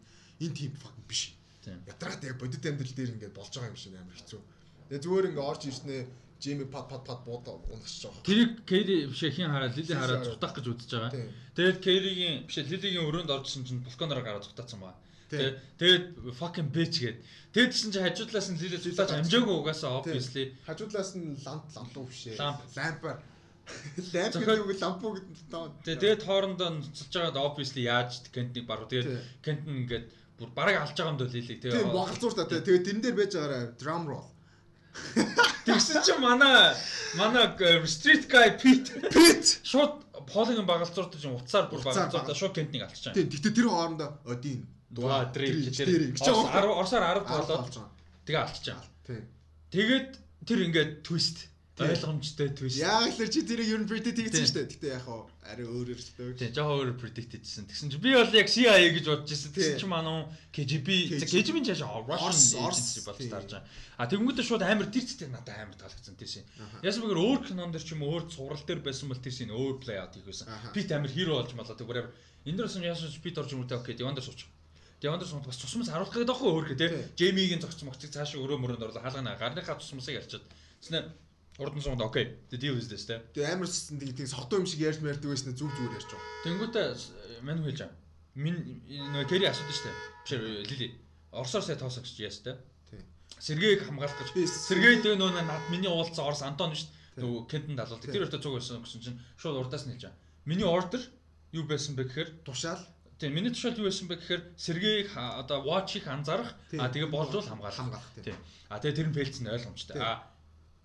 энэ 0.43 0.55
тийм 0.59 0.71
fucking 0.75 1.07
биш. 1.07 1.21
Ятраад 1.63 2.21
яг 2.23 2.35
бодит 2.35 2.63
амьдрал 2.67 2.95
дээр 2.95 3.13
ингээд 3.15 3.35
болж 3.35 3.51
байгаа 3.55 3.71
юм 3.71 3.79
шиг 3.79 3.95
амар 3.95 4.15
хэцүү. 4.19 4.41
Тэгээ 4.91 5.03
зүгээр 5.07 5.27
ингээд 5.31 5.49
орж 5.51 5.61
ирснээ 5.71 6.01
Жими 6.41 6.65
пат 6.65 6.89
пат 6.89 7.03
пат 7.07 7.23
буудаа 7.25 7.55
унагч 7.71 8.03
байгаа. 8.03 8.23
Тэрийг 8.27 8.51
Кэри 8.67 9.07
биш 9.07 9.23
хин 9.31 9.49
хараад 9.49 9.77
Лили 9.77 9.93
хараад 9.95 10.25
зутах 10.27 10.53
гэж 10.53 10.65
үзэж 10.67 10.91
байгаа. 10.91 11.11
Тэгээд 11.55 11.77
Кэригийн 11.79 12.35
биш 12.45 12.57
Лилигийн 12.59 13.07
өрөөнд 13.07 13.31
оржсэн 13.31 13.63
чинь 13.63 13.81
балконоор 13.81 14.21
гараад 14.21 14.43
зутаацсан 14.43 14.79
байна. 14.83 14.99
Тэгээд 15.29 16.03
fucking 16.37 16.69
bitch 16.75 17.01
гээд. 17.01 17.17
Тэгээд 17.55 17.71
чинь 17.73 17.91
чи 17.95 17.99
хажуудлаас 18.03 18.47
нь 18.51 18.59
Лили 18.61 18.77
зутаач 18.77 19.11
амжаагүй 19.15 19.55
угаасаа 19.57 20.03
obviously. 20.03 20.53
Хажуудлаас 20.67 21.15
нь 21.17 21.39
ламп 21.41 21.65
лампуу 21.71 22.05
бишээ. 22.05 22.37
Лампаар. 22.37 23.19
Ламп 24.13 24.33
гэдэг 24.37 24.61
үг 24.69 24.77
лампуу 24.77 25.11
гэдэг. 25.17 25.87
Тэгээд 25.87 26.21
хоорондоо 26.27 26.69
нуцалж 26.77 27.13
байгаад 27.15 27.41
obviously 27.41 27.89
яаж 27.89 28.21
Кентнийг 28.29 28.69
баруу. 28.69 28.85
Тэгээд 28.91 29.41
Кент 29.41 29.65
нь 29.65 29.87
ингээд 29.87 30.05
бүр 30.37 30.49
бараг 30.53 30.83
алж 30.83 30.93
байгаа 30.93 31.15
юм 31.15 31.19
дөө 31.19 31.31
Лилиг. 31.33 31.59
Тэгээд 31.63 31.95
боголцуур 31.95 32.33
та. 32.35 32.45
Тэгээд 32.45 32.85
тэрэн 32.85 33.01
дээр 33.01 33.15
байж 33.17 33.31
байгаараа 33.33 33.63
drum 33.79 34.03
roll. 34.05 34.34
Тэгсэн 35.65 36.03
чинь 36.05 36.21
манай 36.21 36.75
манай 37.15 37.45
street 37.85 38.27
guy 38.29 38.55
Pete. 38.59 38.91
Pete! 39.09 39.59
Шууд 39.63 40.05
полигийн 40.29 40.65
багалцуурд 40.65 41.15
чинь 41.19 41.35
уцаар 41.35 41.69
бүр 41.69 41.81
багалцуурдаа 41.83 42.35
шууд 42.35 42.53
кентнийг 42.55 42.85
алдчихсан. 42.85 43.13
Тийм. 43.13 43.29
Гэтэ 43.29 43.49
тэр 43.53 43.67
хоорондоо 43.69 44.09
Один 44.25 44.67
дуа 44.89 45.25
дрийг 45.31 45.75
тэр 45.75 46.15
орсоор 46.71 47.03
10 47.03 47.27
болоод. 47.27 47.73
Тэгээ 48.25 48.41
алдчихсан. 48.41 48.79
Тийм. 49.05 49.23
Тэгээд 49.71 50.09
тэр 50.45 50.59
ингээд 50.69 50.91
twist 51.03 51.49
ойлгомжтой 51.75 52.49
twist. 52.55 52.79
Яг 52.79 53.11
л 53.11 53.27
чи 53.27 53.43
тэрийг 53.43 53.67
ер 53.67 53.81
нь 53.83 53.89
predict 53.89 54.15
хийсэн 54.15 54.47
шүү 54.47 54.55
дээ. 54.55 54.67
Гэтэ 54.79 54.87
яг 54.95 55.03
хаа 55.03 55.27
арай 55.43 55.67
өөрөөр 55.67 55.99
л 55.99 56.11
дөө. 56.15 56.31
Тийм, 56.39 56.55
жоохон 56.55 56.75
өөрөөр 56.87 56.99
predict 57.03 57.35
хийсэн. 57.35 57.67
Тэгсэн 57.67 57.91
чи 57.91 57.99
би 57.99 58.15
бол 58.15 58.31
яг 58.31 58.47
CIA 58.47 58.95
гэж 58.95 59.05
бодож 59.11 59.27
ирсэн. 59.35 59.51
Тэгсэн 59.51 59.79
чи 59.83 59.87
манай 59.91 60.23
KGB, 60.55 60.87
KGB-ийн 61.19 61.67
чааш 61.67 61.83
Russian 61.83 62.63
Agency 62.63 63.03
болж 63.03 63.19
таарж 63.27 63.51
байгаа. 63.59 63.67
А 63.99 64.07
тэгэнгүүтээ 64.07 64.47
шууд 64.47 64.63
амар 64.63 64.87
тэр 64.87 65.03
зүйтэй 65.03 65.27
надад 65.27 65.59
амар 65.59 65.75
таалагдсан 65.75 66.15
тэр 66.15 66.31
шин. 66.31 66.47
Яасан 66.79 67.03
бэгээр 67.03 67.23
өөр 67.27 67.39
кинон 67.43 67.75
дэр 67.75 67.83
ч 67.83 67.91
юм 67.91 68.07
өөр 68.07 68.23
цуврал 68.31 68.63
дээр 68.63 68.79
байсан 68.79 69.11
бол 69.11 69.19
тэр 69.19 69.35
шин 69.35 69.51
өөр 69.51 69.75
play 69.83 69.99
out 69.99 70.15
хийх 70.15 70.31
байсан. 70.31 70.47
Пит 70.71 70.87
амар 70.95 71.11
hero 71.11 71.43
болж 71.43 71.51
малаа 71.59 71.75
тэгвэр 71.75 72.07
энэ 72.47 72.55
дээрс 72.55 72.79
нь 72.79 72.87
яасан 72.87 73.11
Пит 73.19 73.35
орж 73.35 73.51
ирмэтэй 73.51 73.75
окей, 73.75 73.99
Devon 73.99 74.15
дээр 74.15 74.23
суучих. 74.23 74.47
Devon 75.03 75.19
дээр 75.19 75.27
суух 75.27 75.43
бас 75.43 75.59
тусмас 75.59 75.91
харуулах 75.91 76.15
гэдэг 76.15 76.31
аахгүй 76.31 76.51
өөр 76.55 76.65
гэх 76.71 76.79
тээ. 76.79 76.91
Jamie-гийн 77.19 77.59
зогц 77.59 77.83
могцыг 77.83 78.15
цаашаа 78.15 78.39
өрөө 78.39 78.59
мөрөнд 78.63 78.83
орлоо 78.83 79.03
хаалгана 79.03 79.35
гарныхаа 79.35 79.75
тусмасыг 79.75 80.23
ялчаад. 80.23 80.45
Тэснэ 80.79 81.03
Урд 81.57 81.75
нь 81.75 81.81
суунд 81.81 82.01
окей. 82.01 82.35
The 82.51 82.59
deal 82.59 82.75
is 82.75 82.91
this 82.91 83.07
те. 83.07 83.23
Тэгээ 83.31 83.55
амар 83.55 83.69
тийм 83.71 84.27
согтуу 84.27 84.59
юм 84.59 84.67
шиг 84.67 84.83
ярьж 84.83 84.99
мэрдэг 84.99 85.31
байсан 85.31 85.55
зүг 85.55 85.71
зүгээр 85.71 85.95
ярьж 85.95 86.09
байгаа. 86.11 86.27
Тэнгүүтээ 86.43 86.87
мань 87.47 87.63
хэлж 87.63 87.79
байгаа. 87.79 87.95
Мин 88.35 88.55
нөө 89.15 89.23
Кэри 89.23 89.47
асуудаг 89.47 89.71
штэ. 89.71 89.91
Биш 90.27 90.31
Лили. 90.67 90.87
Орсоор 91.31 91.63
сая 91.63 91.79
тоосон 91.79 92.03
гэж 92.03 92.19
яас 92.19 92.43
те. 92.43 92.59
Сэргээг 93.39 93.87
хамгаалах 93.87 94.19
гэж. 94.19 94.35
Сэргээ 94.67 94.99
тэгээ 94.99 95.15
нөө 95.15 95.31
над 95.47 95.63
миний 95.71 95.87
уулзсан 95.87 96.27
Орс 96.27 96.43
Антон 96.43 96.75
дээ. 96.75 97.23
Нөгөө 97.23 97.47
Кентэн 97.47 97.79
далуулдаг. 97.79 98.11
Тэр 98.11 98.27
өөртөө 98.27 98.43
цуг 98.43 98.59
байсан 98.59 98.83
гэсэн 98.83 98.99
чинь 98.99 99.19
шууд 99.39 99.55
урдаас 99.55 99.87
нь 99.87 99.95
хэлж 99.95 100.11
байгаа. 100.11 100.19
Миний 100.43 100.67
ордер 100.67 100.99
юу 101.55 101.63
байсан 101.63 101.95
бэ 101.95 102.11
гэхээр 102.11 102.29
тушаал 102.43 102.83
Тийм 103.15 103.31
миний 103.31 103.55
тушаал 103.55 103.79
юу 103.79 103.87
байсан 103.87 104.11
бэ 104.11 104.19
гэхээр 104.19 104.41
сэргээг 104.59 105.15
одоо 105.15 105.63
watch-ийг 105.63 106.03
анзаарах 106.11 106.51
а 106.75 106.91
тэгээ 106.91 107.07
болжуул 107.07 107.47
хамгаалах. 107.47 108.03
Тийм. 108.19 108.35
А 108.67 108.83
тэгээ 108.83 108.99
тэр 108.99 109.07
нь 109.07 109.15
фейлцэн 109.15 109.47
ойлгомжтой. 109.47 109.95
А 110.03 110.27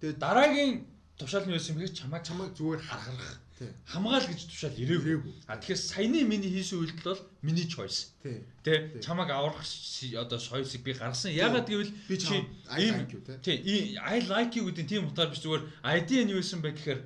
Тэгээ 0.01 0.17
дараагийн 0.17 0.73
тушаал 1.21 1.45
нь 1.45 1.53
байсан 1.53 1.77
бэхэр 1.77 1.93
чамаа 1.93 2.21
чамайг 2.25 2.57
зүгээр 2.57 2.81
харгарах. 2.81 3.37
Хамгаал 3.85 4.25
гэж 4.25 4.41
тушаал 4.49 4.81
ирээгүй. 4.81 5.35
А 5.45 5.61
тэгэхээр 5.61 5.77
саяны 5.77 6.25
миний 6.25 6.49
хийсэн 6.49 6.81
үйлдэл 6.81 7.05
бол 7.05 7.23
миний 7.45 7.69
choice. 7.69 8.17
Тэ 8.65 9.05
чамайг 9.05 9.29
аврах 9.29 9.61
одоо 9.61 10.39
choice-ыг 10.41 10.81
би 10.81 10.97
гаргасан. 10.97 11.37
Ягаад 11.37 11.69
гэвэл 11.69 11.93
би 12.09 12.17
чи 12.17 12.41
I 12.73 12.89
like 12.97 13.13
you 13.13 13.21
тэ. 13.21 13.61
I 14.01 14.25
like 14.25 14.57
you 14.57 14.65
гэдэг 14.73 14.87
тийм 14.89 15.13
утгаар 15.13 15.29
биш 15.29 15.45
зүгээр 15.45 15.69
idea 15.85 16.25
нь 16.25 16.33
юу 16.33 16.41
байсан 16.41 16.65
бэ 16.65 16.73
гэхээр 16.73 17.01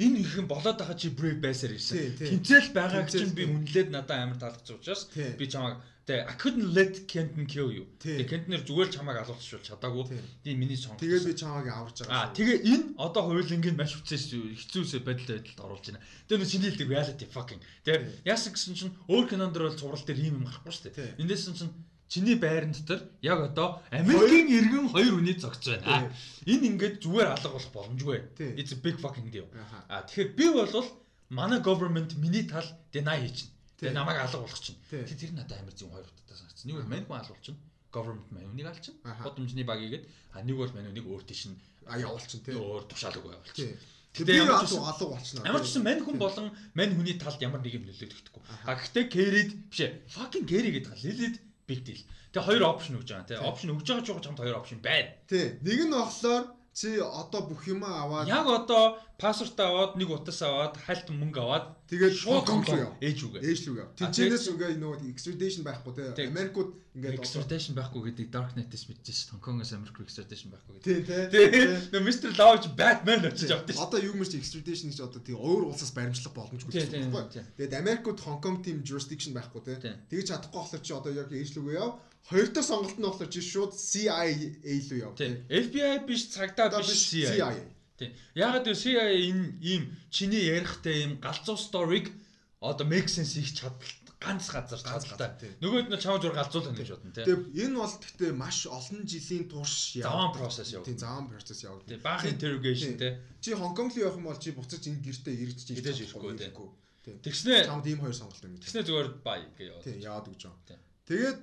энэ 0.00 0.16
ихэн 0.24 0.48
болоод 0.48 0.80
байгаа 0.80 0.96
чи 0.96 1.12
brave 1.12 1.44
байсаар 1.44 1.76
ирсэн. 1.76 2.16
Тэмцэл 2.16 2.72
байгаа 2.72 3.04
гэж 3.04 3.36
би 3.36 3.44
үнэлээд 3.44 3.92
надад 3.92 4.16
амар 4.16 4.40
таалагдсан 4.40 4.80
учраас 4.80 5.12
би 5.12 5.44
чамайг 5.44 5.76
Тэгээ 6.10 6.26
I 6.26 6.34
couldn't 6.42 6.74
let 6.74 7.06
Kenton 7.06 7.46
kill 7.46 7.70
you. 7.70 7.86
Тэгээ 8.02 8.26
Kenton-эр 8.26 8.62
зүгээр 8.66 8.88
л 8.90 8.94
чамайг 8.98 9.18
алуулчихвол 9.22 9.62
чадаагүй. 9.62 10.04
Тийм 10.42 10.58
миний 10.58 10.74
сонгох. 10.74 10.98
Тэгээ 10.98 11.22
би 11.22 11.34
чамайг 11.38 11.70
аварч 11.70 12.02
байгаа. 12.02 12.18
Аа 12.18 12.34
тэгээ 12.34 12.58
энэ 12.66 12.84
одоо 12.98 13.22
хуулингийн 13.30 13.78
маш 13.78 13.94
хүчээс 13.94 14.34
хэцүүсээ 14.34 15.06
байдал 15.06 15.38
байдалд 15.38 15.60
оруулж 15.62 15.86
байна. 15.86 16.02
Тэгээ 16.26 16.40
нөө 16.42 16.50
чиний 16.50 16.68
хэлдэг 16.74 16.88
reality 16.90 17.26
fucking. 17.30 17.62
Тэгээ 17.86 18.26
яасан 18.26 18.50
гэсэн 18.50 18.74
чинь 18.74 18.94
өөр 19.06 19.24
кинонд 19.30 19.54
бол 19.54 19.78
цуврал 19.78 20.02
дээр 20.02 20.18
ийм 20.18 20.42
юм 20.42 20.50
гарахгүй 20.50 20.74
шүү 20.74 20.84
дээ. 20.90 21.22
Эндээс 21.22 21.46
чинь 21.54 21.70
чиний 22.10 22.34
байран 22.34 22.74
дотор 22.74 23.06
яг 23.22 23.38
одоо 23.54 23.78
Америкийн 23.94 24.50
иргэн 24.50 24.90
хоёр 24.90 25.14
хүний 25.14 25.38
зогц 25.38 25.78
байна. 25.78 26.10
Энэ 26.42 26.66
ингээд 26.74 27.06
зүгээр 27.06 27.38
алга 27.38 27.54
болох 27.54 27.70
боломжгүй. 27.70 28.18
It's 28.58 28.74
a 28.74 28.78
big 28.82 28.98
fucking 28.98 29.30
deal. 29.30 29.46
Аа 29.86 30.02
тэгэхээр 30.10 30.34
би 30.34 30.46
бол 30.58 30.90
манай 31.30 31.62
government 31.62 32.18
миний 32.18 32.42
тал 32.50 32.66
deny 32.90 33.22
хийчихнэ. 33.22 33.59
Тэгээ 33.80 33.96
намайг 33.96 34.20
алга 34.20 34.44
болгох 34.44 34.60
чинь. 34.60 34.76
Тэгээ 34.92 35.16
тэр 35.16 35.32
надад 35.32 35.56
амар 35.64 35.72
зүүн 35.72 35.92
хоёр 35.96 36.04
утгатай 36.04 36.36
санагдсан. 36.36 36.66
Нэг 36.68 36.76
бол 36.76 36.92
маньгүй 36.92 37.16
алгуулчихна. 37.16 37.60
Government 37.90 38.28
маньууныг 38.30 38.66
алчин. 38.68 38.94
Бодомжны 39.24 39.64
баг 39.64 39.80
игээд 39.80 40.04
а 40.36 40.44
нэг 40.44 40.56
бол 40.60 40.68
маньууныг 40.76 41.06
өөр 41.08 41.24
тийш 41.24 41.48
нь 41.48 41.56
а 41.88 41.96
явуулчин 41.96 42.44
тий. 42.44 42.54
Өөр 42.60 42.84
тушаал 42.92 43.16
өгөө 43.16 43.32
явуулчин. 43.40 43.72
Тэгээ 44.12 44.44
ямар 44.44 44.68
ч 44.68 44.76
алга 44.76 45.06
болчихно. 45.16 45.48
Ямар 45.48 45.64
ч 45.64 45.80
мань 45.80 46.04
хүн 46.04 46.18
болон 46.20 46.52
мань 46.76 46.92
хүний 46.92 47.16
талд 47.16 47.40
ямар 47.40 47.64
нэг 47.64 47.80
юм 47.80 47.88
нөлөөлөгдөхгүй. 47.88 48.42
А 48.68 48.76
гэхдээ 48.76 49.04
Кэрид 49.08 49.50
биш 49.72 49.80
ээ. 49.80 49.90
Fucking 50.12 50.44
Кэри 50.44 50.70
гэдэг 50.76 50.90
ха 50.92 51.00
Лилид 51.00 51.36
big 51.64 51.80
deal. 51.80 52.02
Тэгээ 52.36 52.46
хоёр 52.46 52.62
опшн 52.68 53.00
өгж 53.00 53.08
байгаа 53.10 53.26
тий. 53.32 53.38
Опшн 53.40 53.72
өгж 53.74 53.86
байгаа 53.86 54.04
ч 54.04 54.08
чамд 54.28 54.38
хоёр 54.42 54.58
опшн 54.60 54.78
байна. 54.84 55.14
Тий. 55.24 55.56
Нэг 55.62 55.78
нь 55.88 55.94
болохоор 55.94 56.44
чи 56.72 56.98
одоо 57.02 57.50
бүх 57.50 57.66
юм 57.66 57.82
аваад 57.82 58.30
яг 58.30 58.46
одоо 58.46 58.94
пассворт 59.18 59.58
аваад 59.58 59.98
нэг 59.98 60.10
утас 60.10 60.38
аваад 60.46 60.78
хальт 60.78 61.10
мөнгө 61.10 61.40
аваад 61.42 61.66
тэгээд 61.90 62.14
шууд 62.14 62.46
конкол 62.46 62.94
ээж 63.02 63.18
үгээ. 63.26 63.42
Ээж 63.42 63.60
лүгээ 63.66 63.86
тэнцэнээс 63.98 64.46
ингээ 64.54 64.78
нөгөө 64.78 65.10
extradition 65.10 65.66
байхгүй 65.66 65.92
те. 66.14 66.30
Америкууд 66.30 66.70
ингээ 66.94 67.18
extradition 67.18 67.74
байхгүй 67.74 68.00
гэдэг 68.14 68.26
Dark 68.30 68.54
Knight-с 68.54 68.86
мэдчихэж 68.86 69.18
шүү 69.18 69.30
Хонконгоос 69.34 69.72
Америк 69.74 69.98
extradition 69.98 70.48
байхгүй 70.54 70.72
гэдэг. 70.78 71.34
Тий 71.34 71.46
нөгөө 71.90 72.06
Mr. 72.06 72.30
Lodge 72.38 72.68
Batman 72.78 73.26
очиж 73.26 73.50
авдаг 73.50 73.74
шүү 73.74 73.84
одоо 73.90 73.98
юу 74.06 74.14
мэрч 74.14 74.38
extradition 74.38 74.94
гэж 74.94 75.00
одоо 75.10 75.20
тий 75.26 75.34
өөр 75.34 75.74
улсаас 75.74 75.90
баримтлах 75.90 76.32
боломжгүй 76.38 76.70
шүү 76.70 77.10
байхгүй. 77.10 77.44
тэгээд 77.58 77.74
Америкууд 77.82 78.18
Хонконг 78.22 78.62
team 78.62 78.86
jurisdiction 78.86 79.34
байхгүй 79.34 79.60
те. 79.66 79.98
Тэгж 80.06 80.32
чадахгүй 80.32 80.54
болохоор 80.54 80.82
чи 80.86 80.94
одоо 80.94 81.10
яг 81.10 81.34
ээж 81.34 81.58
лүгээ 81.58 81.82
яв 81.82 81.98
Хоёр 82.28 82.48
дахь 82.52 82.66
сонголт 82.66 82.98
нь 82.98 83.06
болохоор 83.06 83.30
чи 83.30 83.40
шууд 83.40 83.72
CIA 83.72 84.34
лөө 84.60 84.98
яв. 85.00 85.12
FBI 85.16 86.04
биш 86.04 86.28
цагдаа 86.34 86.68
биш 86.82 87.08
CIA. 87.08 87.54
Тийм. 87.96 88.10
Ягаад 88.34 88.64
гэвэл 88.64 88.84
CIA 88.84 89.06
энэ 89.28 89.44
ийм 89.60 89.82
чиний 90.10 90.44
ярихтай 90.48 91.04
ийм 91.04 91.20
галзуу 91.20 91.56
сториг 91.56 92.12
одоо 92.60 92.86
make 92.86 93.08
sense 93.08 93.36
хийх 93.36 93.56
чадал 93.56 93.80
ганц 94.20 94.52
газар 94.52 94.80
чадaltaй. 94.80 95.48
Нөгөөд 95.64 95.88
нь 95.88 95.96
чамд 95.96 96.20
зур 96.20 96.36
галзуулах 96.36 96.76
гэж 96.76 96.88
бодно 96.92 97.12
тийм. 97.16 97.24
Тэгээ 97.24 97.72
энэ 97.72 97.76
бол 97.80 97.96
гэхдээ 97.96 98.32
маш 98.36 98.68
олон 98.68 99.00
жилийн 99.08 99.48
турш 99.48 99.96
яв. 99.96 100.12
Заван 100.12 100.32
процесс 100.36 100.70
яв. 100.76 100.84
Тийм 100.84 100.98
заван 101.00 101.26
процесс 101.32 101.64
яв. 101.64 101.80
Тийм 101.88 102.00
баах 102.04 102.28
interrogation 102.28 103.00
тийм. 103.00 103.16
Чи 103.40 103.56
Хонконг 103.56 103.96
руу 103.96 104.04
явах 104.04 104.20
юм 104.20 104.28
бол 104.28 104.36
чи 104.36 104.52
буцаж 104.52 104.84
энэ 104.84 105.00
гэртээ 105.00 105.34
чинь 105.40 105.76
ирж 105.80 105.98
ирэхгүй 106.04 106.36
тийм. 106.36 107.16
Тэгснэ 107.24 107.64
чамд 107.64 107.88
ийм 107.88 108.04
хоёр 108.04 108.12
сонголт 108.12 108.44
юм. 108.44 108.60
Тэгснэ 108.60 108.84
зүгээр 108.84 109.08
бай 109.24 109.40
гэж 109.56 109.66
яваад. 109.72 109.84
Тийм 109.88 109.98
яваад 110.04 110.26
өгч 110.28 110.42
байгаа. 110.44 110.80
Тэгээд 111.08 111.38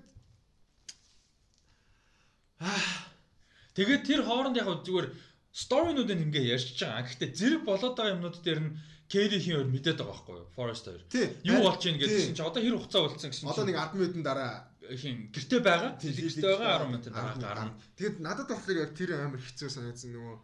Тэгээд 3.78 4.04
тэр 4.10 4.22
хооронд 4.26 4.58
яг 4.58 4.70
зүгээр 4.82 5.08
сторинуудыг 5.54 6.18
ингээ 6.18 6.54
ярьж 6.58 6.78
байгаа. 6.82 7.06
Гэхдээ 7.06 7.30
зэрэг 7.34 7.62
болоод 7.66 7.96
байгаа 7.98 8.16
юмнууд 8.18 8.38
дээр 8.42 8.62
нь 8.66 8.72
Кэрихийн 9.08 9.64
өөр 9.64 9.70
мэдээд 9.72 10.04
байгаа 10.04 10.12
байхгүй 10.12 10.36
юу? 10.36 10.52
Forest 10.52 10.86
хоёр. 10.92 11.02
Юу 11.48 11.60
болж 11.64 11.82
ийн 11.88 11.96
гэсэн 11.96 12.36
чинь 12.36 12.44
одоо 12.44 12.60
хэр 12.60 12.76
хугацаа 12.76 13.02
болцсон 13.08 13.32
гэсэн 13.32 13.44
чинь 13.48 13.54
одоо 13.56 13.64
нэг 13.64 13.78
10 13.80 13.96
минутын 13.96 14.24
дараа 14.28 14.52
хин 14.84 15.32
гэрте 15.32 15.58
байгаа. 15.64 15.92
Гэрте 15.96 16.44
байгаа 16.44 16.84
10 16.84 16.92
минутын 16.92 17.14
дараа 17.16 17.36
гарна. 17.40 17.80
Тэгэд 17.96 18.16
надад 18.20 18.48
болохоор 18.52 18.84
яг 18.84 18.92
тэр 19.00 19.10
амар 19.16 19.40
хэцүү 19.40 19.70
санагдсан 19.72 20.12
нөгөө 20.12 20.36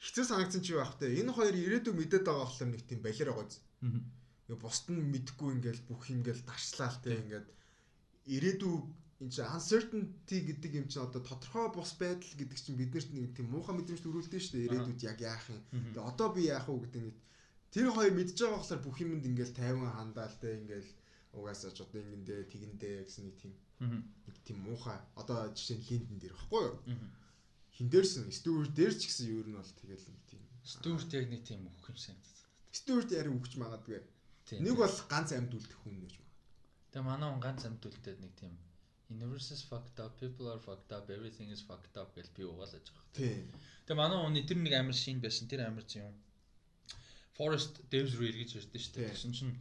хэцүү 0.00 0.24
санагдсан 0.32 0.62
чи 0.64 0.72
байх 0.72 0.96
те. 0.96 1.12
Энэ 1.12 1.36
хоёр 1.36 1.54
ирээдүй 1.60 1.92
мэдээд 1.92 2.24
байгаа 2.24 2.48
болохоор 2.48 2.70
нэг 2.72 2.82
тийм 2.88 3.00
балиар 3.04 3.30
байгаа 3.36 3.48
зү. 3.52 3.60
Ингээ 4.48 4.64
бусд 4.64 4.86
нь 4.88 5.02
мэдхгүй 5.12 5.50
ингээл 5.60 5.82
бүх 5.84 6.02
ингээл 6.08 6.48
дарчлаа 6.48 6.88
л 6.88 7.02
те 7.04 7.20
ингээд 7.20 7.46
ирээдүй 8.32 8.74
энэ 9.20 9.32
чинь 9.32 9.48
uncertainty 9.48 10.38
гэдэг 10.48 10.72
юм 10.80 10.86
чинь 10.92 11.04
одоо 11.06 11.22
тодорхой 11.24 11.68
бус 11.72 11.92
байдал 11.96 12.34
гэдэг 12.36 12.58
чинь 12.60 12.80
биднэрт 12.80 13.10
нэг 13.12 13.32
тийм 13.36 13.48
муухай 13.52 13.74
мэдрэмж 13.76 14.02
төрүүлдэг 14.04 14.40
шүү 14.42 14.54
дээ. 14.54 14.66
Ирээдүйд 14.68 15.00
яг 15.08 15.18
яах 15.24 15.44
юм. 15.48 15.60
Тэгээ 15.72 16.08
одоо 16.10 16.28
би 16.34 16.42
яах 16.52 16.68
вэ 16.68 16.84
гэдэг 16.84 17.02
нэг 17.06 17.16
Тэр 17.76 17.92
хоёр 17.92 18.12
мэдж 18.16 18.40
байгаа 18.40 18.56
болохоор 18.56 18.82
бүх 18.88 18.96
юмд 19.04 19.28
ингээл 19.28 19.52
тайван 19.52 19.92
хандаалтай 19.92 20.52
ингээл 20.64 20.90
угаасаа 21.36 21.76
ч 21.76 21.84
одоо 21.84 22.00
ингэндээ 22.00 22.48
тэгэндээ 22.48 23.04
гэсэн 23.04 23.24
нэг 23.28 23.36
тийм 23.36 23.52
нэг 24.24 24.36
тийм 24.48 24.58
муухай. 24.64 24.96
Одоо 25.20 25.52
жишээ 25.52 25.76
нь 25.76 25.86
линдэн 25.90 26.18
дээр 26.24 26.34
баггүй 26.40 26.62
юу? 26.72 26.76
Хин 27.76 27.88
дээрсэн 27.92 28.32
Стюарт 28.32 28.72
дээр 28.72 28.94
ч 28.96 29.12
гэсэн 29.12 29.28
ер 29.28 29.46
нь 29.50 29.58
бол 29.60 29.72
тэгэл 29.76 30.08
нэг 30.08 30.22
тийм. 30.24 30.42
Стюарт 30.64 31.10
яг 31.12 31.28
нэг 31.28 31.42
тийм 31.44 31.68
өгөх 31.68 31.92
юм 31.92 31.98
санагдаад. 32.00 32.38
Стюарт 32.72 33.10
ярин 33.12 33.36
өгч 33.36 33.52
магадгүй. 33.60 34.00
Нэг 34.64 34.74
бол 34.80 34.96
ганц 35.12 35.36
амьд 35.36 35.52
үлдэх 35.52 35.76
хүн 35.84 36.00
гэж 36.00 36.12
магадгүй. 36.16 36.90
Тэгээ 36.96 37.08
манай 37.12 37.28
хүн 37.28 37.44
ганц 37.44 37.60
амьд 37.68 37.82
үлдээд 37.84 38.18
нэг 38.24 38.32
тийм 38.40 38.56
Universe 39.08 39.52
is 39.52 39.62
fucked 39.62 40.00
up, 40.00 40.18
people 40.18 40.50
are 40.50 40.58
fucked 40.58 40.92
up, 40.92 41.10
everything 41.10 41.50
is 41.50 41.62
fucked 41.62 41.96
up 41.96 42.14
гэж 42.16 42.30
би 42.34 42.42
угаалж 42.42 42.90
байгаа. 42.90 43.12
Тийм. 43.14 43.46
Тэгээ 43.86 44.00
манай 44.00 44.18
хүн 44.18 44.38
тэр 44.50 44.58
нэг 44.58 44.74
амар 44.74 44.96
шин 44.98 45.20
байсан. 45.22 45.46
Тэр 45.46 45.62
амар 45.66 45.86
юм. 45.94 46.14
Forest 47.38 47.82
Devs 47.92 48.16
руу 48.18 48.26
эргэж 48.26 48.50
ирдэ 48.58 48.78
шүү 48.82 48.94
дээ. 48.96 49.10
Тэгсэн 49.14 49.32
чинь 49.38 49.54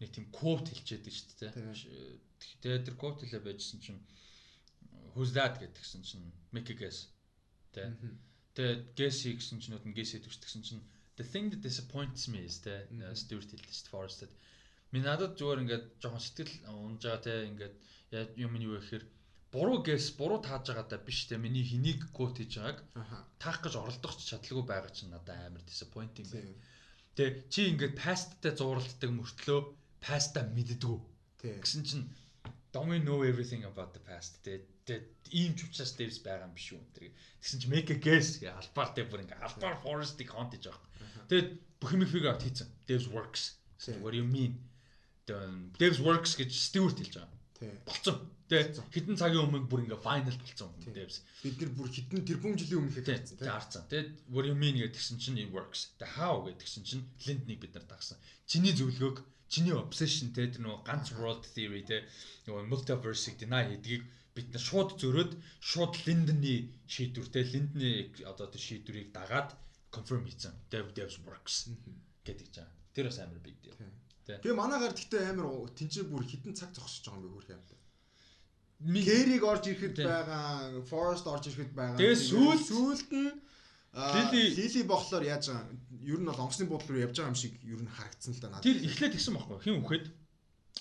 нэг 0.00 0.10
тийм 0.12 0.26
quote 0.28 0.68
хэлчихэд 0.68 1.08
шүү 1.08 1.26
дээ. 1.40 1.52
Тэгээ 2.60 2.84
тэр 2.84 2.96
quote 3.00 3.24
хэлээ 3.24 3.40
байжсэн 3.40 3.80
чинь 3.80 4.00
who's 5.16 5.32
that 5.32 5.56
гэдгсэн 5.56 6.04
чинь 6.04 6.28
make 6.52 6.68
a 6.68 6.76
guess. 6.76 7.08
Тэ. 7.72 7.96
Тэгээ 8.52 8.76
guess 8.98 9.24
хийгсэн 9.24 9.64
чинь 9.64 9.72
нүд 9.76 9.88
нь 9.88 9.96
guess 9.96 10.12
гэсэн 10.12 10.60
чинь 10.60 10.84
the 11.16 11.24
thing 11.24 11.48
that 11.48 11.64
disappoints 11.64 12.28
me 12.28 12.44
is 12.44 12.60
тэ 12.60 12.84
Stewart 13.16 13.48
хэлдэг 13.48 13.72
шүү 13.72 13.84
дээ 13.84 13.92
Forest-д. 13.96 14.32
Минь 14.90 15.06
надад 15.06 15.38
зүгээр 15.38 15.62
ингээд 15.62 15.86
жоохон 16.02 16.22
сэтгэл 16.22 16.54
унж 16.66 17.02
байгаа 17.06 17.22
тэ 17.22 17.48
ингээд 17.50 17.74
юм 18.42 18.52
нь 18.58 18.66
юу 18.66 18.78
гэхээр 18.82 19.04
буруу 19.54 19.78
гэс 19.86 20.18
буруу 20.18 20.42
тааж 20.42 20.70
байгаадаа 20.70 20.98
биш 20.98 21.30
те 21.30 21.38
миний 21.38 21.62
хэнийг 21.62 22.10
код 22.10 22.38
хийж 22.38 22.58
байгааг 22.58 22.78
таах 23.38 23.58
гэж 23.62 23.74
оролдох 23.78 24.14
ч 24.18 24.34
чадлагүй 24.34 24.66
байгаа 24.66 24.90
чинь 24.90 25.14
надад 25.14 25.38
амар 25.46 25.62
disappointing 25.62 26.26
байна. 26.26 26.54
Тэ 27.14 27.46
чи 27.52 27.70
ингээд 27.70 27.94
pastтай 27.98 28.52
зууралддаг 28.54 29.10
мөртлөө 29.14 29.60
pasta 30.02 30.42
мэддэггүй. 30.42 30.98
Гэсэн 31.62 31.82
чинь 31.86 32.06
don't 32.74 32.90
we 32.90 32.98
know 32.98 33.22
everything 33.22 33.62
about 33.66 33.94
the 33.94 34.02
past 34.02 34.42
тэ 34.42 34.66
ийм 35.30 35.54
ч 35.54 35.70
учраас 35.70 35.94
devs 35.98 36.18
байгаа 36.18 36.50
юм 36.50 36.54
биш 36.58 36.74
үү 36.74 36.82
тэр. 36.94 37.14
Тэгсэн 37.42 37.58
чинь 37.62 37.72
make 37.74 37.90
a 37.94 37.98
guess 37.98 38.42
гэ 38.42 38.50
албаар 38.50 38.90
тэ 38.94 39.06
бүр 39.06 39.22
ингээд 39.22 39.46
албаар 39.46 39.78
forest-ыг 39.86 40.30
хонт 40.34 40.54
хийж 40.54 40.66
байгаа. 40.66 40.86
Тэгээд 41.30 41.48
бүх 41.78 41.90
юм 41.94 42.02
figure 42.06 42.30
out 42.34 42.42
хийцэн. 42.42 42.66
Devs 42.86 43.06
works. 43.06 43.58
What 44.02 44.12
do 44.12 44.18
you 44.18 44.26
mean? 44.26 44.58
Devs 45.80 46.00
works 46.04 46.34
гэж 46.38 46.50
Stewart 46.50 46.98
хэлж 46.98 47.14
байгаа 47.18 47.40
болцсон. 47.60 48.16
Тэ 48.50 48.74
хитэн 48.90 49.14
цагийн 49.14 49.46
өмнө 49.46 49.70
бүр 49.70 49.86
ингээ 49.86 50.02
файнал 50.02 50.34
болцсон 50.34 50.74
юм 50.82 50.94
devs. 50.96 51.22
Бид 51.44 51.60
нар 51.60 51.70
бүр 51.76 51.88
хитэн 51.92 52.26
тэрбум 52.26 52.58
жилийн 52.58 52.82
өмнө 52.82 52.96
хэлсэн 52.98 53.38
тэ. 53.38 53.46
Зарцсан. 53.46 53.84
Тэ 53.86 54.10
what 54.32 54.48
you 54.48 54.56
mean 54.58 54.74
гэдгсэн 54.80 55.22
чинь 55.22 55.38
it 55.38 55.52
works. 55.54 55.94
Тэ 56.00 56.18
how 56.18 56.42
гэдгсэн 56.42 56.82
чинь 56.82 57.04
Линднийг 57.28 57.62
бид 57.62 57.78
нар 57.78 57.86
дагсан. 57.86 58.18
Чиний 58.50 58.74
зөвлөгөөг 58.74 59.22
чиний 59.46 59.76
obsession 59.76 60.34
тэ 60.34 60.50
тэр 60.50 60.66
нөгөө 60.66 60.82
ганц 60.82 61.14
world 61.14 61.46
theory 61.54 61.86
тэ 61.86 62.10
нөгөө 62.50 62.66
multiverse-ийг 62.66 63.38
deny 63.38 63.62
хийдгийг 63.70 64.02
бид 64.34 64.48
нар 64.50 64.64
шууд 64.66 64.98
зөрөөд 64.98 65.32
шууд 65.62 65.94
Линдний 66.10 66.74
шийдвэр 66.90 67.28
тэ 67.30 67.46
Линдний 67.54 68.10
одоо 68.26 68.50
тэр 68.50 68.62
шийдвэрийг 68.66 69.14
дагаад 69.14 69.54
confirm 69.94 70.26
хийсэн. 70.26 70.58
Dev 70.74 70.90
devs 70.90 71.22
works 71.22 71.70
гэдэг 72.26 72.48
жаа. 72.50 72.66
Тэр 72.98 73.14
бас 73.14 73.22
амар 73.22 73.38
big 73.38 73.62
deal. 73.62 73.78
Тэгээ 74.26 74.56
манайгаар 74.56 74.94
гэхдээ 74.94 75.22
амар 75.32 75.70
тэнцээ 75.76 76.04
бүр 76.10 76.24
хитэн 76.26 76.54
цаг 76.54 76.70
зогсож 76.76 77.04
байгаа 77.06 77.20
юм 77.20 77.24
би 77.24 77.34
хөрх 77.34 77.50
юмтай. 77.54 77.78
Кэриг 78.80 79.42
орж 79.44 79.64
ирэхэд 79.68 79.96
байгаа, 80.00 80.80
Forest 80.88 81.26
орж 81.28 81.44
ирэхэд 81.48 81.72
байгаа. 81.76 82.00
Тэгээ 82.00 82.18
сүүл 82.28 82.60
сүүлд 82.70 83.10
нь 83.12 83.32
Лили 83.90 84.42
Лили 84.54 84.82
болохоор 84.86 85.24
яаж 85.26 85.50
байгаа 85.50 85.66
ер 86.06 86.20
нь 86.22 86.28
бол 86.30 86.42
онгоцны 86.46 86.64
буудлын 86.70 86.94
руу 86.94 87.04
явж 87.10 87.16
байгаа 87.18 87.32
юм 87.34 87.40
шиг 87.42 87.54
ер 87.66 87.80
нь 87.82 87.90
харагдсан 87.90 88.32
л 88.34 88.40
да 88.40 88.48
надад. 88.48 88.64
Тэр 88.64 88.78
эхлээд 88.86 89.14
гисэн 89.18 89.34
байхгүй 89.34 89.58
хин 89.66 89.82
үхэд 89.82 90.06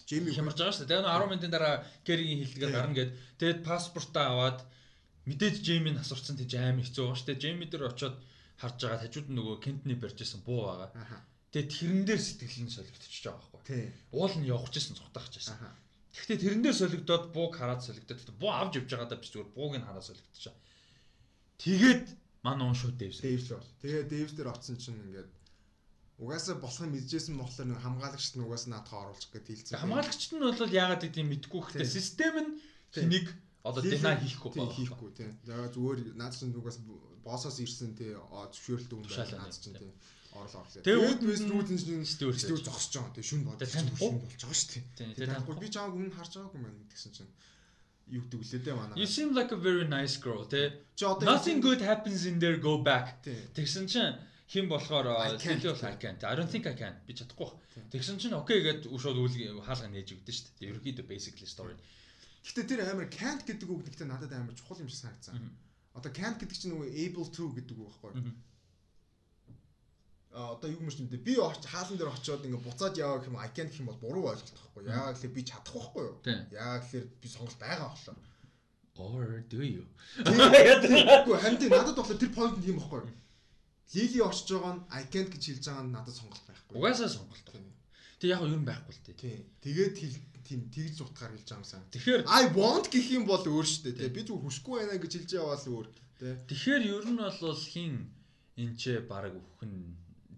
Джейми 0.05 0.29
хямарж 0.29 0.57
байгаа 0.61 0.75
шүү 0.77 0.85
дээ. 0.85 1.01
Тэгээ 1.01 1.09
10 1.09 1.31
минутын 1.33 1.53
дараа 1.53 1.75
Кэригийн 2.05 2.41
хилдгээр 2.45 2.73
гарна 2.77 2.93
гэд. 2.93 3.11
Тэгээд 3.41 3.59
паспортаа 3.65 4.25
аваад 4.29 4.59
мэдээж 5.25 5.55
Джеймиг 5.65 5.97
асуурсан 5.97 6.37
тийж 6.37 6.53
аим 6.53 6.77
хэцүү 6.85 7.01
байгаа 7.01 7.17
шүү 7.17 7.27
дээ. 7.33 7.41
Джейми 7.41 7.65
дээр 7.65 7.89
очиод 7.89 8.15
харж 8.61 8.77
байгаа 8.77 9.01
хажууд 9.01 9.27
нөгөө 9.33 9.55
Кентний 9.65 9.97
барьж 9.97 10.17
исэн 10.21 10.45
буу 10.45 10.69
байгаа. 10.69 10.89
Тэгээд 11.49 11.69
тэрэн 11.73 12.03
дээр 12.05 12.21
сэтгэл 12.21 12.65
нь 12.69 12.75
солигдчихж 12.77 13.25
байгаа 13.25 13.49
байхгүй. 13.49 13.89
Уул 14.13 14.35
нь 14.37 14.49
явчихсан 14.49 14.93
цухтаахж 14.93 15.33
байсан. 15.41 15.57
Гэхдээ 16.13 16.37
тэрэн 16.45 16.61
дээр 16.61 16.77
солигдоод 16.77 17.25
бууг 17.33 17.57
хараад 17.57 17.81
солигдоод 17.81 18.37
буу 18.37 18.53
авч 18.53 18.77
явж 18.77 18.89
байгаадаа 18.93 19.17
биш 19.17 19.33
зүгээр 19.33 19.49
бууг 19.57 19.73
нь 19.77 19.85
хараад 19.85 20.05
солигдчихаа. 20.05 20.53
Тэгээд 21.57 22.05
манай 22.45 22.65
уун 22.69 22.77
шууд 22.77 23.01
дэвс. 23.01 23.25
Дэвс 23.25 23.49
бол. 23.49 23.69
Тэгээд 23.81 24.07
дэвс 24.13 24.33
дээр 24.37 24.53
оцсон 24.53 24.77
чинь 24.77 25.01
ингээд 25.01 25.29
угаасаа 26.21 26.55
болох 26.61 26.81
юм 26.85 26.93
мэдчихсэн 26.93 27.35
болохоор 27.39 27.67
нэг 27.73 27.79
хамгаалагчт 27.81 28.35
нь 28.37 28.45
угаасаа 28.45 28.69
наатахаа 28.69 29.01
оруулах 29.09 29.31
гэж 29.33 29.45
хэлсэн. 29.49 29.81
Хамгаалагчт 29.81 30.31
нь 30.37 30.43
бол 30.43 30.77
яагаад 30.83 31.01
гэдэг 31.01 31.23
юм 31.23 31.29
мэдгүй 31.33 31.61
гэхдээ 31.65 31.89
систем 31.89 32.35
нь 32.37 32.51
тэнийг 32.93 33.27
одоо 33.63 33.81
дина 33.81 34.19
хийхгүй 34.21 34.49
байна. 34.53 34.75
Хийхгүй 34.75 35.09
тийм. 35.17 35.31
За 35.47 35.65
зүгээр 35.71 36.13
наад 36.19 36.35
чинь 36.35 36.53
угаас 36.53 36.77
боссоос 37.23 37.57
ирсэн 37.63 37.95
тий 37.95 38.13
зөвшөөрөлт 38.13 38.91
өгөн 38.93 39.07
байна 39.09 39.47
наад 39.47 39.55
чинь 39.55 39.79
тий 39.79 39.91
орлоо 40.33 40.61
орлоо. 40.61 40.83
Тэгээд 40.85 41.21
West 41.25 41.47
Root-ын 41.49 41.79
стүүр 42.05 42.35
стүүр 42.37 42.61
зогсож 42.61 42.93
байгаа. 43.01 43.13
Тэгээд 43.17 43.29
шүн 43.29 43.41
бодож 43.47 43.69
шүн 43.73 43.89
болж 43.97 44.37
байгаа 44.37 44.57
шүү 44.57 44.69
дээ. 44.97 45.13
Тэгээд 45.17 45.57
би 45.57 45.67
чамаг 45.73 45.93
өмнө 45.97 46.13
харж 46.13 46.31
байгаагүй 46.37 46.61
маань 46.61 46.85
гэсэн 46.89 47.11
чинь 47.17 47.31
юу 48.13 48.21
гэдэг 48.25 48.39
үлээ 48.41 48.61
дээ 48.65 48.75
манай. 48.77 48.95
You 48.97 49.07
seem 49.09 49.33
like 49.33 49.51
a 49.53 49.59
very 49.59 49.85
nice 49.89 50.17
girl 50.21 50.45
те. 50.45 50.85
Nothing 51.01 51.61
good 51.61 51.81
happens 51.81 52.25
in 52.29 52.37
there 52.37 52.57
go 52.57 52.77
back. 52.81 53.21
Тэгсэн 53.25 53.85
чинь 53.89 54.17
хэн 54.49 54.65
болохоор 54.69 55.05
Lily 55.05 55.65
бол 55.65 55.85
I 55.85 55.97
can't. 55.97 56.21
I 56.25 56.33
don't 56.37 56.49
think 56.49 56.65
I 56.65 56.75
can. 56.77 56.93
Би 57.05 57.13
чадахгүй. 57.13 57.53
Тэгсэн 57.93 58.17
чинь 58.21 58.33
окей 58.37 58.61
гэд 58.65 58.89
шууд 58.89 59.17
үл 59.17 59.61
хаалга 59.65 59.89
нээж 59.89 60.13
өгдөн 60.17 60.33
шүү 60.33 60.45
дээ. 60.57 60.69
Ерөнхийдөө 60.73 61.05
basically 61.05 61.49
story. 61.49 61.77
Гэтэ 62.45 62.65
тэр 62.65 62.79
амар 62.89 63.09
can't 63.13 63.41
гэдэг 63.45 63.67
үг 63.69 63.81
нэгтэй 63.85 64.09
надад 64.09 64.33
амар 64.33 64.57
чухал 64.57 64.81
юм 64.81 64.89
шиг 64.89 65.05
санагдсан. 65.05 65.37
Одоо 65.93 66.09
can't 66.09 66.37
гэдэг 66.41 66.57
чинь 66.57 66.73
нөгөө 66.73 66.89
able 67.05 67.27
to 67.29 67.53
гэдэг 67.53 67.77
үг 67.77 67.89
байхгүй 67.93 68.13
одоо 70.31 70.69
юу 70.69 70.81
юм 70.85 70.91
шиг 70.91 71.09
би 71.09 71.33
орч 71.37 71.65
хаалан 71.65 71.97
дээр 71.97 72.13
очиод 72.13 72.45
ингээ 72.45 72.65
буцаад 72.65 72.97
яваа 72.97 73.19
гэх 73.19 73.29
юм 73.33 73.37
I 73.37 73.49
can't 73.49 73.69
гэх 73.69 73.81
юм 73.81 73.89
бол 73.89 74.03
буруу 74.03 74.29
ойлголт 74.29 74.53
байхгүй. 74.53 74.81
Яагаад 74.85 75.17
гэвэл 75.17 75.37
би 75.37 75.43
чадах 75.43 75.73
байхгүй 75.73 76.03
юу? 76.05 76.15
Яагаад 76.53 76.83
гэхээр 76.85 77.05
би 77.21 77.27
сонголт 77.27 77.57
байгаа 77.57 77.89
болохоор 77.89 78.19
or 78.99 79.41
do 79.49 79.63
you? 79.63 79.83
Тэгэхгүй 80.21 81.37
хамт 81.39 81.61
надад 81.71 81.95
болохоор 81.97 82.19
тэр 82.19 82.31
point 82.35 82.55
юм 82.61 82.77
байхгүй 82.77 83.09
Лили 83.95 84.19
орчиж 84.21 84.49
байгаа 84.53 84.73
нь 84.75 84.81
I 84.93 85.03
can't 85.09 85.31
гэж 85.33 85.43
хэлж 85.49 85.65
байгаа 85.65 85.85
нь 85.87 85.93
надад 85.97 86.13
сонголт 86.13 86.45
байхгүй 86.45 86.77
угаасаа 86.77 87.09
сонголт. 87.09 87.47
Тэг 88.21 88.29
яг 88.29 88.41
юу 88.45 88.53
юм 88.53 88.65
байхгүй 88.69 88.93
л 88.93 89.01
тээ 89.07 89.49
тэгээд 89.65 89.93
тийм 90.45 90.61
тэгж 90.69 90.97
утгаар 91.05 91.33
хэлж 91.33 91.47
байгаа 91.49 91.61
юмсан 91.63 91.81
Тэгэхээр 91.93 92.21
I 92.27 92.43
want 92.53 92.85
гэх 92.93 93.07
юм 93.17 93.25
бол 93.25 93.41
өөр 93.41 93.65
шүү 93.65 93.97
дээ 93.97 94.13
би 94.13 94.21
зүгээр 94.27 94.45
хүсэхгүй 94.45 94.75
байна 94.77 95.01
гэж 95.01 95.13
хэлж 95.15 95.31
яваа 95.41 95.57
л 95.57 95.69
өөр 95.73 95.87
Тэгэхээр 96.49 96.83
ер 96.85 97.05
нь 97.09 97.21
бол 97.21 97.61
хин 97.73 97.93
энэ 98.57 98.75
ч 98.75 98.83
баг 99.09 99.33
өхөн 99.33 99.73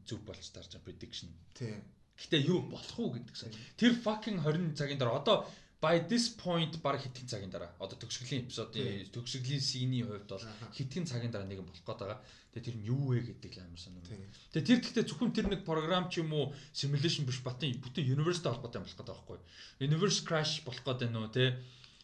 зүг 0.08 0.22
болж 0.28 0.46
тарж 0.52 0.72
байгаа 0.72 0.86
prediction. 0.86 1.30
Тийм. 1.54 1.82
Гэтэ 2.18 2.38
юу 2.46 2.62
болох 2.70 2.98
уу 3.00 3.14
гэдгсэн. 3.16 3.52
Тэр 3.78 3.98
fucking 3.98 4.40
20 4.46 4.78
цагийн 4.78 5.00
дараа 5.02 5.22
одоо 5.22 5.38
by 5.82 5.98
this 6.08 6.30
point 6.30 6.78
баг 6.82 7.02
хитгэн 7.02 7.28
цагийн 7.28 7.50
дараа 7.50 7.74
одоо 7.82 7.98
төгсгөлийн 7.98 8.46
эпизодын 8.46 9.10
төгсгөлийн 9.10 9.64
синий 9.64 10.06
хувьд 10.06 10.30
бол 10.30 10.46
хитгэн 10.78 11.10
цагийн 11.10 11.34
дараа 11.34 11.50
нэгэн 11.50 11.66
болох 11.66 11.82
гээд 11.82 12.02
байгаа. 12.02 12.20
Тэгээ 12.54 12.68
тэр 12.70 12.78
нь 12.78 12.86
юу 12.86 13.04
вэ 13.10 13.20
гэдэг 13.26 13.52
л 13.58 13.64
амар 13.66 13.82
санаа. 13.82 14.06
Тэгээ 14.54 14.68
тэр 14.70 14.80
гэхдээ 14.86 15.06
зөвхөн 15.10 15.34
тэр 15.34 15.48
нэг 15.50 15.62
програм 15.66 16.06
ч 16.14 16.22
юм 16.22 16.30
уу 16.38 16.54
simulation 16.70 17.26
биш 17.26 17.42
батын 17.42 17.74
бүтэн 17.82 18.06
universe-тэй 18.06 18.52
холбоотой 18.54 18.86
болох 18.86 18.94
гээд 18.94 19.10
байгаа 19.10 19.26
байхгүй. 19.26 19.40
Universe 19.82 20.20
crash 20.22 20.54
болох 20.62 20.84
гээд 20.86 21.00
байна 21.10 21.20
уу 21.26 21.34
те 21.34 21.58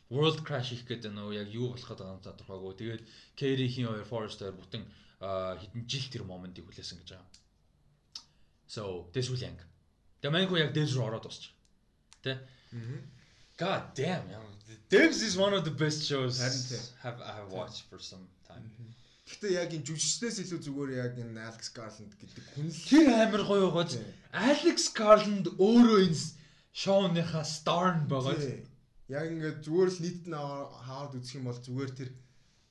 world 0.10 0.42
crash 0.48 0.74
их 0.74 0.88
гэдэг 0.90 1.12
нөө 1.14 1.36
яг 1.36 1.48
юу 1.54 1.76
болох 1.76 1.86
гээд 1.86 2.02
байгаа 2.02 2.16
юм 2.18 2.26
тодорхойгүй. 2.26 2.74
Тэгээд 2.80 3.04
Carrie-ийн 3.38 3.88
хоёр 3.92 4.08
Forest 4.08 4.40
хоёр 4.42 4.56
бүтэн 4.56 4.84
хэдэн 5.20 5.84
жил 5.86 6.08
тэр 6.10 6.24
моментыг 6.24 6.66
хүлээсэн 6.66 7.04
гэж 7.04 7.10
байгаа. 7.14 7.30
So 8.68 9.08
this 9.14 9.30
will 9.30 9.40
yank. 9.40 9.60
Тэгээ 10.22 10.48
хүн 10.52 10.60
яг 10.60 10.72
Devs 10.76 10.94
руу 10.96 11.08
ороод 11.08 11.26
босч. 11.28 11.52
Тэ? 12.24 12.38
God 13.58 13.96
damn. 13.96 14.28
Devs 14.90 15.24
is 15.24 15.38
one 15.38 15.54
of 15.54 15.64
the 15.64 15.72
best 15.72 16.06
shows 16.06 16.40
have 17.02 17.22
I 17.22 17.34
have 17.40 17.52
watched 17.52 17.84
for 17.90 18.00
some 18.00 18.28
time. 18.48 18.68
Гэтэ 19.28 19.48
яг 19.60 19.72
энэ 19.76 19.84
жүжигчдээс 19.88 20.38
илүү 20.44 20.60
зүгээр 20.64 20.92
яг 21.04 21.14
энэ 21.20 21.36
Alex 21.36 21.72
Garland 21.76 22.14
гэдэг 22.16 22.44
хүн 22.56 22.72
л 22.72 22.80
тэр 22.88 23.08
амар 23.12 23.44
гоё 23.44 23.68
гоц. 23.76 24.00
Alex 24.32 24.88
Garland 24.96 25.52
өөрөө 25.60 26.00
энэ 26.08 26.22
шоуныхаа 26.72 27.44
star 27.44 28.00
нь 28.00 28.08
байгаа. 28.08 28.40
Яг 29.12 29.28
ингээд 29.28 29.68
зүгээр 29.68 29.90
л 29.92 30.00
нийт 30.04 30.24
нь 30.32 30.36
хаад 30.36 31.12
үзэх 31.20 31.40
юм 31.40 31.52
бол 31.52 31.60
зүгээр 31.60 31.92
тэр 31.92 32.10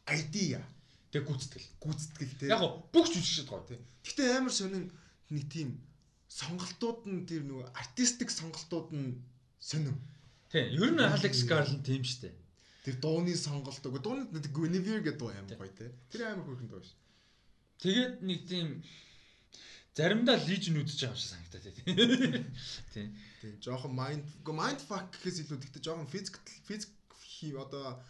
idea 0.09 0.65
тэг 1.13 1.29
гүцэтгэл. 1.29 1.69
Гүцэтгэл 1.81 2.35
тэг. 2.41 2.49
Яг 2.49 2.65
бүх 2.89 3.07
жүжигчд 3.13 3.49
гоё 3.53 3.65
тий. 3.69 3.81
Гэтэ 4.01 4.41
амар 4.41 4.53
сонин 4.57 4.89
нэг 5.29 5.45
тийм 5.53 5.77
сонголтууд 6.29 7.07
нь 7.07 7.27
тэр 7.27 7.43
нөгөө 7.47 7.73
артистик 7.75 8.31
сонголтууд 8.31 8.91
нь 8.93 9.23
сонирм. 9.61 9.99
Тийм, 10.51 10.67
ер 10.75 10.91
нь 10.93 11.01
Alex 11.03 11.47
Garland 11.47 11.83
тийм 11.87 12.03
шүү 12.03 12.21
дээ. 12.27 12.35
Тэр 12.87 12.97
дууны 13.03 13.35
сонголт 13.35 13.83
өгөө 13.83 14.03
дууны 14.03 14.25
Guinevere 14.55 15.03
гэдэг 15.03 15.19
дуу 15.19 15.31
амар 15.31 15.59
гоё 15.59 15.75
те. 15.75 15.91
Тэр 16.11 16.31
амар 16.31 16.47
хөрхэн 16.47 16.71
дуу 16.71 16.83
ш. 16.83 16.95
Тэгээд 17.83 18.15
нэг 18.23 18.41
тийм 18.47 18.83
заримдаа 19.97 20.37
Legion 20.47 20.79
үзэж 20.83 21.01
байгаа 21.03 21.15
юм 21.15 21.21
шиг 21.21 21.31
санагдаад 21.33 21.65
тий. 22.95 23.11
Тийм. 23.41 23.55
Жохон 23.65 23.93
mind 23.97 24.25
mind 24.47 24.81
fuck 24.83 25.11
гэхээс 25.15 25.47
илүү 25.47 25.59
гэхдээ 25.63 25.83
жохон 25.83 26.07
physical 26.07 26.43
physics 26.69 26.95
хий 27.37 27.53
одоо 27.57 28.01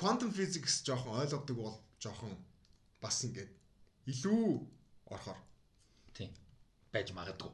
quantum 0.00 0.30
physics 0.32 0.82
жохон 0.86 1.20
ойлгодог 1.20 1.56
бол 1.56 1.76
жохон 2.00 2.32
бас 3.02 3.24
ингээд 3.26 3.50
илүү 4.12 4.44
орохоор 5.12 5.36
тийм 5.36 5.53
байж 6.94 7.10
магадгүй. 7.10 7.50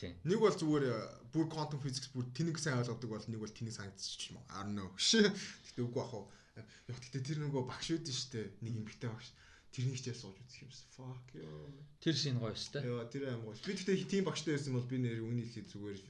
Тийм. 0.00 0.14
Нэг 0.22 0.38
бол 0.38 0.54
зүгээр 0.54 0.84
э, 0.86 0.94
бүр 1.34 1.50
quantum 1.50 1.82
physics 1.82 2.14
бүр 2.14 2.30
тэнэг 2.30 2.56
сайн 2.62 2.78
ойлгодог 2.78 3.10
бол 3.10 3.26
нэг 3.26 3.40
бол 3.42 3.50
тэнэг 3.50 3.74
санагдчих 3.74 4.30
юм. 4.30 4.38
I 4.46 4.62
don't 4.62 4.78
know. 4.78 4.88
Гэтэ 4.94 5.82
үгүй 5.82 6.02
ах 6.06 6.14
уу. 6.14 6.30
Яг 6.86 6.96
гэтэ 7.02 7.26
тэр 7.26 7.42
нөгөө 7.42 7.66
багш 7.66 7.90
үүдэн 7.90 8.14
штэ 8.14 8.40
нэг 8.62 8.74
эмгтэй 8.86 9.10
багш. 9.10 9.34
Тэрний 9.74 9.98
хичээл 9.98 10.22
сууж 10.22 10.38
үзэх 10.38 10.70
юмс. 10.70 10.86
Fuck 10.94 11.34
ёо. 11.34 11.66
Тэр 11.98 12.14
шин 12.14 12.38
гоё 12.38 12.54
штэ. 12.54 12.86
Яа, 12.86 13.06
тэр 13.10 13.34
аим 13.34 13.42
гоё. 13.42 13.58
Би 13.66 13.74
гэтэ 13.74 13.98
тийм 14.06 14.26
багштай 14.26 14.54
байсан 14.54 14.78
бол 14.78 14.86
би 14.86 14.98
нэр 14.98 15.26
үний 15.26 15.46
хэлээ 15.46 15.70
зүгээр 15.70 16.00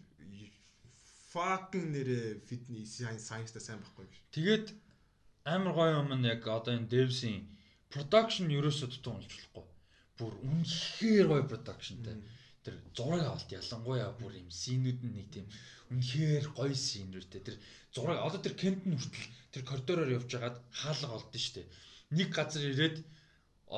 fucking 1.31 1.95
нэрэ 1.95 2.43
fitness 2.47 2.99
science 2.99 3.55
та 3.55 3.61
сайн 3.63 3.79
байхгүй 3.79 4.05
гэж. 4.07 4.17
Тэгээд 4.35 4.67
амар 5.47 5.75
гоё 5.79 5.93
юм 6.03 6.11
нь 6.19 6.27
яг 6.27 6.43
одоо 6.43 6.75
энэ 6.75 6.91
devs-ийн 6.91 7.47
production 7.93 8.51
ерөөсөө 8.51 8.89
дутуу 8.91 9.15
унжуулахгүй 9.15 9.65
бүр 10.21 10.35
үнэхээр 10.45 11.27
гоё 11.33 11.45
продакшнтай. 11.49 12.21
Тэр 12.61 12.77
зураг 12.93 13.25
авалт 13.25 13.49
ялангуяа 13.49 14.13
бүр 14.21 14.37
юм 14.37 14.51
синүүд 14.53 15.01
нь 15.01 15.15
нэг 15.17 15.29
тийм 15.33 15.47
үнэхээр 15.89 16.47
гоё 16.53 16.77
синүүдтэй. 16.77 17.41
Тэр 17.41 17.57
зураг 17.97 18.21
одоо 18.21 18.41
тэр 18.45 18.55
нь 18.61 19.01
хүртэл 19.01 19.29
тэр 19.53 19.63
коридороор 19.65 20.11
явж 20.21 20.29
хагаад 20.29 20.57
хаалга 20.71 21.17
олдсон 21.17 21.41
шүү 21.41 21.55
дээ. 21.57 21.69
Нэг 22.21 22.29
газар 22.37 22.65
ирээд 22.69 22.97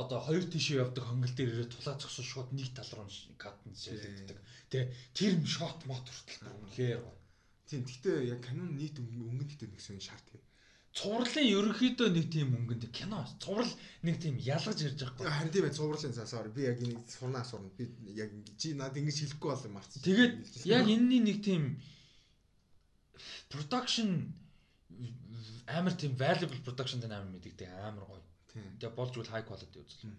одоо 0.00 0.18
хоёр 0.26 0.44
тишээ 0.50 0.82
явдаг 0.82 1.04
хонгол 1.06 1.34
дээр 1.36 1.52
ирээд 1.54 1.72
тулаа 1.72 1.94
зогсож 2.00 2.26
шууд 2.26 2.50
нэг 2.50 2.74
тал 2.74 2.90
руу 2.96 3.08
катн 3.38 3.72
шилэгддэг. 3.76 4.38
Тэ 4.72 4.90
тэр 5.14 5.32
шот 5.46 5.78
мот 5.86 6.06
хүртэл 6.10 6.50
үнэхээр 6.58 7.00
гоё. 7.06 7.18
Тийм 7.70 7.86
гэхдээ 7.86 8.18
яг 8.34 8.40
канон 8.42 8.74
нийт 8.74 8.98
өнгөн 8.98 9.46
гэдэг 9.46 9.68
нэг 9.70 9.80
сэн 9.84 10.00
шарт 10.02 10.26
юм 10.34 10.42
цувралын 10.92 11.48
ерөнхийдөө 11.48 12.08
нэг 12.12 12.26
тийм 12.28 12.52
өнгөнд 12.52 12.84
кино 12.92 13.24
цуврал 13.40 13.72
нэг 14.04 14.20
тийм 14.20 14.36
ялгаж 14.36 14.78
ирж 14.84 15.00
байгаа 15.00 15.24
байхгүй. 15.24 15.32
Харин 15.32 15.52
тийм 15.52 15.64
бай 15.64 15.72
цувралын 15.72 16.12
sorry 16.28 16.50
би 16.52 16.68
яг 16.68 16.82
энийг 16.84 17.00
сурнаа 17.08 17.44
сурна. 17.48 17.72
Би 17.78 17.88
яг 18.12 18.28
чи 18.60 18.74
над 18.76 18.92
ингэж 18.92 19.24
хэлэхгүй 19.24 19.50
бол 19.56 19.72
марцсан. 19.72 20.04
Тэгээд 20.04 20.34
яг 20.68 20.84
энэний 20.84 21.24
нэг 21.24 21.38
тийм 21.40 21.80
production 23.48 24.36
амар 25.64 25.96
тийм 25.96 26.12
valuable 26.12 26.60
production 26.60 27.00
дээр 27.00 27.16
амар 27.16 27.40
мэддэг 27.40 27.72
амар 27.72 28.04
гоё. 28.04 28.20
Тэгээ 28.52 28.92
болж 28.92 29.16
үл 29.16 29.32
high 29.32 29.48
quality 29.48 29.80
үзэл. 29.80 30.12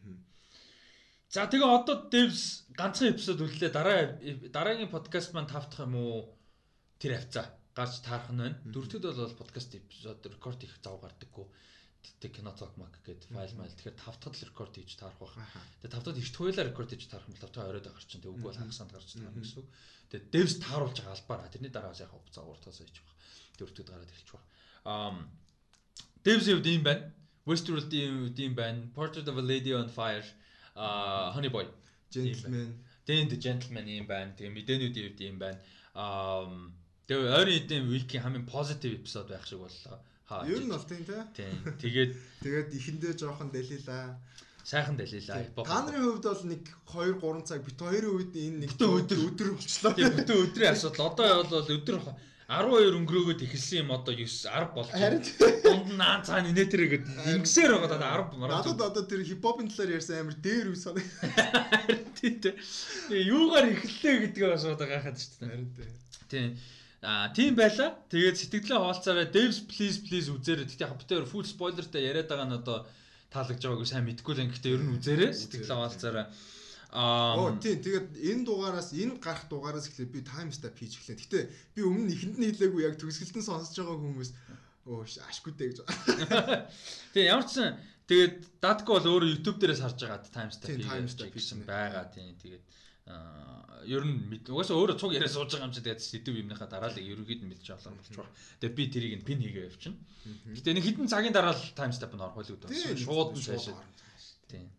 За 1.30 1.46
тэгээ 1.46 1.70
одоо 1.70 2.10
devs 2.10 2.66
ганцхан 2.74 3.14
эпизод 3.14 3.46
үллээ 3.46 3.70
дараа 3.70 4.18
дараагийн 4.50 4.90
подкаст 4.90 5.38
маань 5.38 5.50
тавтах 5.50 5.86
юм 5.86 6.02
уу? 6.02 6.34
Тэр 6.98 7.22
авцаа 7.22 7.62
гарч 7.74 8.06
таарах 8.06 8.30
нь 8.30 8.42
байна. 8.42 8.58
Дөрөвдөд 8.70 9.02
бол 9.02 9.42
подкаст 9.42 9.74
эпизод 9.74 10.22
рекорд 10.30 10.62
хийх 10.62 10.78
зав 10.84 11.02
гардаггүй. 11.02 11.46
Тэг 12.22 12.36
кино 12.38 12.54
цог 12.54 12.78
маг 12.78 12.94
гэдэг 13.02 13.34
файл 13.34 13.56
майл. 13.58 13.74
Тэгэхээр 13.74 13.98
тав 13.98 14.16
дахь 14.22 14.38
л 14.38 14.48
рекорд 14.48 14.76
хийж 14.78 14.94
таарах 14.94 15.18
байх. 15.18 15.34
Тэгээ 15.82 15.94
тав 15.94 16.04
дахь 16.06 16.22
эрт 16.22 16.36
хуйлаа 16.38 16.66
рекорд 16.70 16.92
хийж 16.94 17.10
таарах 17.10 17.28
юм 17.28 17.34
бол 17.34 17.44
тав 17.48 17.52
дахь 17.56 17.70
оройд 17.72 17.88
гарч 17.90 18.06
чинь. 18.06 18.22
Тэг 18.22 18.32
үгүй 18.36 18.46
бол 18.46 18.62
хагасанд 18.62 18.92
гарч 18.94 19.10
таарна 19.18 19.42
гэсэн 19.42 19.60
үг. 19.64 19.70
Тэгээ 20.12 20.30
devs 20.30 20.54
тааруулж 20.62 20.98
байгаа 21.02 21.16
албаар. 21.18 21.50
Тэрний 21.50 21.74
дараа 21.74 21.96
яг 21.98 22.12
хугацаа 22.14 22.44
уртасаа 22.46 22.86
хийж 22.86 23.00
байх. 23.02 23.18
Дөрөвдөд 23.58 23.88
гараад 23.90 24.12
эхэлж 24.14 24.30
байх. 24.38 24.46
Um 24.86 25.16
devs 26.22 26.46
юу 26.46 26.62
юм 26.62 26.84
байна? 26.84 27.10
Westworld 27.48 27.90
юм 27.90 28.54
байна. 28.54 28.86
Portrait 28.94 29.28
of 29.32 29.38
a 29.40 29.42
Lady 29.42 29.74
on 29.74 29.90
Fire. 29.90 30.28
Uh 30.76 31.34
Honey 31.34 31.50
Boy. 31.50 31.66
Gentleman. 32.12 32.84
The 33.08 33.40
Gentleman 33.40 33.88
юм 33.88 34.06
байна. 34.06 34.36
Тэгээ 34.38 34.54
мэдээнүүд 34.54 35.20
юм 35.24 35.40
байна. 35.40 35.60
Um 35.96 36.83
Тэгээ 37.08 37.36
ойрын 37.36 37.58
эдийн 37.60 37.84
вики 37.92 38.18
хамгийн 38.18 38.48
позитив 38.48 38.96
эпизод 38.96 39.28
байх 39.28 39.44
шиг 39.46 39.60
боллоо. 39.60 40.00
Хаа. 40.28 40.48
Ер 40.48 40.64
нь 40.64 40.72
бол 40.72 40.86
тийм 40.88 41.04
тий. 41.04 41.20
Тийм. 41.36 41.56
Тэгээд 41.84 42.12
тэгээд 42.40 42.70
ихэндээ 42.80 43.14
жоохон 43.20 43.52
далилаа. 43.52 44.16
Сайхан 44.64 44.96
далилаа. 44.96 45.44
Та 45.68 45.84
нарын 45.84 46.00
хувьд 46.08 46.24
бол 46.24 46.44
нэг 46.48 46.64
2 46.88 47.20
3 47.20 47.44
цаг 47.44 47.60
бит 47.68 47.76
хоёрын 47.76 48.16
үед 48.16 48.32
энэ 48.32 48.58
нэг 48.64 48.72
өдөр 48.80 49.20
өдөр 49.20 49.50
болчлоо. 49.60 49.92
Тийм 49.92 50.16
бүтэн 50.16 50.42
өдрийн 50.48 50.72
асуудал. 50.72 51.12
Одоо 51.12 51.44
бол 51.44 51.76
өдөр 51.76 51.98
12 52.48 52.96
өнгөрөөгөөд 53.00 53.42
эхэлсэн 53.44 53.84
юм 53.84 53.92
одоо 53.92 54.16
9 54.16 54.24
10 54.24 54.72
болж 54.72 54.88
байна. 54.96 55.20
Дунд 55.64 55.88
нь 55.92 56.00
наан 56.00 56.24
цаана 56.24 56.52
инээтрээ 56.56 56.88
гээд 56.92 57.06
ингэсээр 57.44 57.72
байгаа 57.84 57.88
одоо 57.92 58.00
10 58.32 58.40
мараа. 58.40 58.64
Надад 58.64 58.80
одоо 58.80 59.04
тэр 59.04 59.28
хипхопын 59.28 59.68
талаар 59.68 59.96
ярьсан 60.00 60.24
амар 60.24 60.38
дээр 60.40 60.72
үе 60.72 60.80
санаа. 60.80 61.04
Тийм 62.20 62.40
тийм. 62.40 62.56
Юугаар 63.12 63.68
эхэллээ 63.76 64.16
гэдгээ 64.32 64.50
бас 64.56 64.64
одоо 64.64 64.88
гайхаад 64.88 65.18
шүү 65.20 65.32
дээ. 65.40 65.50
Харин 65.52 65.70
тийм. 65.76 65.92
Тийм. 66.32 66.48
Аа 67.04 67.28
тийм 67.36 67.60
байла. 67.60 68.00
Тэгээд 68.08 68.40
сэтгэлээ 68.40 68.80
хаалцаараа 68.80 69.28
Devs 69.28 69.68
please 69.68 70.00
please 70.08 70.32
үзээрэй. 70.32 70.72
Тэгтээ 70.72 70.88
хаптер 70.88 71.28
full 71.28 71.44
spoilerтай 71.44 72.08
яриад 72.08 72.32
байгаа 72.32 72.48
нь 72.48 72.58
одоо 72.64 72.88
таалагдж 73.28 73.60
байгаагүй 73.60 73.88
сайн 73.92 74.08
мэдгүй 74.08 74.34
л 74.34 74.44
юм. 74.48 74.52
Гэхдээ 74.56 74.72
ер 74.72 74.84
нь 74.88 74.94
үзээрэй. 74.96 75.32
Сэтгэлээ 75.36 75.76
хаалцаараа. 75.76 76.28
Аа 76.96 77.36
Оо 77.42 77.58
тийм 77.58 77.82
тэгээд 77.82 78.08
энэ 78.22 78.46
дугаараас 78.46 78.94
энэ 78.94 79.18
гарах 79.18 79.50
дугаараас 79.50 79.90
эхлээд 79.90 80.14
би 80.14 80.22
step 80.54 80.78
хийж 80.78 80.94
эхлэв. 81.02 81.20
Гэтэ 81.26 81.40
би 81.74 81.82
өмнө 81.82 82.14
ихэнд 82.14 82.38
нь 82.38 82.48
хэлээгүй 82.54 82.86
яг 82.86 82.96
төгсгөлтөн 83.02 83.44
сонсож 83.44 83.74
байгаа 83.74 83.98
хүмүүс 83.98 84.30
оо 84.86 85.02
ашгүй 85.02 85.54
дээ 85.58 85.70
гэж. 85.74 85.78
Тэгээ 87.18 87.32
ямар 87.34 87.50
ч 87.50 87.52
сан 87.58 87.82
тэгээд 88.06 88.36
Datko 88.62 89.02
бол 89.02 89.10
өөрөө 89.10 89.30
YouTube 89.34 89.58
дээрээс 89.58 89.82
харж 89.82 90.00
байгаа 90.06 90.22
time 90.30 91.10
step 91.10 91.34
хийсэн 91.34 91.66
байгаа 91.66 92.14
тийм 92.14 92.38
тэгээд 92.38 92.64
ер 93.06 94.04
нь 94.08 94.40
угаасаа 94.48 94.80
өөрөө 94.80 94.96
цуг 94.96 95.12
яриа 95.12 95.28
сууж 95.28 95.52
байгаа 95.52 95.68
юм 95.68 95.76
чи 95.76 95.84
тэгээд 95.84 96.00
сэдв 96.00 96.36
юмныхаа 96.40 96.72
дараа 96.72 96.88
л 96.88 97.00
ерөөгийг 97.04 97.44
нь 97.44 97.52
мэдчих 97.52 97.76
олоор 97.76 98.00
болчих. 98.00 98.24
Тэгээд 98.64 98.78
би 98.80 98.84
тэрийг 98.88 99.14
нь 99.20 99.28
пин 99.28 99.40
хийгээ 99.44 99.68
явчихна. 99.68 100.00
Гэтэ 100.56 100.72
нэг 100.72 100.86
хитэн 100.88 101.12
цагийн 101.12 101.36
дараа 101.36 101.52
л 101.52 101.64
тайм 101.76 101.92
степ 101.92 102.16
нь 102.16 102.24
орох 102.24 102.40
байлгүй 102.40 102.64
дээ. 102.64 102.96
Шууд 103.04 103.36
нь 103.36 103.44
цаашаа. 103.44 103.76
Тийм. 104.48 104.72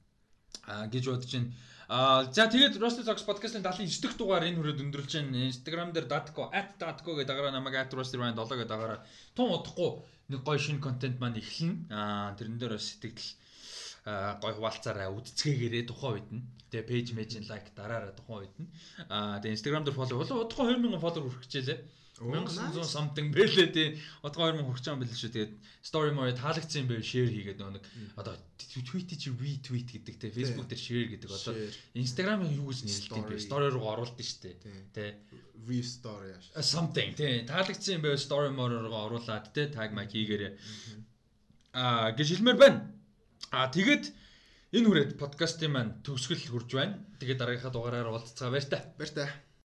Аа 0.64 0.88
гэж 0.88 1.04
бодож 1.04 1.32
байна. 1.36 1.52
Аа 1.92 2.32
за 2.32 2.48
тэгээд 2.48 2.80
Rusty 2.80 3.04
Zox 3.04 3.28
podcast-ын 3.28 3.60
79 3.60 3.92
дахь 4.00 4.16
дугаар 4.16 4.48
энэ 4.48 4.56
хүрээд 4.56 4.80
өндөрлж 4.88 5.12
байна. 5.20 5.52
Instagram 5.52 5.92
дээр 5.92 6.08
datco 6.08 6.48
@datco 6.48 7.12
гэдэг 7.12 7.28
дагараа 7.28 7.52
намайг 7.52 7.76
@rusty-ryan 7.92 8.32
7 8.40 8.56
гэдэг 8.56 8.72
дагараа 8.72 9.04
тун 9.36 9.52
удахгүй 9.52 10.00
нэг 10.32 10.40
гоё 10.40 10.56
шинэ 10.56 10.80
контент 10.80 11.20
маань 11.20 11.36
эхэлнэ. 11.36 11.92
Аа 11.92 12.32
тэрэн 12.40 12.56
дээр 12.56 12.80
сэтгэл 12.80 13.36
гой 14.40 14.52
хуваалцаараа 14.56 15.12
үдцгээгээрээ 15.12 15.84
тухайн 15.88 16.12
үед 16.16 16.28
нь 16.32 16.42
тэгээ 16.74 16.90
пэйж 16.90 17.06
мэйжин 17.14 17.46
лайк 17.46 17.70
дараараа 17.78 18.18
тухайн 18.18 18.50
үед 18.50 18.56
нь. 18.58 18.68
Аа 19.06 19.38
тэгээ 19.38 19.54
инстаграм 19.54 19.86
дээр 19.86 19.94
фоллоу 19.94 20.18
болоо 20.18 20.42
удахгүй 20.42 20.74
2000 20.74 20.98
фолловер 20.98 21.30
хүрэх 21.30 21.46
хичээлээ 21.46 21.78
1900 22.14 22.86
something 22.86 23.34
бэлээ 23.34 23.68
тий 23.74 23.88
удахгүй 24.22 24.54
2000 24.54 24.66
хүрч 24.70 24.82
байгаа 24.86 24.94
юм 24.94 25.02
бэлээ 25.02 25.18
шүү. 25.18 25.32
Тэгээд 25.34 25.52
story 25.82 26.10
more 26.14 26.30
таалагдсан 26.30 26.86
юм 26.86 26.88
байв 26.94 27.02
share 27.02 27.26
хийгээд 27.26 27.58
нэг 27.58 27.84
одоо 28.14 28.34
tweet 28.54 29.10
чи 29.18 29.30
retweet 29.34 29.88
гэдэг 29.90 30.14
тий 30.22 30.30
facebook 30.30 30.70
дээр 30.70 30.82
share 30.86 31.06
гэдэг 31.10 31.30
одоо 31.34 31.54
instagram-ыг 31.98 32.54
юу 32.54 32.70
гэж 32.70 32.78
нэрлэдэг 32.86 33.18
юм 33.18 33.26
бэ? 33.34 33.42
Story. 33.42 33.66
Руу 33.74 33.86
оруулдаг 33.90 34.26
шүү 34.26 34.40
дээ 34.46 34.54
тий 34.94 35.10
re 35.66 35.78
story 35.82 36.30
яаш 36.38 36.46
something 36.62 37.10
тий 37.18 37.42
таалагдсан 37.50 37.98
юм 37.98 38.02
байв 38.06 38.22
story 38.22 38.50
more 38.54 38.78
руу 38.78 38.94
оруулаад 38.94 39.50
тий 39.50 39.66
tag 39.74 39.90
mag 39.90 40.06
хийгээрээ 40.06 40.52
аа 41.74 42.14
гэж 42.14 42.28
хэлмээр 42.30 42.58
байна. 42.62 42.80
Аа 43.50 43.74
тэгээд 43.74 44.04
энэ 44.74 44.86
хүрээд 44.90 45.12
подкастын 45.22 45.70
маань 45.70 45.92
төгсгөл 46.02 46.42
хүрж 46.50 46.70
байна. 46.74 46.98
Тэгээд 47.22 47.38
дараагийнхаа 47.38 47.70
дугаараар 47.70 48.10
уулзцаа 48.10 48.50
баяр 48.50 48.66
та. 48.66 48.78
Баяр 48.98 49.12
та. 49.14 49.30